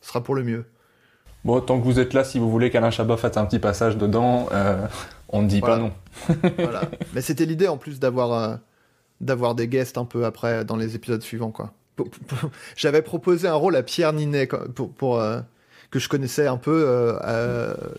Ce 0.00 0.08
sera 0.08 0.24
pour 0.24 0.34
le 0.34 0.42
mieux. 0.42 0.64
Bon, 1.48 1.62
tant 1.62 1.80
que 1.80 1.84
vous 1.84 1.98
êtes 1.98 2.12
là, 2.12 2.24
si 2.24 2.38
vous 2.38 2.50
voulez 2.50 2.68
qu'Alain 2.68 2.90
Chabat 2.90 3.16
fasse 3.16 3.38
un 3.38 3.46
petit 3.46 3.58
passage 3.58 3.96
dedans, 3.96 4.50
euh, 4.52 4.86
on 5.30 5.40
ne 5.40 5.48
dit 5.48 5.60
Voilà. 5.60 5.76
pas 5.76 5.80
non. 5.80 5.92
Voilà. 6.58 6.82
Mais 7.14 7.22
c'était 7.22 7.46
l'idée 7.46 7.68
en 7.68 7.78
plus 7.78 7.98
d'avoir 7.98 8.34
euh, 8.34 8.56
d'avoir 9.22 9.54
des 9.54 9.66
guests 9.66 9.96
un 9.96 10.04
peu 10.04 10.26
après 10.26 10.66
dans 10.66 10.76
les 10.76 10.94
épisodes 10.94 11.22
suivants 11.22 11.50
quoi. 11.50 11.72
J'avais 12.76 13.00
proposé 13.00 13.48
un 13.48 13.54
rôle 13.54 13.76
à 13.76 13.82
Pierre 13.82 14.12
Ninet 14.12 14.46
pour, 14.74 14.92
pour 14.92 15.18
euh, 15.18 15.40
que 15.90 15.98
je 15.98 16.10
connaissais 16.10 16.46
un 16.46 16.58
peu. 16.58 17.16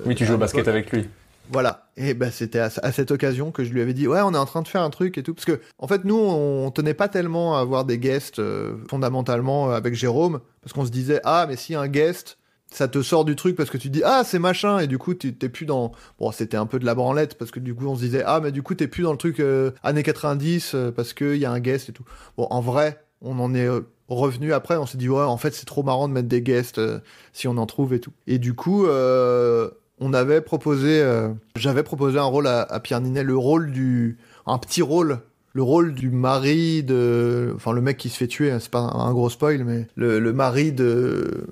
Oui, 0.05 0.13
tu 0.13 0.27
joues 0.27 0.35
au 0.35 0.37
basket 0.37 0.67
avec 0.67 0.91
lui. 0.91 1.09
Voilà. 1.51 1.87
Et 1.97 2.13
ben 2.13 2.29
c'était 2.29 2.59
à, 2.59 2.69
à 2.83 2.91
cette 2.91 3.09
occasion 3.09 3.49
que 3.49 3.63
je 3.63 3.73
lui 3.73 3.81
avais 3.81 3.93
dit 3.95 4.07
ouais 4.07 4.21
on 4.23 4.35
est 4.35 4.37
en 4.37 4.45
train 4.45 4.61
de 4.61 4.67
faire 4.67 4.83
un 4.83 4.91
truc 4.91 5.17
et 5.17 5.23
tout 5.23 5.33
parce 5.33 5.45
que 5.45 5.59
en 5.79 5.87
fait 5.87 6.05
nous 6.05 6.19
on 6.19 6.69
tenait 6.69 6.93
pas 6.93 7.07
tellement 7.07 7.57
à 7.57 7.61
avoir 7.61 7.83
des 7.83 7.97
guests 7.97 8.37
euh, 8.37 8.75
fondamentalement 8.87 9.71
avec 9.71 9.95
Jérôme 9.95 10.39
parce 10.61 10.73
qu'on 10.73 10.85
se 10.85 10.91
disait 10.91 11.19
ah 11.23 11.47
mais 11.49 11.55
si 11.55 11.73
un 11.73 11.87
guest 11.87 12.37
ça 12.71 12.87
te 12.87 13.01
sort 13.01 13.25
du 13.25 13.35
truc 13.35 13.55
parce 13.55 13.69
que 13.69 13.77
tu 13.77 13.89
dis 13.89 14.01
ah 14.05 14.23
c'est 14.23 14.37
machin 14.39 14.79
et 14.79 14.87
du 14.87 14.97
coup 14.97 15.13
tu- 15.15 15.33
t'es 15.35 15.49
plus 15.49 15.65
dans 15.65 15.91
bon 16.19 16.31
c'était 16.31 16.57
un 16.57 16.65
peu 16.67 16.77
de 16.79 16.85
la 16.85 16.93
branlette 16.95 17.35
parce 17.37 17.49
que 17.51 17.59
du 17.59 17.73
coup 17.73 17.87
on 17.87 17.95
se 17.95 18.01
disait 18.01 18.23
ah 18.25 18.39
mais 18.41 18.51
du 18.51 18.61
coup 18.61 18.75
t'es 18.75 18.87
plus 18.87 19.03
dans 19.03 19.11
le 19.11 19.17
truc 19.17 19.39
euh, 19.39 19.71
années 19.83 20.03
90 20.03 20.73
euh, 20.75 20.91
parce 20.91 21.13
que 21.13 21.35
y 21.35 21.45
a 21.45 21.51
un 21.51 21.59
guest 21.59 21.89
et 21.89 21.93
tout. 21.93 22.03
Bon 22.37 22.45
en 22.51 22.61
vrai 22.61 23.03
on 23.21 23.39
en 23.39 23.53
est 23.55 23.65
euh, 23.67 23.81
revenu 24.07 24.53
après 24.53 24.77
on 24.77 24.85
s'est 24.85 24.97
dit 24.99 25.09
ouais 25.09 25.23
en 25.23 25.37
fait 25.37 25.53
c'est 25.53 25.65
trop 25.65 25.81
marrant 25.83 26.07
de 26.07 26.13
mettre 26.13 26.27
des 26.27 26.41
guests 26.41 26.79
si 27.33 27.47
on 27.47 27.57
en 27.57 27.65
trouve 27.65 27.93
et 27.93 27.99
tout. 27.99 28.11
Et 28.27 28.37
du 28.37 28.53
coup 28.53 28.85
on 30.01 30.13
avait 30.13 30.41
proposé 30.41 31.03
j'avais 31.55 31.83
proposé 31.83 32.19
un 32.19 32.23
rôle 32.23 32.47
à, 32.47 32.61
à 32.61 32.79
Pierre 32.79 33.01
Ninet 33.01 33.23
le 33.23 33.35
rôle 33.37 33.71
du 33.71 34.17
un 34.45 34.57
petit 34.57 34.81
rôle 34.81 35.19
le 35.59 35.63
rôle 35.63 35.93
du 35.93 36.09
mari 36.09 36.83
de 36.83 37.51
enfin 37.57 37.73
le 37.73 37.81
mec 37.81 37.97
qui 37.97 38.07
se 38.07 38.15
fait 38.15 38.27
tuer 38.27 38.49
hein, 38.49 38.59
c'est 38.61 38.71
pas 38.71 38.79
un, 38.79 39.07
un 39.09 39.11
gros 39.11 39.29
spoil 39.29 39.65
mais 39.65 39.87
le, 39.97 40.17
le 40.17 40.31
mari 40.31 40.71
de 40.71 41.47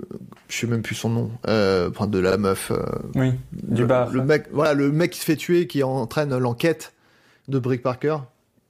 je 0.48 0.56
sais 0.56 0.66
même 0.66 0.82
plus 0.82 0.96
son 0.96 1.10
nom 1.10 1.30
euh, 1.46 1.90
enfin 1.90 2.08
de 2.08 2.18
la 2.18 2.38
meuf 2.38 2.72
euh, 2.72 2.86
Oui, 3.16 3.34
du 3.52 3.82
le, 3.82 3.86
bar. 3.86 4.10
le 4.10 4.24
mec 4.24 4.46
voilà 4.54 4.74
le 4.74 4.94
mec 4.94 5.12
qui 5.12 5.20
se 5.20 5.26
fait 5.26 5.36
tuer 5.36 5.68
qui 5.68 5.84
entraîne 5.84 6.34
l'enquête 6.38 6.94
de 7.50 7.60
Brick 7.60 7.82
Parker. 7.82 8.18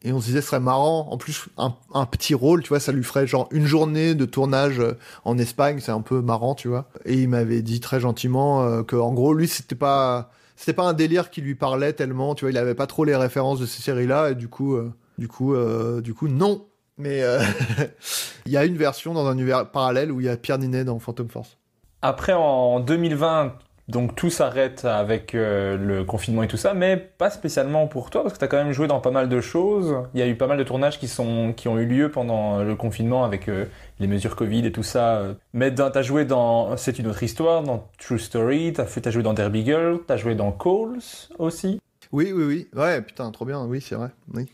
Et 0.03 0.11
on 0.11 0.21
se 0.21 0.27
disait 0.27 0.41
ce 0.41 0.47
serait 0.47 0.59
marrant. 0.59 1.07
En 1.11 1.17
plus 1.17 1.47
un, 1.57 1.73
un 1.93 2.05
petit 2.07 2.33
rôle 2.33 2.63
tu 2.63 2.69
vois 2.69 2.79
ça 2.79 2.91
lui 2.91 3.03
ferait 3.03 3.27
genre 3.27 3.47
une 3.51 3.67
journée 3.67 4.15
de 4.15 4.25
tournage 4.25 4.79
euh, 4.79 4.93
en 5.23 5.37
Espagne. 5.37 5.79
C'est 5.81 5.91
un 5.91 6.01
peu 6.01 6.21
marrant 6.21 6.55
tu 6.55 6.67
vois. 6.67 6.89
Et 7.05 7.13
il 7.13 7.29
m'avait 7.29 7.61
dit 7.61 7.79
très 7.79 7.99
gentiment 7.99 8.63
euh, 8.63 8.81
que 8.81 8.95
en 8.95 9.13
gros 9.13 9.35
lui 9.35 9.47
c'était 9.47 9.75
pas 9.75 10.31
c'était 10.55 10.73
pas 10.73 10.85
un 10.87 10.93
délire 10.93 11.29
qui 11.29 11.41
lui 11.41 11.53
parlait 11.53 11.93
tellement 11.93 12.33
tu 12.33 12.45
vois. 12.45 12.51
Il 12.51 12.57
avait 12.57 12.73
pas 12.75 12.87
trop 12.87 13.03
les 13.05 13.15
références 13.15 13.59
de 13.59 13.67
ces 13.67 13.83
séries 13.83 14.07
là 14.07 14.31
et 14.31 14.35
du 14.35 14.47
coup 14.47 14.75
euh, 14.75 14.91
du 15.17 15.27
coup 15.27 15.53
euh, 15.53 16.01
du 16.01 16.13
coup 16.13 16.27
non 16.27 16.65
mais 16.97 17.21
euh, 17.21 17.41
il 18.45 18.51
y 18.51 18.57
a 18.57 18.65
une 18.65 18.77
version 18.77 19.13
dans 19.13 19.27
un 19.27 19.33
univers 19.33 19.69
parallèle 19.69 20.11
où 20.11 20.19
il 20.19 20.25
y 20.25 20.29
a 20.29 20.37
Pierre 20.37 20.57
Ninet 20.57 20.83
dans 20.83 20.99
Phantom 20.99 21.29
Force 21.29 21.57
Après, 22.01 22.33
en 22.33 22.79
2020, 22.79 23.53
donc 23.87 24.15
tout 24.15 24.31
s'arrête 24.31 24.83
avec 24.83 25.35
euh, 25.35 25.77
le 25.77 26.03
confinement 26.03 26.41
et 26.41 26.47
tout 26.47 26.57
ça, 26.57 26.73
mais 26.73 26.97
pas 26.97 27.29
spécialement 27.29 27.85
pour 27.85 28.09
toi, 28.09 28.23
parce 28.23 28.33
que 28.33 28.39
tu 28.39 28.45
as 28.45 28.47
quand 28.47 28.57
même 28.57 28.71
joué 28.71 28.87
dans 28.87 28.99
pas 28.99 29.11
mal 29.11 29.29
de 29.29 29.39
choses. 29.39 29.95
Il 30.15 30.19
y 30.19 30.23
a 30.23 30.27
eu 30.27 30.35
pas 30.35 30.47
mal 30.47 30.57
de 30.57 30.63
tournages 30.63 30.99
qui, 30.99 31.07
sont, 31.07 31.53
qui 31.55 31.67
ont 31.67 31.77
eu 31.77 31.85
lieu 31.85 32.09
pendant 32.09 32.63
le 32.63 32.75
confinement 32.75 33.23
avec 33.23 33.47
euh, 33.47 33.65
les 33.99 34.07
mesures 34.07 34.35
Covid 34.35 34.65
et 34.65 34.71
tout 34.71 34.83
ça. 34.83 35.21
Mais 35.53 35.73
tu 35.73 35.81
as 35.81 36.01
joué 36.01 36.25
dans 36.25 36.77
C'est 36.77 36.97
une 36.97 37.07
autre 37.07 37.21
histoire, 37.21 37.61
dans 37.61 37.87
True 37.99 38.19
Story, 38.19 38.73
tu 38.73 38.81
as, 38.81 39.11
joué 39.11 39.21
dans 39.21 39.33
Derby 39.33 39.63
Girl, 39.63 39.99
tu 40.05 40.11
as 40.11 40.17
joué 40.17 40.33
dans 40.33 40.51
Calls 40.51 40.99
aussi. 41.37 41.79
oui 42.11 42.31
oui 42.33 42.43
oui 42.43 42.67
ouais 42.73 43.01
putain 43.01 43.29
trop 43.31 43.45
bien 43.45 43.65
oui 43.65 43.81
c'est 43.81 43.95
vrai 43.95 44.09
oui 44.33 44.47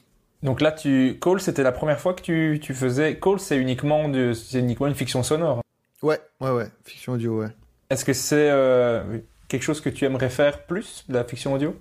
Donc 0.44 0.62
là, 0.62 0.72
tu... 0.72 1.18
Calls, 1.22 1.40
c'était 1.40 1.64
la 1.64 1.72
première 1.72 2.00
fois 2.00 2.14
que 2.14 2.22
tu, 2.22 2.60
tu 2.62 2.74
faisais... 2.74 3.18
Calls, 3.18 3.40
c'est 3.40 3.58
uniquement, 3.58 4.10
de... 4.10 4.34
c'est 4.34 4.60
uniquement 4.60 4.88
une 4.88 4.96
fiction 4.96 5.24
sonore. 5.24 5.62
ouais 6.02 6.20
ouais 6.42 6.52
ouais 6.52 6.68
fiction 6.84 7.14
audio 7.14 7.40
ouais 7.40 7.48
Est-ce 7.90 8.04
que 8.04 8.14
c'est 8.14 8.50
euh, 8.52 9.20
quelque 9.48 9.64
chose 9.64 9.80
que 9.82 9.90
tu 9.90 10.04
aimerais 10.06 10.30
faire 10.30 10.66
plus, 10.66 11.06
la 11.08 11.24
fiction 11.24 11.54
audio? 11.54 11.76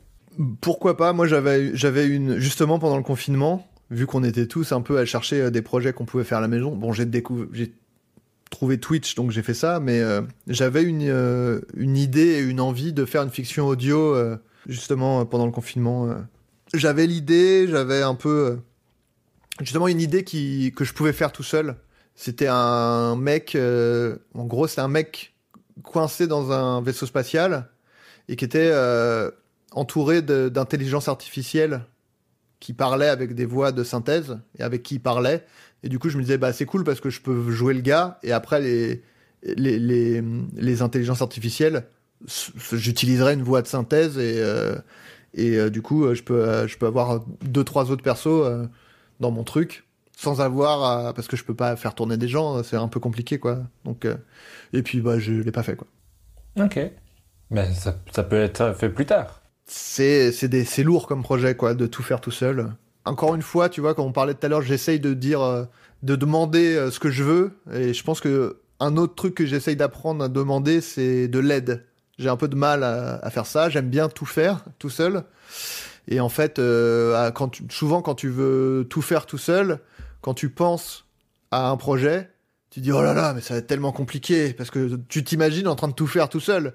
Pourquoi 0.60 0.97
pas? 0.97 1.12
Moi, 1.12 1.26
j'avais 1.26 1.74
j'avais 1.74 2.07
une 2.07 2.39
justement 2.39 2.78
pendant 2.78 2.97
le 2.97 3.02
confinement, 3.02 3.68
vu 3.91 4.07
qu'on 4.07 4.24
était 4.24 4.47
tous 4.47 4.73
un 4.73 4.81
peu 4.81 4.99
à 4.99 5.05
chercher 5.05 5.42
euh, 5.42 5.50
des 5.50 5.60
projets 5.60 5.92
qu'on 5.92 6.05
pouvait 6.07 6.24
faire 6.24 6.39
à 6.39 6.41
la 6.41 6.49
maison. 6.49 6.74
Bon, 6.74 6.92
j'ai 6.92 7.05
découvert, 7.05 7.49
j'ai 7.52 7.74
trouvé 8.50 8.78
Twitch, 8.78 9.15
donc 9.15 9.31
j'ai 9.31 9.42
fait 9.42 9.55
ça, 9.55 9.81
mais 9.81 10.00
euh, 10.00 10.23
j'avais 10.47 10.84
une 10.84 11.07
euh, 11.08 11.60
une 11.76 11.97
idée 11.97 12.39
et 12.39 12.41
une 12.41 12.60
envie 12.60 12.92
de 12.92 13.05
faire 13.05 13.23
une 13.23 13.31
fiction 13.31 13.66
audio 13.66 14.15
justement 14.66 15.26
pendant 15.26 15.47
le 15.47 15.52
confinement. 15.52 16.08
J'avais 16.75 17.07
l'idée, 17.07 17.67
j'avais 17.68 18.02
un 18.02 18.15
peu 18.15 18.47
euh, 18.47 18.57
justement 19.60 19.89
une 19.89 20.01
idée 20.01 20.25
que 20.25 20.84
je 20.84 20.92
pouvais 20.94 21.12
faire 21.12 21.31
tout 21.33 21.42
seul. 21.42 21.76
C'était 22.15 22.49
un 22.49 23.15
mec, 23.17 23.55
euh, 23.55 24.17
en 24.34 24.44
gros, 24.44 24.67
c'est 24.67 24.81
un 24.81 24.89
mec 24.89 25.34
coincé 25.83 26.26
dans 26.26 26.51
un 26.51 26.81
vaisseau 26.81 27.07
spatial 27.07 27.68
et 28.28 28.36
qui 28.36 28.44
était 28.44 28.70
euh, 28.73 29.31
entouré 29.73 30.23
d'intelligence 30.23 31.09
artificielle 31.09 31.83
qui 32.60 32.73
parlait 32.73 33.09
avec 33.09 33.34
des 33.34 33.44
voix 33.44 33.73
de 33.73 33.84
synthèse 33.84 34.39
et 34.59 34.62
avec 34.62 34.83
qui 34.83 34.94
il 34.94 35.01
parlait. 35.01 35.44
Et 35.83 35.89
du 35.89 35.99
coup, 35.99 36.09
je 36.09 36.17
me 36.17 36.23
disais, 36.23 36.39
bah, 36.39 36.52
c'est 36.52 36.67
cool 36.67 36.84
parce 36.84 37.01
que 37.01 37.10
je 37.10 37.20
peux 37.20 37.51
jouer 37.51 37.75
le 37.75 37.81
gars 37.81 38.18
et 38.23 38.33
après, 38.33 38.60
les, 38.60 39.02
les, 39.42 40.83
intelligences 40.83 41.23
artificielles, 41.23 41.86
j'utiliserai 42.73 43.34
une 43.34 43.42
voix 43.42 43.62
de 43.62 43.67
synthèse 43.67 44.17
et, 44.17 44.41
et 45.35 45.57
euh, 45.59 45.70
du 45.70 45.83
coup, 45.83 46.05
euh, 46.05 46.15
je 46.15 46.23
peux, 46.23 46.43
euh, 46.49 46.67
je 46.69 46.77
peux 46.78 46.86
avoir 46.86 47.20
deux, 47.44 47.65
trois 47.65 47.91
autres 47.91 48.02
persos 48.02 48.27
euh, 48.27 48.67
dans 49.20 49.31
mon 49.31 49.44
truc 49.44 49.85
sans 50.17 50.41
avoir 50.41 50.85
à- 50.85 51.12
parce 51.15 51.27
que 51.27 51.36
je 51.36 51.43
peux 51.44 51.55
pas 51.55 51.75
faire 51.75 51.94
tourner 51.94 52.17
des 52.17 52.28
gens, 52.28 52.62
c'est 52.62 52.77
un 52.77 52.86
peu 52.89 53.01
compliqué, 53.01 53.39
quoi. 53.39 53.59
Donc, 53.85 54.05
euh, 54.05 54.15
et 54.73 54.83
puis, 54.83 55.01
bah, 55.01 55.19
je 55.19 55.33
l'ai 55.33 55.51
pas 55.52 55.62
fait, 55.65 55.75
quoi. 55.75 55.89
Ok. 56.61 56.78
Mais 57.51 57.73
ça, 57.73 57.97
ça 58.15 58.23
peut 58.23 58.36
être 58.41 58.73
fait 58.78 58.89
plus 58.91 59.07
tard. 59.07 59.41
c'est 59.67 60.31
c'est 60.33 60.49
des- 60.49 60.65
c'est 60.65 60.83
lourd 60.83 61.07
comme 61.07 61.23
projet 61.23 61.55
quoi 61.57 61.75
de 61.75 61.86
tout 61.86 62.02
faire 62.02 62.20
tout 62.20 62.31
seul 62.31 62.73
encore 63.05 63.35
une 63.35 63.43
fois 63.43 63.69
tu 63.69 63.81
vois 63.81 63.94
quand 63.94 64.05
on 64.05 64.12
parlait 64.12 64.35
tout 64.35 64.44
à 64.44 64.49
l'heure 64.49 64.61
j'essaye 64.62 65.01
de 65.01 65.15
dire 65.15 65.67
de 66.02 66.17
demander 66.17 66.89
ce 66.91 66.99
que 66.99 67.11
je 67.11 67.23
veux 67.23 67.52
et 67.73 67.94
je 67.94 68.02
pense 68.05 68.20
que 68.20 68.59
un 68.81 68.97
autre 68.97 69.15
truc 69.15 69.35
que 69.35 69.47
j'essaye 69.47 69.77
d'apprendre 69.77 70.25
à 70.25 70.28
demander 70.28 70.81
c'est 70.81 71.28
de 71.28 71.39
l'aide 71.39 71.85
j'ai 72.18 72.28
un 72.28 72.36
peu 72.36 72.49
de 72.49 72.57
mal 72.57 72.82
à, 72.84 73.31
faire 73.31 73.47
ça. 73.47 73.68
J'aime 73.68 73.89
bien 73.89 74.08
tout 74.08 74.26
faire 74.26 74.65
tout 74.78 74.91
seul. 74.91 75.24
Et 76.08 76.20
en 76.20 76.28
fait 76.28 76.58
euh, 76.58 77.31
quand 77.31 77.60
souvent 77.70 78.02
quand 78.02 78.15
tu 78.15 78.28
veux 78.28 78.86
tout 78.91 79.02
faire 79.02 79.24
tout 79.24 79.39
seul 79.39 79.78
quand 80.20 80.34
tu 80.34 80.49
penses 80.49 81.07
à 81.52 81.68
un 81.68 81.76
projet 81.76 82.28
tu 82.70 82.81
dis 82.81 82.91
oh 82.91 83.00
là 83.00 83.15
là 83.15 83.34
mais 83.34 83.41
ça 83.41 83.55
va 83.55 83.58
être 83.58 83.68
tellement 83.68 83.92
compliqué 83.92 84.52
parce 84.52 84.70
que 84.70 84.99
tu 85.08 85.23
t'imagines 85.23 85.68
en 85.68 85.76
train 85.76 85.86
de 85.89 85.92
tout 85.92 86.08
faire 86.08 86.28
tout 86.28 86.41
seul. 86.41 86.74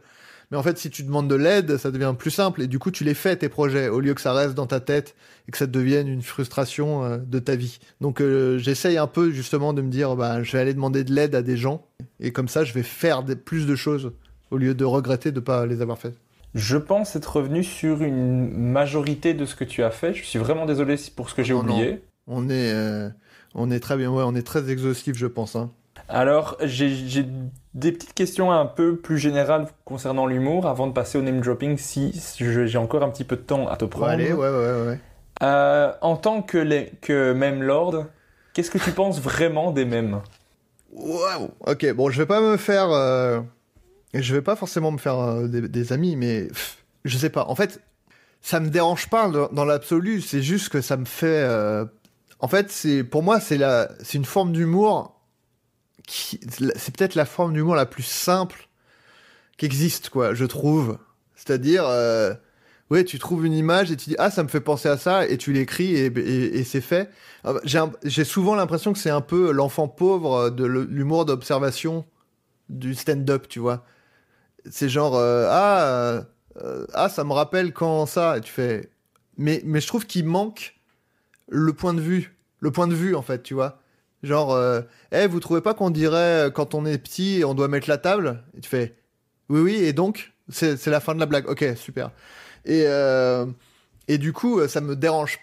Mais 0.51 0.57
en 0.57 0.63
fait, 0.63 0.77
si 0.77 0.89
tu 0.89 1.03
demandes 1.03 1.29
de 1.29 1.35
l'aide, 1.35 1.77
ça 1.77 1.91
devient 1.91 2.15
plus 2.17 2.31
simple. 2.31 2.61
Et 2.61 2.67
du 2.67 2.79
coup, 2.79 2.89
tu 2.89 3.03
les 3.03 3.13
fais 3.13 3.35
tes 3.35 3.49
projets 3.49 3.89
au 3.89 3.99
lieu 3.99 4.13
que 4.13 4.21
ça 4.21 4.31
reste 4.31 4.53
dans 4.53 4.65
ta 4.65 4.79
tête 4.79 5.15
et 5.47 5.51
que 5.51 5.57
ça 5.57 5.67
devienne 5.67 6.07
une 6.07 6.21
frustration 6.21 7.03
euh, 7.03 7.17
de 7.17 7.39
ta 7.39 7.55
vie. 7.55 7.79
Donc, 7.99 8.21
euh, 8.21 8.57
j'essaye 8.57 8.97
un 8.97 9.07
peu 9.07 9.31
justement 9.31 9.73
de 9.73 9.81
me 9.81 9.89
dire, 9.89 10.15
bah, 10.15 10.43
je 10.43 10.51
vais 10.53 10.59
aller 10.59 10.73
demander 10.73 11.03
de 11.03 11.13
l'aide 11.13 11.35
à 11.35 11.41
des 11.41 11.57
gens. 11.57 11.85
Et 12.21 12.31
comme 12.31 12.47
ça, 12.47 12.63
je 12.63 12.73
vais 12.73 12.83
faire 12.83 13.25
plus 13.25 13.65
de 13.65 13.75
choses 13.75 14.13
au 14.51 14.57
lieu 14.57 14.73
de 14.73 14.85
regretter 14.85 15.31
de 15.31 15.39
pas 15.39 15.65
les 15.65 15.81
avoir 15.81 15.97
faites. 15.97 16.17
Je 16.55 16.77
pense 16.77 17.15
être 17.15 17.35
revenu 17.37 17.63
sur 17.63 18.01
une 18.01 18.49
majorité 18.51 19.33
de 19.33 19.45
ce 19.45 19.55
que 19.55 19.63
tu 19.63 19.83
as 19.83 19.91
fait. 19.91 20.13
Je 20.13 20.23
suis 20.23 20.39
vraiment 20.39 20.65
désolé 20.65 20.95
pour 21.15 21.29
ce 21.29 21.35
que 21.35 21.43
j'ai 21.43 21.53
Non, 21.53 21.59
oublié. 21.59 22.01
On 22.25 22.49
est, 22.49 22.71
euh, 22.73 23.09
on 23.53 23.69
est 23.69 23.79
très 23.79 23.97
bien, 23.97 24.09
ouais, 24.11 24.23
on 24.25 24.33
est 24.35 24.45
très 24.45 24.69
exhaustif, 24.69 25.15
je 25.17 25.27
pense. 25.27 25.55
Hein. 25.55 25.69
Alors, 26.09 26.57
j'ai 26.63 26.89
j'ai 26.89 27.25
des 27.73 27.91
petites 27.91 28.13
questions 28.13 28.51
un 28.51 28.65
peu 28.65 28.95
plus 28.95 29.17
générales 29.17 29.67
concernant 29.83 30.25
l'humour 30.25 30.65
avant 30.65 30.87
de 30.87 30.93
passer 30.93 31.17
au 31.17 31.21
name 31.21 31.41
dropping 31.41 31.77
si 31.77 32.11
j'ai 32.39 32.77
encore 32.77 33.03
un 33.03 33.09
petit 33.09 33.25
peu 33.25 33.35
de 33.35 33.41
temps 33.41 33.67
à 33.67 33.75
te 33.77 33.85
prendre. 33.85 34.07
allez, 34.07 34.31
ouais, 34.31 34.49
ouais, 34.49 34.87
ouais. 34.87 34.99
Euh, 35.43 35.91
en 36.01 36.15
tant 36.15 36.41
que, 36.41 36.57
les, 36.57 36.91
que 37.01 37.33
meme 37.33 37.61
lord, 37.61 38.05
qu'est-ce 38.53 38.71
que 38.71 38.77
tu 38.79 38.91
penses 38.91 39.19
vraiment 39.21 39.71
des 39.71 39.85
mèmes 39.85 40.21
Waouh. 40.93 41.49
Ok, 41.67 41.93
bon, 41.93 42.09
je 42.09 42.17
vais 42.17 42.25
pas 42.25 42.41
me 42.41 42.57
faire, 42.57 42.89
euh, 42.91 43.41
je 44.13 44.35
vais 44.35 44.41
pas 44.41 44.55
forcément 44.55 44.91
me 44.91 44.97
faire 44.97 45.19
euh, 45.19 45.47
des, 45.47 45.93
amis, 45.93 46.15
mais 46.15 46.47
je 47.05 47.17
sais 47.17 47.29
pas. 47.29 47.45
En 47.47 47.55
fait, 47.55 47.81
ça 48.41 48.59
me 48.59 48.69
dérange 48.69 49.09
pas 49.09 49.29
dans, 49.29 49.65
l'absolu. 49.65 50.21
C'est 50.21 50.41
juste 50.41 50.69
que 50.69 50.81
ça 50.81 50.97
me 50.97 51.05
fait 51.05 51.43
euh, 51.43 51.85
en 52.39 52.47
fait, 52.47 52.71
c'est 52.71 53.03
pour 53.03 53.23
moi, 53.23 53.39
c'est 53.39 53.57
la, 53.57 53.89
c'est 54.01 54.17
une 54.17 54.25
forme 54.25 54.51
d'humour 54.51 55.19
qui, 56.05 56.39
c'est 56.75 56.95
peut-être 56.95 57.15
la 57.15 57.25
forme 57.25 57.53
d'humour 57.53 57.75
la 57.75 57.85
plus 57.85 58.03
simple 58.03 58.69
qui 59.57 59.65
existe, 59.65 60.09
quoi, 60.09 60.33
je 60.33 60.45
trouve. 60.45 60.99
C'est-à-dire, 61.35 61.85
euh, 61.87 62.33
tu 63.05 63.19
trouves 63.19 63.45
une 63.45 63.53
image 63.53 63.91
et 63.91 63.97
tu 63.97 64.11
dis 64.11 64.15
ah 64.19 64.31
ça 64.31 64.43
me 64.43 64.47
fait 64.47 64.61
penser 64.61 64.87
à 64.87 64.97
ça 64.97 65.27
et 65.27 65.37
tu 65.37 65.51
l'écris 65.51 65.95
et, 65.95 66.63
c'est 66.63 66.81
fait. 66.81 67.09
Ah 67.43 67.53
bah, 67.53 67.59
J'ai 68.03 68.23
souvent 68.23 68.55
l'impression 68.55 68.93
que 68.93 68.99
c'est 68.99 69.09
un 69.09 69.21
peu 69.21 69.51
l'enfant 69.51 69.87
pauvre 69.87 70.49
de 70.49 70.65
l'humour 70.65 71.25
d'observation 71.25 72.05
du 72.69 72.95
stand-up, 72.95 73.47
tu 73.49 73.59
vois. 73.59 73.83
C'est 74.71 74.89
genre 74.89 75.15
euh, 75.15 75.47
ah 75.49 76.23
euh, 76.63 76.85
ah 76.93 77.09
ça 77.09 77.23
me 77.23 77.33
rappelle 77.33 77.73
quand 77.73 78.05
ça 78.05 78.37
et 78.37 78.41
tu 78.41 78.51
fais 78.51 78.89
mais 79.37 79.61
mais 79.65 79.81
je 79.81 79.87
trouve 79.87 80.05
qu'il 80.07 80.25
manque 80.25 80.75
le 81.49 81.73
point 81.73 81.93
de 81.93 82.01
vue, 82.01 82.35
le 82.59 82.71
point 82.71 82.87
de 82.87 82.95
vue 82.95 83.15
en 83.15 83.21
fait, 83.21 83.43
tu 83.43 83.53
vois. 83.53 83.79
Genre 84.23 84.53
euh, 84.53 84.81
Eh, 85.11 85.27
vous 85.27 85.39
trouvez 85.39 85.61
pas 85.61 85.73
qu'on 85.73 85.89
dirait 85.91 86.47
euh, 86.47 86.51
quand 86.51 86.73
on 86.75 86.85
est 86.85 86.97
petit 86.97 87.43
on 87.45 87.53
doit 87.53 87.67
mettre 87.69 87.89
la 87.89 87.97
table? 87.97 88.43
Et 88.57 88.61
tu 88.61 88.69
fais 88.69 88.95
oui 89.49 89.61
oui 89.61 89.75
et 89.75 89.93
donc 89.93 90.33
c'est 90.49 90.87
la 90.87 90.99
fin 91.01 91.15
de 91.15 91.19
la 91.19 91.25
blague. 91.27 91.47
OK, 91.49 91.65
super. 91.75 92.11
Et 92.65 92.83
euh, 92.87 93.45
et 94.07 94.17
du 94.17 94.33
coup, 94.33 94.59
euh, 94.59 94.67
ça 94.67 94.81
me 94.81 94.95
dérange 94.95 95.39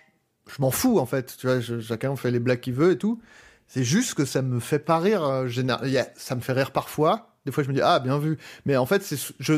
je 0.49 0.61
m'en 0.61 0.71
fous 0.71 0.99
en 0.99 1.07
fait, 1.07 1.37
tu 1.39 1.47
vois, 1.47 1.61
chacun 1.81 2.17
fait 2.17 2.31
les 2.31 2.41
blagues 2.41 2.61
qu'il 2.61 2.75
veut 2.75 2.93
et 2.93 2.99
tout. 2.99 3.21
C'est 3.69 3.85
juste 3.85 4.15
que 4.15 4.25
ça 4.27 4.43
me 4.43 4.61
fait 4.61 4.79
pas 4.79 4.99
rire. 4.99 5.47
général- 5.49 5.91
ça 6.17 6.35
me 6.37 6.41
fait 6.43 6.53
rire 6.53 6.71
parfois. 6.73 7.34
Des 7.47 7.53
fois, 7.53 7.63
je 7.63 7.69
me 7.69 7.75
dis 7.75 7.81
ah 7.83 7.99
bien 8.01 8.19
vu. 8.19 8.39
Mais 8.65 8.77
en 8.77 8.87
fait, 8.87 9.03
c'est 9.03 9.19
je, 9.39 9.55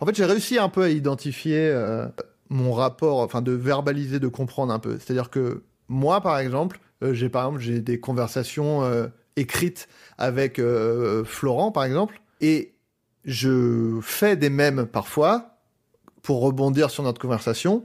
en 0.00 0.06
fait, 0.06 0.14
j'ai 0.14 0.24
réussi 0.24 0.58
un 0.58 0.68
peu 0.68 0.82
à 0.82 0.88
identifier 0.90 1.68
euh, 1.68 2.06
mon 2.48 2.72
rapport, 2.72 3.18
enfin 3.20 3.42
de 3.42 3.52
verbaliser, 3.52 4.20
de 4.20 4.28
comprendre 4.28 4.72
un 4.72 4.78
peu. 4.78 4.98
C'est-à-dire 4.98 5.30
que 5.30 5.62
moi, 5.88 6.20
par 6.20 6.38
exemple, 6.38 6.80
euh, 7.02 7.14
j'ai 7.14 7.28
par 7.28 7.46
exemple 7.46 7.62
j'ai 7.62 7.80
des 7.80 8.00
conversations 8.00 8.84
euh, 8.84 9.06
écrites 9.36 9.88
avec 10.18 10.60
Florent, 11.24 11.72
par 11.72 11.84
exemple, 11.84 12.20
et 12.40 12.74
je 13.24 13.98
fais 14.00 14.36
des 14.36 14.50
mèmes 14.50 14.86
parfois 14.86 15.56
pour 16.22 16.40
rebondir 16.40 16.90
sur 16.90 17.02
notre 17.02 17.20
conversation. 17.20 17.82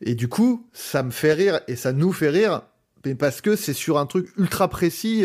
Et 0.00 0.14
du 0.14 0.28
coup, 0.28 0.66
ça 0.72 1.02
me 1.02 1.10
fait 1.10 1.34
rire 1.34 1.60
et 1.68 1.76
ça 1.76 1.92
nous 1.92 2.12
fait 2.12 2.30
rire, 2.30 2.62
mais 3.04 3.14
parce 3.14 3.42
que 3.42 3.56
c'est 3.56 3.74
sur 3.74 3.98
un 3.98 4.06
truc 4.06 4.30
ultra 4.38 4.68
précis 4.68 5.24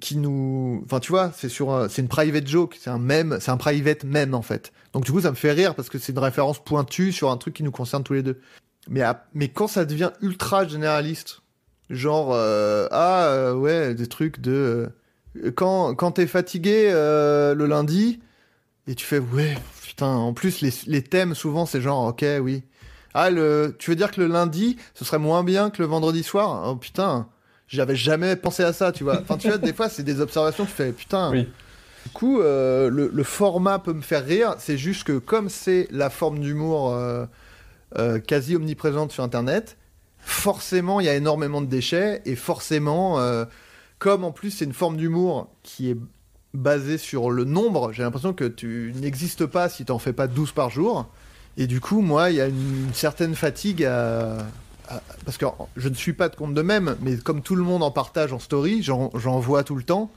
qui 0.00 0.16
nous, 0.16 0.82
enfin 0.84 1.00
tu 1.00 1.12
vois, 1.12 1.32
c'est 1.34 1.48
sur, 1.48 1.86
c'est 1.90 2.02
une 2.02 2.08
private 2.08 2.46
joke, 2.46 2.76
c'est 2.80 2.90
un 2.90 2.98
mème, 2.98 3.38
c'est 3.40 3.50
un 3.50 3.56
private 3.56 4.04
mème 4.04 4.34
en 4.34 4.42
fait. 4.42 4.72
Donc 4.92 5.04
du 5.04 5.12
coup, 5.12 5.20
ça 5.20 5.30
me 5.30 5.36
fait 5.36 5.52
rire 5.52 5.74
parce 5.74 5.88
que 5.88 5.98
c'est 5.98 6.12
une 6.12 6.18
référence 6.18 6.62
pointue 6.62 7.12
sur 7.12 7.30
un 7.30 7.36
truc 7.36 7.54
qui 7.54 7.62
nous 7.62 7.70
concerne 7.70 8.02
tous 8.02 8.14
les 8.14 8.22
deux. 8.22 8.40
Mais 8.88 9.02
mais 9.34 9.48
quand 9.48 9.68
ça 9.68 9.84
devient 9.84 10.10
ultra 10.20 10.66
généraliste, 10.66 11.42
genre 11.90 12.32
euh, 12.32 12.88
ah 12.90 13.26
euh, 13.26 13.54
ouais 13.54 13.94
des 13.94 14.06
trucs 14.06 14.40
de 14.40 14.90
euh, 15.42 15.50
quand 15.52 15.94
quand 15.94 16.12
t'es 16.12 16.26
fatigué 16.26 16.90
euh, 16.92 17.54
le 17.54 17.66
lundi 17.66 18.20
et 18.86 18.94
tu 18.94 19.04
fais 19.06 19.18
ouais 19.18 19.56
putain 19.82 20.08
en 20.08 20.32
plus 20.32 20.60
les, 20.62 20.72
les 20.86 21.02
thèmes 21.02 21.34
souvent 21.34 21.66
c'est 21.66 21.80
genre 21.80 22.06
ok 22.06 22.24
oui 22.40 22.64
ah, 23.14 23.30
le... 23.30 23.76
tu 23.78 23.90
veux 23.90 23.96
dire 23.96 24.10
que 24.10 24.20
le 24.20 24.26
lundi, 24.26 24.76
ce 24.94 25.04
serait 25.04 25.18
moins 25.18 25.44
bien 25.44 25.70
que 25.70 25.82
le 25.82 25.88
vendredi 25.88 26.22
soir? 26.22 26.64
Oh 26.66 26.76
putain, 26.76 27.28
j'avais 27.72 27.96
jamais 27.96 28.36
pensé 28.36 28.62
à 28.62 28.72
ça, 28.72 28.92
tu 28.92 29.02
vois. 29.02 29.20
Enfin, 29.20 29.36
tu 29.36 29.48
vois, 29.48 29.58
des 29.58 29.72
fois, 29.72 29.88
c'est 29.88 30.02
des 30.02 30.20
observations, 30.20 30.64
tu 30.64 30.72
fais 30.72 30.92
putain. 30.92 31.30
Oui. 31.30 31.48
Du 32.04 32.12
coup, 32.12 32.40
euh, 32.40 32.90
le, 32.90 33.10
le 33.12 33.22
format 33.22 33.78
peut 33.78 33.92
me 33.92 34.02
faire 34.02 34.24
rire, 34.24 34.54
c'est 34.58 34.76
juste 34.76 35.04
que 35.04 35.18
comme 35.18 35.48
c'est 35.48 35.88
la 35.90 36.10
forme 36.10 36.40
d'humour 36.40 36.92
euh, 36.92 37.24
euh, 37.96 38.18
quasi 38.18 38.56
omniprésente 38.56 39.12
sur 39.12 39.22
Internet, 39.24 39.76
forcément, 40.18 41.00
il 41.00 41.06
y 41.06 41.08
a 41.08 41.14
énormément 41.14 41.60
de 41.60 41.66
déchets, 41.66 42.20
et 42.26 42.36
forcément, 42.36 43.18
comme 43.98 44.24
en 44.24 44.32
plus 44.32 44.50
c'est 44.50 44.64
une 44.64 44.72
forme 44.72 44.96
d'humour 44.96 45.48
qui 45.62 45.90
est 45.90 45.96
basée 46.54 46.98
sur 46.98 47.30
le 47.30 47.44
nombre, 47.44 47.92
j'ai 47.92 48.02
l'impression 48.02 48.32
que 48.32 48.44
tu 48.44 48.92
n'existes 49.00 49.46
pas 49.46 49.68
si 49.68 49.84
t'en 49.84 49.98
fais 49.98 50.12
pas 50.12 50.26
12 50.26 50.52
par 50.52 50.70
jour. 50.70 51.08
Et 51.56 51.66
du 51.66 51.80
coup, 51.80 52.00
moi, 52.00 52.30
il 52.30 52.36
y 52.36 52.40
a 52.40 52.46
une 52.46 52.94
certaine 52.94 53.34
fatigue 53.34 53.84
à... 53.84 54.38
à- 54.88 55.02
Parce 55.24 55.36
que 55.38 55.46
je 55.76 55.88
ne 55.88 55.94
suis 55.94 56.12
pas 56.12 56.28
de 56.28 56.36
compte 56.36 56.54
de 56.54 56.62
même, 56.62 56.96
mais 57.00 57.16
comme 57.16 57.42
tout 57.42 57.54
le 57.56 57.62
monde 57.62 57.82
en 57.82 57.90
partage 57.90 58.32
en 58.32 58.38
story, 58.38 58.82
j'en 58.82 59.08
vois 59.40 59.64
tout 59.64 59.76
le 59.76 59.82
temps. 59.84 60.10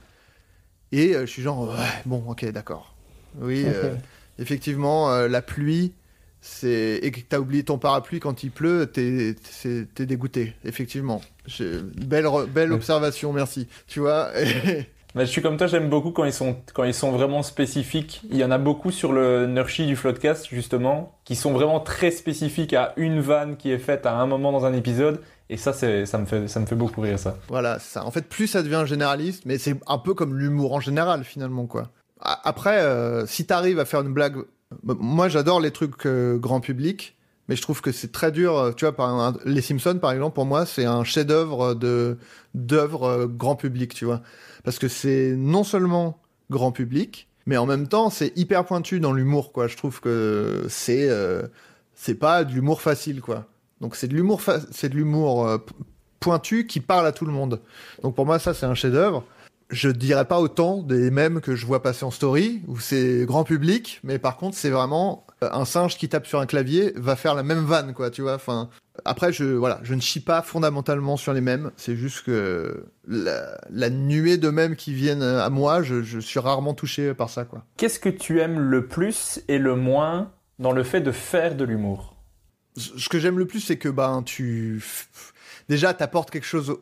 Et 0.92 1.16
euh, 1.16 1.22
je 1.22 1.32
suis 1.32 1.42
genre, 1.42 1.70
ouais, 1.70 1.76
bon, 2.06 2.24
ok, 2.28 2.46
d'accord. 2.52 2.94
Oui, 3.40 3.64
euh, 3.66 3.96
effectivement, 4.40 5.12
euh, 5.12 5.28
la 5.28 5.42
pluie, 5.42 5.94
c'est... 6.42 7.00
Et 7.02 7.12
que 7.12 7.20
t'as 7.22 7.40
oublié 7.40 7.64
ton 7.64 7.78
parapluie 7.78 8.20
quand 8.20 8.44
il 8.44 8.52
pleut, 8.52 8.90
t'es 8.94 9.36
dégoûté, 10.06 10.54
effectivement. 10.64 11.22
Belle, 11.60 12.26
re- 12.26 12.46
belle 12.48 12.72
observation, 12.74 13.34
merci. 13.34 13.68
Tu 13.88 14.00
vois 14.00 14.30
Mais 15.16 15.26
je 15.26 15.32
suis 15.32 15.42
comme 15.42 15.56
toi, 15.58 15.68
j'aime 15.68 15.90
beaucoup 15.90 16.12
quand 16.12 16.26
ils 16.26 16.34
sont 16.34 16.58
quand 16.74 16.84
ils 16.84 16.94
sont 16.94 17.12
vraiment 17.12 17.42
spécifiques. 17.42 18.22
Il 18.30 18.38
y 18.38 18.44
en 18.44 18.52
a 18.52 18.58
beaucoup 18.58 18.92
sur 18.92 19.14
le 19.14 19.48
Nurshi 19.48 19.86
du 19.88 19.96
Floodcast 19.96 20.48
justement, 20.52 21.18
qui 21.24 21.36
sont 21.36 21.54
vraiment 21.54 21.80
très 21.80 22.12
spécifiques 22.12 22.74
à 22.74 22.94
une 22.98 23.22
vanne 23.22 23.56
qui 23.58 23.72
est 23.72 23.78
faite 23.80 24.06
à 24.06 24.14
un 24.18 24.26
moment 24.28 24.52
dans 24.52 24.66
un 24.66 24.74
épisode. 24.74 25.22
Et 25.50 25.58
ça, 25.58 25.74
c'est 25.74 26.06
ça 26.06 26.18
me 26.18 26.26
fait 26.26 26.48
ça 26.48 26.60
me 26.60 26.66
fait 26.66 26.76
beaucoup 26.76 27.02
rire 27.02 27.18
ça. 27.18 27.38
Voilà, 27.48 27.80
ça. 27.80 28.04
En 28.06 28.12
fait, 28.12 28.28
plus 28.28 28.48
ça 28.48 28.62
devient 28.62 28.84
généraliste, 28.86 29.44
mais 29.46 29.58
c'est 29.58 29.76
un 29.88 29.98
peu 30.00 30.14
comme 30.14 30.38
l'humour 30.38 30.74
en 30.74 30.80
général, 30.80 31.24
finalement, 31.24 31.66
quoi. 31.66 31.90
Après, 32.20 32.80
euh, 32.82 33.26
si 33.26 33.46
t'arrives 33.46 33.80
à 33.80 33.86
faire 33.86 34.02
une 34.02 34.14
blague... 34.14 34.36
bah, 34.84 34.96
Moi, 35.00 35.28
j'adore 35.30 35.60
les 35.60 35.70
trucs 35.72 36.06
euh, 36.08 36.38
grand 36.40 36.60
public, 36.62 37.16
mais 37.48 37.56
je 37.56 37.62
trouve 37.62 37.82
que 37.82 37.92
c'est 37.92 38.12
très 38.12 38.32
dur. 38.32 38.58
euh, 38.58 38.72
Tu 38.72 38.86
vois, 38.86 38.96
par 38.96 39.10
un- 39.10 39.38
Les 39.46 39.62
Simpsons, 39.62 40.00
par 40.02 40.12
exemple, 40.12 40.34
pour 40.34 40.46
moi, 40.46 40.66
c'est 40.66 40.86
un 40.86 41.04
chef-d'œuvre 41.04 41.76
de 41.76 42.18
d'œuvre 42.56 43.04
euh, 43.04 43.28
grand 43.28 43.56
public, 43.56 43.94
tu 43.94 44.06
vois. 44.06 44.22
Parce 44.66 44.80
que 44.80 44.90
c'est 44.90 45.36
non 45.38 45.64
seulement 45.64 46.20
grand 46.50 46.74
public, 46.74 47.30
mais 47.46 47.56
en 47.56 47.66
même 47.66 47.88
temps, 47.88 48.10
c'est 48.10 48.38
hyper 48.38 48.66
pointu 48.66 49.00
dans 49.00 49.14
l'humour, 49.14 49.54
quoi. 49.54 49.68
Je 49.68 49.78
trouve 49.78 50.02
que 50.02 50.66
c'est... 50.68 51.08
euh, 51.10 51.44
c'est 51.96 52.16
pas 52.16 52.44
de 52.44 52.52
l'humour 52.52 52.82
facile, 52.82 53.22
quoi. 53.22 53.46
Donc 53.82 53.96
c'est 53.96 54.08
de 54.08 54.14
l'humour, 54.14 54.42
c'est 54.72 54.90
de 54.90 54.96
l'humour 54.96 55.48
euh, 55.48 55.58
pointu 56.20 56.68
qui 56.68 56.80
parle 56.82 57.08
à 57.08 57.12
tout 57.12 57.26
le 57.26 57.32
monde. 57.32 57.62
Donc 58.04 58.16
pour 58.16 58.26
moi, 58.26 58.38
ça, 58.38 58.54
c'est 58.54 58.66
un 58.66 58.76
chef-d'œuvre. 58.76 59.24
Je 59.70 59.90
dirais 59.90 60.26
pas 60.26 60.40
autant 60.40 60.84
des 60.84 61.10
mêmes 61.10 61.42
que 61.42 61.56
je 61.56 61.66
vois 61.66 61.82
passer 61.82 62.06
en 62.06 62.12
story, 62.12 62.62
où 62.68 62.80
c'est 62.80 63.26
grand 63.26 63.44
public, 63.44 64.00
mais 64.04 64.20
par 64.20 64.38
contre, 64.38 64.58
c'est 64.58 64.70
vraiment 64.70 65.26
euh, 65.42 65.50
un 65.52 65.66
singe 65.66 65.98
qui 65.98 66.10
tape 66.10 66.28
sur 66.28 66.40
un 66.40 66.46
clavier 66.46 66.94
va 66.96 67.16
faire 67.16 67.34
la 67.34 67.44
même 67.44 67.64
vanne, 67.64 67.94
quoi, 67.94 68.12
tu 68.12 68.22
vois. 68.22 68.36
Enfin, 68.36 68.70
après, 69.04 69.34
je, 69.34 69.44
voilà, 69.44 69.80
je 69.84 69.94
ne 69.94 70.00
chie 70.02 70.22
pas 70.22 70.42
fondamentalement 70.42 71.18
sur 71.18 71.34
les 71.34 71.42
mêmes. 71.42 71.72
C'est 71.76 71.96
juste 71.96 72.24
que 72.24 72.86
la, 73.08 73.58
la 73.70 73.90
nuée 73.90 74.38
de 74.38 74.50
mêmes 74.50 74.76
qui 74.76 74.94
viennent 74.94 75.22
à 75.24 75.50
moi, 75.50 75.84
je, 75.84 76.02
je 76.02 76.20
suis 76.20 76.40
rarement 76.40 76.74
touché 76.74 77.14
par 77.14 77.30
ça, 77.30 77.44
quoi. 77.44 77.66
Qu'est-ce 77.78 78.00
que 78.00 78.10
tu 78.10 78.40
aimes 78.40 78.60
le 78.60 78.88
plus 78.88 79.42
et 79.48 79.58
le 79.58 79.76
moins 79.76 80.32
dans 80.60 80.72
le 80.72 80.84
fait 80.84 81.02
de 81.02 81.12
faire 81.12 81.56
de 81.56 81.66
l'humour? 81.66 82.16
Ce 82.78 83.10
que 83.10 83.20
j'aime 83.20 83.38
le 83.38 83.46
plus, 83.48 83.60
c'est 83.60 83.78
que 83.78 83.90
ben 83.90 84.22
tu 84.24 84.84
déjà 85.70 85.94
t'apportes 85.94 86.32
quelque 86.32 86.46
chose. 86.46 86.78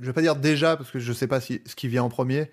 Je 0.00 0.06
vais 0.06 0.12
pas 0.12 0.22
dire 0.22 0.36
déjà 0.36 0.76
parce 0.76 0.90
que 0.90 0.98
je 0.98 1.12
sais 1.12 1.26
pas 1.26 1.40
si 1.40 1.62
ce 1.66 1.74
qui 1.74 1.88
vient 1.88 2.02
en 2.02 2.08
premier, 2.08 2.50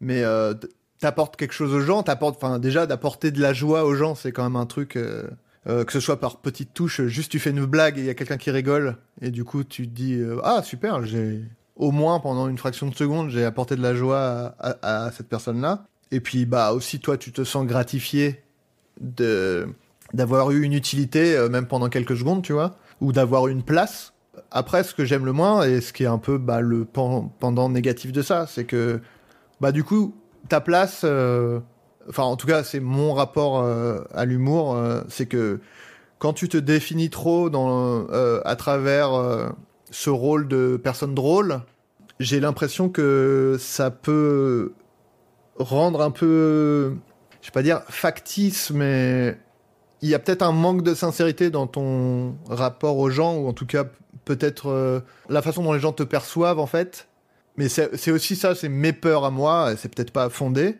mais 0.00 0.22
euh, 0.22 0.54
t'apportes 1.00 1.36
quelque 1.36 1.54
chose 1.54 1.72
aux 1.74 1.80
gens. 1.80 2.02
T'apportes, 2.02 2.36
enfin 2.36 2.58
déjà 2.58 2.86
d'apporter 2.86 3.30
de 3.30 3.40
la 3.40 3.52
joie 3.52 3.84
aux 3.84 3.94
gens, 3.94 4.14
c'est 4.14 4.32
quand 4.32 4.44
même 4.44 4.56
un 4.56 4.66
truc. 4.66 4.96
euh, 4.96 5.24
euh, 5.66 5.84
que 5.84 5.92
ce 5.92 6.00
soit 6.00 6.20
par 6.20 6.38
petites 6.38 6.74
touches, 6.74 7.02
juste 7.06 7.32
tu 7.32 7.38
fais 7.38 7.50
une 7.50 7.64
blague 7.64 7.98
et 7.98 8.02
il 8.02 8.06
y 8.06 8.10
a 8.10 8.14
quelqu'un 8.14 8.36
qui 8.36 8.50
rigole 8.50 8.96
et 9.22 9.30
du 9.30 9.44
coup 9.44 9.64
tu 9.64 9.88
te 9.88 9.94
dis 9.94 10.14
euh, 10.14 10.38
ah 10.44 10.62
super, 10.62 11.04
j'ai 11.04 11.42
au 11.76 11.90
moins 11.90 12.20
pendant 12.20 12.48
une 12.48 12.58
fraction 12.58 12.86
de 12.88 12.94
seconde 12.94 13.30
j'ai 13.30 13.44
apporté 13.44 13.74
de 13.74 13.82
la 13.82 13.94
joie 13.94 14.54
à, 14.58 15.10
cette 15.12 15.28
personne-là. 15.28 15.86
Et 16.10 16.20
puis 16.20 16.44
bah 16.44 16.72
aussi 16.72 17.00
toi 17.00 17.16
tu 17.16 17.32
te 17.32 17.44
sens 17.44 17.66
gratifié 17.66 18.42
de 19.00 19.66
d'avoir 20.12 20.50
eu 20.50 20.62
une 20.62 20.74
utilité 20.74 21.34
euh, 21.34 21.48
même 21.48 21.66
pendant 21.66 21.88
quelques 21.88 22.16
secondes, 22.16 22.42
tu 22.42 22.52
vois, 22.52 22.76
ou 23.00 23.12
d'avoir 23.12 23.48
une 23.48 23.62
place. 23.62 24.12
Après, 24.50 24.84
ce 24.84 24.94
que 24.94 25.04
j'aime 25.04 25.24
le 25.24 25.32
moins 25.32 25.64
et 25.64 25.80
ce 25.80 25.92
qui 25.92 26.04
est 26.04 26.08
un 26.08 26.18
peu 26.18 26.38
bah, 26.38 26.60
le 26.60 26.84
pen- 26.84 27.30
pendant 27.40 27.68
négatif 27.68 28.12
de 28.12 28.22
ça, 28.22 28.46
c'est 28.46 28.64
que 28.64 29.00
bah 29.60 29.72
du 29.72 29.82
coup 29.82 30.14
ta 30.48 30.60
place, 30.60 31.06
enfin 32.08 32.22
en 32.24 32.36
tout 32.36 32.46
cas 32.46 32.64
c'est 32.64 32.80
mon 32.80 33.12
rapport 33.12 33.60
euh, 33.60 34.02
à 34.12 34.24
l'humour, 34.24 34.74
euh, 34.74 35.02
c'est 35.08 35.26
que 35.26 35.60
quand 36.18 36.32
tu 36.32 36.48
te 36.48 36.56
définis 36.56 37.10
trop 37.10 37.50
euh, 37.54 38.40
à 38.44 38.56
travers 38.56 39.10
ce 39.90 40.10
rôle 40.10 40.48
de 40.48 40.80
personne 40.82 41.14
drôle, 41.14 41.60
j'ai 42.18 42.40
l'impression 42.40 42.88
que 42.88 43.56
ça 43.58 43.90
peut 43.90 44.72
rendre 45.56 46.00
un 46.00 46.10
peu, 46.10 46.94
je 47.42 47.48
vais 47.48 47.52
pas 47.52 47.62
dire 47.62 47.82
factice, 47.88 48.70
mais 48.70 49.38
il 50.00 50.08
y 50.08 50.14
a 50.14 50.18
peut-être 50.18 50.42
un 50.42 50.52
manque 50.52 50.82
de 50.82 50.94
sincérité 50.94 51.50
dans 51.50 51.66
ton 51.66 52.36
rapport 52.48 52.96
aux 52.96 53.10
gens, 53.10 53.36
ou 53.36 53.48
en 53.48 53.52
tout 53.52 53.66
cas 53.66 53.84
peut-être 54.24 55.02
la 55.28 55.42
façon 55.42 55.62
dont 55.62 55.74
les 55.74 55.80
gens 55.80 55.92
te 55.92 56.04
perçoivent 56.04 56.58
en 56.58 56.66
fait. 56.66 57.08
Mais 57.56 57.68
c'est 57.68 58.10
aussi 58.10 58.34
ça, 58.34 58.54
c'est 58.54 58.70
mes 58.70 58.92
peurs 58.94 59.24
à 59.24 59.30
moi, 59.30 59.74
c'est 59.76 59.94
peut-être 59.94 60.10
pas 60.10 60.30
fondé. 60.30 60.78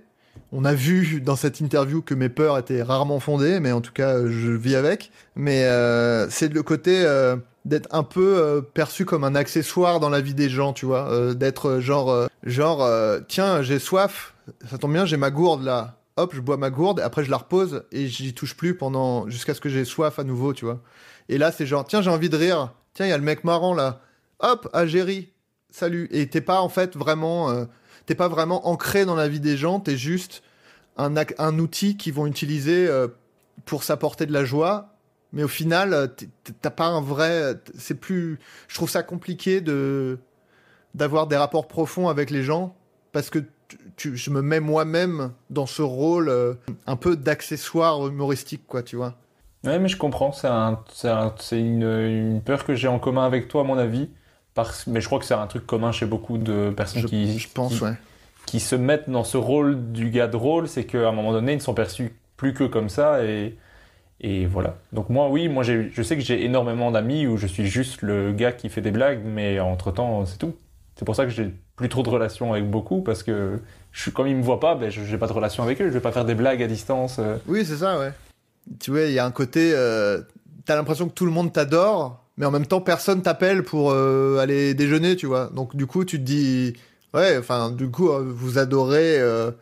On 0.53 0.65
a 0.65 0.75
vu 0.75 1.21
dans 1.21 1.37
cette 1.37 1.61
interview 1.61 2.03
que 2.03 2.15
mes 2.15 2.29
peurs 2.29 2.59
étaient 2.59 2.83
rarement 2.83 3.21
fondées, 3.21 3.61
mais 3.61 3.73
en 3.73 3.81
tout 3.81 3.93
cas 3.93 4.27
je 4.27 4.51
vis 4.51 4.77
avec. 4.77 5.11
Mais 5.37 5.65
euh, 5.65 6.29
c'est 6.31 6.53
le 6.53 6.63
côté, 6.63 7.05
euh, 7.05 7.37
d'être 7.65 7.89
un 7.93 8.03
peu 8.03 8.37
euh, 8.39 8.61
perçu 8.61 9.05
comme 9.05 9.25
un 9.25 9.35
accessoire 9.35 10.01
dans 10.01 10.11
la 10.11 10.21
vie 10.21 10.35
des 10.35 10.49
gens, 10.49 10.73
tu 10.73 10.87
vois, 10.87 11.11
euh, 11.11 11.35
d'être 11.35 11.69
euh, 11.71 11.81
genre 11.81 12.11
euh, 12.11 12.27
genre 12.43 12.83
euh, 12.83 13.21
tiens 13.27 13.63
j'ai 13.63 13.79
soif, 13.79 14.35
ça 14.71 14.79
tombe 14.79 14.93
bien 14.93 15.07
j'ai 15.07 15.17
ma 15.17 15.31
gourde 15.31 15.65
là, 15.65 15.99
hop 16.17 16.35
je 16.35 16.41
bois 16.41 16.57
ma 16.57 16.71
gourde, 16.71 17.01
après 17.01 17.25
je 17.25 17.31
la 17.31 17.39
repose 17.39 17.85
et 17.91 18.07
j'y 18.07 18.35
touche 18.35 18.57
plus 18.57 18.77
pendant 18.77 19.29
jusqu'à 19.31 19.55
ce 19.55 19.61
que 19.61 19.69
j'ai 19.69 19.85
soif 19.85 20.19
à 20.19 20.25
nouveau, 20.25 20.53
tu 20.53 20.65
vois. 20.67 20.81
Et 21.29 21.39
là 21.39 21.53
c'est 21.53 21.67
genre 21.67 21.87
tiens 21.87 22.03
j'ai 22.03 22.11
envie 22.11 22.29
de 22.29 22.37
rire, 22.37 22.73
tiens 22.93 23.07
il 23.07 23.11
y 23.11 23.13
a 23.13 23.19
le 23.19 23.25
mec 23.25 23.45
marrant 23.45 23.75
là, 23.75 24.01
hop 24.41 24.69
ah 24.75 24.87
j'ai 24.87 25.03
ri, 25.03 25.31
salut. 25.71 26.09
Et 26.11 26.29
t'es 26.29 26.43
pas 26.43 26.61
en 26.61 26.69
fait 26.69 26.97
vraiment 26.97 27.51
euh, 27.51 27.65
t'es 28.07 28.15
pas 28.15 28.29
vraiment 28.29 28.69
ancré 28.69 29.05
dans 29.05 29.15
la 29.15 29.29
vie 29.29 29.41
des 29.41 29.57
gens, 29.57 29.81
t'es 29.81 29.97
juste 29.97 30.43
un, 30.97 31.59
outil 31.59 31.97
qu'ils 31.97 32.15
vont 32.15 32.27
utiliser 32.27 32.87
euh, 32.87 33.09
pour 33.65 33.83
s'apporter 33.83 34.27
de 34.27 34.33
la 34.33 34.45
joie 34.45 34.95
mais 35.35 35.43
au 35.43 35.49
final, 35.49 35.93
euh, 35.93 36.07
t'as 36.63 36.71
pas 36.71 36.87
un 36.87 37.01
vrai. 37.01 37.55
C'est 37.77 37.99
plus. 37.99 38.39
Je 38.69 38.77
trouve 38.77 38.89
ça 38.89 39.03
compliqué 39.03 39.61
de 39.61 40.19
d'avoir 40.95 41.27
des 41.27 41.37
rapports 41.37 41.67
profonds 41.67 42.09
avec 42.09 42.31
les 42.31 42.45
gens 42.45 42.77
parce 43.11 43.31
que 43.31 43.41
je 43.99 44.31
me 44.31 44.43
mets 44.43 44.61
moi-même 44.61 45.33
dans 45.51 45.67
ce 45.67 45.83
rôle 45.83 46.29
euh, 46.29 46.55
un 46.87 46.95
peu 46.95 47.17
d'accessoire 47.17 48.07
humoristique, 48.07 48.63
quoi, 48.69 48.85
tu 48.85 48.95
vois. 48.95 49.17
Ouais, 49.65 49.81
mais 49.81 49.89
je 49.89 49.97
comprends. 49.97 50.31
C'est 50.31 50.47
un, 50.47 50.79
une 51.51 52.41
peur 52.45 52.65
que 52.65 52.77
j'ai 52.77 52.87
en 52.87 53.01
commun 53.01 53.27
avec 53.27 53.49
toi, 53.49 53.63
à 53.63 53.65
mon 53.65 53.77
avis. 53.77 54.11
Parce, 54.55 54.87
mais 54.87 55.01
je 55.01 55.07
crois 55.07 55.19
que 55.19 55.25
c'est 55.25 55.35
un 55.35 55.47
truc 55.47 55.67
commun 55.67 55.91
chez 55.93 56.07
beaucoup 56.07 56.39
de 56.39 56.71
personnes 56.71 57.03
Je, 57.03 57.07
qui, 57.09 57.39
je 57.39 57.49
pense, 57.53 57.77
qui, 57.79 57.83
ouais. 57.85 57.95
qui 58.47 58.61
se 58.61 58.77
mettent 58.77 59.11
dans 59.11 59.25
ce 59.25 59.37
rôle 59.37 59.93
du 59.93 60.11
gars 60.11 60.29
drôle. 60.29 60.69
C'est 60.69 60.85
qu'à 60.85 61.09
un 61.09 61.13
moment 61.13 61.33
donné, 61.33 61.53
ils 61.53 61.57
ne 61.57 61.61
sont 61.61 61.75
perçus 61.75 62.13
plus 62.37 62.55
que 62.55 62.65
comme 62.65 62.89
ça. 62.89 63.25
Et, 63.25 63.57
et 64.21 64.47
voilà. 64.47 64.77
Donc, 64.93 65.11
moi, 65.11 65.29
oui, 65.29 65.49
moi, 65.49 65.65
je 65.65 66.03
sais 66.03 66.17
que 66.17 66.23
j'ai 66.23 66.45
énormément 66.45 66.91
d'amis 66.93 67.27
où 67.27 67.37
je 67.37 67.47
suis 67.49 67.67
juste 67.67 68.03
le 68.03 68.33
gars 68.33 68.53
qui 68.53 68.69
fait 68.69 68.81
des 68.81 68.93
blagues, 68.93 69.23
mais 69.25 69.59
entre-temps, 69.61 70.25
c'est 70.27 70.39
tout. 70.39 70.55
C'est 70.97 71.05
pour 71.05 71.17
ça 71.17 71.25
que 71.25 71.31
j'ai 71.31 71.53
plus 71.75 71.89
trop 71.89 72.05
de 72.05 72.09
relations 72.11 72.53
avec 72.53 72.71
beaucoup. 72.71 73.03
Parce 73.03 73.25
que 73.25 73.59
je, 73.91 74.11
comme 74.11 74.29
ils 74.29 74.37
me 74.37 74.43
voient 74.43 74.61
pas, 74.61 74.77
ben, 74.77 74.89
je 74.89 75.01
n'ai 75.01 75.19
pas 75.19 75.27
de 75.27 75.33
relation 75.33 75.65
avec 75.65 75.81
eux. 75.81 75.87
Je 75.89 75.93
vais 75.95 76.01
pas 76.01 76.13
faire 76.13 76.25
des 76.25 76.37
blagues 76.37 76.63
à 76.63 76.69
distance. 76.69 77.17
euh. 77.19 77.37
Oui, 77.49 77.65
c'est 77.65 77.79
ça, 77.79 77.99
ouais. 77.99 78.13
Tu 78.79 78.93
vois, 78.93 79.03
il 79.03 79.13
y 79.13 79.19
a 79.19 79.27
un 79.27 79.33
côté. 79.33 79.73
euh, 79.75 80.21
T'as 80.65 80.77
l'impression 80.77 81.09
que 81.09 81.13
tout 81.13 81.27
le 81.27 81.33
monde 81.33 81.53
t'adore, 81.53 82.24
mais 82.37 82.47
en 82.47 82.51
même 82.51 82.67
temps, 82.67 82.81
personne 82.81 83.23
t'appelle 83.23 83.63
pour 83.63 83.93
euh, 83.93 84.39
aller 84.39 84.75
déjeuner, 84.75 85.17
tu 85.17 85.27
vois. 85.27 85.51
Donc, 85.55 85.77
du 85.77 85.87
coup, 85.87 86.05
tu 86.05 86.19
te 86.19 86.25
dis. 86.25 86.75
Ouais, 87.13 87.39
enfin, 87.39 87.71
du 87.71 87.91
coup, 87.91 88.11
euh, 88.11 88.25
vous 88.27 88.59
adorez 88.59 89.21
euh, 89.21 89.53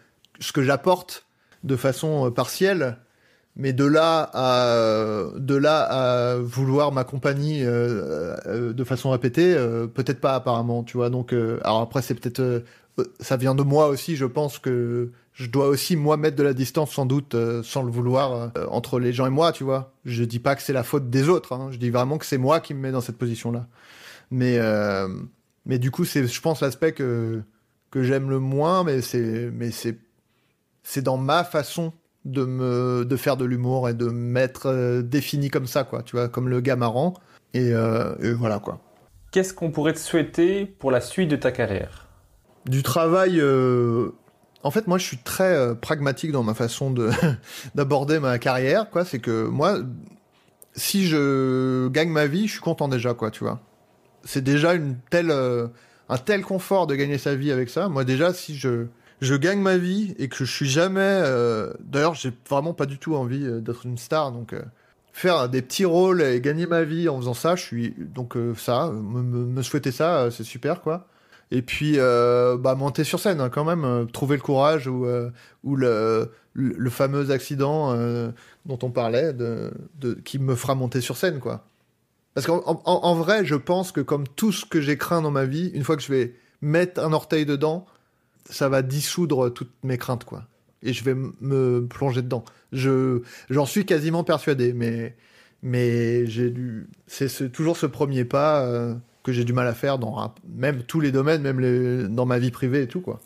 ce 0.41 0.53
que 0.53 0.63
j'apporte 0.63 1.27
de 1.65 1.77
façon 1.77 2.31
partielle. 2.31 2.99
Mais 3.55 3.75
de 3.75 3.85
là 3.85 4.31
à 4.33 5.27
de 5.37 5.55
là 5.55 5.83
à 5.83 6.37
vouloir 6.39 6.91
ma 6.91 7.05
compagnie 7.05 7.63
de 7.63 8.85
façon 8.85 9.11
répétée, 9.11 9.55
peut-être 9.93 10.23
pas 10.23 10.35
apparemment, 10.35 10.83
tu 10.85 10.97
vois. 10.97 11.11
Donc, 11.11 11.35
alors 11.35 11.83
après, 11.83 12.01
c'est 12.01 12.15
peut-être 12.15 12.65
ça 13.21 13.37
vient 13.37 13.55
de 13.55 13.63
moi 13.63 13.89
aussi. 13.89 14.17
Je 14.17 14.25
pense 14.25 14.59
que 14.59 15.11
je 15.33 15.47
dois 15.47 15.67
aussi 15.67 15.97
moi 15.97 16.17
mettre 16.17 16.37
de 16.37 16.43
la 16.43 16.55
distance 16.55 16.93
sans 16.93 17.07
doute 17.07 17.35
euh, 17.35 17.63
sans 17.63 17.83
le 17.83 17.91
vouloir 17.91 18.33
euh, 18.57 18.67
entre 18.69 18.99
les 18.99 19.13
gens 19.13 19.27
et 19.27 19.31
moi, 19.31 19.53
tu 19.53 19.65
vois. 19.65 19.93
Je 20.05 20.25
dis 20.25 20.39
pas 20.39 20.55
que 20.57 20.63
c'est 20.63 20.73
la 20.73 20.83
faute 20.83 21.11
des 21.11 21.29
autres. 21.29 21.53
Hein. 21.53 21.69
Je 21.71 21.79
dis 21.79 21.91
vraiment 21.91 22.19
que 22.19 22.27
c'est 22.27 22.39
moi 22.39 22.61
qui 22.61 22.75
me 22.75 22.81
mets 22.81 22.93
dans 22.93 23.01
cette 23.01 23.19
position-là. 23.19 23.67
Mais 24.31 24.59
euh, 24.59 25.09
mais 25.65 25.79
du 25.79 25.91
coup, 25.91 26.05
c'est 26.05 26.27
je 26.27 26.41
pense 26.41 26.61
l'aspect 26.61 26.93
que 26.93 27.43
que 27.91 28.03
j'aime 28.03 28.31
le 28.31 28.39
moins, 28.39 28.85
mais 28.85 29.01
c'est 29.01 29.51
mais 29.53 29.71
c'est 29.71 29.99
c'est 30.83 31.03
dans 31.03 31.17
ma 31.17 31.45
façon 31.45 31.93
de 32.25 32.45
me 32.45 33.05
de 33.05 33.17
faire 33.17 33.37
de 33.37 33.45
l'humour 33.45 33.89
et 33.89 33.95
de 33.95 34.07
m'être 34.07 34.67
euh, 34.67 35.03
défini 35.03 35.51
comme 35.51 35.67
ça 35.67 35.83
quoi 35.83 36.05
tu 36.05 36.15
vois 36.15 36.29
comme 36.29 36.49
le 36.49 36.61
gars 36.61 36.77
marrant 36.77 37.15
et, 37.53 37.73
euh, 37.73 38.15
et 38.23 38.33
voilà 38.33 38.61
quoi 38.61 38.81
Qu'est-ce 39.33 39.55
qu'on 39.55 39.71
pourrait 39.71 39.95
te 39.95 39.99
souhaiter 39.99 40.67
pour 40.67 40.91
la 40.91 41.01
suite 41.01 41.31
de 41.31 41.37
ta 41.37 41.53
carrière? 41.53 42.07
Du 42.67 42.83
travail 42.83 43.41
euh, 43.41 44.11
en 44.63 44.71
fait 44.71 44.87
moi 44.87 44.99
je 44.99 45.05
suis 45.05 45.19
très 45.19 45.55
euh, 45.57 45.75
pragmatique 45.75 46.33
dans 46.33 46.43
ma 46.43 46.55
façon 46.55 46.91
de 46.91 47.11
d'aborder 47.75 48.19
ma 48.19 48.39
carrière 48.39 48.91
quoi. 48.91 49.05
C'est 49.05 49.19
que 49.19 49.45
moi 49.47 49.79
si 50.75 51.07
je 51.07 51.89
gagne 51.89 52.09
ma 52.11 52.27
vie 52.27 52.47
je 52.47 52.53
suis 52.53 52.61
content 52.61 52.89
déjà 52.89 53.15
quoi 53.15 53.31
tu 53.31 53.45
vois. 53.45 53.61
C'est 54.25 54.43
déjà 54.43 54.75
une 54.75 54.97
telle 55.11 55.31
euh, 55.31 55.67
un 56.09 56.19
tel 56.19 56.43
confort 56.43 56.87
de 56.87 56.95
gagner 56.95 57.19
sa 57.19 57.35
vie 57.35 57.53
avec 57.53 57.69
ça. 57.71 57.89
Moi 57.89 58.05
déjà 58.05 58.33
si 58.33 58.57
je 58.57 58.87
je 59.21 59.35
gagne 59.37 59.61
ma 59.61 59.77
vie 59.77 60.15
et 60.19 60.29
que 60.29 60.37
je 60.45 60.45
suis 60.45 60.69
jamais 60.69 61.01
euh, 61.01 61.73
d'ailleurs 61.81 62.15
j'ai 62.15 62.33
vraiment 62.49 62.75
pas 62.75 62.87
du 62.87 62.99
tout 62.99 63.15
envie 63.15 63.47
d'être 63.63 63.87
une 63.87 63.99
star. 63.99 64.33
Donc 64.33 64.55
faire 65.13 65.49
des 65.49 65.61
petits 65.61 65.85
rôles 65.85 66.23
et 66.23 66.41
gagner 66.41 66.67
ma 66.67 66.85
vie 66.85 67.09
en 67.09 67.19
faisant 67.19 67.35
ça 67.35 67.55
je 67.55 67.63
suis 67.63 67.95
donc 67.99 68.35
ça 68.57 68.91
me, 68.91 69.23
me- 69.23 69.63
souhaiter 69.63 69.93
ça 69.93 70.31
c'est 70.31 70.43
super 70.45 70.81
quoi 70.81 71.07
et 71.53 71.61
puis 71.61 71.97
euh, 71.99 72.57
bah 72.57 72.75
monter 72.75 73.05
sur 73.05 73.21
scène 73.21 73.41
hein, 73.41 73.51
quand 73.51 73.65
même 73.65 73.85
euh, 73.85 74.05
trouver 74.07 74.37
le 74.37 74.43
courage 74.43 74.89
ou 74.89 75.05
euh, 75.05 75.31
le, 75.63 76.91
fameux 76.91 77.31
accident 77.31 77.95
dont 78.65 78.79
on 78.83 78.91
parlait 78.91 79.37
qui 80.25 80.39
me 80.39 80.55
fera 80.57 80.75
monter 80.75 81.01
sur 81.01 81.17
scène 81.17 81.39
quoi. 81.39 81.67
Parce 82.35 82.47
qu'en 82.47 82.63
en, 82.65 83.15
vrai 83.17 83.45
je 83.45 83.55
pense 83.55 83.93
que 83.93 84.01
comme 84.01 84.27
tout 84.27 84.51
ce 84.51 84.65
que 84.65 84.81
j'ai 84.81 84.97
craint 84.97 85.21
dans 85.21 85.31
ma 85.31 85.45
vie 85.45 85.71
une 85.75 85.85
fois 85.85 85.97
que 85.97 86.03
je 86.03 86.11
vais 86.11 86.35
mettre 86.63 87.05
un 87.05 87.13
orteil 87.13 87.45
dedans 87.45 87.85
ça 88.49 88.71
va 88.71 88.81
dissoudre 88.81 89.51
toutes 89.51 89.73
mes 89.85 89.99
craintes 89.99 90.25
quoi. 90.25 90.45
Et 90.83 90.95
je 90.95 91.05
vais 91.05 91.15
me 91.15 91.87
plonger 91.87 92.23
dedans. 92.23 92.45
Je 92.73 93.21
j'en 93.51 93.67
suis 93.67 93.85
quasiment 93.85 94.25
persuadé 94.25 94.73
mais 94.73 95.17
mais 95.63 96.27
j'ai 96.27 96.49
dû 96.49 96.89
c'est 97.07 97.29
ce- 97.29 97.45
toujours 97.45 97.77
ce 97.77 97.85
premier 97.85 98.25
pas 98.25 98.67
que 99.23 99.33
j'ai 99.33 99.45
du 99.45 99.53
mal 99.53 99.67
à 99.69 99.75
faire 99.75 99.99
dans 99.99 100.19
un- 100.19 100.33
même 100.49 100.83
tous 100.83 101.01
les 101.01 101.13
domaines 101.13 101.43
même 101.43 101.61
les, 101.61 102.09
dans 102.09 102.27
ma 102.27 102.39
vie 102.39 102.51
privée 102.51 102.83
et 102.83 102.89
tout 102.89 103.01
quoi 103.01 103.21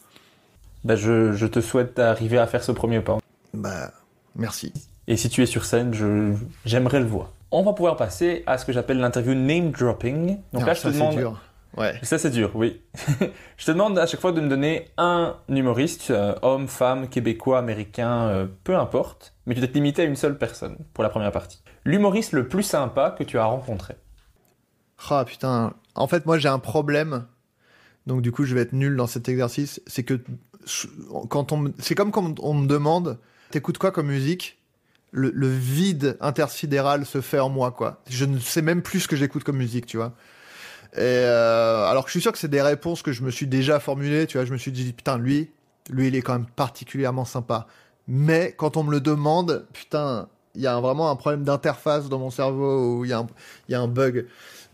Ben, 0.84 0.96
je, 0.96 1.32
je 1.32 1.46
te 1.46 1.60
souhaite 1.60 1.96
d'arriver 1.96 2.38
à 2.38 2.46
faire 2.46 2.62
ce 2.62 2.72
premier 2.72 3.00
pas. 3.00 3.18
bah 3.54 3.92
merci 4.34 4.72
Et 5.08 5.16
si 5.16 5.28
tu 5.28 5.42
es 5.42 5.46
sur 5.46 5.64
scène, 5.64 5.94
je, 5.94 6.32
j'aimerais 6.64 7.00
le 7.00 7.06
voir. 7.06 7.32
On 7.50 7.62
va 7.62 7.72
pouvoir 7.72 7.96
passer 7.96 8.42
à 8.46 8.58
ce 8.58 8.64
que 8.66 8.72
j'appelle 8.72 8.98
l'interview 8.98 9.34
name 9.34 9.70
dropping. 9.70 10.38
Donc 10.52 10.62
Ah, 10.64 10.66
là, 10.66 10.74
je 10.74 10.80
ça 10.80 10.88
te 10.88 10.92
c'est 10.94 10.98
demande. 11.00 11.16
dur 11.16 11.40
ouais 11.76 11.98
Ça, 12.02 12.18
c'est 12.18 12.30
dur, 12.30 12.50
oui. 12.54 12.80
je 13.56 13.64
te 13.66 13.70
demande 13.70 13.98
à 13.98 14.06
chaque 14.06 14.20
fois 14.20 14.32
de 14.32 14.40
me 14.40 14.48
donner 14.48 14.88
un 14.98 15.36
humoriste, 15.48 16.10
euh, 16.10 16.34
homme, 16.42 16.66
femme, 16.68 17.08
québécois, 17.08 17.58
américain, 17.58 18.28
euh, 18.28 18.46
peu 18.64 18.76
importe, 18.76 19.32
mais 19.46 19.54
tu 19.54 19.60
dois 19.60 19.68
te 19.68 19.74
limiter 19.74 20.02
à 20.02 20.04
une 20.06 20.16
seule 20.16 20.36
personne 20.38 20.76
pour 20.92 21.04
la 21.04 21.10
première 21.10 21.32
partie. 21.32 21.62
L'humoriste 21.84 22.32
le 22.32 22.48
plus 22.48 22.64
sympa 22.64 23.14
que 23.16 23.22
tu 23.24 23.38
as 23.38 23.44
rencontré. 23.44 23.94
Ah 25.08 25.24
putain. 25.24 25.72
En 25.96 26.06
fait, 26.08 26.26
moi 26.26 26.38
j'ai 26.38 26.48
un 26.48 26.58
problème. 26.58 27.26
Donc 28.06 28.22
du 28.22 28.30
coup, 28.32 28.44
je 28.44 28.54
vais 28.54 28.60
être 28.62 28.72
nul 28.72 28.96
dans 28.96 29.06
cet 29.06 29.28
exercice. 29.28 29.80
C'est 29.86 30.04
que 30.04 30.20
quand 31.28 31.52
on, 31.52 31.56
me- 31.58 31.72
c'est 31.78 31.94
comme 31.94 32.10
quand 32.12 32.38
on 32.40 32.54
me 32.54 32.66
demande, 32.66 33.18
t'écoutes 33.50 33.78
quoi 33.78 33.90
comme 33.90 34.08
musique? 34.08 34.58
Le, 35.12 35.48
vide 35.48 36.18
intersidéral 36.20 37.06
se 37.06 37.22
fait 37.22 37.38
en 37.38 37.48
moi, 37.48 37.70
quoi. 37.70 38.02
Je 38.10 38.26
ne 38.26 38.38
sais 38.38 38.60
même 38.60 38.82
plus 38.82 39.00
ce 39.00 39.08
que 39.08 39.16
j'écoute 39.16 39.44
comme 39.44 39.56
musique, 39.56 39.86
tu 39.86 39.96
vois. 39.96 40.12
Et 40.92 40.98
euh, 41.00 41.86
alors 41.86 42.04
que 42.04 42.08
je 42.10 42.12
suis 42.12 42.20
sûr 42.20 42.32
que 42.32 42.38
c'est 42.38 42.48
des 42.48 42.60
réponses 42.60 43.00
que 43.02 43.12
je 43.12 43.22
me 43.22 43.30
suis 43.30 43.46
déjà 43.46 43.80
formulées, 43.80 44.26
tu 44.26 44.36
vois. 44.36 44.44
Je 44.44 44.52
me 44.52 44.58
suis 44.58 44.72
dit 44.72 44.92
putain, 44.92 45.16
lui, 45.16 45.50
lui, 45.88 46.08
il 46.08 46.16
est 46.16 46.22
quand 46.22 46.34
même 46.34 46.46
particulièrement 46.54 47.24
sympa. 47.24 47.66
Mais 48.08 48.54
quand 48.58 48.76
on 48.76 48.84
me 48.84 48.90
le 48.90 49.00
demande, 49.00 49.66
putain, 49.72 50.28
il 50.54 50.60
y 50.60 50.66
a 50.66 50.78
vraiment 50.80 51.10
un 51.10 51.16
problème 51.16 51.44
d'interface 51.44 52.08
dans 52.08 52.18
mon 52.18 52.30
cerveau 52.30 53.04
il 53.04 53.08
y 53.08 53.74
a 53.74 53.80
un 53.80 53.88
bug. 53.88 54.26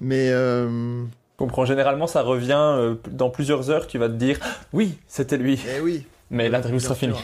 Mais 0.04 0.30
euh, 0.32 1.04
comprends, 1.36 1.64
généralement, 1.64 2.08
ça 2.08 2.22
revient 2.22 2.58
euh, 2.58 2.96
dans 3.10 3.30
plusieurs 3.30 3.70
heures, 3.70 3.86
tu 3.86 3.98
vas 3.98 4.08
te 4.08 4.14
dire 4.14 4.38
oui, 4.72 4.98
c'était 5.06 5.36
lui. 5.38 5.60
eh 5.76 5.80
oui. 5.80 6.04
Mais 6.30 6.48
l'interview 6.48 6.80
sera 6.80 6.94
finie. 6.94 7.14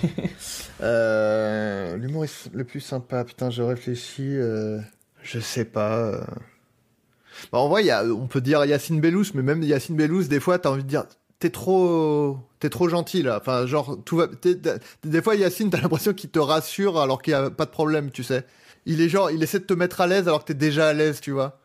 Euh, 0.83 1.97
L'humoriste 1.97 2.51
le 2.53 2.63
plus 2.65 2.81
sympa, 2.81 3.25
putain, 3.25 3.51
je 3.51 3.63
réfléchis. 3.63 4.37
euh, 4.37 4.79
je 5.23 5.41
sais 5.41 5.65
pas. 5.65 5.99
euh. 5.99 6.21
Bah, 7.53 7.59
en 7.59 7.69
vrai, 7.69 7.85
y 7.85 7.91
a, 7.91 8.05
on 8.05 8.27
peut 8.27 8.41
dire 8.41 8.65
Yacine 8.65 9.01
Bellous, 9.01 9.25
mais 9.35 9.43
même 9.43 9.63
Yacine 9.63 9.97
Bellous, 9.97 10.25
des 10.25 10.41
fois, 10.41 10.59
t'as 10.59 10.71
envie 10.71 10.85
de 10.85 10.89
dire, 10.89 11.05
t'es 11.39 11.51
trop, 11.51 12.39
t'es 12.61 12.69
trop 12.69 12.89
gentil 12.89 13.23
là. 13.23 13.39
Enfin, 13.41 13.67
genre, 13.67 13.97
tout 14.05 14.17
va. 14.19 14.27
Des 15.05 15.23
fois, 15.23 15.35
Yacine, 15.37 15.71
t'as 15.71 15.81
l'impression 15.81 16.13
qu'il 16.13 16.31
te 16.31 16.39
rassure 16.39 17.01
alors 17.01 17.23
qu'il 17.23 17.33
y 17.33 17.35
a 17.35 17.51
pas 17.51 17.65
de 17.65 17.71
problème, 17.71 18.11
tu 18.11 18.23
sais. 18.23 18.45
Il 18.87 19.01
est 19.01 19.09
genre, 19.09 19.31
il 19.31 19.43
essaie 19.43 19.59
de 19.59 19.65
te 19.65 19.75
mettre 19.75 20.01
à 20.01 20.07
l'aise 20.07 20.29
alors 20.29 20.41
que 20.45 20.47
t'es 20.53 20.55
déjà 20.55 20.89
à 20.89 20.93
l'aise, 20.93 21.21
tu 21.21 21.31
vois. 21.31 21.58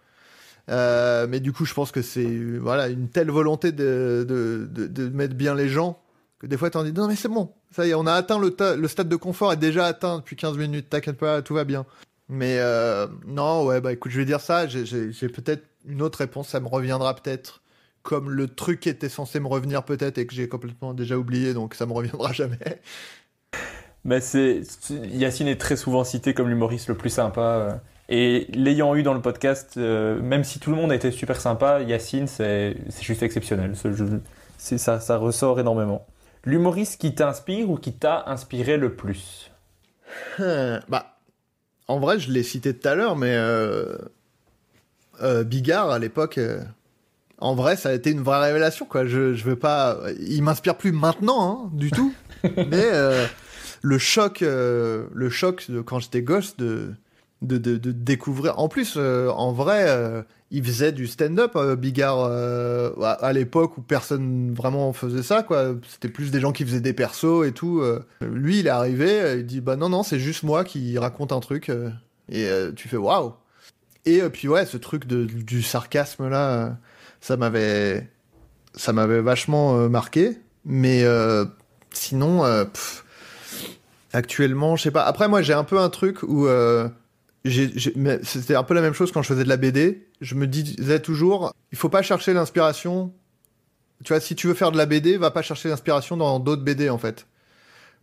Euh, 0.69 1.27
mais 1.29 1.39
du 1.39 1.51
coup, 1.51 1.65
je 1.65 1.73
pense 1.73 1.91
que 1.91 2.01
c'est 2.01 2.25
voilà 2.59 2.87
une 2.87 3.09
telle 3.09 3.29
volonté 3.29 3.71
de, 3.71 4.25
de, 4.27 4.87
de, 4.87 5.09
mettre 5.09 5.35
bien 5.35 5.55
les 5.55 5.67
gens 5.67 5.99
que 6.39 6.47
des 6.47 6.57
fois 6.57 6.69
t'en 6.69 6.83
dis 6.83 6.93
non 6.93 7.07
mais 7.07 7.17
c'est 7.17 7.27
bon, 7.27 7.51
ça 7.71 7.85
y 7.85 7.89
est, 7.89 7.93
on 7.95 8.05
a 8.07 8.13
atteint 8.13 8.39
le, 8.39 8.55
le 8.77 8.87
stade 8.87 9.09
de 9.09 9.15
confort 9.17 9.51
est 9.51 9.57
déjà 9.57 9.85
atteint 9.85 10.19
depuis 10.19 10.35
15 10.37 10.57
minutes, 10.57 10.89
t'inquiète 10.89 11.17
pas, 11.17 11.41
tout 11.41 11.53
va 11.53 11.65
bien. 11.65 11.85
Mais 12.29 12.57
euh, 12.59 13.07
non, 13.27 13.65
ouais, 13.65 13.81
bah 13.81 13.91
écoute, 13.91 14.11
je 14.11 14.19
vais 14.19 14.25
dire 14.25 14.39
ça, 14.39 14.67
j'ai- 14.67 15.11
peut-être 15.29 15.63
une 15.85 16.01
autre 16.01 16.19
réponse, 16.19 16.47
ça 16.49 16.59
me 16.61 16.67
reviendra 16.67 17.13
peut-être 17.15 17.61
comme 18.01 18.29
le 18.29 18.47
truc 18.47 18.87
était 18.87 19.09
censé 19.09 19.39
me 19.39 19.47
revenir 19.47 19.83
peut-être 19.83 20.17
et 20.17 20.27
que 20.27 20.33
j'ai 20.33 20.47
complètement 20.47 20.93
déjà 20.93 21.17
oublié, 21.17 21.53
donc 21.53 21.73
ça 21.75 21.85
me 21.85 21.93
reviendra 21.93 22.31
jamais. 22.33 22.81
Mais 24.05 24.19
c'est 24.21 24.61
Yacine 24.89 25.47
est 25.47 25.59
très 25.59 25.77
souvent 25.77 26.03
cité 26.03 26.33
comme 26.33 26.49
l'humoriste 26.49 26.89
le 26.89 26.95
plus 26.97 27.09
sympa. 27.09 27.81
Et 28.09 28.47
l'ayant 28.53 28.95
eu 28.95 29.03
dans 29.03 29.13
le 29.13 29.21
podcast, 29.21 29.75
euh, 29.77 30.21
même 30.21 30.43
si 30.43 30.59
tout 30.59 30.69
le 30.71 30.75
monde 30.75 30.91
a 30.91 30.95
été 30.95 31.09
super 31.11 31.39
sympa, 31.39 31.81
Yacine, 31.81 32.27
c'est 32.27 32.75
juste 33.01 33.23
exceptionnel. 33.23 33.75
Ce 33.75 33.93
jeu- 33.93 34.21
c'est 34.57 34.77
ça, 34.77 34.99
ça 34.99 35.17
ressort 35.17 35.59
énormément. 35.59 36.05
L'humoriste 36.45 36.99
qui 36.99 37.15
t'inspire 37.15 37.69
ou 37.69 37.77
qui 37.77 37.93
t'a 37.93 38.23
inspiré 38.27 38.77
le 38.77 38.93
plus 38.95 39.51
Euh, 40.41 40.79
bah, 40.89 41.17
en 41.87 41.99
vrai, 41.99 42.19
je 42.19 42.29
l'ai 42.31 42.43
cité 42.43 42.75
tout 42.77 42.87
à 42.87 42.95
l'heure, 42.95 43.15
mais 43.15 43.33
euh, 43.35 43.95
euh, 45.21 45.43
Bigard 45.43 45.89
à 45.89 45.97
l'époque, 45.99 46.39
en 47.39 47.55
vrai, 47.55 47.77
ça 47.77 47.89
a 47.89 47.93
été 47.93 48.11
une 48.11 48.21
vraie 48.21 48.41
révélation, 48.41 48.85
quoi. 48.85 49.05
Je, 49.05 49.33
je 49.33 49.43
veux 49.45 49.55
pas, 49.55 49.97
il 50.19 50.43
m'inspire 50.43 50.75
plus 50.75 50.91
maintenant, 50.91 51.65
hein, 51.65 51.69
du 51.73 51.89
tout. 51.89 52.13
mais 52.43 52.89
le 53.81 53.97
choc, 53.97 54.41
le 54.41 55.29
choc 55.29 55.71
de 55.71 55.79
quand 55.81 55.99
j'étais 55.99 56.21
gosse 56.21 56.57
de 56.57 56.93
de, 57.43 57.57
de, 57.57 57.91
découvrir. 57.91 58.57
En 58.59 58.69
plus, 58.69 58.95
euh, 58.97 59.29
en 59.29 59.51
vrai, 59.51 59.85
euh, 59.87 60.23
il 60.51 60.63
faisait 60.63 60.91
du 60.91 61.07
stand-up, 61.07 61.51
euh, 61.55 61.75
Bigard, 61.75 62.19
euh, 62.19 62.91
à, 63.01 63.33
l'époque 63.33 63.77
où 63.77 63.81
personne 63.81 64.53
vraiment 64.53 64.93
faisait 64.93 65.23
ça, 65.23 65.43
quoi. 65.43 65.75
C'était 65.87 66.09
plus 66.09 66.31
des 66.31 66.39
gens 66.39 66.51
qui 66.51 66.63
faisaient 66.63 66.81
des 66.81 66.93
persos 66.93 67.45
et 67.45 67.51
tout. 67.51 67.83
Lui, 68.21 68.59
il 68.59 68.67
est 68.67 68.71
arrivé, 68.71 69.35
il 69.39 69.45
dit 69.45 69.61
bah 69.61 69.75
non 69.75 69.89
non, 69.89 70.03
c'est 70.03 70.19
juste 70.19 70.43
moi 70.43 70.63
qui 70.63 70.97
raconte 70.97 71.31
un 71.31 71.39
truc 71.39 71.71
et 72.31 72.49
tu 72.75 72.87
fais 72.87 72.97
waouh. 72.97 73.33
Et 74.05 74.21
puis 74.29 74.47
ouais, 74.47 74.65
ce 74.65 74.77
truc 74.77 75.05
de, 75.05 75.25
du 75.25 75.61
sarcasme 75.61 76.29
là, 76.29 76.77
ça 77.21 77.37
m'avait 77.37 78.09
ça 78.75 78.93
m'avait 78.93 79.21
vachement 79.21 79.89
marqué. 79.89 80.37
Mais 80.65 81.03
sinon, 81.91 82.43
actuellement, 84.13 84.75
je 84.75 84.83
sais 84.83 84.91
pas. 84.91 85.03
Après 85.03 85.27
moi, 85.27 85.41
j'ai 85.41 85.53
un 85.53 85.63
peu 85.63 85.79
un 85.79 85.89
truc 85.89 86.23
où 86.23 86.47
c'était 87.45 88.55
un 88.55 88.63
peu 88.63 88.73
la 88.73 88.81
même 88.81 88.93
chose 88.93 89.11
quand 89.11 89.21
je 89.21 89.27
faisais 89.27 89.43
de 89.43 89.49
la 89.49 89.57
BD. 89.57 90.07
Je 90.21 90.35
me 90.35 90.47
disais 90.47 90.99
toujours, 90.99 91.53
il 91.71 91.77
faut 91.77 91.89
pas 91.89 92.01
chercher 92.01 92.33
l'inspiration. 92.33 93.13
Tu 94.03 94.13
vois, 94.13 94.19
si 94.19 94.35
tu 94.35 94.47
veux 94.47 94.53
faire 94.53 94.71
de 94.71 94.77
la 94.77 94.85
BD, 94.85 95.17
va 95.17 95.31
pas 95.31 95.41
chercher 95.41 95.69
l'inspiration 95.69 96.17
dans 96.17 96.39
d'autres 96.39 96.63
BD 96.63 96.89
en 96.89 96.97
fait, 96.97 97.27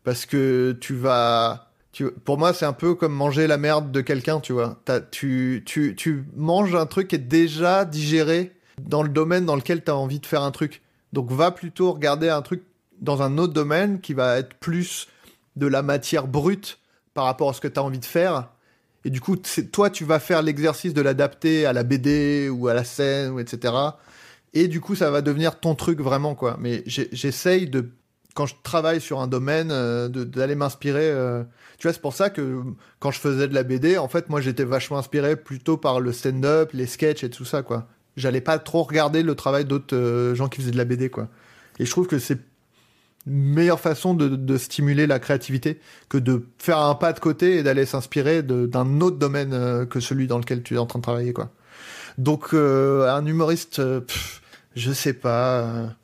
parce 0.05 0.27
que 0.27 0.77
tu 0.81 0.95
vas. 0.95 1.67
Tu, 1.93 2.09
pour 2.11 2.39
moi, 2.39 2.53
c'est 2.53 2.67
un 2.67 2.73
peu 2.73 2.95
comme 2.95 3.13
manger 3.13 3.47
la 3.47 3.59
merde 3.59 3.91
de 3.91 4.01
quelqu'un, 4.01 4.41
tu 4.41 4.53
vois. 4.53 4.81
Tu, 5.11 5.65
tu, 5.67 5.97
tu 5.97 6.25
manges 6.37 6.75
un 6.75 6.87
truc 6.87 7.09
qui 7.09 7.17
est 7.17 7.19
déjà 7.19 7.85
digéré 7.85 8.53
dans 8.81 9.03
le 9.03 9.09
domaine 9.09 9.45
dans 9.45 9.57
lequel 9.57 9.83
tu 9.83 9.91
as 9.91 9.97
envie 9.97 10.21
de 10.21 10.27
faire 10.27 10.43
un 10.43 10.53
truc. 10.53 10.83
Donc 11.13 11.33
va 11.33 11.51
plutôt 11.51 11.93
regarder 11.93 12.29
un 12.29 12.43
truc 12.43 12.63
dans 13.01 13.23
un 13.23 13.39
autre 13.39 13.53
domaine 13.53 14.01
qui 14.01 14.15
va 14.15 14.39
être 14.39 14.55
plus 14.55 15.09
de 15.57 15.67
la 15.67 15.83
matière 15.83 16.29
brute 16.29 16.79
par 17.15 17.25
rapport 17.25 17.51
à 17.51 17.53
ce 17.53 17.61
que 17.61 17.69
tu 17.69 17.81
as 17.81 17.83
envie 17.83 17.99
de 17.99 18.05
faire. 18.05 18.49
Et 19.05 19.11
du 19.11 19.21
coup, 19.21 19.37
toi, 19.73 19.91
tu 19.91 20.05
vas 20.05 20.19
faire 20.19 20.43
l'exercice 20.43 20.93
de 20.93 21.01
l'adapter 21.01 21.65
à 21.67 21.73
la 21.73 21.83
BD 21.85 22.49
ou 22.51 22.69
à 22.69 22.75
la 22.75 22.85
scène, 22.85 23.33
ou 23.33 23.41
etc. 23.41 23.73
Et 24.53 24.69
du 24.69 24.81
coup, 24.81 24.95
ça 24.95 25.11
va 25.11 25.23
devenir 25.23 25.59
ton 25.61 25.75
truc 25.75 26.01
vraiment, 26.01 26.35
quoi. 26.35 26.57
Mais 26.61 26.83
j'essaye 26.87 27.69
de, 27.69 27.91
quand 28.35 28.47
je 28.47 28.55
travaille 28.63 29.01
sur 29.01 29.21
un 29.21 29.27
domaine, 29.29 29.71
euh, 29.71 30.09
d'aller 30.09 30.55
m'inspirer. 30.55 31.11
euh, 31.11 31.45
Tu 31.79 31.87
vois, 31.87 31.95
c'est 31.95 32.03
pour 32.03 32.15
ça 32.15 32.31
que 32.31 32.63
quand 32.99 33.11
je 33.11 33.21
faisais 33.21 33.49
de 33.49 33.55
la 33.55 33.63
BD, 33.63 33.97
en 33.97 34.09
fait, 34.09 34.29
moi, 34.29 34.41
j'étais 34.41 34.65
vachement 34.65 34.99
inspiré 34.99 35.37
plutôt 35.37 35.77
par 35.77 36.01
le 36.01 36.13
stand-up, 36.13 36.71
les 36.75 36.87
sketchs 36.87 37.25
et 37.25 37.31
tout 37.31 37.45
ça, 37.45 37.63
quoi. 37.63 37.87
J'allais 38.17 38.41
pas 38.43 38.59
trop 38.59 38.83
regarder 38.83 39.23
le 39.23 39.35
travail 39.35 39.65
d'autres 39.65 39.97
euh, 39.97 40.35
gens 40.35 40.49
qui 40.49 40.61
faisaient 40.61 40.73
de 40.73 40.77
la 40.77 40.85
BD, 40.85 41.09
quoi. 41.11 41.29
Et 41.79 41.87
je 41.87 41.91
trouve 41.91 42.07
que 42.07 42.19
c'est 42.19 42.39
meilleure 43.27 43.81
façon 43.81 44.15
de, 44.15 44.29
de 44.29 44.57
stimuler 44.59 45.07
la 45.07 45.19
créativité 45.19 45.81
que 46.09 46.19
de 46.19 46.47
faire 46.59 46.79
un 46.79 46.95
pas 46.95 47.13
de 47.13 47.21
côté 47.21 47.57
et 47.59 47.63
d'aller 47.63 47.87
s'inspirer 47.87 48.43
d'un 48.43 49.01
autre 49.01 49.19
domaine 49.19 49.53
euh, 49.53 49.85
que 49.87 50.01
celui 50.01 50.27
dans 50.27 50.39
lequel 50.39 50.63
tu 50.63 50.75
es 50.75 50.79
en 50.79 50.87
train 50.87 50.99
de 50.99 51.03
travailler, 51.05 51.33
quoi. 51.33 51.51
Donc, 52.19 52.55
euh, 52.55 53.09
un 53.11 53.25
humoriste, 53.27 53.79
euh, 53.79 54.01
pff, 54.01 54.43
je 54.75 54.93
sais 54.93 55.13
pas. 55.15 55.95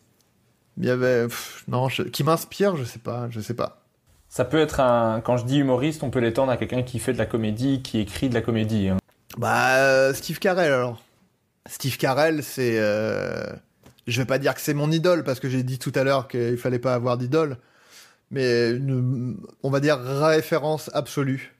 Il 0.79 0.85
y 0.85 0.91
avait. 0.91 1.25
pff, 1.25 1.65
non, 1.69 1.89
je- 1.89 2.03
qui 2.03 2.23
m'inspire, 2.23 2.77
je 2.77 2.85
sais 2.85 2.99
pas, 2.99 3.29
je 3.31 3.41
sais 3.41 3.55
pas. 3.55 3.83
Ça 4.29 4.45
peut 4.45 4.59
être 4.61 4.81
un. 4.81 5.21
Quand 5.23 5.37
je 5.39 5.45
dis 5.47 5.59
humoriste, 5.59 6.03
on 6.03 6.11
peut 6.11 6.19
l'étendre 6.21 6.53
à 6.53 6.57
quelqu'un 6.59 6.83
qui 6.83 6.99
fait 6.99 7.13
de 7.15 7.19
la 7.19 7.27
comédie, 7.27 7.81
qui 7.83 7.99
écrit 7.99 8.29
de 8.29 8.35
la 8.35 8.43
comédie. 8.43 8.89
hein. 8.89 8.99
Bah, 9.39 9.77
euh, 9.79 10.13
Steve 10.15 10.39
Carell 10.39 10.73
alors. 10.73 11.03
Steve 11.67 11.97
Carell, 11.97 12.43
c'est. 12.43 12.77
euh, 12.79 13.53
Je 14.07 14.21
vais 14.21 14.27
pas 14.27 14.39
dire 14.39 14.55
que 14.55 14.61
c'est 14.61 14.75
mon 14.75 14.91
idole 14.93 15.25
parce 15.25 15.41
que 15.41 15.49
j'ai 15.49 15.63
dit 15.63 15.79
tout 15.79 15.93
à 15.95 16.05
l'heure 16.05 16.29
qu'il 16.29 16.57
fallait 16.57 16.79
pas 16.79 16.95
avoir 16.95 17.19
d'idole, 17.19 17.57
mais 18.31 18.71
une- 18.71 19.37
on 19.63 19.71
va 19.71 19.81
dire 19.81 19.99
référence 19.99 20.91
absolue 20.95 21.55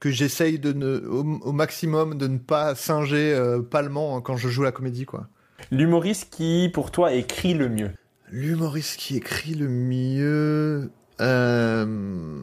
que 0.00 0.10
j'essaye 0.10 0.58
de 0.58 0.72
ne, 0.72 0.98
au, 1.06 1.20
au 1.42 1.52
maximum 1.52 2.16
de 2.16 2.26
ne 2.26 2.38
pas 2.38 2.74
singer 2.74 3.34
euh, 3.34 3.60
palement 3.60 4.20
quand 4.20 4.36
je 4.36 4.48
joue 4.48 4.62
la 4.62 4.72
comédie 4.72 5.04
quoi. 5.06 5.28
L'humoriste 5.70 6.32
qui, 6.32 6.70
pour 6.72 6.90
toi, 6.90 7.12
écrit 7.12 7.52
le 7.52 7.68
mieux. 7.68 7.90
L'humoriste 8.30 8.96
qui 8.96 9.16
écrit 9.16 9.54
le 9.54 9.68
mieux. 9.68 10.90
Euh... 11.20 12.38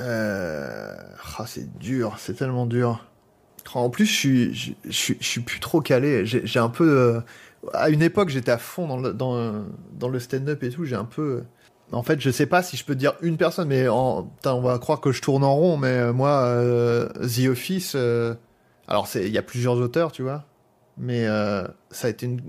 Euh... 0.00 0.94
ah, 1.38 1.44
c'est 1.46 1.78
dur, 1.78 2.16
c'est 2.18 2.34
tellement 2.34 2.66
dur. 2.66 3.06
En 3.72 3.88
plus, 3.90 4.06
je 4.06 4.12
suis, 4.12 4.54
je, 4.54 4.72
je 4.84 4.90
suis, 4.92 5.16
je 5.20 5.26
suis 5.26 5.40
plus 5.40 5.60
trop 5.60 5.80
calé. 5.80 6.26
J'ai 6.26 6.46
j'ai 6.46 6.58
un 6.58 6.68
peu. 6.68 7.20
À 7.72 7.88
une 7.88 8.02
époque, 8.02 8.28
j'étais 8.28 8.50
à 8.50 8.58
fond 8.58 8.86
dans 8.86 10.08
le, 10.08 10.18
stand-up 10.18 10.62
et 10.62 10.70
tout. 10.70 10.84
J'ai 10.84 10.96
un 10.96 11.04
peu. 11.04 11.42
En 11.92 12.02
fait, 12.02 12.20
je 12.20 12.30
sais 12.30 12.46
pas 12.46 12.62
si 12.62 12.76
je 12.76 12.84
peux 12.84 12.94
dire 12.94 13.14
une 13.22 13.36
personne, 13.36 13.68
mais 13.68 13.88
on 13.88 14.26
va 14.44 14.78
croire 14.78 15.00
que 15.00 15.12
je 15.12 15.22
tourne 15.22 15.44
en 15.44 15.54
rond. 15.54 15.76
Mais 15.76 15.88
euh, 15.88 16.12
moi, 16.12 16.44
euh, 16.44 17.08
The 17.08 17.48
Office. 17.48 17.92
euh, 17.94 18.34
Alors, 18.88 19.08
il 19.14 19.28
y 19.28 19.38
a 19.38 19.42
plusieurs 19.42 19.76
auteurs, 19.76 20.12
tu 20.12 20.22
vois. 20.22 20.44
Mais 20.96 21.26
ça 21.90 22.06
a 22.06 22.10
été 22.10 22.26
une, 22.26 22.40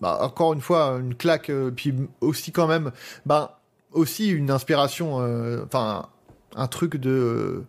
bah, 0.00 0.18
encore 0.22 0.54
une 0.54 0.60
fois 0.60 0.98
une 1.00 1.14
claque 1.14 1.52
puis 1.76 1.94
aussi 2.20 2.50
quand 2.50 2.66
même 2.66 2.90
bah 3.26 3.60
aussi 3.92 4.28
une 4.28 4.50
inspiration 4.50 5.18
enfin 5.64 6.08
un 6.56 6.66
truc 6.66 6.96
de 6.96 7.62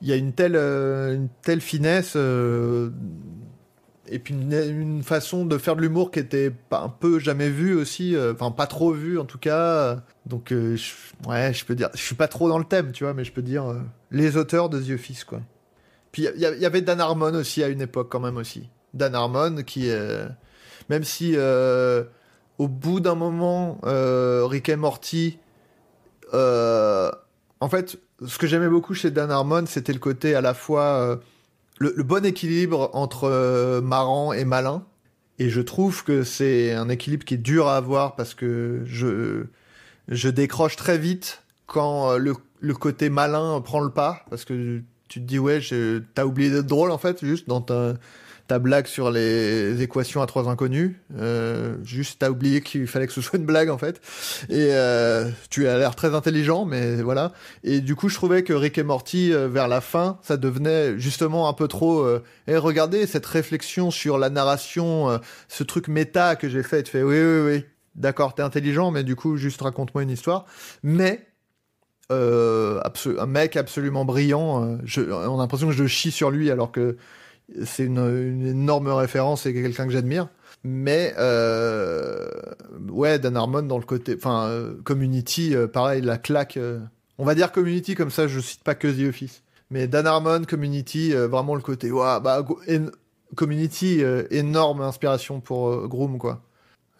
il 0.00 0.06
y 0.06 0.12
a 0.12 0.16
une 0.16 0.32
telle 0.32 0.54
une 0.54 1.28
telle 1.42 1.60
finesse 1.60 2.16
et 4.12 4.18
puis 4.18 4.34
une, 4.34 5.02
façon 5.02 5.46
de 5.46 5.56
faire 5.56 5.74
de 5.74 5.80
l'humour 5.80 6.10
qui 6.10 6.18
était 6.18 6.52
un 6.70 6.90
peu 6.90 7.18
jamais 7.18 7.48
vue 7.48 7.74
aussi 7.74 8.14
euh, 8.14 8.34
enfin 8.34 8.50
pas 8.50 8.66
trop 8.66 8.92
vue 8.92 9.18
en 9.18 9.24
tout 9.24 9.38
cas. 9.38 10.02
Donc 10.26 10.52
euh, 10.52 10.76
ouais 11.26 11.52
je 11.54 11.64
peux 11.64 11.74
dire 11.74 11.88
je 11.94 12.02
suis 12.02 12.14
pas 12.14 12.28
trop 12.28 12.48
dans 12.48 12.58
le 12.58 12.64
thème 12.64 12.92
tu 12.92 13.04
vois 13.04 13.14
mais 13.14 13.24
je 13.24 13.32
peux 13.32 13.42
dire 13.42 13.70
euh, 13.70 13.80
les 14.10 14.36
auteurs 14.36 14.68
de 14.68 14.80
The 14.80 14.90
Office 14.90 15.24
quoi. 15.24 15.40
Puis 16.12 16.28
il 16.36 16.40
y, 16.42 16.66
avait 16.66 16.82
Dan 16.82 17.00
Harmon 17.00 17.32
aussi 17.34 17.62
à 17.64 17.68
une 17.68 17.80
époque 17.80 18.10
quand 18.10 18.20
même 18.20 18.36
aussi. 18.36 18.68
Dan 18.92 19.14
Harmon 19.14 19.62
qui 19.62 19.88
même 20.90 21.04
si 21.04 21.34
au 22.58 22.68
bout 22.68 23.00
d'un 23.00 23.14
moment, 23.14 23.80
Rick 23.82 24.68
et 24.68 24.76
Morty, 24.76 25.38
en 26.34 27.68
fait, 27.70 27.98
ce 28.26 28.36
que 28.36 28.46
j'aimais 28.46 28.68
beaucoup 28.68 28.92
chez 28.92 29.10
Dan 29.10 29.30
Harmon, 29.30 29.64
c'était 29.66 29.94
le 29.94 29.98
côté 29.98 30.34
à 30.34 30.42
la 30.42 30.52
fois 30.52 31.18
le, 31.90 32.02
bon 32.02 32.24
équilibre 32.24 32.90
entre 32.92 33.24
euh, 33.24 33.80
marrant 33.80 34.32
et 34.32 34.44
malin. 34.44 34.84
Et 35.38 35.48
je 35.48 35.60
trouve 35.60 36.04
que 36.04 36.22
c'est 36.22 36.72
un 36.72 36.88
équilibre 36.88 37.24
qui 37.24 37.34
est 37.34 37.38
dur 37.38 37.66
à 37.68 37.76
avoir 37.76 38.16
parce 38.16 38.34
que 38.34 38.82
je, 38.84 39.44
je 40.08 40.28
décroche 40.28 40.76
très 40.76 40.98
vite 40.98 41.42
quand 41.66 42.12
euh, 42.12 42.18
le, 42.18 42.34
le 42.60 42.74
côté 42.74 43.10
malin 43.10 43.60
prend 43.60 43.80
le 43.80 43.90
pas. 43.90 44.24
Parce 44.30 44.44
que 44.44 44.82
tu 45.08 45.20
te 45.20 45.26
dis, 45.26 45.38
ouais, 45.38 45.60
t'as 46.14 46.24
oublié 46.24 46.50
d'être 46.50 46.66
drôle 46.66 46.90
en 46.90 46.98
fait, 46.98 47.24
juste 47.24 47.48
dans 47.48 47.60
ta, 47.60 47.94
ta 48.52 48.58
blague 48.58 48.86
sur 48.86 49.10
les 49.10 49.80
équations 49.80 50.20
à 50.20 50.26
trois 50.26 50.46
inconnus. 50.46 50.92
Euh, 51.18 51.76
juste, 51.84 52.18
t'as 52.18 52.28
oublié 52.28 52.60
qu'il 52.60 52.86
fallait 52.86 53.06
que 53.06 53.14
ce 53.14 53.22
soit 53.22 53.38
une 53.38 53.46
blague 53.46 53.70
en 53.70 53.78
fait. 53.78 53.98
Et 54.50 54.68
euh, 54.72 55.30
tu 55.48 55.66
as 55.68 55.78
l'air 55.78 55.94
très 55.96 56.14
intelligent, 56.14 56.66
mais 56.66 56.96
voilà. 56.96 57.32
Et 57.64 57.80
du 57.80 57.96
coup, 57.96 58.10
je 58.10 58.14
trouvais 58.14 58.42
que 58.42 58.52
Rick 58.52 58.76
et 58.76 58.82
Morty, 58.82 59.32
euh, 59.32 59.48
vers 59.48 59.68
la 59.68 59.80
fin, 59.80 60.18
ça 60.22 60.36
devenait 60.36 60.98
justement 60.98 61.48
un 61.48 61.54
peu 61.54 61.66
trop. 61.66 62.06
Et 62.46 62.58
regardez 62.58 63.06
cette 63.06 63.24
réflexion 63.24 63.90
sur 63.90 64.18
la 64.18 64.28
narration, 64.28 65.18
ce 65.48 65.64
truc 65.64 65.88
méta 65.88 66.36
que 66.36 66.50
j'ai 66.50 66.62
fait. 66.62 66.82
Tu 66.82 66.90
fais 66.90 67.02
oui, 67.02 67.16
oui, 67.22 67.40
oui. 67.54 67.64
D'accord, 67.94 68.34
t'es 68.34 68.42
intelligent, 68.42 68.90
mais 68.90 69.02
du 69.02 69.16
coup, 69.16 69.38
juste 69.38 69.62
raconte-moi 69.62 70.02
une 70.02 70.10
histoire. 70.10 70.44
Mais 70.82 71.26
un 72.10 73.26
mec 73.26 73.56
absolument 73.56 74.04
brillant. 74.04 74.76
je- 74.84 75.10
on 75.10 75.36
a 75.38 75.42
l'impression 75.42 75.68
que 75.68 75.72
je 75.74 75.86
chie 75.86 76.10
sur 76.10 76.30
lui 76.30 76.50
alors 76.50 76.70
que 76.70 76.98
c'est 77.64 77.84
une, 77.84 78.46
énorme 78.46 78.88
référence 78.88 79.46
et 79.46 79.52
quelqu'un 79.52 79.86
que 79.86 79.92
j'admire. 79.92 80.28
Mais 80.64 81.14
euh, 81.18 82.28
ouais, 82.88 83.18
Dan 83.18 83.36
Harmon 83.36 83.62
dans 83.62 83.78
le 83.78 83.84
côté, 83.84 84.14
enfin 84.16 84.46
euh, 84.46 84.74
Community, 84.84 85.54
euh, 85.54 85.66
pareil, 85.66 86.02
la 86.02 86.18
claque. 86.18 86.58
on 87.18 87.24
va 87.24 87.34
dire 87.34 87.52
Community 87.52 87.94
comme 87.94 88.10
ça, 88.10 88.28
je 88.28 88.40
cite 88.40 88.62
pas 88.62 88.74
que 88.74 88.88
The 88.88 89.08
Office. 89.08 89.42
Mais 89.70 89.88
Dan 89.88 90.06
Harmon, 90.06 90.44
Community, 90.44 91.12
vraiment 91.12 91.54
le 91.54 91.62
côté, 91.62 91.90
ouah, 91.90 92.20
bah 92.20 92.46
Community, 93.34 94.02
énorme 94.30 94.82
inspiration 94.82 95.40
pour 95.40 95.88
Groom 95.88 96.18
quoi. 96.18 96.42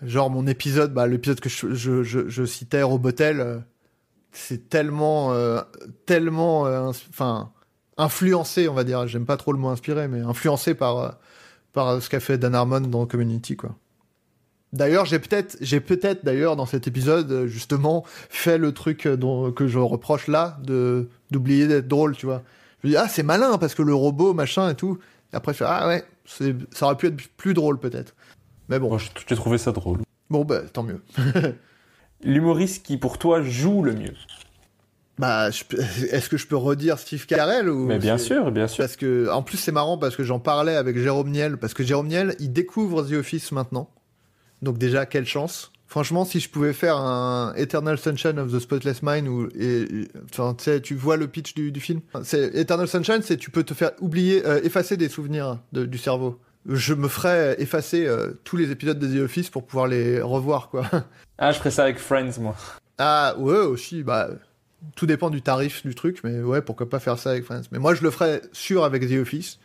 Genre 0.02 0.30
mon 0.30 0.46
épisode, 0.46 0.94
bah, 0.94 1.06
l'épisode 1.06 1.38
que 1.38 1.48
je, 1.48 1.74
je, 1.74 2.02
je, 2.02 2.28
je 2.28 2.44
citais, 2.44 2.82
Robotel, 2.82 3.62
c'est 4.32 4.70
tellement, 4.70 5.34
tellement, 6.06 6.62
enfin, 6.62 7.52
influencé, 7.96 8.68
on 8.68 8.74
va 8.74 8.84
dire. 8.84 9.06
J'aime 9.06 9.26
pas 9.26 9.36
trop 9.36 9.52
le 9.52 9.58
mot 9.58 9.68
inspiré, 9.68 10.08
mais 10.08 10.20
influencé 10.20 10.74
par, 10.74 10.98
euh, 10.98 11.10
par 11.72 12.02
ce 12.02 12.08
qu'a 12.08 12.20
fait 12.20 12.38
Dan 12.38 12.54
Harmon 12.54 12.80
dans 12.80 13.06
Community, 13.06 13.56
quoi. 13.56 13.76
D'ailleurs, 14.72 15.04
j'ai 15.04 15.18
peut-être, 15.18 15.58
j'ai 15.60 15.80
peut-être 15.80 16.24
d'ailleurs 16.24 16.56
dans 16.56 16.64
cet 16.64 16.88
épisode 16.88 17.30
euh, 17.30 17.46
justement 17.46 18.04
fait 18.30 18.56
le 18.56 18.72
truc 18.72 19.04
euh, 19.04 19.16
dont, 19.18 19.52
que 19.52 19.68
je 19.68 19.78
reproche 19.78 20.28
là 20.28 20.56
de 20.62 21.10
d'oublier 21.30 21.66
d'être 21.66 21.88
drôle, 21.88 22.16
tu 22.16 22.24
vois. 22.24 22.42
Je 22.82 22.88
me 22.88 22.92
dis 22.92 22.96
ah 22.96 23.06
c'est 23.06 23.22
malin 23.22 23.58
parce 23.58 23.74
que 23.74 23.82
le 23.82 23.94
robot 23.94 24.32
machin 24.32 24.70
et 24.70 24.74
tout. 24.74 24.98
Et 25.32 25.36
après 25.36 25.52
je 25.52 25.58
fais 25.58 25.66
ah 25.68 25.88
ouais, 25.88 26.04
ça 26.24 26.86
aurait 26.86 26.96
pu 26.96 27.08
être 27.08 27.20
plus 27.36 27.52
drôle 27.52 27.78
peut-être. 27.78 28.14
Mais 28.70 28.78
bon, 28.78 28.88
Moi, 28.88 28.98
j'ai 28.98 29.10
j'ai 29.28 29.36
trouvé 29.36 29.58
ça 29.58 29.72
drôle. 29.72 29.98
bon 30.30 30.46
bah 30.46 30.62
tant 30.72 30.84
mieux. 30.84 31.02
L'humoriste 32.24 32.86
qui, 32.86 32.96
pour 32.96 33.18
toi, 33.18 33.42
joue 33.42 33.82
le 33.82 33.94
mieux. 33.94 34.14
Bah, 35.18 35.48
peux- 35.68 35.78
est-ce 36.10 36.28
que 36.28 36.36
je 36.36 36.46
peux 36.46 36.56
redire 36.56 36.98
Steve 36.98 37.26
Carell 37.26 37.68
ou 37.68 37.86
Mais 37.86 37.98
bien 37.98 38.18
sûr, 38.18 38.50
bien 38.50 38.66
sûr. 38.68 38.82
Parce 38.84 38.96
que, 38.96 39.28
en 39.30 39.42
plus, 39.42 39.56
c'est 39.58 39.72
marrant 39.72 39.98
parce 39.98 40.16
que 40.16 40.24
j'en 40.24 40.38
parlais 40.40 40.74
avec 40.76 40.98
Jérôme 40.98 41.30
Niel, 41.30 41.56
parce 41.58 41.74
que 41.74 41.82
Jérôme 41.84 42.08
Niel, 42.08 42.34
il 42.40 42.52
découvre 42.52 43.02
The 43.02 43.12
Office 43.14 43.52
maintenant. 43.52 43.90
Donc, 44.62 44.78
déjà, 44.78 45.06
quelle 45.06 45.26
chance. 45.26 45.70
Franchement, 45.86 46.24
si 46.24 46.40
je 46.40 46.48
pouvais 46.48 46.72
faire 46.72 46.96
un 46.96 47.52
Eternal 47.54 47.98
Sunshine 47.98 48.38
of 48.38 48.50
the 48.50 48.58
Spotless 48.58 49.02
Mind, 49.02 49.50
et, 49.54 49.82
et- 49.82 50.08
enfin, 50.32 50.54
tu 50.56 50.64
sais, 50.64 50.80
tu 50.80 50.94
vois 50.94 51.18
le 51.18 51.26
pitch 51.28 51.52
du, 51.54 51.70
du 51.70 51.80
film. 51.80 52.00
C'est 52.24 52.54
Eternal 52.56 52.88
Sunshine, 52.88 53.20
c'est 53.22 53.36
tu 53.36 53.50
peux 53.50 53.62
te 53.62 53.74
faire 53.74 53.90
oublier, 54.00 54.46
euh, 54.46 54.60
effacer 54.64 54.96
des 54.96 55.10
souvenirs 55.10 55.58
de- 55.72 55.84
du 55.84 55.98
cerveau. 55.98 56.40
Je 56.66 56.94
me 56.94 57.08
ferais 57.08 57.56
effacer 57.60 58.06
euh, 58.06 58.30
tous 58.44 58.56
les 58.56 58.70
épisodes 58.70 58.98
de 58.98 59.06
The 59.06 59.22
Office 59.24 59.50
pour 59.50 59.66
pouvoir 59.66 59.86
les 59.88 60.22
revoir, 60.22 60.70
quoi. 60.70 60.86
Ah, 61.38 61.50
je 61.52 61.58
ferais 61.58 61.70
ça 61.72 61.82
avec 61.82 61.98
Friends, 61.98 62.38
moi. 62.40 62.54
Ah 62.98 63.34
ouais 63.38 63.58
aussi, 63.58 64.02
bah 64.04 64.28
tout 64.96 65.06
dépend 65.06 65.30
du 65.30 65.42
tarif 65.42 65.84
du 65.86 65.94
truc, 65.94 66.20
mais 66.24 66.40
ouais 66.40 66.60
pourquoi 66.62 66.88
pas 66.88 67.00
faire 67.00 67.18
ça 67.18 67.30
avec 67.30 67.44
Friends. 67.44 67.62
Mais 67.70 67.78
moi 67.78 67.94
je 67.94 68.02
le 68.02 68.10
ferais 68.10 68.42
sûr 68.52 68.84
avec 68.84 69.08
The 69.08 69.20
Office. 69.20 69.58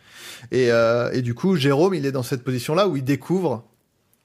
Et, 0.50 0.70
euh, 0.70 1.10
et 1.12 1.22
du 1.22 1.34
coup 1.34 1.56
Jérôme 1.56 1.94
il 1.94 2.06
est 2.06 2.12
dans 2.12 2.22
cette 2.22 2.44
position 2.44 2.74
là 2.74 2.88
où 2.88 2.96
il 2.96 3.04
découvre. 3.04 3.64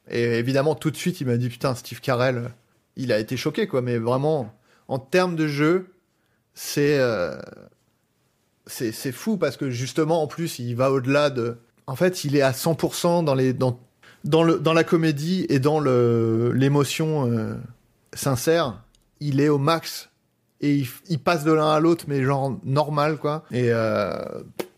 Et 0.09 0.23
évidemment 0.23 0.75
tout 0.75 0.91
de 0.91 0.95
suite 0.97 1.21
il 1.21 1.27
m'a 1.27 1.37
dit 1.37 1.49
putain 1.49 1.75
Steve 1.75 2.01
Carell, 2.01 2.51
il 2.95 3.11
a 3.11 3.19
été 3.19 3.37
choqué 3.37 3.67
quoi. 3.67 3.81
Mais 3.81 3.97
vraiment 3.97 4.53
en 4.87 4.99
termes 4.99 5.35
de 5.35 5.47
jeu 5.47 5.93
c'est 6.53 6.99
euh, 6.99 7.35
c'est 8.67 9.11
fou 9.11 9.37
parce 9.37 9.57
que 9.57 9.69
justement 9.69 10.21
en 10.23 10.27
plus 10.27 10.59
il 10.59 10.75
va 10.75 10.91
au-delà 10.91 11.29
de. 11.29 11.57
En 11.87 11.95
fait 11.95 12.23
il 12.23 12.35
est 12.35 12.41
à 12.41 12.51
100% 12.51 13.25
dans 13.25 13.35
les 13.35 13.53
dans 13.53 13.79
dans 14.23 14.43
le 14.43 14.59
dans 14.59 14.73
la 14.73 14.83
comédie 14.83 15.45
et 15.49 15.59
dans 15.59 15.79
l'émotion. 15.79 17.29
euh, 17.29 17.55
sincère, 18.15 18.81
il 19.19 19.41
est 19.41 19.49
au 19.49 19.57
max 19.57 20.09
et 20.63 20.71
il, 20.75 20.87
il 21.09 21.19
passe 21.19 21.43
de 21.43 21.51
l'un 21.51 21.71
à 21.71 21.79
l'autre, 21.79 22.05
mais 22.07 22.23
genre 22.23 22.57
normal 22.63 23.17
quoi. 23.17 23.43
Et 23.51 23.67
euh, 23.71 24.13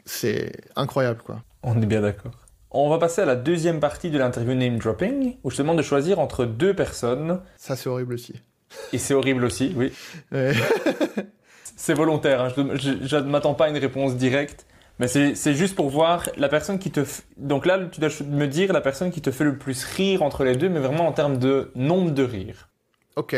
c'est 0.06 0.52
incroyable 0.76 1.22
quoi. 1.24 1.42
On 1.64 1.82
est 1.82 1.86
bien 1.86 2.02
d'accord. 2.02 2.32
On 2.72 2.90
va 2.90 2.98
passer 2.98 3.22
à 3.22 3.26
la 3.26 3.36
deuxième 3.38 3.80
partie 3.80 4.10
de 4.10 4.18
l'interview 4.18 4.54
name 4.54 4.78
dropping, 4.80 5.38
où 5.44 5.50
je 5.50 5.56
te 5.56 5.62
demande 5.62 5.78
de 5.78 5.82
choisir 5.84 6.20
entre 6.20 6.46
deux 6.46 6.74
personnes. 6.74 7.40
Ça 7.56 7.76
c'est 7.78 7.88
horrible 7.88 8.14
aussi. 8.16 8.34
Et 8.92 8.98
c'est 8.98 9.14
horrible 9.14 9.46
aussi, 9.46 9.72
oui. 9.78 9.94
Ouais. 10.34 10.54
C'est 11.78 11.94
volontaire, 11.94 12.42
hein. 12.42 12.48
je, 12.56 13.16
ne 13.18 13.30
m'attends 13.30 13.54
pas 13.54 13.66
à 13.66 13.70
une 13.70 13.78
réponse 13.78 14.16
directe. 14.16 14.66
Mais 14.98 15.08
c'est 15.10 15.54
juste 15.54 15.76
pour 15.76 15.90
voir 15.90 16.30
la 16.38 16.48
personne 16.48 16.80
qui 16.80 16.90
te... 16.90 17.02
f- 17.02 17.24
Donc 17.36 17.66
là, 17.66 17.80
tu 17.92 18.00
dois 18.00 18.08
me 18.26 18.48
dire 18.48 18.72
la 18.72 18.80
personne 18.80 19.12
qui 19.12 19.22
te 19.22 19.30
fait 19.30 19.44
le 19.44 19.58
plus 19.58 19.84
rire 19.84 20.24
entre 20.24 20.46
les 20.46 20.56
deux, 20.56 20.70
mais 20.70 20.80
vraiment 20.80 21.06
en 21.06 21.12
termes 21.12 21.38
de 21.38 21.72
nombre 21.76 22.12
de 22.12 22.24
rires. 22.24 22.70
ok. 23.18 23.36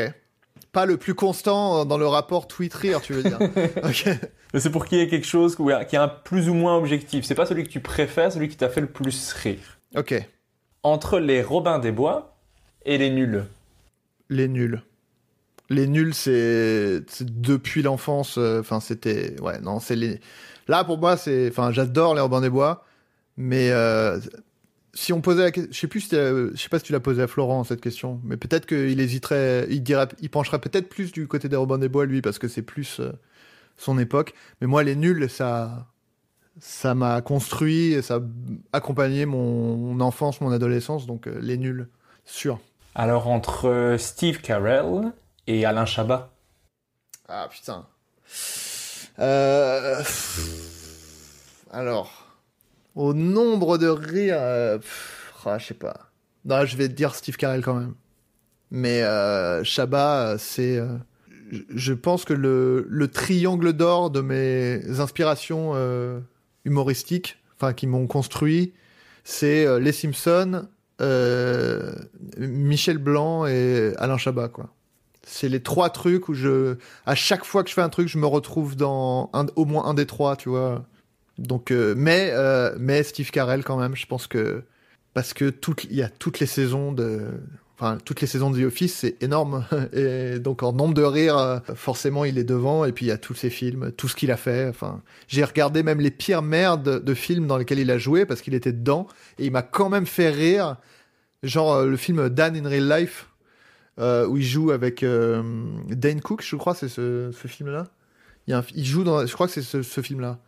Pas 0.78 0.86
le 0.86 0.98
plus 0.98 1.16
constant 1.16 1.86
dans 1.86 1.98
le 1.98 2.06
rapport 2.06 2.48
tweet 2.48 2.72
rire, 2.72 3.02
tu 3.02 3.14
veux 3.14 3.24
dire. 3.24 3.40
c'est 4.54 4.70
pour 4.70 4.86
qu'il 4.86 5.00
y 5.00 5.02
ait 5.02 5.08
quelque 5.08 5.26
chose 5.26 5.56
qui 5.56 5.96
est 5.96 5.96
un 5.96 6.08
plus 6.08 6.50
ou 6.50 6.54
moins 6.54 6.78
objectif. 6.78 7.26
C'est 7.26 7.34
pas 7.34 7.48
celui 7.48 7.64
que 7.64 7.70
tu 7.70 7.80
préfères, 7.80 8.32
celui 8.32 8.48
qui 8.48 8.58
t'a 8.58 8.70
fait 8.70 8.82
le 8.82 8.86
plus 8.86 9.34
rire. 9.34 9.80
Ok. 9.96 10.14
Entre 10.84 11.18
les 11.18 11.42
Robins 11.42 11.80
des 11.80 11.92
Bois 11.92 12.38
et 12.86 13.00
les 13.00 13.10
nuls. 13.10 13.46
Les 14.30 14.48
nuls. 14.48 14.84
Les 15.72 15.88
nuls, 15.88 16.14
c'est 16.14 17.02
c'est 17.08 17.42
depuis 17.42 17.82
l'enfance. 17.82 18.38
euh, 18.38 18.60
Enfin, 18.60 18.80
c'était. 18.80 19.36
Ouais, 19.42 19.60
non, 19.60 19.80
c'est 19.80 19.96
les. 19.96 20.20
Là, 20.68 20.84
pour 20.84 21.00
moi, 21.00 21.18
c'est. 21.18 21.50
Enfin, 21.50 21.72
j'adore 21.72 22.14
les 22.14 22.22
Robins 22.22 22.42
des 22.42 22.52
Bois, 22.52 22.86
mais 23.36 23.72
euh, 23.72 24.20
si 24.98 25.14
on 25.14 25.22
posait 25.22 25.44
la 25.44 25.52
question, 25.52 25.72
je 25.72 25.80
sais 25.80 25.88
plus, 25.88 26.02
si 26.02 26.10
t'as- 26.10 26.32
je 26.32 26.56
sais 26.56 26.70
pas 26.70 26.80
si 26.80 26.86
tu 26.86 26.92
l'as 26.92 27.00
posé 27.00 27.22
à 27.22 27.28
Florent 27.28 27.64
cette 27.64 27.82
question, 27.82 28.20
mais 28.24 28.36
peut-être 28.36 28.66
qu'il 28.66 29.00
hésiterait, 29.00 29.68
il 29.70 29.84
dirait, 29.84 30.08
il 30.22 30.30
pencherait 30.32 30.60
peut-être 30.60 30.90
plus 30.90 31.12
du 31.12 31.28
côté 31.28 31.50
des 31.50 31.56
Robins 31.56 31.78
des 31.78 31.88
Bois 31.88 32.08
lui, 32.08 32.24
parce 32.24 32.40
que 32.40 32.48
c'est 32.48 32.64
plus 32.64 33.00
euh, 33.00 33.12
son 33.78 34.00
époque. 34.00 34.34
Mais 34.60 34.66
moi, 34.66 34.82
les 34.82 34.96
nuls, 34.96 35.30
ça, 35.30 35.86
ça 36.60 36.96
m'a 36.96 37.22
construit, 37.22 37.94
et 37.94 38.02
ça 38.02 38.16
a 38.16 38.22
accompagné 38.78 39.28
mon 39.28 40.00
enfance, 40.00 40.42
mon 40.42 40.52
adolescence, 40.52 41.06
donc 41.06 41.28
euh, 41.28 41.38
les 41.42 41.58
nuls, 41.58 41.88
sûr. 42.26 42.60
Alors 42.96 43.28
entre 43.28 43.68
euh, 43.70 43.98
Steve 44.00 44.42
Carell 44.42 45.14
et 45.46 45.64
Alain 45.64 45.86
Chabat. 45.86 46.34
Ah 47.30 47.48
putain. 47.52 47.86
Euh... 49.20 50.02
Alors, 51.70 52.27
au 52.98 53.14
nombre 53.14 53.78
de 53.78 53.88
rires, 53.88 54.36
euh, 54.40 54.80
ah, 55.46 55.58
je 55.58 55.68
sais 55.68 55.74
pas. 55.74 56.10
Non, 56.46 56.66
je 56.66 56.76
vais 56.76 56.88
te 56.90 56.94
dire 56.94 57.16
Steve 57.16 57.38
Carell 57.38 57.62
quand 57.62 57.76
même. 57.76 57.94
Mais 58.72 59.02
euh, 59.04 59.64
c'est. 59.64 60.78
euh, 60.78 60.88
je- 61.74 61.94
pense 61.94 62.26
que 62.26 62.34
le, 62.34 62.86
le 62.90 63.08
triangle 63.08 63.72
d'or 63.74 64.10
de 64.10 64.20
mes 64.22 64.82
inspirations 65.00 65.72
euh, 65.76 66.20
humoristiques, 66.66 67.38
enfin 67.56 67.72
qui 67.74 67.88
m'ont 67.88 68.08
construit, 68.08 68.74
c'est 69.24 69.66
euh, 69.66 69.80
Les 69.80 69.94
Simpsons, 69.94 70.68
Michel 72.38 72.98
Blanc 72.98 73.46
et 73.46 73.94
Alain 73.98 74.18
Chabat, 74.18 74.50
quoi. 74.50 74.70
C'est 75.30 75.50
les 75.50 75.62
trois 75.62 75.90
trucs 75.90 76.30
où 76.30 76.34
je, 76.34 76.76
à 77.06 77.14
chaque 77.16 77.44
fois 77.44 77.64
que 77.64 77.70
je 77.70 77.74
fais 77.74 77.82
un 77.82 77.90
truc, 77.90 78.08
je 78.08 78.18
me 78.18 78.26
retrouve 78.28 78.76
dans 78.78 79.30
au 79.58 79.66
moins 79.66 79.86
un 79.86 79.94
des 79.94 80.06
trois, 80.06 80.36
tu 80.38 80.48
vois. 80.50 80.86
Donc, 81.38 81.72
euh, 81.72 81.94
mais, 81.96 82.32
euh, 82.34 82.76
mais 82.80 83.04
Steve 83.04 83.30
Carell 83.32 83.64
quand 83.64 83.78
même, 83.78 83.96
je 83.96 84.06
pense 84.06 84.28
que 84.28 84.64
parce 85.14 85.34
que 85.34 85.54
il 85.90 85.96
y 85.96 86.04
a 86.04 86.10
toutes 86.10 86.40
les 86.40 86.46
saisons 86.46 86.92
de, 86.92 87.32
enfin 87.76 87.98
toutes 88.06 88.22
les 88.22 88.28
saisons 88.28 88.52
de 88.52 88.62
The 88.62 88.66
Office, 88.66 88.96
c'est 88.96 89.22
énorme. 89.22 89.66
Et 89.94 90.40
donc 90.40 90.64
en 90.64 90.74
nombre 90.74 90.94
de 90.94 91.04
rires, 91.04 91.38
euh, 91.38 91.60
forcément 91.76 92.26
il 92.26 92.38
est 92.38 92.44
devant. 92.44 92.86
Et 92.86 92.92
puis 92.92 93.06
il 93.06 93.10
y 93.10 93.12
a 93.12 93.18
tous 93.18 93.36
ses 93.36 93.50
films, 93.50 93.92
tout 93.92 94.08
ce 94.08 94.16
qu'il 94.16 94.32
a 94.32 94.38
fait. 94.38 94.68
Enfin, 94.68 95.02
j'ai 95.28 95.44
regardé 95.44 95.84
même 95.84 96.00
les 96.00 96.12
pires 96.12 96.42
merdes 96.42 97.04
de 97.04 97.14
films 97.14 97.48
dans 97.48 97.58
lesquels 97.58 97.80
il 97.80 97.92
a 97.92 97.98
joué 97.98 98.26
parce 98.26 98.42
qu'il 98.42 98.54
était 98.56 98.74
dedans 98.74 99.08
et 99.38 99.46
il 99.46 99.52
m'a 99.52 99.64
quand 99.64 99.90
même 99.90 100.06
fait 100.06 100.30
rire. 100.30 100.78
Genre 101.44 101.84
le 101.84 101.98
film 101.98 102.30
Dan 102.30 102.56
in 102.56 102.68
Real 102.68 103.00
Life 103.00 103.30
où 104.00 104.38
il 104.38 104.44
joue 104.44 104.72
avec 104.72 105.04
Dane 105.04 106.22
Cook, 106.22 106.44
je 106.44 106.56
crois, 106.56 106.76
c'est 106.76 106.90
ce, 106.90 107.32
film-là. 107.46 107.86
Il, 108.48 108.86
joue 108.86 109.04
dans, 109.04 109.26
je 109.26 109.34
crois 109.34 109.48
que 109.48 109.54
c'est 109.54 109.62
ce, 109.64 109.82
ce 109.82 110.02
film-là. 110.02 110.40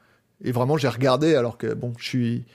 Et 0.44 0.52
vraiment, 0.52 0.78
j'ai 0.78 0.88
regardé 0.88 1.36
alors 1.36 1.58
que 1.58 1.74
bon, 1.74 1.94
je 1.98 2.06
suis 2.06 2.46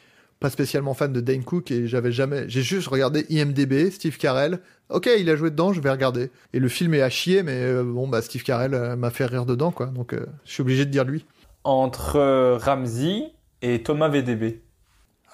pas 0.41 0.51
spécialement 0.51 0.95
fan 0.95 1.13
de 1.13 1.21
Dane 1.21 1.45
Cook 1.45 1.71
et 1.71 1.87
j'avais 1.87 2.13
jamais, 2.13 2.45
j'ai 2.49 2.63
juste 2.63 2.89
regardé 2.89 3.27
IMDb, 3.31 3.91
Steve 3.91 4.19
Carell. 4.19 4.61
Ok, 4.91 5.09
il 5.19 5.31
a 5.31 5.37
joué 5.37 5.51
dedans, 5.51 5.73
je 5.73 5.81
vais 5.81 5.91
regarder. 5.91 6.31
Et 6.53 6.59
le 6.59 6.69
film 6.69 6.95
est 6.95 7.03
à 7.03 7.09
chier, 7.09 7.43
mais 7.43 7.63
euh, 7.63 7.83
bon, 7.83 8.09
bah 8.09 8.21
Steve 8.21 8.43
Carell 8.43 8.75
euh, 8.75 8.97
m'a 8.97 9.11
fait 9.11 9.25
rire 9.25 9.47
dedans, 9.47 9.71
quoi. 9.71 9.87
Donc, 9.87 10.13
euh, 10.13 10.27
je 10.45 10.53
suis 10.53 10.61
obligé 10.61 10.85
de 10.85 10.91
dire 10.91 11.05
lui. 11.05 11.25
Entre 11.65 12.59
Ramsey 12.61 13.33
et 13.63 13.83
Thomas 13.83 14.09
VDB. 14.09 14.61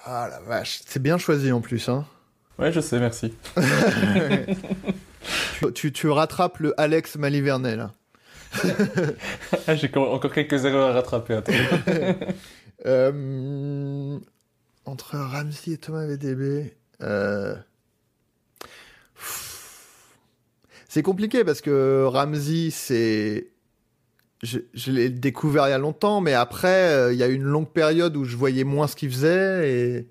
Ah 0.05 0.27
la 0.29 0.39
vache, 0.39 0.81
c'est 0.85 1.01
bien 1.01 1.17
choisi 1.17 1.51
en 1.51 1.61
plus, 1.61 1.89
hein. 1.89 2.05
Ouais, 2.57 2.71
je 2.71 2.79
sais, 2.79 2.99
merci. 2.99 3.33
tu, 5.75 5.91
tu, 5.91 6.09
rattrapes 6.09 6.59
le 6.59 6.79
Alex 6.79 7.17
Malivernet 7.17 7.75
là. 7.75 7.91
Ah, 7.91 8.00
J'ai 9.75 9.91
encore 9.95 10.33
quelques 10.33 10.65
erreurs 10.65 10.89
à 10.89 10.93
rattraper. 10.93 11.39
Euh, 12.87 14.17
entre 14.85 15.15
Ramsey 15.15 15.73
et 15.73 15.77
Thomas 15.77 16.07
VDB. 16.07 16.73
euh, 17.03 17.53
C'est 20.87 21.03
compliqué 21.03 21.43
parce 21.43 21.61
que 21.61 22.05
Ramsey, 22.05 22.71
c'est. 22.71 23.51
Je, 24.41 24.57
l'ai 24.87 25.11
découvert 25.11 25.67
il 25.67 25.69
y 25.69 25.73
a 25.73 25.77
longtemps, 25.77 26.21
mais 26.21 26.33
après, 26.33 26.89
euh, 26.89 27.13
il 27.13 27.19
y 27.19 27.23
a 27.23 27.27
eu 27.27 27.35
une 27.35 27.43
longue 27.43 27.69
période 27.69 28.17
où 28.17 28.25
je 28.25 28.35
voyais 28.35 28.63
moins 28.63 28.87
ce 28.87 28.95
qu'il 28.95 29.11
faisait. 29.11 30.07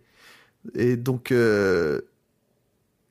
Et, 0.76 0.96
donc. 0.96 1.34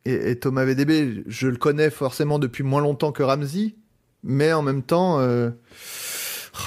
et 0.05 0.39
Thomas 0.39 0.63
VDB, 0.63 1.25
je 1.27 1.47
le 1.49 1.57
connais 1.57 1.89
forcément 1.89 2.39
depuis 2.39 2.63
moins 2.63 2.79
longtemps 2.79 3.11
que 3.11 3.23
Ramsey, 3.23 3.75
mais 4.23 4.53
en 4.53 4.61
même 4.61 4.83
temps. 4.83 5.19
euh, 5.19 5.49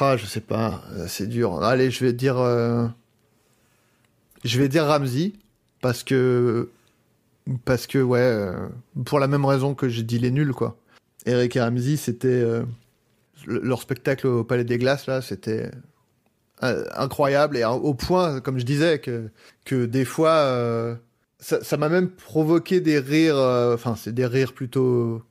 ah, 0.01 0.17
je 0.17 0.27
sais 0.27 0.41
pas, 0.41 0.83
euh, 0.93 1.07
c'est 1.09 1.27
dur. 1.29 1.63
Allez, 1.63 1.91
je 1.91 2.05
vais 2.05 2.13
dire. 2.13 2.39
euh, 2.39 2.87
Je 4.45 4.59
vais 4.59 4.69
dire 4.69 4.87
Ramsey, 4.87 5.33
parce 5.81 6.03
que. 6.03 6.71
Parce 7.65 7.87
que, 7.87 7.99
ouais, 7.99 8.49
pour 9.05 9.19
la 9.19 9.27
même 9.27 9.45
raison 9.45 9.75
que 9.75 9.89
j'ai 9.89 10.03
dit 10.05 10.19
les 10.19 10.31
nuls, 10.31 10.53
quoi. 10.53 10.77
Eric 11.27 11.57
et 11.57 11.61
Ramsey, 11.61 11.97
c'était. 11.97 12.41
le- 12.43 13.59
leur 13.61 13.81
spectacle 13.83 14.27
au 14.29 14.45
Palais 14.45 14.65
des 14.65 14.79
Glaces, 14.79 15.07
là, 15.07 15.21
c'était 15.23 15.71
incroyable 16.61 17.57
et 17.57 17.65
au 17.65 17.93
point, 17.95 18.41
comme 18.41 18.59
je 18.61 18.65
disais, 18.65 19.01
que, 19.01 19.29
que 19.65 19.85
des 19.85 20.05
fois, 20.05 20.97
ça 21.41 21.77
m'a 21.77 21.89
même 21.89 22.09
provoqué 22.09 22.81
des 22.81 23.01
rires, 23.01 23.37
enfin, 23.75 23.97
c'est 23.97 24.13
des 24.15 24.27
rires 24.27 24.53
plutôt, 24.53 25.23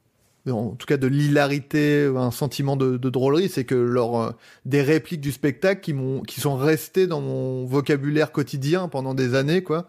en 0.49 0.71
tout 0.71 0.87
cas 0.87 0.97
de 0.97 1.07
l'hilarité, 1.07 2.11
un 2.15 2.31
sentiment 2.31 2.75
de, 2.75 2.97
drôlerie, 2.97 3.49
c'est 3.49 3.65
que 3.65 3.75
euh, 3.75 4.31
des 4.65 4.81
répliques 4.81 5.21
du 5.21 5.31
spectacle 5.31 5.81
qui, 5.81 5.93
qui 6.27 6.41
sont 6.41 6.55
restées 6.55 7.07
dans 7.07 7.21
mon 7.21 7.65
vocabulaire 7.65 8.31
quotidien 8.31 8.87
pendant 8.87 9.13
des 9.13 9.35
années, 9.35 9.61
quoi. 9.61 9.87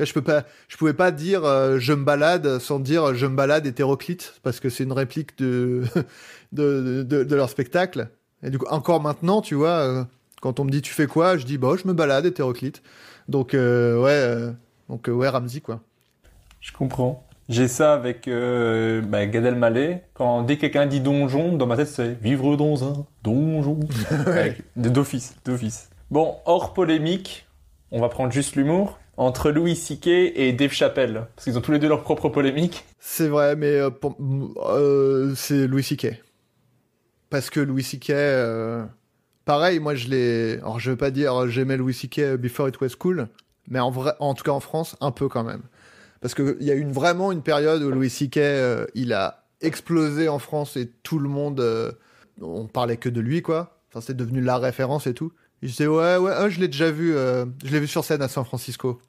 Je 0.00 0.12
peux 0.12 0.22
pas, 0.22 0.44
je 0.66 0.76
pouvais 0.76 0.92
pas 0.92 1.12
dire 1.12 1.44
euh, 1.44 1.78
je 1.78 1.92
me 1.92 2.02
balade 2.02 2.58
sans 2.58 2.80
dire 2.80 3.14
je 3.14 3.26
me 3.26 3.36
balade 3.36 3.64
hétéroclite 3.64 4.34
parce 4.42 4.58
que 4.58 4.68
c'est 4.68 4.82
une 4.82 4.92
réplique 4.92 5.38
de 5.38 5.84
de, 6.52 7.34
leur 7.34 7.48
spectacle. 7.48 8.08
Et 8.42 8.50
du 8.50 8.58
coup, 8.58 8.66
encore 8.70 9.00
maintenant, 9.00 9.40
tu 9.40 9.54
vois, 9.54 9.78
euh, 9.78 10.04
quand 10.42 10.58
on 10.58 10.64
me 10.64 10.70
dit 10.70 10.82
tu 10.82 10.92
fais 10.92 11.06
quoi, 11.06 11.36
je 11.36 11.46
dis 11.46 11.58
bah 11.58 11.76
je 11.80 11.86
me 11.86 11.92
balade 11.92 12.26
hétéroclite. 12.26 12.82
Donc 13.28 13.52
ouais, 13.52 14.52
donc 14.88 15.06
ouais 15.06 15.28
Ramsey 15.28 15.60
quoi. 15.60 15.80
Je 16.60 16.72
comprends. 16.72 17.24
J'ai 17.48 17.68
ça 17.68 17.92
avec 17.92 18.26
euh, 18.26 19.02
bah, 19.02 19.26
Gad 19.26 19.44
Elmaleh. 19.44 20.00
Quand 20.14 20.42
dès 20.42 20.56
que 20.56 20.62
quelqu'un 20.62 20.86
dit 20.86 21.00
donjon, 21.00 21.56
dans 21.56 21.66
ma 21.66 21.76
tête 21.76 21.88
c'est 21.88 22.14
vivre 22.20 22.56
dans 22.56 22.84
un 22.84 23.04
donjon. 23.22 23.80
Avec- 24.26 24.62
D'office, 24.76 25.34
d'office. 25.44 25.90
Bon, 26.10 26.36
hors 26.46 26.72
polémique, 26.72 27.46
on 27.90 28.00
va 28.00 28.08
prendre 28.08 28.32
juste 28.32 28.56
l'humour. 28.56 28.98
Entre 29.16 29.52
Louis 29.52 29.76
C.K. 29.76 30.08
et 30.08 30.52
Dave 30.52 30.72
Chappelle. 30.72 31.26
Parce 31.36 31.44
qu'ils 31.44 31.56
ont 31.56 31.60
tous 31.60 31.70
les 31.70 31.78
deux 31.78 31.86
leur 31.88 32.02
propre 32.02 32.28
polémique. 32.30 32.84
C'est 32.98 33.28
vrai, 33.28 33.54
mais 33.54 33.76
euh, 33.78 33.88
pour- 33.90 34.16
euh, 34.66 35.32
c'est 35.36 35.68
Louis 35.68 35.84
C.K. 35.84 36.20
Parce 37.30 37.48
que 37.50 37.60
Louis 37.60 37.84
C.K. 37.84 38.10
euh, 38.10 38.84
pareil, 39.44 39.78
moi 39.78 39.94
je 39.94 40.08
l'ai. 40.08 40.54
Alors 40.58 40.80
je 40.80 40.90
veux 40.90 40.96
pas 40.96 41.10
dire 41.12 41.42
euh, 41.42 41.48
j'aimais 41.48 41.76
Louis 41.76 41.94
C.K. 41.94 42.34
before 42.36 42.68
it 42.68 42.80
was 42.80 42.96
cool, 42.98 43.28
mais 43.68 43.78
en 43.78 43.90
vrai, 43.92 44.14
en 44.18 44.34
tout 44.34 44.42
cas 44.42 44.50
en 44.52 44.58
France, 44.60 44.96
un 45.00 45.12
peu 45.12 45.28
quand 45.28 45.44
même. 45.44 45.62
Parce 46.24 46.34
qu'il 46.34 46.56
y 46.62 46.70
a 46.70 46.74
eu 46.74 46.86
vraiment 46.90 47.32
une 47.32 47.42
période 47.42 47.82
où 47.82 47.90
Louis 47.90 48.08
C.K. 48.08 48.38
euh, 48.38 48.86
il 48.94 49.12
a 49.12 49.44
explosé 49.60 50.26
en 50.30 50.38
France 50.38 50.74
et 50.78 50.90
tout 51.02 51.18
le 51.18 51.28
monde. 51.28 51.60
euh, 51.60 51.92
on 52.40 52.64
parlait 52.66 52.96
que 52.96 53.10
de 53.10 53.20
lui, 53.20 53.42
quoi. 53.42 53.76
Enfin, 53.90 54.00
c'est 54.00 54.16
devenu 54.16 54.40
la 54.40 54.56
référence 54.56 55.06
et 55.06 55.12
tout. 55.12 55.32
Il 55.60 55.68
disait 55.68 55.86
ouais, 55.86 56.16
ouais, 56.16 56.32
ah, 56.34 56.48
je 56.48 56.60
l'ai 56.60 56.68
déjà 56.68 56.90
vu. 56.90 57.14
euh, 57.14 57.44
je 57.62 57.70
l'ai 57.72 57.78
vu 57.80 57.86
sur 57.86 58.04
scène 58.06 58.22
à 58.22 58.28
San 58.28 58.42
Francisco. 58.46 59.02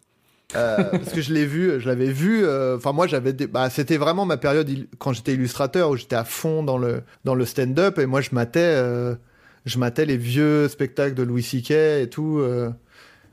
Parce 0.53 1.13
que 1.13 1.21
je 1.21 1.33
l'ai 1.33 1.45
vu, 1.45 1.79
je 1.79 1.87
l'avais 1.87 2.11
vu. 2.11 2.45
Enfin, 2.75 2.91
moi, 2.91 3.07
j'avais, 3.07 3.31
bah, 3.31 3.69
c'était 3.69 3.95
vraiment 3.95 4.25
ma 4.25 4.35
période 4.35 4.69
quand 4.99 5.13
j'étais 5.13 5.35
illustrateur 5.35 5.91
où 5.91 5.95
j'étais 5.95 6.17
à 6.17 6.25
fond 6.25 6.63
dans 6.63 6.77
le 6.77 7.01
dans 7.23 7.33
le 7.35 7.45
stand-up 7.45 7.97
et 7.97 8.05
moi, 8.05 8.19
je 8.19 8.31
matais, 8.33 8.75
je 9.65 9.79
matais 9.79 10.05
les 10.05 10.17
vieux 10.17 10.67
spectacles 10.67 11.15
de 11.15 11.23
Louis 11.23 11.43
C.K. 11.43 11.71
et 11.71 12.09
tout. 12.11 12.43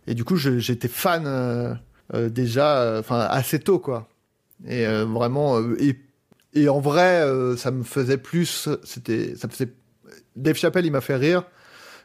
et 0.07 0.15
du 0.15 0.23
coup, 0.25 0.37
je- 0.37 0.59
j'étais 0.59 0.89
fan 0.89 1.81
déjà, 2.13 2.81
euh, 2.83 3.01
enfin, 3.01 3.21
assez 3.21 3.59
tôt, 3.59 3.79
quoi. 3.79 4.09
Et 4.67 4.87
euh, 4.87 5.05
vraiment, 5.05 5.59
euh, 5.61 5.77
et 6.55 6.69
en 6.69 6.81
vrai, 6.81 7.23
euh, 7.23 7.57
ça 7.57 7.71
me 7.71 7.83
faisait 7.83 8.19
plus, 8.19 8.69
c'était, 8.85 9.35
ça 9.37 9.49
faisait. 9.49 9.73
Dave 10.37 10.57
Chappelle, 10.57 10.85
il 10.87 10.93
m'a 10.93 11.01
fait 11.01 11.17
rire, 11.17 11.45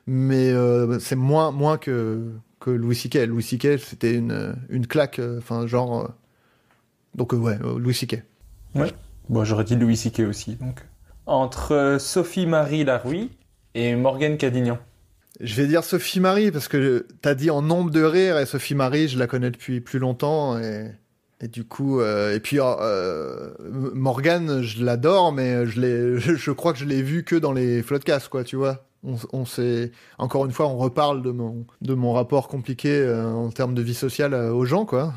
mais 0.08 0.50
euh, 0.52 1.00
c'est 1.00 1.16
moins 1.16 1.52
moins 1.52 1.78
que 1.78 2.32
que 2.60 2.70
Louis 2.72 2.96
C.K. 2.96 3.26
Louis 3.28 3.44
C.K. 3.44 3.78
c'était 3.78 4.14
une 4.16 4.56
une 4.70 4.88
claque, 4.88 5.20
euh, 5.20 5.38
enfin 5.40 5.68
genre. 5.68 6.02
euh, 6.02 6.08
donc 7.16 7.34
euh, 7.34 7.38
ouais, 7.38 7.58
euh, 7.64 7.78
Louis 7.78 7.94
C.K. 7.94 8.24
Bon, 9.30 9.44
j'aurais 9.44 9.66
dit 9.66 9.76
Louis 9.76 9.98
C.K. 9.98 10.22
aussi, 10.22 10.56
donc. 10.56 10.86
Entre 11.26 11.74
euh, 11.74 12.00
Sophie-Marie 12.00 12.86
Larouille 12.86 13.30
et 13.76 13.96
Morgane 13.96 14.38
Cadignan. 14.38 14.78
Je 15.40 15.54
vais 15.56 15.68
dire 15.68 15.84
Sophie 15.84 16.20
Marie 16.20 16.52
parce 16.52 16.68
que 16.68 17.06
t'as 17.22 17.36
dit 17.36 17.50
en 17.52 17.62
nombre 17.62 17.92
de 17.92 18.02
rires 18.02 18.40
et 18.40 18.46
Sophie 18.46 18.76
Marie, 18.76 19.08
je 19.08 19.20
la 19.20 19.28
connais 19.28 19.52
depuis 19.52 19.82
plus 19.82 20.00
longtemps 20.00 20.58
et, 20.58 20.92
et 21.42 21.48
du 21.48 21.64
coup 21.64 22.02
euh, 22.02 22.34
et 22.34 22.40
puis 22.40 22.58
euh, 22.60 23.54
Morgane, 23.94 24.62
je 24.64 24.84
l'adore 24.84 25.32
mais 25.32 25.68
je 25.68 26.18
je, 26.18 26.36
je 26.36 26.52
crois 26.52 26.74
que 26.74 26.80
je 26.80 26.86
l'ai 26.86 27.04
vu 27.04 27.24
que 27.24 27.36
dans 27.36 27.54
les 27.54 27.84
floodcasts 27.84 28.30
quoi, 28.30 28.44
tu 28.44 28.56
vois. 28.56 28.84
On, 29.32 29.46
s'est 29.46 29.92
encore 30.18 30.46
une 30.46 30.52
fois, 30.52 30.68
on 30.68 30.78
reparle 30.78 31.22
de 31.22 31.32
mon 31.32 31.66
de 31.82 31.94
mon 31.94 32.14
rapport 32.14 32.48
compliqué 32.48 32.90
euh, 32.90 33.26
en 33.26 33.52
termes 33.52 33.76
de 33.76 33.82
vie 33.82 33.94
sociale 33.94 34.34
euh, 34.34 34.52
aux 34.52 34.66
gens 34.66 34.86
quoi. 34.86 35.14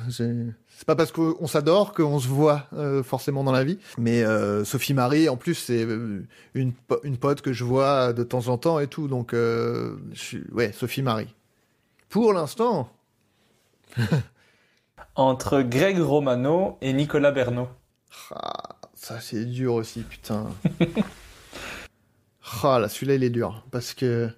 C'est 0.81 0.87
pas 0.87 0.97
parce 0.97 1.13
qu'on 1.13 1.47
s'adore 1.47 1.93
qu'on 1.93 2.19
se 2.19 2.27
voit 2.27 2.65
euh, 2.73 3.03
forcément 3.03 3.45
dans 3.45 3.53
la 3.53 3.65
vie. 3.65 3.79
Mais 3.99 4.23
euh, 4.25 4.65
Sophie 4.65 4.95
Marie, 4.95 5.29
en 5.29 5.37
plus, 5.37 5.55
c'est 5.55 5.85
euh, 5.85 6.27
une, 6.55 6.73
une 7.03 7.19
pote 7.19 7.43
que 7.43 7.53
je 7.53 7.65
vois 7.65 8.15
de 8.15 8.23
temps 8.25 8.49
en 8.49 8.57
temps 8.57 8.79
et 8.81 8.87
tout. 8.87 9.07
Donc, 9.07 9.33
je 9.35 9.93
suis- 10.15 10.43
ouais, 10.53 10.73
Sophie 10.73 11.03
Marie. 11.03 11.35
Pour 12.09 12.33
l'instant, 12.33 12.89
Entre 15.17 15.61
Greg 15.61 15.99
Romano 16.01 16.79
et 16.81 16.95
Nicolas 16.95 17.31
Bernot. 17.33 17.69
ah, 18.35 18.77
ça 18.95 19.21
c'est 19.21 19.45
dur 19.45 19.75
aussi, 19.75 20.01
putain. 20.01 20.47
Ah, 22.63 22.79
là, 22.81 22.89
celui-là, 22.89 23.15
il 23.17 23.23
est 23.23 23.31
dur. 23.31 23.65
Parce 23.71 23.95
que 23.95 24.29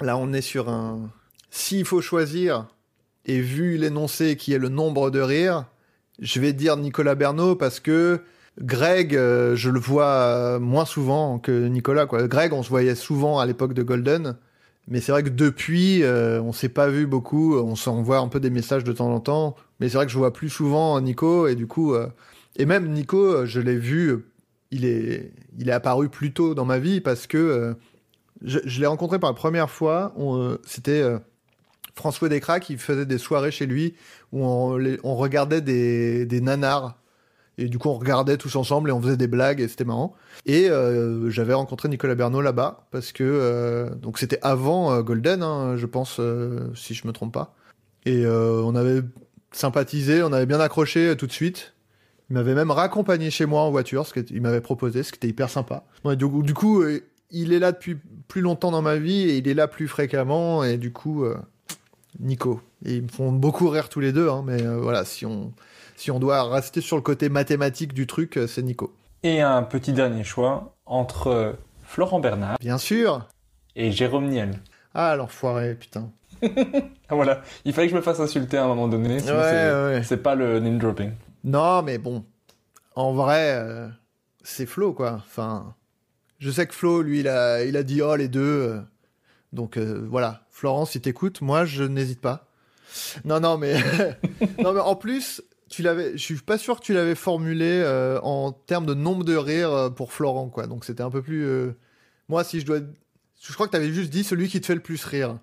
là, 0.00 0.16
on 0.16 0.32
est 0.32 0.42
sur 0.42 0.68
un. 0.68 1.10
S'il 1.50 1.84
faut 1.84 2.00
choisir, 2.00 2.66
et 3.26 3.40
vu 3.40 3.76
l'énoncé 3.76 4.36
qui 4.36 4.52
est 4.52 4.58
le 4.58 4.68
nombre 4.68 5.10
de 5.10 5.20
rires, 5.20 5.66
je 6.20 6.40
vais 6.40 6.52
dire 6.52 6.76
Nicolas 6.76 7.14
Bernot 7.14 7.56
parce 7.56 7.80
que 7.80 8.20
Greg, 8.60 9.14
euh, 9.14 9.54
je 9.54 9.68
le 9.68 9.78
vois 9.78 10.06
euh, 10.06 10.58
moins 10.58 10.86
souvent 10.86 11.38
que 11.38 11.66
Nicolas. 11.66 12.06
Greg, 12.06 12.52
on 12.54 12.62
se 12.62 12.70
voyait 12.70 12.94
souvent 12.94 13.38
à 13.38 13.44
l'époque 13.46 13.74
de 13.74 13.82
Golden. 13.82 14.36
Mais 14.88 15.00
c'est 15.00 15.12
vrai 15.12 15.24
que 15.24 15.28
depuis, 15.28 16.04
euh, 16.04 16.40
on 16.40 16.52
s'est 16.52 16.68
pas 16.68 16.88
vu 16.88 17.06
beaucoup. 17.06 17.56
On 17.58 17.74
s'envoie 17.74 18.18
un 18.18 18.28
peu 18.28 18.40
des 18.40 18.50
messages 18.50 18.84
de 18.84 18.92
temps 18.92 19.12
en 19.12 19.20
temps. 19.20 19.56
Mais 19.80 19.88
c'est 19.88 19.96
vrai 19.96 20.06
que 20.06 20.12
je 20.12 20.16
vois 20.18 20.32
plus 20.32 20.48
souvent 20.48 20.98
Nico. 21.00 21.48
Et 21.48 21.56
du 21.56 21.66
coup, 21.66 21.94
euh, 21.94 22.06
et 22.56 22.64
même 22.64 22.88
Nico, 22.92 23.44
je 23.44 23.60
l'ai 23.60 23.76
vu, 23.76 24.24
il 24.70 24.84
est, 24.84 25.32
il 25.58 25.68
est 25.68 25.72
apparu 25.72 26.08
plus 26.08 26.32
tôt 26.32 26.54
dans 26.54 26.64
ma 26.64 26.78
vie 26.78 27.00
parce 27.00 27.26
que 27.26 27.74
je, 28.42 28.60
je 28.64 28.80
l'ai 28.80 28.86
rencontré 28.86 29.18
pour 29.18 29.28
la 29.28 29.34
première 29.34 29.70
fois. 29.70 30.14
C'était 30.64 31.02
François 31.96 32.28
Descraques 32.28 32.64
qui 32.64 32.76
faisait 32.76 33.06
des 33.06 33.18
soirées 33.18 33.50
chez 33.50 33.66
lui 33.66 33.94
où 34.32 34.44
on, 34.44 35.16
regardait 35.16 35.62
des, 35.62 36.40
nanars. 36.40 36.98
Et 37.58 37.68
du 37.68 37.78
coup, 37.78 37.88
on 37.88 37.94
regardait 37.94 38.36
tous 38.36 38.54
ensemble 38.56 38.90
et 38.90 38.92
on 38.92 39.00
faisait 39.00 39.16
des 39.16 39.28
blagues 39.28 39.60
et 39.60 39.68
c'était 39.68 39.86
marrant. 39.86 40.14
Et 40.44 40.68
euh, 40.68 41.30
j'avais 41.30 41.54
rencontré 41.54 41.88
Nicolas 41.88 42.14
Bernot 42.14 42.42
là-bas 42.42 42.86
parce 42.90 43.12
que 43.12 43.24
euh, 43.24 43.88
c'était 44.16 44.38
avant 44.42 44.92
euh, 44.92 45.02
Golden, 45.02 45.42
hein, 45.42 45.76
je 45.76 45.86
pense, 45.86 46.20
si 46.74 46.92
je 46.92 47.06
me 47.06 47.12
trompe 47.12 47.32
pas. 47.32 47.54
Et 48.04 48.24
on 48.26 48.76
avait 48.76 49.00
sympathisé, 49.52 50.22
on 50.22 50.32
avait 50.32 50.46
bien 50.46 50.60
accroché 50.60 51.16
tout 51.16 51.26
de 51.26 51.32
suite. 51.32 51.72
Il 52.28 52.34
m'avait 52.34 52.54
même 52.54 52.70
raccompagné 52.70 53.30
chez 53.30 53.46
moi 53.46 53.62
en 53.62 53.70
voiture, 53.70 54.06
ce 54.06 54.12
qu'il 54.12 54.42
m'avait 54.42 54.60
proposé, 54.60 55.02
ce 55.02 55.12
qui 55.12 55.16
était 55.16 55.28
hyper 55.28 55.48
sympa. 55.48 55.84
Du, 56.16 56.54
coup- 56.54 56.84
il 57.30 57.52
est 57.52 57.58
là 57.58 57.72
depuis 57.72 57.96
plus 58.28 58.42
longtemps 58.42 58.70
dans 58.70 58.82
ma 58.82 58.96
vie 58.96 59.22
et 59.22 59.38
il 59.38 59.48
est 59.48 59.54
là 59.54 59.66
plus 59.66 59.88
fréquemment 59.88 60.62
et 60.62 60.76
du 60.76 60.92
coup, 60.92 61.24
Nico. 62.20 62.60
Et 62.84 62.94
ils 62.96 63.02
me 63.02 63.08
font 63.08 63.32
beaucoup 63.32 63.68
rire 63.68 63.88
tous 63.88 64.00
les 64.00 64.12
deux, 64.12 64.28
hein, 64.28 64.42
mais 64.46 64.62
euh, 64.62 64.76
voilà, 64.78 65.04
si 65.04 65.26
on 65.26 65.52
si 65.96 66.10
on 66.10 66.18
doit 66.18 66.42
rester 66.50 66.80
sur 66.82 66.96
le 66.96 67.02
côté 67.02 67.28
mathématique 67.28 67.94
du 67.94 68.06
truc, 68.06 68.36
euh, 68.36 68.46
c'est 68.46 68.62
Nico. 68.62 68.94
Et 69.22 69.40
un 69.40 69.62
petit 69.62 69.92
dernier 69.92 70.24
choix 70.24 70.74
entre 70.84 71.28
euh, 71.28 71.52
Florent 71.84 72.20
Bernard 72.20 72.58
Bien 72.60 72.76
sûr. 72.78 73.26
et 73.76 73.90
Jérôme 73.92 74.28
Niel. 74.28 74.60
Ah 74.94 75.16
l'enfoiré, 75.16 75.74
putain. 75.74 76.10
Ah, 76.42 76.48
voilà, 77.14 77.42
il 77.64 77.72
fallait 77.72 77.86
que 77.86 77.92
je 77.92 77.96
me 77.96 78.02
fasse 78.02 78.20
insulter 78.20 78.58
à 78.58 78.64
un 78.64 78.68
moment 78.68 78.88
donné, 78.88 79.20
sinon 79.20 79.40
c'est- 79.42 79.72
ouais. 79.72 80.02
c'est 80.04 80.18
pas 80.18 80.34
le 80.34 80.60
name 80.60 80.78
dropping. 80.78 81.12
Non, 81.44 81.82
mais 81.82 81.96
bon, 81.98 82.24
en 82.94 83.12
vrai, 83.14 83.52
euh, 83.54 83.88
c'est 84.42 84.66
Flo, 84.66 84.92
quoi. 84.92 85.12
Enfin, 85.26 85.74
je 86.38 86.50
sais 86.50 86.66
que 86.66 86.74
Flo, 86.74 87.00
lui, 87.02 87.20
il 87.20 87.28
a, 87.28 87.64
il 87.64 87.76
a 87.76 87.82
dit 87.82 88.02
oh 88.02 88.16
les 88.16 88.28
deux. 88.28 88.40
euh. 88.42 88.80
Donc 89.56 89.76
euh, 89.76 90.06
voilà, 90.08 90.42
Florence, 90.52 90.92
si 90.92 91.00
t'écoutes, 91.00 91.40
moi, 91.40 91.64
je 91.64 91.82
n'hésite 91.82 92.20
pas. 92.20 92.46
Non, 93.24 93.40
non, 93.40 93.58
mais 93.58 93.74
non, 94.62 94.72
mais 94.72 94.80
en 94.80 94.94
plus, 94.94 95.42
tu 95.68 95.82
l'avais, 95.82 96.12
je 96.12 96.22
suis 96.22 96.36
pas 96.36 96.58
sûr 96.58 96.78
que 96.78 96.84
tu 96.84 96.94
l'avais 96.94 97.16
formulé 97.16 97.80
euh, 97.84 98.20
en 98.22 98.52
termes 98.52 98.86
de 98.86 98.94
nombre 98.94 99.24
de 99.24 99.34
rires 99.36 99.72
euh, 99.72 99.90
pour 99.90 100.12
Florent, 100.12 100.48
quoi. 100.48 100.68
Donc 100.68 100.84
c'était 100.84 101.02
un 101.02 101.10
peu 101.10 101.22
plus. 101.22 101.44
euh, 101.44 101.72
Moi, 102.28 102.44
si 102.44 102.60
je 102.60 102.66
dois, 102.66 102.78
je 103.42 103.52
crois 103.52 103.66
que 103.66 103.72
t'avais 103.72 103.90
juste 103.92 104.10
dit 104.10 104.22
celui 104.22 104.48
qui 104.48 104.60
te 104.60 104.66
fait 104.66 104.74
le 104.76 104.80
plus 104.80 105.04
rire. 105.04 105.38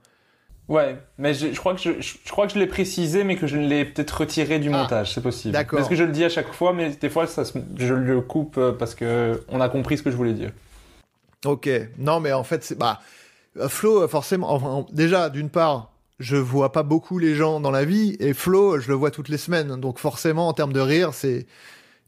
Ouais, 0.69 0.98
mais 1.17 1.33
je, 1.33 1.51
je 1.51 1.59
crois 1.59 1.74
que 1.75 1.82
je, 1.82 2.00
je- 2.00 2.16
je 2.24 2.32
crois 2.32 2.48
que 2.48 2.53
je 2.53 2.58
l'ai 2.59 2.67
précisé, 2.67 3.25
mais 3.25 3.35
que 3.35 3.48
je 3.48 3.58
l'ai 3.58 3.83
peut-être 3.83 4.22
retiré 4.22 4.59
du 4.59 4.69
Ah, 4.69 4.83
montage, 4.83 5.14
c'est 5.14 5.22
possible. 5.22 5.51
d'accord. 5.51 5.77
Parce 5.77 5.90
que 5.90 5.95
je 5.95 6.03
le 6.06 6.14
dis 6.14 6.24
à 6.24 6.30
chaque 6.30 6.53
fois, 6.53 6.72
mais 6.72 6.90
des 6.92 7.09
fois 7.09 7.27
ça 7.27 7.43
se- 7.43 7.58
je 7.77 7.93
le 7.93 8.22
coupe 8.22 8.58
euh, 8.58 8.72
parce 8.72 8.95
que 8.95 9.43
on 9.50 9.59
a 9.59 9.67
compris 9.67 9.98
ce 9.98 10.03
que 10.03 10.09
je 10.09 10.16
voulais 10.16 10.32
dire. 10.33 10.51
Ok. 11.45 11.69
Non, 11.98 12.22
mais 12.22 12.32
en 12.32 12.45
fait, 12.45 12.64
c'est 12.64 12.77
bah 12.77 13.01
Flo, 13.67 14.03
euh, 14.03 14.07
forcément. 14.07 14.51
enfin, 14.51 14.67
en- 14.69 14.88
déjà, 14.91 15.30
d'une 15.30 15.49
part, 15.49 15.91
je 16.19 16.35
vois 16.38 16.72
pas 16.72 16.83
beaucoup 16.83 17.19
les 17.19 17.35
gens 17.35 17.59
dans 17.59 17.72
la 17.72 17.85
vie, 17.85 18.15
et 18.19 18.33
Flo, 18.33 18.80
je 18.80 18.88
le 18.90 18.93
vois 18.95 19.11
toutes 19.11 19.30
les 19.30 19.38
semaines. 19.38 19.80
Donc 19.80 19.99
forcément, 19.99 20.48
en 20.48 20.53
termes 20.53 20.73
de 20.73 20.80
rire, 20.80 21.14
c'est. 21.14 21.45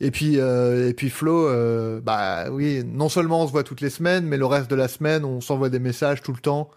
Et 0.01 0.11
puis, 0.11 0.39
euh, 0.39 0.89
et 0.89 0.93
puis 0.93 1.09
Flo, 1.09 1.47
euh, 1.47 2.01
bah 2.01 2.49
oui, 2.51 2.83
non 2.85 3.09
seulement 3.09 3.43
on 3.43 3.47
se 3.47 3.51
voit 3.53 3.63
toutes 3.63 3.81
les 3.81 3.89
semaines, 3.89 4.25
mais 4.25 4.37
le 4.37 4.45
reste 4.45 4.69
de 4.69 4.75
la 4.75 4.87
semaine, 4.89 5.25
on 5.25 5.41
s'envoie 5.41 5.69
des 5.69 5.79
messages 5.79 6.21
tout 6.21 6.33
le 6.33 6.39
temps. 6.39 6.69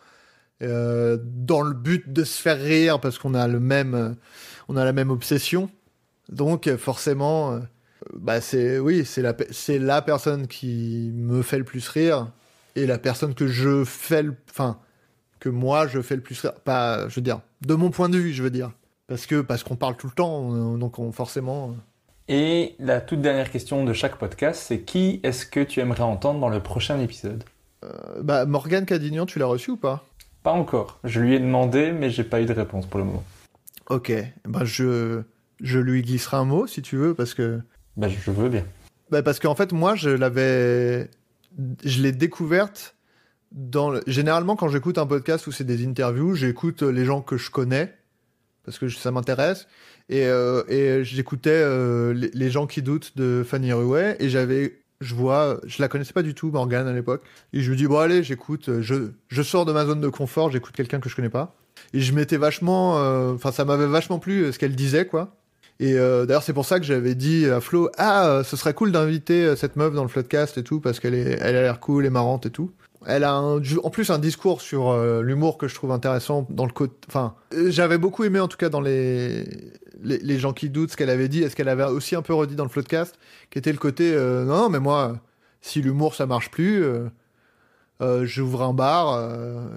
euh, 0.62 1.18
dans 1.22 1.62
le 1.62 1.74
but 1.74 2.12
de 2.12 2.24
se 2.24 2.40
faire 2.42 2.58
rire 2.60 3.00
parce 3.00 3.18
qu'on 3.18 3.34
a 3.34 3.48
le 3.48 3.60
même, 3.60 3.94
euh, 3.94 4.10
on 4.68 4.76
a 4.76 4.84
la 4.84 4.92
même 4.92 5.10
obsession. 5.10 5.70
Donc 6.30 6.66
euh, 6.66 6.76
forcément, 6.78 7.52
euh, 7.54 7.60
bah 8.14 8.40
c'est 8.40 8.78
oui, 8.78 9.04
c'est 9.04 9.22
la, 9.22 9.34
c'est 9.50 9.78
la 9.78 10.02
personne 10.02 10.46
qui 10.48 11.10
me 11.14 11.42
fait 11.42 11.58
le 11.58 11.64
plus 11.64 11.88
rire 11.88 12.28
et 12.82 12.86
la 12.86 12.98
personne 12.98 13.34
que 13.34 13.46
je 13.46 13.84
fais, 13.84 14.22
le, 14.22 14.34
enfin 14.50 14.78
que 15.40 15.48
moi 15.48 15.86
je 15.86 16.00
fais 16.00 16.16
le 16.16 16.22
plus. 16.22 16.46
Pas, 16.64 17.08
je 17.08 17.14
veux 17.16 17.22
dire, 17.22 17.40
de 17.66 17.74
mon 17.74 17.90
point 17.90 18.08
de 18.08 18.18
vue, 18.18 18.32
je 18.32 18.42
veux 18.42 18.50
dire, 18.50 18.70
parce 19.06 19.26
que 19.26 19.40
parce 19.40 19.62
qu'on 19.64 19.76
parle 19.76 19.96
tout 19.96 20.06
le 20.06 20.12
temps, 20.12 20.52
euh, 20.54 20.76
donc 20.76 20.98
on, 20.98 21.12
forcément. 21.12 21.70
euh, 21.70 21.72
Et 22.28 22.74
la 22.78 23.00
toute 23.00 23.20
dernière 23.20 23.50
question 23.50 23.84
de 23.84 23.92
chaque 23.92 24.16
podcast, 24.18 24.62
c'est 24.66 24.80
qui 24.80 25.20
est-ce 25.22 25.46
que 25.46 25.60
tu 25.60 25.80
aimerais 25.80 26.02
entendre 26.02 26.40
dans 26.40 26.48
le 26.48 26.60
prochain 26.60 26.98
épisode? 27.00 27.44
Euh, 27.84 27.88
bah 28.22 28.44
Morgane 28.46 28.86
Cadignan, 28.86 29.26
tu 29.26 29.38
l'as 29.38 29.46
reçu 29.46 29.70
ou 29.72 29.76
pas? 29.76 30.04
Pas 30.42 30.52
encore. 30.52 30.98
Je 31.04 31.20
lui 31.20 31.34
ai 31.34 31.38
demandé, 31.40 31.92
mais 31.92 32.10
j'ai 32.10 32.24
pas 32.24 32.40
eu 32.40 32.44
de 32.46 32.52
réponse 32.52 32.86
pour 32.86 32.98
le 32.98 33.04
moment. 33.06 33.24
Ok, 33.90 34.12
bah 34.44 34.64
je 34.64 35.22
je 35.60 35.78
lui 35.78 36.02
glisserai 36.02 36.36
un 36.36 36.44
mot 36.44 36.66
si 36.66 36.82
tu 36.82 36.96
veux 36.96 37.14
parce 37.14 37.34
que 37.34 37.60
Bah, 37.96 38.08
je 38.08 38.30
veux 38.30 38.48
bien. 38.48 38.64
Bah 39.10 39.22
parce 39.22 39.40
qu'en 39.40 39.54
fait, 39.54 39.72
moi, 39.72 39.94
je 39.94 40.10
l'avais. 40.10 41.08
Je 41.84 42.02
l'ai 42.02 42.12
découverte 42.12 42.94
dans. 43.52 43.90
le- 43.90 44.02
Généralement, 44.06 44.56
quand 44.56 44.68
j'écoute 44.68 44.98
un 44.98 45.06
podcast 45.06 45.46
où 45.46 45.52
c'est 45.52 45.64
des 45.64 45.86
interviews, 45.86 46.34
j'écoute 46.34 46.82
les 46.82 47.04
gens 47.04 47.20
que 47.22 47.36
je 47.36 47.50
connais 47.50 47.94
parce 48.64 48.78
que 48.78 48.88
ça 48.88 49.10
m'intéresse. 49.10 49.66
Et, 50.10 50.24
euh, 50.26 50.62
et 50.68 51.04
j'écoutais 51.04 51.50
euh, 51.52 52.12
les, 52.32 52.50
gens 52.50 52.66
qui 52.66 52.80
doutent 52.82 53.12
de 53.16 53.42
Fanny 53.46 53.72
Ruet 53.72 54.16
et 54.20 54.28
j'avais. 54.28 54.80
Je 55.00 55.14
vois, 55.14 55.60
je 55.64 55.80
la 55.80 55.86
connaissais 55.88 56.12
pas 56.12 56.22
du 56.24 56.34
tout, 56.34 56.50
Morgane, 56.50 56.88
à 56.88 56.92
l'époque. 56.92 57.22
Et 57.52 57.60
je 57.60 57.70
me 57.70 57.76
dis, 57.76 57.86
bon, 57.86 57.98
allez, 57.98 58.24
j'écoute, 58.24 58.80
je, 58.80 59.10
je 59.28 59.42
sors 59.42 59.64
de 59.64 59.72
ma 59.72 59.86
zone 59.86 60.00
de 60.00 60.08
confort, 60.08 60.50
j'écoute 60.50 60.74
quelqu'un 60.74 60.98
que 60.98 61.08
je 61.08 61.14
connais 61.14 61.28
pas. 61.28 61.54
Et 61.92 62.00
je 62.00 62.12
m'étais 62.12 62.36
vachement. 62.36 62.98
euh, 62.98 63.32
Enfin, 63.34 63.52
ça 63.52 63.64
m'avait 63.64 63.86
vachement 63.86 64.18
plu 64.18 64.42
euh, 64.44 64.52
ce 64.52 64.58
qu'elle 64.58 64.74
disait, 64.74 65.06
quoi. 65.06 65.36
Et 65.80 65.94
euh, 65.94 66.26
d'ailleurs, 66.26 66.42
c'est 66.42 66.52
pour 66.52 66.66
ça 66.66 66.80
que 66.80 66.86
j'avais 66.86 67.14
dit 67.14 67.46
à 67.46 67.60
Flo, 67.60 67.90
ah, 67.98 68.26
euh, 68.26 68.44
ce 68.44 68.56
serait 68.56 68.74
cool 68.74 68.90
d'inviter 68.90 69.44
euh, 69.44 69.56
cette 69.56 69.76
meuf 69.76 69.94
dans 69.94 70.02
le 70.02 70.08
Floodcast 70.08 70.58
et 70.58 70.64
tout, 70.64 70.80
parce 70.80 70.98
qu'elle 70.98 71.14
est, 71.14 71.38
elle 71.40 71.54
a 71.54 71.62
l'air 71.62 71.78
cool 71.78 72.04
et 72.04 72.10
marrante 72.10 72.46
et 72.46 72.50
tout. 72.50 72.72
Elle 73.06 73.22
a 73.22 73.40
en 73.40 73.90
plus 73.90 74.10
un 74.10 74.18
discours 74.18 74.60
sur 74.60 74.92
l'humour 75.22 75.56
que 75.56 75.68
je 75.68 75.74
trouve 75.76 75.92
intéressant 75.92 76.46
dans 76.50 76.66
le 76.66 76.72
côté. 76.72 76.94
Enfin, 77.06 77.36
j'avais 77.68 77.96
beaucoup 77.96 78.24
aimé 78.24 78.40
en 78.40 78.48
tout 78.48 78.56
cas 78.56 78.70
dans 78.70 78.80
les 78.80 79.44
les, 80.02 80.38
gens 80.38 80.52
qui 80.52 80.68
doutent 80.68 80.90
ce 80.90 80.96
qu'elle 80.96 81.08
avait 81.08 81.28
dit, 81.28 81.42
et 81.42 81.48
ce 81.48 81.54
qu'elle 81.54 81.68
avait 81.68 81.84
aussi 81.84 82.16
un 82.16 82.22
peu 82.22 82.34
redit 82.34 82.56
dans 82.56 82.64
le 82.64 82.70
Floodcast, 82.70 83.16
qui 83.50 83.58
était 83.58 83.70
le 83.70 83.78
côté 83.78 84.16
non, 84.44 84.68
mais 84.68 84.80
moi, 84.80 85.16
si 85.60 85.80
l'humour 85.80 86.16
ça 86.16 86.26
marche 86.26 86.50
plus, 86.50 86.84
j'ouvre 88.00 88.62
un 88.62 88.74
bar 88.74 89.30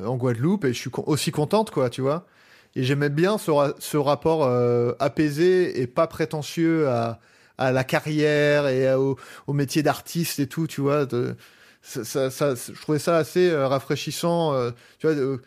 en 0.03 0.17
Guadeloupe 0.17 0.65
et 0.65 0.73
je 0.73 0.79
suis 0.79 0.91
aussi 1.05 1.31
contente, 1.31 1.69
quoi, 1.69 1.91
tu 1.91 2.01
vois. 2.01 2.25
Et 2.75 2.83
j'aimais 2.83 3.09
bien 3.09 3.37
ce, 3.37 3.51
ra- 3.51 3.73
ce 3.79 3.97
rapport 3.97 4.43
euh, 4.45 4.93
apaisé 4.99 5.81
et 5.81 5.87
pas 5.87 6.07
prétentieux 6.07 6.87
à, 6.87 7.19
à 7.57 7.71
la 7.71 7.83
carrière 7.83 8.67
et 8.67 8.87
à- 8.87 8.99
au, 8.99 9.17
au 9.47 9.53
métier 9.53 9.83
d'artiste 9.83 10.39
et 10.39 10.47
tout, 10.47 10.67
tu 10.67 10.81
vois. 10.81 11.05
de- 11.05 11.35
ça, 11.81 12.03
ça- 12.05 12.29
ça- 12.29 12.53
je 12.55 12.79
trouvais 12.81 12.99
ça 12.99 13.17
assez 13.17 13.49
euh, 13.49 13.67
rafraîchissant. 13.67 14.53
euh, 14.53 14.71
tu 14.99 15.07
vois, 15.07 15.15
de- 15.15 15.41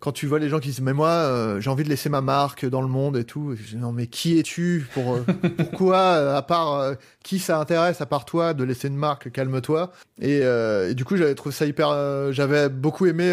quand 0.00 0.12
tu 0.12 0.26
vois 0.26 0.38
les 0.38 0.48
gens 0.48 0.60
qui 0.60 0.68
disent 0.68 0.80
mais 0.80 0.94
moi 0.94 1.10
euh, 1.10 1.60
j'ai 1.60 1.68
envie 1.68 1.84
de 1.84 1.90
laisser 1.90 2.08
ma 2.08 2.22
marque 2.22 2.64
dans 2.64 2.80
le 2.80 2.88
monde 2.88 3.16
et 3.18 3.24
tout. 3.24 3.52
Et 3.52 3.56
je 3.56 3.62
dis, 3.70 3.76
non 3.76 3.92
mais 3.92 4.06
qui 4.06 4.38
es-tu 4.38 4.86
pour 4.94 5.14
euh, 5.14 5.24
pourquoi 5.58 5.96
euh, 5.98 6.36
à 6.36 6.40
part 6.42 6.94
qui 7.22 7.38
ça 7.38 7.58
intéresse 7.58 8.00
à 8.00 8.06
part 8.06 8.24
toi 8.24 8.54
de 8.54 8.64
laisser 8.64 8.88
une 8.88 8.96
marque 8.96 9.30
calme-toi. 9.30 9.92
Et, 10.20 10.38
et 10.40 10.94
du 10.94 11.04
coup 11.04 11.16
j'avais 11.16 11.34
trouvé 11.34 11.54
ça 11.54 11.66
hyper. 11.66 12.32
j'avais 12.32 12.68
beaucoup 12.70 13.06
aimé 13.06 13.30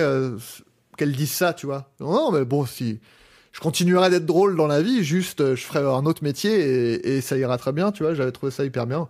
qu'elle 0.97 1.13
dise 1.13 1.31
ça, 1.31 1.53
tu 1.53 1.65
vois. 1.67 1.89
Non, 1.99 2.31
mais 2.31 2.43
bon 2.43 2.65
si 2.65 2.99
je 3.57 3.61
continuerai 3.61 4.11
d'être 4.11 4.27
drôle 4.27 4.55
dans 4.55 4.67
la 4.67 4.83
vie, 4.83 5.03
juste 5.03 5.41
euh, 5.41 5.55
je 5.55 5.63
ferai 5.63 5.79
un 5.79 6.05
autre 6.05 6.23
métier 6.23 6.51
et, 6.59 7.17
et 7.17 7.21
ça 7.21 7.37
ira 7.37 7.57
très 7.57 7.71
bien, 7.71 7.91
tu 7.91 8.03
vois. 8.03 8.13
J'avais 8.13 8.31
trouvé 8.31 8.51
ça 8.51 8.63
hyper 8.63 8.85
bien, 8.85 9.07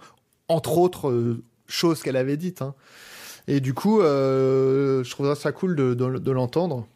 entre 0.48 0.77
autres 0.77 1.09
euh, 1.09 1.43
choses 1.67 2.01
qu'elle 2.01 2.16
avait 2.16 2.38
dites. 2.38 2.61
hein. 2.61 2.74
Et 3.50 3.59
du 3.59 3.74
coup, 3.74 4.00
euh, 4.01 5.03
je 5.03 5.11
trouverais 5.11 5.35
ça 5.35 5.51
cool 5.51 5.76
de, 5.76 5.93
de- 5.93 6.17
de 6.17 6.32
l'entendre. 6.32 6.88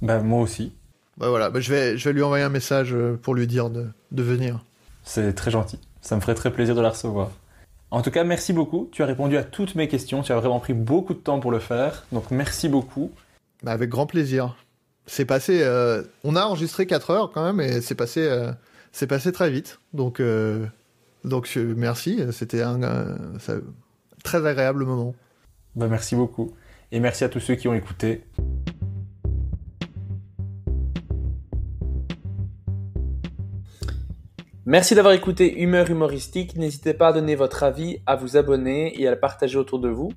Bah, 0.00 0.20
moi 0.20 0.40
aussi. 0.40 0.72
Bah 1.18 1.28
voilà, 1.28 1.50
bah, 1.50 1.60
je, 1.60 1.70
vais, 1.70 1.98
je 1.98 2.08
vais 2.08 2.14
lui 2.14 2.22
envoyer 2.22 2.42
un 2.44 2.48
message 2.48 2.96
pour 3.22 3.34
lui 3.34 3.46
dire 3.46 3.68
de, 3.68 3.86
de 4.10 4.22
venir. 4.22 4.64
C'est 5.04 5.34
très 5.34 5.50
gentil. 5.50 5.78
Ça 6.00 6.16
me 6.16 6.20
ferait 6.22 6.34
très 6.34 6.50
plaisir 6.52 6.74
de 6.74 6.80
la 6.80 6.88
recevoir. 6.90 7.30
En 7.90 8.00
tout 8.00 8.10
cas, 8.10 8.24
merci 8.24 8.54
beaucoup. 8.54 8.88
Tu 8.92 9.02
as 9.02 9.06
répondu 9.06 9.36
à 9.36 9.44
toutes 9.44 9.74
mes 9.74 9.88
questions. 9.88 10.22
Tu 10.22 10.32
as 10.32 10.36
vraiment 10.40 10.58
pris 10.60 10.72
beaucoup 10.72 11.12
de 11.12 11.18
temps 11.18 11.38
pour 11.38 11.50
le 11.50 11.58
faire. 11.58 12.04
Donc, 12.12 12.30
merci 12.30 12.68
beaucoup. 12.70 13.10
Bah, 13.62 13.72
avec 13.72 13.90
grand 13.90 14.06
plaisir. 14.06 14.56
C'est 15.06 15.24
passé. 15.24 15.60
euh, 15.62 16.02
on 16.24 16.36
a 16.36 16.42
enregistré 16.44 16.86
4 16.86 17.10
heures 17.10 17.30
quand 17.32 17.44
même, 17.44 17.60
et 17.60 17.80
c'est 17.80 17.94
passé, 17.94 18.20
euh, 18.22 18.52
c'est 18.92 19.06
passé 19.06 19.32
très 19.32 19.50
vite. 19.50 19.80
Donc, 19.92 20.20
euh, 20.20 20.66
donc 21.24 21.54
merci. 21.56 22.20
C'était 22.30 22.62
un 22.62 22.80
ça- 23.38 23.56
très 24.24 24.46
agréable 24.46 24.84
moment. 24.84 25.14
Bah, 25.74 25.88
merci 25.88 26.14
beaucoup. 26.14 26.52
Et 26.92 27.00
merci 27.00 27.24
à 27.24 27.28
tous 27.28 27.40
ceux 27.40 27.54
qui 27.54 27.68
ont 27.68 27.74
écouté. 27.74 28.22
Merci 34.64 34.94
d'avoir 34.94 35.14
écouté 35.14 35.60
Humeur 35.60 35.90
Humoristique. 35.90 36.56
N'hésitez 36.56 36.94
pas 36.94 37.08
à 37.08 37.12
donner 37.12 37.34
votre 37.34 37.62
avis, 37.62 37.98
à 38.06 38.14
vous 38.16 38.36
abonner 38.36 39.00
et 39.00 39.08
à 39.08 39.10
le 39.10 39.18
partager 39.18 39.58
autour 39.58 39.80
de 39.80 39.88
vous. 39.88 40.12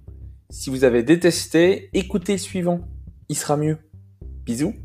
Si 0.51 0.69
vous 0.69 0.83
avez 0.83 1.01
détesté, 1.01 1.89
écoutez 1.93 2.33
le 2.33 2.37
suivant. 2.37 2.81
Il 3.29 3.35
sera 3.35 3.57
mieux. 3.57 3.77
Bisous. 4.45 4.75